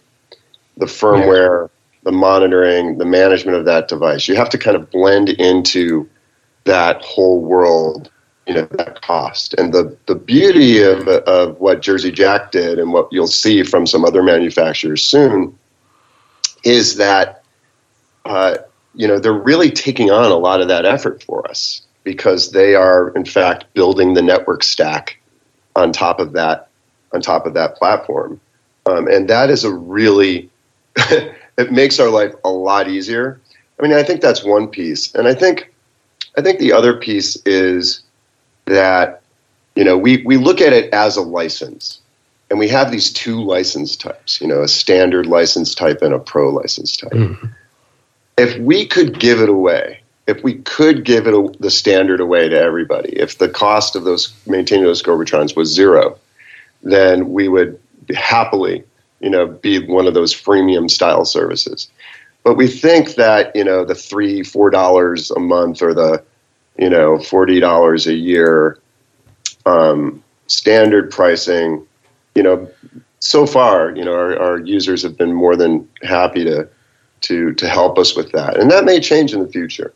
The 0.78 0.86
firmware, 0.86 1.70
the 2.04 2.14
monitoring, 2.14 2.98
the 2.98 3.06
management 3.06 3.58
of 3.58 3.66
that 3.66 3.90
device. 3.90 4.30
You 4.30 4.36
have 4.36 4.50
to 4.52 4.58
kind 4.58 4.78
of 4.78 4.90
blend 4.90 5.28
into 5.28 6.08
that 6.64 7.02
whole 7.02 7.42
world, 7.42 8.10
you 8.52 8.58
know, 8.58 8.68
that 8.72 9.02
cost. 9.02 9.54
And 9.54 9.74
the, 9.74 9.96
the 10.08 10.16
beauty 10.16 10.84
of, 10.84 11.08
of 11.08 11.58
what 11.62 11.82
Jersey 11.82 12.12
Jack 12.12 12.52
did 12.52 12.80
and 12.80 12.92
what 12.92 13.08
you'll 13.10 13.28
see 13.28 13.64
from 13.64 13.88
some 13.88 14.04
other 14.04 14.22
manufacturers 14.22 15.02
soon 15.02 15.58
is 16.66 16.98
that, 16.98 17.46
uh, 18.26 18.58
you 18.94 19.08
know, 19.08 19.20
they're 19.20 19.32
really 19.32 19.72
taking 19.72 20.12
on 20.12 20.30
a 20.30 20.36
lot 20.36 20.60
of 20.60 20.68
that 20.68 20.86
effort 20.86 21.24
for 21.24 21.50
us 21.50 21.84
because 22.04 22.52
they 22.52 22.76
are, 22.76 23.12
in 23.12 23.24
fact, 23.24 23.74
building 23.74 24.16
the 24.16 24.22
network 24.22 24.64
stack 24.64 25.18
on 25.78 25.94
top 25.94 26.20
of 26.20 26.34
that, 26.34 26.68
on 27.14 27.22
top 27.22 27.46
of 27.46 27.54
that 27.54 27.78
platform. 27.78 28.38
Um, 28.86 29.08
and 29.08 29.30
that 29.30 29.50
is 29.50 29.64
a 29.64 29.72
really, 29.72 30.50
it 30.98 31.72
makes 31.72 32.02
our 32.02 32.10
life 32.10 32.34
a 32.44 32.50
lot 32.50 32.90
easier. 32.90 33.40
I 33.80 33.84
mean, 33.84 33.94
I 33.94 34.04
think 34.04 34.20
that's 34.20 34.44
one 34.44 34.68
piece. 34.68 35.16
And 35.16 35.26
I 35.26 35.34
think, 35.34 35.74
I 36.38 36.42
think 36.42 36.60
the 36.60 36.74
other 36.74 36.98
piece 36.98 37.38
is 37.46 38.04
that, 38.72 39.22
you 39.76 39.84
know, 39.84 39.98
we, 39.98 40.24
we 40.26 40.38
look 40.38 40.62
at 40.62 40.74
it 40.74 40.94
as 40.94 41.18
a 41.18 41.22
license. 41.22 42.00
And 42.50 42.60
we 42.60 42.68
have 42.68 42.92
these 42.92 43.12
two 43.14 43.42
license 43.42 43.96
types, 43.96 44.42
you 44.42 44.48
know, 44.48 44.62
a 44.62 44.68
standard 44.68 45.26
license 45.26 45.74
type 45.74 46.02
and 46.02 46.14
a 46.14 46.20
pro 46.20 46.50
license 46.50 46.98
type. 46.98 47.12
Mhm. 47.12 47.50
If 48.38 48.58
we 48.60 48.86
could 48.86 49.20
give 49.20 49.40
it 49.40 49.48
away, 49.48 50.02
if 50.28 50.44
we 50.44 50.56
could 50.56 51.06
give 51.06 51.28
it 51.28 51.34
a, 51.34 51.50
the 51.60 51.72
standard 51.72 52.20
away 52.20 52.50
to 52.50 52.60
everybody, 52.60 53.10
if 53.14 53.38
the 53.38 53.48
cost 53.48 53.96
of 53.96 54.04
those 54.04 54.34
maintaining 54.46 54.86
those 54.86 55.02
Scorbitrons 55.02 55.56
was 55.56 55.74
zero, 55.74 56.18
then 56.84 57.32
we 57.32 57.48
would 57.48 57.80
happily, 58.14 58.84
you 59.22 59.30
know, 59.30 59.48
be 59.48 59.86
one 59.86 60.08
of 60.08 60.14
those 60.14 60.34
freemium 60.34 60.90
style 60.90 61.24
services. 61.24 61.90
But 62.44 62.56
we 62.56 62.68
think 62.68 63.16
that 63.16 63.56
you 63.56 63.64
know 63.64 63.86
the 63.86 63.96
three, 63.96 64.44
four 64.44 64.70
dollars 64.70 65.32
a 65.32 65.40
month 65.40 65.82
or 65.82 65.94
the, 65.94 66.24
you 66.82 66.90
know, 66.90 67.20
forty 67.20 67.60
dollars 67.62 68.08
a 68.08 68.14
year, 68.14 68.78
um, 69.66 70.22
standard 70.48 71.12
pricing, 71.12 71.86
you 72.36 72.44
know, 72.44 72.68
so 73.20 73.46
far, 73.46 73.96
you 73.96 74.04
know, 74.04 74.14
our, 74.14 74.38
our 74.38 74.60
users 74.60 75.04
have 75.04 75.16
been 75.16 75.32
more 75.32 75.56
than 75.56 75.88
happy 76.02 76.44
to 76.44 76.68
to 77.22 77.54
to 77.54 77.70
help 77.70 77.98
us 78.00 78.16
with 78.18 78.32
that, 78.32 78.58
and 78.60 78.70
that 78.72 78.84
may 78.84 79.00
change 79.00 79.32
in 79.32 79.40
the 79.40 79.48
future. 79.48 79.94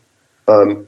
Um, 0.48 0.88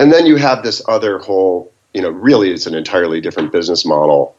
and 0.00 0.12
then 0.12 0.26
you 0.26 0.36
have 0.36 0.64
this 0.64 0.82
other 0.88 1.18
whole, 1.18 1.70
you 1.94 2.02
know, 2.02 2.10
really 2.10 2.50
it's 2.50 2.66
an 2.66 2.74
entirely 2.74 3.20
different 3.20 3.52
business 3.52 3.86
model 3.86 4.34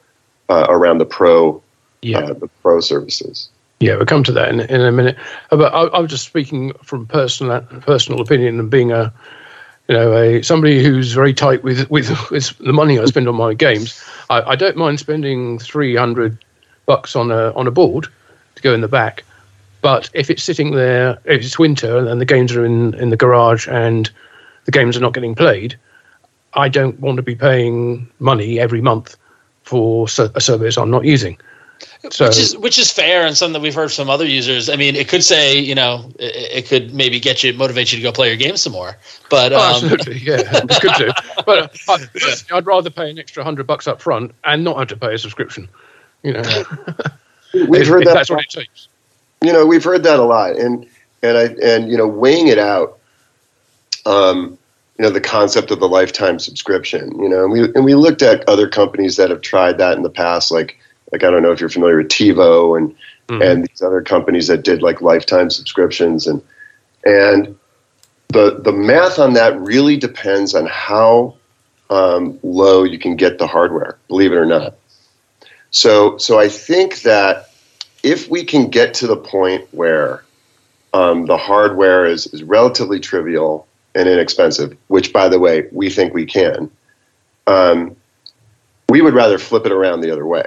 uh, 0.49 0.65
around 0.67 0.97
the 0.97 1.05
pro, 1.05 1.61
Yeah. 2.01 2.19
uh, 2.19 2.33
the 2.33 2.49
pro 2.61 2.81
services. 2.81 3.47
Yeah, 3.79 3.95
we'll 3.95 4.05
come 4.05 4.23
to 4.23 4.33
that 4.33 4.49
in, 4.49 4.59
in 4.59 4.81
a 4.81 4.91
minute. 4.91 5.15
Uh, 5.51 5.57
But 5.57 5.73
I, 5.73 5.83
I 5.83 5.99
was 5.99 6.11
just 6.11 6.25
speaking 6.25 6.73
from 6.83 7.05
personal 7.05 7.61
personal 7.79 8.19
opinion 8.19 8.59
and 8.59 8.69
being 8.69 8.91
a, 8.91 9.13
you 9.87 9.95
know, 9.95 10.13
a 10.17 10.41
somebody 10.41 10.83
who's 10.83 11.13
very 11.13 11.33
tight 11.33 11.63
with 11.63 11.89
with, 11.89 12.09
with 12.31 12.57
the 12.59 12.73
money 12.73 12.99
I 12.99 13.05
spend 13.05 13.27
on 13.27 13.35
my 13.35 13.53
games. 13.53 14.03
I, 14.29 14.41
I 14.41 14.55
don't 14.55 14.77
mind 14.77 14.99
spending 14.99 15.59
three 15.59 15.95
hundred 15.95 16.43
bucks 16.85 17.15
on 17.15 17.31
a 17.31 17.51
on 17.53 17.67
a 17.67 17.71
board 17.71 18.07
to 18.55 18.61
go 18.61 18.73
in 18.73 18.81
the 18.81 18.87
back, 18.87 19.23
but 19.81 20.09
if 20.13 20.29
it's 20.29 20.43
sitting 20.43 20.71
there, 20.71 21.19
if 21.25 21.43
it's 21.43 21.59
winter 21.59 21.97
and 21.97 22.19
the 22.19 22.25
games 22.25 22.55
are 22.55 22.65
in 22.65 22.93
in 22.95 23.09
the 23.09 23.17
garage 23.17 23.67
and 23.67 24.09
the 24.65 24.71
games 24.71 24.97
are 24.97 25.01
not 25.01 25.13
getting 25.13 25.35
played, 25.35 25.77
I 26.53 26.69
don't 26.69 26.99
want 26.99 27.17
to 27.17 27.23
be 27.23 27.35
paying 27.35 28.07
money 28.19 28.59
every 28.59 28.81
month 28.81 29.17
for 29.63 30.07
a 30.19 30.41
service 30.41 30.77
I'm 30.77 30.91
not 30.91 31.05
using. 31.05 31.37
So 32.11 32.25
which 32.27 32.37
is 32.37 32.57
which 32.57 32.77
is 32.77 32.91
fair 32.91 33.25
and 33.25 33.35
something 33.35 33.53
that 33.53 33.61
we've 33.61 33.73
heard 33.75 33.91
from 33.91 34.09
other 34.09 34.25
users. 34.25 34.69
I 34.69 34.75
mean, 34.75 34.95
it 34.95 35.07
could 35.09 35.23
say 35.23 35.57
you 35.59 35.75
know 35.75 36.11
it, 36.19 36.65
it 36.65 36.67
could 36.67 36.93
maybe 36.93 37.19
get 37.19 37.43
you 37.43 37.53
motivate 37.53 37.91
you 37.91 37.97
to 37.97 38.03
go 38.03 38.11
play 38.11 38.27
your 38.27 38.37
game 38.37 38.57
some 38.57 38.73
more. 38.73 38.97
But 39.29 39.53
Oh, 39.53 39.57
um, 39.57 39.83
absolutely, 39.85 40.19
yeah, 40.19 40.41
it's 40.41 40.79
good 40.79 40.93
to. 40.95 41.13
But 41.45 41.79
uh, 41.89 41.97
I'd 42.53 42.65
rather 42.65 42.89
pay 42.89 43.09
an 43.09 43.19
extra 43.19 43.43
hundred 43.43 43.67
bucks 43.67 43.87
up 43.87 44.01
front 44.01 44.33
and 44.43 44.63
not 44.63 44.77
have 44.77 44.87
to 44.89 44.97
pay 44.97 45.13
a 45.13 45.17
subscription. 45.17 45.67
You 46.23 46.33
know, 46.33 46.41
We've 47.53 47.81
if, 47.81 47.87
heard 47.87 48.01
if 48.03 48.07
that 48.07 48.13
that's 48.15 48.29
what 48.29 48.43
it 48.43 48.49
takes. 48.49 48.87
you 49.41 49.53
know 49.53 49.65
we've 49.65 49.83
heard 49.83 50.03
that 50.03 50.19
a 50.19 50.23
lot 50.23 50.55
and 50.55 50.87
and 51.23 51.37
i 51.37 51.43
and 51.63 51.89
you 51.89 51.97
know 51.97 52.07
weighing 52.07 52.47
it 52.47 52.57
out 52.59 52.99
um 54.05 54.57
you 54.97 55.03
know 55.03 55.09
the 55.09 55.21
concept 55.21 55.71
of 55.71 55.79
the 55.79 55.87
lifetime 55.87 56.39
subscription 56.39 57.11
you 57.21 57.29
know 57.29 57.43
and 57.43 57.51
we 57.51 57.63
and 57.75 57.85
we 57.85 57.95
looked 57.95 58.21
at 58.21 58.47
other 58.49 58.67
companies 58.67 59.17
that 59.17 59.29
have 59.29 59.41
tried 59.41 59.77
that 59.77 59.97
in 59.97 60.03
the 60.03 60.09
past 60.09 60.51
like 60.51 60.79
like 61.15 61.23
i 61.23 61.31
don't 61.31 61.41
know 61.41 61.51
if 61.51 61.59
you're 61.61 61.69
familiar 61.69 61.97
with 61.97 62.09
tivo 62.09 62.77
and 62.77 62.95
Mhm. 63.29 63.43
and 63.43 63.67
these 63.67 63.81
other 63.81 64.01
companies 64.01 64.47
that 64.47 64.63
did 64.63 64.81
like 64.81 65.01
lifetime 65.01 65.49
subscriptions 65.49 66.27
and 66.27 66.41
and 67.05 67.55
the 68.29 68.59
the 68.61 68.71
math 68.71 69.17
on 69.17 69.33
that 69.33 69.59
really 69.59 69.97
depends 69.97 70.53
on 70.53 70.67
how 70.67 71.35
um, 71.89 72.39
low 72.41 72.83
you 72.83 72.97
can 72.97 73.15
get 73.15 73.37
the 73.37 73.45
hardware. 73.45 73.97
Believe 74.07 74.31
it 74.31 74.37
or 74.37 74.45
not. 74.45 74.75
So 75.71 76.17
so 76.17 76.39
I 76.39 76.49
think 76.49 77.01
that 77.01 77.51
if 78.03 78.29
we 78.29 78.43
can 78.43 78.69
get 78.69 78.93
to 78.95 79.07
the 79.07 79.17
point 79.17 79.67
where 79.71 80.23
um, 80.93 81.25
the 81.25 81.37
hardware 81.37 82.05
is, 82.05 82.27
is 82.27 82.43
relatively 82.43 82.99
trivial 82.99 83.67
and 83.95 84.07
inexpensive, 84.07 84.77
which 84.87 85.11
by 85.11 85.29
the 85.29 85.39
way 85.39 85.67
we 85.71 85.89
think 85.89 86.13
we 86.13 86.25
can, 86.25 86.69
um, 87.47 87.95
we 88.89 89.01
would 89.01 89.13
rather 89.13 89.37
flip 89.37 89.65
it 89.65 89.71
around 89.71 90.01
the 90.01 90.11
other 90.11 90.25
way 90.25 90.45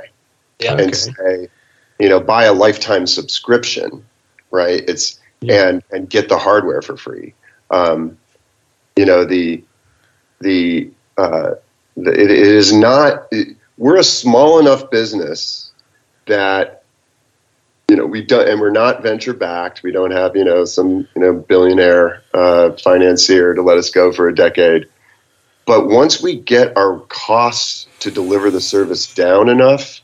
Yeah. 0.60 0.72
and 0.72 0.80
Okay. 0.80 0.92
say, 0.92 1.48
you 1.98 2.08
know, 2.08 2.20
buy 2.20 2.44
a 2.44 2.52
lifetime 2.52 3.06
subscription, 3.06 4.04
right? 4.50 4.82
It's 4.88 5.20
Yeah. 5.40 5.68
and 5.68 5.82
and 5.90 6.10
get 6.10 6.28
the 6.28 6.38
hardware 6.38 6.82
for 6.82 6.96
free. 6.96 7.34
Um, 7.70 8.18
you 8.96 9.04
know, 9.04 9.24
the 9.24 9.62
the, 10.40 10.90
uh, 11.16 11.52
the 11.96 12.12
it, 12.12 12.30
it 12.30 12.30
is 12.30 12.72
not. 12.72 13.26
It, 13.30 13.56
we're 13.76 13.98
a 13.98 14.04
small 14.04 14.58
enough 14.58 14.90
business 14.90 15.70
that 16.26 16.82
you 17.88 17.96
know 17.96 18.06
we 18.06 18.24
don't, 18.24 18.48
and 18.48 18.60
we're 18.60 18.70
not 18.70 19.02
venture 19.02 19.34
backed. 19.34 19.82
We 19.82 19.92
don't 19.92 20.10
have 20.10 20.34
you 20.36 20.44
know 20.44 20.64
some 20.64 21.08
you 21.14 21.22
know 21.22 21.32
billionaire 21.34 22.22
uh, 22.34 22.72
financier 22.72 23.54
to 23.54 23.62
let 23.62 23.78
us 23.78 23.90
go 23.90 24.12
for 24.12 24.28
a 24.28 24.34
decade. 24.34 24.88
But 25.66 25.86
once 25.88 26.22
we 26.22 26.36
get 26.36 26.76
our 26.76 27.00
costs 27.08 27.86
to 28.00 28.10
deliver 28.10 28.50
the 28.50 28.60
service 28.60 29.12
down 29.12 29.48
enough, 29.48 30.00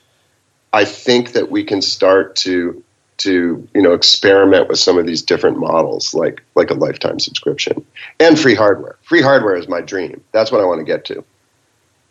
I 0.75 0.85
think 0.85 1.33
that 1.33 1.51
we 1.53 1.63
can 1.65 1.81
start 1.81 2.35
to 2.37 2.83
to 3.19 3.67
you 3.75 3.81
know 3.81 3.93
experiment 3.93 4.69
with 4.69 4.81
some 4.81 4.99
of 4.99 5.07
these 5.07 5.23
different 5.23 5.59
models, 5.59 6.15
like 6.15 6.43
like 6.57 6.71
a 6.71 6.75
lifetime 6.75 7.21
subscription 7.21 7.87
and 8.19 8.39
free 8.39 8.57
hardware. 8.57 8.99
Free 9.05 9.23
hardware 9.23 9.55
is 9.57 9.69
my 9.69 9.81
dream. 9.81 10.21
That's 10.33 10.51
what 10.51 10.61
I 10.61 10.65
want 10.65 10.81
to 10.81 10.85
get 10.85 11.05
to 11.07 11.25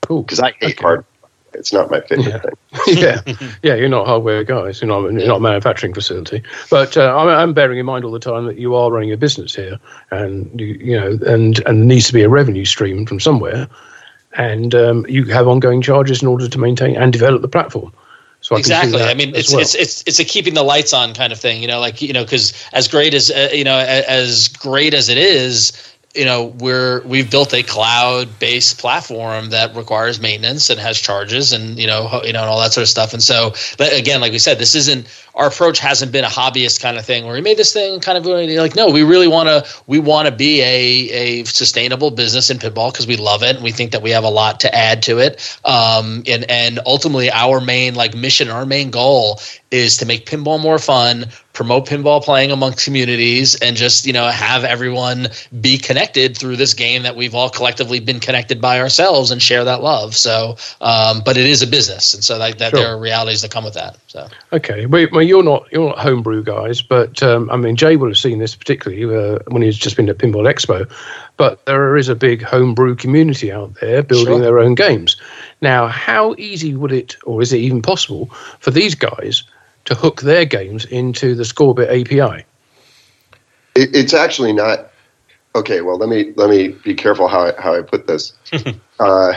Cool. 0.01 0.23
because 0.23 0.39
I 0.39 0.51
hate 0.61 0.77
Okay. 0.77 0.81
hardware. 0.81 1.05
It's 1.53 1.73
not 1.73 1.91
my 1.91 1.99
favorite 2.01 2.27
Yeah. 2.27 2.39
thing. 2.39 3.21
yeah, 3.27 3.47
yeah, 3.63 3.75
you're 3.75 3.89
not 3.89 4.07
hardware 4.07 4.43
guys. 4.45 4.81
You're 4.81 4.87
not, 4.87 5.01
you're 5.11 5.27
not 5.27 5.37
a 5.37 5.41
manufacturing 5.41 5.93
facility. 5.93 6.41
But 6.71 6.97
uh, 6.97 7.15
I'm, 7.15 7.27
I'm 7.27 7.53
bearing 7.53 7.77
in 7.79 7.85
mind 7.85 8.05
all 8.05 8.11
the 8.11 8.17
time 8.19 8.45
that 8.45 8.57
you 8.57 8.73
are 8.75 8.89
running 8.89 9.11
a 9.11 9.17
business 9.17 9.53
here, 9.53 9.77
and 10.09 10.59
you, 10.59 10.67
you 10.67 10.99
know, 10.99 11.19
and 11.27 11.59
and 11.67 11.87
needs 11.87 12.07
to 12.07 12.13
be 12.13 12.23
a 12.23 12.29
revenue 12.29 12.65
stream 12.65 13.05
from 13.05 13.19
somewhere, 13.19 13.67
and 14.37 14.73
um, 14.73 15.05
you 15.07 15.25
have 15.25 15.47
ongoing 15.47 15.81
charges 15.81 16.21
in 16.23 16.27
order 16.29 16.47
to 16.47 16.57
maintain 16.57 16.95
and 16.95 17.11
develop 17.13 17.41
the 17.43 17.47
platform. 17.49 17.91
So 18.43 18.55
I 18.55 18.59
exactly. 18.59 19.01
I 19.01 19.13
mean, 19.13 19.33
it's 19.35 19.51
well. 19.51 19.61
it's 19.61 19.73
it's 19.73 20.03
it's 20.05 20.19
a 20.19 20.25
keeping 20.25 20.53
the 20.53 20.63
lights 20.63 20.93
on 20.93 21.13
kind 21.13 21.31
of 21.31 21.39
thing, 21.39 21.61
you 21.61 21.67
know, 21.67 21.79
like 21.79 22.01
you 22.01 22.11
know, 22.11 22.25
because 22.25 22.53
as 22.73 22.89
great 22.89 23.13
as 23.13 23.31
uh, 23.31 23.49
you 23.53 23.63
know, 23.63 23.77
a- 23.77 24.09
as 24.09 24.49
great 24.49 24.93
as 24.93 25.07
it 25.07 25.17
is, 25.17 25.71
you 26.13 26.25
know, 26.25 26.45
we're 26.45 27.01
we've 27.05 27.31
built 27.31 27.53
a 27.53 27.63
cloud-based 27.63 28.77
platform 28.77 29.49
that 29.49 29.75
requires 29.75 30.19
maintenance 30.19 30.69
and 30.69 30.79
has 30.79 30.99
charges 30.99 31.53
and 31.53 31.79
you 31.79 31.87
know, 31.87 32.21
you 32.23 32.33
know, 32.33 32.41
and 32.41 32.49
all 32.49 32.59
that 32.59 32.71
sort 32.71 32.83
of 32.83 32.89
stuff. 32.89 33.13
And 33.13 33.23
so, 33.23 33.53
but 33.77 33.97
again, 33.97 34.21
like 34.21 34.31
we 34.31 34.37
said, 34.37 34.59
this 34.59 34.75
isn't 34.75 35.07
our 35.33 35.47
approach 35.47 35.79
hasn't 35.79 36.11
been 36.11 36.23
a 36.23 36.29
hobbyist 36.29 36.81
kind 36.81 36.97
of 36.97 37.05
thing 37.05 37.25
where 37.25 37.33
we 37.33 37.41
made 37.41 37.57
this 37.57 37.73
thing 37.73 37.99
kind 37.99 38.17
of 38.17 38.25
like 38.25 38.75
no, 38.75 38.91
we 38.91 39.01
really 39.01 39.27
want 39.27 39.49
to 39.49 39.65
we 39.87 39.97
want 39.97 40.27
to 40.27 40.31
be 40.31 40.61
a 40.61 41.09
a 41.09 41.43
sustainable 41.45 42.11
business 42.11 42.51
in 42.51 42.59
pitball 42.59 42.91
because 42.91 43.07
we 43.07 43.17
love 43.17 43.41
it 43.41 43.55
and 43.55 43.63
we 43.63 43.71
think 43.71 43.91
that 43.91 44.03
we 44.03 44.11
have 44.11 44.23
a 44.23 44.29
lot 44.29 44.59
to 44.59 44.73
add 44.73 45.01
to 45.03 45.17
it. 45.17 45.57
Um, 45.65 46.23
and 46.27 46.49
and 46.49 46.79
ultimately, 46.85 47.31
our 47.31 47.59
main 47.59 47.95
like 47.95 48.13
mission, 48.13 48.49
our 48.49 48.67
main 48.67 48.91
goal 48.91 49.39
is 49.73 49.97
to 49.97 50.05
make 50.05 50.27
pinball 50.27 50.61
more 50.61 50.77
fun, 50.77 51.25
promote 51.53 51.87
pinball 51.87 52.23
playing 52.23 52.51
amongst 52.51 52.85
communities, 52.85 53.55
and 53.55 53.75
just 53.75 54.05
you 54.05 54.13
know 54.13 54.27
have 54.27 54.63
everyone 54.63 55.27
be 55.61 55.77
connected 55.79 56.37
through 56.37 56.55
this 56.55 56.73
game 56.75 57.01
that 57.03 57.15
we've 57.15 57.33
all 57.33 57.49
collectively 57.49 57.99
been 57.99 58.19
connected 58.19 58.61
by 58.61 58.79
ourselves 58.79 59.31
and 59.31 59.41
share 59.41 59.63
that 59.63 59.81
love. 59.81 60.15
So, 60.15 60.57
um, 60.79 61.23
but 61.25 61.37
it 61.37 61.47
is 61.47 61.63
a 61.63 61.67
business, 61.67 62.13
and 62.13 62.23
so 62.23 62.37
like 62.37 62.59
that 62.59 62.69
Sure. 62.69 62.79
there 62.79 62.93
are 62.95 62.99
realities 62.99 63.41
that 63.41 63.51
come 63.51 63.63
with 63.65 63.73
that. 63.73 63.97
So. 64.07 64.27
Okay, 64.53 64.85
well, 64.85 65.07
well, 65.11 65.23
you're 65.23 65.43
not 65.43 65.65
you're 65.71 65.89
not 65.89 65.97
homebrew 65.97 66.43
guys, 66.43 66.81
but 66.81 67.23
um, 67.23 67.49
I 67.49 67.57
mean, 67.57 67.75
Jay 67.75 67.95
will 67.95 68.09
have 68.09 68.17
seen 68.17 68.37
this 68.37 68.55
particularly 68.55 69.03
uh, 69.05 69.39
when 69.47 69.63
he's 69.63 69.77
just 69.77 69.97
been 69.97 70.07
at 70.07 70.19
Pinball 70.19 70.47
Expo. 70.47 70.87
But 71.35 71.65
there 71.65 71.97
is 71.97 72.09
a 72.09 72.15
big 72.15 72.43
homebrew 72.43 72.95
community 72.95 73.51
out 73.51 73.73
there 73.81 74.03
building 74.03 74.35
Sure. 74.35 74.39
their 74.39 74.59
own 74.59 74.75
games. 74.75 75.17
Now, 75.61 75.87
how 75.87 76.35
easy 76.37 76.75
would 76.75 76.91
it, 76.91 77.17
or 77.23 77.41
is 77.41 77.51
it 77.51 77.57
even 77.57 77.81
possible, 77.81 78.27
for 78.59 78.69
these 78.69 78.93
guys 78.93 79.41
to 79.85 79.95
hook 79.95 80.21
their 80.21 80.45
games 80.45 80.85
into 80.85 81.35
the 81.35 81.43
Scorbit 81.43 81.89
API? 81.89 82.45
It, 83.75 83.95
it's 83.95 84.13
actually 84.13 84.53
not. 84.53 84.91
Okay, 85.55 85.81
well 85.81 85.97
let 85.97 86.09
me 86.09 86.33
let 86.35 86.49
me 86.49 86.69
be 86.69 86.95
careful 86.95 87.27
how 87.27 87.47
I, 87.47 87.61
how 87.61 87.75
I 87.75 87.81
put 87.81 88.07
this. 88.07 88.33
uh, 88.99 89.33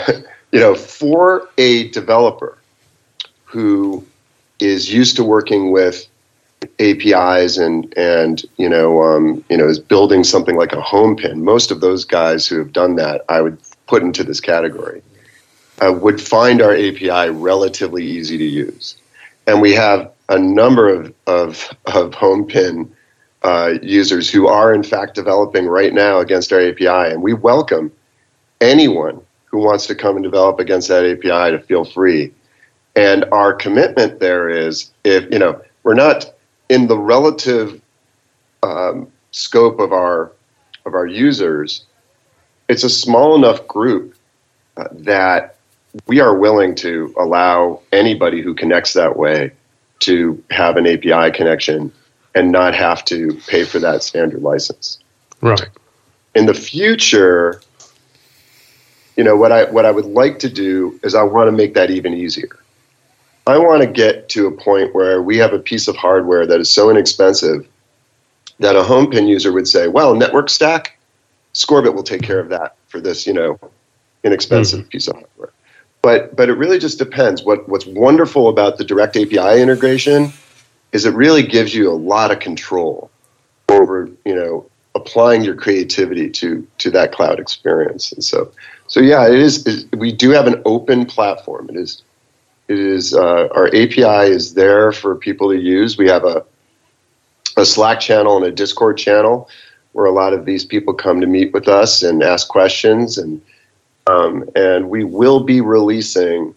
you 0.53 0.61
know, 0.61 0.75
for 0.75 1.49
a 1.59 1.89
developer 1.91 2.57
who 3.45 4.05
is 4.59 4.93
used 4.93 5.17
to 5.17 5.25
working 5.25 5.71
with 5.71 6.07
APIs 6.81 7.59
and 7.59 7.93
and 7.97 8.43
you 8.57 8.69
know 8.69 9.03
um, 9.03 9.45
you 9.51 9.57
know 9.57 9.69
is 9.69 9.79
building 9.79 10.25
something 10.25 10.57
like 10.57 10.73
a 10.73 10.81
home 10.81 11.17
pin. 11.17 11.45
Most 11.45 11.71
of 11.71 11.81
those 11.81 12.05
guys 12.05 12.47
who 12.47 12.59
have 12.59 12.73
done 12.73 12.97
that, 12.97 13.25
I 13.29 13.41
would 13.41 13.59
put 13.87 14.03
into 14.03 14.25
this 14.25 14.41
category, 14.41 15.03
uh, 15.85 15.93
would 15.93 16.21
find 16.21 16.63
our 16.63 16.75
API 16.75 17.31
relatively 17.31 18.05
easy 18.05 18.39
to 18.39 18.45
use, 18.45 18.97
and 19.47 19.61
we 19.61 19.73
have 19.75 20.11
a 20.29 20.39
number 20.39 20.89
of 20.89 21.13
of, 21.27 21.71
of 21.87 22.15
home 22.15 22.47
pin 22.47 22.93
uh, 23.43 23.75
users 23.83 24.31
who 24.31 24.49
are 24.49 24.75
in 24.75 24.83
fact 24.83 25.15
developing 25.15 25.67
right 25.67 25.93
now 25.93 26.19
against 26.19 26.53
our 26.53 26.61
API, 26.61 27.13
and 27.13 27.23
we 27.23 27.33
welcome 27.33 27.93
anyone 28.61 29.21
who 29.45 29.59
wants 29.59 29.87
to 29.87 29.95
come 29.95 30.17
and 30.17 30.25
develop 30.25 30.59
against 30.59 30.89
that 30.89 31.05
API 31.05 31.57
to 31.57 31.59
feel 31.61 31.85
free. 31.85 32.33
And 32.97 33.25
our 33.31 33.53
commitment 33.53 34.21
there 34.21 34.49
is, 34.49 34.91
if 35.05 35.31
you 35.31 35.39
know, 35.39 35.61
we're 35.83 35.95
not 35.95 36.35
in 36.69 36.89
the 36.89 36.99
relative 36.99 37.81
um, 38.63 39.13
scope 39.31 39.79
of 39.79 39.93
our 39.93 40.33
of 40.85 40.95
our 40.95 41.07
users. 41.07 41.85
It's 42.69 42.85
a 42.85 42.91
small 42.91 43.37
enough 43.37 43.67
group 43.69 44.17
uh, 44.77 44.89
that 44.93 45.57
we 46.07 46.21
are 46.21 46.37
willing 46.37 46.75
to 46.77 47.15
allow 47.19 47.81
anybody 47.93 48.43
who 48.43 48.55
connects 48.55 48.93
that 48.95 49.17
way 49.17 49.53
to 50.01 50.43
have 50.51 50.77
an 50.77 50.87
API 50.87 51.31
connection 51.31 51.93
and 52.35 52.53
not 52.53 52.75
have 52.75 53.05
to 53.07 53.35
pay 53.47 53.65
for 53.65 53.79
that 53.79 54.03
standard 54.03 54.43
license. 54.43 54.99
Right. 55.41 55.69
In 56.35 56.47
the 56.47 56.55
future, 56.55 57.63
you 59.17 59.25
know 59.25 59.37
what 59.37 59.53
I 59.53 59.65
what 59.65 59.87
I 59.87 59.91
would 59.91 60.05
like 60.05 60.39
to 60.41 60.51
do 60.51 61.01
is 61.03 61.15
I 61.15 61.23
want 61.23 61.49
to 61.49 61.53
make 61.53 61.75
that 61.75 61.91
even 61.91 62.13
easier. 62.13 62.59
I 63.47 63.59
want 63.59 63.81
to 63.83 63.87
get 63.87 64.29
to 64.31 64.47
a 64.47 64.53
point 64.53 64.95
where 64.95 65.23
we 65.23 65.39
have 65.39 65.53
a 65.53 65.59
piece 65.59 65.89
of 65.89 65.97
hardware 65.97 66.47
that 66.47 66.61
is 66.61 66.71
so 66.71 66.91
inexpensive 66.91 67.67
that 68.59 68.77
a 68.77 68.83
home 68.83 69.11
pin 69.11 69.27
user 69.29 69.53
would 69.53 69.69
say, 69.69 69.89
"Well, 69.89 70.15
network 70.15 70.51
stack, 70.51 70.99
Scorbit 71.55 71.95
will 71.95 72.03
take 72.03 72.23
care 72.23 72.41
of 72.41 72.51
that 72.51 72.77
for 72.89 73.01
this, 73.01 73.27
you 73.27 73.33
know, 73.33 73.59
inexpensive 74.25 74.81
mm-hmm. 74.81 74.89
piece 74.89 75.09
of 75.09 75.15
hardware." 75.15 75.53
But 76.07 76.37
but 76.37 76.49
it 76.49 76.53
really 76.53 76.79
just 76.79 76.99
depends. 76.99 77.43
What 77.43 77.69
what's 77.69 77.85
wonderful 77.85 78.47
about 78.47 78.79
the 78.79 78.85
direct 78.85 79.17
API 79.17 79.61
integration 79.61 80.33
is 80.93 81.05
it 81.05 81.13
really 81.15 81.43
gives 81.43 81.75
you 81.75 81.91
a 81.91 81.99
lot 81.99 82.31
of 82.31 82.39
control 82.39 83.11
over, 83.69 84.09
you 84.25 84.37
know, 84.37 84.71
applying 84.95 85.43
your 85.43 85.57
creativity 85.57 86.31
to 86.31 86.65
to 86.79 86.93
that 86.93 87.11
cloud 87.11 87.41
experience. 87.41 88.13
And 88.13 88.23
so 88.23 88.53
so 88.87 89.01
yeah, 89.01 89.27
it 89.27 89.35
is. 89.35 89.87
we 89.97 90.13
do 90.13 90.31
have 90.31 90.47
an 90.47 90.63
open 90.65 91.07
platform. 91.07 91.71
It 91.71 91.77
is 91.77 92.05
it 92.69 92.79
is 92.79 93.13
uh, 93.13 93.49
our 93.51 93.67
API 93.67 94.31
is 94.31 94.55
there 94.55 94.93
for 94.93 95.17
people 95.17 95.51
to 95.51 95.59
use. 95.59 95.99
We 95.99 96.07
have 96.09 96.23
a 96.23 96.45
a 97.57 97.67
Slack 97.67 97.99
channel 97.99 98.37
and 98.37 98.47
a 98.47 98.53
Discord 98.53 98.97
channel 98.97 99.51
where 99.91 100.07
a 100.07 100.13
lot 100.13 100.35
of 100.35 100.45
these 100.45 100.65
people 100.65 100.95
come 100.95 101.21
to 101.21 101.27
meet 101.27 101.53
with 101.53 101.67
us 101.67 102.05
and 102.05 102.23
ask 102.23 102.47
questions 102.47 103.19
and 103.19 103.43
um, 104.07 104.49
and 104.55 104.89
we 104.91 105.05
will 105.05 105.41
be 105.41 105.61
releasing 105.61 106.55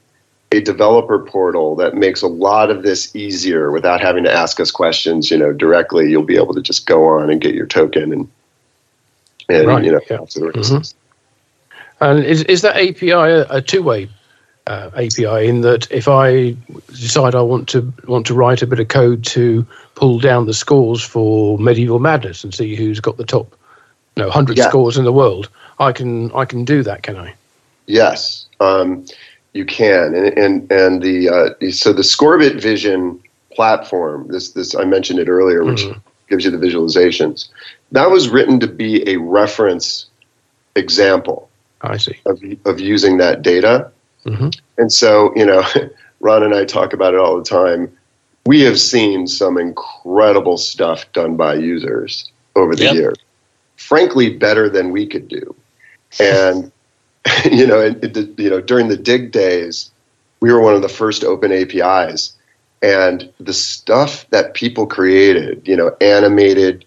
a 0.51 0.59
developer 0.61 1.19
portal 1.19 1.75
that 1.75 1.93
makes 1.95 2.21
a 2.21 2.27
lot 2.27 2.71
of 2.71 2.81
this 2.83 3.15
easier 3.15 3.71
without 3.71 4.01
having 4.01 4.23
to 4.23 4.31
ask 4.31 4.59
us 4.59 4.71
questions. 4.71 5.29
You 5.29 5.37
know, 5.37 5.53
directly. 5.53 6.09
You'll 6.09 6.23
be 6.23 6.37
able 6.37 6.53
to 6.55 6.61
just 6.61 6.85
go 6.85 7.05
on 7.07 7.29
and 7.29 7.39
get 7.41 7.53
your 7.53 7.67
token 7.67 8.11
and 8.11 8.29
and 9.47 9.67
Right, 9.67 9.83
you 9.83 9.91
know. 9.91 9.99
yeah. 10.09 10.17
answer 10.17 10.39
the 10.39 10.51
races. 10.51 10.95
And 12.01 12.23
is 12.23 12.43
is 12.43 12.61
that 12.61 12.75
API 12.77 13.11
a, 13.11 13.45
a 13.49 13.61
two 13.61 13.83
way 13.83 14.09
uh, 14.67 14.89
API 14.95 15.47
in 15.47 15.61
that 15.61 15.91
if 15.91 16.07
I 16.07 16.55
decide 16.87 17.35
I 17.35 17.41
want 17.41 17.67
to 17.69 17.91
want 18.07 18.25
to 18.27 18.33
write 18.33 18.61
a 18.61 18.67
bit 18.67 18.79
of 18.79 18.87
code 18.87 19.23
to 19.25 19.65
pull 19.95 20.19
down 20.19 20.45
the 20.45 20.53
scores 20.53 21.03
for 21.03 21.57
Medieval 21.57 21.99
Madness 21.99 22.43
and 22.43 22.53
see 22.53 22.75
who's 22.75 22.99
got 22.99 23.17
the 23.17 23.25
top, 23.25 23.55
you 24.15 24.23
know, 24.23 24.29
hundred 24.29 24.57
Yeah. 24.57 24.69
scores 24.69 24.97
in 24.97 25.03
the 25.03 25.11
world, 25.13 25.49
I 25.79 25.91
can 25.91 26.31
I 26.33 26.45
can 26.45 26.63
do 26.65 26.83
that, 26.83 27.03
can 27.03 27.17
I? 27.17 27.33
Yes, 27.89 28.45
um, 28.59 29.03
you 29.53 29.65
can, 29.65 30.13
and 30.13 30.37
and 30.37 30.71
and 30.71 31.01
the 31.01 31.27
uh, 31.27 31.71
so 31.71 31.91
the 31.91 32.03
Scorbit 32.03 32.61
Vision 32.61 33.19
platform. 33.51 34.27
This 34.29 34.51
this 34.51 34.75
I 34.75 34.83
mentioned 34.85 35.17
it 35.19 35.27
earlier, 35.27 35.63
which 35.65 35.81
Mhm. 35.81 35.99
gives 36.29 36.45
you 36.45 36.51
the 36.51 36.57
visualizations. 36.59 37.49
That 37.91 38.11
was 38.11 38.29
written 38.29 38.59
to 38.59 38.67
be 38.67 39.07
a 39.09 39.17
reference 39.17 40.05
example 40.75 41.49
I 41.81 41.97
see. 41.97 42.15
of, 42.27 42.39
of 42.65 42.79
using 42.79 43.17
that 43.17 43.41
data. 43.41 43.89
Mhm. 44.25 44.55
And 44.77 44.93
so, 44.93 45.33
you 45.35 45.45
know, 45.45 45.63
Ron 46.19 46.43
and 46.43 46.53
I 46.53 46.65
talk 46.65 46.93
about 46.93 47.15
it 47.15 47.19
all 47.19 47.37
the 47.37 47.43
time. 47.43 47.91
We 48.45 48.61
have 48.61 48.79
seen 48.79 49.25
some 49.25 49.57
incredible 49.57 50.57
stuff 50.57 51.11
done 51.13 51.35
by 51.37 51.55
users 51.55 52.29
over 52.55 52.75
the 52.75 52.83
Yep. 52.83 52.93
years, 52.93 53.17
frankly, 53.77 54.29
better 54.37 54.69
than 54.69 54.91
we 54.91 55.07
could 55.07 55.27
do. 55.27 55.55
And, 56.19 56.71
you 57.51 57.67
know, 57.67 57.79
it, 57.79 58.03
it, 58.15 58.39
you 58.39 58.49
know, 58.49 58.61
during 58.61 58.87
the 58.87 58.97
Digg 58.97 59.31
days, 59.31 59.91
we 60.39 60.51
were 60.51 60.61
one 60.61 60.75
of 60.75 60.81
the 60.81 60.89
first 60.89 61.23
open 61.23 61.51
APIs. 61.51 62.33
And 62.81 63.31
the 63.39 63.53
stuff 63.53 64.29
that 64.29 64.53
people 64.53 64.87
created, 64.87 65.67
you 65.67 65.75
know, 65.75 65.95
animated, 65.99 66.85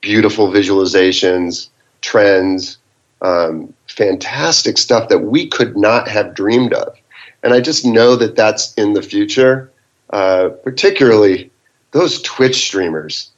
beautiful 0.00 0.48
visualizations, 0.48 1.68
trends, 2.00 2.78
um, 3.22 3.72
fantastic 3.86 4.78
stuff 4.78 5.08
that 5.08 5.20
we 5.20 5.48
could 5.48 5.76
not 5.76 6.08
have 6.08 6.34
dreamed 6.34 6.72
of. 6.72 6.96
And 7.42 7.54
I 7.54 7.60
just 7.60 7.84
know 7.84 8.16
that 8.16 8.34
that's 8.34 8.74
in 8.74 8.94
the 8.94 9.02
future, 9.02 9.70
uh, 10.10 10.48
particularly 10.64 11.50
those 11.92 12.20
Twitch 12.22 12.66
streamers. 12.66 13.30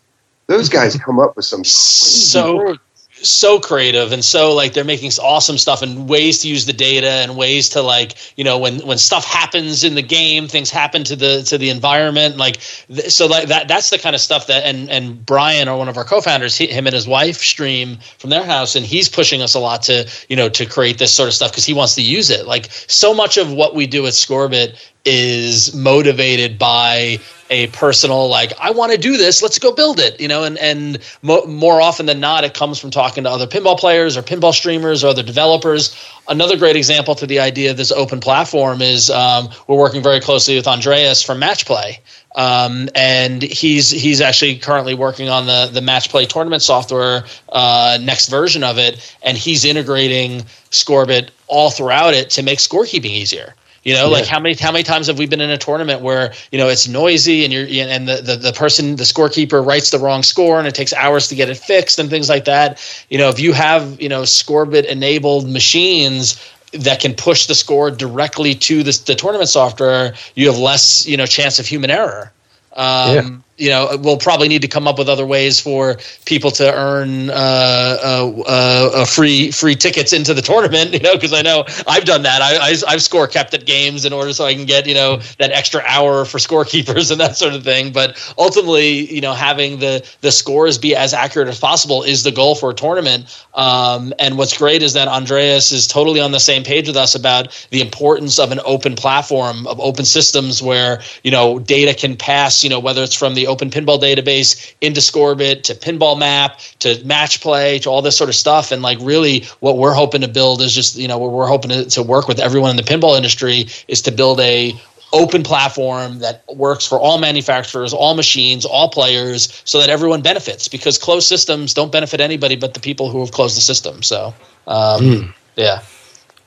Those 0.46 0.68
guys 0.68 0.96
come 1.04 1.18
up 1.18 1.36
with 1.36 1.44
some 1.44 1.64
so 1.64 2.76
so 3.23 3.60
creative 3.60 4.12
and 4.12 4.24
so 4.24 4.55
like 4.55 4.73
they're 4.73 4.84
making 4.84 5.10
awesome 5.23 5.58
stuff 5.58 5.82
and 5.82 6.08
ways 6.08 6.40
to 6.40 6.49
use 6.49 6.66
the 6.66 6.73
data 6.73 7.08
and 7.08 7.36
ways 7.36 7.68
to 7.70 7.82
like 7.82 8.15
you 8.36 8.44
know 8.44 8.58
when 8.58 8.78
when 8.86 8.99
stuff 8.99 9.24
happens 9.24 9.84
in 9.84 9.94
the 9.94 10.02
game 10.02 10.47
things 10.47 10.70
happen 10.70 11.05
to 11.05 11.16
the 11.16 11.42
to 11.42 11.58
the 11.58 11.70
environment 11.70 12.36
like 12.36 12.58
th- 12.89 13.10
so 13.10 13.26
like 13.26 13.49
that 13.49 13.68
that's 13.68 13.90
the 13.90 13.99
kind 13.99 14.15
of 14.15 14.20
stuff 14.20 14.47
that 14.47 14.65
and 14.65 14.90
and 14.90 15.24
Brian 15.26 15.68
or 15.68 15.76
one 15.76 15.89
of 15.89 15.97
our 15.97 16.05
co-founders 16.05 16.57
he, 16.57 16.66
him 16.66 16.86
and 16.86 16.94
his 16.94 17.08
wife 17.08 17.39
stream 17.39 17.99
from 18.18 18.31
their 18.31 18.44
house 18.44 18.76
and 18.76 18.86
he's 18.86 19.08
pushing 19.08 19.42
us 19.42 19.55
a 19.55 19.60
lot 19.60 19.82
to 19.82 20.08
you 20.28 20.36
know 20.36 20.49
to 20.49 20.66
create 20.66 20.99
this 20.99 21.12
sort 21.12 21.28
of 21.28 21.34
stuff 21.34 21.50
because 21.50 21.65
he 21.65 21.74
wants 21.74 21.94
to 21.94 22.02
use 22.02 22.31
it. 22.31 22.47
Like 22.47 22.68
so 22.70 23.15
much 23.15 23.36
of 23.36 23.52
what 23.52 23.74
we 23.74 23.86
do 23.86 24.07
at 24.07 24.12
Scorbit 24.12 24.76
is 25.04 25.74
motivated 25.74 26.58
by 26.58 27.18
a 27.50 27.66
personal 27.68 28.28
like 28.28 28.52
I 28.60 28.70
want 28.70 28.92
to 28.92 28.98
do 28.98 29.16
this 29.16 29.42
let's 29.42 29.58
go 29.58 29.72
build 29.72 29.98
it 29.98 30.20
you 30.20 30.28
know 30.28 30.44
and 30.44 30.56
and 30.58 30.98
mo- 31.22 31.44
more 31.46 31.80
often 31.80 32.06
than 32.06 32.20
not 32.20 32.44
it 32.44 32.54
comes 32.54 32.78
from 32.78 32.90
talking 32.90 33.24
to 33.24 33.30
other 33.30 33.46
pinball 33.46 33.78
players 33.78 34.16
or 34.16 34.22
pinball 34.22 34.54
streamers 34.54 35.02
or 35.02 35.08
other 35.08 35.22
developers. 35.22 35.96
Another 36.28 36.56
great 36.56 36.76
example 36.76 37.14
to 37.16 37.26
the 37.26 37.40
idea 37.40 37.72
of 37.72 37.76
this 37.76 37.90
open 37.90 38.20
platform 38.20 38.80
is 38.80 39.10
um, 39.10 39.48
we're 39.66 39.78
working 39.78 40.02
very 40.02 40.20
closely 40.20 40.54
with 40.54 40.68
Andreas 40.68 41.22
from 41.22 41.40
Match 41.40 41.66
Play. 41.66 42.00
Um, 42.36 42.88
and 42.94 43.42
he's 43.42 43.90
he's 43.90 44.20
actually 44.20 44.56
currently 44.58 44.94
working 44.94 45.28
on 45.28 45.46
the 45.46 45.68
the 45.72 45.80
match 45.80 46.10
play 46.10 46.26
tournament 46.26 46.62
software 46.62 47.24
uh, 47.48 47.98
next 48.00 48.28
version 48.28 48.62
of 48.62 48.78
it 48.78 49.16
and 49.24 49.36
he's 49.36 49.64
integrating 49.64 50.42
Scorbit 50.70 51.30
all 51.48 51.70
throughout 51.70 52.14
it 52.14 52.30
to 52.30 52.44
make 52.44 52.60
scorekeeping 52.60 53.06
easier 53.06 53.56
you 53.84 53.94
know, 53.94 54.09
like 54.10 54.26
how 54.26 54.39
many 54.39 54.55
how 54.55 54.73
many 54.73 54.84
times 54.84 55.07
have 55.07 55.18
we 55.18 55.26
been 55.26 55.41
in 55.41 55.50
a 55.50 55.57
tournament 55.57 56.02
where 56.02 56.34
you 56.52 56.59
know 56.59 56.68
it's 56.68 56.86
noisy 56.86 57.44
and 57.44 57.52
you're 57.52 57.67
and 57.89 58.07
the, 58.07 58.17
the 58.17 58.36
the 58.36 58.52
person 58.52 58.97
the 58.97 59.05
scorekeeper 59.05 59.65
writes 59.65 59.91
the 59.91 59.99
wrong 59.99 60.23
score 60.23 60.59
and 60.59 60.68
it 60.68 60.75
takes 60.75 60.92
hours 60.92 61.28
to 61.28 61.34
get 61.34 61.49
it 61.49 61.57
fixed 61.57 61.99
and 61.99 62.10
things 62.10 62.28
like 62.28 62.44
that. 62.44 62.78
You 63.09 63.17
know, 63.17 63.31
if 63.31 63.41
you 63.41 63.52
have 63.52 64.00
you 64.00 64.09
know 64.09 64.23
Scorbit 64.23 64.84
enabled 64.84 65.49
machines 65.49 66.39
that 66.73 67.00
can 67.00 67.15
push 67.15 67.47
the 67.47 67.55
score 67.55 67.91
directly 67.91 68.55
to 68.55 68.83
the, 68.83 69.02
the 69.07 69.15
tournament 69.15 69.49
software, 69.49 70.15
you 70.34 70.47
have 70.47 70.59
less 70.59 71.07
you 71.07 71.17
know 71.17 71.26
chance 71.26 71.59
of 71.59 71.67
human 71.67 71.91
error. 71.91 72.33
Um, 72.75 73.15
Yeah. 73.15 73.31
You 73.60 73.68
know, 73.70 73.98
we'll 74.00 74.16
probably 74.16 74.48
need 74.48 74.62
to 74.62 74.68
come 74.68 74.89
up 74.89 74.98
with 74.98 75.08
other 75.08 75.26
ways 75.26 75.60
for 75.60 75.98
people 76.24 76.50
to 76.52 76.72
earn 76.72 77.30
uh, 77.30 77.32
uh, 77.34 78.42
uh, 78.47 79.05
free 79.05 79.50
free 79.50 79.74
tickets 79.74 80.12
into 80.12 80.34
the 80.34 80.42
tournament. 80.42 80.90
You 81.00 81.06
know, 81.06 81.14
because 81.14 81.32
I 81.32 81.42
know 81.42 81.64
I've 81.86 82.05
done 82.05 82.22
that. 82.22 82.42
I, 82.42 82.70
I 82.70 82.74
I've 82.89 83.02
score 83.02 83.26
kept 83.26 83.55
at 83.55 83.64
games 83.64 84.05
in 84.05 84.12
order 84.12 84.32
so 84.32 84.44
I 84.44 84.55
can 84.55 84.66
get 84.66 84.86
you 84.86 84.94
know 84.94 85.18
that 85.39 85.52
extra 85.52 85.82
hour 85.86 86.24
for 86.24 86.39
scorekeepers 86.39 87.10
and 87.12 87.20
that 87.20 87.36
sort 87.36 87.55
of 87.55 87.64
thing. 87.64 87.92
But 87.92 88.18
ultimately, 88.36 89.12
you 89.12 89.20
know, 89.20 89.32
having 89.32 89.78
the 89.78 90.06
the 90.20 90.32
scores 90.32 90.78
be 90.78 90.97
as 90.97 91.14
accurate 91.14 91.48
as 91.48 91.58
possible 91.58 92.02
is 92.02 92.22
the 92.22 92.32
goal 92.32 92.55
for 92.55 92.70
a 92.70 92.74
tournament. 92.74 93.44
Um, 93.55 94.12
and 94.18 94.36
what's 94.36 94.56
great 94.56 94.82
is 94.82 94.92
that 94.94 95.08
Andreas 95.08 95.72
is 95.72 95.86
totally 95.86 96.20
on 96.20 96.32
the 96.32 96.40
same 96.40 96.64
page 96.64 96.86
with 96.86 96.97
us 96.97 97.14
about 97.14 97.66
the 97.70 97.80
importance 97.80 98.39
of 98.39 98.52
an 98.52 98.60
open 98.64 98.94
platform 98.94 99.66
of 99.66 99.80
open 99.80 100.05
systems 100.05 100.62
where 100.62 101.00
you 101.22 101.30
know 101.30 101.58
data 101.58 101.94
can 101.94 102.16
pass. 102.16 102.64
You 102.64 102.70
know, 102.70 102.80
whether 102.80 103.02
it's 103.02 103.14
from 103.14 103.34
the 103.34 103.47
Open 103.50 103.70
Pinball 103.70 104.00
database 104.00 104.74
into 104.80 105.00
Scorbit 105.00 105.64
to 105.64 105.74
Pinball 105.74 106.18
Map 106.18 106.60
to 106.80 107.02
Match 107.04 107.40
Play 107.40 107.78
to 107.80 107.90
all 107.90 108.02
this 108.02 108.16
sort 108.16 108.30
of 108.30 108.36
stuff. 108.36 108.72
And 108.72 108.82
like 108.82 108.98
really, 109.00 109.44
what 109.60 109.76
we're 109.76 109.94
hoping 109.94 110.22
to 110.22 110.28
build 110.28 110.62
is 110.62 110.74
just 110.74 110.96
you 110.96 111.08
know 111.08 111.18
what 111.18 111.32
we're 111.32 111.46
hoping 111.46 111.70
to, 111.70 111.84
to 111.90 112.02
work 112.02 112.28
with 112.28 112.40
everyone 112.40 112.70
in 112.70 112.76
the 112.76 112.82
pinball 112.82 113.16
industry 113.16 113.66
is 113.88 114.02
to 114.02 114.12
build 114.12 114.40
a 114.40 114.74
open 115.12 115.42
platform 115.42 116.20
that 116.20 116.44
works 116.54 116.86
for 116.86 116.98
all 116.98 117.18
manufacturers, 117.18 117.92
all 117.92 118.14
machines, 118.14 118.64
all 118.64 118.90
players, 118.90 119.62
so 119.64 119.80
that 119.80 119.90
everyone 119.90 120.22
benefits. 120.22 120.68
Because 120.68 120.98
closed 120.98 121.26
systems 121.26 121.74
don't 121.74 121.92
benefit 121.92 122.20
anybody 122.20 122.56
but 122.56 122.74
the 122.74 122.80
people 122.80 123.10
who 123.10 123.20
have 123.20 123.32
closed 123.32 123.56
the 123.56 123.60
system. 123.60 124.02
So, 124.02 124.34
um, 124.66 125.34
yeah. 125.56 125.82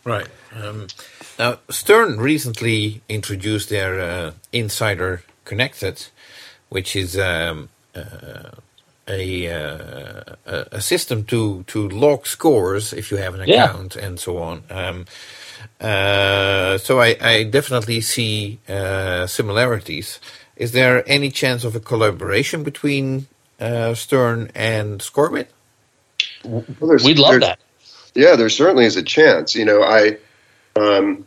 Right. 0.03 0.27
Um, 0.55 0.87
now, 1.39 1.59
Stern 1.69 2.19
recently 2.19 3.01
introduced 3.09 3.69
their 3.69 3.99
uh, 3.99 4.31
Insider 4.51 5.23
Connected, 5.45 6.07
which 6.73 6.95
is 6.95 7.17
um, 7.17 7.69
uh, 7.95 8.49
a, 9.07 9.23
uh, 9.59 10.35
a 10.45 10.57
a 10.79 10.81
system 10.81 11.23
to 11.31 11.63
to 11.71 11.79
log 11.89 12.21
scores 12.35 12.93
if 12.93 13.05
you 13.11 13.17
have 13.17 13.33
an 13.35 13.41
Yeah. 13.47 13.65
account 13.65 13.95
and 14.05 14.19
so 14.19 14.31
on. 14.49 14.57
Um, 14.79 15.05
uh, 15.81 16.77
so 16.77 16.99
I, 17.07 17.15
I 17.33 17.43
definitely 17.43 18.01
see 18.01 18.59
uh, 18.69 19.27
similarities. 19.27 20.19
Is 20.55 20.71
there 20.71 21.03
any 21.07 21.29
chance 21.31 21.63
of 21.67 21.75
a 21.75 21.79
collaboration 21.79 22.63
between 22.63 23.27
uh, 23.59 23.93
Stern 23.95 24.51
and 24.55 25.01
Scorbit? 25.01 25.47
Well, 26.43 26.63
We'd 27.07 27.19
love 27.19 27.31
there's- 27.39 27.41
that. 27.49 27.59
Yeah, 28.15 28.35
there 28.35 28.49
certainly 28.49 28.85
is 28.85 28.95
a 28.95 29.03
chance. 29.03 29.55
You 29.55 29.65
know, 29.65 29.81
I, 29.81 30.17
um, 30.75 31.25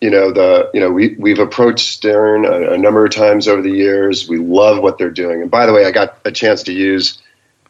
you 0.00 0.10
know, 0.10 0.30
the 0.30 0.70
you 0.72 0.80
know 0.80 0.90
we 0.90 1.16
we've 1.18 1.40
approached 1.40 1.90
Stern 1.90 2.44
a, 2.44 2.72
a 2.72 2.78
number 2.78 3.04
of 3.04 3.12
times 3.12 3.48
over 3.48 3.62
the 3.62 3.70
years. 3.70 4.28
We 4.28 4.38
love 4.38 4.82
what 4.82 4.98
they're 4.98 5.10
doing. 5.10 5.42
And 5.42 5.50
by 5.50 5.66
the 5.66 5.72
way, 5.72 5.84
I 5.84 5.90
got 5.90 6.18
a 6.24 6.30
chance 6.30 6.62
to 6.64 6.72
use 6.72 7.20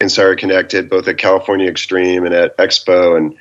Insider 0.01 0.37
Connected 0.37 0.91
both 0.91 1.09
at 1.09 1.19
California 1.19 1.69
Extreme 1.69 2.27
and 2.27 2.35
at 2.35 2.57
Expo, 2.59 3.17
and 3.17 3.37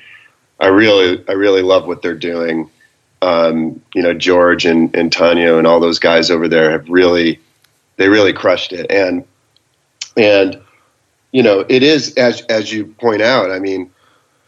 I 0.58 0.68
really 0.68 1.22
I 1.28 1.32
really 1.32 1.62
love 1.62 1.86
what 1.86 2.00
they're 2.00 2.14
doing. 2.14 2.70
Um, 3.20 3.82
you 3.94 4.02
know, 4.02 4.14
George 4.14 4.64
and 4.64 4.94
and 4.96 5.10
Tanio 5.10 5.58
and 5.58 5.66
all 5.66 5.80
those 5.80 5.98
guys 5.98 6.30
over 6.30 6.48
there 6.48 6.70
have 6.70 6.88
really 6.88 7.40
they 7.96 8.08
really 8.08 8.32
crushed 8.32 8.72
it. 8.72 8.90
And 8.90 9.24
and 10.16 10.62
you 11.30 11.42
know, 11.42 11.62
it 11.68 11.82
is 11.82 12.14
as 12.14 12.40
as 12.42 12.72
you 12.72 12.86
point 12.86 13.20
out. 13.20 13.50
I 13.50 13.58
mean 13.58 13.90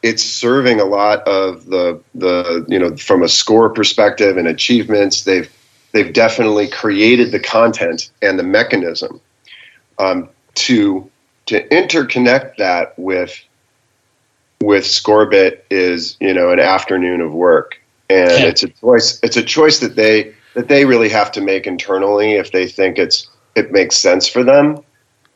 it's 0.03 0.23
serving 0.23 0.81
a 0.81 0.85
lot 0.85 1.27
of 1.29 1.67
the 1.67 2.01
the 2.15 2.65
you 2.69 2.79
know 2.79 2.97
from 2.97 3.23
a 3.23 3.29
score 3.29 3.69
perspective 3.71 4.37
and 4.37 4.49
achievements 4.49 5.25
they've 5.25 5.51
they've 5.93 6.13
definitely 6.13 6.69
created 6.69 7.33
the 7.33 7.41
content 7.41 8.11
and 8.23 8.39
the 8.39 8.43
mechanism 8.43 9.21
um, 9.99 10.29
to 10.55 11.09
to 11.47 11.67
interconnect 11.69 12.57
that 12.57 12.99
with 12.99 13.39
with 14.63 14.85
scorbit 14.85 15.61
is 15.71 16.17
you 16.21 16.33
know 16.33 16.51
an 16.51 16.61
afternoon 16.61 17.21
of 17.21 17.33
work 17.33 17.81
and 18.09 18.31
Yeah. 18.31 18.47
it's 18.47 18.63
a 18.63 18.69
choice 18.69 19.21
it's 19.23 19.37
a 19.37 19.43
choice 19.43 19.81
that 19.81 19.97
they 19.97 20.35
that 20.55 20.69
they 20.69 20.85
really 20.85 21.09
have 21.09 21.31
to 21.33 21.41
make 21.41 21.67
internally 21.67 22.33
if 22.33 22.53
they 22.53 22.67
think 22.67 22.99
it's 22.99 23.29
it 23.55 23.73
makes 23.73 23.97
sense 23.97 24.29
for 24.29 24.45
them 24.45 24.79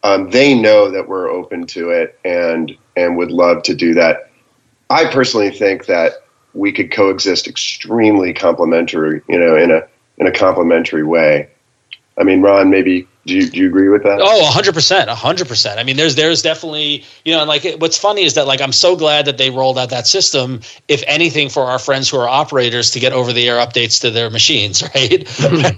um, 0.05 0.31
they 0.31 0.55
know 0.55 0.91
that 0.91 1.09
we're 1.09 1.31
open 1.31 1.67
to 1.68 1.91
it 1.91 2.18
and 2.25 2.76
and 2.97 3.17
would 3.17 3.31
love 3.31 3.62
to 3.65 3.75
do 3.75 3.94
that 3.94 4.31
I 4.91 5.07
personally 5.07 5.51
think 5.51 5.87
that 5.87 6.25
we 6.53 6.73
could 6.73 6.93
coexist 6.93 7.49
extremely 7.49 8.33
complementary, 8.33 9.23
you 9.29 9.39
know, 9.39 9.57
in 9.57 9.71
a 9.71 9.83
in 10.19 10.27
a 10.27 10.33
complementary 10.33 11.03
way. 11.03 11.49
I 12.17 12.23
mean, 12.23 12.43
Ron, 12.43 12.71
maybe 12.71 13.09
do 13.27 13.35
you, 13.35 13.49
do 13.49 13.59
you 13.59 13.67
agree 13.69 13.89
with 13.89 14.03
that? 14.03 14.20
Oh, 14.20 14.51
100%. 14.55 15.07
100%. 15.07 15.78
I 15.78 15.83
mean, 15.83 15.97
there's 15.97 16.15
there's 16.15 16.43
definitely, 16.43 17.05
you 17.25 17.33
know, 17.33 17.41
and 17.41 17.49
like 17.49 17.65
what's 17.78 17.97
funny 17.97 18.25
is 18.25 18.35
that 18.35 18.47
like 18.47 18.61
I'm 18.61 18.73
so 18.73 18.97
glad 18.97 19.25
that 19.27 19.39
they 19.39 19.51
rolled 19.51 19.78
out 19.78 19.91
that 19.91 20.07
system 20.07 20.61
if 20.89 21.03
anything 21.07 21.49
for 21.49 21.62
our 21.65 21.78
friends 21.78 22.11
who 22.11 22.19
are 22.19 22.28
operators 22.28 22.91
to 22.93 23.01
get 23.01 23.12
over 23.12 23.33
the 23.33 23.49
air 23.49 23.57
updates 23.57 24.03
to 24.03 24.11
their 24.11 24.28
machines, 24.28 24.83
right? 24.94 25.20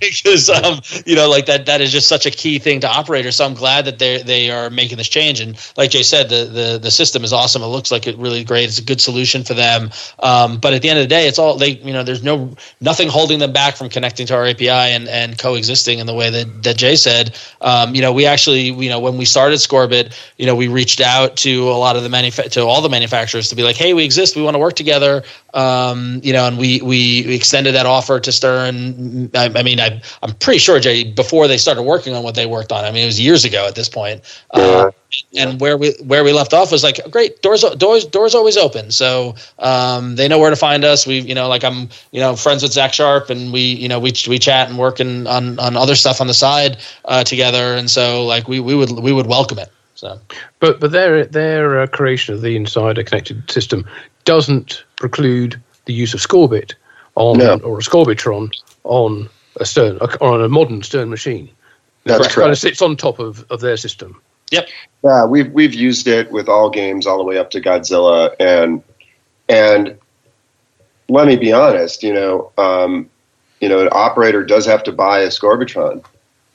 because 0.00 0.50
um, 0.50 0.80
you 1.06 1.14
know, 1.14 1.28
like 1.28 1.46
that 1.46 1.66
that 1.66 1.80
is 1.80 1.92
just 1.92 2.08
such 2.08 2.26
a 2.26 2.30
key 2.32 2.58
thing 2.58 2.80
to 2.80 2.88
operators. 2.88 3.36
So 3.36 3.44
I'm 3.44 3.54
glad 3.54 3.84
that 3.84 4.00
they 4.00 4.22
they 4.22 4.50
are 4.50 4.68
making 4.68 4.98
this 4.98 5.08
change 5.08 5.40
and 5.40 5.56
like 5.76 5.90
Jay 5.90 6.02
said 6.02 6.28
the 6.28 6.46
the 6.46 6.78
the 6.82 6.90
system 6.90 7.22
is 7.22 7.32
awesome. 7.32 7.62
It 7.62 7.66
looks 7.66 7.92
like 7.92 8.08
it 8.08 8.18
really 8.18 8.42
great. 8.42 8.64
It's 8.64 8.78
a 8.78 8.84
good 8.84 9.00
solution 9.00 9.44
for 9.44 9.54
them. 9.54 9.90
Um, 10.18 10.58
but 10.58 10.74
at 10.74 10.82
the 10.82 10.88
end 10.88 10.98
of 10.98 11.04
the 11.04 11.08
day, 11.08 11.28
it's 11.28 11.38
all 11.38 11.56
they, 11.56 11.70
you 11.70 11.92
know, 11.92 12.02
there's 12.02 12.24
no 12.24 12.56
nothing 12.80 13.08
holding 13.08 13.38
them 13.38 13.52
back 13.52 13.76
from 13.76 13.88
connecting 13.88 14.26
to 14.26 14.34
our 14.34 14.46
API 14.46 14.68
and 14.68 15.08
and 15.08 15.38
coexisting 15.38 16.00
in 16.00 16.06
the 16.06 16.14
way 16.14 16.30
that 16.30 16.64
that 16.64 16.76
Jay 16.76 16.96
said 16.96 17.35
um, 17.60 17.94
you 17.94 18.02
know, 18.02 18.12
we 18.12 18.26
actually, 18.26 18.70
you 18.70 18.88
know, 18.88 19.00
when 19.00 19.16
we 19.16 19.24
started 19.24 19.58
Scorbit, 19.58 20.14
you 20.36 20.46
know, 20.46 20.54
we 20.54 20.68
reached 20.68 21.00
out 21.00 21.36
to 21.38 21.68
a 21.70 21.78
lot 21.78 21.96
of 21.96 22.02
the 22.02 22.08
manufa- 22.08 22.48
to 22.50 22.62
all 22.62 22.80
the 22.80 22.88
manufacturers 22.88 23.48
to 23.48 23.56
be 23.56 23.62
like, 23.62 23.76
hey, 23.76 23.94
we 23.94 24.04
exist, 24.04 24.36
we 24.36 24.42
want 24.42 24.54
to 24.54 24.58
work 24.58 24.74
together, 24.74 25.22
um, 25.54 26.20
you 26.22 26.32
know, 26.32 26.46
and 26.46 26.58
we 26.58 26.80
we 26.82 27.34
extended 27.34 27.74
that 27.74 27.86
offer 27.86 28.20
to 28.20 28.32
Stern. 28.32 29.30
I, 29.34 29.50
I 29.54 29.62
mean, 29.62 29.80
I, 29.80 30.02
I'm 30.22 30.34
pretty 30.34 30.58
sure 30.58 30.78
Jay 30.80 31.04
before 31.04 31.48
they 31.48 31.58
started 31.58 31.82
working 31.82 32.14
on 32.14 32.22
what 32.22 32.34
they 32.34 32.46
worked 32.46 32.72
on. 32.72 32.84
I 32.84 32.90
mean, 32.90 33.04
it 33.04 33.06
was 33.06 33.20
years 33.20 33.44
ago 33.44 33.66
at 33.66 33.74
this 33.74 33.88
point. 33.88 34.22
Uh, 34.50 34.90
and 35.36 35.60
where 35.60 35.76
we 35.76 35.92
where 36.04 36.24
we 36.24 36.32
left 36.32 36.52
off 36.52 36.72
was 36.72 36.82
like 36.82 37.00
great 37.10 37.42
doors 37.42 37.62
doors 37.76 38.04
doors 38.06 38.34
always 38.34 38.56
open. 38.56 38.90
So 38.90 39.34
um, 39.58 40.16
they 40.16 40.28
know 40.28 40.38
where 40.38 40.50
to 40.50 40.56
find 40.56 40.84
us. 40.84 41.06
We 41.06 41.20
you 41.20 41.34
know 41.34 41.48
like 41.48 41.64
i'm 41.64 41.88
you 42.12 42.20
know 42.20 42.36
friends 42.36 42.62
with 42.62 42.72
zach 42.72 42.92
sharpe 42.92 43.30
and 43.30 43.52
we 43.52 43.60
you 43.60 43.88
know 43.88 43.98
we 43.98 44.12
we 44.28 44.38
chat 44.38 44.68
and 44.68 44.78
working 44.78 45.26
on 45.26 45.58
on 45.58 45.76
other 45.76 45.94
stuff 45.94 46.20
on 46.20 46.26
the 46.26 46.34
side 46.34 46.78
uh, 47.04 47.24
together. 47.24 47.74
And 47.74 47.90
so 47.90 48.24
like 48.24 48.48
we 48.48 48.60
we 48.60 48.74
would 48.74 48.90
we 48.90 49.12
would 49.12 49.26
welcome 49.26 49.58
it. 49.58 49.70
So. 49.94 50.20
But 50.60 50.80
but 50.80 50.92
their 50.92 51.24
their 51.24 51.80
uh, 51.80 51.86
creation 51.86 52.34
of 52.34 52.42
the 52.42 52.56
insider 52.56 53.02
connected 53.02 53.50
system 53.50 53.86
doesn't 54.24 54.84
preclude 54.96 55.60
the 55.86 55.94
use 55.94 56.12
of 56.14 56.20
scorbit 56.20 56.74
on 57.14 57.38
No. 57.38 57.54
or 57.58 57.78
a 57.78 57.82
Scorbitron 57.82 58.50
on 58.84 59.28
a 59.60 59.64
Stern 59.64 59.98
or 60.20 60.34
on 60.34 60.42
a 60.42 60.48
modern 60.48 60.82
Stern 60.82 61.08
machine. 61.10 61.48
That's 62.04 62.26
It 62.26 62.32
kind 62.34 62.52
of 62.52 62.58
sits 62.58 62.82
on 62.82 62.96
top 62.96 63.18
of, 63.18 63.44
of 63.50 63.60
their 63.60 63.76
system. 63.76 64.20
Yep. 64.50 64.68
Yeah, 65.02 65.24
we've 65.24 65.52
we've 65.52 65.74
used 65.74 66.08
it 66.08 66.30
with 66.32 66.48
all 66.48 66.70
games 66.70 67.06
all 67.06 67.18
the 67.18 67.24
way 67.24 67.38
up 67.38 67.50
to 67.50 67.60
Godzilla, 67.60 68.34
and 68.40 68.82
and 69.48 69.98
let 71.08 71.26
me 71.26 71.36
be 71.36 71.52
honest, 71.52 72.02
you 72.02 72.12
know, 72.12 72.50
um, 72.58 73.08
you 73.60 73.68
know, 73.68 73.80
an 73.80 73.88
operator 73.92 74.44
does 74.44 74.66
have 74.66 74.82
to 74.84 74.92
buy 74.92 75.20
a 75.20 75.28
Scorbitron, 75.28 76.04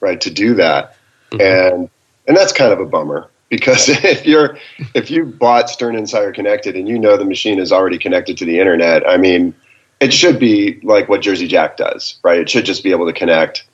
right, 0.02 0.20
to 0.22 0.30
do 0.30 0.56
that, 0.56 0.98
and 1.32 1.90
and 2.28 2.38
that's 2.38 2.52
kind 2.52 2.74
of 2.74 2.80
a 2.80 2.86
bummer 2.86 3.30
because 3.50 3.90
if 4.04 4.26
you're 4.26 4.58
if 4.96 5.12
you 5.12 5.26
bought 5.26 5.70
Stern 5.70 5.96
Insider 5.96 6.32
Connected 6.32 6.76
and 6.76 6.88
you 6.88 6.98
know 6.98 7.18
the 7.18 7.26
machine 7.26 7.60
is 7.60 7.72
already 7.72 7.98
connected 7.98 8.38
to 8.40 8.46
the 8.46 8.60
internet, 8.60 9.08
I 9.08 9.18
mean, 9.18 9.54
it 10.00 10.12
should 10.12 10.40
be 10.40 10.80
like 10.82 11.08
what 11.08 11.22
Jersey 11.22 11.48
Jack 11.48 11.78
does, 11.78 12.20
right? 12.24 12.40
It 12.40 12.50
should 12.50 12.66
just 12.66 12.84
be 12.84 12.92
able 12.92 13.06
to 13.06 13.14
connect 13.14 13.66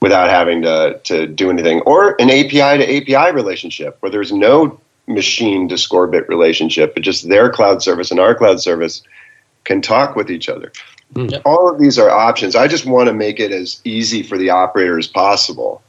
without 0.00 0.30
having 0.30 0.62
to, 0.62 1.00
to 1.04 1.26
do 1.26 1.50
anything, 1.50 1.80
or 1.80 2.14
an 2.20 2.30
API 2.30 2.78
to 2.78 2.96
API 2.96 3.34
relationship 3.34 3.96
where 4.00 4.10
there's 4.10 4.32
no 4.32 4.80
machine 5.06 5.68
to 5.68 5.74
Scorbit 5.74 6.28
relationship, 6.28 6.94
but 6.94 7.02
just 7.02 7.28
their 7.28 7.50
cloud 7.50 7.82
service 7.82 8.10
and 8.10 8.20
our 8.20 8.34
cloud 8.34 8.60
service 8.60 9.02
can 9.64 9.82
talk 9.82 10.14
with 10.14 10.30
each 10.30 10.48
other. 10.48 10.72
Mm. 11.14 11.32
Yep. 11.32 11.42
All 11.44 11.68
of 11.68 11.80
these 11.80 11.98
are 11.98 12.10
options. 12.10 12.54
I 12.54 12.68
just 12.68 12.86
want 12.86 13.08
to 13.08 13.14
make 13.14 13.40
it 13.40 13.50
as 13.50 13.80
easy 13.84 14.22
for 14.22 14.38
the 14.38 14.50
operator 14.50 14.98
as 14.98 15.06
possible. 15.06 15.82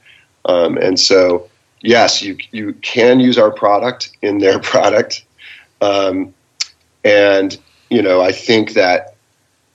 Um, 0.45 0.77
and 0.77 0.99
so, 0.99 1.49
yes, 1.81 2.21
you, 2.21 2.38
you 2.51 2.73
can 2.73 3.19
use 3.19 3.38
our 3.38 3.51
product 3.51 4.11
in 4.21 4.39
their 4.39 4.59
product. 4.71 5.25
Um, 5.81 6.33
and, 7.03 7.57
you 7.89 8.01
know, 8.01 8.21
I 8.21 8.31
think 8.31 8.73
that 8.73 9.15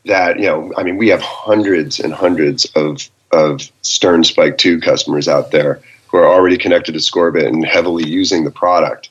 that 0.04 0.38
you 0.38 0.46
know 0.46 0.72
i 0.76 0.82
mean 0.82 0.96
we 0.96 1.08
have 1.08 1.22
hundreds 1.22 1.98
and 1.98 2.12
hundreds 2.12 2.64
of 2.76 3.08
of 3.34 3.70
stern 3.82 4.24
spike 4.24 4.56
2 4.58 4.80
customers 4.80 5.28
out 5.28 5.50
there 5.50 5.80
who 6.08 6.18
are 6.18 6.26
already 6.26 6.56
connected 6.56 6.92
to 6.92 6.98
Scorbit 6.98 7.46
and 7.46 7.66
heavily 7.66 8.08
using 8.08 8.44
the 8.44 8.50
product 8.50 9.10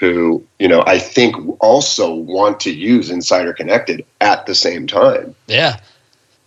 who 0.00 0.44
you 0.58 0.66
know 0.66 0.82
i 0.86 0.98
think 0.98 1.36
also 1.60 2.12
want 2.14 2.58
to 2.60 2.72
use 2.72 3.10
insider 3.10 3.52
connected 3.52 4.04
at 4.20 4.46
the 4.46 4.54
same 4.54 4.86
time 4.86 5.34
Yeah, 5.46 5.78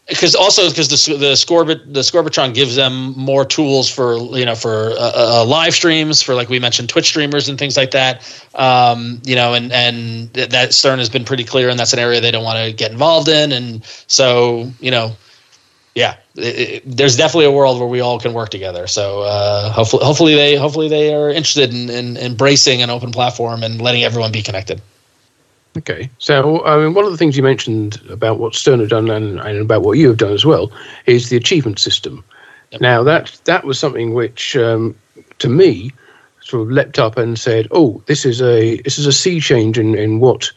because 0.07 0.35
also 0.35 0.69
because 0.69 0.89
the 0.89 1.17
the 1.17 1.33
Scorbit 1.33 1.93
the 1.93 2.01
Scorbitron 2.01 2.53
gives 2.53 2.75
them 2.75 3.13
more 3.17 3.45
tools 3.45 3.89
for 3.89 4.17
you 4.37 4.45
know 4.45 4.55
for 4.55 4.91
uh, 4.91 5.11
uh, 5.15 5.45
live 5.45 5.73
streams 5.73 6.21
for 6.21 6.35
like 6.35 6.49
we 6.49 6.59
mentioned 6.59 6.89
Twitch 6.89 7.07
streamers 7.07 7.49
and 7.49 7.57
things 7.57 7.75
like 7.75 7.91
that. 7.91 8.21
Um, 8.53 9.21
you 9.23 9.35
know, 9.35 9.53
and 9.53 9.71
and 9.71 10.33
th- 10.33 10.49
that 10.49 10.73
Stern 10.73 10.99
has 10.99 11.09
been 11.09 11.25
pretty 11.25 11.43
clear, 11.43 11.69
and 11.69 11.79
that's 11.79 11.93
an 11.93 11.99
area 11.99 12.21
they 12.21 12.31
don't 12.31 12.43
want 12.43 12.63
to 12.63 12.73
get 12.73 12.91
involved 12.91 13.29
in, 13.29 13.51
and 13.51 13.83
so 14.07 14.71
you 14.79 14.91
know. 14.91 15.15
Yeah, 15.95 16.17
it, 16.35 16.41
it, 16.59 16.83
there's 16.85 17.15
definitely 17.15 17.45
a 17.45 17.51
world 17.51 17.79
where 17.79 17.87
we 17.87 18.01
all 18.01 18.19
can 18.19 18.33
work 18.33 18.49
together. 18.49 18.85
So 18.85 19.21
uh, 19.21 19.71
hopefully, 19.71 20.03
hopefully 20.03 20.35
they 20.35 20.55
hopefully 20.57 20.89
they 20.89 21.15
are 21.15 21.29
interested 21.29 21.73
in, 21.73 21.89
in 21.89 22.17
embracing 22.17 22.81
an 22.81 22.89
open 22.89 23.11
platform 23.13 23.63
and 23.63 23.81
letting 23.81 24.03
everyone 24.03 24.33
be 24.33 24.41
connected. 24.41 24.81
Okay, 25.77 26.09
so 26.19 26.65
I 26.65 26.77
mean, 26.77 26.93
one 26.93 27.05
of 27.05 27.11
the 27.11 27.17
things 27.17 27.37
you 27.37 27.43
mentioned 27.43 28.01
about 28.09 28.39
what 28.39 28.55
Stern 28.55 28.81
have 28.81 28.89
done 28.89 29.09
and, 29.09 29.39
and 29.39 29.59
about 29.59 29.83
what 29.83 29.97
you 29.97 30.09
have 30.09 30.17
done 30.17 30.33
as 30.33 30.45
well 30.45 30.69
is 31.05 31.29
the 31.29 31.37
achievement 31.37 31.79
system. 31.79 32.23
Yep. 32.71 32.81
Now 32.81 33.03
that 33.03 33.39
that 33.45 33.63
was 33.63 33.79
something 33.79 34.13
which, 34.13 34.57
um, 34.57 34.95
to 35.39 35.47
me, 35.47 35.91
sort 36.41 36.63
of 36.63 36.71
leapt 36.71 36.99
up 36.99 37.17
and 37.17 37.39
said, 37.39 37.69
"Oh, 37.71 38.03
this 38.07 38.25
is 38.25 38.41
a 38.41 38.81
this 38.81 38.97
is 38.97 39.05
a 39.05 39.13
sea 39.13 39.39
change 39.39 39.79
in, 39.79 39.95
in 39.95 40.19
what 40.19 40.51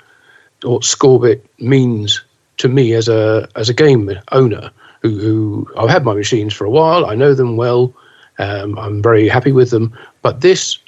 what 0.63 0.83
Scorbit 0.83 1.43
means 1.61 2.25
to 2.57 2.69
me 2.69 2.95
as 2.95 3.09
a 3.09 3.49
as 3.55 3.69
a 3.69 3.75
game 3.75 4.11
owner 4.33 4.71
who, 5.03 5.19
who 5.19 5.71
I've 5.77 5.91
had 5.91 6.05
my 6.05 6.15
machines 6.15 6.55
for 6.55 6.65
a 6.65 6.71
while. 6.71 7.07
I 7.07 7.15
know 7.15 7.35
them 7.35 7.57
well. 7.57 7.93
Um, 8.39 8.79
I'm 8.79 9.03
very 9.03 9.29
happy 9.29 9.53
with 9.53 9.71
them, 9.71 9.93
but 10.23 10.41
this 10.41 10.79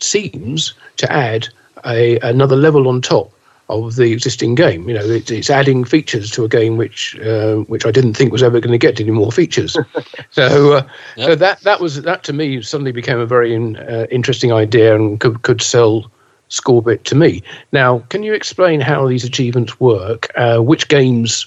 seems 0.00 0.74
to 0.96 1.10
add 1.12 1.48
a 1.86 2.18
another 2.20 2.56
level 2.56 2.88
on 2.88 3.00
top 3.00 3.30
of 3.70 3.96
the 3.96 4.12
existing 4.12 4.54
game. 4.54 4.88
You 4.88 4.94
know, 4.96 5.04
it, 5.04 5.30
it's 5.30 5.48
adding 5.48 5.84
features 5.84 6.30
to 6.32 6.44
a 6.44 6.48
game 6.48 6.76
which 6.76 7.18
uh, 7.20 7.56
which 7.68 7.86
I 7.86 7.90
didn't 7.90 8.14
think 8.14 8.32
was 8.32 8.42
ever 8.42 8.60
going 8.60 8.72
to 8.72 8.78
get 8.78 9.00
any 9.00 9.10
more 9.10 9.32
features. 9.32 9.76
so, 10.30 10.74
uh, 10.74 10.86
Yep. 11.16 11.26
so 11.28 11.34
that 11.36 11.60
that 11.60 11.80
was 11.80 12.02
that 12.02 12.24
to 12.24 12.32
me 12.32 12.60
suddenly 12.62 12.92
became 12.92 13.18
a 13.18 13.26
very 13.26 13.54
uh, 13.56 14.06
interesting 14.10 14.52
idea 14.52 14.94
and 14.94 15.18
could 15.20 15.42
could 15.42 15.62
sell 15.62 16.10
Scorbit 16.50 17.04
to 17.04 17.14
me. 17.14 17.42
Now, 17.72 18.00
can 18.10 18.22
you 18.22 18.34
explain 18.34 18.80
how 18.80 19.08
these 19.08 19.24
achievements 19.24 19.80
work? 19.80 20.28
Uh, 20.36 20.58
which 20.58 20.88
games 20.88 21.46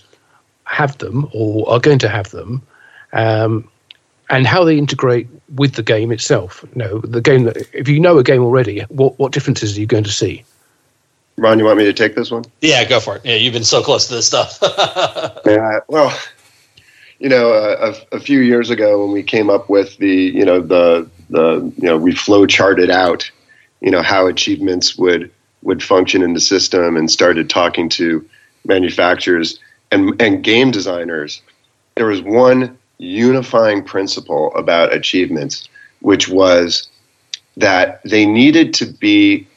have 0.67 0.97
them 0.99 1.27
or 1.33 1.69
are 1.69 1.79
going 1.79 1.99
to 1.99 2.09
have 2.09 2.29
them? 2.31 2.61
Um, 3.13 3.69
and 4.29 4.45
how 4.45 4.65
they 4.65 4.77
integrate 4.77 5.27
with 5.55 5.75
the 5.75 5.83
game 5.83 6.11
itself. 6.11 6.65
You 6.75 6.79
know, 6.79 6.99
the 6.99 7.21
game 7.21 7.45
that 7.45 7.57
if 7.73 7.87
you 7.87 7.99
know 7.99 8.17
a 8.17 8.23
game 8.23 8.43
already, 8.43 8.81
what 8.89 9.17
what 9.19 9.31
differences 9.31 9.77
are 9.77 9.79
you 9.79 9.87
going 9.87 10.03
to 10.03 10.11
see? 10.11 10.43
ron 11.37 11.59
you 11.59 11.65
want 11.65 11.77
me 11.77 11.85
to 11.85 11.93
take 11.93 12.15
this 12.15 12.31
one 12.31 12.43
Yeah, 12.61 12.83
go 12.83 12.99
for 12.99 13.17
it. 13.17 13.21
Yeah, 13.23 13.35
you've 13.35 13.53
been 13.53 13.63
so 13.63 13.81
close 13.81 14.07
to 14.07 14.15
this 14.15 14.27
stuff. 14.27 14.59
Yeah, 15.45 15.79
well, 15.87 16.17
you 17.19 17.29
know, 17.29 17.53
uh, 17.53 17.93
a, 18.11 18.17
a 18.17 18.19
few 18.19 18.41
years 18.41 18.69
ago 18.69 19.01
when 19.01 19.13
we 19.13 19.23
came 19.23 19.49
up 19.49 19.69
with 19.69 19.95
the, 19.97 20.13
you 20.13 20.43
know, 20.43 20.59
the 20.59 21.09
the, 21.29 21.71
you 21.77 21.87
know, 21.87 21.97
we 21.97 22.13
flow 22.13 22.45
charted 22.45 22.89
out, 22.89 23.29
you 23.81 23.91
know, 23.91 24.01
how 24.01 24.27
achievements 24.27 24.97
would 24.97 25.31
would 25.61 25.81
function 25.81 26.21
in 26.21 26.33
the 26.33 26.41
system, 26.41 26.97
and 26.97 27.09
started 27.09 27.49
talking 27.49 27.87
to 27.89 28.27
manufacturers 28.65 29.59
and 29.91 30.22
and 30.22 30.43
game 30.43 30.72
designers. 30.72 31.41
There 31.95 32.07
was 32.07 32.22
one 32.22 32.77
unifying 32.98 33.83
principle 33.83 34.53
about 34.56 34.93
achievements, 34.93 35.67
which 36.01 36.27
was 36.27 36.90
that 37.57 38.01
they 38.03 38.25
needed 38.25 38.74
to 38.75 38.85
be 38.85 39.48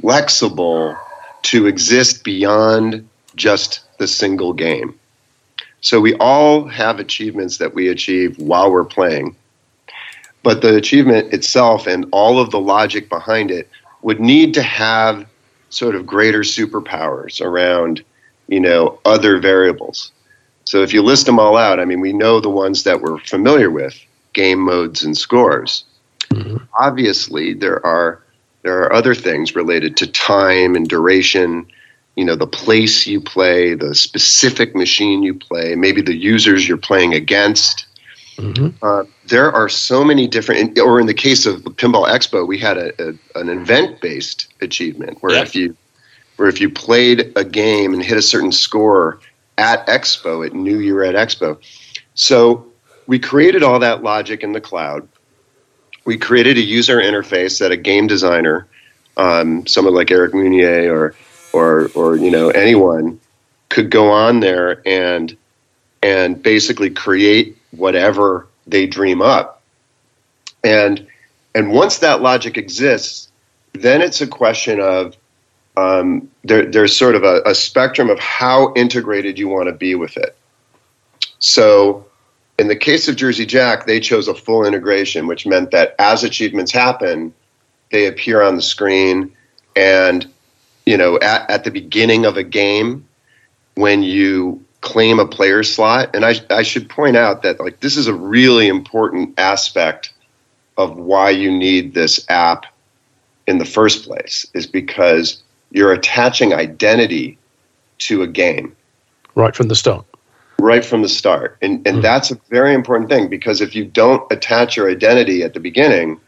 flexible 0.00 0.96
to 1.42 1.66
exist 1.66 2.24
beyond 2.24 3.08
just 3.36 3.80
the 3.98 4.06
single 4.06 4.52
game. 4.52 4.98
So 5.80 6.00
we 6.00 6.14
all 6.14 6.66
have 6.66 7.00
achievements 7.00 7.58
that 7.58 7.74
we 7.74 7.88
achieve 7.88 8.38
while 8.38 8.70
we're 8.70 8.84
playing. 8.84 9.36
But 10.42 10.62
the 10.62 10.76
achievement 10.76 11.32
itself 11.32 11.86
and 11.86 12.06
all 12.12 12.38
of 12.38 12.50
the 12.50 12.60
logic 12.60 13.08
behind 13.08 13.50
it 13.50 13.68
would 14.02 14.20
need 14.20 14.54
to 14.54 14.62
have 14.62 15.26
sort 15.70 15.94
of 15.94 16.06
greater 16.06 16.40
superpowers 16.40 17.40
around, 17.40 18.02
you 18.50 18.60
know, 18.60 18.98
other 19.04 19.38
variables. 19.38 20.10
So 20.64 20.82
if 20.82 20.92
you 20.92 21.02
list 21.02 21.24
them 21.24 21.38
all 21.38 21.56
out, 21.56 21.80
I 21.80 21.84
mean, 21.84 22.00
we 22.00 22.12
know 22.12 22.40
the 22.40 22.50
ones 22.50 22.82
that 22.82 23.00
we're 23.00 23.18
familiar 23.20 23.70
with, 23.70 23.98
game 24.34 24.58
modes 24.58 25.02
and 25.02 25.16
scores. 25.16 25.84
Obviously, 26.78 27.54
there 27.54 27.84
are 27.86 28.22
there 28.62 28.82
are 28.82 28.92
other 28.92 29.14
things 29.14 29.56
related 29.56 29.96
to 29.98 30.06
time 30.06 30.76
and 30.76 30.86
duration, 30.86 31.66
you 32.14 32.24
know, 32.26 32.36
the 32.36 32.46
place 32.46 33.06
you 33.06 33.20
play, 33.20 33.74
the 33.74 33.94
specific 33.94 34.74
machine 34.74 35.22
you 35.22 35.34
play, 35.34 35.74
maybe 35.76 36.02
the 36.02 36.14
users 36.14 36.68
you're 36.68 36.76
playing 36.76 37.14
against. 37.14 37.86
Mhm. 38.36 38.74
Uh, 38.82 39.04
there 39.28 39.50
are 39.50 39.68
so 39.68 40.04
many 40.04 40.26
different, 40.26 40.78
or 40.78 41.00
in 41.00 41.06
the 41.06 41.14
case 41.14 41.46
of 41.46 41.64
the 41.64 41.70
Pinball 41.70 42.06
Expo, 42.06 42.46
we 42.46 42.58
had 42.58 42.76
a, 42.76 42.92
a, 43.02 43.40
an 43.40 43.48
event-based 43.48 44.48
achievement 44.60 45.18
where 45.20 45.42
if 45.42 45.54
you 45.54 45.74
where 46.40 46.48
if 46.48 46.58
you 46.58 46.70
played 46.70 47.34
a 47.36 47.44
game 47.44 47.92
and 47.92 48.02
hit 48.02 48.16
a 48.16 48.22
certain 48.22 48.50
score 48.50 49.20
at 49.58 49.86
Expo, 49.86 50.46
it 50.46 50.54
knew 50.54 50.78
you 50.78 50.94
were 50.94 51.04
at 51.04 51.14
Expo. 51.14 51.58
So 52.14 52.66
we 53.06 53.18
created 53.18 53.62
all 53.62 53.78
that 53.80 54.02
logic 54.02 54.42
in 54.42 54.52
the 54.52 54.60
cloud. 54.60 55.06
We 56.06 56.16
created 56.16 56.56
a 56.56 56.62
user 56.62 56.96
interface 56.96 57.58
that 57.58 57.72
a 57.72 57.76
game 57.76 58.06
designer, 58.06 58.66
um, 59.18 59.66
someone 59.66 59.92
like 59.92 60.10
Eric 60.10 60.32
Meunier 60.32 60.90
or 60.90 61.14
or 61.52 61.90
or 61.94 62.16
you 62.16 62.30
know 62.30 62.48
anyone, 62.48 63.20
could 63.68 63.90
go 63.90 64.10
on 64.10 64.40
there 64.40 64.80
and 64.88 65.36
and 66.02 66.42
basically 66.42 66.88
create 66.88 67.58
whatever 67.72 68.48
they 68.66 68.86
dream 68.86 69.20
up 69.20 69.60
and 70.64 71.06
and 71.54 71.70
once 71.70 71.98
that 71.98 72.22
logic 72.22 72.56
exists, 72.56 73.28
then 73.74 74.00
it's 74.00 74.22
a 74.22 74.26
question 74.26 74.80
of 74.80 75.16
um, 75.80 76.30
there, 76.44 76.66
there's 76.66 76.96
sort 76.96 77.14
of 77.14 77.24
a, 77.24 77.42
a 77.46 77.54
spectrum 77.54 78.10
of 78.10 78.18
how 78.18 78.72
integrated 78.74 79.38
you 79.38 79.48
want 79.48 79.68
to 79.68 79.72
be 79.72 79.94
with 79.94 80.16
it. 80.16 80.36
So, 81.38 82.06
in 82.58 82.68
the 82.68 82.76
case 82.76 83.08
of 83.08 83.16
Jersey 83.16 83.46
Jack, 83.46 83.86
they 83.86 84.00
chose 84.00 84.28
a 84.28 84.34
full 84.34 84.66
integration, 84.66 85.26
which 85.26 85.46
meant 85.46 85.70
that 85.70 85.94
as 85.98 86.22
achievements 86.22 86.70
happen, 86.70 87.32
they 87.90 88.06
appear 88.06 88.42
on 88.42 88.56
the 88.56 88.62
screen, 88.62 89.34
and 89.74 90.30
you 90.84 90.96
know, 90.96 91.18
at, 91.20 91.48
at 91.50 91.64
the 91.64 91.70
beginning 91.70 92.26
of 92.26 92.36
a 92.36 92.42
game, 92.42 93.06
when 93.76 94.02
you 94.02 94.62
claim 94.82 95.18
a 95.18 95.26
player 95.26 95.62
slot, 95.62 96.14
and 96.14 96.24
I, 96.24 96.34
I 96.50 96.62
should 96.62 96.88
point 96.88 97.16
out 97.16 97.42
that 97.42 97.60
like 97.60 97.80
this 97.80 97.96
is 97.96 98.06
a 98.06 98.14
really 98.14 98.68
important 98.68 99.38
aspect 99.38 100.12
of 100.76 100.96
why 100.96 101.30
you 101.30 101.50
need 101.50 101.94
this 101.94 102.24
app 102.28 102.66
in 103.46 103.58
the 103.58 103.64
first 103.64 104.04
place, 104.04 104.46
is 104.52 104.66
because 104.66 105.42
you're 105.70 105.92
attaching 105.92 106.52
identity 106.52 107.38
to 107.98 108.22
a 108.22 108.26
game 108.26 108.74
right 109.34 109.54
from 109.54 109.68
the 109.68 109.76
start. 109.76 110.04
Right 110.58 110.84
from 110.84 111.02
the 111.02 111.08
start. 111.08 111.56
And, 111.62 111.86
and 111.86 111.98
mm. 111.98 112.02
that's 112.02 112.30
a 112.30 112.34
very 112.50 112.74
important 112.74 113.08
thing 113.08 113.28
because 113.28 113.60
if 113.60 113.74
you 113.74 113.84
don't 113.84 114.30
attach 114.30 114.76
your 114.76 114.90
identity 114.90 115.42
at 115.42 115.54
the 115.54 115.60
beginning, 115.60 116.20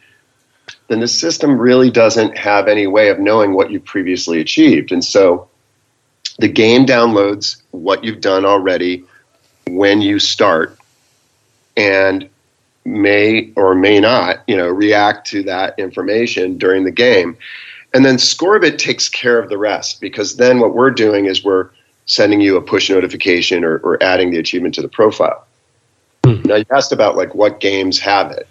then 0.89 1.01
the 1.01 1.09
system 1.09 1.59
really 1.59 1.91
doesn't 1.91 2.37
have 2.39 2.69
any 2.69 2.87
way 2.87 3.09
of 3.09 3.19
knowing 3.19 3.55
what 3.55 3.71
you've 3.71 3.85
previously 3.85 4.41
achieved. 4.41 4.91
And 4.93 5.05
so 5.05 5.49
the 6.39 6.49
game 6.49 6.87
downloads 6.87 7.63
what 7.73 8.05
you've 8.05 8.21
done 8.21 8.47
already 8.47 9.05
when 9.67 10.01
you 10.01 10.19
start 10.19 10.79
and 11.77 12.29
may 12.85 13.53
or 13.55 13.75
may 13.75 14.01
not, 14.01 14.43
you 14.47 14.57
know, 14.57 14.69
react 14.69 15.27
to 15.29 15.43
that 15.45 15.79
information 15.79 16.59
during 16.59 16.85
the 16.85 16.91
game. 16.91 17.37
And 17.95 18.05
then 18.05 18.17
Scorbit 18.17 18.79
takes 18.79 19.09
care 19.09 19.39
of 19.39 19.49
the 19.49 19.59
rest 19.59 20.01
because 20.01 20.37
then 20.37 20.61
what 20.61 20.75
we're 20.75 20.91
doing 20.91 21.27
is 21.27 21.45
we're 21.45 21.71
sending 22.07 22.41
you 22.41 22.57
a 22.57 22.63
push 22.63 22.91
notification 22.91 23.65
or, 23.65 23.79
or 23.79 24.03
adding 24.03 24.31
the 24.31 24.39
achievement 24.39 24.75
to 24.75 24.83
the 24.83 24.89
profile. 24.89 25.47
Hmm. 26.25 26.43
Now 26.45 26.57
you 26.57 26.65
asked 26.71 26.93
about 26.93 27.17
like 27.17 27.35
what 27.35 27.61
games 27.61 27.99
have 27.99 28.31
it. 28.31 28.49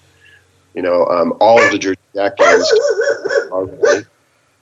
You 0.74 0.82
know, 0.82 1.06
um, 1.08 1.34
all 1.42 1.62
of 1.62 1.72
the 1.72 1.78
Jersey 1.78 2.00
Jack 2.16 2.38
games. 2.38 2.72
Already. 3.52 4.06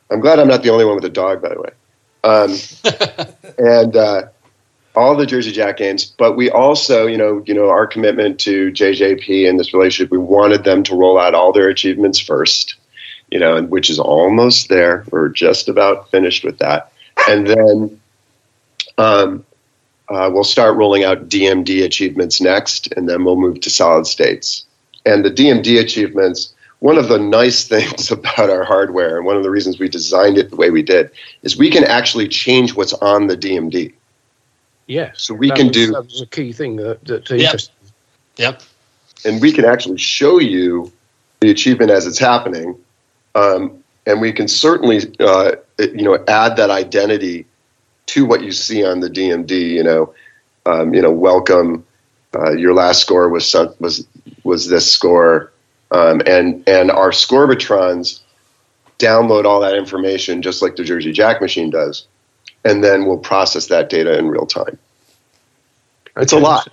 I'm 0.10 0.20
glad 0.20 0.40
I'm 0.40 0.48
not 0.48 0.64
the 0.64 0.70
only 0.70 0.86
one 0.86 0.96
with 0.96 1.06
a 1.06 1.10
dog, 1.10 1.42
by 1.42 1.50
the 1.50 1.62
way. 1.62 1.70
Um, 2.24 3.56
and 3.60 3.96
uh, 3.96 4.24
all 4.96 5.16
the 5.16 5.26
Jersey 5.26 5.52
Jack 5.52 5.78
games, 5.78 6.06
but 6.06 6.36
we 6.36 6.50
also, 6.50 7.06
you 7.06 7.18
know, 7.18 7.44
you 7.46 7.54
know, 7.54 7.70
our 7.70 7.86
commitment 7.86 8.40
to 8.42 8.72
JJP 8.72 9.48
and 9.48 9.60
this 9.60 9.74
relationship, 9.74 10.12
we 10.12 10.18
wanted 10.18 10.64
them 10.64 10.84
to 10.84 10.96
roll 10.96 11.20
out 11.20 11.36
all 11.36 11.52
their 11.52 11.70
achievements 11.70 12.20
first 12.20 12.76
you 13.32 13.40
know, 13.40 13.62
which 13.64 13.90
is 13.90 14.00
almost 14.00 14.70
there. 14.70 15.06
We're 15.12 15.30
just 15.30 15.70
about 15.70 16.10
finished 16.12 16.44
with 16.44 16.58
that. 16.60 16.92
And 17.28 17.48
then 17.48 18.02
um, 18.98 19.46
uh, 20.10 20.30
we'll 20.32 20.44
start 20.44 20.76
rolling 20.76 21.04
out 21.04 21.30
DMD 21.30 21.84
achievements 21.84 22.42
next, 22.42 22.92
and 22.94 23.08
then 23.08 23.24
we'll 23.24 23.36
move 23.36 23.62
to 23.62 23.70
solid 23.70 24.08
states. 24.08 24.66
And 25.06 25.24
the 25.24 25.32
DMD 25.32 25.80
achievements, 25.80 26.54
one 26.80 26.98
of 26.98 27.08
the 27.08 27.20
nice 27.20 27.68
things 27.68 28.12
about 28.12 28.50
our 28.50 28.64
hardware, 28.64 29.18
and 29.18 29.26
one 29.26 29.38
of 29.38 29.44
the 29.44 29.52
reasons 29.52 29.80
we 29.80 29.90
designed 29.90 30.38
it 30.38 30.50
the 30.50 30.56
way 30.56 30.72
we 30.72 30.82
did, 30.82 31.12
is 31.44 31.58
we 31.58 31.70
can 31.70 31.84
actually 31.84 32.28
change 32.28 32.76
what's 32.76 32.94
on 32.94 33.28
the 33.28 33.38
DMD. 33.38 33.94
Yes. 34.88 35.22
So 35.22 35.36
we 35.36 35.52
can 35.52 35.68
was, 35.68 35.76
do. 35.76 35.92
That 35.92 36.06
was 36.06 36.22
a 36.22 36.26
key 36.26 36.52
thing 36.52 36.78
that, 36.78 37.06
that 37.06 37.30
yep. 37.30 37.60
Yep. 38.38 38.64
And 39.24 39.40
we 39.40 39.52
can 39.52 39.66
actually 39.66 40.00
show 40.00 40.40
you 40.40 40.92
the 41.42 41.52
achievement 41.52 41.92
as 41.92 42.08
it's 42.08 42.18
happening 42.18 42.76
um, 43.40 43.84
and 44.06 44.20
we 44.20 44.32
can 44.32 44.48
certainly, 44.48 45.02
uh, 45.20 45.52
you 45.78 46.04
know, 46.04 46.24
add 46.28 46.58
that 46.58 46.70
identity 46.70 47.46
to 48.08 48.26
what 48.26 48.42
you 48.44 48.52
see 48.52 48.84
on 48.84 49.00
the 49.00 49.10
DMD. 49.10 49.52
You 49.70 49.84
know, 49.84 50.14
um, 50.66 50.94
you 50.94 51.02
know, 51.02 51.12
welcome. 51.12 51.86
Uh, 52.36 52.52
your 52.52 52.74
last 52.74 53.02
score 53.02 53.30
was 53.30 53.56
was 53.80 54.06
was 54.44 54.68
this 54.68 54.92
score, 54.92 55.52
um, 55.92 56.22
and 56.26 56.64
and 56.68 56.92
our 56.92 57.12
Scorbitrons 57.12 58.22
download 59.00 59.46
all 59.46 59.62
that 59.62 59.76
information 59.76 60.42
just 60.42 60.62
like 60.62 60.76
the 60.76 60.84
Jersey 60.84 61.12
Jack 61.12 61.42
machine 61.42 61.70
does, 61.70 62.08
and 62.66 62.84
then 62.84 63.06
we'll 63.06 63.18
process 63.18 63.68
that 63.68 63.90
data 63.90 64.18
in 64.18 64.28
real 64.28 64.46
time. 64.46 64.78
It's 66.18 66.34
a 66.34 66.40
lot. 66.40 66.70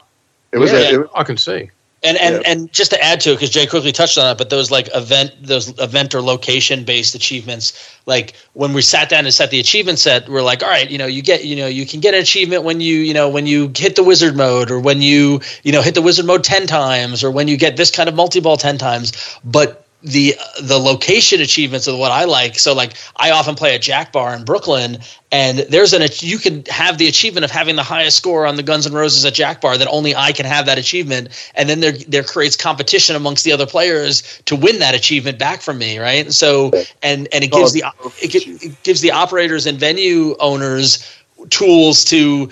It 0.52 0.58
was. 0.58 0.72
Yeah, 0.72 0.78
a, 0.78 1.00
it, 1.02 1.10
I 1.14 1.24
can 1.24 1.36
see. 1.36 1.70
And 2.06 2.16
and, 2.18 2.34
yeah. 2.36 2.50
and 2.52 2.72
just 2.72 2.92
to 2.92 3.02
add 3.02 3.20
to 3.22 3.32
it, 3.32 3.34
because 3.34 3.50
Jay 3.50 3.66
quickly 3.66 3.92
touched 3.92 4.16
on 4.16 4.30
it, 4.30 4.38
but 4.38 4.48
those 4.48 4.70
like 4.70 4.88
event 4.94 5.32
those 5.42 5.78
event 5.80 6.14
or 6.14 6.22
location 6.22 6.84
based 6.84 7.14
achievements, 7.14 7.72
like 8.06 8.34
when 8.52 8.72
we 8.72 8.82
sat 8.82 9.08
down 9.08 9.24
and 9.24 9.34
set 9.34 9.50
the 9.50 9.60
achievement 9.60 9.98
set, 9.98 10.28
we're 10.28 10.42
like, 10.42 10.62
all 10.62 10.68
right, 10.68 10.90
you 10.90 10.98
know, 10.98 11.06
you 11.06 11.22
get 11.22 11.44
you 11.44 11.56
know 11.56 11.66
you 11.66 11.86
can 11.86 12.00
get 12.00 12.14
an 12.14 12.20
achievement 12.20 12.64
when 12.64 12.80
you 12.80 12.96
you 12.98 13.14
know 13.14 13.28
when 13.28 13.46
you 13.46 13.72
hit 13.74 13.96
the 13.96 14.04
wizard 14.04 14.36
mode 14.36 14.70
or 14.70 14.78
when 14.78 15.02
you 15.02 15.40
you 15.62 15.72
know 15.72 15.82
hit 15.82 15.94
the 15.94 16.02
wizard 16.02 16.26
mode 16.26 16.44
ten 16.44 16.66
times 16.66 17.24
or 17.24 17.30
when 17.30 17.48
you 17.48 17.56
get 17.56 17.76
this 17.76 17.90
kind 17.90 18.08
of 18.08 18.14
multi 18.14 18.40
ball 18.40 18.56
ten 18.56 18.78
times, 18.78 19.12
but 19.44 19.85
the 20.02 20.36
the 20.62 20.78
location 20.78 21.40
achievements 21.40 21.88
are 21.88 21.96
what 21.96 22.12
I 22.12 22.24
like. 22.24 22.58
So 22.58 22.74
like 22.74 22.94
I 23.16 23.30
often 23.30 23.54
play 23.54 23.74
a 23.74 23.78
Jack 23.78 24.12
Bar 24.12 24.34
in 24.34 24.44
Brooklyn, 24.44 24.98
and 25.32 25.58
there's 25.58 25.94
an 25.94 26.06
you 26.20 26.38
can 26.38 26.64
have 26.66 26.98
the 26.98 27.08
achievement 27.08 27.44
of 27.44 27.50
having 27.50 27.76
the 27.76 27.82
highest 27.82 28.16
score 28.16 28.46
on 28.46 28.56
the 28.56 28.62
Guns 28.62 28.86
N' 28.86 28.92
Roses 28.92 29.24
at 29.24 29.34
Jack 29.34 29.60
Bar 29.60 29.78
that 29.78 29.88
only 29.88 30.14
I 30.14 30.32
can 30.32 30.46
have 30.46 30.66
that 30.66 30.78
achievement, 30.78 31.50
and 31.54 31.68
then 31.68 31.80
there 31.80 31.92
there 31.92 32.22
creates 32.22 32.56
competition 32.56 33.16
amongst 33.16 33.44
the 33.44 33.52
other 33.52 33.66
players 33.66 34.22
to 34.44 34.54
win 34.54 34.80
that 34.80 34.94
achievement 34.94 35.38
back 35.38 35.60
from 35.60 35.78
me, 35.78 35.98
right? 35.98 36.32
So 36.32 36.72
and 37.02 37.26
and 37.32 37.42
it 37.42 37.50
gives 37.50 37.70
oh, 37.70 37.74
the 37.74 37.84
oh, 37.84 38.12
it, 38.18 38.34
it 38.34 38.82
gives 38.82 39.00
the 39.00 39.12
operators 39.12 39.66
and 39.66 39.78
venue 39.78 40.36
owners 40.38 41.04
tools 41.50 42.04
to 42.06 42.50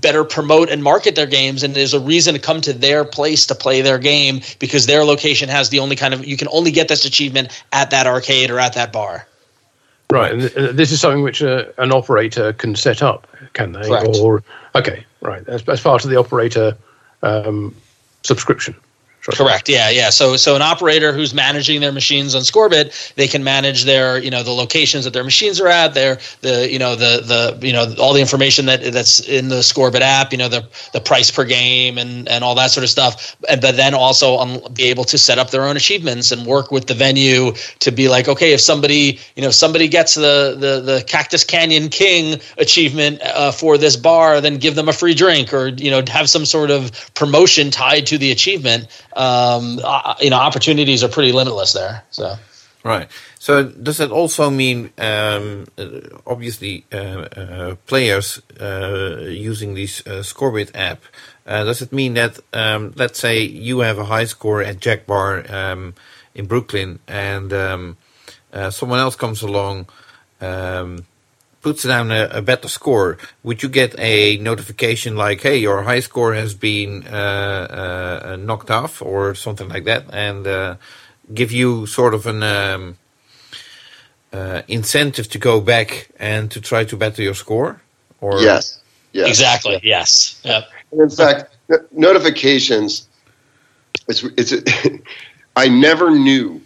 better 0.00 0.24
promote 0.24 0.70
and 0.70 0.82
market 0.82 1.14
their 1.14 1.26
games 1.26 1.62
and 1.62 1.74
there's 1.74 1.92
a 1.92 2.00
reason 2.00 2.34
to 2.34 2.40
come 2.40 2.60
to 2.62 2.72
their 2.72 3.04
place 3.04 3.46
to 3.46 3.54
play 3.54 3.82
their 3.82 3.98
game 3.98 4.40
because 4.58 4.86
their 4.86 5.04
location 5.04 5.48
has 5.48 5.68
the 5.68 5.78
only 5.78 5.96
kind 5.96 6.14
of 6.14 6.24
you 6.24 6.36
can 6.36 6.48
only 6.50 6.70
get 6.70 6.88
this 6.88 7.04
achievement 7.04 7.62
at 7.72 7.90
that 7.90 8.06
arcade 8.06 8.50
or 8.50 8.58
at 8.58 8.72
that 8.72 8.92
bar. 8.92 9.26
Right 10.10 10.32
and 10.32 10.42
this 10.76 10.92
is 10.92 11.00
something 11.00 11.22
which 11.22 11.42
uh, 11.42 11.66
an 11.78 11.92
operator 11.92 12.52
can 12.52 12.74
set 12.74 13.02
up 13.02 13.26
can 13.52 13.72
they? 13.72 13.86
Correct. 13.86 14.16
or 14.20 14.42
okay 14.74 15.04
right 15.20 15.46
as, 15.48 15.66
as 15.68 15.80
part 15.80 16.04
of 16.04 16.10
the 16.10 16.18
operator 16.18 16.76
um, 17.22 17.74
subscription 18.22 18.74
Correct. 19.30 19.68
Yeah, 19.68 19.88
yeah. 19.90 20.10
So 20.10 20.36
so 20.36 20.56
an 20.56 20.62
operator 20.62 21.12
who's 21.12 21.32
managing 21.32 21.80
their 21.80 21.92
machines 21.92 22.34
on 22.34 22.42
Scorbit, 22.42 23.14
they 23.14 23.28
can 23.28 23.44
manage 23.44 23.84
their 23.84 24.18
you 24.18 24.32
know 24.32 24.42
the 24.42 24.50
locations 24.50 25.04
that 25.04 25.12
their 25.12 25.22
machines 25.22 25.60
are 25.60 25.68
at, 25.68 25.94
their 25.94 26.18
the 26.40 26.68
you 26.68 26.80
know 26.80 26.96
the 26.96 27.56
the 27.60 27.64
you 27.64 27.72
know 27.72 27.94
all 28.00 28.14
the 28.14 28.20
information 28.20 28.66
that 28.66 28.82
that's 28.92 29.20
in 29.20 29.46
the 29.46 29.62
Scorbit 29.62 30.00
app, 30.00 30.32
you 30.32 30.38
know 30.38 30.48
the 30.48 30.66
the 30.92 31.00
price 31.00 31.30
per 31.30 31.44
game 31.44 31.98
and 31.98 32.28
and 32.28 32.42
all 32.42 32.56
that 32.56 32.72
sort 32.72 32.82
of 32.82 32.90
stuff. 32.90 33.36
And 33.48 33.60
but 33.60 33.76
then 33.76 33.94
also 33.94 34.38
um, 34.38 34.60
be 34.74 34.84
able 34.84 35.04
to 35.04 35.16
set 35.18 35.38
up 35.38 35.50
their 35.50 35.66
own 35.66 35.76
achievements 35.76 36.32
and 36.32 36.44
work 36.44 36.72
with 36.72 36.88
the 36.88 36.94
venue 36.94 37.52
to 37.78 37.92
be 37.92 38.08
like, 38.08 38.26
okay, 38.26 38.52
if 38.52 38.60
somebody 38.60 39.20
you 39.36 39.42
know 39.42 39.50
somebody 39.50 39.86
gets 39.86 40.14
the 40.14 40.56
the 40.58 40.80
the 40.80 41.04
Cactus 41.06 41.44
Canyon 41.44 41.90
King 41.90 42.40
achievement 42.58 43.20
uh, 43.22 43.52
for 43.52 43.78
this 43.78 43.94
bar, 43.94 44.40
then 44.40 44.56
give 44.56 44.74
them 44.74 44.88
a 44.88 44.92
free 44.92 45.14
drink 45.14 45.54
or 45.54 45.68
you 45.68 45.92
know 45.92 46.02
have 46.08 46.28
some 46.28 46.44
sort 46.44 46.72
of 46.72 46.90
promotion 47.14 47.70
tied 47.70 48.04
to 48.08 48.18
the 48.18 48.32
achievement 48.32 48.88
um, 49.16 49.80
uh, 49.82 50.14
you 50.20 50.30
know 50.30 50.36
opportunities 50.36 51.02
are 51.04 51.08
pretty 51.08 51.32
limitless 51.32 51.72
there. 51.72 52.02
So. 52.10 52.36
Right. 52.84 53.08
So 53.38 53.62
does 53.62 53.98
that 53.98 54.10
also 54.10 54.50
mean, 54.50 54.90
um, 54.98 55.66
uh, 55.78 56.00
obviously, 56.26 56.84
uh, 56.92 56.96
uh, 56.96 57.74
players 57.86 58.42
uh, 58.60 59.20
using 59.20 59.74
this 59.74 60.04
uh, 60.04 60.22
Scorbit 60.22 60.70
app? 60.74 61.00
Uh, 61.46 61.64
does 61.64 61.80
it 61.80 61.92
mean 61.92 62.14
that, 62.14 62.40
um, 62.52 62.92
let's 62.96 63.20
say, 63.20 63.42
you 63.42 63.80
have 63.80 63.98
a 63.98 64.04
high 64.04 64.24
score 64.24 64.62
at 64.62 64.80
Jack 64.80 65.06
Bar 65.06 65.44
um, 65.52 65.94
in 66.34 66.46
Brooklyn, 66.46 66.98
and 67.06 67.52
um, 67.52 67.96
someone 68.70 68.98
else 68.98 69.16
comes 69.16 69.42
along, 69.42 69.86
um, 70.40 71.04
puts 71.62 71.84
down 71.84 72.10
a, 72.10 72.28
a, 72.32 72.42
better 72.42 72.68
score, 72.68 73.16
would 73.42 73.62
you 73.62 73.68
get 73.68 73.94
a 73.98 74.36
notification 74.38 75.16
like, 75.16 75.40
"Hey, 75.40 75.58
your 75.58 75.82
high 75.82 76.00
score 76.00 76.34
has 76.34 76.54
been 76.54 77.06
uh, 77.06 78.32
uh, 78.32 78.36
knocked 78.36 78.70
off" 78.70 79.00
or 79.00 79.34
something 79.34 79.68
like 79.68 79.84
that, 79.84 80.04
and 80.12 80.46
uh, 80.46 80.76
give 81.32 81.52
you 81.52 81.86
sort 81.86 82.14
of 82.14 82.26
an 82.26 82.42
um, 82.42 82.98
uh, 84.32 84.62
incentive 84.68 85.28
to 85.30 85.38
go 85.38 85.60
back 85.60 86.10
and 86.18 86.50
to 86.50 86.60
try 86.60 86.84
to 86.84 86.96
better 86.96 87.22
your 87.22 87.34
score? 87.34 87.80
Or 88.20 88.40
yes, 88.40 88.80
yes, 89.12 89.28
exactly, 89.28 89.80
yes. 89.82 90.40
Yep. 90.44 90.64
in 90.92 91.10
fact, 91.10 91.56
notifications. 91.92 93.08
It's 94.08 94.24
it's. 94.36 94.52
I 95.56 95.68
never 95.68 96.10
knew 96.10 96.62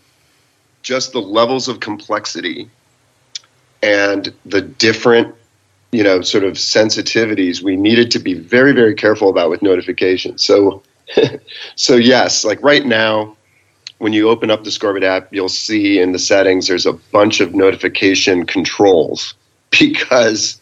just 0.83 1.13
the 1.13 1.21
levels 1.21 1.67
of 1.67 1.81
complexity 1.81 2.71
and 3.87 4.35
the 4.45 4.61
different 4.61 5.35
you 5.93 6.03
know 6.03 6.21
sort 6.21 6.45
of 6.45 6.55
sensitivities 6.55 7.63
we 7.63 7.77
needed 7.77 8.11
to 8.11 8.19
be 8.19 8.35
very 8.35 8.73
very 8.73 8.95
careful 8.95 9.31
about 9.31 9.49
with 9.49 9.63
notifications 9.63 10.45
so 10.45 10.83
so 11.77 11.95
yes 11.97 12.45
like 12.45 12.61
right 12.63 12.85
now 12.85 13.37
when 13.99 14.13
you 14.13 14.29
open 14.29 14.51
up 14.51 14.65
the 14.65 14.71
Scorbit 14.71 15.03
app, 15.03 15.33
you'll 15.33 15.49
see 15.49 15.99
in 15.99 16.13
the 16.13 16.19
settings 16.19 16.67
there's 16.67 16.87
a 16.87 16.93
bunch 16.93 17.41
of 17.41 17.55
notification 17.55 18.45
controls 18.45 19.35
because 19.79 20.61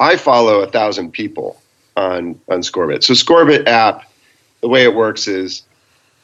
I 0.00 0.16
follow 0.16 0.60
a 0.60 0.70
thousand 0.70 1.12
people 1.12 1.60
on 1.96 2.40
on 2.48 2.60
Scorbit. 2.60 3.02
So 3.02 3.14
Scorbit 3.14 3.66
app, 3.66 4.10
the 4.60 4.68
way 4.68 4.84
it 4.84 4.94
works 4.94 5.28
is, 5.28 5.62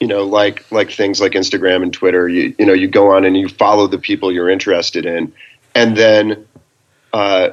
you 0.01 0.07
know, 0.07 0.25
like 0.25 0.71
like 0.71 0.91
things 0.91 1.21
like 1.21 1.33
Instagram 1.33 1.83
and 1.83 1.93
Twitter, 1.93 2.29
you 2.29 2.55
you 2.59 2.67
know, 2.67 2.75
you 2.75 2.89
go 2.89 3.15
on 3.15 3.25
and 3.25 3.37
you 3.37 3.49
follow 3.49 3.87
the 3.87 3.99
people 3.99 4.33
you're 4.33 4.51
interested 4.51 5.07
in, 5.07 5.33
and 5.75 5.97
then 5.97 6.47
uh, 7.13 7.51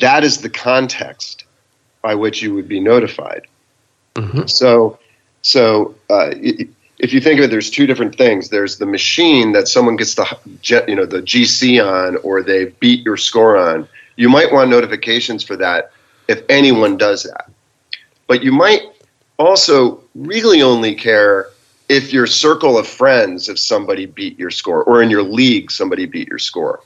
that 0.00 0.24
is 0.24 0.38
the 0.38 0.50
context 0.50 1.44
by 2.02 2.14
which 2.14 2.42
you 2.42 2.54
would 2.54 2.68
be 2.68 2.80
notified. 2.80 3.46
Mhm. 4.14 4.48
So 4.48 4.98
so 5.42 5.94
uh, 6.08 6.30
if 6.98 7.12
you 7.12 7.20
think 7.20 7.38
of 7.38 7.44
it, 7.44 7.50
there's 7.50 7.70
two 7.70 7.86
different 7.86 8.16
things. 8.16 8.48
There's 8.48 8.78
the 8.78 8.86
machine 8.86 9.52
that 9.52 9.68
someone 9.68 9.96
gets 9.96 10.14
the 10.14 10.26
you 10.88 10.94
know, 10.94 11.06
the 11.06 11.20
GC 11.20 11.84
on, 11.84 12.16
or 12.18 12.42
they 12.42 12.66
beat 12.80 13.04
your 13.04 13.16
score 13.16 13.56
on. 13.56 13.88
You 14.16 14.28
might 14.28 14.52
want 14.52 14.70
notifications 14.70 15.42
for 15.42 15.56
that 15.56 15.90
if 16.28 16.42
anyone 16.48 16.96
does 16.96 17.24
that. 17.24 17.50
But 18.26 18.42
you 18.42 18.52
might 18.52 18.82
also 19.38 20.02
really 20.14 20.62
only 20.62 20.94
care 20.94 21.48
if 21.88 22.12
your 22.12 22.26
circle 22.26 22.78
of 22.78 22.86
friends, 22.86 23.48
if 23.48 23.58
somebody 23.58 24.06
beat 24.06 24.38
your 24.38 24.50
score, 24.50 24.82
or 24.84 25.02
in 25.02 25.10
your 25.10 25.22
league, 25.22 25.70
somebody 25.70 26.06
beat 26.06 26.28
your 26.28 26.38
score. 26.38 26.80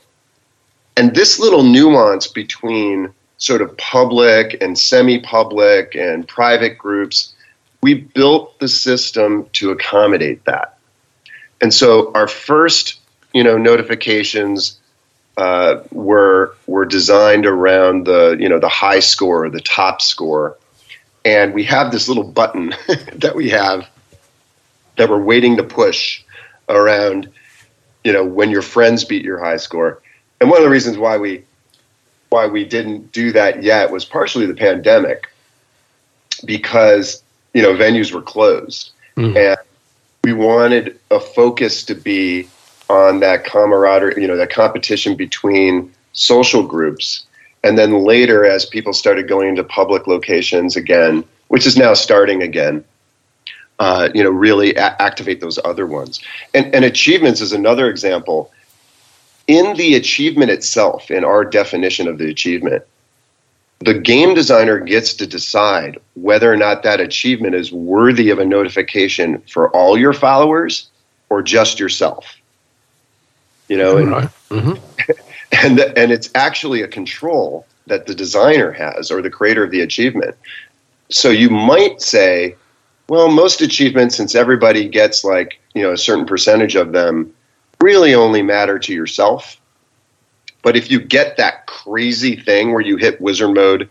And 0.99 1.15
this 1.15 1.39
little 1.39 1.63
nuance 1.63 2.27
between 2.27 3.13
sort 3.37 3.61
of 3.61 3.77
public 3.77 4.61
and 4.61 4.77
semi 4.77 5.17
public 5.17 5.95
and 5.95 6.27
private 6.27 6.77
groups, 6.77 7.33
we 7.81 7.93
built 7.93 8.59
the 8.59 8.67
system 8.67 9.47
to 9.53 9.71
accommodate 9.71 10.43
that. 10.43 10.77
And 11.61 11.73
so 11.73 12.11
our 12.15 12.27
first, 12.27 12.99
you 13.33 13.45
know, 13.45 13.57
notifications 13.57 14.77
uh, 15.37 15.83
were 15.93 16.53
were 16.67 16.83
designed 16.83 17.45
around 17.45 18.05
the 18.05 18.35
you 18.37 18.49
know 18.49 18.59
the 18.59 18.67
high 18.67 18.99
score, 18.99 19.49
the 19.49 19.61
top 19.61 20.01
score, 20.01 20.57
and 21.23 21.53
we 21.53 21.63
have 21.63 21.93
this 21.93 22.09
little 22.09 22.25
button 22.25 22.75
that 23.15 23.35
we 23.37 23.51
have 23.51 23.87
that 24.97 25.09
we're 25.09 25.23
waiting 25.23 25.55
to 25.55 25.63
push 25.63 26.21
around, 26.67 27.29
you 28.03 28.11
know, 28.11 28.25
when 28.25 28.49
your 28.49 28.61
friends 28.61 29.05
beat 29.05 29.23
your 29.23 29.39
high 29.39 29.55
score. 29.55 30.01
And 30.41 30.49
one 30.49 30.59
of 30.59 30.63
the 30.63 30.69
reasons 30.69 30.97
why 30.97 31.17
we 31.17 31.43
why 32.29 32.45
we 32.45 32.63
didn't 32.63 33.11
do 33.11 33.31
that 33.31 33.63
yet 33.63 33.91
was 33.91 34.05
partially 34.05 34.45
the 34.45 34.53
pandemic, 34.53 35.27
because 36.45 37.23
you 37.53 37.61
know 37.61 37.73
venues 37.73 38.11
were 38.13 38.21
closed, 38.21 38.91
Mm. 39.17 39.35
and 39.35 39.57
we 40.23 40.33
wanted 40.33 40.99
a 41.11 41.19
focus 41.19 41.83
to 41.83 41.95
be 41.95 42.47
on 42.89 43.19
that 43.19 43.45
camaraderie, 43.45 44.21
you 44.21 44.27
know, 44.27 44.37
that 44.37 44.49
competition 44.51 45.15
between 45.15 45.91
social 46.13 46.63
groups. 46.63 47.25
And 47.63 47.77
then 47.77 48.03
later, 48.05 48.45
as 48.45 48.65
people 48.65 48.93
started 48.93 49.27
going 49.27 49.49
into 49.49 49.63
public 49.63 50.07
locations 50.07 50.75
again, 50.75 51.23
which 51.49 51.67
is 51.67 51.77
now 51.77 51.93
starting 51.93 52.41
again, 52.41 52.83
uh, 53.79 54.09
you 54.13 54.23
know, 54.23 54.29
really 54.29 54.73
a- 54.75 55.01
activate 55.01 55.41
those 55.41 55.59
other 55.65 55.85
ones. 55.85 56.19
And, 56.53 56.73
and 56.73 56.85
achievements 56.85 57.41
is 57.41 57.51
another 57.53 57.89
example. 57.89 58.51
In 59.49 59.73
the 59.77 59.95
achievement 59.95 60.51
itself, 60.51 61.09
in 61.09 61.25
our 61.25 61.43
definition 61.43 62.07
of 62.07 62.19
the 62.19 62.29
achievement, 62.29 62.83
the 63.79 63.95
game 63.95 64.35
designer 64.35 64.79
gets 64.79 65.15
to 65.15 65.25
decide 65.25 65.97
whether 66.13 66.53
or 66.53 66.55
not 66.55 66.83
that 66.83 66.99
achievement 66.99 67.55
is 67.55 67.71
worthy 67.71 68.29
of 68.29 68.37
a 68.37 68.45
notification 68.45 69.41
for 69.51 69.75
all 69.75 69.97
your 69.97 70.13
followers 70.13 70.91
or 71.31 71.41
just 71.41 71.79
yourself. 71.79 72.35
You 73.69 73.77
know, 73.77 73.97
and, 73.97 74.11
Right. 74.11 74.29
hmm 74.51 74.73
and 75.63 75.79
and 75.79 76.11
it's 76.11 76.29
actually 76.35 76.83
a 76.83 76.87
control 76.87 77.65
that 77.87 78.05
the 78.05 78.13
designer 78.13 78.71
has 78.71 79.09
or 79.09 79.19
the 79.19 79.31
creator 79.31 79.63
of 79.63 79.71
the 79.71 79.81
achievement. 79.81 80.35
So 81.09 81.31
you 81.31 81.49
might 81.49 82.03
say, 82.03 82.55
well, 83.07 83.29
most 83.29 83.61
achievements, 83.61 84.15
since 84.15 84.35
everybody 84.35 84.87
gets 84.87 85.23
like 85.23 85.59
you 85.73 85.81
know 85.81 85.93
a 85.93 85.97
certain 85.97 86.27
percentage 86.27 86.75
of 86.75 86.91
them, 86.91 87.33
really 87.81 88.15
only 88.15 88.41
matter 88.41 88.79
to 88.79 88.93
yourself. 88.93 89.59
But 90.61 90.75
if 90.75 90.91
you 90.91 90.99
get 90.99 91.37
that 91.37 91.65
crazy 91.67 92.35
thing 92.35 92.73
where 92.73 92.81
you 92.81 92.97
hit 92.97 93.21
wizard 93.21 93.55
mode, 93.55 93.89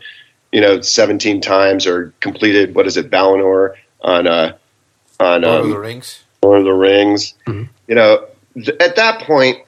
you 0.52 0.60
know, 0.60 0.80
17 0.80 1.40
times 1.40 1.86
or 1.86 2.12
completed 2.20 2.74
what 2.74 2.86
is 2.86 2.96
it, 2.96 3.10
Valinor 3.10 3.74
on 4.00 4.26
uh 4.26 4.56
on 5.20 5.42
Lord 5.42 5.58
of 5.58 5.64
um, 5.64 5.70
the 5.70 5.78
Rings. 5.78 6.22
Lord 6.42 6.58
of 6.60 6.64
the 6.64 6.72
Rings. 6.72 7.34
Mhm. 7.46 7.68
You 7.86 7.94
know, 7.94 8.26
th- 8.54 8.76
at 8.80 8.96
that 8.96 9.22
point, 9.22 9.58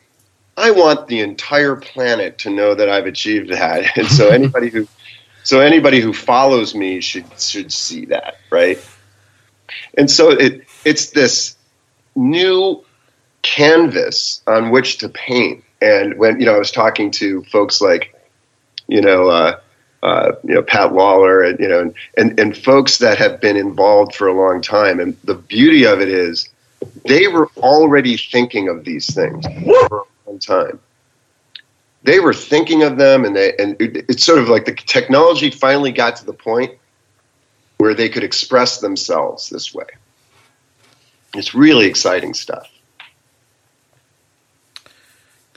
I 0.56 0.70
want 0.70 1.08
the 1.08 1.20
entire 1.20 1.76
planet 1.76 2.38
to 2.38 2.50
know 2.50 2.74
that 2.74 2.88
I've 2.88 3.06
achieved 3.06 3.50
that, 3.50 3.84
and 3.96 4.06
so 4.08 4.28
anybody 4.30 4.68
who, 4.68 4.86
so 5.42 5.60
anybody 5.60 6.00
who 6.00 6.12
follows 6.12 6.74
me 6.74 7.00
should 7.00 7.26
should 7.40 7.72
see 7.72 8.04
that, 8.06 8.36
right? 8.50 8.78
And 9.96 10.10
so 10.10 10.30
it 10.30 10.66
it's 10.84 11.10
this 11.10 11.56
new 12.14 12.84
canvas 13.42 14.42
on 14.46 14.70
which 14.70 14.98
to 14.98 15.08
paint. 15.08 15.64
And 15.80 16.18
when 16.18 16.38
you 16.40 16.46
know, 16.46 16.54
I 16.54 16.58
was 16.58 16.70
talking 16.70 17.10
to 17.12 17.42
folks 17.44 17.80
like, 17.80 18.14
you 18.86 19.00
know. 19.00 19.28
Uh, 19.28 19.60
uh, 20.02 20.32
you 20.44 20.54
know 20.54 20.62
Pat 20.62 20.92
Lawlor, 20.92 21.42
and 21.42 21.58
you 21.60 21.68
know, 21.68 21.80
and, 21.80 21.94
and 22.16 22.40
and 22.40 22.56
folks 22.56 22.98
that 22.98 23.18
have 23.18 23.40
been 23.40 23.56
involved 23.56 24.14
for 24.14 24.28
a 24.28 24.32
long 24.32 24.62
time. 24.62 24.98
And 24.98 25.16
the 25.24 25.34
beauty 25.34 25.84
of 25.84 26.00
it 26.00 26.08
is, 26.08 26.48
they 27.04 27.28
were 27.28 27.48
already 27.58 28.16
thinking 28.16 28.68
of 28.68 28.84
these 28.84 29.12
things 29.14 29.44
for 29.44 29.98
a 29.98 30.30
long 30.30 30.38
time. 30.38 30.80
They 32.02 32.18
were 32.18 32.32
thinking 32.32 32.82
of 32.82 32.96
them, 32.96 33.24
and 33.24 33.36
they 33.36 33.54
and 33.58 33.80
it, 33.80 34.06
it's 34.08 34.24
sort 34.24 34.38
of 34.38 34.48
like 34.48 34.64
the 34.64 34.74
technology 34.74 35.50
finally 35.50 35.92
got 35.92 36.16
to 36.16 36.24
the 36.24 36.32
point 36.32 36.72
where 37.76 37.94
they 37.94 38.08
could 38.08 38.24
express 38.24 38.78
themselves 38.78 39.50
this 39.50 39.74
way. 39.74 39.86
It's 41.34 41.54
really 41.54 41.86
exciting 41.86 42.34
stuff. 42.34 42.70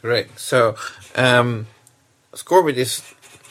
Great. 0.04 0.38
So, 0.38 0.76
um, 1.16 1.68
Scorbit 2.34 2.76
is 2.76 3.02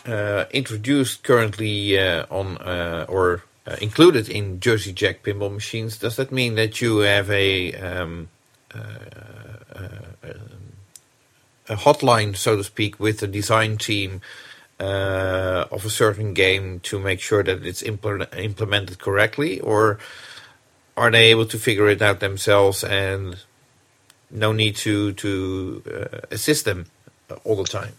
uh, 0.06 0.44
introduced 0.50 1.22
currently 1.22 1.98
uh, 1.98 2.26
on 2.28 2.58
uh, 2.58 3.06
or 3.08 3.44
uh, 3.66 3.76
included 3.80 4.28
in 4.28 4.60
Jersey 4.60 4.92
Jack 4.92 5.22
pinball 5.22 5.50
machines. 5.50 5.96
Does 5.96 6.16
that 6.16 6.30
mean 6.30 6.56
that 6.56 6.82
you 6.82 6.98
have 6.98 7.30
a 7.30 7.72
um, 7.72 8.28
uh, 8.74 8.78
uh, 9.74 10.34
a 11.70 11.76
hotline, 11.76 12.36
so 12.36 12.56
to 12.56 12.64
speak, 12.64 13.00
with 13.00 13.20
the 13.20 13.26
design 13.26 13.78
team 13.78 14.20
of 14.78 15.86
a 15.86 15.90
certain 15.90 16.34
game 16.34 16.80
to 16.80 16.98
make 16.98 17.20
sure 17.20 17.42
that 17.42 17.64
it's 17.64 17.82
impl- 17.82 18.28
implemented 18.36 18.98
correctly, 18.98 19.58
or 19.60 19.98
are 20.98 21.10
they 21.10 21.30
able 21.30 21.46
to 21.46 21.58
figure 21.58 21.88
it 21.88 22.02
out 22.02 22.20
themselves 22.20 22.84
and 22.84 23.38
no 24.32 24.52
need 24.52 24.76
to 24.76 25.12
to 25.14 25.82
uh, 25.86 26.18
assist 26.30 26.64
them 26.64 26.86
all 27.44 27.56
the 27.56 27.64
time? 27.64 27.92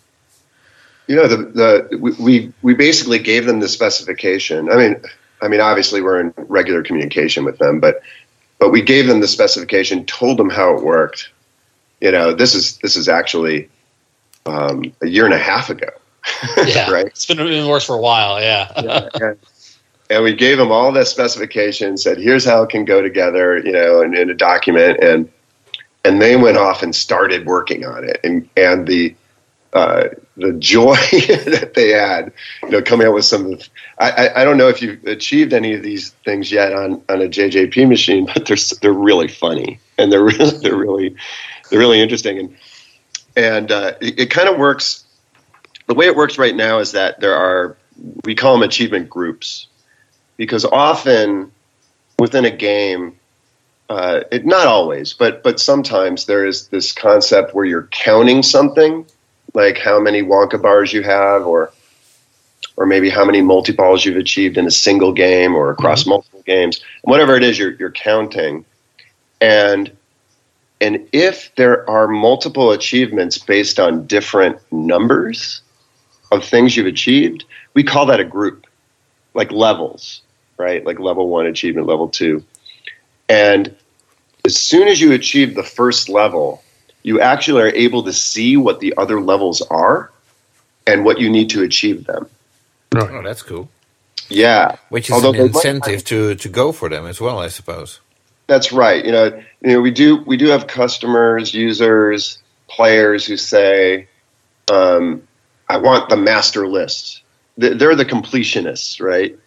You 1.07 1.15
know, 1.17 1.27
the 1.27 1.37
the 1.37 1.97
we- 1.97 2.11
we 2.19 2.53
we 2.61 2.73
basically 2.73 3.19
gave 3.19 3.45
them 3.45 3.59
the 3.59 3.69
specification. 3.69 4.69
I 4.71 4.75
mean, 4.75 4.95
I 5.41 5.47
mean, 5.47 5.61
obviously 5.61 6.01
we're 6.01 6.19
in 6.19 6.33
regular 6.37 6.83
communication 6.83 7.45
with 7.45 7.57
them, 7.57 7.79
but 7.79 8.01
but 8.59 8.71
we 8.71 8.81
gave 8.81 9.07
them 9.07 9.19
the 9.19 9.27
specification, 9.27 10.05
told 10.05 10.37
them 10.37 10.49
how 10.49 10.75
it 10.77 10.83
worked. 10.83 11.29
You 12.01 12.11
know, 12.11 12.33
this 12.33 12.55
is 12.55 12.77
this 12.77 12.95
is 12.95 13.07
actually 13.09 13.69
um, 14.45 14.93
a 15.01 15.07
year 15.07 15.25
and 15.25 15.33
a 15.33 15.37
half 15.37 15.69
ago, 15.69 15.87
Yeah, 16.65 16.89
right? 16.89 17.05
It's 17.07 17.25
been 17.25 17.39
in 17.39 17.63
the 17.63 17.69
works 17.69 17.85
for 17.85 17.95
a 17.95 18.01
while. 18.01 18.41
Yeah. 18.41 19.09
and, 19.21 19.37
and 20.09 20.23
we 20.23 20.33
gave 20.33 20.57
them 20.57 20.71
all 20.71 20.91
the 20.91 21.05
specifications, 21.05 22.03
said 22.03 22.17
here's 22.17 22.45
how 22.45 22.63
it 22.63 22.69
can 22.69 22.85
go 22.85 23.01
together, 23.01 23.57
you 23.59 23.71
know, 23.71 24.01
in, 24.01 24.15
in 24.15 24.29
a 24.29 24.33
document, 24.33 24.99
and 25.01 25.29
and 26.03 26.21
they 26.21 26.35
went 26.35 26.57
off 26.57 26.83
and 26.83 26.95
started 26.95 27.45
working 27.45 27.85
on 27.85 28.03
it, 28.03 28.19
and 28.23 28.49
and 28.57 28.87
the 28.87 29.15
uh, 29.73 30.09
the 30.37 30.53
joy 30.53 30.95
that 31.11 31.73
they 31.75 31.89
had, 31.89 32.31
you 32.61 32.69
know, 32.69 32.81
coming 32.81 33.07
out 33.07 33.13
with 33.13 33.25
some 33.25 33.57
I, 33.97 34.11
I, 34.11 34.41
I 34.41 34.43
don't 34.43 34.57
know 34.57 34.67
if 34.69 34.81
you've 34.81 35.03
achieved 35.05 35.51
any 35.51 35.73
of 35.73 35.81
these 35.81 36.11
things 36.25 36.51
yet 36.51 36.73
on, 36.73 37.01
on 37.09 37.21
a 37.21 37.27
JJP 37.27 37.89
machine, 37.89 38.25
but 38.33 38.45
they're, 38.45 38.57
they're 38.81 38.93
really 38.93 39.27
funny. 39.27 39.79
And 39.97 40.11
they're 40.11 40.23
really, 40.23 40.57
they're 40.59 40.75
really, 40.75 41.15
they're 41.69 41.79
really 41.79 42.01
interesting. 42.01 42.39
And, 42.39 42.57
and 43.35 43.71
uh, 43.71 43.93
it, 43.99 44.19
it 44.19 44.31
kind 44.31 44.47
of 44.47 44.57
works, 44.57 45.05
the 45.87 45.95
way 45.95 46.05
it 46.05 46.15
works 46.15 46.37
right 46.37 46.55
now 46.55 46.79
is 46.79 46.91
that 46.91 47.19
there 47.19 47.35
are, 47.35 47.75
we 48.25 48.35
call 48.35 48.53
them 48.53 48.63
achievement 48.63 49.09
groups. 49.09 49.67
Because 50.37 50.65
often 50.65 51.51
within 52.19 52.45
a 52.45 52.51
game, 52.51 53.19
uh, 53.93 54.23
it, 54.31 54.43
not 54.43 54.65
always, 54.65 55.13
but, 55.13 55.43
but 55.43 55.59
sometimes 55.59 56.25
there 56.25 56.47
is 56.47 56.67
this 56.69 56.91
concept 56.91 57.53
where 57.53 57.63
you're 57.63 57.87
counting 57.91 58.41
something 58.41 59.05
like 59.53 59.77
how 59.77 59.99
many 59.99 60.23
Wonka 60.23 60.59
bars 60.59 60.91
you 60.91 61.03
have, 61.03 61.45
or 61.45 61.71
or 62.75 62.87
maybe 62.87 63.07
how 63.07 63.23
many 63.23 63.39
multi 63.39 63.71
balls 63.71 64.03
you've 64.03 64.17
achieved 64.17 64.57
in 64.57 64.65
a 64.65 64.71
single 64.71 65.13
game 65.13 65.53
or 65.53 65.69
across 65.69 66.07
multiple 66.07 66.41
games, 66.43 66.81
whatever 67.03 67.35
it 67.35 67.43
is 67.43 67.59
you're 67.59 67.73
you're 67.73 67.91
counting, 67.91 68.65
and 69.39 69.95
and 70.81 71.07
if 71.11 71.53
there 71.55 71.87
are 71.87 72.07
multiple 72.07 72.71
achievements 72.71 73.37
based 73.37 73.79
on 73.79 74.07
different 74.07 74.57
numbers 74.71 75.61
of 76.31 76.43
things 76.43 76.75
you've 76.75 76.87
achieved, 76.87 77.45
we 77.75 77.83
call 77.83 78.07
that 78.07 78.19
a 78.19 78.25
group, 78.25 78.65
like 79.35 79.51
levels, 79.51 80.23
right? 80.57 80.83
Like 80.83 80.99
level 80.99 81.29
one 81.29 81.45
achievement, 81.45 81.85
level 81.85 82.09
two. 82.09 82.43
And 83.29 83.75
as 84.45 84.59
soon 84.59 84.87
as 84.87 84.99
you 84.99 85.13
achieve 85.13 85.55
the 85.55 85.63
first 85.63 86.09
level, 86.09 86.63
you 87.01 87.21
actually 87.21 87.61
are 87.61 87.75
able 87.75 88.03
to 88.03 88.13
see 88.13 88.57
what 88.57 88.79
the 88.79 88.93
other 88.97 89.21
levels 89.21 89.61
are 89.61 90.11
and 90.85 91.05
what 91.05 91.19
you 91.19 91.29
need 91.29 91.49
to 91.51 91.63
achieve 91.63 92.05
them. 92.05 92.29
Oh, 92.95 93.21
that's 93.23 93.41
cool. 93.41 93.69
Yeah. 94.29 94.75
Which 94.89 95.09
is 95.09 95.13
Although 95.13 95.29
an 95.31 95.35
they 95.37 95.43
might- 95.43 95.55
incentive 95.65 96.03
to, 96.05 96.35
to 96.35 96.49
go 96.49 96.71
for 96.71 96.89
them 96.89 97.05
as 97.05 97.19
well, 97.21 97.39
I 97.39 97.47
suppose. 97.47 97.99
That's 98.47 98.71
right. 98.73 99.03
You 99.05 99.11
know, 99.11 99.25
you 99.61 99.69
know, 99.73 99.81
we 99.81 99.91
do 99.91 100.17
we 100.23 100.35
do 100.35 100.47
have 100.47 100.67
customers, 100.67 101.53
users, 101.53 102.39
players 102.67 103.25
who 103.25 103.37
say, 103.37 104.09
um, 104.69 105.25
"I 105.69 105.77
want 105.77 106.09
the 106.09 106.17
master 106.17 106.67
list." 106.67 107.21
They're 107.57 107.95
the 107.95 108.03
completionists, 108.03 109.01
right? 109.01 109.37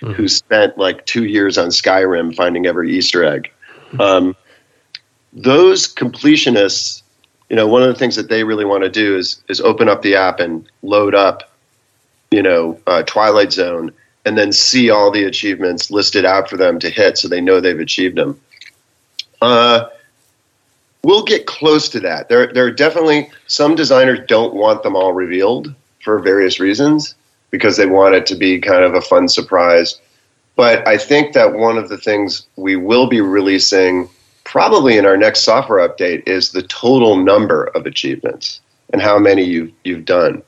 Who 0.00 0.26
spent 0.28 0.78
like 0.78 1.04
two 1.04 1.24
years 1.26 1.58
on 1.58 1.68
Skyrim 1.68 2.34
finding 2.34 2.66
every 2.66 2.94
Easter 2.96 3.24
egg. 3.24 3.50
Um, 4.00 4.34
those 5.36 5.86
completionists, 5.86 7.02
you 7.50 7.56
know, 7.56 7.68
one 7.68 7.82
of 7.82 7.88
the 7.88 7.94
things 7.94 8.16
that 8.16 8.28
they 8.28 8.42
really 8.42 8.64
want 8.64 8.82
to 8.82 8.90
do 8.90 9.16
is 9.16 9.40
is 9.48 9.60
open 9.60 9.88
up 9.88 10.02
the 10.02 10.16
app 10.16 10.40
and 10.40 10.66
load 10.82 11.14
up, 11.14 11.52
you 12.30 12.42
know, 12.42 12.80
uh, 12.86 13.02
Twilight 13.02 13.52
Zone, 13.52 13.92
and 14.24 14.36
then 14.36 14.50
see 14.50 14.90
all 14.90 15.10
the 15.10 15.24
achievements 15.24 15.90
listed 15.90 16.24
out 16.24 16.48
for 16.48 16.56
them 16.56 16.80
to 16.80 16.90
hit, 16.90 17.18
so 17.18 17.28
they 17.28 17.40
know 17.40 17.60
they've 17.60 17.78
achieved 17.78 18.16
them. 18.16 18.40
Uh, 19.42 19.84
we'll 21.04 21.24
get 21.24 21.46
close 21.46 21.90
to 21.90 22.00
that. 22.00 22.30
There, 22.30 22.52
there 22.52 22.64
are 22.64 22.72
definitely 22.72 23.30
some 23.46 23.74
designers 23.74 24.20
don't 24.26 24.54
want 24.54 24.82
them 24.82 24.96
all 24.96 25.12
revealed 25.12 25.72
for 26.02 26.18
various 26.18 26.58
reasons 26.58 27.14
because 27.50 27.76
they 27.76 27.86
want 27.86 28.14
it 28.14 28.26
to 28.26 28.34
be 28.34 28.58
kind 28.58 28.82
of 28.82 28.94
a 28.94 29.02
fun 29.02 29.28
surprise. 29.28 30.00
But 30.56 30.88
I 30.88 30.96
think 30.96 31.34
that 31.34 31.52
one 31.52 31.76
of 31.76 31.90
the 31.90 31.98
things 31.98 32.46
we 32.56 32.76
will 32.76 33.06
be 33.06 33.20
releasing 33.20 34.08
probably 34.56 34.96
in 34.96 35.04
our 35.04 35.18
next 35.18 35.40
software 35.40 35.86
update 35.86 36.26
is 36.26 36.52
the 36.52 36.62
total 36.62 37.14
number 37.22 37.64
of 37.74 37.84
achievements 37.84 38.62
and 38.90 39.02
how 39.02 39.18
many 39.18 39.44
you've, 39.44 39.70
you've 39.84 40.06
done 40.06 40.42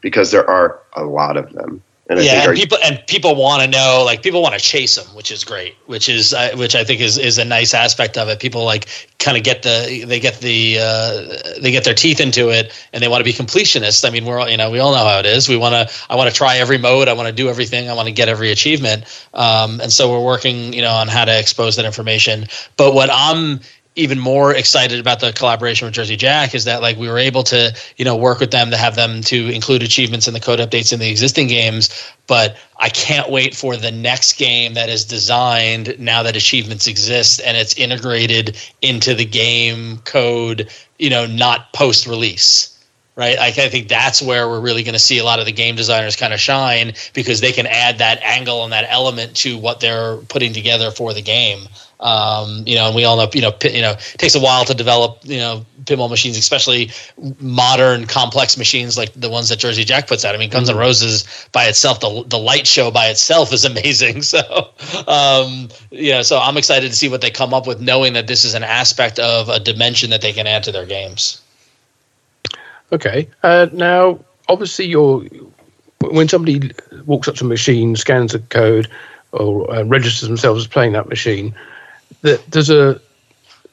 because 0.00 0.30
there 0.30 0.48
are 0.48 0.80
a 0.94 1.04
lot 1.04 1.36
of 1.36 1.52
them. 1.52 1.82
And 2.10 2.20
yeah, 2.24 2.48
and 2.48 2.56
people 2.56 2.78
and 2.82 3.06
people 3.06 3.36
want 3.36 3.62
to 3.62 3.68
know, 3.68 4.02
like 4.04 4.20
people 4.20 4.42
want 4.42 4.54
to 4.54 4.60
chase 4.60 4.96
them, 4.96 5.06
which 5.14 5.30
is 5.30 5.44
great. 5.44 5.76
Which 5.86 6.08
is 6.08 6.34
uh, 6.34 6.50
which 6.56 6.74
I 6.74 6.82
think 6.82 7.00
is 7.00 7.16
is 7.16 7.38
a 7.38 7.44
nice 7.44 7.72
aspect 7.72 8.18
of 8.18 8.28
it. 8.28 8.40
People 8.40 8.64
like 8.64 8.88
kind 9.20 9.36
of 9.36 9.44
get 9.44 9.62
the 9.62 10.02
they 10.08 10.18
get 10.18 10.40
the 10.40 10.78
uh, 10.80 11.60
they 11.60 11.70
get 11.70 11.84
their 11.84 11.94
teeth 11.94 12.18
into 12.18 12.48
it, 12.48 12.72
and 12.92 13.00
they 13.00 13.06
want 13.06 13.20
to 13.20 13.24
be 13.24 13.32
completionists. 13.32 14.04
I 14.04 14.10
mean, 14.10 14.24
we're 14.24 14.40
all 14.40 14.50
you 14.50 14.56
know 14.56 14.72
we 14.72 14.80
all 14.80 14.90
know 14.90 15.04
how 15.04 15.20
it 15.20 15.26
is. 15.26 15.48
We 15.48 15.56
want 15.56 15.88
to 15.88 15.94
I 16.10 16.16
want 16.16 16.28
to 16.28 16.34
try 16.34 16.56
every 16.56 16.78
mode. 16.78 17.06
I 17.06 17.12
want 17.12 17.28
to 17.28 17.32
do 17.32 17.48
everything. 17.48 17.88
I 17.88 17.92
want 17.92 18.08
to 18.08 18.12
get 18.12 18.28
every 18.28 18.50
achievement. 18.50 19.04
Um, 19.32 19.80
and 19.80 19.92
so 19.92 20.10
we're 20.10 20.24
working 20.24 20.72
you 20.72 20.82
know 20.82 20.92
on 20.92 21.06
how 21.06 21.24
to 21.24 21.38
expose 21.38 21.76
that 21.76 21.84
information. 21.84 22.46
But 22.76 22.92
what 22.92 23.08
I'm 23.12 23.60
even 24.00 24.18
more 24.18 24.54
excited 24.54 24.98
about 24.98 25.20
the 25.20 25.32
collaboration 25.32 25.86
with 25.86 25.94
Jersey 25.94 26.16
Jack 26.16 26.54
is 26.54 26.64
that 26.64 26.82
like 26.82 26.96
we 26.96 27.08
were 27.08 27.18
able 27.18 27.42
to 27.44 27.76
you 27.96 28.04
know 28.04 28.16
work 28.16 28.40
with 28.40 28.50
them 28.50 28.70
to 28.70 28.76
have 28.76 28.96
them 28.96 29.20
to 29.22 29.48
include 29.48 29.82
achievements 29.82 30.26
in 30.26 30.34
the 30.34 30.40
code 30.40 30.58
updates 30.58 30.92
in 30.92 30.98
the 30.98 31.08
existing 31.08 31.46
games 31.46 31.90
but 32.26 32.56
I 32.78 32.88
can't 32.88 33.30
wait 33.30 33.54
for 33.54 33.76
the 33.76 33.90
next 33.90 34.34
game 34.34 34.74
that 34.74 34.88
is 34.88 35.04
designed 35.04 35.98
now 35.98 36.22
that 36.22 36.36
achievements 36.36 36.86
exist 36.86 37.40
and 37.44 37.56
it's 37.56 37.74
integrated 37.74 38.56
into 38.80 39.14
the 39.14 39.24
game 39.24 39.98
code 39.98 40.70
you 40.98 41.10
know 41.10 41.26
not 41.26 41.72
post 41.72 42.06
release 42.06 42.76
right? 43.16 43.38
I, 43.38 43.48
I 43.48 43.68
think 43.68 43.88
that's 43.88 44.22
where 44.22 44.48
we're 44.48 44.60
really 44.60 44.82
going 44.82 44.94
to 44.94 44.98
see 44.98 45.18
a 45.18 45.24
lot 45.24 45.40
of 45.40 45.44
the 45.44 45.52
game 45.52 45.76
designers 45.76 46.16
kind 46.16 46.32
of 46.32 46.40
shine 46.40 46.94
because 47.12 47.42
they 47.42 47.52
can 47.52 47.66
add 47.66 47.98
that 47.98 48.22
angle 48.22 48.64
and 48.64 48.72
that 48.72 48.86
element 48.88 49.36
to 49.38 49.58
what 49.58 49.80
they're 49.80 50.16
putting 50.16 50.54
together 50.54 50.90
for 50.90 51.12
the 51.12 51.20
game. 51.20 51.68
Um, 52.00 52.64
you 52.66 52.76
know, 52.76 52.86
and 52.86 52.96
we 52.96 53.04
all 53.04 53.18
know, 53.18 53.28
you 53.32 53.42
know, 53.42 53.52
pi- 53.52 53.68
you 53.68 53.82
know, 53.82 53.92
it 53.92 54.16
takes 54.16 54.34
a 54.34 54.40
while 54.40 54.64
to 54.64 54.72
develop, 54.72 55.18
you 55.22 55.36
know, 55.36 55.66
pinball 55.84 56.08
machines, 56.08 56.38
especially 56.38 56.90
modern 57.40 58.06
complex 58.06 58.56
machines 58.56 58.96
like 58.96 59.12
the 59.12 59.28
ones 59.28 59.50
that 59.50 59.58
Jersey 59.58 59.84
Jack 59.84 60.08
puts 60.08 60.24
out. 60.24 60.34
I 60.34 60.38
mean, 60.38 60.48
Guns 60.48 60.70
N' 60.70 60.76
Roses 60.76 61.48
by 61.52 61.66
itself, 61.66 62.00
the 62.00 62.24
the 62.26 62.38
light 62.38 62.66
show 62.66 62.90
by 62.90 63.08
itself 63.08 63.52
is 63.52 63.64
amazing. 63.64 64.22
So, 64.30 64.70
um, 65.08 65.70
yeah, 65.90 66.22
so 66.22 66.38
I'm 66.38 66.56
excited 66.56 66.88
to 66.88 66.96
see 66.96 67.08
what 67.08 67.20
they 67.20 67.30
come 67.30 67.52
up 67.52 67.66
with, 67.66 67.80
knowing 67.80 68.12
that 68.12 68.28
this 68.28 68.44
is 68.44 68.54
an 68.54 68.62
aspect 68.62 69.18
of 69.18 69.48
a 69.48 69.58
dimension 69.58 70.10
that 70.10 70.20
they 70.20 70.32
can 70.32 70.46
add 70.46 70.62
to 70.64 70.72
their 70.72 70.86
games. 70.86 71.40
Okay. 72.92 73.28
Uh, 73.42 73.66
now, 73.72 74.20
obviously, 74.48 74.86
you're 74.86 75.24
when 76.00 76.28
somebody 76.28 76.70
walks 77.06 77.28
up 77.28 77.34
to 77.36 77.44
a 77.44 77.48
machine, 77.48 77.96
scans 77.96 78.34
a 78.34 78.38
code, 78.38 78.88
or 79.32 79.70
uh, 79.72 79.82
registers 79.84 80.28
themselves 80.28 80.64
as 80.64 80.68
playing 80.68 80.92
that 80.92 81.08
machine, 81.08 81.54
that 82.22 82.44
there's 82.50 82.70
a, 82.70 83.00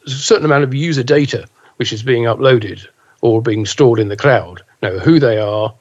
certain 0.06 0.46
amount 0.46 0.64
of 0.64 0.74
user 0.74 1.04
data 1.04 1.46
which 1.76 1.92
is 1.92 2.02
being 2.02 2.24
uploaded 2.24 2.88
or 3.20 3.42
being 3.42 3.66
stored 3.66 4.00
in 4.00 4.08
the 4.08 4.16
cloud. 4.16 4.62
Now, 4.82 4.98
who 5.00 5.20
they 5.20 5.38
are, 5.38 5.74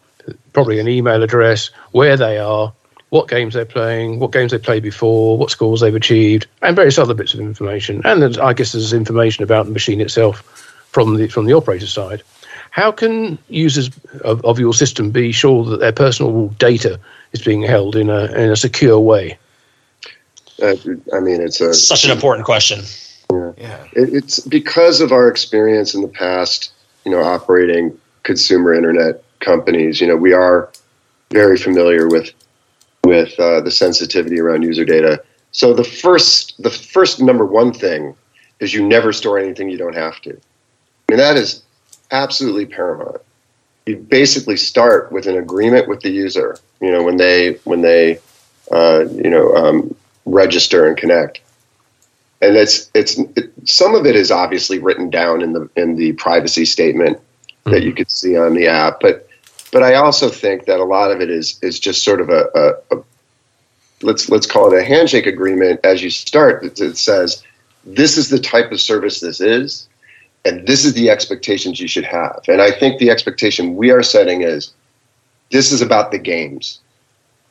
probably 0.52 0.80
an 0.80 0.88
email 0.88 1.22
address, 1.22 1.70
where 1.92 2.16
they 2.16 2.38
are, 2.38 2.72
what 3.10 3.28
games 3.28 3.54
they're 3.54 3.64
playing, 3.64 4.18
what 4.18 4.32
games 4.32 4.50
they 4.50 4.58
played 4.58 4.82
before, 4.82 5.38
what 5.38 5.50
scores 5.50 5.80
they've 5.80 5.94
achieved, 5.94 6.46
and 6.62 6.74
various 6.74 6.98
other 6.98 7.14
bits 7.14 7.34
of 7.34 7.40
information. 7.40 8.02
And 8.04 8.36
I 8.38 8.52
guess 8.52 8.72
there's 8.72 8.92
information 8.92 9.44
about 9.44 9.66
the 9.66 9.72
machine 9.72 10.00
itself 10.00 10.40
from 10.90 11.16
the 11.16 11.28
from 11.28 11.46
the 11.46 11.52
operator 11.52 11.86
side. 11.86 12.22
How 12.70 12.90
can 12.90 13.38
users 13.48 13.90
of, 14.22 14.44
of 14.44 14.58
your 14.58 14.74
system 14.74 15.10
be 15.10 15.32
sure 15.32 15.64
that 15.64 15.80
their 15.80 15.92
personal 15.92 16.48
data 16.58 16.98
is 17.32 17.42
being 17.42 17.62
held 17.62 17.96
in 17.96 18.10
a 18.10 18.24
in 18.32 18.50
a 18.50 18.56
secure 18.56 18.98
way? 18.98 19.38
Uh, 20.62 20.75
I 21.12 21.20
mean, 21.20 21.41
it's 21.41 21.60
a 21.60 21.75
Such 21.75 22.05
an 22.05 22.10
important 22.10 22.44
question. 22.44 22.83
Yeah. 23.31 23.85
It, 23.93 24.15
it's 24.15 24.41
because 24.41 25.01
of 25.01 25.12
our 25.12 25.28
experience 25.28 25.94
in 25.94 26.02
the 26.02 26.09
past, 26.09 26.73
you 27.05 27.10
know, 27.10 27.23
operating 27.23 27.99
consumer 28.23 28.75
internet 28.75 29.23
companies. 29.41 30.01
You 30.01 30.09
know, 30.09 30.17
we 30.17 30.33
are 30.33 30.70
very 31.31 31.57
familiar 31.57 32.09
with 32.09 32.31
with 33.05 33.39
uh, 33.39 33.60
the 33.60 33.70
sensitivity 33.70 34.41
around 34.41 34.62
user 34.62 34.85
data. 34.85 35.23
So 35.52 35.73
the 35.73 35.85
first, 35.85 36.60
the 36.62 36.70
first 36.70 37.23
number 37.23 37.47
one 37.47 37.73
thing 37.73 38.17
is 38.60 38.75
you 38.75 38.86
never 38.86 39.12
store 39.12 39.39
anything 39.39 39.70
you 39.70 39.78
don't 39.78 39.94
have 39.94 40.20
to. 40.23 40.31
I 40.31 41.12
mean, 41.12 41.18
that 41.18 41.36
is 41.36 41.62
absolutely 42.10 42.67
paramount. 42.67 43.23
You 43.86 43.97
basically 43.97 44.57
start 44.57 45.12
with 45.12 45.26
an 45.26 45.36
agreement 45.36 45.89
with 45.89 46.01
the 46.01 46.10
user. 46.10 46.59
You 46.81 46.91
know, 46.91 47.02
when 47.02 47.17
they 47.17 47.55
when 47.65 47.83
they 47.83 48.18
uh, 48.70 49.05
you 49.12 49.31
know 49.31 49.55
um, 49.55 49.97
register 50.26 50.86
and 50.86 50.96
connect. 50.96 51.40
And 52.42 52.56
it's 52.56 52.90
it's 52.94 53.18
it, 53.18 53.50
some 53.64 53.94
of 53.94 54.05
it 54.05 54.14
is 54.14 54.30
obviously 54.30 54.78
written 54.78 55.08
down 55.08 55.40
in 55.40 55.55
the 55.55 55.70
in 55.74 55.96
the 55.96 56.12
privacy 56.12 56.66
statement 56.66 57.18
that 57.64 57.82
you 57.82 57.90
hmm. 57.90 57.96
could 57.96 58.10
see 58.10 58.36
on 58.36 58.55
the 58.55 58.66
app, 58.66 59.00
but 59.00 59.26
but 59.72 59.82
I 59.82 59.94
also 59.94 60.28
think 60.28 60.66
that 60.66 60.78
a 60.78 60.84
lot 60.84 61.10
of 61.10 61.20
it 61.20 61.30
is 61.30 61.58
is 61.62 61.80
just 61.80 62.05
sort 62.05 62.20
of 62.20 62.28
a, 62.28 62.46
a, 62.55 62.96
a 62.96 63.02
let's 64.02 64.28
let's 64.28 64.46
call 64.46 64.72
it 64.72 64.78
a 64.78 64.84
handshake 64.84 65.26
agreement. 65.26 65.80
As 65.82 66.02
you 66.02 66.10
start 66.10 66.62
that 66.62 66.78
it 66.78 66.98
says 66.98 67.42
this 67.84 68.18
is 68.18 68.28
the 68.28 68.38
type 68.38 68.70
of 68.72 68.80
service 68.80 69.20
this 69.20 69.40
is 69.40 69.88
and 70.44 70.66
this 70.66 70.84
is 70.84 70.94
the 70.94 71.08
expectations 71.08 71.80
you 71.80 71.88
should 71.88 72.05
have. 72.05 72.40
And 72.48 72.60
i 72.60 72.70
think 72.70 72.98
the 72.98 73.10
expectation 73.10 73.76
we 73.76 73.90
are 73.90 74.02
setting 74.02 74.42
is 74.42 74.72
this 75.50 75.72
is 75.72 75.80
about 75.80 76.10
the 76.10 76.18
games 76.18 76.80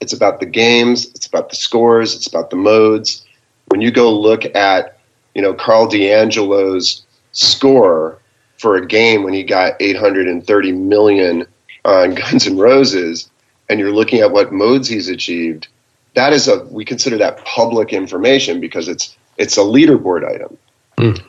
it's 0.01 0.13
about 0.13 0.39
the 0.39 0.45
games 0.45 1.05
it's 1.15 1.27
about 1.27 1.49
the 1.49 1.55
scores 1.55 2.15
it's 2.15 2.27
about 2.27 2.49
the 2.49 2.55
modes. 2.55 3.25
When 3.67 3.81
you 3.81 3.91
go 3.91 4.11
look 4.13 4.45
at 4.55 4.99
you 5.33 5.41
know 5.41 5.53
karl 5.53 5.87
deangelo's 5.87 7.03
score 7.31 8.19
for 8.57 8.77
a 8.77 8.85
game 8.85 9.23
when 9.23 9.33
he 9.33 9.43
got 9.43 9.73
830 9.79 10.71
million 10.71 11.45
on 11.83 12.15
guns 12.15 12.47
n' 12.47 12.57
roses 12.57 13.29
and 13.69 13.79
you're 13.79 13.91
looking 13.91 14.21
at 14.21 14.31
what 14.31 14.53
modes 14.53 14.87
he's 14.87 15.09
achieved 15.09 15.67
that 16.15 16.33
is 16.33 16.47
a 16.47 16.63
we 16.65 16.83
consider 16.83 17.17
that 17.17 17.37
public 17.45 17.93
information 17.93 18.59
because 18.59 18.87
it's 18.87 19.15
it's 19.37 19.57
a 19.57 19.61
leaderboard 19.61 20.27
item. 20.27 20.57
Hmm. 20.97 21.27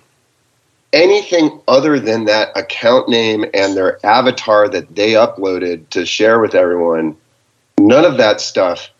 Anything 0.92 1.60
other 1.68 1.98
than 1.98 2.24
that 2.24 2.56
account 2.56 3.08
name 3.08 3.44
and 3.52 3.76
their 3.76 4.04
avatar 4.06 4.68
that 4.68 4.94
they 4.94 5.12
uploaded 5.12 5.88
to 5.90 6.06
share 6.06 6.38
with 6.38 6.54
everyone 6.54 7.16
none 7.78 8.04
of 8.04 8.16
that 8.16 8.40
stuff 8.40 8.90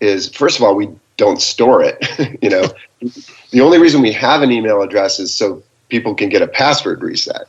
is 0.00 0.28
first 0.28 0.58
of 0.58 0.64
all 0.64 0.74
we 0.74 0.88
don't 1.16 1.40
store 1.40 1.82
it 1.82 2.38
you 2.42 2.50
know 2.50 2.64
the 3.50 3.60
only 3.60 3.78
reason 3.78 4.00
we 4.02 4.12
have 4.12 4.42
an 4.42 4.50
email 4.52 4.82
address 4.82 5.18
is 5.18 5.34
so 5.34 5.62
people 5.88 6.14
can 6.14 6.28
get 6.28 6.42
a 6.42 6.48
password 6.48 7.02
reset 7.02 7.46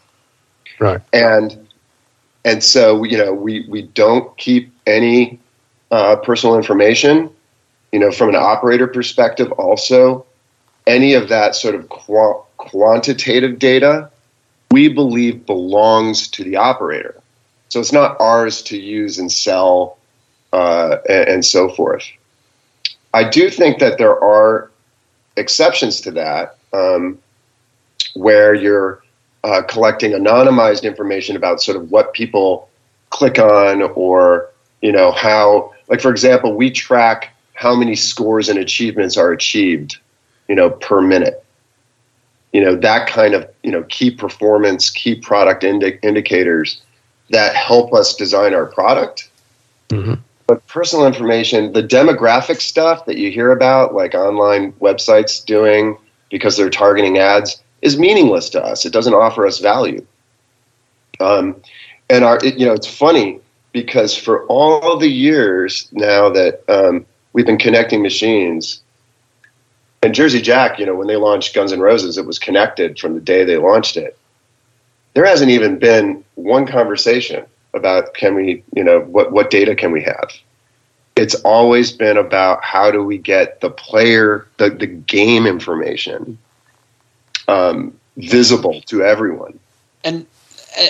Right. 0.79 1.01
and 1.11 1.67
and 2.45 2.63
so 2.63 3.03
you 3.03 3.17
know 3.17 3.33
we 3.33 3.65
we 3.67 3.81
don't 3.81 4.35
keep 4.37 4.71
any 4.85 5.39
uh, 5.89 6.17
personal 6.17 6.55
information 6.55 7.29
you 7.91 7.99
know 7.99 8.11
from 8.11 8.29
an 8.29 8.35
operator 8.35 8.87
perspective 8.87 9.51
also 9.53 10.25
any 10.85 11.13
of 11.15 11.29
that 11.29 11.55
sort 11.55 11.73
of 11.75 11.89
qua- 11.89 12.41
quantitative 12.57 13.57
data 13.59 14.09
we 14.71 14.89
believe 14.89 15.45
belongs 15.45 16.27
to 16.29 16.43
the 16.43 16.57
operator. 16.57 17.15
So 17.69 17.79
it's 17.79 17.93
not 17.93 18.19
ours 18.19 18.61
to 18.63 18.77
use 18.77 19.17
and 19.17 19.31
sell 19.31 19.96
uh, 20.53 20.97
and, 21.09 21.29
and 21.29 21.45
so 21.45 21.69
forth. 21.69 22.05
I 23.13 23.29
do 23.29 23.49
think 23.49 23.79
that 23.79 23.97
there 23.97 24.21
are 24.23 24.71
exceptions 25.35 26.01
to 26.01 26.11
that 26.11 26.57
um, 26.73 27.19
where 28.15 28.53
you're 28.53 29.03
uh, 29.43 29.61
collecting 29.63 30.11
anonymized 30.11 30.83
information 30.83 31.35
about 31.35 31.61
sort 31.61 31.77
of 31.77 31.91
what 31.91 32.13
people 32.13 32.69
click 33.09 33.39
on 33.39 33.81
or 33.81 34.49
you 34.81 34.91
know 34.91 35.11
how 35.11 35.73
like 35.87 36.01
for 36.01 36.11
example 36.11 36.53
we 36.53 36.69
track 36.69 37.33
how 37.53 37.73
many 37.73 37.95
scores 37.95 38.49
and 38.49 38.59
achievements 38.59 39.15
are 39.15 39.31
achieved 39.31 39.97
you 40.49 40.55
know 40.55 40.69
per 40.69 41.01
minute 41.01 41.45
you 42.51 42.59
know 42.59 42.75
that 42.75 43.07
kind 43.07 43.33
of 43.33 43.49
you 43.63 43.71
know 43.71 43.83
key 43.83 44.11
performance 44.11 44.89
key 44.89 45.15
product 45.15 45.63
indi- 45.63 45.97
indicators 46.03 46.81
that 47.29 47.55
help 47.55 47.93
us 47.93 48.13
design 48.15 48.53
our 48.53 48.65
product 48.65 49.29
Mm-hmm. 49.89 50.15
But 50.47 50.65
personal 50.67 51.05
information 51.05 51.73
the 51.73 51.83
demographic 51.83 52.61
stuff 52.61 53.05
that 53.05 53.17
you 53.17 53.31
hear 53.31 53.51
about 53.51 53.93
like 53.93 54.15
online 54.15 54.71
websites 54.73 55.43
doing 55.45 55.97
because 56.29 56.57
they're 56.57 56.69
targeting 56.69 57.17
ads 57.17 57.61
is 57.81 57.97
meaningless 57.97 58.49
to 58.49 58.63
us 58.63 58.85
it 58.85 58.93
doesn't 58.93 59.13
offer 59.13 59.45
us 59.45 59.59
value 59.59 60.05
um, 61.19 61.55
and 62.09 62.23
our 62.23 62.43
it, 62.43 62.57
you 62.57 62.65
know 62.65 62.73
it's 62.73 62.87
funny 62.87 63.39
because 63.73 64.17
for 64.17 64.45
all 64.45 64.97
the 64.97 65.09
years 65.09 65.87
now 65.91 66.29
that 66.29 66.63
um, 66.69 67.05
we've 67.33 67.45
been 67.45 67.57
connecting 67.57 68.01
machines 68.01 68.81
and 70.03 70.13
Jersey 70.13 70.41
Jack, 70.41 70.79
you 70.79 70.85
know, 70.85 70.95
when 70.95 71.07
they 71.07 71.15
launched 71.15 71.55
Guns 71.55 71.73
N' 71.73 71.79
Roses, 71.79 72.17
it 72.17 72.25
was 72.25 72.37
connected 72.37 72.99
from 72.99 73.15
the 73.15 73.19
day 73.19 73.43
they 73.43 73.57
launched 73.57 73.97
it. 73.97 74.17
There 75.13 75.25
hasn't 75.25 75.49
even 75.49 75.79
been 75.79 76.23
one 76.35 76.67
conversation 76.67 77.45
about 77.77 78.13
can 78.13 78.35
we, 78.35 78.63
you 78.75 78.83
know, 78.83 78.99
what 79.01 79.31
what 79.31 79.49
data 79.49 79.75
can 79.75 79.91
we 79.91 80.01
have? 80.03 80.31
It's 81.15 81.35
always 81.35 81.91
been 81.91 82.17
about 82.17 82.63
how 82.63 82.91
do 82.91 83.03
we 83.03 83.17
get 83.17 83.61
the 83.61 83.71
player, 83.71 84.47
the, 84.57 84.69
the 84.69 84.85
game 84.85 85.47
information 85.47 86.37
um, 87.47 87.97
visible 88.17 88.81
to 88.81 89.03
everyone. 89.03 89.59
and 90.03 90.27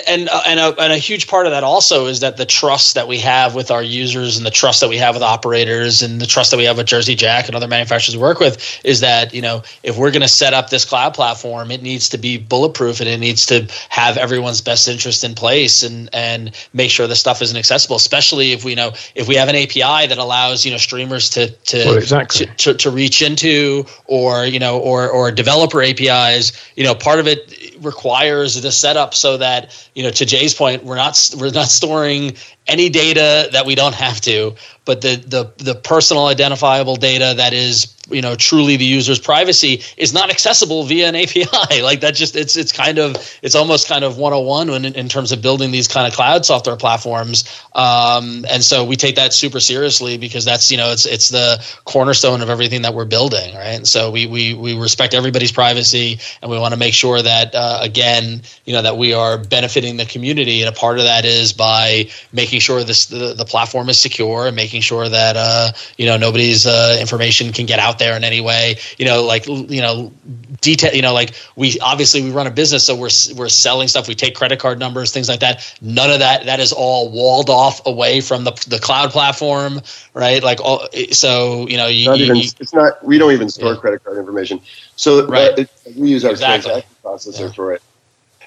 and 0.06 0.28
uh, 0.28 0.42
and 0.46 0.60
a, 0.60 0.80
and 0.80 0.92
a 0.92 0.98
huge 0.98 1.28
part 1.28 1.46
of 1.46 1.52
that 1.52 1.64
also 1.64 2.06
is 2.06 2.20
that 2.20 2.36
the 2.36 2.46
trust 2.46 2.94
that 2.94 3.08
we 3.08 3.18
have 3.18 3.54
with 3.54 3.70
our 3.70 3.82
users 3.82 4.36
and 4.36 4.44
the 4.44 4.50
trust 4.50 4.80
that 4.80 4.88
we 4.88 4.98
have 4.98 5.14
with 5.14 5.22
operators 5.22 6.02
and 6.02 6.20
the 6.20 6.26
trust 6.26 6.50
that 6.50 6.56
we 6.56 6.64
have 6.64 6.76
with 6.76 6.86
Jersey 6.86 7.14
Jack 7.14 7.46
and 7.46 7.56
other 7.56 7.68
manufacturers 7.68 8.16
we 8.16 8.22
work 8.22 8.40
with 8.40 8.80
is 8.84 9.00
that 9.00 9.34
you 9.34 9.42
know 9.42 9.62
if 9.82 9.96
we're 9.96 10.10
going 10.10 10.22
to 10.22 10.28
set 10.28 10.54
up 10.54 10.70
this 10.70 10.84
cloud 10.84 11.14
platform, 11.14 11.70
it 11.70 11.82
needs 11.82 12.10
to 12.10 12.18
be 12.18 12.38
bulletproof 12.38 13.00
and 13.00 13.08
it 13.08 13.18
needs 13.18 13.46
to 13.46 13.66
have 13.88 14.16
everyone's 14.18 14.60
best 14.60 14.88
interest 14.88 15.24
in 15.24 15.34
place 15.34 15.82
and 15.82 16.10
and 16.12 16.54
make 16.72 16.90
sure 16.90 17.06
the 17.06 17.16
stuff 17.16 17.40
isn't 17.42 17.56
accessible, 17.56 17.96
especially 17.96 18.52
if 18.52 18.64
we 18.64 18.72
you 18.72 18.76
know 18.76 18.92
if 19.14 19.28
we 19.28 19.36
have 19.36 19.48
an 19.48 19.56
API 19.56 20.08
that 20.08 20.18
allows 20.18 20.64
you 20.64 20.70
know 20.70 20.78
streamers 20.78 21.30
to 21.30 21.50
to 21.50 21.78
Well, 21.78 21.96
exactly. 21.96 22.46
to, 22.46 22.54
to, 22.54 22.74
to 22.74 22.90
reach 22.90 23.22
into 23.22 23.86
or 24.06 24.44
you 24.44 24.58
know 24.58 24.78
or 24.78 25.08
or 25.08 25.30
developer 25.30 25.82
APIs 25.82 26.52
you 26.76 26.84
know 26.84 26.94
part 26.94 27.20
of 27.20 27.26
it 27.26 27.76
requires 27.80 28.60
the 28.60 28.72
setup 28.72 29.14
so 29.14 29.36
that 29.38 29.77
you 29.94 30.02
know 30.02 30.10
to 30.10 30.24
Jay's 30.24 30.54
point 30.54 30.84
we're 30.84 30.96
not 30.96 31.18
we're 31.38 31.50
not 31.50 31.68
storing 31.68 32.36
any 32.66 32.88
data 32.88 33.48
that 33.52 33.66
we 33.66 33.74
don't 33.74 33.94
have 33.94 34.20
to 34.22 34.54
but 34.88 35.02
the 35.02 35.16
the 35.16 35.52
the 35.62 35.74
personal 35.74 36.28
identifiable 36.28 36.96
data 36.96 37.34
that 37.36 37.52
is 37.52 37.94
you 38.10 38.22
know 38.22 38.34
truly 38.34 38.76
the 38.76 38.84
user's 38.84 39.18
privacy 39.18 39.82
is 39.96 40.12
not 40.14 40.30
accessible 40.30 40.84
via 40.84 41.08
an 41.08 41.14
API 41.22 41.82
like 41.82 42.00
that 42.00 42.14
just 42.14 42.36
it's 42.36 42.56
it's 42.56 42.72
kind 42.72 42.98
of 42.98 43.16
it's 43.42 43.54
almost 43.54 43.88
kind 43.88 44.04
of 44.04 44.16
101 44.16 44.70
when 44.70 44.84
in, 44.84 45.08
terms 45.08 45.32
of 45.32 45.42
building 45.42 45.70
these 45.70 45.88
kind 45.88 46.06
of 46.06 46.12
cloud 46.12 46.44
software 46.44 46.76
platforms. 46.76 47.44
Um, 47.74 48.44
and 48.50 48.62
so 48.62 48.84
we 48.84 48.96
take 48.96 49.16
that 49.16 49.32
super 49.32 49.60
seriously 49.60 50.18
because 50.18 50.44
that's 50.44 50.70
you 50.70 50.76
know 50.76 50.90
it's 50.92 51.06
it's 51.06 51.28
the 51.28 51.64
cornerstone 51.84 52.40
of 52.40 52.50
everything 52.50 52.82
that 52.82 52.94
we're 52.94 53.04
building 53.04 53.54
right? 53.54 53.76
And 53.76 53.88
so 53.88 54.10
we 54.10 54.26
we, 54.26 54.54
we 54.54 54.78
respect 54.78 55.14
everybody's 55.14 55.52
privacy 55.52 56.18
and 56.42 56.50
we 56.50 56.58
want 56.58 56.72
to 56.72 56.78
make 56.78 56.94
sure 56.94 57.20
that 57.20 57.54
uh, 57.54 57.78
again 57.82 58.42
you 58.64 58.72
know 58.72 58.82
that 58.82 58.96
we 58.96 59.12
are 59.12 59.38
benefiting 59.38 59.96
the 59.96 60.06
community. 60.06 60.62
And 60.62 60.74
a 60.74 60.78
part 60.78 60.98
of 60.98 61.04
that 61.04 61.24
is 61.24 61.52
by 61.52 62.08
making 62.32 62.60
sure 62.60 62.84
this 62.84 63.06
the, 63.06 63.34
the 63.34 63.44
platform 63.44 63.88
is 63.88 64.00
secure 64.00 64.46
and 64.46 64.56
making 64.56 64.77
sure 64.80 65.08
that 65.08 65.36
uh, 65.36 65.72
you 65.96 66.06
know 66.06 66.16
nobody's 66.16 66.66
uh, 66.66 66.96
information 67.00 67.52
can 67.52 67.66
get 67.66 67.78
out 67.78 67.98
there 67.98 68.16
in 68.16 68.24
any 68.24 68.40
way 68.40 68.76
you 68.98 69.04
know 69.04 69.24
like 69.24 69.46
you 69.46 69.80
know 69.80 70.12
detail 70.60 70.92
you 70.94 71.02
know 71.02 71.12
like 71.14 71.34
we 71.56 71.78
obviously 71.80 72.22
we 72.22 72.30
run 72.30 72.46
a 72.46 72.50
business 72.50 72.84
so 72.86 72.94
we're 72.94 73.10
we're 73.36 73.48
selling 73.48 73.88
stuff 73.88 74.08
we 74.08 74.14
take 74.14 74.34
credit 74.34 74.58
card 74.58 74.78
numbers 74.78 75.12
things 75.12 75.28
like 75.28 75.40
that 75.40 75.72
none 75.80 76.10
of 76.10 76.18
that 76.20 76.46
that 76.46 76.60
is 76.60 76.72
all 76.72 77.10
walled 77.10 77.50
off 77.50 77.84
away 77.86 78.20
from 78.20 78.44
the 78.44 78.52
the 78.68 78.78
cloud 78.78 79.10
platform 79.10 79.80
right 80.14 80.42
like 80.42 80.60
all 80.60 80.86
so 81.12 81.66
you 81.68 81.76
know 81.76 81.86
you, 81.86 82.06
Not 82.06 82.18
you- 82.18 82.24
even, 82.24 82.36
you- 82.36 82.50
it's 82.60 82.74
not. 82.74 83.04
We 83.04 83.18
don't 83.18 83.32
even 83.32 83.48
store 83.48 83.72
Yeah. 83.74 83.80
credit 83.80 84.04
card 84.04 84.18
information. 84.18 84.60
So 84.96 85.20
uh, 85.24 85.26
Right. 85.26 85.58
it, 85.58 85.70
we 85.96 86.08
use 86.10 86.24
our 86.24 86.32
Exactly. 86.32 86.70
transaction 86.70 86.96
processor 87.04 87.46
Yeah. 87.48 87.52
for 87.52 87.72
it. 87.74 87.82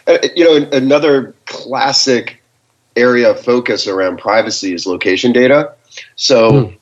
Uh, 0.08 0.18
you 0.36 0.44
know, 0.44 0.68
another 0.72 1.34
classic 1.46 2.42
area 2.96 3.32
of 3.32 3.40
focus 3.40 3.88
around 3.88 4.18
privacy 4.18 4.74
is 4.74 4.86
location 4.86 5.32
data. 5.32 5.72
So, 6.16 6.68
Hmm. 6.68 6.76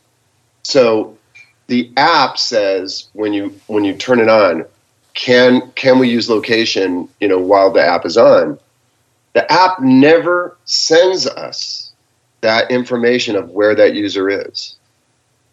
so 0.64 1.18
the 1.68 1.92
app 1.98 2.38
says 2.38 3.10
when 3.14 3.34
you 3.34 3.60
when 3.68 3.84
you 3.84 3.94
turn 3.96 4.20
it 4.20 4.30
on, 4.30 4.66
can 5.14 5.72
can 5.76 6.00
we 6.00 6.10
use 6.10 6.30
location? 6.30 7.10
You 7.20 7.28
know, 7.28 7.40
while 7.40 7.72
the 7.72 7.86
app 7.86 8.06
is 8.06 8.18
on, 8.18 8.60
the 9.34 9.50
app 9.52 9.82
never 9.82 10.58
sends 10.66 11.28
us 11.28 11.92
that 12.42 12.72
information 12.72 13.36
of 13.36 13.52
where 13.52 13.76
that 13.76 13.96
user 13.96 14.30
is. 14.30 14.76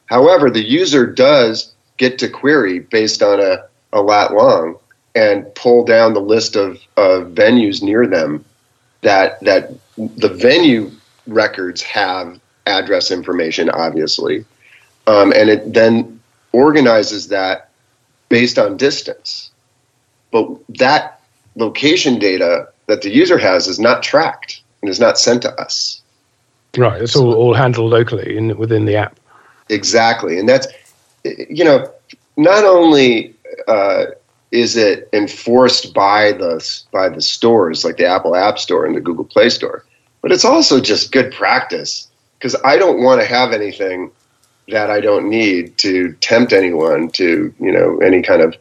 However, 0.07 0.51
the 0.51 0.65
user 0.67 1.07
does 1.07 1.75
get 1.97 2.18
to 2.20 2.28
query 2.28 2.81
based 2.81 3.23
on 3.23 3.41
a, 3.41 3.65
a 3.93 4.01
lat 4.01 4.33
long 4.33 4.76
and 5.15 5.52
pull 5.55 5.85
down 5.85 6.15
the 6.15 6.20
list 6.20 6.57
of, 6.57 6.78
of 6.97 7.28
venues 7.33 7.83
near 7.83 8.07
them 8.07 8.44
that 9.02 9.41
that 9.41 9.73
the 9.97 10.28
venue 10.28 10.91
records 11.26 11.83
have 11.83 12.41
address 12.67 13.11
information, 13.11 13.70
obviously, 13.70 14.45
um, 15.07 15.33
and 15.33 15.49
it 15.49 15.73
then 15.73 16.20
organizes 16.53 17.28
that 17.28 17.70
based 18.28 18.59
on 18.59 18.77
distance. 18.77 19.51
But 20.31 20.49
that 20.78 21.20
location 21.55 22.19
data 22.19 22.69
that 22.86 23.03
the 23.03 23.11
user 23.11 23.39
has 23.39 23.67
is 23.69 23.78
not 23.78 24.03
tracked 24.03 24.62
and 24.83 24.91
is 24.91 25.01
not 25.01 25.19
sent 25.19 25.43
to 25.43 25.61
us. 25.61 26.03
Right. 26.77 27.01
It's 27.01 27.17
all, 27.17 27.35
all 27.35 27.55
handled 27.55 27.91
locally 27.91 28.36
in 28.36 28.57
within 28.59 28.85
the 28.85 28.97
app. 28.97 29.19
Exactly, 29.69 30.39
and 30.39 30.49
that's 30.49 30.67
you 31.25 31.65
know 31.65 31.91
not 32.36 32.65
only 32.65 33.35
uh, 33.67 34.07
is 34.51 34.77
it 34.77 35.09
enforced 35.12 35.95
by 35.95 36.33
the 36.33 36.83
by 36.93 37.09
the 37.09 37.23
stores 37.23 37.85
like 37.85 37.97
the 37.97 38.07
Apple 38.07 38.36
App 38.36 38.59
Store 38.59 38.86
and 38.86 38.95
the 38.95 39.01
Google 39.01 39.25
Play 39.25 39.49
Store, 39.49 39.85
but 40.20 40.33
it's 40.33 40.45
also 40.45 40.81
just 40.81 41.12
good 41.12 41.33
practice 41.33 42.09
because 42.39 42.56
I 42.65 42.76
don't 42.76 43.02
want 43.02 43.20
to 43.20 43.26
have 43.26 43.52
anything 43.52 44.10
that 44.68 44.90
I 44.90 45.00
don't 45.00 45.28
need 45.28 45.78
to 45.78 46.12
tempt 46.15 46.52
anyone 46.52 47.10
to 47.10 47.55
you 47.58 47.73
know 47.73 47.98
any 47.98 48.23
kind 48.23 48.42
of 48.42 48.56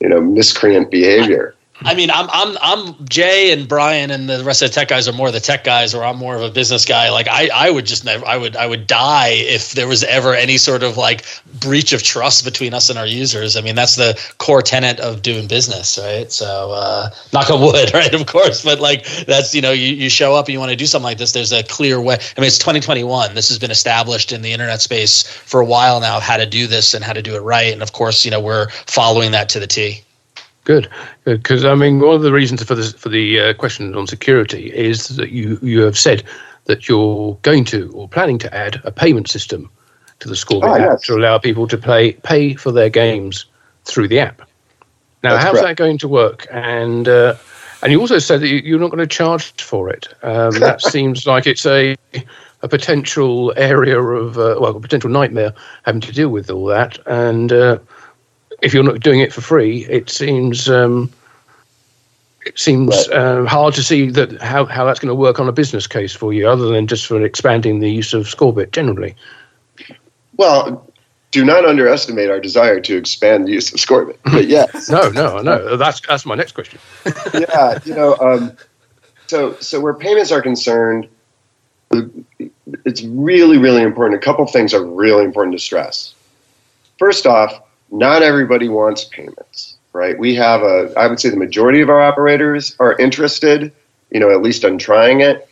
you 0.00 0.08
know 0.08 0.20
miscreant 0.20 0.90
behavior. 0.90 1.54
I 1.84 1.94
mean, 1.94 2.10
I'm 2.10 2.28
I'm 2.30 2.56
I'm 2.60 3.06
Jay 3.08 3.52
and 3.52 3.68
Brian 3.68 4.10
and 4.10 4.28
the 4.28 4.42
rest 4.42 4.62
of 4.62 4.70
the 4.70 4.74
tech 4.74 4.88
guys 4.88 5.06
are 5.06 5.12
more 5.12 5.30
the 5.30 5.38
tech 5.38 5.62
guys, 5.62 5.94
or 5.94 6.02
I'm 6.02 6.16
more 6.16 6.34
of 6.34 6.42
a 6.42 6.50
business 6.50 6.84
guy. 6.84 7.10
Like 7.10 7.28
I, 7.28 7.48
I 7.54 7.70
would 7.70 7.86
just 7.86 8.04
never, 8.04 8.26
I 8.26 8.36
would, 8.36 8.56
I 8.56 8.66
would 8.66 8.86
die 8.86 9.30
if 9.30 9.72
there 9.72 9.86
was 9.86 10.02
ever 10.02 10.34
any 10.34 10.58
sort 10.58 10.82
of 10.82 10.96
like 10.96 11.24
breach 11.60 11.92
of 11.92 12.02
trust 12.02 12.44
between 12.44 12.74
us 12.74 12.90
and 12.90 12.98
our 12.98 13.06
users. 13.06 13.56
I 13.56 13.60
mean, 13.60 13.76
that's 13.76 13.94
the 13.94 14.20
core 14.38 14.60
tenet 14.60 14.98
of 14.98 15.22
doing 15.22 15.46
business, 15.46 15.98
right? 15.98 16.30
So, 16.32 16.72
uh, 16.72 17.10
knock 17.32 17.50
on 17.50 17.60
wood, 17.60 17.90
right? 17.94 18.12
Of 18.12 18.26
course, 18.26 18.64
but 18.64 18.80
like 18.80 19.06
that's 19.26 19.54
you 19.54 19.62
know, 19.62 19.72
you, 19.72 19.94
you 19.94 20.10
show 20.10 20.34
up 20.34 20.46
and 20.46 20.54
you 20.54 20.58
want 20.58 20.70
to 20.70 20.76
do 20.76 20.86
something 20.86 21.04
like 21.04 21.18
this. 21.18 21.32
There's 21.32 21.52
a 21.52 21.62
clear 21.62 22.00
way. 22.00 22.14
I 22.14 22.40
mean, 22.40 22.48
it's 22.48 22.58
2021. 22.58 23.34
This 23.34 23.48
has 23.48 23.58
been 23.58 23.70
established 23.70 24.32
in 24.32 24.42
the 24.42 24.52
internet 24.52 24.80
space 24.80 25.22
for 25.22 25.60
a 25.60 25.64
while 25.64 26.00
now 26.00 26.18
how 26.18 26.38
to 26.38 26.46
do 26.46 26.66
this 26.66 26.94
and 26.94 27.04
how 27.04 27.12
to 27.12 27.22
do 27.22 27.36
it 27.36 27.40
right. 27.40 27.72
And 27.72 27.82
of 27.82 27.92
course, 27.92 28.24
you 28.24 28.32
know, 28.32 28.40
we're 28.40 28.68
following 28.86 29.30
that 29.30 29.48
to 29.50 29.60
the 29.60 29.68
T. 29.68 30.02
Good, 30.68 30.86
because 31.24 31.64
I 31.64 31.74
mean, 31.74 31.98
one 31.98 32.14
of 32.14 32.20
the 32.20 32.30
reasons 32.30 32.62
for 32.62 32.74
this 32.74 32.92
for 32.92 33.08
the 33.08 33.40
uh, 33.40 33.54
question 33.54 33.94
on 33.94 34.06
security 34.06 34.70
is 34.70 35.08
that 35.16 35.30
you 35.30 35.58
you 35.62 35.80
have 35.80 35.96
said 35.96 36.22
that 36.66 36.86
you're 36.86 37.38
going 37.40 37.64
to 37.64 37.90
or 37.94 38.06
planning 38.06 38.36
to 38.40 38.54
add 38.54 38.78
a 38.84 38.92
payment 38.92 39.30
system 39.30 39.70
to 40.18 40.28
the 40.28 40.34
Scorbit 40.34 40.64
Ah, 40.64 40.74
app 40.74 40.90
yes. 40.90 41.02
to 41.06 41.14
allow 41.14 41.38
people 41.38 41.66
to 41.68 41.78
play 41.78 42.12
pay 42.22 42.54
for 42.54 42.70
their 42.70 42.90
games 42.90 43.46
through 43.86 44.08
the 44.08 44.18
app. 44.20 44.42
Now, 45.22 45.32
That's 45.32 45.44
how's 45.44 45.52
correct. 45.52 45.68
that 45.68 45.76
going 45.82 45.96
to 45.98 46.08
work? 46.08 46.46
And 46.50 47.08
uh, 47.08 47.36
and 47.80 47.90
you 47.90 47.98
also 47.98 48.18
said 48.18 48.42
that 48.42 48.48
you, 48.48 48.56
you're 48.56 48.78
not 48.78 48.90
going 48.90 48.98
to 48.98 49.06
charge 49.06 49.52
for 49.62 49.88
it. 49.88 50.08
Um, 50.22 50.50
that 50.60 50.82
seems 50.82 51.26
like 51.26 51.46
it's 51.46 51.64
a 51.64 51.96
a 52.60 52.68
potential 52.68 53.54
area 53.56 53.98
of 53.98 54.36
uh, 54.36 54.56
well, 54.60 54.76
a 54.76 54.80
potential 54.80 55.08
nightmare 55.08 55.54
having 55.86 56.02
to 56.02 56.12
deal 56.12 56.28
with 56.28 56.50
all 56.50 56.66
that. 56.66 56.98
And 57.06 57.52
uh, 57.52 57.78
if 58.62 58.74
you're 58.74 58.82
not 58.82 59.00
doing 59.00 59.20
it 59.20 59.32
for 59.32 59.40
free, 59.40 59.84
it 59.86 60.10
seems 60.10 60.68
um, 60.68 61.10
it 62.44 62.58
seems 62.58 63.08
Right. 63.08 63.16
uh, 63.18 63.44
hard 63.44 63.74
to 63.74 63.82
see 63.82 64.10
that 64.10 64.40
how, 64.40 64.64
how 64.64 64.84
that's 64.84 65.00
going 65.00 65.08
to 65.08 65.14
work 65.14 65.38
on 65.38 65.48
a 65.48 65.52
business 65.52 65.86
case 65.86 66.12
for 66.12 66.32
you, 66.32 66.48
other 66.48 66.68
than 66.68 66.86
just 66.86 67.06
for 67.06 67.22
expanding 67.22 67.80
the 67.80 67.90
use 67.90 68.14
of 68.14 68.26
Scorbit 68.26 68.72
generally. 68.72 69.14
Well, 70.36 70.84
do 71.30 71.44
not 71.44 71.64
underestimate 71.66 72.30
our 72.30 72.40
desire 72.40 72.80
to 72.80 72.96
expand 72.96 73.46
the 73.46 73.52
use 73.52 73.72
of 73.72 73.78
Scorbit. 73.78 74.16
But 74.24 74.48
yes, 74.48 74.88
No, 74.88 75.10
no, 75.10 75.38
no. 75.40 75.76
That's 75.76 76.00
that's 76.00 76.24
my 76.24 76.34
next 76.34 76.52
question. 76.52 76.78
yeah, 77.34 77.78
you 77.84 77.94
know, 77.94 78.16
um, 78.18 78.56
so 79.26 79.54
so 79.60 79.78
where 79.80 79.94
payments 79.94 80.32
are 80.32 80.40
concerned, 80.42 81.06
it's 82.84 83.02
really 83.02 83.58
really 83.58 83.82
important. 83.82 84.20
A 84.20 84.24
couple 84.24 84.44
of 84.44 84.50
things 84.50 84.72
are 84.72 84.84
really 84.84 85.24
important 85.24 85.54
to 85.54 85.58
stress. 85.62 86.14
First 86.98 87.26
off, 87.26 87.60
not 87.90 88.22
everybody 88.22 88.68
wants 88.68 89.04
payments, 89.04 89.76
right? 89.92 90.18
We 90.18 90.34
have 90.34 90.62
a, 90.62 90.92
I 90.96 91.06
would 91.06 91.20
say 91.20 91.30
the 91.30 91.36
majority 91.36 91.80
of 91.80 91.88
our 91.88 92.00
operators 92.00 92.76
are 92.78 92.96
interested, 92.98 93.72
you 94.10 94.20
know, 94.20 94.30
at 94.30 94.42
least 94.42 94.64
on 94.64 94.78
trying 94.78 95.20
it. 95.20 95.48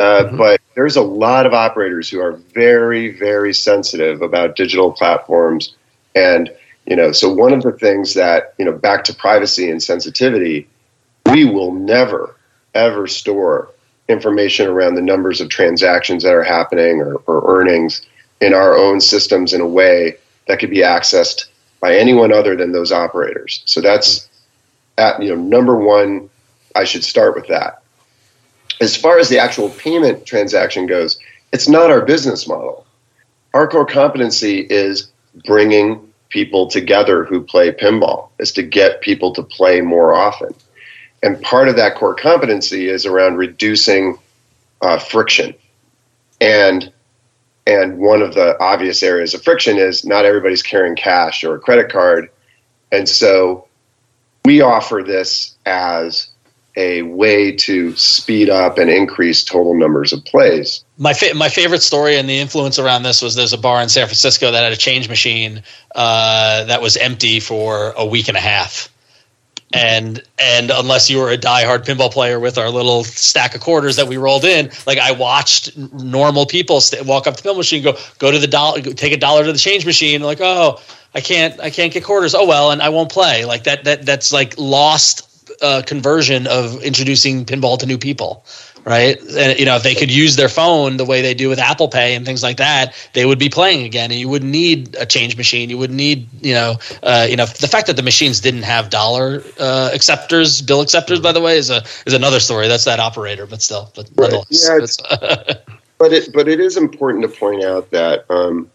Uh, 0.00 0.24
Mhm. 0.24 0.38
But 0.38 0.60
there's 0.74 0.96
a 0.96 1.02
lot 1.02 1.44
of 1.46 1.52
operators 1.54 2.08
who 2.08 2.20
are 2.20 2.32
very, 2.54 3.18
very 3.18 3.52
sensitive 3.52 4.22
about 4.22 4.54
digital 4.54 4.92
platforms. 4.92 5.74
And, 6.14 6.50
you 6.86 6.94
know, 6.94 7.10
so 7.10 7.32
one 7.32 7.52
of 7.52 7.62
the 7.62 7.72
things 7.72 8.14
that, 8.14 8.54
you 8.58 8.64
know, 8.64 8.72
back 8.72 9.02
to 9.04 9.14
privacy 9.14 9.70
and 9.70 9.82
sensitivity, 9.82 10.68
we 11.32 11.44
will 11.44 11.72
never, 11.72 12.36
ever 12.74 13.06
store 13.08 13.70
information 14.08 14.68
around 14.68 14.94
the 14.94 15.02
numbers 15.02 15.40
of 15.40 15.48
transactions 15.48 16.22
that 16.22 16.32
are 16.32 16.44
happening 16.44 17.00
or, 17.00 17.16
or 17.26 17.58
earnings 17.58 18.02
in 18.40 18.54
our 18.54 18.76
own 18.76 19.00
systems 19.00 19.52
in 19.52 19.60
a 19.60 19.66
way 19.66 20.16
that 20.46 20.58
could 20.60 20.70
be 20.70 20.78
accessed 20.78 21.46
by 21.80 21.96
anyone 21.96 22.32
other 22.32 22.56
than 22.56 22.72
those 22.72 22.92
operators. 22.92 23.62
So 23.66 23.80
that's 23.80 24.28
at 24.96 25.22
you 25.22 25.34
know 25.34 25.40
number 25.40 25.76
one. 25.76 26.28
I 26.76 26.84
should 26.84 27.02
start 27.02 27.34
with 27.34 27.48
that. 27.48 27.82
As 28.80 28.96
far 28.96 29.18
as 29.18 29.28
the 29.28 29.38
actual 29.38 29.70
payment 29.70 30.26
transaction 30.26 30.86
goes, 30.86 31.18
it's 31.52 31.68
not 31.68 31.90
our 31.90 32.02
business 32.02 32.46
model. 32.46 32.86
Our 33.54 33.66
core 33.66 33.86
competency 33.86 34.60
is 34.60 35.10
bringing 35.46 36.08
people 36.28 36.68
together 36.68 37.24
who 37.24 37.42
play 37.42 37.72
pinball, 37.72 38.28
is 38.38 38.52
to 38.52 38.62
get 38.62 39.00
people 39.00 39.32
to 39.34 39.42
play 39.42 39.80
more 39.80 40.14
often. 40.14 40.54
And 41.22 41.40
part 41.42 41.68
of 41.68 41.76
that 41.76 41.96
core 41.96 42.14
competency 42.14 42.88
is 42.88 43.06
around 43.06 43.36
reducing 43.36 44.18
uh, 44.82 44.98
friction. 44.98 45.54
And 46.40 46.92
and 47.68 47.98
one 47.98 48.22
of 48.22 48.34
the 48.34 48.58
obvious 48.60 49.02
areas 49.02 49.34
of 49.34 49.42
friction 49.42 49.76
is 49.76 50.04
not 50.04 50.24
everybody's 50.24 50.62
carrying 50.62 50.96
cash 50.96 51.44
or 51.44 51.54
a 51.54 51.58
credit 51.60 51.92
card. 51.92 52.30
And 52.90 53.06
so 53.06 53.68
we 54.46 54.62
offer 54.62 55.04
this 55.06 55.54
as 55.66 56.30
a 56.76 57.02
way 57.02 57.52
to 57.52 57.94
speed 57.96 58.48
up 58.48 58.78
and 58.78 58.88
increase 58.88 59.44
total 59.44 59.74
numbers 59.74 60.14
of 60.14 60.24
plays. 60.24 60.82
My 60.96 61.12
fa- 61.12 61.34
my 61.34 61.50
favorite 61.50 61.82
story 61.82 62.16
and 62.16 62.28
the 62.28 62.38
influence 62.38 62.78
around 62.78 63.02
this 63.02 63.20
was 63.20 63.34
there's 63.34 63.52
a 63.52 63.58
bar 63.58 63.82
in 63.82 63.90
San 63.90 64.06
Francisco 64.06 64.50
that 64.50 64.62
had 64.62 64.72
a 64.72 64.76
change 64.76 65.08
machine 65.08 65.62
uh, 65.94 66.64
that 66.64 66.80
was 66.80 66.96
empty 66.96 67.40
for 67.40 67.92
a 67.96 68.06
week 68.06 68.28
and 68.28 68.36
a 68.36 68.40
half, 68.40 68.88
and 69.72 70.22
and 70.38 70.70
unless 70.70 71.10
you 71.10 71.18
were 71.18 71.30
a 71.30 71.36
diehard 71.36 71.84
pinball 71.84 72.10
player 72.10 72.40
with 72.40 72.56
our 72.58 72.70
little 72.70 73.04
stack 73.04 73.54
of 73.54 73.60
quarters 73.60 73.96
that 73.96 74.08
we 74.08 74.16
rolled 74.16 74.44
in, 74.44 74.70
like 74.86 74.98
I 74.98 75.12
watched 75.12 75.76
normal 75.76 76.46
people 76.46 76.80
st- 76.80 77.04
walk 77.06 77.26
up 77.26 77.36
to 77.36 77.42
the 77.42 77.48
pinball 77.48 77.58
machine, 77.58 77.82
go 77.82 77.96
go 78.18 78.30
to 78.30 78.38
the 78.38 78.46
dollar, 78.46 78.80
take 78.80 79.12
a 79.12 79.18
dollar 79.18 79.44
to 79.44 79.52
the 79.52 79.58
change 79.58 79.84
machine, 79.84 80.22
like 80.22 80.40
oh 80.40 80.80
I 81.14 81.20
can't 81.20 81.58
I 81.60 81.70
can't 81.70 81.92
get 81.92 82.04
quarters, 82.04 82.34
oh 82.34 82.46
well, 82.46 82.70
and 82.70 82.80
I 82.80 82.88
won't 82.88 83.10
play. 83.10 83.44
Like 83.44 83.64
that 83.64 83.84
that 83.84 84.06
that's 84.06 84.32
like 84.32 84.54
lost 84.58 85.24
uh, 85.62 85.82
conversion 85.86 86.46
of 86.46 86.82
introducing 86.82 87.44
pinball 87.44 87.78
to 87.78 87.86
new 87.86 87.98
people 87.98 88.44
right? 88.84 89.18
And 89.20 89.58
you 89.58 89.64
know, 89.64 89.76
if 89.76 89.82
they 89.82 89.94
could 89.94 90.10
use 90.10 90.36
their 90.36 90.48
phone 90.48 90.96
the 90.96 91.04
way 91.04 91.22
they 91.22 91.34
do 91.34 91.48
with 91.48 91.58
Apple 91.58 91.88
Pay 91.88 92.14
and 92.14 92.24
things 92.24 92.42
like 92.42 92.56
that, 92.58 92.94
they 93.12 93.24
would 93.26 93.38
be 93.38 93.48
playing 93.48 93.84
again, 93.84 94.10
and 94.10 94.18
you 94.18 94.28
wouldn't 94.28 94.50
need 94.50 94.96
a 94.98 95.06
change 95.06 95.36
machine. 95.36 95.70
You 95.70 95.78
wouldn't 95.78 95.96
need, 95.96 96.28
you 96.40 96.54
know, 96.54 96.76
uh, 97.02 97.26
you 97.28 97.36
know, 97.36 97.46
the 97.46 97.68
fact 97.68 97.86
that 97.88 97.96
the 97.96 98.02
machines 98.02 98.40
didn't 98.40 98.62
have 98.64 98.90
dollar 98.90 99.42
uh, 99.58 99.90
acceptors, 99.92 100.62
bill 100.62 100.80
acceptors, 100.82 101.20
by 101.20 101.32
the 101.32 101.40
way, 101.40 101.56
is 101.58 101.70
a 101.70 101.82
is 102.06 102.14
another 102.14 102.40
story. 102.40 102.68
That's 102.68 102.84
that 102.84 103.00
operator, 103.00 103.46
but 103.46 103.62
still, 103.62 103.90
but 103.94 104.08
Right. 104.16 104.30
nonetheless, 104.32 104.68
Yeah, 104.68 104.76
it's- 104.76 104.98
it's- 105.22 105.56
But 105.98 106.12
it 106.12 106.32
but 106.32 106.46
it 106.46 106.60
is 106.60 106.76
important 106.76 107.22
to 107.24 107.28
point 107.28 107.64
out 107.64 107.90
that 107.90 108.24
um, 108.30 108.70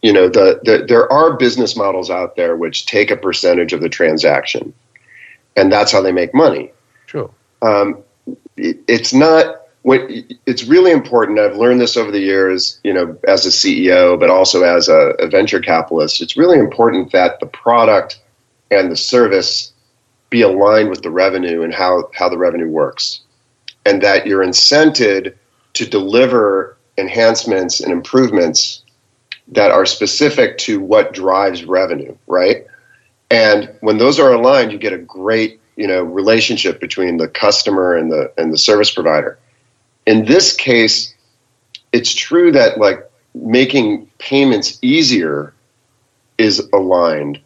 you 0.00 0.12
know 0.12 0.28
the, 0.28 0.60
the 0.62 0.84
there 0.86 1.12
are 1.12 1.36
business 1.36 1.74
models 1.76 2.08
out 2.08 2.36
there 2.36 2.56
which 2.56 2.86
take 2.86 3.10
a 3.10 3.16
percentage 3.16 3.72
of 3.72 3.80
the 3.80 3.88
transaction, 3.88 4.72
and 5.56 5.72
that's 5.72 5.90
how 5.90 6.00
they 6.00 6.12
make 6.12 6.32
money. 6.32 6.70
Sure. 7.06 7.30
um, 7.62 7.98
it, 7.98 8.04
it's 8.56 9.12
not 9.12 9.62
when 9.82 10.26
it's 10.46 10.64
really 10.64 10.90
important 10.90 11.38
i've 11.38 11.56
learned 11.56 11.80
this 11.80 11.96
over 11.96 12.10
the 12.10 12.20
years 12.20 12.78
you 12.84 12.92
know 12.92 13.16
as 13.26 13.44
a 13.46 13.50
ceo 13.50 14.18
but 14.18 14.30
also 14.30 14.62
as 14.62 14.88
a, 14.88 15.10
a 15.18 15.26
venture 15.26 15.60
capitalist 15.60 16.20
it's 16.20 16.36
really 16.36 16.58
important 16.58 17.12
that 17.12 17.40
the 17.40 17.46
product 17.46 18.20
and 18.70 18.90
the 18.90 18.96
service 18.96 19.72
be 20.34 20.42
aligned 20.42 20.90
with 20.90 21.02
the 21.02 21.10
revenue 21.10 21.62
and 21.62 21.72
how, 21.72 22.10
how 22.12 22.28
the 22.28 22.36
revenue 22.36 22.68
works. 22.68 23.20
And 23.86 24.02
that 24.02 24.26
you're 24.26 24.44
incented 24.44 25.36
to 25.74 25.86
deliver 25.86 26.76
enhancements 26.98 27.80
and 27.80 27.92
improvements 27.92 28.82
that 29.46 29.70
are 29.70 29.86
specific 29.86 30.58
to 30.58 30.80
what 30.80 31.12
drives 31.12 31.64
revenue 31.64 32.16
right? 32.26 32.66
And 33.30 33.74
when 33.80 33.98
those 33.98 34.18
are 34.18 34.32
aligned 34.32 34.72
you 34.72 34.78
get 34.78 34.92
a 34.92 34.98
great 34.98 35.60
you 35.76 35.86
know 35.86 36.02
relationship 36.02 36.80
between 36.80 37.16
the 37.16 37.28
customer 37.28 37.94
and 37.94 38.10
the 38.10 38.32
and 38.36 38.52
the 38.52 38.58
service 38.58 38.92
provider. 38.92 39.38
In 40.06 40.24
this 40.24 40.54
case 40.54 41.14
it's 41.92 42.12
true 42.12 42.50
that 42.50 42.78
like 42.78 43.08
making 43.34 44.06
payments 44.18 44.78
easier 44.82 45.54
is 46.38 46.68
aligned 46.72 47.40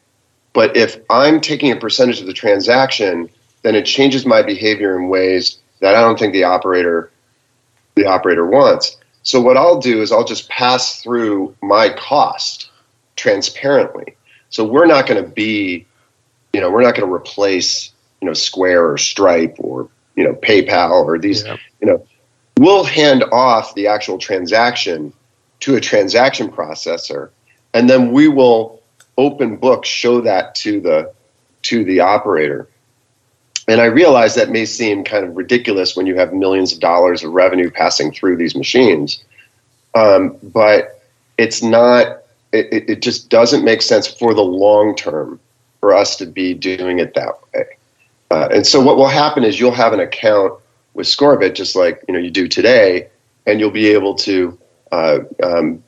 but 0.54 0.74
if 0.76 0.98
i'm 1.10 1.40
taking 1.40 1.70
a 1.70 1.76
percentage 1.76 2.20
of 2.20 2.26
the 2.26 2.32
transaction 2.32 3.28
then 3.62 3.74
it 3.74 3.84
changes 3.84 4.24
my 4.24 4.40
behavior 4.40 4.98
in 4.98 5.08
ways 5.08 5.58
that 5.80 5.94
i 5.94 6.00
don't 6.00 6.18
think 6.18 6.32
the 6.32 6.44
operator 6.44 7.10
the 7.98 8.06
operator 8.06 8.46
wants. 8.46 8.96
So 9.22 9.40
what 9.40 9.56
i'll 9.56 9.80
do 9.80 10.00
is 10.00 10.10
i'll 10.10 10.24
just 10.24 10.48
pass 10.48 11.02
through 11.02 11.54
my 11.62 11.90
cost 11.90 12.70
transparently. 13.16 14.16
So 14.50 14.64
we're 14.64 14.86
not 14.86 15.06
going 15.06 15.22
to 15.22 15.28
be 15.28 15.86
you 16.52 16.60
know 16.60 16.70
we're 16.70 16.82
not 16.82 16.94
going 16.94 17.06
to 17.06 17.14
replace 17.14 17.92
you 18.20 18.26
know 18.26 18.34
Square 18.34 18.90
or 18.92 18.98
Stripe 18.98 19.56
or 19.58 19.88
you 20.16 20.24
know 20.24 20.34
PayPal 20.34 21.04
or 21.04 21.18
these 21.18 21.44
Yeah. 21.44 21.56
you 21.80 21.86
know 21.86 22.06
we'll 22.58 22.84
hand 22.84 23.24
off 23.32 23.74
the 23.74 23.86
actual 23.86 24.18
transaction 24.18 25.12
to 25.60 25.76
a 25.76 25.80
transaction 25.80 26.48
processor 26.50 27.30
and 27.74 27.88
then 27.88 28.12
we 28.12 28.28
will 28.28 28.82
open 29.16 29.56
book 29.56 29.84
show 29.84 30.20
that 30.22 30.54
to 30.56 30.80
the 30.80 31.12
to 31.62 31.84
the 31.84 32.00
operator 32.00 32.68
and 33.68 33.80
I 33.80 33.84
realize 33.86 34.34
that 34.36 34.48
may 34.50 34.64
seem 34.64 35.04
kind 35.04 35.24
of 35.24 35.36
ridiculous 35.36 35.94
when 35.96 36.06
you 36.06 36.14
have 36.16 36.32
millions 36.32 36.72
of 36.72 36.80
dollars 36.80 37.22
of 37.22 37.32
revenue 37.32 37.70
passing 37.70 38.12
through 38.12 38.36
these 38.36 38.54
machines 38.56 39.22
um, 39.94 40.36
but 40.42 41.00
it's 41.38 41.62
not 41.62 42.22
it, 42.52 42.66
it- 42.72 42.90
it 42.90 43.02
just 43.02 43.28
doesn't 43.28 43.64
make 43.64 43.82
sense 43.82 44.06
for 44.06 44.34
the 44.34 44.42
long 44.42 44.94
term 44.96 45.38
for 45.80 45.94
us 45.94 46.16
to 46.16 46.26
be 46.26 46.54
doing 46.54 46.98
it 46.98 47.14
that 47.14 47.34
way 47.54 47.64
uh, 48.30 48.48
and 48.52 48.66
so 48.66 48.80
what 48.80 48.96
will 48.96 49.08
happen 49.08 49.44
is 49.44 49.58
you'll 49.58 49.72
have 49.72 49.92
an 49.92 50.00
account 50.00 50.60
with 50.94 51.06
Scorbit, 51.06 51.54
just 51.54 51.76
like 51.76 52.02
you 52.08 52.14
know 52.14 52.20
you 52.20 52.30
do 52.30 52.48
today, 52.48 53.08
and 53.46 53.60
you'll 53.60 53.70
be 53.70 53.88
able 53.88 54.14
to 54.16 54.58
uh, 54.92 55.20
um, 55.42 55.82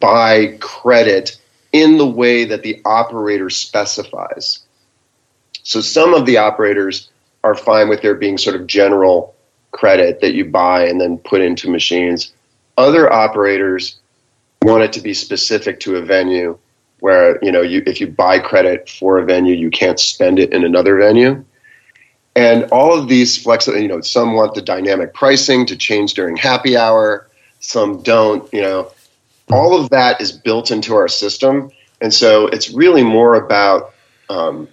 buy 0.00 0.56
credit 0.60 1.38
in 1.72 1.98
the 1.98 2.06
way 2.06 2.44
that 2.44 2.62
the 2.62 2.80
operator 2.84 3.50
specifies. 3.50 4.60
So 5.62 5.80
some 5.80 6.14
of 6.14 6.24
the 6.26 6.38
operators 6.38 7.10
are 7.44 7.54
fine 7.54 7.88
with 7.88 8.02
there 8.02 8.14
being 8.14 8.38
sort 8.38 8.56
of 8.56 8.66
general 8.66 9.34
credit 9.72 10.20
that 10.20 10.34
you 10.34 10.44
buy 10.44 10.86
and 10.86 11.00
then 11.00 11.18
put 11.18 11.40
into 11.40 11.68
machines. 11.68 12.32
Other 12.78 13.12
operators 13.12 13.98
want 14.62 14.82
it 14.82 14.92
to 14.94 15.00
be 15.00 15.12
specific 15.12 15.80
to 15.80 15.96
a 15.96 16.02
venue 16.02 16.58
where 17.00 17.38
you 17.44 17.52
know 17.52 17.60
you 17.60 17.82
if 17.86 18.00
you 18.00 18.06
buy 18.06 18.38
credit 18.38 18.88
for 18.88 19.18
a 19.18 19.24
venue 19.24 19.54
you 19.54 19.70
can't 19.70 20.00
spend 20.00 20.38
it 20.38 20.52
in 20.52 20.64
another 20.64 20.96
venue 20.96 21.44
and 22.36 22.64
all 22.70 22.96
of 22.96 23.08
these 23.08 23.36
flexible 23.42 23.78
you 23.78 23.88
know 23.88 24.00
some 24.00 24.34
want 24.34 24.54
the 24.54 24.62
dynamic 24.62 25.14
pricing 25.14 25.66
to 25.66 25.76
change 25.76 26.14
during 26.14 26.36
happy 26.36 26.76
hour 26.76 27.26
some 27.60 28.02
don't 28.02 28.52
you 28.52 28.62
know. 28.62 28.92
All 29.50 29.80
of 29.80 29.90
that 29.90 30.20
is 30.20 30.32
built 30.32 30.70
into 30.70 30.94
our 30.94 31.08
system. 31.08 31.70
And 32.00 32.12
so 32.12 32.48
it's 32.48 32.70
really 32.70 33.04
more 33.04 33.36
about 33.36 33.94
um, 34.28 34.68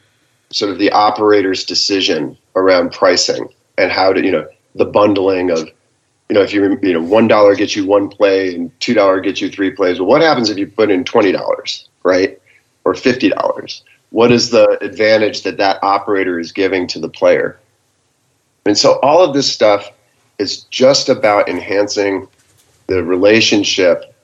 sort 0.52 0.72
of 0.72 0.80
the 0.80 0.92
operator's 0.92 1.64
decision 1.64 2.38
around 2.56 2.92
pricing 2.92 3.50
and 3.78 3.92
how 3.92 4.14
to 4.14 4.24
you 4.24 4.32
know 4.32 4.48
the 4.76 4.86
bundling 4.86 5.52
of 5.52 5.60
you 6.30 6.36
know 6.36 6.42
if 6.42 6.54
you 6.54 6.80
you 6.82 6.94
know 6.94 7.02
one 7.02 7.28
dollar 7.28 7.56
gets 7.56 7.76
you 7.76 7.86
one 7.86 8.10
play 8.10 8.56
and 8.56 8.72
two 8.80 8.94
dollar 8.94 9.20
gets 9.20 9.42
you 9.42 9.50
three 9.50 9.72
plays. 9.72 10.00
Well 10.00 10.10
what 10.10 10.22
happens 10.22 10.50
if 10.50 10.58
you 10.58 10.68
put 10.68 10.92
in 10.92 11.04
twenty 11.04 11.32
dollars 11.32 11.88
right? 12.04 12.40
Or 12.86 12.94
fifty 12.94 13.30
dollars 13.30 13.84
what 14.14 14.32
is 14.32 14.52
the 14.52 14.78
advantage 14.82 15.42
that 15.42 15.58
that 15.58 15.84
operator 15.84 16.40
is 16.40 16.52
giving 16.52 16.86
to 16.86 17.00
the 17.00 17.10
player 17.10 17.60
And 18.66 18.78
so 18.78 19.00
all 19.00 19.24
of 19.24 19.34
this 19.34 19.52
stuff 19.52 19.92
is 20.38 20.62
just 20.66 21.10
about 21.10 21.50
enhancing 21.50 22.28
the 22.88 23.04
relationship 23.04 24.16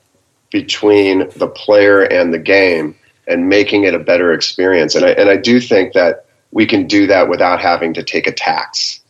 between 0.50 1.28
the 1.36 1.48
player 1.48 2.02
and 2.02 2.32
the 2.32 2.38
game 2.38 2.94
and 3.26 3.48
making 3.48 3.82
it 3.84 3.94
a 3.94 3.98
better 3.98 4.32
experience. 4.32 4.94
And 4.94 5.04
I, 5.04 5.10
and 5.10 5.28
I 5.28 5.36
do 5.36 5.60
think 5.60 5.92
that 5.94 6.24
we 6.52 6.66
can 6.66 6.86
do 6.86 7.06
that 7.08 7.28
without 7.28 7.60
having 7.60 7.92
to 7.94 8.02
take 8.02 8.26
a 8.28 8.32
tax 8.32 9.00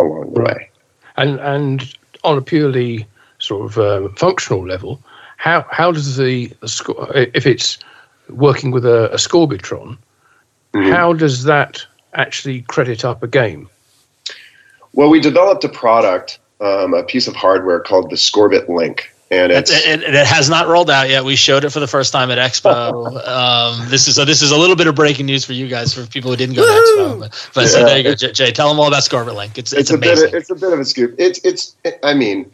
along 0.00 0.32
the 0.32 0.42
way. 0.42 0.70
And 1.16 1.40
and 1.40 1.94
on 2.22 2.38
a 2.38 2.42
purely 2.42 3.06
sort 3.38 3.66
of 3.66 3.78
um, 3.78 4.14
functional 4.14 4.66
level, 4.66 5.02
how 5.36 5.66
how 5.70 5.90
does 5.92 6.16
the, 6.16 6.52
the 6.60 6.68
score 6.68 7.10
if 7.14 7.46
it's 7.46 7.78
working 8.28 8.70
with 8.70 8.84
a, 8.84 9.12
a 9.12 9.16
Scorbitron, 9.16 9.98
Mhm. 10.74 10.92
how 10.92 11.12
does 11.12 11.44
that 11.44 11.84
actually 12.14 12.62
credit 12.62 13.04
up 13.04 13.22
a 13.22 13.26
game? 13.26 13.68
Well, 14.92 15.08
we 15.08 15.20
developed 15.20 15.64
a 15.64 15.68
product, 15.68 16.38
um, 16.60 16.94
a 16.94 17.02
piece 17.02 17.26
of 17.26 17.36
hardware 17.36 17.80
called 17.80 18.10
the 18.10 18.16
Scorbit 18.16 18.68
Link. 18.68 19.12
And 19.32 19.52
That's, 19.52 19.70
it's, 19.70 19.86
it, 19.86 20.02
it 20.02 20.26
has 20.26 20.50
not 20.50 20.66
rolled 20.66 20.90
out 20.90 21.08
yet. 21.08 21.24
We 21.24 21.36
showed 21.36 21.64
it 21.64 21.70
for 21.70 21.78
the 21.78 21.86
first 21.86 22.12
time 22.12 22.32
at 22.32 22.38
Expo. 22.38 22.90
Um, 23.30 23.88
this 23.88 24.08
is 24.08 24.16
so. 24.16 24.24
This 24.24 24.42
is 24.42 24.50
a 24.50 24.56
little 24.56 24.74
bit 24.74 24.88
of 24.88 24.96
breaking 24.96 25.26
news 25.26 25.44
for 25.44 25.52
you 25.52 25.68
guys, 25.68 25.94
for 25.94 26.04
people 26.06 26.30
who 26.30 26.36
didn't 26.36 26.56
go 26.56 26.62
to 26.62 26.68
Expo. 26.68 27.20
But, 27.20 27.50
but 27.54 27.68
so 27.68 27.84
there 27.84 27.96
you 27.98 28.02
go, 28.02 28.14
Jay. 28.14 28.32
Jay, 28.32 28.50
Tell 28.50 28.68
them 28.68 28.80
all 28.80 28.88
about 28.88 29.02
Scorbit 29.02 29.36
Link. 29.36 29.56
It's 29.56 29.72
it's, 29.72 29.82
it's, 29.82 29.90
a 29.90 29.98
bit 29.98 30.08
amazing. 30.08 30.28
of, 30.28 30.34
it's 30.34 30.50
a 30.50 30.54
bit 30.54 30.72
of 30.72 30.80
a 30.80 30.84
scoop. 30.84 31.14
It's 31.18 31.38
it's 31.44 31.76
I 32.02 32.14
mean, 32.14 32.50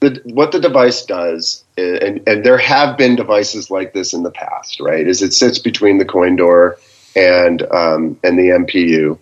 the 0.00 0.20
what 0.24 0.52
the 0.52 0.60
device 0.60 1.04
does, 1.04 1.64
and 1.78 2.20
and 2.26 2.44
there 2.44 2.58
have 2.58 2.98
been 2.98 3.16
devices 3.16 3.70
like 3.70 3.94
this 3.94 4.12
in 4.12 4.22
the 4.22 4.30
past, 4.30 4.80
right? 4.80 5.06
Is 5.06 5.22
it 5.22 5.32
sits 5.32 5.58
between 5.58 5.96
the 5.98 6.04
coin 6.04 6.36
door 6.36 6.78
and 7.16 7.62
um, 7.72 8.18
and 8.22 8.38
the 8.38 8.48
MPU, 8.48 9.18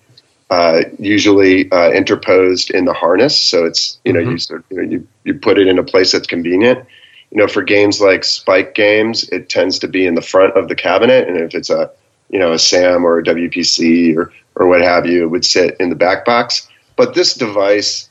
uh, 0.50 0.82
usually 0.98 1.70
uh, 1.73 1.90
interposed 1.90 2.70
in 2.70 2.84
the 2.84 2.92
harness. 2.92 3.39
So 3.39 3.65
it's 3.65 3.98
you 4.05 4.12
know 4.12 4.20
you 4.20 4.39
sort 4.39 4.65
you 4.70 4.76
know 4.76 4.82
you 4.82 5.08
you 5.24 5.34
put 5.34 5.58
it 5.58 5.66
in 5.66 5.78
a 5.78 5.84
place 5.84 6.12
that's 6.12 6.26
convenient. 6.26 6.84
You 7.31 7.39
know, 7.39 7.48
for 7.48 7.62
games 7.62 8.00
like 8.00 8.23
Spike 8.23 8.74
games, 8.74 9.28
it 9.31 9.48
tends 9.48 9.78
to 9.81 9.89
be 9.89 10.06
in 10.06 10.15
the 10.15 10.23
front 10.23 10.56
of 10.56 10.68
the 10.68 10.76
cabinet, 10.76 11.28
and 11.28 11.36
if 11.36 11.55
it's 11.55 11.70
a 11.70 11.90
you 12.31 12.39
know 12.39 12.52
a 12.52 12.58
SAM 12.58 13.05
or 13.05 13.18
a 13.18 13.24
WPC 13.24 14.16
or 14.16 14.32
or 14.56 14.66
what 14.66 14.81
have 14.81 15.06
you, 15.06 15.24
it 15.24 15.28
would 15.28 15.44
sit 15.44 15.76
in 15.81 15.90
the 15.90 15.97
back 15.97 16.24
box. 16.24 16.68
But 16.97 17.15
this 17.15 17.34
device 17.34 18.08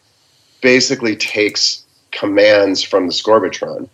basically 0.61 1.15
takes 1.15 1.83
commands 2.11 2.81
from 2.81 3.07
the 3.07 3.13
Scorbitron. 3.13 3.89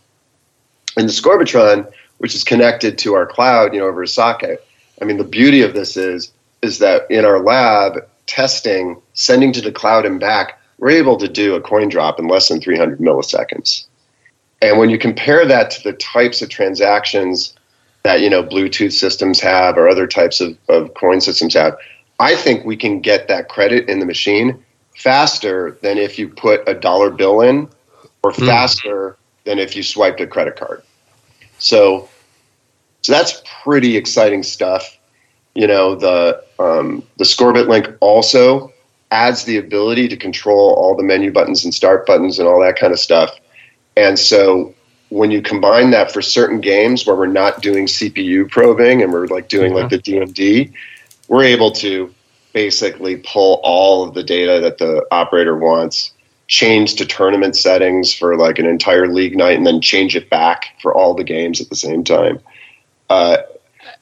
And 0.98 1.08
the 1.08 1.14
Scorbitron, 1.14 1.92
which 2.18 2.36
is 2.36 2.44
connected 2.44 2.98
to 3.00 3.14
our 3.14 3.26
cloud, 3.26 3.74
you 3.74 3.80
know, 3.80 3.88
over 3.88 4.04
a 4.04 4.08
socket. 4.08 4.66
I 5.02 5.06
mean, 5.06 5.18
the 5.18 5.24
beauty 5.24 5.62
of 5.62 5.74
this 5.74 5.98
is 5.98 6.32
is 6.62 6.78
that 6.80 7.10
in 7.10 7.26
our 7.26 7.40
lab 7.40 8.08
testing, 8.28 9.02
sending 9.14 9.52
to 9.52 9.62
the 9.62 9.72
cloud 9.72 10.06
and 10.06 10.20
back, 10.20 10.60
we're 10.78 10.92
able 10.92 11.18
to 11.18 11.28
do 11.28 11.56
a 11.56 11.62
coin 11.62 11.90
drop 11.90 12.20
in 12.20 12.28
less 12.28 12.50
than 12.50 12.62
300 12.62 13.00
milliseconds. 13.00 13.88
And 14.62 14.78
when 14.78 14.92
you 14.92 15.00
compare 15.00 15.46
that 15.46 15.72
to 15.72 15.84
the 15.84 15.94
types 15.94 16.42
of 16.44 16.50
transactions 16.50 17.56
that 18.04 18.22
you 18.22 18.30
know 18.30 18.44
Bluetooth 18.44 18.94
systems 18.94 19.40
have 19.40 19.78
or 19.78 19.88
other 19.88 20.08
types 20.08 20.40
of, 20.40 20.58
of 20.70 20.94
coin 20.94 21.20
systems 21.20 21.56
have, 21.56 21.76
I 22.20 22.36
think 22.36 22.64
we 22.64 22.78
can 22.78 23.02
get 23.02 23.28
that 23.28 23.50
credit 23.50 23.90
in 23.90 24.00
the 24.00 24.06
machine 24.06 24.64
faster 24.96 25.78
than 25.82 25.98
if 25.98 26.20
you 26.20 26.30
put 26.30 26.68
a 26.68 26.76
dollar 26.76 27.10
bill 27.10 27.42
in, 27.42 27.68
or 28.24 28.32
hmm. 28.32 28.46
faster 28.46 29.18
than 29.46 29.58
if 29.58 29.76
you 29.76 29.82
swiped 29.82 30.22
a 30.22 30.28
credit 30.28 30.56
card. 30.56 30.84
So, 31.58 32.08
so 33.02 33.12
that's 33.12 33.42
pretty 33.64 33.98
exciting 33.98 34.44
stuff. 34.44 34.98
You 35.56 35.68
know, 35.68 35.96
the 35.96 36.44
um, 36.60 37.04
the 37.18 37.24
Scorbit 37.24 37.68
link 37.68 37.90
also 38.00 38.72
adds 39.12 39.44
the 39.44 39.58
ability 39.58 40.08
to 40.08 40.16
control 40.16 40.74
all 40.76 40.96
the 40.96 41.04
menu 41.04 41.32
buttons 41.32 41.66
and 41.66 41.74
start 41.74 42.06
buttons 42.06 42.40
and 42.40 42.48
all 42.48 42.62
that 42.62 42.78
kind 42.78 42.94
of 42.94 43.00
stuff. 43.00 43.38
And 43.98 44.18
so 44.18 44.74
when 45.10 45.30
you 45.30 45.42
combine 45.42 45.92
that 45.92 46.12
for 46.12 46.22
certain 46.22 46.62
games 46.62 47.06
where 47.06 47.16
we're 47.16 47.28
not 47.28 47.62
doing 47.62 47.86
CPU 47.86 48.50
probing 48.50 49.02
and 49.02 49.12
we're 49.12 49.28
like 49.28 49.50
doing 49.50 49.74
like 49.74 49.90
the 49.90 49.98
DMD, 49.98 50.72
we're 51.28 51.44
able 51.44 51.72
to 51.74 52.14
basically 52.54 53.18
pull 53.18 53.60
all 53.64 54.08
of 54.08 54.14
the 54.14 54.24
data 54.24 54.62
that 54.62 54.78
the 54.78 55.06
operator 55.12 55.58
wants, 55.58 56.12
change 56.48 56.96
to 56.96 57.06
tournament 57.06 57.58
settings 57.58 58.14
for 58.14 58.38
like 58.38 58.60
an 58.60 58.66
entire 58.66 59.08
league 59.08 59.38
night, 59.38 59.58
and 59.58 59.68
then 59.68 59.82
change 59.82 60.16
it 60.16 60.30
back 60.30 60.78
for 60.82 60.96
all 60.96 61.14
the 61.14 61.24
games 61.24 61.60
at 61.60 61.70
the 61.70 61.76
same 61.76 62.04
time. 62.04 62.40
Uh, 63.12 63.38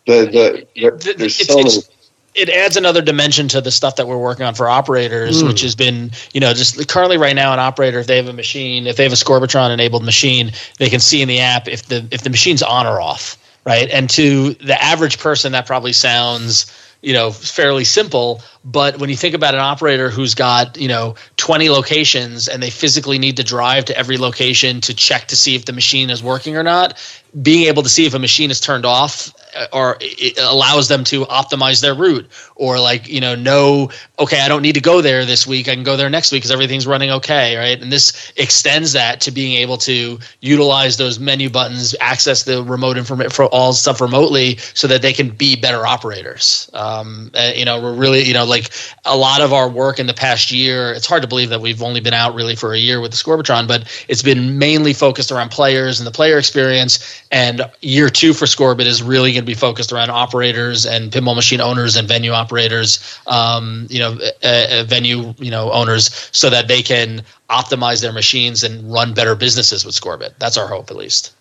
the, 0.06 0.26
the, 0.26 0.68
the, 0.76 1.14
there's 1.18 1.40
It's- 1.42 1.48
so 1.48 1.60
it's- 1.60 1.76
many. 1.76 1.96
it 2.36 2.50
adds 2.50 2.78
another 2.78 3.02
dimension 3.02 3.48
to 3.50 3.62
the 3.62 3.72
stuff 3.72 3.96
that 3.98 4.08
we're 4.08 4.18
working 4.18 4.46
on 4.46 4.54
for 4.56 4.70
operators, 4.70 5.44
which 5.44 5.62
has 5.62 5.76
been, 5.76 6.12
you 6.34 6.40
know, 6.40 6.54
just 6.54 6.88
currently 6.88 7.18
right 7.18 7.36
now, 7.36 7.54
an 7.54 7.60
operator, 7.60 8.00
if 8.00 8.08
they 8.08 8.18
have 8.18 8.28
a 8.28 8.34
machine, 8.34 8.88
if 8.88 8.96
they 8.98 9.04
have 9.04 9.12
a 9.14 9.16
Scorbitron 9.18 9.72
enabled 9.72 10.04
machine, 10.06 10.52
they 10.78 10.90
can 10.90 11.00
see 11.00 11.22
in 11.22 11.28
the 11.28 11.40
app 11.40 11.68
if 11.68 11.88
the 11.88 12.06
if 12.12 12.22
the 12.22 12.30
machine's 12.30 12.64
on 12.64 12.86
or 12.88 13.02
off, 13.02 13.38
right? 13.66 13.90
And 13.90 14.10
to 14.12 14.54
the 14.54 14.82
average 14.82 15.20
person, 15.20 15.52
that 15.54 15.66
probably 15.66 15.92
sounds, 15.94 16.72
you 17.02 17.14
know, 17.14 17.32
fairly 17.32 17.84
simple. 17.84 18.42
But 18.64 19.00
when 19.00 19.10
you 19.10 19.16
think 19.16 19.36
about 19.36 19.54
an 19.54 19.62
operator 19.62 20.10
who's 20.10 20.36
got, 20.36 20.78
you 20.78 20.88
know, 20.88 21.16
20 21.38 21.70
locations 21.70 22.48
and 22.48 22.62
they 22.62 22.70
physically 22.70 23.18
need 23.20 23.38
to 23.38 23.44
drive 23.44 23.86
to 23.86 23.98
every 23.98 24.18
location 24.18 24.82
to 24.82 24.94
check 24.94 25.28
to 25.30 25.36
see 25.36 25.56
if 25.56 25.66
the 25.66 25.74
machine 25.74 26.10
is 26.10 26.22
working 26.22 26.58
or 26.58 26.64
not, 26.64 26.98
being 27.42 27.68
able 27.68 27.84
to 27.84 27.90
see 27.90 28.06
if 28.06 28.14
a 28.14 28.20
machine 28.20 28.50
is 28.50 28.60
turned 28.60 28.86
off 28.86 29.34
uh, 29.56 29.68
or 29.72 29.98
it 30.00 30.38
allows 30.40 30.88
them 30.88 31.04
to 31.04 31.26
optimize 31.26 31.82
their 31.82 31.94
route 31.94 32.28
or 32.56 32.80
like 32.80 33.08
you 33.08 33.22
know 33.22 33.36
know 33.36 33.90
okay 34.18 34.42
i 34.42 34.48
don't 34.48 34.62
need 34.62 34.76
to 34.76 34.82
go 34.82 35.02
there 35.02 35.26
this 35.26 35.46
week 35.46 35.68
i 35.68 35.76
can 35.76 35.84
go 35.84 35.96
there 35.96 36.10
next 36.10 36.32
week 36.32 36.42
because 36.42 36.52
everything's 36.52 36.88
running 36.88 37.12
okay 37.12 37.50
right? 37.58 37.82
And 37.82 37.92
this 37.92 38.32
extends 38.38 38.94
that 38.94 39.22
to 39.22 39.32
being 39.32 39.54
able 39.58 39.78
to 39.78 40.20
utilize 40.42 40.98
those 40.98 41.20
menu 41.20 41.50
buttons 41.50 41.96
access 42.00 42.44
the 42.44 42.64
remote 42.64 42.98
information 42.98 43.32
for 43.32 43.46
all 43.46 43.74
stuff 43.74 44.02
remotely 44.02 44.58
so 44.74 44.88
that 44.88 45.02
they 45.02 45.14
can 45.14 45.30
be 45.30 45.56
better 45.56 45.86
operators. 45.86 46.70
Um, 46.74 47.32
uh, 47.36 47.52
you 47.56 47.66
know 47.66 47.82
we're 47.82 47.96
really 47.96 48.24
you 48.24 48.34
know 48.34 48.46
like 48.46 48.72
a 49.06 49.16
lot 49.16 49.42
of 49.42 49.54
our 49.54 49.70
work 49.70 50.00
in 50.00 50.08
the 50.08 50.14
past 50.14 50.52
year 50.52 50.92
it's 50.94 51.06
hard 51.06 51.22
to 51.22 51.28
believe 51.28 51.50
that 51.50 51.62
we've 51.62 51.82
only 51.84 52.00
been 52.00 52.14
out 52.14 52.34
really 52.34 52.56
for 52.56 52.74
a 52.74 52.78
year 52.78 53.02
with 53.02 53.12
the 53.12 53.18
scorbitron 53.18 53.68
but 53.68 54.04
it's 54.08 54.24
been 54.24 54.58
mainly 54.58 54.94
focused 54.94 55.32
around 55.32 55.50
players 55.50 56.00
and 56.00 56.08
the 56.08 56.12
player 56.12 56.38
experience 56.38 57.19
and 57.32 57.62
year 57.82 58.10
two 58.10 58.34
for 58.34 58.46
Scorbit 58.46 58.86
is 58.86 59.04
really 59.04 59.32
going 59.34 59.44
to 59.44 59.48
be 59.48 59.54
focused 59.54 59.92
around 59.92 60.10
operators 60.10 60.86
and 60.86 61.12
pinball 61.12 61.36
machine 61.36 61.62
owners 61.62 61.96
and 61.96 62.08
venue 62.08 62.32
operators, 62.32 63.20
um, 63.28 63.86
you 63.90 64.00
know, 64.00 64.18
uh, 64.44 64.66
uh, 64.72 64.84
venue 64.88 65.34
you 65.38 65.52
know 65.52 65.72
owners, 65.72 66.30
so 66.32 66.50
that 66.50 66.68
they 66.68 66.82
can 66.82 67.24
optimize 67.50 68.02
their 68.02 68.14
machines 68.14 68.64
and 68.64 68.92
run 68.92 69.14
better 69.14 69.36
businesses 69.36 69.86
with 69.86 69.94
Scorbit. 69.94 70.34
That's 70.40 70.58
our 70.58 70.68
hope, 70.68 70.90
at 70.90 70.98
least. 70.98 71.34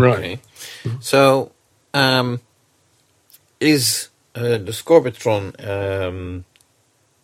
Okay. 0.00 0.40
So, 1.00 1.52
um, 1.94 2.40
is 3.60 4.08
uh, 4.34 4.58
the 4.58 4.72
Scorbitron 4.72 5.54
um, 5.64 6.44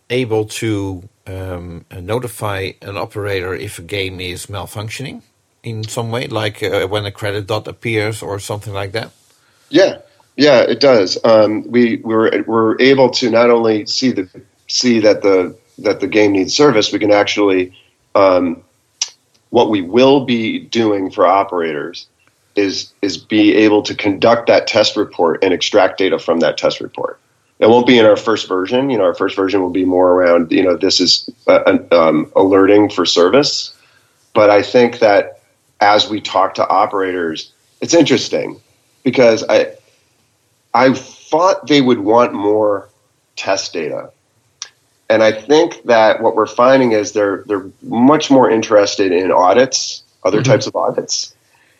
able 0.08 0.44
to 0.44 1.08
um, 1.26 1.84
uh, 1.90 2.00
notify 2.00 2.72
an 2.82 2.96
operator 2.96 3.54
if 3.54 3.80
a 3.80 3.82
game 3.82 4.20
is 4.20 4.46
malfunctioning 4.46 5.22
in 5.68 5.84
some 5.84 6.10
way, 6.10 6.26
like 6.26 6.62
uh, 6.62 6.86
when 6.86 7.06
a 7.06 7.12
credit 7.12 7.46
dot 7.46 7.68
appears 7.68 8.22
or 8.22 8.38
something 8.38 8.72
like 8.72 8.92
that? 8.92 9.10
Yeah, 9.70 9.98
yeah, 10.36 10.60
it 10.60 10.80
does. 10.80 11.18
Um, 11.24 11.68
we 11.70 11.96
we're 11.96 12.42
we're 12.44 12.80
able 12.80 13.10
to 13.10 13.30
not 13.30 13.50
only 13.50 13.86
see 13.86 14.12
the 14.12 14.28
see 14.68 15.00
that 15.00 15.22
the 15.22 15.56
that 15.78 16.00
the 16.00 16.06
game 16.06 16.32
needs 16.32 16.54
service, 16.54 16.92
we 16.92 16.98
can 16.98 17.12
actually 17.12 17.74
um, 18.14 18.62
what 19.50 19.70
we 19.70 19.82
will 19.82 20.24
be 20.24 20.58
doing 20.58 21.10
for 21.10 21.26
operators 21.26 22.06
is 22.56 22.92
is 23.02 23.16
be 23.16 23.54
able 23.54 23.82
to 23.82 23.94
conduct 23.94 24.46
that 24.48 24.66
test 24.66 24.96
report 24.96 25.42
and 25.42 25.52
extract 25.52 25.98
data 25.98 26.18
from 26.18 26.40
that 26.40 26.58
test 26.58 26.80
report. 26.80 27.18
It 27.58 27.68
won't 27.68 27.86
be 27.86 27.98
in 27.98 28.06
our 28.06 28.16
first 28.16 28.48
version. 28.48 28.90
You 28.90 28.98
know, 28.98 29.04
our 29.04 29.14
first 29.14 29.34
version 29.34 29.60
will 29.60 29.70
be 29.70 29.84
more 29.84 30.12
around 30.12 30.52
you 30.52 30.62
know 30.62 30.76
this 30.76 31.00
is 31.00 31.28
uh, 31.46 31.78
um, 31.92 32.30
alerting 32.36 32.90
for 32.90 33.04
service. 33.04 33.74
But 34.34 34.50
I 34.50 34.62
think 34.62 35.00
that 35.00 35.37
as 35.80 36.08
we 36.08 36.20
talk 36.20 36.54
to 36.54 36.68
operators, 36.68 37.52
it's 37.80 37.94
interesting 37.94 38.60
because 39.04 39.44
I 39.48 39.74
I 40.74 40.92
thought 40.92 41.66
they 41.66 41.80
would 41.80 42.00
want 42.00 42.32
more 42.32 42.88
test 43.36 43.72
data. 43.72 44.10
And 45.10 45.22
I 45.22 45.32
think 45.32 45.82
that 45.84 46.22
what 46.22 46.36
we're 46.36 46.46
finding 46.46 46.92
is 46.92 47.12
they're 47.12 47.44
they're 47.46 47.70
much 47.82 48.30
more 48.30 48.50
interested 48.50 49.12
in 49.12 49.32
audits, 49.32 50.02
other 50.24 50.42
types 50.42 50.66
of 50.66 50.76
audits, 50.76 51.34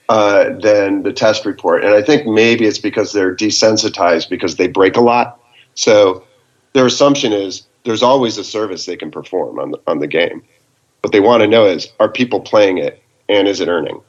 uh, 0.08 0.50
than 0.60 1.02
the 1.02 1.12
test 1.12 1.44
report. 1.44 1.84
And 1.84 1.92
I 1.92 2.02
think 2.02 2.26
maybe 2.26 2.64
it's 2.64 2.78
because 2.78 3.12
they're 3.12 3.34
desensitized 3.34 4.30
because 4.30 4.56
they 4.56 4.68
break 4.68 4.96
a 4.96 5.02
lot. 5.02 5.40
So 5.74 6.24
their 6.72 6.86
assumption 6.86 7.32
is 7.32 7.66
there's 7.84 8.02
always 8.02 8.38
a 8.38 8.44
service 8.44 8.86
they 8.86 8.96
can 8.96 9.10
perform 9.10 9.58
on 9.58 9.72
the, 9.72 9.80
on 9.86 9.98
the 9.98 10.06
game. 10.06 10.42
What 11.02 11.12
they 11.12 11.20
want 11.20 11.42
to 11.42 11.46
know 11.46 11.66
is 11.66 11.88
are 12.00 12.08
people 12.08 12.40
playing 12.40 12.78
it 12.78 13.02
and 13.28 13.48
is 13.48 13.60
it 13.60 13.68
earning? 13.68 14.00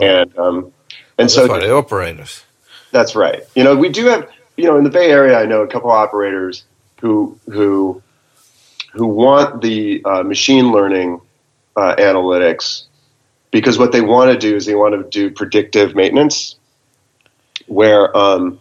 And 0.00 0.36
um, 0.38 0.72
and 1.18 1.28
That's 1.28 1.34
so 1.34 1.46
the 1.48 1.74
operators. 1.74 2.44
that's 2.92 3.16
right. 3.16 3.42
You 3.54 3.64
know, 3.64 3.76
we 3.76 3.88
do 3.88 4.06
have, 4.06 4.28
you 4.56 4.64
know, 4.64 4.78
in 4.78 4.84
the 4.84 4.90
Bay 4.90 5.10
Area, 5.10 5.38
I 5.38 5.46
know 5.46 5.62
a 5.62 5.68
couple 5.68 5.90
operators 5.90 6.64
who 7.00 7.38
who 7.46 8.02
who 8.92 9.06
want 9.06 9.62
the 9.62 10.02
uh, 10.04 10.22
machine 10.22 10.72
learning 10.72 11.20
uh, 11.76 11.94
analytics 11.96 12.84
because 13.50 13.78
what 13.78 13.92
they 13.92 14.00
want 14.00 14.30
to 14.32 14.38
do 14.38 14.56
is 14.56 14.66
they 14.66 14.74
want 14.74 14.94
to 14.94 15.08
do 15.10 15.34
predictive 15.34 15.94
maintenance, 15.94 16.56
where 17.66 18.16
um, 18.16 18.60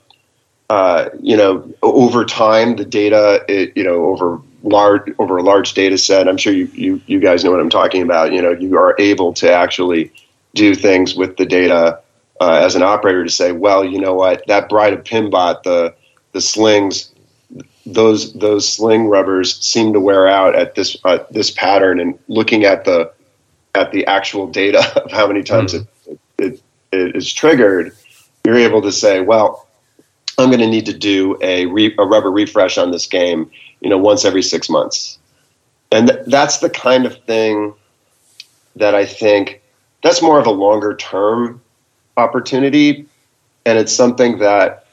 uh, 0.70 1.10
you 1.22 1.38
know 1.38 1.72
over 1.82 2.26
time 2.26 2.76
the 2.76 2.86
data, 2.86 3.44
it, 3.48 3.74
you 3.76 3.84
know 3.84 4.06
over 4.06 4.42
large 4.64 5.14
over 5.20 5.38
a 5.38 5.44
large 5.44 5.74
data 5.74 5.98
set. 5.98 6.28
I'm 6.28 6.38
sure 6.38 6.54
you, 6.54 6.66
you 6.74 7.02
you 7.08 7.20
guys 7.20 7.44
know 7.44 7.52
what 7.52 7.60
I'm 7.60 7.70
talking 7.70 8.02
about. 8.02 8.34
You 8.34 8.42
know 8.42 8.52
you 8.52 8.78
are 8.78 8.96
able 9.00 9.34
to 9.34 9.52
actually 9.52 10.12
do 10.54 10.74
things 10.74 11.16
with 11.16 11.38
the 11.38 11.46
data 11.46 12.00
uh, 12.40 12.62
as 12.64 12.76
an 12.76 12.84
operator 12.84 13.24
to 13.24 13.30
say, 13.30 13.52
well, 13.52 13.84
you 13.84 14.00
know 14.00 14.14
what, 14.14 14.46
that 14.48 14.70
Bride 14.70 14.94
of 14.94 15.04
Pinbot, 15.04 15.64
the 15.64 15.94
the 16.34 16.42
slings, 16.42 17.12
those 17.86 18.34
those 18.34 18.68
sling 18.68 19.08
rubbers 19.08 19.60
seem 19.60 19.94
to 19.94 20.00
wear 20.00 20.28
out 20.28 20.56
at 20.56 20.76
this 20.76 20.98
uh, 21.04 21.20
this 21.32 21.52
pattern, 21.52 22.00
and 22.00 22.18
looking 22.28 22.66
at 22.66 22.86
the 22.86 23.12
at 23.76 23.92
the 23.92 24.06
actual 24.08 24.48
data 24.48 24.80
of 25.04 25.12
how 25.12 25.28
many 25.28 25.44
times 25.44 25.74
mm. 25.74 25.88
it, 26.08 26.20
it, 26.38 26.62
it 26.92 27.16
is 27.16 27.32
triggered, 27.32 27.96
you're 28.46 28.58
able 28.58 28.82
to 28.82 28.92
say, 28.92 29.22
well, 29.22 29.68
I'm 30.38 30.50
going 30.50 30.60
to 30.60 30.68
need 30.68 30.86
to 30.86 30.94
do 30.94 31.38
a, 31.42 31.66
re- 31.66 31.96
a 31.98 32.06
rubber 32.06 32.32
refresh 32.32 32.78
on 32.78 32.92
this 32.92 33.08
game, 33.08 33.50
you 33.82 33.90
know, 33.90 33.98
once 33.98 34.26
every 34.26 34.44
six 34.44 34.70
months, 34.70 35.18
and 35.92 36.08
th- 36.08 36.26
that's 36.28 36.60
the 36.60 36.70
kind 36.70 37.06
of 37.06 37.24
thing 37.26 37.74
that 38.76 38.96
I 38.96 39.06
think 39.06 39.62
that's 40.04 40.22
more 40.22 40.40
of 40.40 40.46
a 40.46 40.52
longer 40.52 40.96
term 40.96 41.62
opportunity, 42.16 43.06
and 43.66 43.78
it's 43.78 43.94
something 43.94 44.40
that 44.40 44.86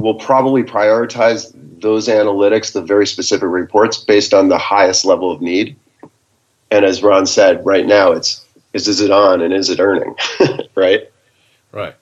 will 0.00 0.14
probably 0.14 0.62
prioritize 0.62 1.52
those 1.80 2.08
analytics, 2.08 2.72
the 2.72 2.82
very 2.82 3.06
specific 3.06 3.48
reports, 3.48 3.98
based 3.98 4.32
on 4.32 4.48
the 4.48 4.58
highest 4.58 5.04
level 5.04 5.30
of 5.30 5.40
need. 5.40 5.76
And 6.70 6.84
as 6.84 7.02
Ron 7.02 7.26
said, 7.26 7.64
right 7.64 7.86
now 7.86 8.12
it's 8.12 8.44
is 8.72 8.86
is 8.86 9.00
it 9.00 9.10
on 9.10 9.40
and 9.40 9.54
is 9.54 9.70
it 9.70 9.80
earning, 9.80 10.14
right? 10.74 11.10
Right. 11.72 11.94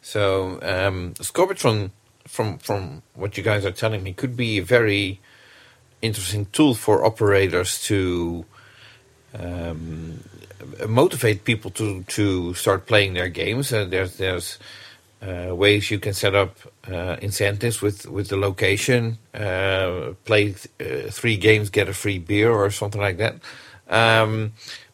So 0.00 0.60
um, 0.62 1.14
Scorbitron, 1.14 1.90
from 2.26 2.58
from 2.58 3.02
what 3.14 3.36
you 3.36 3.42
guys 3.42 3.64
are 3.64 3.72
telling 3.72 4.02
me, 4.02 4.12
could 4.12 4.36
be 4.36 4.58
a 4.58 4.62
very 4.62 5.20
interesting 6.02 6.46
tool 6.52 6.74
for 6.74 7.04
operators 7.04 7.80
to 7.82 8.44
um, 9.38 10.22
motivate 10.88 11.44
people 11.44 11.70
to 11.72 12.02
to 12.04 12.54
start 12.54 12.86
playing 12.86 13.14
their 13.14 13.28
games. 13.28 13.72
Uh, 13.72 13.84
there's 13.84 14.16
there's 14.16 14.58
uh, 15.22 15.54
ways 15.54 15.90
you 15.90 15.98
can 15.98 16.14
set 16.14 16.34
up 16.34 16.56
uh, 16.90 17.16
incentives 17.20 17.82
with 17.82 18.06
with 18.06 18.28
the 18.28 18.36
location. 18.36 19.18
Uh, 19.34 20.12
play 20.24 20.54
th- 20.54 20.68
uh, 20.80 21.10
three 21.10 21.36
games, 21.36 21.70
get 21.70 21.88
a 21.88 21.92
free 21.92 22.18
beer 22.18 22.50
or 22.50 22.70
something 22.70 23.00
like 23.00 23.16
that. 23.16 23.36
Um, 23.88 24.52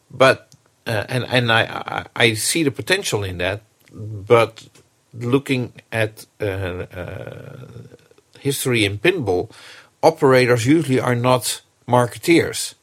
but 0.09 0.53
uh, 0.87 1.05
and 1.09 1.25
and 1.25 1.51
I, 1.51 1.63
I, 1.63 2.05
I 2.15 2.33
see 2.33 2.63
the 2.63 2.71
potential 2.71 3.23
in 3.23 3.37
that, 3.39 3.61
but 3.91 4.67
looking 5.13 5.73
at 5.91 6.25
history 8.39 8.83
in 8.83 8.97
pinball, 8.97 9.49
operators 10.03 10.67
usually 10.67 10.99
are 10.99 11.15
not 11.15 11.61
marketeers. 11.87 12.75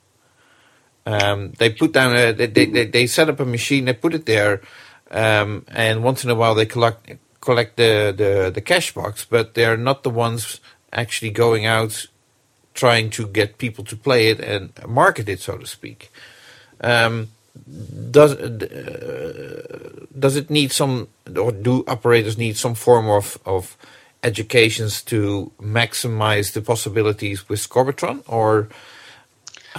Um, 1.07 1.53
they 1.59 1.71
put 1.71 1.93
down 1.93 2.17
a, 2.17 2.33
they, 2.33 2.47
they, 2.47 2.87
they 2.87 3.07
set 3.07 3.29
up 3.29 3.41
a 3.41 3.45
machine, 3.45 3.85
they 3.85 3.93
put 3.93 4.15
it 4.15 4.27
there, 4.27 4.61
um, 5.11 5.65
and 5.69 6.03
once 6.03 6.25
in 6.25 6.31
a 6.31 6.35
while 6.35 6.55
they 6.55 6.67
collect 6.67 7.13
collect 7.41 7.77
the, 7.77 8.15
the, 8.17 8.51
the 8.51 8.61
cash 8.61 8.93
box, 8.93 9.25
but 9.25 9.55
they're 9.55 9.77
not 9.77 10.03
the 10.03 10.11
ones 10.11 10.61
actually 10.93 11.31
going 11.31 11.65
out 11.65 12.07
trying 12.75 13.11
to 13.11 13.27
get 13.27 13.59
people 13.59 13.85
to 13.85 13.97
play 13.97 14.29
it 14.29 14.41
and 14.41 14.73
market 14.87 15.29
it, 15.29 15.41
so 15.41 15.57
to 15.57 15.67
speak. 15.67 16.13
Um, 16.83 17.29
does 18.11 18.35
uh, 18.35 20.07
does 20.19 20.37
it 20.37 20.51
need 20.51 20.71
some, 20.73 21.09
or 21.37 21.53
do 21.53 21.85
operators 21.87 22.39
need 22.39 22.57
some 22.57 22.75
form 22.75 23.09
of 23.09 23.39
of 23.45 23.77
educations 24.23 25.03
to 25.03 25.51
maximize 25.61 26.53
the 26.53 26.63
possibilities 26.63 27.49
with 27.49 27.61
Scorbitron, 27.61 28.23
or 28.27 28.69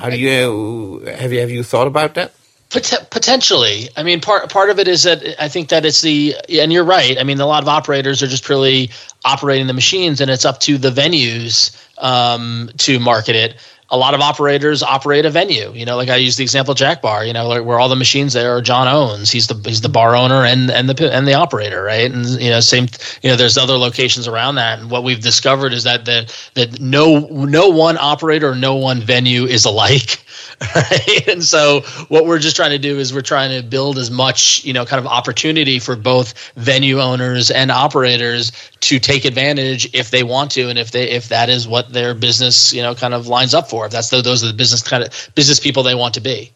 do 0.10 0.18
you 0.18 1.00
have 1.06 1.32
you 1.34 1.40
have 1.40 1.52
you 1.52 1.64
thought 1.64 1.88
about 1.88 2.16
that? 2.16 2.34
Pot- 2.70 3.08
potentially, 3.10 3.90
I 3.98 4.04
mean, 4.04 4.22
part 4.22 4.50
part 4.50 4.70
of 4.70 4.80
it 4.80 4.88
is 4.88 5.04
that 5.04 5.22
I 5.42 5.50
think 5.50 5.70
that 5.70 5.86
it's 5.86 6.02
the 6.02 6.36
and 6.50 6.72
you're 6.72 6.86
right. 6.86 7.18
I 7.20 7.24
mean, 7.24 7.40
a 7.40 7.46
lot 7.46 7.64
of 7.64 7.70
operators 7.70 8.24
are 8.24 8.28
just 8.28 8.46
purely 8.46 8.90
operating 9.26 9.68
the 9.68 9.74
machines, 9.74 10.22
and 10.22 10.32
it's 10.32 10.46
up 10.46 10.60
to 10.62 10.78
the 10.78 10.90
venues 10.90 11.76
um, 11.98 12.70
to 12.78 13.00
market 13.00 13.36
it 13.36 13.56
a 13.92 13.98
lot 13.98 14.14
of 14.14 14.22
operators 14.22 14.82
operate 14.82 15.26
a 15.26 15.30
venue. 15.30 15.72
You 15.74 15.86
know, 15.86 15.98
like 15.98 16.10
I 16.10 16.16
use 16.16 16.38
the 16.38 16.44
example 16.44 16.74
Jack 16.74 17.02
Bar. 17.02 17.26
You 17.26 17.34
know, 17.34 17.48
like 17.48 17.66
where 17.66 17.78
all 17.78 17.90
the 17.90 17.96
machines 17.96 18.34
there 18.34 18.56
are 18.56 18.62
John 18.62 18.88
owns. 18.88 19.30
He's 19.30 19.48
the 19.48 19.62
he's 19.68 19.82
the 19.82 19.90
bar 19.90 20.16
owner 20.16 20.46
and 20.46 20.72
and 20.72 20.90
the 20.90 21.14
and 21.14 21.28
the 21.28 21.34
operator, 21.34 21.84
right? 21.84 22.10
And 22.10 22.26
you 22.26 22.50
know, 22.50 22.62
same. 22.62 22.88
You 23.22 23.30
know, 23.30 23.36
there's 23.36 23.58
other 23.58 23.78
locations 23.78 24.28
around 24.28 24.56
that. 24.56 24.80
And 24.80 24.90
what 24.90 25.04
we've 25.04 25.20
discovered 25.22 25.74
is 25.74 25.84
that 25.84 26.06
that 26.06 26.52
that 26.56 26.80
no 26.80 27.20
no 27.20 27.70
one 27.70 27.98
operator, 27.98 28.56
no 28.56 28.76
one 28.76 29.02
venue 29.02 29.46
is 29.46 29.66
alike. 29.66 30.24
Right? 30.76 31.28
And 31.28 31.44
so 31.44 31.82
what 32.10 32.26
we're 32.26 32.38
just 32.38 32.56
trying 32.56 32.70
to 32.72 32.78
do 32.78 33.00
is 33.00 33.14
we're 33.14 33.22
trying 33.22 33.60
to 33.60 33.68
build 33.68 33.98
as 33.98 34.12
much, 34.12 34.64
you 34.64 34.74
know, 34.74 34.86
kind 34.86 35.00
of 35.00 35.08
opportunity 35.08 35.80
for 35.80 35.96
both 35.96 36.52
venue 36.56 37.00
owners 37.00 37.50
and 37.50 37.72
operators 37.72 38.52
to 38.82 39.00
take 39.00 39.26
advantage 39.26 39.90
if 39.96 40.12
they 40.12 40.22
want 40.22 40.52
to 40.52 40.70
and 40.70 40.78
if 40.78 40.92
they 40.92 41.10
if 41.10 41.30
that 41.30 41.50
is 41.50 41.68
what 41.68 41.92
their 41.92 42.14
business, 42.14 42.74
you 42.74 42.84
know, 42.84 42.94
kind 42.94 43.16
of 43.16 43.28
lines 43.28 43.56
up 43.56 43.70
for. 43.70 43.81
If 43.86 43.92
that's 43.92 44.10
the, 44.10 44.22
those 44.22 44.44
are 44.44 44.48
the 44.48 44.54
business 44.54 44.82
kind 44.82 45.04
of 45.04 45.30
business 45.36 45.60
people 45.60 45.84
they 45.84 45.96
want 45.96 46.14
to 46.16 46.22
be. 46.22 46.52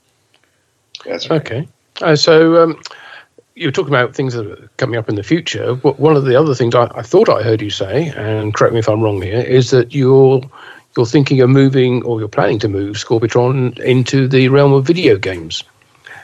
That's 1.05 1.29
right. 1.29 1.41
Okay. 1.41 1.67
Uh, 2.01 2.15
so 2.15 2.63
um, 2.63 2.81
you 3.55 3.67
were 3.67 3.71
talking 3.71 3.93
about 3.93 4.15
things 4.15 4.33
that 4.33 4.45
are 4.45 4.69
coming 4.77 4.97
up 4.97 5.09
in 5.09 5.15
the 5.15 5.23
future. 5.23 5.75
One 5.75 6.15
of 6.15 6.25
the 6.25 6.39
other 6.39 6.55
things 6.55 6.75
I, 6.75 6.91
I 6.95 7.01
thought 7.01 7.29
I 7.29 7.43
heard 7.43 7.61
you 7.61 7.69
say, 7.69 8.09
and 8.09 8.53
correct 8.53 8.73
me 8.73 8.79
if 8.79 8.89
I'm 8.89 9.01
wrong 9.01 9.21
here, 9.21 9.39
is 9.39 9.71
that 9.71 9.93
you're 9.93 10.41
you're 10.97 11.05
thinking 11.05 11.41
of 11.41 11.49
moving 11.49 12.03
or 12.03 12.19
you're 12.19 12.29
planning 12.29 12.59
to 12.59 12.69
move 12.69 12.95
Scorbitron 12.95 13.77
into 13.79 14.27
the 14.27 14.47
realm 14.49 14.71
of 14.73 14.85
video 14.85 15.17
games 15.17 15.63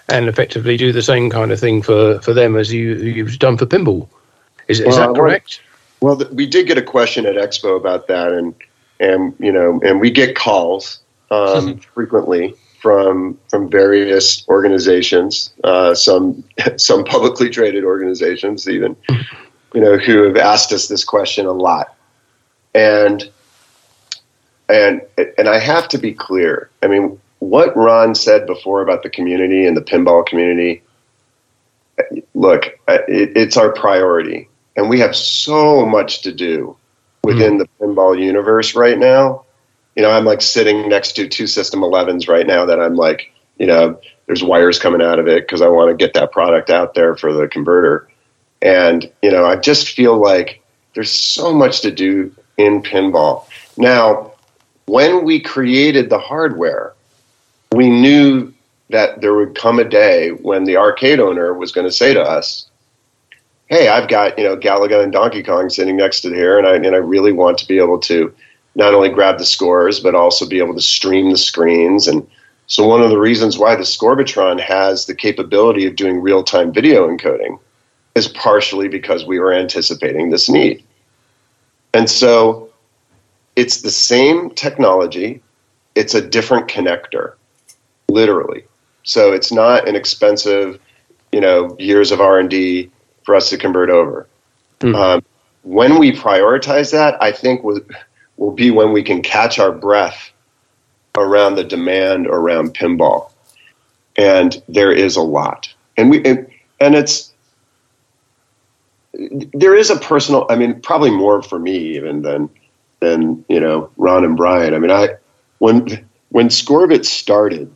and 0.07 0.27
effectively 0.27 0.77
do 0.77 0.91
the 0.91 1.01
same 1.01 1.29
kind 1.29 1.51
of 1.51 1.59
thing 1.59 1.81
for, 1.81 2.19
for 2.21 2.33
them 2.33 2.55
as 2.55 2.71
you, 2.71 2.95
you've 2.95 3.39
done 3.39 3.57
for 3.57 3.65
pinball. 3.65 4.07
Is, 4.67 4.79
is 4.79 4.95
that 4.95 5.13
correct? 5.15 5.61
Well, 5.99 6.15
well, 6.17 6.27
we 6.31 6.45
did 6.45 6.67
get 6.67 6.77
a 6.77 6.81
question 6.81 7.25
at 7.25 7.35
Expo 7.35 7.77
about 7.77 8.07
that, 8.07 8.31
and 8.31 8.55
and 9.01 9.35
you 9.39 9.51
know, 9.51 9.81
and 9.83 9.99
we 9.99 10.11
get 10.11 10.35
calls 10.35 10.99
um, 11.31 11.77
frequently 11.93 12.53
from 12.79 13.37
from 13.49 13.69
various 13.69 14.47
organizations, 14.47 15.51
uh, 15.63 15.93
some 15.93 16.43
some 16.77 17.03
publicly 17.03 17.49
traded 17.49 17.83
organizations, 17.83 18.69
even 18.69 18.95
you 19.73 19.81
know, 19.81 19.97
who 19.97 20.23
have 20.23 20.37
asked 20.37 20.71
us 20.71 20.87
this 20.87 21.03
question 21.03 21.45
a 21.45 21.51
lot, 21.51 21.95
and 22.73 23.29
and 24.69 25.01
and 25.37 25.49
I 25.49 25.59
have 25.59 25.89
to 25.89 25.97
be 25.97 26.13
clear. 26.13 26.69
I 26.81 26.87
mean, 26.87 27.19
what 27.39 27.75
Ron 27.75 28.15
said 28.15 28.45
before 28.45 28.81
about 28.81 29.03
the 29.03 29.09
community 29.09 29.65
and 29.65 29.75
the 29.75 29.81
pinball 29.81 30.25
community. 30.25 30.83
Look, 32.33 32.79
it, 32.87 33.37
it's 33.37 33.57
our 33.57 33.71
priority, 33.73 34.49
and 34.75 34.89
we 34.89 34.99
have 34.99 35.15
so 35.15 35.85
much 35.85 36.21
to 36.23 36.31
do 36.31 36.75
within 37.23 37.57
mm. 37.57 37.59
the 37.59 37.67
pinball 37.79 38.19
universe 38.19 38.75
right 38.75 38.97
now. 38.97 39.45
You 39.95 40.03
know, 40.03 40.11
I'm 40.11 40.25
like 40.25 40.41
sitting 40.41 40.89
next 40.89 41.13
to 41.13 41.27
two 41.27 41.47
System 41.47 41.81
11s 41.81 42.27
right 42.27 42.47
now 42.47 42.65
that 42.65 42.79
I'm 42.79 42.95
like, 42.95 43.33
you 43.57 43.67
know, 43.67 43.99
there's 44.25 44.43
wires 44.43 44.79
coming 44.79 45.01
out 45.01 45.19
of 45.19 45.27
it 45.27 45.45
because 45.45 45.61
I 45.61 45.67
want 45.67 45.89
to 45.89 45.95
get 45.95 46.13
that 46.13 46.31
product 46.31 46.69
out 46.69 46.93
there 46.93 47.15
for 47.15 47.33
the 47.33 47.47
converter. 47.47 48.07
And, 48.61 49.11
you 49.21 49.31
know, 49.31 49.45
I 49.45 49.57
just 49.57 49.89
feel 49.89 50.17
like 50.17 50.63
there's 50.93 51.11
so 51.11 51.53
much 51.53 51.81
to 51.81 51.91
do 51.91 52.33
in 52.57 52.81
pinball. 52.81 53.45
Now, 53.77 54.31
when 54.85 55.25
we 55.25 55.39
created 55.39 56.09
the 56.09 56.19
hardware, 56.19 56.93
we 57.71 57.89
knew 57.89 58.53
that 58.89 59.21
there 59.21 59.33
would 59.33 59.55
come 59.55 59.79
a 59.79 59.83
day 59.83 60.29
when 60.29 60.63
the 60.63 60.77
arcade 60.77 61.19
owner 61.19 61.53
was 61.53 61.71
going 61.71 61.87
to 61.87 61.93
say 61.93 62.13
to 62.13 62.21
us, 62.21 62.67
"Hey, 63.71 63.87
I've 63.87 64.09
got 64.09 64.37
you 64.37 64.43
know 64.43 64.57
Galaga 64.57 65.01
and 65.01 65.13
Donkey 65.13 65.41
Kong 65.41 65.69
sitting 65.69 65.95
next 65.95 66.21
to 66.21 66.29
here, 66.29 66.57
and 66.57 66.67
I 66.67 66.75
and 66.75 66.93
I 66.93 66.99
really 66.99 67.31
want 67.31 67.57
to 67.59 67.67
be 67.67 67.77
able 67.79 67.99
to 68.01 68.31
not 68.75 68.93
only 68.93 69.09
grab 69.09 69.37
the 69.37 69.45
scores 69.45 69.99
but 69.99 70.13
also 70.13 70.45
be 70.47 70.59
able 70.59 70.75
to 70.75 70.81
stream 70.81 71.31
the 71.31 71.37
screens." 71.37 72.05
And 72.05 72.27
so, 72.67 72.85
one 72.85 73.01
of 73.01 73.09
the 73.09 73.17
reasons 73.17 73.57
why 73.57 73.75
the 73.75 73.83
Scorbitron 73.83 74.59
has 74.59 75.05
the 75.05 75.15
capability 75.15 75.85
of 75.87 75.95
doing 75.95 76.19
real 76.19 76.43
time 76.43 76.73
video 76.73 77.07
encoding 77.07 77.59
is 78.13 78.27
partially 78.27 78.89
because 78.89 79.25
we 79.25 79.39
were 79.39 79.53
anticipating 79.53 80.29
this 80.29 80.49
need. 80.49 80.83
And 81.93 82.09
so 82.09 82.69
it's 83.55 83.81
the 83.81 83.91
same 83.91 84.49
technology, 84.51 85.41
it's 85.95 86.13
a 86.13 86.21
different 86.21 86.67
connector, 86.67 87.35
literally. 88.09 88.65
So 89.03 89.31
it's 89.31 89.51
not 89.51 89.87
an 89.87 89.95
expensive, 89.95 90.77
you 91.31 91.39
know, 91.39 91.75
years 91.79 92.11
of 92.11 92.19
R 92.19 92.37
and 92.37 92.49
D 92.49 92.91
for 93.23 93.35
us 93.35 93.49
to 93.49 93.57
convert 93.57 93.89
over. 93.89 94.27
Mm. 94.79 94.95
Um, 94.95 95.23
when 95.63 95.99
we 95.99 96.11
prioritize 96.11 96.91
that, 96.91 97.21
I 97.21 97.31
think 97.31 97.63
will 97.63 97.81
will 98.37 98.51
be 98.51 98.71
when 98.71 98.91
we 98.91 99.03
can 99.03 99.21
catch 99.21 99.59
our 99.59 99.71
breath 99.71 100.31
around 101.17 101.55
the 101.55 101.63
demand 101.63 102.27
around 102.27 102.73
pinball, 102.73 103.31
and 104.15 104.61
there 104.67 104.91
is 104.91 105.15
a 105.15 105.21
lot, 105.21 105.71
and 105.97 106.09
we 106.09 106.23
and, 106.25 106.47
and 106.79 106.95
it's 106.95 107.31
there 109.13 109.75
is 109.75 109.89
a 109.89 109.97
personal. 109.97 110.47
I 110.49 110.55
mean, 110.55 110.81
probably 110.81 111.11
more 111.11 111.41
for 111.41 111.59
me 111.59 111.95
even 111.95 112.21
than 112.23 112.49
than 112.99 113.45
you 113.47 113.59
know 113.59 113.91
Ron 113.97 114.23
and 114.23 114.35
Brian. 114.35 114.73
I 114.73 114.79
mean, 114.79 114.91
I 114.91 115.09
when 115.59 116.07
when 116.29 116.49
Scorbit 116.49 117.05
started, 117.05 117.71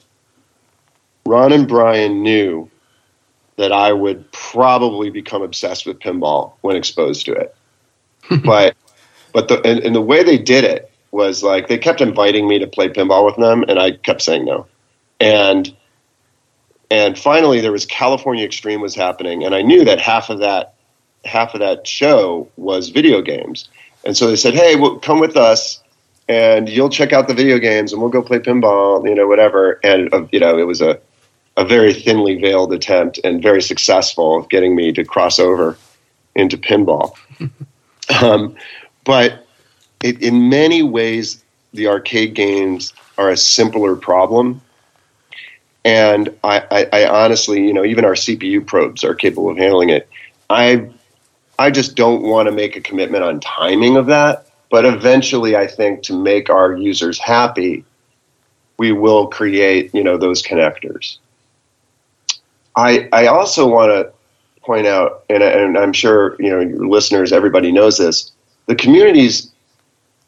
Ron 1.25 1.51
and 1.51 1.67
Brian 1.67 2.23
knew 2.23 2.69
that 3.57 3.71
I 3.71 3.93
would 3.93 4.31
probably 4.31 5.09
become 5.09 5.41
obsessed 5.41 5.85
with 5.85 5.99
pinball 5.99 6.53
when 6.61 6.75
exposed 6.75 7.25
to 7.25 7.33
it. 7.33 7.55
but 8.43 8.75
but 9.33 9.47
the 9.47 9.61
and, 9.65 9.79
and 9.79 9.95
the 9.95 10.01
way 10.01 10.23
they 10.23 10.37
did 10.37 10.63
it 10.63 10.91
was 11.11 11.43
like 11.43 11.67
they 11.67 11.77
kept 11.77 12.01
inviting 12.01 12.47
me 12.47 12.59
to 12.59 12.67
play 12.67 12.89
pinball 12.89 13.25
with 13.25 13.35
them, 13.37 13.63
and 13.67 13.79
I 13.79 13.91
kept 13.91 14.21
saying 14.21 14.45
no. 14.45 14.67
And 15.19 15.75
and 16.91 17.17
finally, 17.17 17.61
there 17.61 17.71
was 17.71 17.85
California 17.85 18.45
Extreme 18.45 18.81
was 18.81 18.95
happening, 18.95 19.43
and 19.43 19.55
I 19.55 19.61
knew 19.61 19.85
that 19.85 19.99
half 19.99 20.29
of 20.29 20.39
that 20.39 20.73
half 21.23 21.53
of 21.53 21.59
that 21.59 21.87
show 21.87 22.47
was 22.57 22.89
video 22.89 23.21
games. 23.21 23.67
And 24.05 24.15
so 24.15 24.27
they 24.27 24.35
said, 24.35 24.53
"Hey, 24.53 24.75
well, 24.75 24.97
come 24.99 25.19
with 25.19 25.35
us, 25.35 25.81
and 26.27 26.69
you'll 26.69 26.89
check 26.89 27.13
out 27.13 27.27
the 27.27 27.33
video 27.33 27.57
games, 27.57 27.91
and 27.91 28.01
we'll 28.01 28.11
go 28.11 28.21
play 28.21 28.39
pinball, 28.39 29.07
you 29.07 29.15
know, 29.15 29.27
whatever." 29.27 29.79
And 29.83 30.13
uh, 30.13 30.27
you 30.31 30.39
know, 30.39 30.57
it 30.57 30.67
was 30.67 30.81
a 30.81 30.99
a 31.57 31.65
very 31.65 31.93
thinly 31.93 32.35
veiled 32.35 32.73
attempt 32.73 33.19
and 33.23 33.41
very 33.41 33.61
successful 33.61 34.37
of 34.39 34.49
getting 34.49 34.75
me 34.75 34.91
to 34.91 35.05
cross 35.05 35.39
over 35.39 35.77
into 36.35 36.57
pinball. 36.57 37.15
um, 38.21 38.55
but 39.03 39.47
it, 40.03 40.21
in 40.21 40.49
many 40.49 40.83
ways, 40.83 41.43
the 41.73 41.87
arcade 41.87 42.33
games 42.33 42.93
are 43.17 43.29
a 43.29 43.37
simpler 43.37 43.95
problem. 43.95 44.61
And 45.85 46.35
I, 46.43 46.63
I, 46.71 46.87
I, 46.91 47.07
honestly, 47.07 47.65
you 47.65 47.73
know, 47.73 47.85
even 47.85 48.05
our 48.05 48.13
CPU 48.13 48.65
probes 48.65 49.03
are 49.03 49.13
capable 49.13 49.49
of 49.49 49.57
handling 49.57 49.89
it. 49.89 50.09
I, 50.49 50.89
I 51.59 51.71
just 51.71 51.95
don't 51.95 52.23
want 52.23 52.47
to 52.47 52.51
make 52.51 52.75
a 52.75 52.81
commitment 52.81 53.23
on 53.23 53.39
timing 53.39 53.95
of 53.95 54.07
that. 54.07 54.47
But 54.71 54.83
eventually, 54.83 55.55
I 55.55 55.67
think 55.67 56.01
to 56.03 56.21
make 56.21 56.49
our 56.49 56.75
users 56.75 57.19
happy, 57.19 57.85
we 58.77 58.91
will 58.91 59.27
create, 59.27 59.93
you 59.93 60.03
know, 60.03 60.17
those 60.17 60.41
connectors. 60.41 61.17
I, 62.75 63.07
I 63.13 63.27
also 63.27 63.67
want 63.67 63.91
to 63.91 64.11
point 64.61 64.87
out, 64.87 65.23
and, 65.29 65.41
and 65.43 65.77
I'm 65.77 65.93
sure 65.93 66.35
you 66.39 66.49
know 66.49 66.59
your 66.59 66.87
listeners, 66.87 67.31
everybody 67.31 67.71
knows 67.71 67.97
this. 67.97 68.31
The 68.67 68.75
communities, 68.75 69.51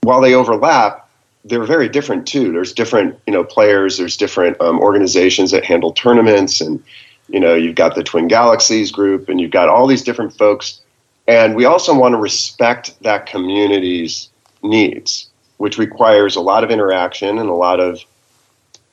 while 0.02 0.22
they 0.22 0.34
overlap, 0.34 1.10
they're 1.44 1.64
very 1.64 1.90
different 1.90 2.28
too. 2.28 2.52
There's 2.52 2.74
different 2.74 3.20
you 3.26 3.34
know 3.34 3.44
players. 3.44 3.98
There's 3.98 4.18
different 4.18 4.60
um, 4.62 4.80
organizations 4.80 5.52
that 5.52 5.66
handle 5.66 5.92
tournaments, 5.92 6.62
and 6.62 6.84
you 7.28 7.40
know 7.40 7.56
you've 7.56 7.76
got 7.76 7.96
the 7.96 8.04
Twin 8.04 8.28
Galaxies 8.28 8.92
group, 8.92 9.30
and 9.30 9.42
you've 9.42 9.52
got 9.52 9.70
all 9.70 9.88
these 9.88 10.04
different 10.04 10.38
folks. 10.38 10.82
And 11.28 11.56
we 11.56 11.66
also 11.66 11.94
want 11.94 12.14
to 12.14 12.18
respect 12.18 12.96
that 13.04 13.26
community's 13.26 14.30
needs, 14.64 15.30
which 15.58 15.78
requires 15.78 16.38
a 16.38 16.42
lot 16.42 16.64
of 16.64 16.72
interaction 16.72 17.38
and 17.38 17.50
a 17.50 17.54
lot 17.54 17.82
of 17.82 18.02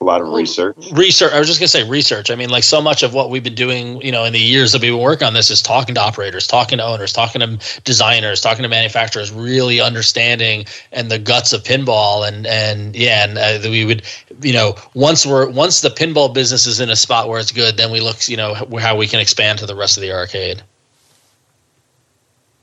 a 0.05 0.07
lot 0.07 0.21
of 0.21 0.29
research. 0.29 0.77
Research. 0.93 1.33
I 1.33 1.39
was 1.39 1.49
just 1.49 1.59
gonna 1.59 1.69
say 1.69 1.89
research. 1.89 2.31
I 2.31 2.35
mean, 2.35 2.51
like 2.51 2.63
so 2.63 2.83
much 2.83 3.03
of 3.03 3.15
what 3.15 3.31
we've 3.31 3.43
been 3.43 3.55
doing, 3.55 4.01
you 4.03 4.13
know, 4.13 4.25
in 4.25 4.33
the 4.33 4.39
years 4.39 4.73
that 4.73 4.83
we've 4.83 4.93
been 4.93 5.01
working 5.01 5.27
on 5.27 5.33
this 5.33 5.51
is 5.51 5.63
talking 5.63 5.95
to 5.95 6.01
operators, 6.01 6.47
talking 6.47 6.79
to 6.79 6.85
owners, 6.85 7.13
talking 7.13 7.41
to 7.41 7.81
designers, 7.85 8.41
talking 8.41 8.63
to 8.63 8.69
manufacturers, 8.69 9.33
really 9.33 9.81
understanding 9.81 10.67
and 10.93 11.11
the 11.11 11.19
guts 11.19 11.53
of 11.53 11.63
pinball. 11.63 12.29
And 12.29 12.47
and 12.47 12.95
yeah, 12.95 13.25
and 13.25 13.39
uh, 13.39 13.69
we 13.71 13.85
would, 13.87 14.03
you 14.43 14.53
know, 14.53 14.75
once 14.93 15.25
we're 15.25 15.49
once 15.49 15.81
the 15.81 15.91
pinball 15.91 16.33
business 16.33 16.67
is 16.67 16.81
in 16.81 16.91
a 16.91 16.97
spot 16.97 17.29
where 17.29 17.41
it's 17.41 17.53
good, 17.53 17.79
then 17.79 17.91
we 17.91 18.01
look, 18.01 18.29
you 18.29 18.37
know, 18.37 18.55
how 18.79 18.97
we 18.97 19.07
can 19.07 19.21
expand 19.21 19.59
to 19.61 19.67
the 19.67 19.75
rest 19.75 19.97
of 19.97 20.03
the 20.03 20.13
arcade. 20.13 20.63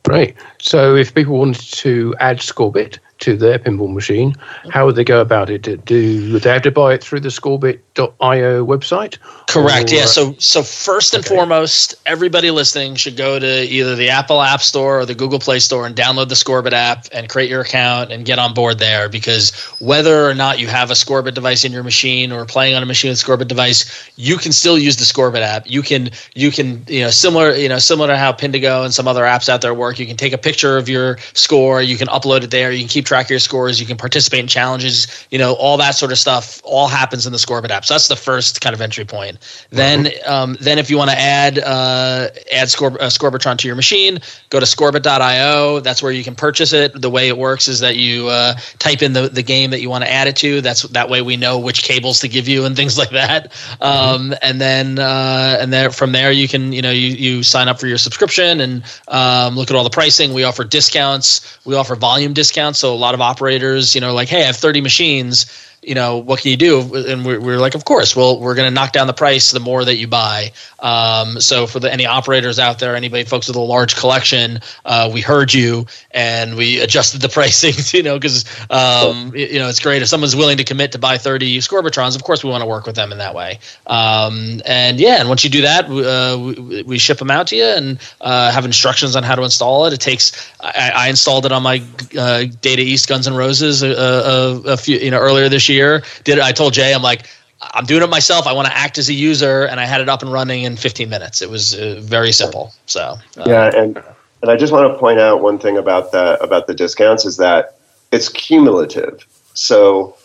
Right. 0.07 0.35
So, 0.59 0.95
if 0.95 1.13
people 1.13 1.37
wanted 1.37 1.61
to 1.77 2.15
add 2.19 2.39
Scorbit 2.39 2.97
to 3.21 3.37
their 3.37 3.59
pinball 3.59 3.93
machine, 3.93 4.35
how 4.69 4.85
would 4.85 4.95
they 4.95 5.03
go 5.03 5.21
about 5.21 5.49
it? 5.49 5.61
Do 5.85 6.39
they 6.39 6.49
have 6.49 6.63
to 6.63 6.71
buy 6.71 6.93
it 6.93 7.03
through 7.03 7.21
the 7.21 7.29
Scorbit.io 7.29 8.65
website? 8.65 9.17
Correct. 9.47 9.91
Or, 9.91 9.95
yeah. 9.95 10.05
So, 10.05 10.33
so 10.39 10.63
first 10.63 11.13
and 11.13 11.23
okay. 11.23 11.35
foremost, 11.35 11.95
everybody 12.05 12.51
listening 12.51 12.95
should 12.95 13.15
go 13.15 13.37
to 13.37 13.63
either 13.63 13.95
the 13.95 14.09
Apple 14.09 14.41
App 14.41 14.61
Store 14.61 14.99
or 14.99 15.05
the 15.05 15.13
Google 15.15 15.39
Play 15.39 15.59
Store 15.59 15.85
and 15.85 15.95
download 15.95 16.29
the 16.29 16.35
Scorbit 16.35 16.73
app 16.73 17.05
and 17.13 17.29
create 17.29 17.49
your 17.49 17.61
account 17.61 18.11
and 18.11 18.25
get 18.25 18.39
on 18.39 18.53
board 18.53 18.79
there. 18.79 19.07
Because 19.07 19.51
whether 19.79 20.27
or 20.27 20.33
not 20.33 20.59
you 20.59 20.67
have 20.67 20.89
a 20.89 20.95
Scorbit 20.95 21.35
device 21.35 21.63
in 21.63 21.71
your 21.71 21.83
machine 21.83 22.31
or 22.31 22.45
playing 22.45 22.73
on 22.75 22.81
a 22.81 22.87
machine 22.87 23.11
with 23.11 23.21
a 23.21 23.25
Scorbit 23.25 23.47
device, 23.47 24.09
you 24.15 24.37
can 24.37 24.51
still 24.51 24.77
use 24.77 24.97
the 24.97 25.05
Scorbit 25.05 25.41
app. 25.41 25.69
You 25.69 25.83
can, 25.83 26.09
you 26.33 26.49
can, 26.49 26.83
you 26.87 27.01
know, 27.01 27.11
similar, 27.11 27.53
you 27.53 27.69
know, 27.69 27.77
similar 27.77 28.07
to 28.07 28.17
how 28.17 28.33
Pindigo 28.33 28.83
and 28.83 28.93
some 28.93 29.07
other 29.07 29.23
apps 29.23 29.47
out 29.47 29.61
there 29.61 29.75
work. 29.75 29.99
You 29.99 30.07
can 30.07 30.17
take 30.17 30.33
a 30.33 30.39
picture 30.39 30.77
of 30.77 30.89
your 30.89 31.17
score. 31.33 31.83
You 31.83 31.97
can 31.97 32.07
upload 32.07 32.43
it 32.43 32.49
there. 32.49 32.71
You 32.71 32.79
can 32.79 32.87
keep 32.87 33.05
track 33.11 33.29
your 33.29 33.39
scores. 33.39 33.77
You 33.77 33.85
can 33.85 33.97
participate 33.97 34.39
in 34.39 34.47
challenges. 34.47 35.05
You 35.31 35.37
know, 35.37 35.53
all 35.55 35.75
that 35.77 35.95
sort 35.95 36.13
of 36.13 36.17
stuff 36.17 36.61
all 36.63 36.87
happens 36.87 37.25
in 37.25 37.33
the 37.33 37.37
Scorbit 37.37 37.69
app. 37.69 37.83
So 37.83 37.93
that's 37.93 38.07
the 38.07 38.15
first 38.15 38.61
kind 38.61 38.73
of 38.73 38.79
entry 38.79 39.03
point. 39.03 39.37
Mm-hmm. 39.37 39.75
Then, 39.75 40.07
um, 40.25 40.57
then 40.61 40.79
if 40.79 40.89
you 40.89 40.97
want 40.97 41.11
to 41.11 41.19
add 41.19 41.59
uh, 41.59 42.29
add 42.53 42.69
Scor- 42.69 42.95
uh, 43.01 43.09
Scorbitron 43.09 43.57
to 43.57 43.67
your 43.67 43.75
machine, 43.75 44.19
go 44.49 44.61
to 44.61 44.65
Scorbit.io. 44.65 45.81
That's 45.81 46.01
where 46.01 46.13
you 46.13 46.23
can 46.23 46.35
purchase 46.35 46.71
it. 46.71 47.01
The 47.01 47.09
way 47.09 47.27
it 47.27 47.37
works 47.37 47.67
is 47.67 47.81
that 47.81 47.97
you 47.97 48.29
uh, 48.29 48.53
type 48.79 49.01
in 49.01 49.11
the, 49.11 49.27
the 49.27 49.43
game 49.43 49.71
that 49.71 49.81
you 49.81 49.89
want 49.89 50.05
to 50.05 50.09
add 50.09 50.29
it 50.29 50.37
to. 50.37 50.61
That's 50.61 50.83
that 50.83 51.09
way 51.09 51.21
we 51.21 51.35
know 51.35 51.59
which 51.59 51.83
cables 51.83 52.21
to 52.21 52.29
give 52.29 52.47
you 52.47 52.63
and 52.63 52.77
things 52.77 52.97
like 53.01 53.09
that. 53.09 53.47
Um, 53.81 53.91
mm-hmm. 53.91 54.33
And 54.41 54.61
then 54.61 54.99
uh, 54.99 55.57
and 55.59 55.73
then 55.73 55.91
from 55.91 56.13
there 56.13 56.31
you 56.31 56.47
can 56.47 56.71
you 56.71 56.81
know 56.81 56.91
you 56.91 57.09
you 57.09 57.43
sign 57.43 57.67
up 57.67 57.77
for 57.77 57.87
your 57.87 57.97
subscription 57.97 58.61
and 58.61 58.83
um, 59.09 59.57
look 59.57 59.69
at 59.69 59.75
all 59.75 59.83
the 59.83 59.89
pricing. 59.89 60.33
We 60.33 60.45
offer 60.45 60.63
discounts. 60.63 61.59
We 61.65 61.75
offer 61.75 61.95
volume 61.95 62.31
discounts. 62.31 62.79
So 62.79 62.95
lot 63.01 63.13
of 63.13 63.21
operators 63.21 63.41
operators, 63.51 63.95
you 63.95 64.01
know, 64.01 64.13
like, 64.13 64.29
hey, 64.29 64.43
I 64.43 64.45
have 64.45 64.55
30 64.55 64.81
machines 64.81 65.45
you 65.83 65.95
know, 65.95 66.17
what 66.17 66.41
can 66.41 66.51
you 66.51 66.57
do? 66.57 66.93
And 66.95 67.25
we're, 67.25 67.39
we're 67.39 67.57
like, 67.57 67.73
of 67.73 67.85
course, 67.85 68.15
well, 68.15 68.39
we're 68.39 68.53
going 68.53 68.67
to 68.67 68.73
knock 68.73 68.91
down 68.91 69.07
the 69.07 69.13
price 69.13 69.49
the 69.49 69.59
more 69.59 69.83
that 69.83 69.95
you 69.95 70.07
buy. 70.07 70.51
Um, 70.79 71.41
so 71.41 71.65
for 71.65 71.79
the, 71.79 71.91
any 71.91 72.05
operators 72.05 72.59
out 72.59 72.77
there, 72.77 72.95
anybody, 72.95 73.23
folks 73.23 73.47
with 73.47 73.55
a 73.55 73.61
large 73.61 73.95
collection, 73.95 74.59
uh, 74.85 75.09
we 75.11 75.21
heard 75.21 75.51
you 75.51 75.87
and 76.11 76.55
we 76.55 76.79
adjusted 76.79 77.21
the 77.21 77.29
pricing, 77.33 77.73
you 77.97 78.03
know, 78.03 78.19
because, 78.19 78.45
um, 78.69 79.35
you 79.35 79.57
know, 79.57 79.69
it's 79.69 79.79
great 79.79 80.03
if 80.03 80.07
someone's 80.07 80.35
willing 80.35 80.57
to 80.57 80.63
commit 80.63 80.91
to 80.91 80.99
buy 80.99 81.17
30 81.17 81.57
Scorbitrons, 81.59 82.15
of 82.15 82.23
course 82.23 82.43
we 82.43 82.51
want 82.51 82.61
to 82.61 82.67
work 82.67 82.85
with 82.85 82.95
them 82.95 83.11
in 83.11 83.17
that 83.17 83.33
way. 83.33 83.57
Um, 83.87 84.61
and 84.65 84.99
yeah, 84.99 85.19
and 85.19 85.29
once 85.29 85.43
you 85.43 85.49
do 85.49 85.63
that, 85.63 85.85
uh, 85.85 86.37
we, 86.39 86.83
we, 86.83 86.97
ship 87.01 87.17
them 87.17 87.31
out 87.31 87.47
to 87.47 87.55
you 87.55 87.63
and 87.63 87.99
uh, 88.21 88.51
have 88.51 88.65
instructions 88.65 89.15
on 89.15 89.23
how 89.23 89.33
to 89.33 89.43
install 89.43 89.87
it. 89.87 89.93
It 89.93 89.99
takes, 89.99 90.51
I, 90.61 90.91
I 90.95 91.09
installed 91.09 91.47
it 91.47 91.51
on 91.51 91.63
my 91.63 91.81
uh, 92.15 92.43
Data 92.61 92.83
East 92.83 93.07
Guns 93.07 93.25
and 93.25 93.35
Roses 93.35 93.81
a, 93.81 93.87
a, 93.87 94.61
a 94.73 94.77
few, 94.77 94.99
you 94.99 95.09
know, 95.09 95.17
earlier 95.17 95.49
this 95.49 95.67
year 95.67 95.70
year. 95.71 96.03
Did 96.23 96.39
I 96.39 96.51
told 96.51 96.73
Jay 96.73 96.93
I'm 96.93 97.01
like 97.01 97.27
I'm 97.61 97.85
doing 97.85 98.01
it 98.01 98.09
myself. 98.09 98.47
I 98.47 98.53
want 98.53 98.67
to 98.67 98.75
act 98.75 98.97
as 98.97 99.09
a 99.09 99.13
user, 99.13 99.65
and 99.65 99.79
I 99.79 99.85
had 99.85 100.01
it 100.01 100.09
up 100.09 100.21
and 100.21 100.31
running 100.31 100.63
in 100.63 100.75
15 100.75 101.09
minutes. 101.09 101.41
It 101.41 101.49
was 101.49 101.75
uh, 101.75 101.99
very 102.01 102.31
simple. 102.31 102.73
So 102.87 103.17
uh, 103.37 103.43
yeah, 103.45 103.71
and 103.75 104.01
and 104.41 104.49
I 104.49 104.57
just 104.57 104.73
want 104.73 104.91
to 104.91 104.97
point 104.97 105.19
out 105.19 105.41
one 105.41 105.59
thing 105.59 105.77
about 105.77 106.11
the 106.11 106.41
about 106.41 106.67
the 106.67 106.73
discounts 106.73 107.25
is 107.25 107.37
that 107.37 107.77
it's 108.11 108.29
cumulative. 108.29 109.25
So 109.53 110.17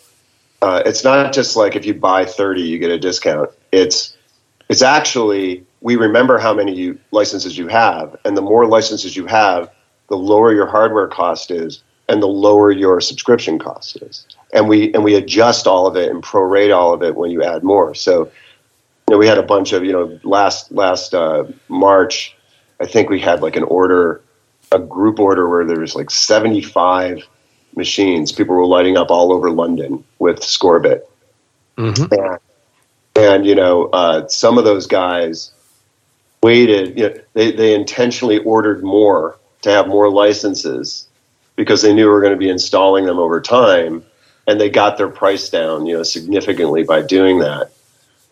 uh, 0.63 0.83
it's 0.87 1.05
not 1.05 1.33
just 1.33 1.57
like 1.57 1.77
if 1.77 1.85
you 1.85 1.95
buy 1.95 2.25
30, 2.25 2.63
you 2.63 2.79
get 2.79 2.91
a 2.91 2.99
discount. 2.99 3.51
It's 3.73 4.17
it's 4.69 4.83
actually 4.83 5.65
we 5.83 5.97
remember 5.97 6.39
how 6.39 6.55
many 6.55 6.75
you, 6.75 6.99
licenses 7.11 7.59
you 7.59 7.69
have, 7.69 8.17
and 8.25 8.37
the 8.37 8.43
more 8.43 8.67
licenses 8.67 9.15
you 9.15 9.27
have, 9.27 9.71
the 10.09 10.17
lower 10.17 10.55
your 10.55 10.67
hardware 10.67 11.07
cost 11.07 11.51
is, 11.51 11.83
and 12.09 12.23
the 12.23 12.27
lower 12.27 12.73
your 12.73 13.01
subscription 13.01 13.59
cost 13.59 14.01
is 14.03 14.27
and 14.57 14.69
we 14.69 14.93
and 14.95 15.05
we 15.05 15.15
adjust 15.15 15.67
all 15.67 15.87
of 15.87 15.97
it 15.97 16.11
and 16.11 16.23
prorate 16.23 16.75
all 16.75 16.95
of 16.95 17.03
it 17.03 17.15
when 17.15 17.31
you 17.31 17.45
add 17.45 17.63
more. 17.63 17.95
So, 17.95 18.25
you 18.25 19.13
know, 19.13 19.19
we 19.19 19.27
had 19.27 19.39
a 19.39 19.43
bunch 19.43 19.73
of 19.73 19.85
you 19.85 19.93
know 19.93 20.19
last 20.25 20.73
last 20.73 21.15
uh, 21.15 21.45
March, 21.69 22.35
I 22.81 22.87
think 22.87 23.11
we 23.11 23.21
had 23.21 23.43
like 23.43 23.55
an 23.55 23.65
order, 23.65 24.23
a 24.73 24.79
group 24.79 25.21
order 25.21 25.49
where 25.49 25.65
there 25.67 25.79
was 25.79 25.95
like 25.95 26.11
seventy 26.11 26.63
five 26.63 27.23
machines. 27.77 28.33
People 28.33 28.57
were 28.57 28.67
lighting 28.67 28.97
up 28.97 29.11
all 29.11 29.31
over 29.31 29.51
London 29.51 30.03
with 30.19 30.41
Scorbit, 30.41 31.03
mm-hmm. 31.77 32.13
and, 32.15 32.39
and 33.15 33.47
you 33.47 33.55
know 33.55 33.91
uh, 33.93 34.27
some 34.27 34.57
of 34.57 34.65
those 34.65 34.87
guys 34.87 35.53
waited. 36.43 36.99
You 36.99 37.11
know, 37.11 37.21
they 37.35 37.53
they 37.53 37.75
intentionally 37.75 38.39
ordered 38.39 38.83
more 38.83 39.37
to 39.63 39.71
have 39.71 39.87
more 39.87 40.11
licenses 40.11 41.07
because 41.57 41.83
they 41.83 41.93
knew 41.93 42.07
we 42.07 42.13
were 42.13 42.21
going 42.23 42.33
to 42.33 42.39
be 42.39 42.49
installing 42.49 43.05
them 43.05 43.19
over 43.19 43.39
time 43.39 44.03
and 44.47 44.61
they 44.61 44.71
got 44.71 44.97
their 44.97 45.09
price 45.09 45.49
down, 45.51 45.87
you 45.87 45.97
know, 45.97 46.03
significantly 46.03 46.85
by 46.85 47.03
doing 47.03 47.39
that. 47.41 47.71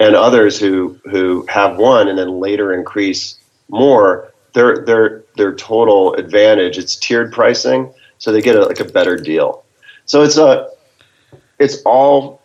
And 0.01 0.17
others 0.17 0.59
who 0.59 0.99
who 1.05 1.47
have 1.49 1.77
one 1.77 2.09
and 2.09 2.19
then 2.19 2.41
later 2.41 2.73
increase 2.73 3.39
more, 3.69 4.33
their 4.53 4.85
their 4.85 5.25
their 5.37 5.55
total 5.55 6.15
advantage. 6.15 6.79
It's 6.79 6.97
tiered 6.97 7.33
pricing, 7.33 7.93
so 8.19 8.33
they 8.33 8.41
get 8.41 8.57
a, 8.57 8.65
like 8.67 8.81
a 8.81 8.85
better 8.85 9.17
deal. 9.17 9.65
So 10.07 10.23
it's 10.23 10.37
a 10.37 10.69
it's 11.59 11.81
all 11.83 12.43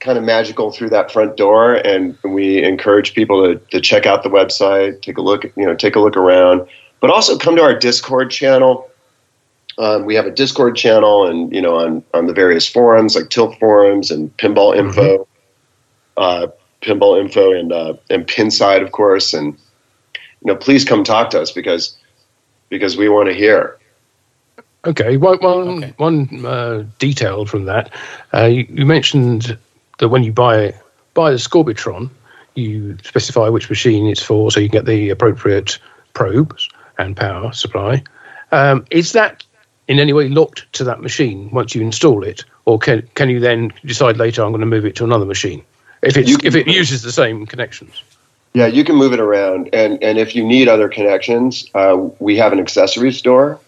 kind 0.00 0.16
of 0.18 0.24
magical 0.24 0.70
through 0.70 0.90
that 0.90 1.10
front 1.10 1.36
door, 1.36 1.74
and 1.74 2.16
we 2.24 2.62
encourage 2.62 3.14
people 3.14 3.42
to, 3.44 3.58
to 3.70 3.80
check 3.80 4.06
out 4.06 4.22
the 4.22 4.30
website, 4.30 5.02
take 5.02 5.18
a 5.18 5.22
look, 5.22 5.44
you 5.44 5.66
know, 5.66 5.74
take 5.74 5.94
a 5.94 6.00
look 6.00 6.16
around, 6.16 6.66
but 7.00 7.10
also 7.10 7.36
come 7.36 7.54
to 7.56 7.62
our 7.62 7.78
Discord 7.78 8.30
channel. 8.30 8.89
Um, 9.80 10.04
we 10.04 10.14
have 10.14 10.26
a 10.26 10.30
Discord 10.30 10.76
channel, 10.76 11.26
and 11.26 11.52
you 11.54 11.62
know, 11.62 11.76
on 11.76 12.04
on 12.12 12.26
the 12.26 12.34
various 12.34 12.68
forums 12.68 13.16
like 13.16 13.30
Tilt 13.30 13.58
forums 13.58 14.10
and 14.10 14.36
Pinball 14.36 14.76
Info, 14.76 15.26
uh, 16.18 16.48
Pinball 16.82 17.18
Info, 17.18 17.52
and 17.52 17.72
uh, 17.72 17.94
and 18.10 18.26
Pinside, 18.26 18.82
of 18.82 18.92
course, 18.92 19.32
and 19.32 19.54
you 20.14 20.52
know, 20.52 20.54
please 20.56 20.84
come 20.84 21.02
talk 21.02 21.30
to 21.30 21.40
us 21.40 21.50
because 21.50 21.96
because 22.68 22.98
we 22.98 23.08
want 23.08 23.28
to 23.30 23.34
hear. 23.34 23.78
Okay, 24.86 25.16
one, 25.16 25.38
one, 25.38 25.68
Okay. 25.68 25.94
one 25.96 26.44
uh, 26.46 26.84
detail 26.98 27.46
from 27.46 27.64
that. 27.66 27.90
Uh, 28.34 28.44
you, 28.44 28.66
you 28.70 28.86
mentioned 28.86 29.56
that 29.98 30.08
when 30.10 30.22
you 30.22 30.32
buy 30.32 30.74
buy 31.14 31.30
the 31.30 31.36
Scorbitron, 31.38 32.10
you 32.54 32.98
specify 33.02 33.48
which 33.48 33.70
machine 33.70 34.06
it's 34.06 34.22
for, 34.22 34.50
so 34.50 34.60
you 34.60 34.68
can 34.68 34.80
get 34.80 34.86
the 34.86 35.08
appropriate 35.08 35.78
probes 36.12 36.68
and 36.98 37.16
power 37.16 37.50
supply. 37.52 38.02
Um, 38.52 38.84
is 38.90 39.12
that 39.12 39.42
in 39.90 39.98
any 39.98 40.12
way 40.12 40.28
locked 40.28 40.72
to 40.72 40.84
that 40.84 41.00
machine 41.02 41.50
once 41.50 41.74
you 41.74 41.82
install 41.82 42.22
it, 42.22 42.44
or 42.64 42.78
can 42.78 43.02
can 43.16 43.28
you 43.28 43.40
then 43.40 43.72
decide 43.84 44.16
later 44.16 44.44
I'm 44.44 44.52
going 44.52 44.60
to 44.60 44.66
move 44.66 44.86
it 44.86 44.94
to 44.96 45.04
another 45.04 45.26
machine 45.26 45.64
if 46.02 46.16
it's 46.16 46.36
can- 46.36 46.46
if 46.46 46.54
it 46.54 46.68
uses 46.68 47.02
the 47.02 47.10
same 47.10 47.44
connections? 47.44 48.02
Yeah, 48.54 48.66
you 48.66 48.84
can 48.84 48.94
move 48.94 49.12
it 49.12 49.20
around, 49.20 49.68
and 49.72 50.02
and 50.02 50.16
if 50.16 50.36
you 50.36 50.46
need 50.46 50.68
other 50.68 50.88
connections, 50.88 51.68
uh, 51.74 51.96
we 52.20 52.36
have 52.36 52.52
an 52.52 52.60
accessory 52.60 53.12
store 53.12 53.58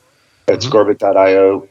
at 0.47 0.61
scorbit.io 0.61 1.69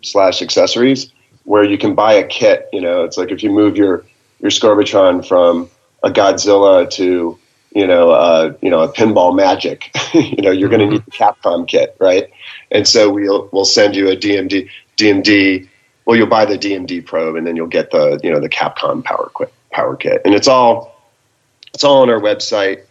slash 0.00 0.40
accessories 0.40 1.12
where 1.44 1.64
you 1.64 1.76
can 1.76 1.94
buy 1.94 2.14
a 2.14 2.26
kit. 2.26 2.68
You 2.72 2.80
know, 2.80 3.04
it's 3.04 3.18
like 3.18 3.30
if 3.30 3.42
you 3.42 3.50
move 3.50 3.76
your 3.76 4.04
your 4.40 4.50
Scorbitron 4.50 5.26
from 5.26 5.68
a 6.02 6.10
Godzilla 6.10 6.90
to 6.92 7.38
you 7.74 7.86
know 7.86 8.10
uh, 8.10 8.54
you 8.60 8.70
know 8.70 8.80
a 8.80 8.92
Pinball 8.92 9.34
Magic, 9.34 9.90
you 10.14 10.42
know 10.42 10.50
you're 10.50 10.68
going 10.68 10.80
to 10.80 10.86
need 10.86 11.04
the 11.04 11.10
Capcom 11.10 11.66
kit, 11.66 11.96
right? 11.98 12.30
And 12.70 12.86
so 12.86 13.10
we'll 13.10 13.48
we'll 13.52 13.64
send 13.64 13.96
you 13.96 14.08
a 14.08 14.16
DMD 14.16 14.68
DMD. 14.96 15.68
Well, 16.04 16.16
you'll 16.16 16.26
buy 16.26 16.44
the 16.44 16.58
DMD 16.58 17.04
probe, 17.06 17.36
and 17.36 17.46
then 17.46 17.56
you'll 17.56 17.68
get 17.68 17.90
the 17.90 18.20
you 18.22 18.30
know 18.30 18.40
the 18.40 18.48
Capcom 18.48 19.04
power 19.04 19.30
kit 19.36 19.52
power 19.70 19.96
kit, 19.96 20.22
and 20.24 20.34
it's 20.34 20.48
all 20.48 21.02
it's 21.74 21.84
all 21.84 22.02
on 22.02 22.10
our 22.10 22.20
website. 22.20 22.82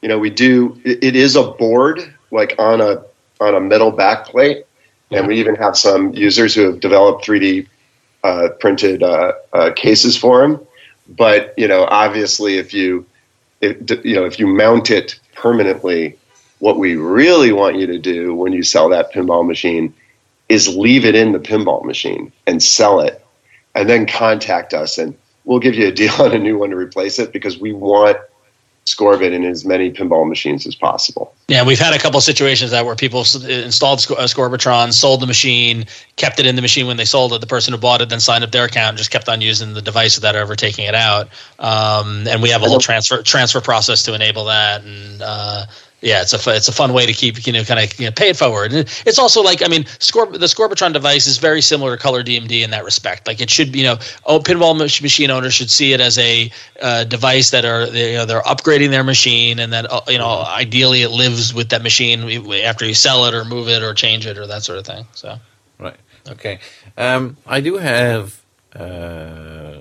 You 0.00 0.08
know, 0.08 0.18
we 0.18 0.30
do. 0.30 0.80
It, 0.84 1.02
it 1.04 1.16
is 1.16 1.36
a 1.36 1.42
board 1.42 2.14
like 2.30 2.54
on 2.58 2.80
a 2.80 3.02
on 3.40 3.54
a 3.54 3.60
metal 3.60 3.92
backplate, 3.92 4.64
and 5.10 5.26
we 5.26 5.38
even 5.38 5.54
have 5.56 5.76
some 5.76 6.14
users 6.14 6.54
who 6.54 6.62
have 6.62 6.80
developed 6.80 7.26
3D 7.26 7.66
uh, 8.22 8.48
printed 8.60 9.02
uh, 9.02 9.32
uh, 9.52 9.70
cases 9.74 10.16
for 10.16 10.40
them. 10.40 10.60
But 11.08 11.54
you 11.58 11.68
know, 11.68 11.84
obviously, 11.84 12.56
if 12.58 12.72
you 12.72 13.06
if, 13.64 14.04
you 14.04 14.14
know 14.14 14.24
if 14.24 14.38
you 14.38 14.46
mount 14.46 14.90
it 14.90 15.18
permanently, 15.34 16.18
what 16.58 16.78
we 16.78 16.96
really 16.96 17.52
want 17.52 17.76
you 17.76 17.86
to 17.86 17.98
do 17.98 18.34
when 18.34 18.52
you 18.52 18.62
sell 18.62 18.88
that 18.90 19.12
pinball 19.12 19.46
machine 19.46 19.94
is 20.48 20.76
leave 20.76 21.04
it 21.04 21.14
in 21.14 21.32
the 21.32 21.38
pinball 21.38 21.84
machine 21.84 22.32
and 22.46 22.62
sell 22.62 23.00
it, 23.00 23.24
and 23.74 23.88
then 23.88 24.06
contact 24.06 24.74
us 24.74 24.98
and 24.98 25.16
we'll 25.44 25.58
give 25.58 25.74
you 25.74 25.88
a 25.88 25.92
deal 25.92 26.12
on 26.20 26.32
a 26.32 26.38
new 26.38 26.58
one 26.58 26.70
to 26.70 26.76
replace 26.76 27.18
it 27.18 27.32
because 27.32 27.58
we 27.58 27.72
want 27.72 28.16
Scorbit 28.86 29.32
in 29.32 29.44
as 29.44 29.64
many 29.64 29.90
pinball 29.90 30.28
machines 30.28 30.66
as 30.66 30.74
possible. 30.74 31.34
Yeah, 31.48 31.64
we've 31.64 31.78
had 31.78 31.94
a 31.94 31.98
couple 31.98 32.18
of 32.18 32.22
situations 32.22 32.70
that 32.72 32.84
where 32.84 32.94
people 32.94 33.20
installed 33.20 34.00
Sc- 34.00 34.10
uh, 34.10 34.26
Scorbitron, 34.26 34.92
sold 34.92 35.20
the 35.20 35.26
machine, 35.26 35.86
kept 36.16 36.38
it 36.38 36.44
in 36.44 36.54
the 36.54 36.60
machine 36.60 36.86
when 36.86 36.98
they 36.98 37.06
sold 37.06 37.32
it. 37.32 37.40
The 37.40 37.46
person 37.46 37.72
who 37.72 37.78
bought 37.78 38.02
it 38.02 38.10
then 38.10 38.20
signed 38.20 38.44
up 38.44 38.50
their 38.50 38.64
account 38.64 38.90
and 38.90 38.98
just 38.98 39.10
kept 39.10 39.28
on 39.30 39.40
using 39.40 39.72
the 39.72 39.80
device 39.80 40.16
without 40.16 40.36
ever 40.36 40.54
taking 40.54 40.84
it 40.84 40.94
out. 40.94 41.28
Um, 41.58 42.26
and 42.28 42.42
we 42.42 42.50
have 42.50 42.62
a 42.62 42.68
whole 42.68 42.78
transfer 42.78 43.22
transfer 43.22 43.62
process 43.62 44.02
to 44.02 44.14
enable 44.14 44.44
that. 44.46 44.84
And 44.84 45.22
uh, 45.22 45.64
yeah, 46.04 46.20
it's 46.20 46.32
a 46.34 46.54
it's 46.54 46.68
a 46.68 46.72
fun 46.72 46.92
way 46.92 47.06
to 47.06 47.12
keep 47.12 47.46
you 47.46 47.52
know 47.52 47.64
kind 47.64 47.80
of 47.80 47.98
you 47.98 48.06
know, 48.06 48.12
pay 48.12 48.28
it 48.28 48.36
forward. 48.36 48.72
It's 48.72 49.18
also 49.18 49.42
like 49.42 49.64
I 49.64 49.68
mean, 49.68 49.84
Scor- 49.84 50.32
the 50.32 50.46
Scorbitron 50.46 50.92
device 50.92 51.26
is 51.26 51.38
very 51.38 51.62
similar 51.62 51.96
to 51.96 52.02
Color 52.02 52.22
DMD 52.22 52.62
in 52.62 52.70
that 52.70 52.84
respect. 52.84 53.26
Like 53.26 53.40
it 53.40 53.50
should 53.50 53.74
you 53.74 53.84
know, 53.84 53.98
oh, 54.26 54.38
pinball 54.38 54.76
mach- 54.76 55.02
machine 55.02 55.30
owners 55.30 55.54
should 55.54 55.70
see 55.70 55.92
it 55.92 56.00
as 56.00 56.18
a 56.18 56.50
uh, 56.82 57.04
device 57.04 57.50
that 57.50 57.64
are 57.64 57.86
you 57.86 58.14
know 58.14 58.26
they're 58.26 58.42
upgrading 58.42 58.90
their 58.90 59.04
machine 59.04 59.58
and 59.58 59.72
that 59.72 59.90
uh, 59.90 60.02
you 60.06 60.18
know 60.18 60.42
ideally 60.42 61.02
it 61.02 61.10
lives 61.10 61.54
with 61.54 61.70
that 61.70 61.82
machine 61.82 62.20
after 62.64 62.84
you 62.84 62.94
sell 62.94 63.24
it 63.24 63.34
or 63.34 63.44
move 63.44 63.68
it 63.68 63.82
or 63.82 63.94
change 63.94 64.26
it 64.26 64.36
or 64.36 64.46
that 64.46 64.62
sort 64.62 64.78
of 64.78 64.86
thing. 64.86 65.06
So 65.14 65.38
Right. 65.78 65.96
Okay. 66.28 66.58
Um, 66.96 67.36
I 67.46 67.60
do 67.60 67.76
have 67.78 68.40
uh, 68.74 69.80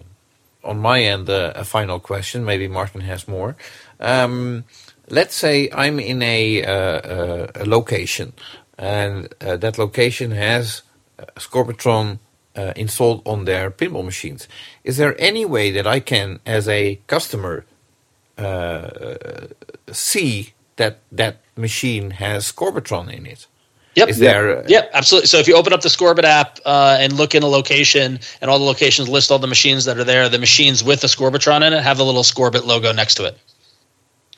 on 0.64 0.80
my 0.80 1.02
end 1.02 1.30
uh, 1.30 1.54
a 1.56 1.64
final 1.64 2.00
question. 2.00 2.46
Maybe 2.46 2.68
Martin 2.68 3.02
has 3.02 3.28
more. 3.28 3.56
Um, 4.00 4.66
let's 5.10 5.36
say 5.36 5.70
I'm 5.74 6.00
in 6.00 6.22
a, 6.22 6.64
uh, 6.64 6.72
uh, 6.72 7.48
a 7.56 7.66
location, 7.66 8.34
and 8.78 9.34
uh, 9.42 9.58
that 9.58 9.78
location 9.78 10.32
has 10.32 10.84
a 11.20 11.26
Scorbitron 11.40 12.20
uh, 12.56 12.74
installed 12.76 13.22
on 13.26 13.46
their 13.46 13.72
pinball 13.72 14.06
machines. 14.06 14.48
Is 14.84 14.98
there 14.98 15.16
any 15.20 15.46
way 15.46 15.72
that 15.72 15.88
I 15.88 16.00
can, 16.00 16.40
as 16.46 16.68
a 16.68 17.00
customer, 17.08 17.66
uh, 18.38 18.90
see 19.92 20.54
that 20.78 21.00
that 21.12 21.38
machine 21.56 22.12
has 22.12 22.52
Scorbitron 22.52 23.12
in 23.14 23.26
it? 23.26 23.48
Yep. 23.96 24.10
Is 24.10 24.20
there? 24.20 24.60
uh, 24.60 24.64
Yep, 24.68 24.90
absolutely. 24.94 25.28
So 25.28 25.38
if 25.38 25.48
you 25.48 25.56
open 25.56 25.72
up 25.72 25.82
the 25.82 25.90
Scorbit 25.90 26.24
app 26.24 26.60
uh, 26.66 26.98
and 27.00 27.14
look 27.14 27.36
in 27.36 27.44
a 27.44 27.48
location, 27.48 28.20
and 28.42 28.50
all 28.50 28.58
the 28.58 28.66
locations 28.66 29.08
list 29.08 29.32
all 29.32 29.40
the 29.40 29.48
machines 29.48 29.86
that 29.86 30.00
are 30.00 30.04
there, 30.04 30.30
the 30.30 30.40
machines 30.40 30.84
with 30.84 31.02
the 31.02 31.08
Scorbitron 31.08 31.66
in 31.66 31.74
it 31.74 31.84
have 31.84 31.98
the 31.98 32.06
little 32.06 32.24
Scorbit 32.24 32.66
logo 32.66 32.92
next 32.92 33.16
to 33.16 33.26
it. 33.26 33.38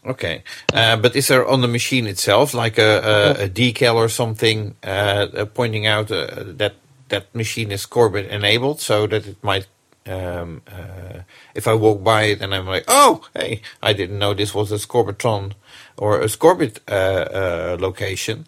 Okay, 0.06 0.44
uh, 0.72 0.98
but 0.98 1.16
is 1.16 1.30
there 1.30 1.48
on 1.48 1.62
the 1.62 1.68
machine 1.68 2.06
itself 2.06 2.54
like 2.54 2.78
a, 2.78 3.38
a, 3.40 3.46
a 3.46 3.50
decal 3.50 3.96
or 3.96 4.08
something 4.08 4.76
uh, 4.84 5.46
pointing 5.56 5.88
out 5.88 6.12
uh, 6.12 6.44
that 6.46 6.76
that 7.10 7.34
machine 7.34 7.72
is 7.72 7.86
Scorbit 7.88 8.30
enabled, 8.30 8.80
so 8.82 9.08
that 9.08 9.26
it 9.26 9.44
might, 9.44 9.66
um, 10.06 10.62
uh, 10.68 11.22
if 11.56 11.68
I 11.68 11.74
walk 11.74 12.04
by 12.04 12.24
it 12.24 12.42
and 12.42 12.54
I'm 12.54 12.68
like, 12.68 12.84
oh, 12.88 13.28
hey, 13.34 13.62
I 13.82 13.94
didn't 13.94 14.20
know 14.20 14.36
this 14.36 14.54
was 14.54 14.72
a 14.72 14.76
Scorbitron 14.76 15.54
or 15.98 16.22
a 16.22 16.26
Scorbit 16.26 16.80
uh, 16.88 16.94
uh, 16.94 17.78
location. 17.80 18.46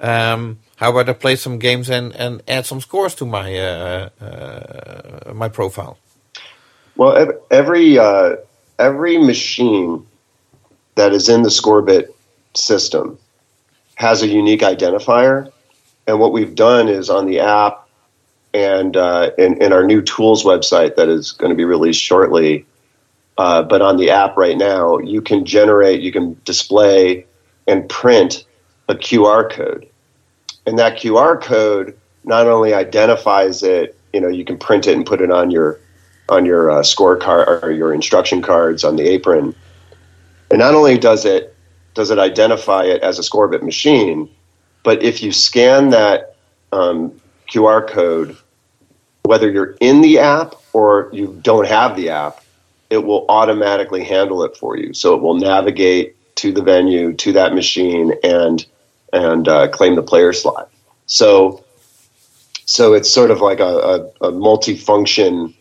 Um, 0.00 0.60
how 0.76 0.90
about 0.90 1.10
I 1.10 1.12
play 1.12 1.36
some 1.36 1.58
games 1.58 1.90
and, 1.90 2.16
and 2.16 2.42
add 2.48 2.64
some 2.64 2.80
scores 2.80 3.14
to 3.16 3.26
my 3.26 4.10
my 5.34 5.50
profile? 5.50 5.98
Well, 6.96 7.34
every 7.50 7.98
every 8.78 9.18
machine 9.18 10.06
that 10.94 11.12
is 11.12 11.28
in 11.28 11.42
the 11.42 11.48
Scorbit 11.48 12.08
system 12.54 13.18
has 13.96 14.22
a 14.22 14.28
unique 14.28 14.60
identifier, 14.60 15.50
and 16.06 16.18
what 16.18 16.32
we've 16.32 16.54
done 16.54 16.88
is 16.88 17.10
on 17.10 17.26
the 17.26 17.40
app 17.40 17.88
and 18.52 18.96
uh, 18.96 19.30
in, 19.38 19.60
in 19.62 19.72
our 19.72 19.84
new 19.84 20.00
tools 20.02 20.44
website 20.44 20.96
that 20.96 21.08
is 21.08 21.32
going 21.32 21.50
to 21.50 21.56
be 21.56 21.64
released 21.64 22.00
shortly. 22.00 22.64
Uh, 23.36 23.62
but 23.62 23.82
on 23.82 23.96
the 23.96 24.10
app 24.10 24.36
right 24.36 24.56
now, 24.56 24.98
you 24.98 25.20
can 25.20 25.44
generate, 25.44 26.00
you 26.00 26.12
can 26.12 26.40
display 26.44 27.26
and 27.66 27.88
print 27.88 28.44
a 28.88 28.94
QR 28.94 29.50
code, 29.50 29.88
and 30.66 30.78
that 30.78 30.98
QR 30.98 31.40
code 31.40 31.98
not 32.22 32.46
only 32.46 32.72
identifies 32.74 33.62
it, 33.62 33.98
you 34.12 34.20
know, 34.20 34.28
you 34.28 34.44
can 34.44 34.56
print 34.56 34.86
it 34.86 34.94
and 34.94 35.04
put 35.04 35.20
it 35.20 35.30
on 35.30 35.50
your 35.50 35.80
on 36.28 36.46
your 36.46 36.70
uh, 36.70 36.80
scorecard 36.80 37.62
or 37.62 37.70
your 37.70 37.92
instruction 37.92 38.40
cards 38.40 38.84
on 38.84 38.96
the 38.96 39.06
apron. 39.06 39.54
And 40.50 40.58
not 40.58 40.74
only 40.74 40.98
does 40.98 41.24
it 41.24 41.54
does 41.94 42.10
it 42.10 42.18
identify 42.18 42.84
it 42.84 43.02
as 43.02 43.18
a 43.18 43.22
Scorbit 43.22 43.62
machine, 43.62 44.28
but 44.82 45.02
if 45.02 45.22
you 45.22 45.32
scan 45.32 45.90
that 45.90 46.36
um, 46.72 47.20
QR 47.48 47.88
code, 47.88 48.36
whether 49.22 49.50
you're 49.50 49.76
in 49.80 50.00
the 50.00 50.18
app 50.18 50.54
or 50.72 51.08
you 51.12 51.38
don't 51.42 51.68
have 51.68 51.96
the 51.96 52.10
app, 52.10 52.42
it 52.90 52.98
will 52.98 53.24
automatically 53.28 54.04
handle 54.04 54.42
it 54.42 54.56
for 54.56 54.76
you. 54.76 54.92
So 54.92 55.14
it 55.14 55.22
will 55.22 55.38
navigate 55.38 56.16
to 56.36 56.52
the 56.52 56.62
venue 56.62 57.12
to 57.14 57.32
that 57.32 57.54
machine 57.54 58.12
and 58.22 58.66
and 59.12 59.46
uh, 59.46 59.68
claim 59.68 59.94
the 59.94 60.02
player 60.02 60.32
slot. 60.32 60.70
So 61.06 61.64
so 62.66 62.94
it's 62.94 63.10
sort 63.10 63.30
of 63.30 63.40
like 63.40 63.60
a, 63.60 64.10
a, 64.20 64.28
a 64.28 64.30
multi-function 64.32 65.54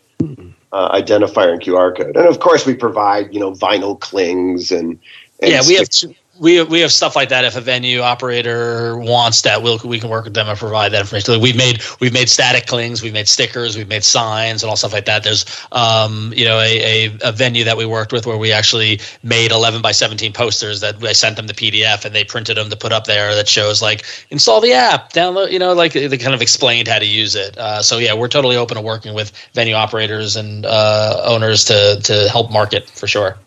uh, 0.73 0.89
identifier 0.91 1.53
and 1.53 1.61
QR 1.61 1.95
code. 1.95 2.17
And 2.17 2.27
of 2.27 2.39
course, 2.39 2.65
we 2.65 2.73
provide 2.73 3.33
you 3.33 3.39
know 3.39 3.51
vinyl 3.51 3.97
clings 3.97 4.71
and, 4.71 4.99
and 5.39 5.51
yeah, 5.51 5.61
we 5.65 5.75
have 5.75 5.89
we 6.39 6.63
we 6.63 6.79
have 6.79 6.91
stuff 6.91 7.15
like 7.15 7.29
that. 7.29 7.45
If 7.45 7.55
a 7.55 7.61
venue 7.61 8.01
operator 8.01 8.97
wants 8.97 9.43
that, 9.43 9.61
we'll 9.61 9.79
we 9.85 9.99
can 9.99 10.09
work 10.09 10.25
with 10.25 10.33
them 10.33 10.47
and 10.47 10.57
provide 10.57 10.91
that 10.91 11.01
information. 11.01 11.39
We've 11.39 11.55
made 11.55 11.83
we've 11.99 12.13
made 12.13 12.27
static 12.27 12.65
clings, 12.65 13.03
we've 13.03 13.13
made 13.13 13.27
stickers, 13.27 13.77
we've 13.77 13.87
made 13.87 14.03
signs 14.03 14.63
and 14.63 14.69
all 14.69 14.75
stuff 14.75 14.93
like 14.93 15.05
that. 15.05 15.23
There's 15.23 15.45
um, 15.71 16.33
you 16.35 16.45
know 16.45 16.59
a, 16.59 17.07
a, 17.07 17.17
a 17.25 17.31
venue 17.31 17.63
that 17.65 17.77
we 17.77 17.85
worked 17.85 18.11
with 18.11 18.25
where 18.25 18.37
we 18.37 18.51
actually 18.51 18.99
made 19.21 19.51
11 19.51 19.83
by 19.83 19.91
17 19.91 20.33
posters 20.33 20.81
that 20.81 21.03
I 21.03 21.13
sent 21.13 21.35
them 21.35 21.45
the 21.45 21.53
PDF 21.53 22.03
and 22.03 22.15
they 22.15 22.23
printed 22.23 22.57
them 22.57 22.69
to 22.71 22.75
put 22.75 22.91
up 22.91 23.05
there 23.05 23.35
that 23.35 23.47
shows 23.47 23.81
like 23.81 24.03
install 24.31 24.59
the 24.59 24.73
app, 24.73 25.13
download. 25.13 25.51
You 25.51 25.59
know, 25.59 25.73
like 25.73 25.93
they 25.93 26.17
kind 26.17 26.33
of 26.33 26.41
explained 26.41 26.87
how 26.87 26.97
to 26.97 27.05
use 27.05 27.35
it. 27.35 27.55
Uh, 27.59 27.83
so 27.83 27.99
yeah, 27.99 28.15
we're 28.15 28.27
totally 28.27 28.57
open 28.57 28.75
to 28.75 28.81
working 28.81 29.13
with 29.13 29.31
venue 29.53 29.75
operators 29.75 30.35
and 30.35 30.65
uh, 30.65 31.21
owners 31.25 31.63
to 31.65 32.01
to 32.03 32.27
help 32.29 32.51
market 32.51 32.89
for 32.89 33.05
sure. 33.05 33.37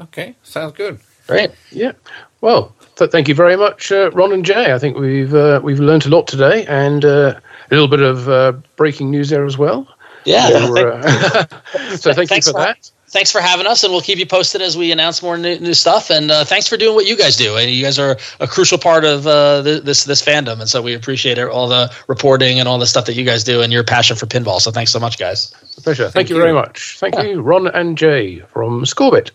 Okay, 0.00 0.34
sounds 0.42 0.72
good. 0.72 0.98
Great. 1.26 1.50
Yeah. 1.70 1.92
Well, 2.40 2.74
th- 2.96 3.10
thank 3.10 3.28
you 3.28 3.34
very 3.34 3.56
much, 3.56 3.90
uh, 3.90 4.10
Ron 4.12 4.32
and 4.32 4.44
Jay. 4.44 4.72
I 4.72 4.78
think 4.78 4.98
we've 4.98 5.34
uh, 5.34 5.60
we've 5.62 5.80
learned 5.80 6.06
a 6.06 6.08
lot 6.10 6.26
today, 6.26 6.66
and 6.66 7.04
uh, 7.04 7.34
a 7.38 7.74
little 7.74 7.88
bit 7.88 8.00
of 8.00 8.28
uh, 8.28 8.52
breaking 8.76 9.10
news 9.10 9.30
there 9.30 9.44
as 9.46 9.56
well. 9.56 9.88
Yeah. 10.24 10.68
Or, 10.70 10.92
uh, 10.92 11.46
so 11.96 12.12
thank 12.12 12.30
you 12.30 12.36
for 12.42 12.52
for- 12.52 12.58
that. 12.60 12.90
Thanks 13.08 13.30
for 13.30 13.40
having 13.40 13.64
us, 13.64 13.84
and 13.84 13.92
we'll 13.92 14.00
keep 14.02 14.18
you 14.18 14.26
posted 14.26 14.60
as 14.60 14.76
we 14.76 14.90
announce 14.90 15.22
more 15.22 15.38
new, 15.38 15.56
new 15.60 15.72
stuff. 15.74 16.10
And 16.10 16.32
uh, 16.32 16.44
thanks 16.44 16.66
for 16.66 16.76
doing 16.76 16.96
what 16.96 17.06
you 17.06 17.16
guys 17.16 17.36
do. 17.36 17.56
And 17.56 17.70
you 17.70 17.80
guys 17.80 17.96
are 17.96 18.16
a 18.40 18.48
crucial 18.48 18.76
part 18.76 19.04
of 19.04 19.24
uh, 19.24 19.62
this 19.62 20.02
this 20.02 20.20
fandom, 20.20 20.58
and 20.58 20.68
so 20.68 20.82
we 20.82 20.94
appreciate 20.94 21.38
it, 21.38 21.46
all 21.46 21.68
the 21.68 21.94
reporting 22.08 22.58
and 22.58 22.68
all 22.68 22.76
the 22.78 22.88
stuff 22.88 23.04
that 23.06 23.14
you 23.14 23.24
guys 23.24 23.44
do, 23.44 23.62
and 23.62 23.72
your 23.72 23.84
passion 23.84 24.16
for 24.16 24.26
pinball. 24.26 24.60
So 24.60 24.72
thanks 24.72 24.90
so 24.90 24.98
much, 24.98 25.16
guys. 25.16 25.52
Pleasure. 25.84 26.04
Thank, 26.04 26.14
Thank 26.14 26.30
you 26.30 26.36
you. 26.36 26.42
very 26.42 26.54
much. 26.54 26.98
Thank 26.98 27.16
you, 27.22 27.40
Ron 27.40 27.68
and 27.68 27.96
Jay 27.96 28.40
from 28.52 28.82
Scorbit. 28.82 29.30